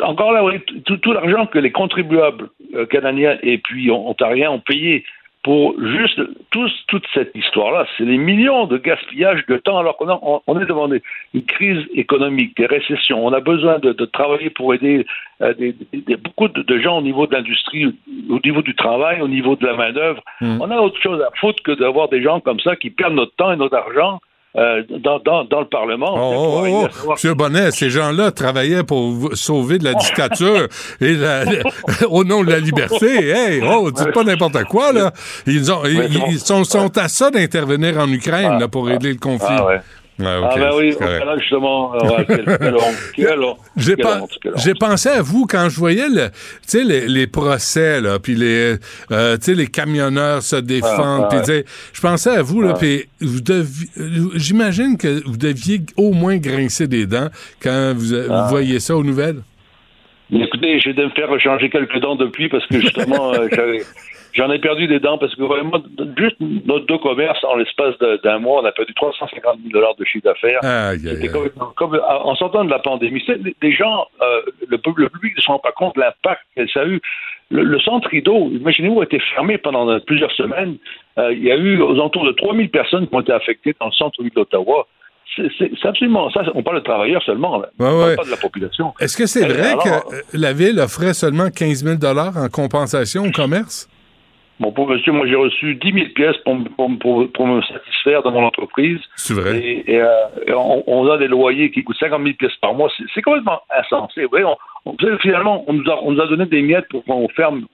Encore 0.00 0.32
là, 0.32 0.42
oui, 0.42 0.58
tout, 0.86 1.12
l'argent 1.12 1.44
que 1.46 1.58
les 1.58 1.70
contribuables 1.70 2.48
euh, 2.74 2.86
canadiens 2.86 3.36
et 3.42 3.58
puis 3.58 3.90
ontariens 3.90 4.50
ont 4.50 4.60
payé 4.60 5.04
pour 5.42 5.74
juste 5.80 6.20
tous, 6.50 6.70
toute 6.88 7.04
cette 7.14 7.34
histoire-là. 7.34 7.86
C'est 7.96 8.04
des 8.04 8.18
millions 8.18 8.66
de 8.66 8.76
gaspillage 8.76 9.46
de 9.46 9.56
temps 9.56 9.78
alors 9.78 9.96
qu'on 9.96 10.42
on 10.46 10.60
est 10.60 10.66
devant 10.66 10.88
une 10.90 11.44
crise 11.44 11.86
économique, 11.94 12.56
des 12.56 12.66
récessions. 12.66 13.24
On 13.24 13.32
a 13.32 13.40
besoin 13.40 13.78
de, 13.78 13.92
travailler 14.04 14.50
pour 14.50 14.74
aider 14.74 15.06
euh, 15.40 15.54
des, 15.54 15.74
beaucoup 16.16 16.48
de, 16.48 16.78
gens 16.78 16.98
au 16.98 17.02
niveau 17.02 17.26
de 17.26 17.34
l'industrie, 17.34 17.86
au 18.28 18.38
niveau 18.44 18.60
du 18.60 18.74
travail, 18.74 19.22
au 19.22 19.28
niveau 19.28 19.56
de 19.56 19.66
la 19.66 19.76
main-d'œuvre. 19.76 20.22
Hmm. 20.40 20.58
On 20.60 20.70
a 20.70 20.78
autre 20.78 21.00
chose 21.00 21.22
à 21.22 21.30
foutre 21.36 21.62
que 21.62 21.72
d'avoir 21.72 22.08
des 22.08 22.22
gens 22.22 22.40
comme 22.40 22.60
ça 22.60 22.76
qui 22.76 22.90
perdent 22.90 23.14
notre 23.14 23.34
temps 23.36 23.52
et 23.52 23.56
notre 23.56 23.76
argent 23.76 24.20
euh, 24.56 24.82
dans, 24.98 25.20
dans, 25.20 25.44
dans, 25.44 25.60
le 25.60 25.68
Parlement. 25.68 26.12
Oh, 26.16 26.64
oh, 26.66 26.88
oh. 27.06 27.10
Monsieur 27.12 27.34
Bonnet, 27.34 27.70
ces 27.70 27.88
gens-là 27.88 28.32
travaillaient 28.32 28.82
pour 28.82 29.30
sauver 29.34 29.78
de 29.78 29.84
la 29.84 29.94
dictature 30.00 30.66
et 31.00 31.16
au 32.10 32.24
nom 32.24 32.42
de 32.42 32.50
la 32.50 32.58
liberté. 32.58 33.30
Hey, 33.30 33.62
oh, 33.64 33.90
dites 33.92 34.12
pas 34.12 34.24
n'importe 34.24 34.64
quoi, 34.64 34.92
là. 34.92 35.12
Ils, 35.46 35.70
ont, 35.70 35.82
ils, 35.84 36.40
sont, 36.40 36.64
sont, 36.64 36.98
à 36.98 37.08
ça 37.08 37.30
d'intervenir 37.30 37.98
en 37.98 38.10
Ukraine 38.10 38.58
là, 38.58 38.66
pour 38.66 38.86
régler 38.86 39.12
le 39.12 39.18
conflit. 39.18 39.46
Ah, 39.50 39.82
ah 40.24 40.54
ben 40.56 40.70
oui, 40.76 40.94
là, 41.00 41.36
justement, 41.38 41.92
J'ai 44.56 44.74
pensé 44.74 45.08
à 45.08 45.22
vous 45.22 45.46
quand 45.46 45.68
je 45.68 45.76
voyais 45.76 46.08
le, 46.08 46.30
les, 46.74 47.08
les 47.08 47.26
procès, 47.26 48.00
là, 48.00 48.18
puis 48.18 48.34
les, 48.34 48.76
euh, 49.10 49.36
les 49.46 49.66
camionneurs 49.66 50.42
se 50.42 50.56
défendent, 50.56 51.28
puis 51.28 51.38
je 51.92 52.00
pensais 52.00 52.30
à 52.30 52.42
vous, 52.42 52.60
là, 52.62 52.74
puis 52.74 53.06
vous 53.20 53.40
j'imagine 54.34 54.96
que 54.96 55.22
vous 55.26 55.36
deviez 55.36 55.80
au 55.96 56.12
moins 56.12 56.36
grincer 56.38 56.86
des 56.86 57.06
dents 57.06 57.28
quand 57.62 57.94
vous, 57.96 58.14
vous 58.16 58.48
voyez 58.48 58.80
ça 58.80 58.96
aux 58.96 59.04
nouvelles. 59.04 59.42
Écoutez, 60.32 60.78
j'ai 60.78 60.92
dû 60.92 61.02
me 61.02 61.10
faire 61.10 61.28
changer 61.40 61.68
quelques 61.70 61.98
dents 61.98 62.14
depuis 62.14 62.48
parce 62.48 62.64
que 62.66 62.80
justement, 62.80 63.34
euh, 63.34 63.48
j'avais 63.50 63.82
J'en 64.32 64.50
ai 64.50 64.58
perdu 64.58 64.86
des 64.86 65.00
dents 65.00 65.18
parce 65.18 65.34
que 65.34 65.42
vraiment, 65.42 65.82
juste 66.16 66.36
notre 66.40 66.86
deux 66.86 66.98
commerces, 66.98 67.42
en 67.44 67.56
l'espace 67.56 67.94
d'un 68.22 68.38
mois, 68.38 68.62
on 68.62 68.64
a 68.64 68.72
perdu 68.72 68.94
350 68.94 69.58
000 69.62 69.72
dollars 69.72 69.94
de 69.96 70.04
chiffre 70.04 70.24
d'affaires. 70.24 70.60
Comme, 71.76 72.00
en 72.00 72.34
sortant 72.36 72.64
de 72.64 72.70
la 72.70 72.78
pandémie, 72.78 73.24
des 73.60 73.72
gens, 73.72 74.06
euh, 74.22 74.42
le, 74.68 74.78
public 74.78 75.36
ne 75.36 75.42
se 75.42 75.46
rend 75.46 75.58
pas 75.58 75.72
compte 75.72 75.96
de 75.96 76.00
l'impact 76.00 76.42
que 76.56 76.66
ça 76.68 76.80
a 76.80 76.86
eu. 76.86 77.00
Le, 77.50 77.80
centre 77.80 78.08
rideau, 78.08 78.48
imaginez-vous, 78.52 79.00
a 79.00 79.04
été 79.04 79.18
fermé 79.34 79.58
pendant 79.58 79.98
plusieurs 80.00 80.30
semaines. 80.32 80.76
Euh, 81.18 81.32
il 81.32 81.42
y 81.42 81.50
a 81.50 81.56
eu 81.56 81.80
aux 81.80 81.94
alentours 81.94 82.24
de 82.24 82.32
3000 82.32 82.70
personnes 82.70 83.08
qui 83.08 83.14
ont 83.14 83.20
été 83.20 83.32
affectées 83.32 83.74
dans 83.80 83.86
le 83.86 83.92
centre-ville 83.92 84.32
d'Ottawa. 84.34 84.86
C'est 85.36 85.86
absolument 85.86 86.30
ça. 86.30 86.42
On 86.54 86.62
parle 86.62 86.78
de 86.78 86.84
travailleurs 86.84 87.22
seulement. 87.22 87.62
On 87.78 87.84
parle 87.84 88.16
pas 88.16 88.24
de 88.24 88.30
la 88.30 88.36
population. 88.36 88.94
Est-ce 89.00 89.16
que 89.16 89.26
c'est 89.26 89.46
vrai 89.46 89.74
que 89.82 90.36
la 90.36 90.52
ville 90.52 90.78
offrait 90.78 91.14
seulement 91.14 91.50
15 91.50 91.84
000 91.84 91.96
en 92.16 92.48
compensation 92.48 93.24
au 93.24 93.30
commerce? 93.30 93.88
Bon, 94.60 94.72
pour 94.72 94.86
monsieur, 94.86 95.12
moi 95.12 95.26
j'ai 95.26 95.36
reçu 95.36 95.74
10 95.74 95.92
000 95.92 96.06
pièces 96.14 96.36
pour, 96.44 96.54
pour, 96.98 97.32
pour, 97.32 97.46
me 97.46 97.62
satisfaire 97.62 98.22
dans 98.22 98.30
mon 98.30 98.44
entreprise. 98.44 99.00
C'est 99.16 99.32
vrai. 99.32 99.58
Et, 99.58 99.94
et, 99.94 100.02
euh, 100.02 100.54
on, 100.86 101.08
a 101.08 101.16
des 101.16 101.28
loyers 101.28 101.70
qui 101.70 101.82
coûtent 101.82 101.96
50 101.98 102.22
000 102.22 102.34
pièces 102.38 102.56
par 102.60 102.74
mois. 102.74 102.90
C'est 103.14 103.22
complètement 103.22 103.62
insensé. 103.74 104.26
Vous 104.26 104.36
on, 104.84 104.96
finalement, 105.22 105.64
on 105.66 105.72
nous, 105.72 105.90
a, 105.90 106.02
on 106.02 106.12
nous 106.12 106.20
a 106.20 106.26
donné 106.26 106.44
des 106.44 106.60
miettes 106.60 106.88
pour 106.90 107.02
qu'on 107.04 107.26
ferme, 107.28 107.64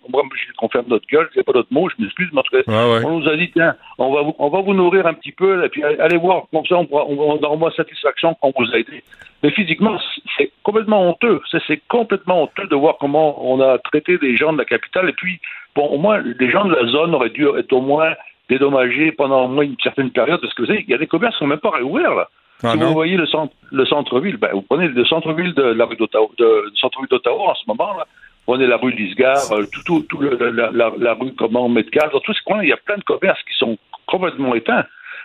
qu'on 0.58 0.68
ferme 0.68 0.86
notre 0.86 1.06
gueule. 1.08 1.28
C'est 1.34 1.42
pas 1.42 1.52
d'autre 1.52 1.72
mot, 1.72 1.88
je 1.88 1.96
m'excuse, 1.98 2.28
mais 2.32 2.42
on 2.68 3.18
nous 3.18 3.28
a 3.28 3.36
dit, 3.36 3.50
tiens, 3.50 3.74
on 3.98 4.12
va, 4.12 4.22
vous, 4.22 4.36
on 4.38 4.48
va 4.48 4.60
vous 4.60 4.74
nourrir 4.74 5.08
un 5.08 5.14
petit 5.14 5.32
peu, 5.32 5.64
et 5.64 5.68
puis 5.68 5.82
allez 5.82 6.18
voir, 6.18 6.44
comme 6.52 6.66
ça, 6.66 6.76
on, 6.76 6.88
on, 6.92 7.40
on 7.40 7.42
aura 7.42 7.70
satisfaction 7.72 8.34
qu'on 8.34 8.52
vous 8.56 8.70
a 8.72 8.78
aidé. 8.78 9.02
Mais 9.42 9.50
physiquement, 9.50 9.98
c'est 10.36 10.50
complètement 10.62 11.10
honteux. 11.10 11.40
C'est 11.66 11.82
complètement 11.88 12.44
honteux 12.44 12.66
de 12.68 12.76
voir 12.76 12.96
comment 12.98 13.44
on 13.44 13.60
a 13.60 13.78
traité 13.78 14.18
des 14.18 14.36
gens 14.36 14.52
de 14.52 14.58
la 14.58 14.64
capitale. 14.64 15.08
Et 15.08 15.12
puis, 15.12 15.40
bon, 15.76 15.86
au 15.86 15.98
moins, 15.98 16.20
les 16.20 16.50
gens 16.50 16.64
de 16.64 16.74
la 16.74 16.86
zone 16.90 17.14
auraient 17.14 17.30
dû 17.30 17.46
être 17.56 17.72
au 17.72 17.80
moins 17.80 18.14
dédommagés 18.48 19.12
pendant 19.12 19.44
au 19.44 19.48
moins 19.48 19.64
une 19.64 19.76
certaine 19.82 20.10
période, 20.10 20.40
parce 20.40 20.54
que 20.54 20.62
vous 20.62 20.68
savez, 20.68 20.84
il 20.86 20.90
y 20.90 20.94
a 20.94 20.98
des 20.98 21.06
commerces 21.06 21.34
qui 21.34 21.40
sont 21.40 21.46
même 21.46 21.58
pas 21.58 21.70
réouverts, 21.70 22.14
là. 22.14 22.28
Ah 22.62 22.72
si 22.72 22.78
vous 22.78 22.92
voyez 22.94 23.18
le 23.18 23.26
centre, 23.26 23.52
le 23.70 23.84
centre-ville, 23.84 24.38
ben, 24.38 24.48
vous 24.54 24.62
prenez 24.62 24.88
le 24.88 25.04
centre-ville 25.04 25.52
de 25.52 25.62
la 25.62 25.84
rue 25.84 25.96
d'Ottawa, 25.96 26.28
de, 26.38 26.72
centre-ville 26.80 27.08
d'Ottawa 27.10 27.50
en 27.50 27.54
ce 27.54 27.64
moment, 27.68 27.94
là. 27.98 28.06
Vous 28.46 28.54
prenez 28.54 28.66
la 28.66 28.78
rue 28.78 28.92
Lisgar, 28.92 29.36
euh, 29.52 29.64
tout, 29.84 30.00
tout, 30.08 30.20
la, 30.22 30.70
la, 30.70 31.14
rue 31.14 31.34
comment 31.36 31.68
Metcalfe, 31.68 32.12
dans 32.12 32.20
tous 32.20 32.32
ces 32.32 32.40
coins, 32.46 32.62
il 32.62 32.70
y 32.70 32.72
a 32.72 32.78
plein 32.78 32.96
de 32.96 33.02
commerces 33.02 33.42
qui 33.42 33.58
sont 33.58 33.76
complètement 34.06 34.54
éteints. 34.54 34.84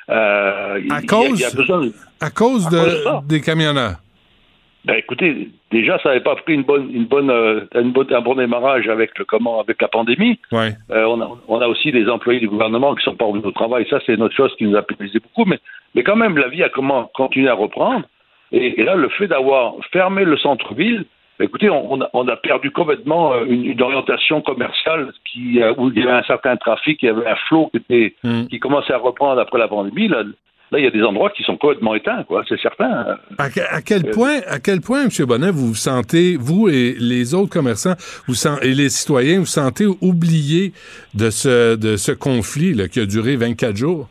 Euh, 0.10 0.80
à, 0.90 1.02
cause, 1.04 1.42
à 2.20 2.30
cause 2.32 2.68
de, 2.70 3.28
des 3.28 3.40
camionneurs. 3.40 3.98
Ben 4.84 4.96
écoutez, 4.96 5.50
déjà 5.72 6.00
ça 6.00 6.10
n'avait 6.10 6.24
pas 6.24 6.36
pris 6.36 6.56
une 6.56 6.64
bonne, 6.64 6.90
une 6.92 7.06
bonne, 7.06 7.30
euh, 7.30 7.62
une 7.76 7.92
bonne, 7.92 8.12
un 8.12 8.22
bon 8.22 8.34
démarrage 8.34 8.88
avec 8.90 9.18
le 9.20 9.26
comment, 9.26 9.60
avec 9.60 9.80
la 9.80 9.88
pandémie. 9.88 10.40
Ouais. 10.52 10.74
Euh, 10.90 11.06
on, 11.06 11.22
a, 11.22 11.30
on 11.48 11.62
a 11.62 11.68
aussi 11.68 11.92
des 11.92 12.10
employés 12.10 12.40
du 12.40 12.48
gouvernement 12.48 12.96
qui 12.96 13.04
sont 13.04 13.16
pas 13.16 13.26
revenus 13.26 13.46
au 13.46 13.52
travail. 13.52 13.86
Ça 13.90 14.00
c'est 14.06 14.16
une 14.16 14.24
autre 14.24 14.36
chose 14.36 14.54
qui 14.58 14.66
nous 14.66 14.76
a 14.76 14.82
pénalisé 14.82 15.20
beaucoup. 15.20 15.48
Mais, 15.48 15.60
mais 15.94 16.04
quand 16.04 16.16
même, 16.16 16.36
la 16.38 16.48
vie 16.48 16.64
a 16.64 16.70
comment 16.70 17.12
continué 17.14 17.48
à 17.48 17.54
reprendre. 17.54 18.06
Et, 18.52 18.84
là, 18.84 18.96
le 18.96 19.08
fait 19.10 19.28
d'avoir 19.28 19.76
fermé 19.94 20.26
le 20.26 20.36
centre-ville, 20.36 21.06
ben, 21.38 21.46
écoutez, 21.46 21.70
on, 21.70 22.02
a, 22.02 22.10
on, 22.14 22.28
a, 22.28 22.36
perdu 22.36 22.72
complètement 22.72 23.34
euh, 23.34 23.46
une, 23.46 23.66
une 23.66 23.82
orientation 23.82 24.42
commerciale 24.42 25.14
qui, 25.32 25.62
où 25.78 25.90
il 25.90 26.00
y 26.00 26.04
avait 26.04 26.18
un 26.18 26.24
certain 26.24 26.58
trafic, 26.58 27.02
il 27.04 27.06
y 27.06 27.10
avait 27.10 27.28
un 27.28 27.36
flot 27.48 27.70
qui, 27.72 27.78
était, 27.78 28.16
hmm. 28.24 28.48
qui 28.48 28.60
commençait 28.60 28.94
à 28.94 28.98
reprendre 28.98 29.40
après 29.40 29.60
la 29.60 29.68
pandémie. 29.68 30.08
Là, 30.08 30.24
Là, 30.72 30.80
il 30.80 30.86
y 30.86 30.88
a 30.88 30.92
des 30.92 31.04
endroits 31.04 31.30
qui 31.32 31.44
sont 31.44 31.58
complètement 31.58 31.96
éteints, 31.96 32.24
quoi, 32.24 32.44
c'est 32.48 32.60
certain. 32.62 33.18
À, 33.38 33.50
quel 33.82 34.08
euh, 34.08 34.12
point, 34.12 34.40
à 34.48 34.60
quel 34.60 34.80
point, 34.80 35.04
M. 35.04 35.10
Bonnet, 35.28 35.52
vous 35.52 35.68
vous 35.68 35.76
sentez, 35.76 36.38
vous 36.38 36.70
et 36.70 36.96
les 36.98 37.34
autres 37.34 37.50
commerçants, 37.50 37.96
vous 38.28 38.36
et 38.62 38.74
les 38.74 38.88
citoyens, 38.88 39.40
vous 39.40 39.46
sentez 39.46 39.86
oubliés 39.86 40.72
de 41.14 41.30
ce, 41.30 41.76
de 41.76 41.98
ce 41.98 42.14
conflit 42.14 42.74
là, 42.74 42.88
qui 42.88 43.02
a 43.02 43.06
duré 43.06 43.36
24 43.36 43.76
jours? 43.76 44.08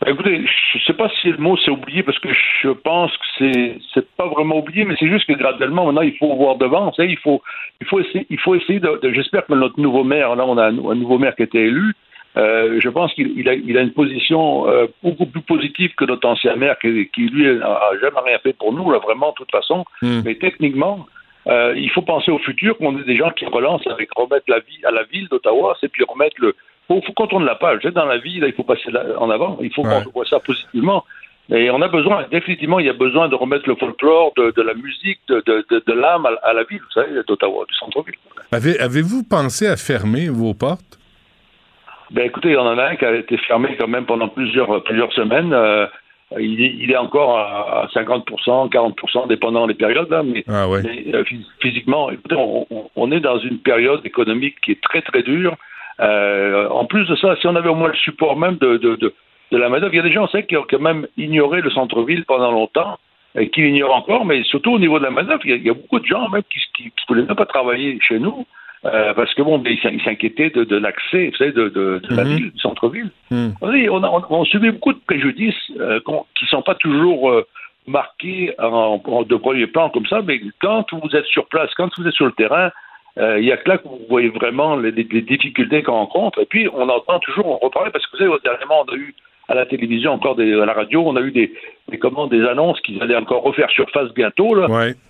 Ben, 0.00 0.12
écoutez, 0.12 0.46
je 0.72 0.78
ne 0.78 0.82
sais 0.82 0.94
pas 0.94 1.10
si 1.20 1.30
le 1.30 1.36
mot 1.36 1.58
c'est 1.58 1.70
oublié 1.70 2.02
parce 2.02 2.18
que 2.18 2.28
je 2.62 2.70
pense 2.70 3.12
que 3.12 3.24
c'est 3.38 3.78
c'est 3.94 4.06
pas 4.16 4.26
vraiment 4.26 4.58
oublié, 4.58 4.84
mais 4.84 4.96
c'est 4.98 5.08
juste 5.08 5.26
que 5.26 5.32
graduellement 5.34 5.86
maintenant 5.86 6.02
il 6.02 6.16
faut 6.16 6.34
voir 6.36 6.56
devant. 6.56 6.92
il 6.98 7.16
faut 7.18 7.42
il 7.80 7.86
faut 7.86 8.00
essayer 8.00 8.26
il 8.28 8.38
faut 8.38 8.54
essayer 8.54 8.80
de, 8.80 9.00
j'espère 9.14 9.46
que 9.46 9.54
notre 9.54 9.80
nouveau 9.80 10.04
maire 10.04 10.34
là 10.36 10.44
on 10.46 10.58
a 10.58 10.64
un, 10.64 10.78
un 10.78 10.94
nouveau 10.94 11.18
maire 11.18 11.34
qui 11.36 11.42
a 11.42 11.44
été 11.46 11.58
élu, 11.58 11.94
euh, 12.36 12.80
je 12.80 12.88
pense 12.88 13.12
qu'il 13.14 13.48
a, 13.48 13.54
il 13.54 13.78
a, 13.78 13.82
une 13.82 13.92
position 13.92 14.68
euh, 14.68 14.86
beaucoup 15.02 15.26
plus 15.26 15.42
positive 15.42 15.94
que 15.94 16.04
notre 16.04 16.26
ancien 16.28 16.56
maire, 16.56 16.76
qui, 16.80 17.08
qui 17.14 17.28
lui 17.28 17.44
n'a 17.58 17.80
jamais 18.00 18.20
rien 18.24 18.38
fait 18.38 18.52
pour 18.52 18.72
nous, 18.72 18.90
là, 18.90 18.98
vraiment, 18.98 19.30
de 19.30 19.34
toute 19.36 19.52
façon. 19.52 19.84
Hmm. 20.02 20.22
Mais 20.24 20.34
techniquement, 20.34 21.06
euh, 21.46 21.74
il 21.76 21.90
faut 21.90 22.02
penser 22.02 22.32
au 22.32 22.38
futur, 22.38 22.76
qu'on 22.78 22.98
ait 22.98 23.04
des 23.04 23.16
gens 23.16 23.30
qui 23.30 23.46
relancent 23.46 23.86
avec 23.86 24.08
remettre 24.16 24.46
la 24.48 24.58
vie 24.58 24.84
à 24.84 24.90
la 24.90 25.04
ville 25.04 25.28
d'Ottawa, 25.28 25.76
c'est 25.80 25.88
puis 25.88 26.04
remettre 26.04 26.36
le. 26.40 26.54
Il 26.90 27.02
faut, 27.02 27.12
qu'on 27.12 27.26
tourne 27.26 27.46
la 27.46 27.54
page. 27.54 27.82
Dans 27.82 28.04
la 28.04 28.18
vie, 28.18 28.40
là, 28.40 28.48
il 28.48 28.52
faut 28.52 28.62
passer 28.62 28.90
en 29.16 29.30
avant. 29.30 29.56
Il 29.62 29.72
faut 29.72 29.82
qu'on 29.82 30.10
voit 30.12 30.26
ça 30.26 30.38
positivement. 30.38 31.04
Et 31.50 31.70
on 31.70 31.80
a 31.80 31.88
besoin, 31.88 32.26
définitivement, 32.30 32.78
il 32.78 32.86
y 32.86 32.90
a 32.90 32.94
besoin 32.94 33.28
de 33.28 33.34
remettre 33.34 33.68
le 33.68 33.74
folklore, 33.76 34.32
de, 34.36 34.50
de 34.50 34.62
la 34.62 34.74
musique, 34.74 35.20
de, 35.28 35.42
de, 35.46 35.82
de 35.86 35.92
l'âme 35.92 36.26
à, 36.26 36.30
à, 36.42 36.52
la 36.52 36.64
ville, 36.64 36.80
vous 36.80 37.02
savez, 37.02 37.22
d'Ottawa, 37.26 37.64
du 37.68 37.74
centre-ville. 37.74 38.14
Avez, 38.52 38.78
avez-vous 38.80 39.24
pensé 39.24 39.66
à 39.66 39.76
fermer 39.76 40.28
vos 40.28 40.54
portes? 40.54 40.98
Ben 42.10 42.26
écoutez, 42.26 42.56
on 42.56 42.62
en 42.62 42.78
a 42.78 42.90
un 42.90 42.96
qui 42.96 43.04
a 43.04 43.14
été 43.14 43.36
fermé 43.38 43.76
quand 43.78 43.88
même 43.88 44.04
pendant 44.04 44.28
plusieurs 44.28 44.82
plusieurs 44.84 45.12
semaines. 45.12 45.52
Euh, 45.52 45.86
il, 46.38 46.90
est 46.90 46.96
encore 46.96 47.38
à, 47.38 47.86
50%, 47.94 48.70
40%, 48.70 49.28
dépendant 49.28 49.66
des 49.66 49.74
périodes, 49.74 50.08
mais, 50.24 50.44
ah 50.48 50.66
euh, 50.66 51.24
physiquement, 51.60 52.10
écoutez, 52.10 52.36
on, 52.96 53.12
est 53.12 53.20
dans 53.20 53.38
une 53.38 53.58
période 53.58 54.04
économique 54.04 54.56
qui 54.62 54.72
est 54.72 54.80
très 54.80 55.02
très 55.02 55.22
dure. 55.22 55.56
Euh, 56.00 56.68
en 56.70 56.86
plus 56.86 57.06
de 57.06 57.14
ça, 57.16 57.36
si 57.36 57.46
on 57.46 57.54
avait 57.54 57.68
au 57.68 57.74
moins 57.74 57.88
le 57.88 57.96
support 57.96 58.36
même 58.36 58.56
de, 58.56 58.78
de, 58.78 58.96
de, 58.96 59.12
la 59.52 59.68
main 59.68 59.78
il 59.80 59.94
y 59.94 59.98
a 60.00 60.02
des 60.02 60.12
gens, 60.12 60.24
on 60.24 60.28
sait, 60.28 60.44
qui 60.44 60.56
ont 60.56 60.66
quand 60.68 60.80
même 60.80 61.06
ignoré 61.16 61.60
le 61.60 61.70
centre-ville 61.70 62.24
pendant 62.24 62.50
longtemps 62.50 62.98
et 63.38 63.50
qui 63.50 63.62
l'ignorent 63.62 63.94
encore, 63.94 64.24
mais 64.24 64.42
surtout 64.44 64.72
au 64.72 64.78
niveau 64.78 64.98
de 64.98 65.04
la 65.04 65.10
main 65.10 65.22
il, 65.44 65.64
y 65.64 65.70
a 65.70 65.74
beaucoup 65.74 66.00
de 66.00 66.06
gens 66.06 66.28
même 66.30 66.42
qui 66.50 66.84
ne 66.84 66.90
voulaient 67.06 67.26
même 67.26 67.36
pas 67.36 67.46
travailler 67.46 67.98
chez 68.00 68.18
nous. 68.18 68.44
Euh, 68.86 69.14
parce 69.14 69.32
que 69.32 69.40
bon, 69.40 69.62
ils 69.64 70.02
s'inquiétaient 70.02 70.50
de, 70.50 70.64
de 70.64 70.76
l'accès, 70.76 71.28
vous 71.28 71.36
savez, 71.36 71.52
de, 71.52 71.68
de, 71.68 72.02
de 72.06 72.14
la 72.14 72.24
mhm. 72.24 72.36
ville, 72.36 72.50
du 72.50 72.60
centre-ville. 72.60 73.10
Mhm. 73.30 73.54
On, 73.62 74.02
a, 74.02 74.08
on, 74.10 74.24
on, 74.28 74.44
subit 74.44 74.70
beaucoup 74.70 74.92
de 74.92 75.00
préjudices 75.06 75.54
euh, 75.80 76.00
qui 76.38 76.44
sont 76.46 76.60
pas 76.60 76.74
toujours 76.74 77.30
euh, 77.30 77.46
marqués 77.86 78.54
en, 78.58 78.98
de 79.26 79.36
premier 79.36 79.66
plan 79.66 79.88
comme 79.88 80.06
ça, 80.06 80.20
mais 80.22 80.40
quand 80.60 80.92
vous 80.92 81.16
êtes 81.16 81.26
sur 81.26 81.46
place, 81.46 81.70
quand 81.76 81.88
vous 81.96 82.06
êtes 82.06 82.14
sur 82.14 82.26
le 82.26 82.32
terrain, 82.32 82.70
il 83.16 83.44
y 83.44 83.52
a 83.52 83.56
que 83.56 83.68
là 83.68 83.78
que 83.78 83.86
vous 83.86 84.00
voyez 84.08 84.28
vraiment 84.28 84.74
les, 84.74 84.90
les 84.90 85.22
difficultés 85.22 85.84
qu'on 85.84 85.92
rencontre. 85.92 86.40
Et 86.40 86.46
puis, 86.46 86.68
on 86.68 86.88
entend 86.88 87.20
toujours, 87.20 87.46
on 87.46 87.64
reparle, 87.64 87.92
parce 87.92 88.04
que 88.06 88.16
vous 88.16 88.24
savez, 88.24 88.32
dernièrement, 88.42 88.84
on 88.88 88.92
a 88.92 88.96
eu 88.96 89.14
à 89.48 89.54
la 89.54 89.66
télévision, 89.66 90.12
encore 90.12 90.36
des, 90.36 90.52
à 90.54 90.64
la 90.64 90.72
radio. 90.72 91.02
On 91.06 91.16
a 91.16 91.20
eu 91.20 91.30
des, 91.30 91.52
des, 91.88 91.98
comment, 91.98 92.26
des 92.26 92.42
annonces 92.46 92.80
qu'ils 92.80 93.02
allaient 93.02 93.16
encore 93.16 93.42
refaire 93.42 93.68
surface 93.70 94.12
bientôt. 94.14 94.54
Là. 94.54 94.66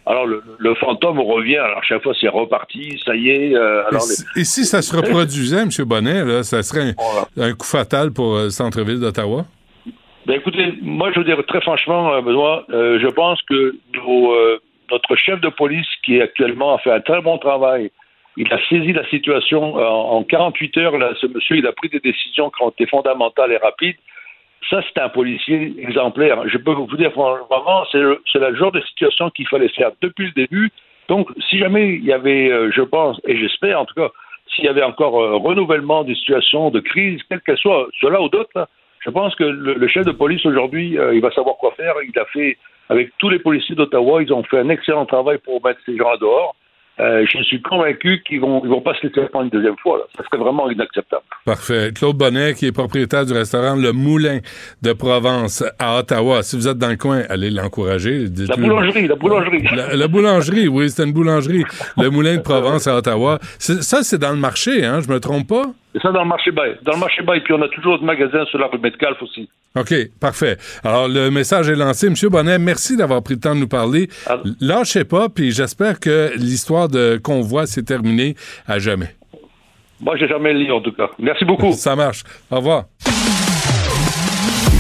Alors 0.07 0.27
le, 0.27 0.43
le, 0.59 0.75
fantôme 0.75 1.21
revient. 1.21 1.59
Alors 1.59 1.85
chaque 1.85 2.03
fois 2.03 2.15
c'est 2.21 2.29
reparti, 2.29 3.01
ça 3.05 3.15
y 3.15 3.31
est. 3.31 3.55
Euh, 3.55 3.87
alors, 3.89 4.03
et, 4.37 4.45
si, 4.45 4.65
ça 4.65 4.83
se 4.83 4.97
reproduisait, 4.97 5.63
M. 5.63 5.69
Bonnet, 5.87 6.25
là, 6.25 6.43
ça 6.43 6.63
serait 6.63 6.95
un, 7.37 7.53
coup 7.53 7.67
fatal 7.67 8.13
pour 8.13 8.35
le 8.35 8.41
euh, 8.41 8.51
centre-ville 8.51 9.01
d'Ottawa? 9.01 9.45
Ben 10.27 10.35
écoutez, 10.35 10.75
moi 10.83 11.13
je 11.13 11.21
veux 11.21 11.25
dire 11.25 11.39
très 11.47 11.61
franchement, 11.61 12.15
euh, 12.15 12.23
Benoît, 12.23 12.65
je 12.71 13.09
pense 13.09 13.41
que 13.43 13.77
notre 14.91 15.17
chef 15.17 15.41
de 15.41 15.49
police 15.49 15.87
qui 16.05 16.21
actuellement 16.21 16.75
a 16.75 16.79
fait 16.79 16.91
un 16.91 17.01
très 17.01 17.21
bon 17.21 17.39
travail. 17.39 17.91
Il 18.37 18.53
a 18.53 18.59
saisi 18.69 18.93
la 18.93 19.09
situation 19.11 19.77
en, 19.77 20.25
48 20.25 20.77
heures. 20.79 20.99
Là, 20.99 21.13
ce 21.21 21.27
monsieur, 21.29 21.57
il 21.57 21.67
a 21.69 21.73
pris 21.73 21.89
des 21.89 22.01
décisions 22.01 22.51
qui 22.51 22.65
ont 22.65 22.71
été 22.71 22.87
fondamentales 22.87 23.53
et 23.53 23.59
rapides. 23.59 23.97
Ça, 24.71 24.81
c'est 24.83 25.01
un 25.01 25.09
policier 25.09 25.75
exemplaire. 25.79 26.49
Je 26.49 26.59
peux 26.59 26.73
vous 26.73 26.97
dire, 26.97 27.11
vraiment, 27.11 27.85
c'est 27.93 27.99
le, 27.99 28.21
genre 28.55 28.73
de 28.73 28.81
situation 28.83 29.31
qu'il 29.31 29.47
fallait 29.49 29.69
faire 29.69 29.91
depuis 30.01 30.27
le 30.27 30.33
début. 30.33 30.71
Donc, 31.09 31.29
si 31.51 31.59
jamais 31.59 31.95
il 31.95 32.05
y 32.05 32.13
avait, 32.13 32.51
euh, 32.51 32.71
je 32.75 32.81
pense, 32.81 33.21
et 33.27 33.37
j'espère 33.37 33.81
en 33.81 33.85
tout 33.85 33.95
cas, 33.95 34.09
s'il 34.55 34.65
y 34.65 34.69
avait 34.69 34.83
encore 34.83 35.21
euh, 35.21 35.37
renouvellement 35.37 36.03
des 36.03 36.15
situations 36.15 36.71
de 36.71 36.81
crise, 36.81 37.21
quelle 37.29 37.41
qu'elle 37.43 37.59
soit, 37.59 37.89
cela 38.01 38.23
ou 38.23 38.29
d'autres, 38.29 38.69
je 39.01 39.11
pense 39.11 39.35
que 39.35 39.45
le, 39.45 39.89
chef 39.89 40.07
de 40.07 40.13
police 40.13 40.45
aujourd'hui, 40.47 40.99
euh, 40.99 41.15
il 41.15 41.21
va 41.21 41.31
savoir 41.33 41.57
quoi 41.57 41.75
faire. 41.77 41.95
Il 42.03 42.19
a 42.19 42.25
fait, 42.27 42.57
avec 42.89 43.11
tous 43.19 43.29
les 43.29 43.39
policiers 43.39 43.75
d'Ottawa, 43.75 44.23
ils 44.23 44.33
ont 44.33 44.43
fait 44.45 44.59
un 44.59 44.71
excellent 44.71 45.05
travail 45.05 45.39
pour 45.39 45.63
mettre 45.63 45.81
ces 45.85 45.97
gens 45.97 46.17
dehors. 46.17 46.57
Euh, 47.01 47.27
je 47.27 47.43
suis 47.43 47.61
convaincu 47.61 48.23
qu'ils 48.27 48.41
vont, 48.41 48.63
ils 48.65 48.71
vont 48.71 48.81
pas 48.81 48.95
se 48.95 49.07
laisser 49.07 49.23
prendre 49.29 49.47
une 49.47 49.51
deuxième 49.51 49.77
fois. 49.79 49.99
Là. 49.99 50.05
Ça 50.17 50.23
serait 50.25 50.39
vraiment 50.39 50.71
inacceptable. 50.71 51.25
Parfait. 51.45 51.91
Claude 51.93 52.17
Bonnet, 52.17 52.55
qui 52.55 52.67
est 52.67 52.73
propriétaire 52.73 53.27
du 53.27 53.33
restaurant 53.33 53.75
Le 53.75 53.93
Moulin 53.93 54.39
de 54.83 54.93
Provence 54.93 55.65
à 55.79 55.99
Ottawa. 55.99 56.43
Si 56.45 56.57
vous 56.57 56.69
êtes 56.69 56.79
dans 56.79 56.91
le 56.91 56.97
coin, 56.97 57.23
allez 57.29 57.51
l'encourager. 57.51 58.27
La 58.49 58.57
boulangerie, 58.57 59.09
la 59.09 59.17
boulangerie. 59.17 59.65
La, 59.93 60.09
boulangerie, 60.09 60.69
oui, 60.69 60.89
c'est 60.89 61.05
une 61.05 61.13
boulangerie. 61.13 61.65
Le 61.97 62.11
Moulin 62.11 62.37
de 62.37 62.43
Provence 62.43 62.87
à 62.87 62.97
Ottawa. 62.97 63.39
Ça, 63.59 64.03
c'est 64.03 64.19
dans 64.19 64.31
le 64.31 64.39
marché, 64.39 64.85
hein? 64.85 65.01
Je 65.01 65.13
me 65.13 65.19
trompe 65.19 65.49
pas? 65.49 65.73
C'est 65.95 66.03
ça 66.03 66.11
dans 66.11 66.23
le 66.23 66.29
marché 66.29 66.51
bail. 66.51 66.77
Dans 66.83 66.93
le 66.93 66.99
marché 66.99 67.23
bail, 67.23 67.41
puis 67.41 67.55
on 67.55 67.63
a 67.63 67.69
toujours 67.69 68.01
de 68.01 68.05
magasins 68.05 68.45
sur 68.47 68.59
la 68.59 68.67
rue 68.67 68.79
Metcalf 68.79 69.23
aussi. 69.23 69.49
OK, 69.77 69.95
parfait. 70.21 70.57
Alors, 70.83 71.07
le 71.07 71.31
message 71.31 71.69
est 71.69 71.77
lancé. 71.77 72.11
Monsieur 72.11 72.29
Bonnet, 72.29 72.59
merci 72.59 72.97
d'avoir 72.97 73.23
pris 73.23 73.35
le 73.35 73.41
temps 73.41 73.55
de 73.55 73.61
nous 73.61 73.69
parler. 73.69 74.09
Ah. 74.27 74.39
Lâchez 74.61 75.05
pas, 75.05 75.29
puis 75.29 75.53
j'espère 75.53 76.01
que 76.01 76.33
l'histoire 76.37 76.89
de 76.89 77.21
convoi 77.23 77.67
s'est 77.67 77.85
terminée 77.85 78.35
à 78.67 78.81
jamais. 78.81 79.15
Moi, 80.01 80.17
j'ai 80.17 80.27
jamais 80.27 80.53
lu, 80.53 80.71
en 80.73 80.81
tout 80.81 80.93
cas. 80.93 81.09
Merci 81.21 81.45
beaucoup. 81.45 81.73
Ça 81.77 81.95
marche. 81.95 82.25
Au 82.51 82.57
revoir. 82.57 82.85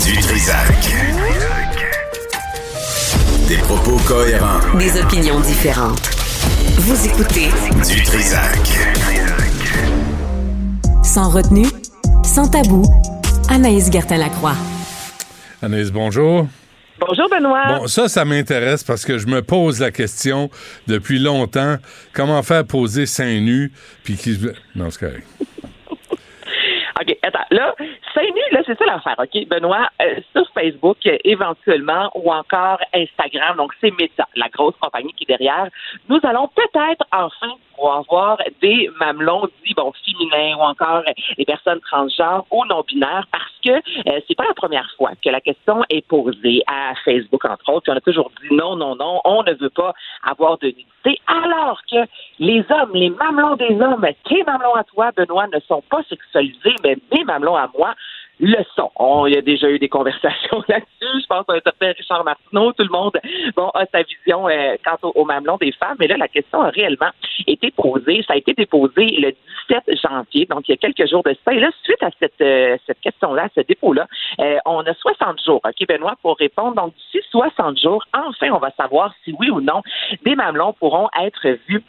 Du 0.04 0.14
Des 3.48 3.62
propos 3.62 3.96
cohérents. 4.06 4.78
Des 4.78 5.00
opinions 5.00 5.40
différentes. 5.40 6.10
Vous 6.78 7.06
écoutez 7.06 7.48
Du 7.88 8.02
Trisac. 8.02 9.33
Sans 11.14 11.30
retenue, 11.30 11.68
sans 12.24 12.48
tabou, 12.48 12.82
Anaïs 13.48 13.88
Gertin-Lacroix. 13.88 14.56
Anaïs, 15.62 15.92
bonjour. 15.92 16.48
Bonjour 16.98 17.28
Benoît. 17.30 17.78
Bon, 17.78 17.86
ça, 17.86 18.08
ça 18.08 18.24
m'intéresse 18.24 18.82
parce 18.82 19.04
que 19.04 19.16
je 19.18 19.28
me 19.28 19.40
pose 19.40 19.78
la 19.78 19.92
question 19.92 20.50
depuis 20.88 21.20
longtemps 21.20 21.76
comment 22.14 22.42
faire 22.42 22.64
poser 22.66 23.06
seins 23.06 23.38
nus 23.38 23.70
puis 24.02 24.16
qui 24.16 24.36
non 24.74 24.90
c'est 24.90 24.98
correct. 24.98 25.26
Là, 27.54 27.72
seins 28.12 28.22
nus, 28.22 28.50
là, 28.50 28.62
c'est 28.66 28.76
ça 28.76 28.84
l'affaire, 28.84 29.14
OK, 29.16 29.46
Benoît, 29.46 29.88
euh, 30.02 30.16
sur 30.34 30.44
Facebook, 30.54 30.98
éventuellement, 31.22 32.10
ou 32.16 32.32
encore 32.32 32.80
Instagram, 32.92 33.56
donc 33.56 33.72
c'est 33.80 33.92
Meta, 33.92 34.26
la 34.34 34.48
grosse 34.48 34.74
compagnie 34.80 35.12
qui 35.12 35.22
est 35.22 35.38
derrière, 35.38 35.68
nous 36.08 36.18
allons 36.24 36.48
peut-être 36.48 37.04
enfin 37.12 37.54
pouvoir 37.74 37.98
avoir 37.98 38.38
des 38.62 38.90
mamelons 39.00 39.48
dits 39.64 39.74
bon 39.74 39.92
féminins 40.04 40.56
ou 40.56 40.62
encore 40.62 41.02
des 41.36 41.44
personnes 41.44 41.80
transgenres 41.80 42.46
ou 42.50 42.64
non 42.66 42.82
binaires 42.86 43.26
parce 43.30 43.52
que 43.64 43.70
euh, 43.72 44.20
c'est 44.26 44.36
pas 44.36 44.44
la 44.46 44.54
première 44.54 44.90
fois 44.96 45.12
que 45.22 45.30
la 45.30 45.40
question 45.40 45.82
est 45.90 46.06
posée 46.06 46.62
à 46.66 46.94
Facebook 47.04 47.44
entre 47.44 47.72
autres. 47.72 47.92
on 47.92 47.96
a 47.96 48.00
toujours 48.00 48.30
dit 48.42 48.54
non 48.54 48.76
non 48.76 48.96
non, 48.96 49.20
on 49.24 49.42
ne 49.42 49.52
veut 49.54 49.70
pas 49.70 49.94
avoir 50.22 50.58
de 50.58 50.68
nudité 50.68 51.20
alors 51.26 51.80
que 51.90 51.96
les 52.38 52.64
hommes, 52.70 52.92
les 52.94 53.10
mamelons 53.10 53.56
des 53.56 53.80
hommes, 53.80 54.06
tes 54.28 54.42
mamelons 54.44 54.74
à 54.74 54.84
toi 54.84 55.10
Benoît 55.16 55.46
ne 55.48 55.60
sont 55.60 55.82
pas 55.90 56.02
sexualisés 56.08 56.74
mais 56.82 56.96
mes 57.12 57.24
mamelons 57.24 57.43
à 57.52 57.70
moi 57.76 57.94
le 58.40 58.58
son. 58.74 58.90
On, 58.96 59.26
il 59.26 59.34
y 59.34 59.38
a 59.38 59.42
déjà 59.42 59.68
eu 59.70 59.78
des 59.78 59.88
conversations 59.88 60.62
là-dessus. 60.68 61.20
Je 61.22 61.26
pense 61.26 61.44
à 61.48 61.52
un 61.52 61.60
certain 61.60 61.92
Richard 61.92 62.24
Martineau. 62.24 62.72
Tout 62.72 62.84
le 62.84 62.90
monde 62.90 63.12
bon, 63.56 63.68
a 63.74 63.86
sa 63.86 64.02
vision 64.02 64.48
euh, 64.48 64.76
quant 64.84 64.98
au, 65.02 65.12
au, 65.14 65.24
mamelon 65.24 65.56
des 65.56 65.72
femmes. 65.72 65.96
Mais 66.00 66.08
là, 66.08 66.16
la 66.16 66.28
question 66.28 66.60
a 66.62 66.70
réellement 66.70 67.10
été 67.46 67.70
posée. 67.70 68.24
Ça 68.26 68.34
a 68.34 68.36
été 68.36 68.52
déposé 68.54 69.06
le 69.18 69.32
17 69.68 69.98
janvier, 70.02 70.46
donc 70.46 70.68
il 70.68 70.72
y 70.72 70.74
a 70.74 70.76
quelques 70.76 71.08
jours 71.08 71.22
de 71.22 71.34
ça. 71.44 71.54
Et 71.54 71.60
là, 71.60 71.70
suite 71.84 72.02
à 72.02 72.10
cette, 72.18 72.40
euh, 72.40 72.76
cette 72.86 73.00
question-là, 73.00 73.48
ce 73.54 73.60
dépôt-là, 73.60 74.06
euh, 74.40 74.58
on 74.66 74.80
a 74.80 74.94
60 74.94 75.40
jours, 75.44 75.60
OK, 75.64 75.88
Benoît, 75.88 76.14
pour 76.22 76.36
répondre. 76.36 76.74
Donc, 76.74 76.94
d'ici 76.94 77.24
60 77.30 77.78
jours, 77.78 78.04
enfin, 78.12 78.50
on 78.50 78.58
va 78.58 78.70
savoir 78.72 79.14
si 79.24 79.34
oui 79.38 79.50
ou 79.50 79.60
non 79.60 79.82
des 80.22 80.34
mamelons 80.34 80.72
pourront 80.74 81.08
être 81.20 81.48
vus 81.68 81.82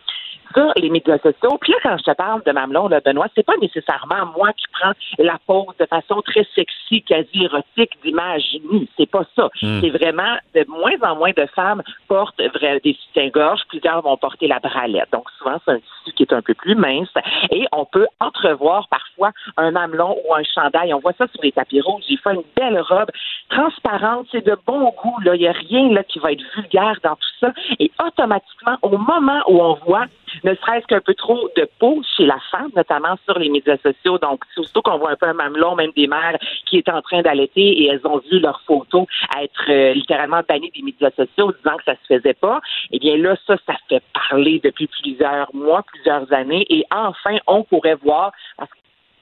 sur 0.55 0.71
les 0.77 0.89
médias 0.89 1.17
sociaux. 1.19 1.57
Puis 1.59 1.73
là, 1.73 1.79
quand 1.83 1.97
je 1.97 2.03
te 2.03 2.15
parle 2.15 2.41
de 2.43 2.51
mamelon, 2.51 2.87
là, 2.87 3.01
Benoît, 3.01 3.27
c'est 3.35 3.45
pas 3.45 3.57
nécessairement 3.61 4.25
moi 4.37 4.53
qui 4.53 4.65
prends 4.71 4.93
la 5.19 5.37
pose 5.45 5.75
de 5.79 5.85
façon 5.85 6.21
très 6.21 6.47
sexy, 6.55 7.01
quasi 7.03 7.43
érotique 7.43 7.91
d'images 8.03 8.57
nues. 8.71 8.87
C'est 8.97 9.09
pas 9.09 9.23
ça. 9.35 9.49
Hmm. 9.61 9.81
C'est 9.81 9.89
vraiment 9.89 10.37
de 10.53 10.65
moins 10.67 10.95
en 11.01 11.15
moins 11.15 11.31
de 11.35 11.45
femmes 11.55 11.83
portent 12.07 12.37
des 12.37 12.97
soutiens-gorge. 13.05 13.61
Plusieurs 13.69 14.01
vont 14.01 14.17
porter 14.17 14.47
la 14.47 14.59
bralette. 14.59 15.09
Donc 15.11 15.29
souvent, 15.37 15.57
c'est 15.65 15.71
un 15.71 15.79
tissu 15.79 16.15
qui 16.15 16.23
est 16.23 16.33
un 16.33 16.41
peu 16.41 16.53
plus 16.53 16.75
mince. 16.75 17.09
Et 17.51 17.65
on 17.71 17.85
peut 17.85 18.07
entrevoir 18.19 18.87
parfois 18.89 19.31
un 19.57 19.71
mamelon 19.71 20.17
ou 20.25 20.33
un 20.33 20.43
chandail. 20.43 20.93
On 20.93 20.99
voit 20.99 21.13
ça 21.17 21.27
sur 21.27 21.41
les 21.43 21.51
tapis 21.51 21.81
rouges. 21.81 22.03
J'ai 22.07 22.17
fait 22.17 22.33
une 22.33 22.43
belle 22.55 22.79
robe 22.79 23.09
transparente. 23.49 24.27
C'est 24.31 24.45
de 24.45 24.57
bon 24.65 24.93
goût. 25.01 25.15
Il 25.25 25.31
n'y 25.33 25.47
a 25.47 25.51
rien 25.51 25.89
là, 25.91 26.03
qui 26.03 26.19
va 26.19 26.31
être 26.31 26.43
vulgaire 26.55 26.97
dans 27.03 27.15
tout 27.15 27.35
ça. 27.39 27.51
Et 27.79 27.91
automatiquement, 28.05 28.77
au 28.81 28.97
moment 28.97 29.41
où 29.47 29.61
on 29.61 29.73
voit 29.85 30.05
ne 30.43 30.55
serait-ce 30.55 30.85
qu'un 30.87 31.01
peu 31.01 31.13
trop 31.13 31.49
de 31.55 31.67
peau 31.79 32.01
chez 32.15 32.25
la 32.25 32.39
femme, 32.51 32.69
notamment 32.75 33.15
sur 33.25 33.37
les 33.39 33.49
médias 33.49 33.77
sociaux. 33.77 34.17
Donc, 34.17 34.43
surtout 34.53 34.81
qu'on 34.81 34.97
voit 34.97 35.11
un 35.11 35.15
peu 35.15 35.27
un 35.27 35.33
mamelon, 35.33 35.75
même 35.75 35.91
des 35.95 36.07
mères 36.07 36.37
qui 36.65 36.77
est 36.77 36.89
en 36.89 37.01
train 37.01 37.21
d'allaiter 37.21 37.81
et 37.81 37.87
elles 37.87 38.05
ont 38.05 38.21
vu 38.29 38.39
leurs 38.39 38.61
photos 38.61 39.05
être 39.41 39.69
euh, 39.69 39.93
littéralement 39.93 40.41
bannies 40.47 40.71
des 40.75 40.81
médias 40.81 41.11
sociaux 41.11 41.51
disant 41.51 41.77
que 41.77 41.83
ça 41.85 41.95
se 41.95 42.15
faisait 42.15 42.33
pas. 42.33 42.61
Eh 42.91 42.99
bien 42.99 43.17
là, 43.17 43.35
ça, 43.47 43.55
ça 43.65 43.75
fait 43.89 44.03
parler 44.13 44.59
depuis 44.63 44.87
plusieurs 44.87 45.53
mois, 45.53 45.83
plusieurs 45.83 46.31
années. 46.33 46.65
Et 46.69 46.85
enfin, 46.91 47.37
on 47.47 47.63
pourrait 47.63 47.95
voir, 47.95 48.31
que 48.57 48.65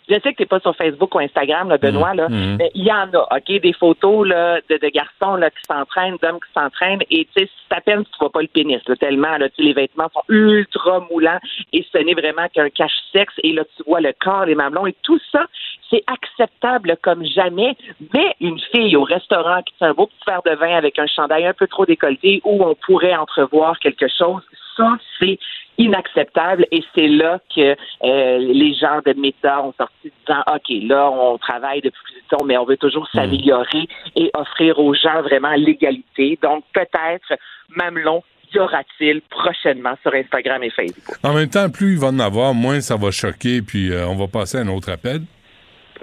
je 0.09 0.15
sais 0.15 0.33
que 0.33 0.37
t'es 0.37 0.45
pas 0.45 0.59
sur 0.59 0.75
Facebook 0.75 1.13
ou 1.15 1.19
Instagram, 1.19 1.69
là, 1.69 1.77
Benoît, 1.77 2.13
là, 2.13 2.29
mmh. 2.29 2.57
mais 2.57 2.71
il 2.75 2.85
y 2.85 2.91
en 2.91 3.09
a, 3.13 3.27
OK, 3.35 3.61
des 3.61 3.73
photos 3.73 4.27
là, 4.27 4.59
de, 4.69 4.77
de 4.77 4.89
garçons 4.89 5.35
là, 5.35 5.49
qui 5.49 5.63
s'entraînent, 5.67 6.17
d'hommes 6.21 6.39
qui 6.39 6.51
s'entraînent, 6.53 7.03
et 7.09 7.25
tu 7.25 7.43
sais, 7.43 7.49
c'est 7.69 7.77
à 7.77 7.81
peine 7.81 8.03
tu 8.03 8.11
vois 8.19 8.31
pas 8.31 8.41
le 8.41 8.47
pénis, 8.47 8.81
là, 8.87 8.95
tellement 8.95 9.37
là, 9.37 9.47
les 9.57 9.73
vêtements 9.73 10.09
sont 10.13 10.23
ultra 10.29 10.99
moulants 11.11 11.39
et 11.71 11.85
ce 11.91 11.97
n'est 11.97 12.13
vraiment 12.13 12.47
qu'un 12.53 12.69
cache-sexe, 12.69 13.33
et 13.43 13.53
là, 13.53 13.63
tu 13.77 13.83
vois 13.87 14.01
le 14.01 14.13
corps, 14.19 14.45
les 14.45 14.55
mamelons, 14.55 14.87
et 14.87 14.95
tout 15.03 15.19
ça, 15.31 15.45
c'est 15.89 16.03
acceptable 16.07 16.97
comme 17.01 17.23
jamais, 17.25 17.75
mais 18.13 18.35
une 18.39 18.59
fille 18.71 18.95
au 18.95 19.03
restaurant 19.03 19.61
qui 19.61 19.73
fait 19.77 19.85
un 19.85 19.93
beau 19.93 20.07
petit 20.07 20.23
verre 20.25 20.41
de 20.45 20.55
vin 20.55 20.75
avec 20.75 20.97
un 20.99 21.07
chandail 21.07 21.45
un 21.45 21.53
peu 21.53 21.67
trop 21.67 21.85
décolleté 21.85 22.41
où 22.43 22.63
on 22.63 22.75
pourrait 22.75 23.15
entrevoir 23.15 23.79
quelque 23.79 24.07
chose, 24.07 24.41
Ça, 24.75 24.97
c'est 25.19 25.37
inacceptable 25.77 26.65
et 26.71 26.83
c'est 26.93 27.07
là 27.07 27.39
que 27.55 27.75
euh, 28.03 28.37
les 28.37 28.73
gens 28.75 28.99
de 29.05 29.13
Meta 29.19 29.63
ont 29.63 29.73
sorti 29.77 30.11
disant 30.25 30.41
OK, 30.47 30.69
là, 30.87 31.09
on 31.09 31.37
travaille 31.37 31.81
depuis 31.81 32.01
plus 32.03 32.37
mais 32.45 32.57
on 32.57 32.65
veut 32.65 32.77
toujours 32.77 33.07
Hmm. 33.13 33.17
s'améliorer 33.17 33.87
et 34.15 34.31
offrir 34.33 34.79
aux 34.79 34.93
gens 34.93 35.21
vraiment 35.21 35.53
l'égalité. 35.55 36.37
Donc, 36.41 36.63
peut-être, 36.73 37.33
Mamelon, 37.75 38.23
y 38.53 38.59
aura-t-il 38.59 39.21
prochainement 39.21 39.95
sur 40.01 40.13
Instagram 40.13 40.63
et 40.63 40.69
Facebook? 40.69 41.17
En 41.23 41.33
même 41.33 41.49
temps, 41.49 41.69
plus 41.69 41.93
il 41.93 41.99
va 41.99 42.07
en 42.07 42.19
avoir, 42.19 42.53
moins 42.53 42.81
ça 42.81 42.95
va 42.95 43.11
choquer, 43.11 43.61
puis 43.61 43.91
euh, 43.91 44.07
on 44.07 44.15
va 44.15 44.27
passer 44.27 44.57
à 44.57 44.61
un 44.61 44.67
autre 44.67 44.91
appel. 44.91 45.21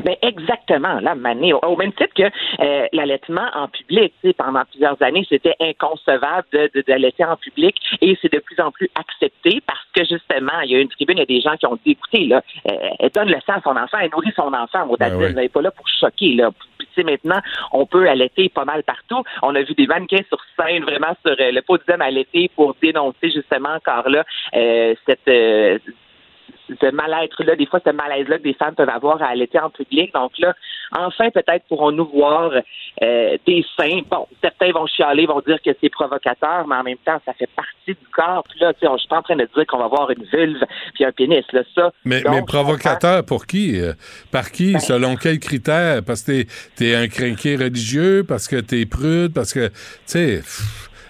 Ben 0.05 0.16
exactement, 0.22 1.01
là, 1.01 1.14
Mané. 1.14 1.52
Au, 1.52 1.59
au 1.59 1.77
même 1.77 1.93
titre 1.93 2.14
que 2.14 2.22
euh, 2.62 2.86
l'allaitement 2.93 3.47
en 3.55 3.68
public, 3.68 4.12
tu 4.22 4.28
sais, 4.28 4.35
pendant 4.35 4.64
plusieurs 4.64 5.01
années, 5.02 5.27
c'était 5.28 5.55
inconcevable 5.60 6.47
de, 6.52 6.70
de, 6.74 6.82
d'allaiter 6.86 7.24
en 7.24 7.36
public 7.36 7.77
et 8.01 8.16
c'est 8.20 8.32
de 8.32 8.39
plus 8.39 8.60
en 8.60 8.70
plus 8.70 8.89
accepté 8.94 9.60
parce 9.66 9.85
que 9.94 10.05
justement, 10.05 10.60
il 10.64 10.70
y 10.70 10.77
a 10.77 10.81
une 10.81 10.89
tribune, 10.89 11.18
il 11.18 11.20
y 11.20 11.22
a 11.22 11.27
des 11.27 11.40
gens 11.40 11.56
qui 11.56 11.66
ont 11.66 11.78
dit, 11.85 11.93
écoutez, 11.93 12.27
là, 12.27 12.43
euh, 12.70 12.72
elle 12.98 13.10
donne 13.10 13.28
le 13.28 13.40
sang 13.47 13.55
à 13.55 13.60
son 13.62 13.77
enfant, 13.77 13.98
elle 14.01 14.10
nourrit 14.10 14.32
son 14.35 14.52
enfant, 14.52 14.86
Maudadine, 14.86 15.18
Ben 15.18 15.24
oui. 15.24 15.32
elle 15.36 15.43
n'est 15.43 15.48
pas 15.48 15.62
là 15.62 15.70
pour 15.70 15.86
choquer, 15.89 16.35
là. 16.35 16.51
Puis, 16.78 16.86
tu 16.86 16.94
sais, 16.94 17.05
maintenant, 17.05 17.40
on 17.72 17.86
peut 17.86 18.09
allaiter 18.09 18.48
pas 18.48 18.64
mal 18.64 18.82
partout. 18.82 19.22
On 19.43 19.55
a 19.55 19.62
vu 19.62 19.74
des 19.74 19.86
mannequins 19.86 20.22
sur 20.28 20.39
scène, 20.59 20.85
vraiment 20.85 21.14
sur 21.24 21.36
euh, 21.39 21.51
le 21.52 21.62
podium 21.62 22.01
allaiter 22.01 22.51
pour 22.55 22.74
dénoncer 22.82 23.31
justement 23.31 23.74
encore 23.74 24.09
là 24.09 24.24
euh, 24.55 24.94
cette 25.06 25.28
euh, 25.28 25.78
ce 26.68 26.90
mal-être-là, 26.90 27.56
des 27.56 27.66
fois 27.66 27.81
ce 27.85 27.90
malaise-là 27.90 28.39
que 28.39 28.43
des 28.44 28.55
femmes 28.55 28.74
peuvent 28.74 28.89
avoir 28.89 29.22
à 29.22 29.27
allaiter 29.28 29.59
en 29.59 29.70
public. 29.70 30.12
Donc 30.14 30.32
là, 30.39 30.55
enfin, 30.97 31.31
peut-être 31.31 31.64
pourrons-nous 31.68 32.06
voir 32.09 32.52
euh, 33.02 33.36
des 33.47 33.64
seins. 33.78 34.01
Bon, 34.10 34.27
certains 34.43 34.72
vont 34.72 34.86
chialer, 34.86 35.27
vont 35.27 35.40
dire 35.47 35.59
que 35.64 35.70
c'est 35.81 35.89
provocateur, 35.89 36.66
mais 36.66 36.77
en 36.77 36.82
même 36.82 36.97
temps, 37.05 37.20
ça 37.24 37.32
fait 37.35 37.48
partie 37.55 37.70
du 37.89 37.97
corps. 38.12 38.44
Puis 38.51 38.59
là, 38.60 38.72
tu 38.74 38.81
sais, 38.81 38.89
on- 38.89 38.94
je 38.97 39.01
suis 39.01 39.09
pas 39.09 39.18
en 39.18 39.22
train 39.22 39.36
de 39.36 39.48
dire 39.55 39.66
qu'on 39.66 39.78
va 39.78 39.89
voir 39.89 40.10
une 40.10 40.24
vulve 40.32 40.62
puis 40.94 41.05
un 41.05 41.12
pénis. 41.12 41.44
Là, 41.52 41.62
ça, 41.74 41.93
Mais, 42.05 42.22
donc, 42.22 42.35
mais 42.35 42.43
provocateur 42.44 43.24
pour 43.24 43.47
qui? 43.47 43.81
euh, 43.81 43.93
Par 44.32 44.51
qui? 44.51 44.78
Selon 44.81 45.16
quels 45.16 45.39
critères? 45.39 46.02
Parce 46.05 46.22
que 46.22 46.43
t'es 46.77 46.86
es 46.86 46.94
un 46.94 47.09
crinqué 47.09 47.56
religieux, 47.56 48.24
parce 48.27 48.48
que 48.48 48.56
t'es 48.56 48.85
prude, 48.86 49.32
parce 49.35 49.52
que, 49.52 49.68
tu 49.68 49.74
sais, 50.06 50.40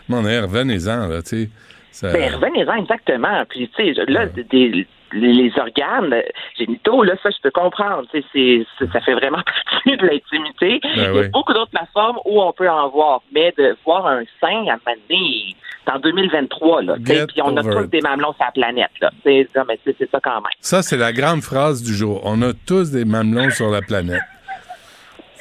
mon 0.08 0.26
air, 0.26 0.42
revenez-en, 0.42 1.06
là, 1.08 1.22
tu 1.22 1.44
sais. 1.44 1.50
Ça- 1.92 2.12
Ben, 2.12 2.34
revenez-en 2.34 2.74
exactement. 2.76 3.44
Puis, 3.48 3.68
tu 3.76 3.94
sais, 3.94 4.04
là, 4.06 4.26
des- 4.26 4.86
les, 5.12 5.32
les 5.32 5.52
organes 5.58 6.14
génitaux, 6.58 7.02
là, 7.02 7.14
ça, 7.22 7.30
je 7.30 7.40
peux 7.42 7.50
comprendre. 7.50 8.06
Ça 8.12 9.00
fait 9.00 9.14
vraiment 9.14 9.42
partie 9.72 9.96
de 9.96 10.06
l'intimité. 10.06 10.80
Ben 10.82 10.90
Il 10.94 11.02
y 11.02 11.04
a 11.06 11.12
oui. 11.12 11.28
beaucoup 11.28 11.52
d'autres 11.52 11.70
plateformes 11.70 12.18
où 12.24 12.40
on 12.42 12.52
peut 12.52 12.68
en 12.68 12.88
voir. 12.88 13.22
Mais 13.32 13.52
de 13.56 13.76
voir 13.84 14.06
un 14.06 14.22
sein 14.40 14.66
à 14.68 14.76
c'est 15.84 15.92
en 15.92 15.98
2023, 15.98 16.82
là. 16.82 16.94
Puis 17.04 17.42
on 17.42 17.56
a 17.56 17.62
tous 17.62 17.84
it. 17.84 17.90
des 17.90 18.00
mamelons 18.00 18.32
sur 18.32 18.44
la 18.44 18.52
planète, 18.52 18.90
là. 19.00 19.10
C'est 19.24 19.48
ça 19.54 20.20
quand 20.22 20.34
même. 20.34 20.52
Ça, 20.60 20.82
c'est 20.82 20.96
la 20.96 21.12
grande 21.12 21.42
phrase 21.42 21.82
du 21.82 21.94
jour. 21.94 22.20
On 22.24 22.40
a 22.42 22.52
tous 22.66 22.90
des 22.90 23.04
mamelons 23.04 23.50
sur 23.50 23.70
la 23.70 23.80
planète. 23.82 24.20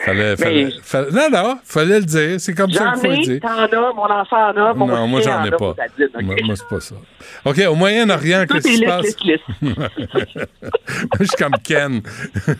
Fallait, 0.05 0.37
fallait, 0.37 0.69
fallait- 0.81 1.11
non, 1.11 1.29
non, 1.29 1.59
fallait 1.65 1.99
le 1.99 2.05
dire. 2.05 2.39
C'est 2.39 2.53
comme 2.53 2.71
ça 2.71 2.85
J'en 2.85 2.91
qu'il 2.93 3.01
faut 3.01 3.07
le 3.07 3.13
ai, 3.15 3.21
dire. 3.21 3.39
t'en 3.41 3.59
as, 3.59 3.93
mon 3.93 4.09
enfant 4.09 4.49
en 4.49 4.55
a, 4.57 4.73
mon 4.73 4.87
Non, 4.87 5.07
moi, 5.07 5.19
j'en 5.21 5.41
en 5.41 5.45
ai 5.45 5.51
pas. 5.51 5.75
Moi, 6.21 6.35
moi, 6.45 6.55
c'est 6.55 6.67
pas 6.69 6.79
ça. 6.79 6.95
OK, 7.43 7.59
au 7.69 7.75
Moyen-Orient, 7.75 8.45
qu'est-ce 8.49 8.67
qui 8.67 8.77
se 8.77 8.85
passe? 8.85 9.05
je 11.19 11.23
suis 11.25 11.35
comme 11.37 11.55
Ken. 11.63 12.01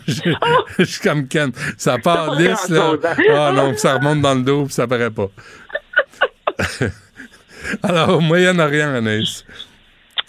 je, 0.06 0.34
je 0.78 0.84
suis 0.84 1.00
comme 1.00 1.26
Ken. 1.28 1.50
Ça 1.78 1.96
part 1.98 2.34
lisse, 2.34 2.68
là. 2.68 2.92
hein? 3.02 3.14
Ah 3.34 3.52
non, 3.54 3.74
ça 3.76 3.94
remonte 3.94 4.20
dans 4.20 4.34
le 4.34 4.42
dos, 4.42 4.64
puis 4.66 4.74
ça 4.74 4.86
paraît 4.86 5.10
pas. 5.10 5.28
Alors, 7.82 8.16
au 8.16 8.20
Moyen-Orient, 8.20 8.94
Anaïs. 8.96 9.44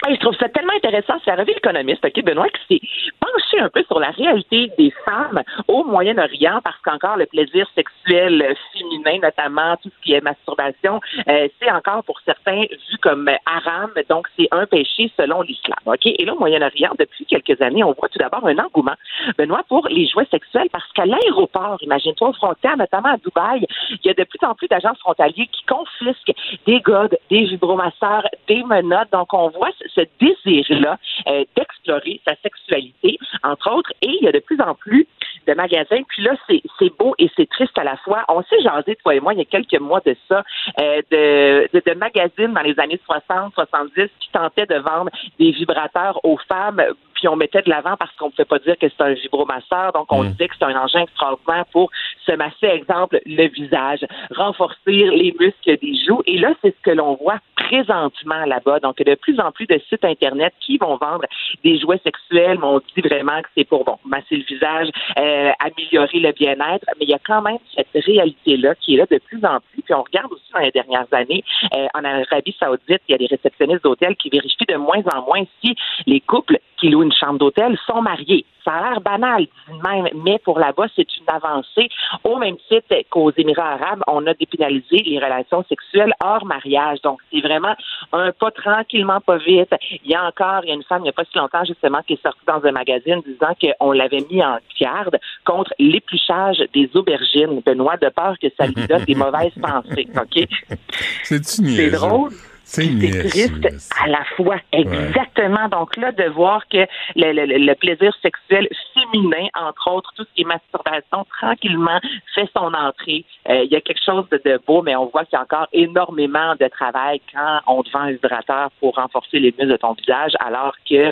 Hey, 0.03 0.15
je 0.15 0.19
trouve 0.19 0.35
ça 0.37 0.49
tellement 0.49 0.73
intéressant. 0.73 1.13
C'est 1.23 1.29
la 1.29 1.37
revue 1.37 1.53
L'économiste, 1.53 2.03
OK, 2.03 2.23
Benoît, 2.23 2.47
qui 2.49 2.79
s'est 2.79 3.13
penché 3.19 3.59
un 3.59 3.69
peu 3.69 3.83
sur 3.83 3.99
la 3.99 4.09
réalité 4.09 4.71
des 4.75 4.89
femmes 5.05 5.43
au 5.67 5.83
Moyen-Orient 5.83 6.59
parce 6.63 6.77
qu'encore 6.81 7.17
le 7.17 7.27
plaisir 7.27 7.67
sexuel 7.75 8.55
féminin, 8.73 9.19
notamment 9.21 9.75
tout 9.77 9.89
ce 9.95 10.01
qui 10.01 10.13
est 10.13 10.21
masturbation, 10.21 10.99
euh, 11.27 11.47
c'est 11.59 11.69
encore 11.69 12.03
pour 12.03 12.19
certains 12.25 12.61
vu 12.61 12.97
comme 13.01 13.29
haram, 13.45 13.91
donc 14.09 14.27
c'est 14.39 14.47
un 14.49 14.65
péché 14.65 15.11
selon 15.17 15.43
l'islam. 15.43 15.77
OK? 15.85 16.05
Et 16.05 16.25
là, 16.25 16.33
au 16.33 16.39
Moyen-Orient, 16.39 16.93
depuis 16.97 17.25
quelques 17.25 17.61
années, 17.61 17.83
on 17.83 17.93
voit 17.93 18.09
tout 18.09 18.17
d'abord 18.17 18.47
un 18.47 18.57
engouement, 18.57 18.95
Benoît, 19.37 19.61
pour 19.69 19.87
les 19.87 20.07
jouets 20.07 20.27
sexuels 20.31 20.69
parce 20.71 20.91
qu'à 20.93 21.05
l'aéroport, 21.05 21.77
imagine-toi, 21.81 22.29
aux 22.29 22.33
frontières, 22.33 22.77
notamment 22.77 23.09
à 23.09 23.17
Dubaï, 23.17 23.67
il 23.91 24.07
y 24.07 24.09
a 24.09 24.15
de 24.15 24.23
plus 24.23 24.39
en 24.47 24.55
plus 24.55 24.67
d'agents 24.67 24.95
frontaliers 24.99 25.47
qui 25.51 25.63
confisquent 25.65 26.33
des 26.65 26.79
godes, 26.79 27.17
des 27.29 27.43
vibromasseurs, 27.43 28.27
des 28.47 28.63
menottes. 28.63 29.11
Donc, 29.11 29.31
on 29.33 29.49
voit 29.49 29.69
ce- 29.95 30.01
désir-là 30.19 30.97
euh, 31.27 31.43
d'explorer 31.55 32.19
sa 32.27 32.35
sexualité, 32.43 33.18
entre 33.43 33.72
autres, 33.72 33.91
et 34.01 34.07
il 34.07 34.23
y 34.23 34.27
a 34.27 34.31
de 34.31 34.39
plus 34.39 34.59
en 34.61 34.76
plus 34.76 35.07
de 35.47 35.53
magasins. 35.53 36.01
Puis 36.07 36.23
là, 36.23 36.35
c'est 36.47 36.61
c'est 36.80 36.95
beau 36.97 37.15
et 37.18 37.30
c'est 37.35 37.49
triste 37.49 37.77
à 37.77 37.84
la 37.84 37.97
fois. 37.97 38.23
On 38.27 38.41
s'est 38.43 38.61
jasé, 38.61 38.95
toi 38.97 39.15
et 39.15 39.19
moi, 39.19 39.34
il 39.34 39.39
y 39.39 39.41
a 39.41 39.45
quelques 39.45 39.80
mois 39.80 40.01
de 40.05 40.15
ça, 40.27 40.43
euh, 40.80 41.01
de, 41.11 41.69
de, 41.73 41.81
de 41.85 41.93
magazines 41.97 42.53
dans 42.53 42.61
les 42.61 42.80
années 42.80 42.99
60, 43.05 43.53
70 43.53 44.09
qui 44.19 44.30
tentaient 44.31 44.65
de 44.68 44.76
vendre 44.76 45.09
des 45.39 45.51
vibrateurs 45.51 46.19
aux 46.23 46.38
femmes 46.47 46.81
puis 47.22 47.27
on 47.27 47.35
mettait 47.35 47.61
de 47.61 47.69
l'avant 47.69 47.95
parce 47.98 48.11
qu'on 48.15 48.26
ne 48.26 48.31
pouvait 48.31 48.45
pas 48.45 48.57
dire 48.57 48.76
que 48.80 48.88
c'est 48.89 49.03
un 49.03 49.14
vibromasseur, 49.14 49.93
donc 49.93 50.11
on 50.11 50.23
disait 50.23 50.48
que 50.48 50.56
c'est 50.57 50.65
un 50.65 50.76
engin 50.76 51.02
extraordinaire 51.02 51.65
pour 51.72 51.91
se 52.26 52.31
masser, 52.31 52.65
exemple, 52.65 53.22
le 53.27 53.48
visage, 53.48 53.99
renforcer 54.35 54.80
les 54.88 55.35
muscles 55.39 55.77
des 55.77 55.93
joues. 56.03 56.23
Et 56.26 56.39
là, 56.39 56.53
c'est 56.64 56.76
ce 56.76 56.81
que 56.81 56.89
l'on 56.89 57.14
voit 57.14 57.38
présentement 57.56 58.43
là-bas. 58.45 58.80
Donc, 58.80 58.95
il 58.98 59.07
y 59.07 59.11
a 59.11 59.15
de 59.15 59.19
plus 59.19 59.39
en 59.39 59.52
plus 59.52 59.68
de 59.68 59.80
sites 59.88 60.03
Internet 60.03 60.52
qui 60.61 60.77
vont 60.77 60.98
vendre 60.98 61.26
des 61.64 61.80
jouets 61.80 62.02
sexuels, 62.03 62.57
mais 62.60 62.65
on 62.65 62.80
dit 62.80 63.02
vraiment 63.02 63.39
que 63.41 63.49
c'est 63.56 63.65
pour, 63.65 63.85
bon, 63.85 63.98
masser 64.03 64.38
le 64.38 64.43
visage, 64.43 64.89
euh, 65.19 65.52
améliorer 65.60 66.19
le 66.19 66.31
bien-être, 66.31 66.85
mais 66.98 67.06
il 67.06 67.10
y 67.10 67.14
a 67.14 67.19
quand 67.23 67.43
même 67.43 67.60
cette 67.76 68.03
réalité-là 68.03 68.73
qui 68.76 68.95
est 68.95 68.98
là 68.98 69.06
de 69.11 69.19
plus 69.19 69.45
en 69.45 69.60
plus. 69.60 69.84
Puis 69.84 69.93
on 69.93 70.02
regarde 70.02 70.31
aussi 70.31 70.52
dans 70.53 70.60
les 70.60 70.72
dernières 70.72 71.07
années, 71.11 71.43
euh, 71.76 71.88
en 71.93 72.03
Arabie 72.03 72.56
Saoudite, 72.60 73.02
il 73.07 73.11
y 73.11 73.14
a 73.14 73.18
des 73.18 73.27
réceptionnistes 73.27 73.84
d'hôtels 73.84 74.15
qui 74.15 74.30
vérifient 74.30 74.65
de 74.68 74.76
moins 74.76 75.03
en 75.14 75.22
moins 75.23 75.43
si 75.61 75.76
les 76.07 76.19
couples 76.19 76.57
qui 76.81 76.89
louent 76.89 77.03
une 77.03 77.10
chambre 77.11 77.39
d'hôtel 77.39 77.77
sont 77.88 78.01
mariés. 78.01 78.45
Ça 78.63 78.73
a 78.73 78.91
l'air 78.91 79.01
banal, 79.01 79.47
même, 79.83 80.07
mais 80.23 80.38
pour 80.39 80.59
là-bas, 80.59 80.85
c'est 80.95 81.07
une 81.17 81.25
avancée. 81.27 81.89
Au 82.23 82.38
même 82.38 82.57
titre 82.69 82.95
qu'aux 83.09 83.31
Émirats 83.31 83.73
arabes, 83.73 84.03
on 84.07 84.25
a 84.27 84.33
dépénalisé 84.35 84.97
les 84.97 85.17
relations 85.17 85.65
sexuelles 85.67 86.13
hors 86.23 86.45
mariage. 86.45 87.01
Donc, 87.01 87.19
c'est 87.31 87.41
vraiment 87.41 87.75
un 88.13 88.31
pas 88.31 88.51
tranquillement, 88.51 89.19
pas 89.19 89.38
vite. 89.38 89.73
Il 90.03 90.11
y 90.11 90.15
a 90.15 90.25
encore, 90.25 90.63
il 90.63 90.69
y 90.69 90.71
a 90.71 90.75
une 90.75 90.83
femme, 90.83 90.99
il 90.99 91.03
n'y 91.03 91.09
a 91.09 91.13
pas 91.13 91.25
si 91.25 91.38
longtemps, 91.38 91.65
justement, 91.65 92.01
qui 92.05 92.13
est 92.13 92.21
sortie 92.21 92.45
dans 92.45 92.63
un 92.63 92.71
magazine 92.71 93.21
disant 93.25 93.55
qu'on 93.59 93.91
l'avait 93.93 94.25
mis 94.29 94.43
en 94.43 94.57
garde 94.79 95.17
contre 95.45 95.73
l'épluchage 95.79 96.63
des 96.73 96.89
aubergines, 96.93 97.61
Benoît, 97.65 97.97
de 97.97 98.09
peur 98.09 98.35
que 98.41 98.47
ça 98.59 98.67
lui 98.67 98.85
donne 98.88 99.05
des 99.05 99.15
mauvaises 99.15 99.53
pensées. 99.59 100.07
OK? 100.15 100.47
C'est 101.23 101.89
drôle. 101.89 102.31
C'est 102.73 103.27
triste 103.30 103.68
à 104.03 104.07
la 104.07 104.23
fois. 104.38 104.57
Exactement. 104.72 105.68
Donc 105.69 105.98
là, 105.98 106.11
de 106.11 106.23
voir 106.30 106.64
que 106.69 106.85
le, 107.15 107.34
le- 107.34 107.57
le 107.65 107.76
plaisir 107.76 108.14
sexuel 108.22 108.68
féminin, 108.93 109.48
entre 109.60 109.91
autres, 109.91 110.11
tout 110.15 110.23
ce 110.23 110.30
qui 110.35 110.41
est 110.43 110.45
masturbation, 110.45 111.26
tranquillement 111.39 111.99
fait 112.34 112.49
son 112.56 112.73
entrée. 112.73 113.26
Euh, 113.49 113.64
Il 113.65 113.72
y 113.72 113.76
a 113.76 113.81
quelque 113.81 114.03
chose 114.06 114.26
de, 114.31 114.41
de 114.43 114.60
beau, 114.65 114.81
mais 114.81 114.95
on 114.95 115.07
voit 115.07 115.26
qu'il 115.26 115.34
y 115.38 115.39
a 115.39 115.41
encore 115.43 115.68
énormément 115.73 116.56
de 116.60 116.68
travail 116.69 117.22
quand 117.34 117.60
on 117.68 117.84
te 117.84 117.91
vend 117.91 117.99
un 118.02 118.11
vibrateur 118.11 118.69
pour 118.80 118.95
renforcer 118.95 119.39
les 119.39 119.52
muscles 119.57 119.68
de 119.72 119.77
ton 119.77 119.93
visage, 119.93 120.31
alors 120.39 120.76
que 120.89 121.11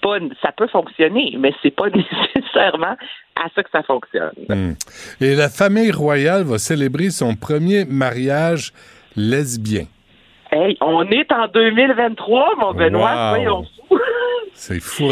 pas, 0.00 0.18
ça 0.42 0.50
peut 0.52 0.66
fonctionner, 0.68 1.36
mais 1.38 1.52
c'est 1.62 1.70
pas 1.70 1.88
nécessairement 2.34 2.96
à 3.36 3.48
ça 3.54 3.62
que 3.62 3.70
ça 3.70 3.82
fonctionne. 3.82 4.32
Hmm. 4.48 4.72
Et 5.20 5.34
la 5.34 5.48
famille 5.48 5.92
royale 5.92 6.42
va 6.42 6.58
célébrer 6.58 7.10
son 7.10 7.34
premier 7.36 7.84
mariage 7.84 8.72
lesbien. 9.16 9.84
Hey, 10.52 10.76
on 10.82 11.08
est 11.10 11.32
en 11.32 11.46
2023, 11.48 12.56
mon 12.58 12.72
Benoît. 12.74 13.14
Wow. 13.14 13.28
Voyons 13.30 13.62
fou. 13.88 13.98
C'est 14.52 14.80
fou. 14.80 15.10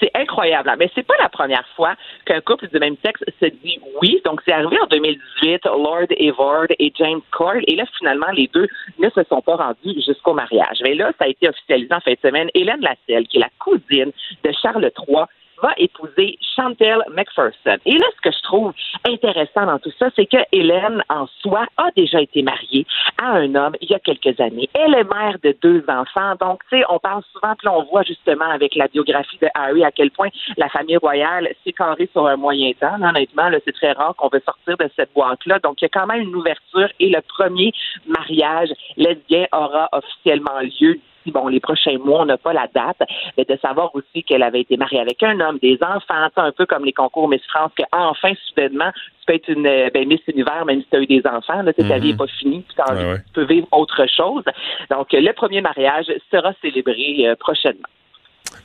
C'est 0.00 0.10
incroyable. 0.14 0.68
hein. 0.68 0.76
Mais 0.78 0.88
c'est 0.94 1.04
pas 1.04 1.16
la 1.20 1.28
première 1.28 1.66
fois 1.74 1.94
qu'un 2.24 2.40
couple 2.40 2.68
du 2.68 2.78
même 2.78 2.94
sexe 3.04 3.20
se 3.40 3.46
dit 3.46 3.80
oui. 4.00 4.20
Donc, 4.24 4.40
c'est 4.44 4.52
arrivé 4.52 4.76
en 4.80 4.86
2018, 4.86 5.64
Lord 5.64 6.06
Evard 6.18 6.66
et 6.78 6.92
James 6.96 7.20
Cord. 7.32 7.56
Et 7.66 7.74
là, 7.74 7.84
finalement, 7.98 8.30
les 8.32 8.48
deux 8.54 8.68
ne 9.00 9.10
se 9.10 9.22
sont 9.28 9.40
pas 9.42 9.56
rendus 9.56 10.00
jusqu'au 10.06 10.34
mariage. 10.34 10.78
Mais 10.84 10.94
là, 10.94 11.10
ça 11.18 11.24
a 11.24 11.28
été 11.28 11.48
officialisé 11.48 11.92
en 11.92 11.98
fin 12.00 12.12
de 12.12 12.18
semaine. 12.22 12.48
Hélène 12.54 12.80
Lasselle, 12.80 13.26
qui 13.26 13.38
est 13.38 13.40
la 13.40 13.50
cousine 13.58 14.12
de 14.44 14.52
Charles 14.62 14.88
III, 15.08 15.24
va 15.62 15.72
épouser 15.76 16.38
Chantel 16.56 17.02
McPherson. 17.10 17.78
Et 17.86 17.96
là, 17.96 18.06
ce 18.16 18.20
que 18.28 18.34
je 18.36 18.42
trouve 18.42 18.72
intéressant 19.06 19.66
dans 19.66 19.78
tout 19.78 19.92
ça, 19.98 20.08
c'est 20.16 20.26
que 20.26 20.38
Hélène, 20.50 21.02
en 21.08 21.26
soi, 21.40 21.66
a 21.76 21.90
déjà 21.96 22.20
été 22.20 22.42
mariée 22.42 22.86
à 23.18 23.32
un 23.32 23.54
homme 23.54 23.76
il 23.80 23.90
y 23.90 23.94
a 23.94 24.00
quelques 24.00 24.38
années. 24.40 24.68
Elle 24.74 24.94
est 24.94 25.04
mère 25.04 25.36
de 25.42 25.56
deux 25.62 25.84
enfants. 25.88 26.34
Donc, 26.40 26.62
tu 26.68 26.78
sais, 26.78 26.84
on 26.88 26.98
parle 26.98 27.22
souvent, 27.32 27.54
puis 27.56 27.68
on 27.68 27.84
voit 27.84 28.02
justement 28.02 28.50
avec 28.50 28.74
la 28.74 28.88
biographie 28.88 29.38
de 29.40 29.48
Harry 29.54 29.84
à 29.84 29.92
quel 29.92 30.10
point 30.10 30.28
la 30.56 30.68
famille 30.68 30.96
royale 30.96 31.48
s'est 31.64 31.72
carrée 31.72 32.08
sur 32.12 32.26
un 32.26 32.36
moyen 32.36 32.72
temps. 32.72 33.00
honnêtement, 33.00 33.50
c'est 33.64 33.72
très 33.72 33.92
rare 33.92 34.14
qu'on 34.16 34.28
veut 34.28 34.42
sortir 34.44 34.76
de 34.76 34.90
cette 34.96 35.12
boîte-là. 35.14 35.58
Donc, 35.60 35.80
il 35.80 35.84
y 35.84 35.86
a 35.86 35.88
quand 35.88 36.06
même 36.06 36.22
une 36.22 36.34
ouverture 36.34 36.88
et 36.98 37.08
le 37.08 37.20
premier 37.22 37.72
mariage 38.06 38.70
lesbien 38.96 39.46
aura 39.52 39.88
officiellement 39.92 40.60
lieu 40.80 40.98
bon, 41.30 41.48
les 41.48 41.60
prochains 41.60 41.98
mois, 41.98 42.22
on 42.22 42.26
n'a 42.26 42.38
pas 42.38 42.52
la 42.52 42.66
date, 42.74 43.00
mais 43.36 43.44
de 43.44 43.56
savoir 43.60 43.94
aussi 43.94 44.22
qu'elle 44.24 44.42
avait 44.42 44.60
été 44.60 44.76
mariée 44.76 45.00
avec 45.00 45.22
un 45.22 45.38
homme, 45.40 45.58
des 45.60 45.78
enfants, 45.82 46.28
un 46.36 46.52
peu 46.52 46.66
comme 46.66 46.84
les 46.84 46.92
concours 46.92 47.28
Miss 47.28 47.42
France, 47.48 47.72
qu'enfin, 47.76 48.32
soudainement, 48.48 48.90
tu 48.92 49.26
peux 49.26 49.34
être 49.34 49.48
une 49.48 49.62
ben, 49.62 50.08
Miss 50.08 50.20
Univers, 50.28 50.64
même 50.64 50.80
si 50.80 50.86
tu 50.90 50.96
as 50.96 51.00
eu 51.00 51.06
des 51.06 51.22
enfants, 51.26 51.62
là, 51.62 51.72
ta 51.72 51.82
vie 51.98 52.08
n'est 52.08 52.12
mhm. 52.12 52.16
pas 52.16 52.26
finie, 52.26 52.64
puis 52.66 52.76
tu 52.76 53.32
peux 53.32 53.44
vivre 53.44 53.68
autre 53.72 54.06
chose. 54.06 54.44
Donc, 54.90 55.12
le 55.12 55.32
premier 55.32 55.60
mariage 55.60 56.06
sera 56.30 56.52
célébré 56.60 57.26
euh, 57.26 57.36
prochainement. 57.36 57.88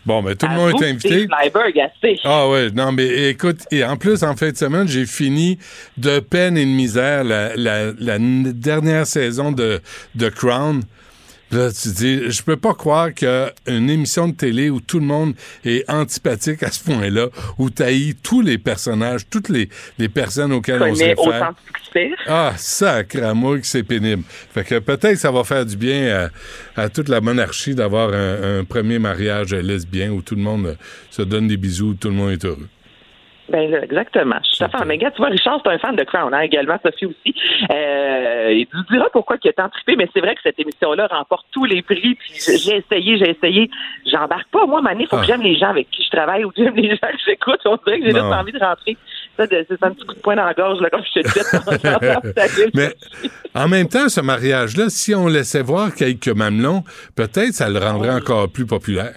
Bon, 0.05 0.21
mais 0.21 0.35
tout 0.35 0.47
le 0.47 0.55
monde 0.55 0.81
est 0.81 0.89
invité. 0.89 1.27
Ah 2.23 2.47
ouais, 2.47 2.69
non, 2.71 2.91
mais 2.91 3.29
écoute, 3.29 3.57
et 3.71 3.83
en 3.83 3.97
plus, 3.97 4.23
en 4.23 4.35
fin 4.35 4.51
de 4.51 4.55
semaine, 4.55 4.87
j'ai 4.87 5.05
fini 5.05 5.59
de 5.97 6.19
peine 6.19 6.57
et 6.57 6.65
de 6.65 6.69
misère 6.69 7.23
la, 7.23 7.55
la, 7.55 8.17
dernière 8.19 9.05
saison 9.05 9.51
de, 9.51 9.79
de 10.15 10.29
Crown. 10.29 10.81
Là, 11.51 11.71
tu 11.71 11.89
dis, 11.89 12.29
je 12.29 12.43
peux 12.43 12.57
pas 12.57 12.73
croire 12.73 13.13
qu'une 13.13 13.89
émission 13.89 14.27
de 14.27 14.33
télé 14.33 14.69
où 14.69 14.81
tout 14.81 14.99
le 14.99 15.05
monde 15.05 15.33
est 15.63 15.89
antipathique 15.89 16.61
à 16.63 16.71
ce 16.71 16.83
point-là, 16.83 17.27
où 17.57 17.69
haïs 17.79 18.15
tous 18.21 18.41
les 18.41 18.57
personnages, 18.57 19.29
toutes 19.29 19.47
les, 19.49 19.69
les 19.97 20.09
personnes 20.09 20.51
auxquelles 20.51 20.83
on 20.83 20.93
se 20.93 21.03
réfère. 21.03 21.53
Ah, 22.27 22.53
que 23.57 23.67
c'est 23.67 23.83
pénible. 23.83 24.23
Fait 24.53 24.63
que 24.63 24.79
peut-être 24.79 25.13
que 25.13 25.19
ça 25.19 25.31
va 25.31 25.43
faire 25.43 25.65
du 25.65 25.77
bien 25.77 26.29
à, 26.75 26.89
toute 26.89 27.07
la 27.07 27.21
monarchie 27.21 27.75
d'avoir 27.75 28.13
un, 28.13 28.59
un, 28.59 28.63
premier 28.65 28.99
mariage 28.99 29.53
lesbien 29.53 30.11
où 30.11 30.21
tout 30.21 30.35
le 30.35 30.41
monde 30.41 30.77
se 31.09 31.21
donne 31.21 31.47
des 31.47 31.57
bisous, 31.57 31.95
tout 31.95 32.09
le 32.09 32.15
monde 32.15 32.31
est 32.31 32.45
heureux. 32.45 32.67
Ben 33.49 33.73
exactement. 33.73 34.37
Je 34.43 34.55
suis 34.55 34.65
fan. 34.65 34.85
Mais 34.85 34.97
gars, 34.97 35.11
tu 35.11 35.17
vois, 35.17 35.29
Richard, 35.29 35.61
c'est 35.63 35.71
un 35.71 35.77
fan 35.77 35.95
de 35.95 36.03
Crown, 36.03 36.33
hein, 36.33 36.41
également, 36.41 36.77
Sophie 36.83 37.05
aussi. 37.05 37.33
Euh, 37.71 38.51
il 38.51 38.67
nous 38.73 38.83
dira 38.91 39.09
pourquoi 39.11 39.37
il 39.41 39.47
est 39.47 39.53
tant 39.53 39.69
trippé, 39.69 39.95
mais 39.95 40.09
c'est 40.13 40.19
vrai 40.19 40.35
que 40.35 40.41
cette 40.43 40.59
émission-là 40.59 41.07
remporte 41.07 41.45
tous 41.51 41.65
les 41.65 41.81
prix. 41.81 42.15
Puis 42.15 42.33
j'ai 42.35 42.77
essayé, 42.77 43.17
j'ai 43.17 43.29
essayé. 43.29 43.69
J'embarque 44.05 44.49
pas. 44.49 44.65
Moi, 44.65 44.81
Mané, 44.81 45.03
il 45.03 45.07
faut 45.07 45.17
que 45.17 45.21
ah. 45.21 45.25
j'aime 45.27 45.41
les 45.41 45.57
gens 45.57 45.69
avec 45.69 45.89
qui 45.91 46.03
je 46.03 46.09
travaille 46.09 46.43
ou 46.43 46.49
que 46.49 46.61
j'aime 46.63 46.75
les 46.75 46.89
gens 47.01 47.07
que 47.07 47.23
j'écoute. 47.25 47.59
On 47.65 47.77
dirait 47.85 47.99
que 47.99 48.05
j'ai 48.05 48.11
juste 48.11 48.23
envie 48.23 48.51
de 48.51 48.59
rentrer. 48.59 48.97
Ça, 49.37 49.45
c'est 49.47 49.83
un 49.83 49.91
petit 49.91 50.05
coup 50.05 50.15
de 50.15 50.19
poing 50.19 50.35
dans 50.35 50.45
la 50.45 50.53
gorge, 50.53 50.81
là, 50.81 50.89
comme 50.89 51.03
je 51.03 51.21
te 51.21 52.63
dis. 52.63 52.71
mais 52.73 52.93
en 53.53 53.67
même 53.67 53.87
temps, 53.87 54.09
ce 54.09 54.19
mariage-là, 54.19 54.89
si 54.89 55.13
on 55.13 55.27
laissait 55.27 55.61
voir 55.61 55.93
quelques 55.93 56.27
mamelons, 56.27 56.83
peut-être 57.15 57.53
ça 57.53 57.69
le 57.69 57.79
rendrait 57.79 58.13
encore 58.13 58.49
plus 58.51 58.65
populaire. 58.65 59.13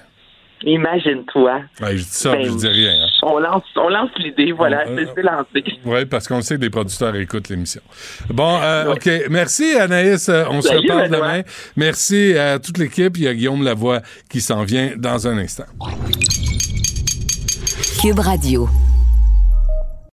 Imagine-toi. 0.63 1.63
Ouais, 1.81 1.97
je 1.97 2.03
dis 2.03 2.09
ça, 2.11 2.33
ben, 2.33 2.45
je 2.45 2.57
dis 2.57 2.69
rien. 2.69 2.93
Hein. 2.93 3.09
On 3.23 3.39
lance, 3.39 3.63
on 3.77 3.89
lance 3.89 4.11
l'idée, 4.19 4.53
voilà, 4.53 4.85
c'est 4.87 5.23
lancé. 5.23 5.65
Oui, 5.85 6.05
parce 6.05 6.29
qu'on 6.29 6.43
sait 6.43 6.57
que 6.57 6.63
les 6.63 6.71
producteurs 6.71 7.15
écoutent 7.17 7.49
l'émission. 7.49 7.81
Bon, 8.29 8.59
euh, 8.63 8.93
OK. 8.93 9.09
Merci, 9.31 9.75
Anaïs. 9.79 10.29
Euh, 10.29 10.45
on 10.51 10.61
se 10.61 10.73
reparle 10.73 11.09
demain. 11.09 11.43
Merci 11.77 12.37
à 12.37 12.59
toute 12.59 12.79
l'équipe. 12.79 13.17
Il 13.17 13.25
y 13.25 13.29
a 13.29 13.35
Guillaume 13.35 13.65
Lavoie 13.65 14.01
qui 14.29 14.41
s'en 14.41 14.65
vient 14.65 14.93
dans 14.97 15.27
un 15.27 15.39
instant. 15.39 15.65
Cube 18.01 18.19
Radio. 18.19 18.69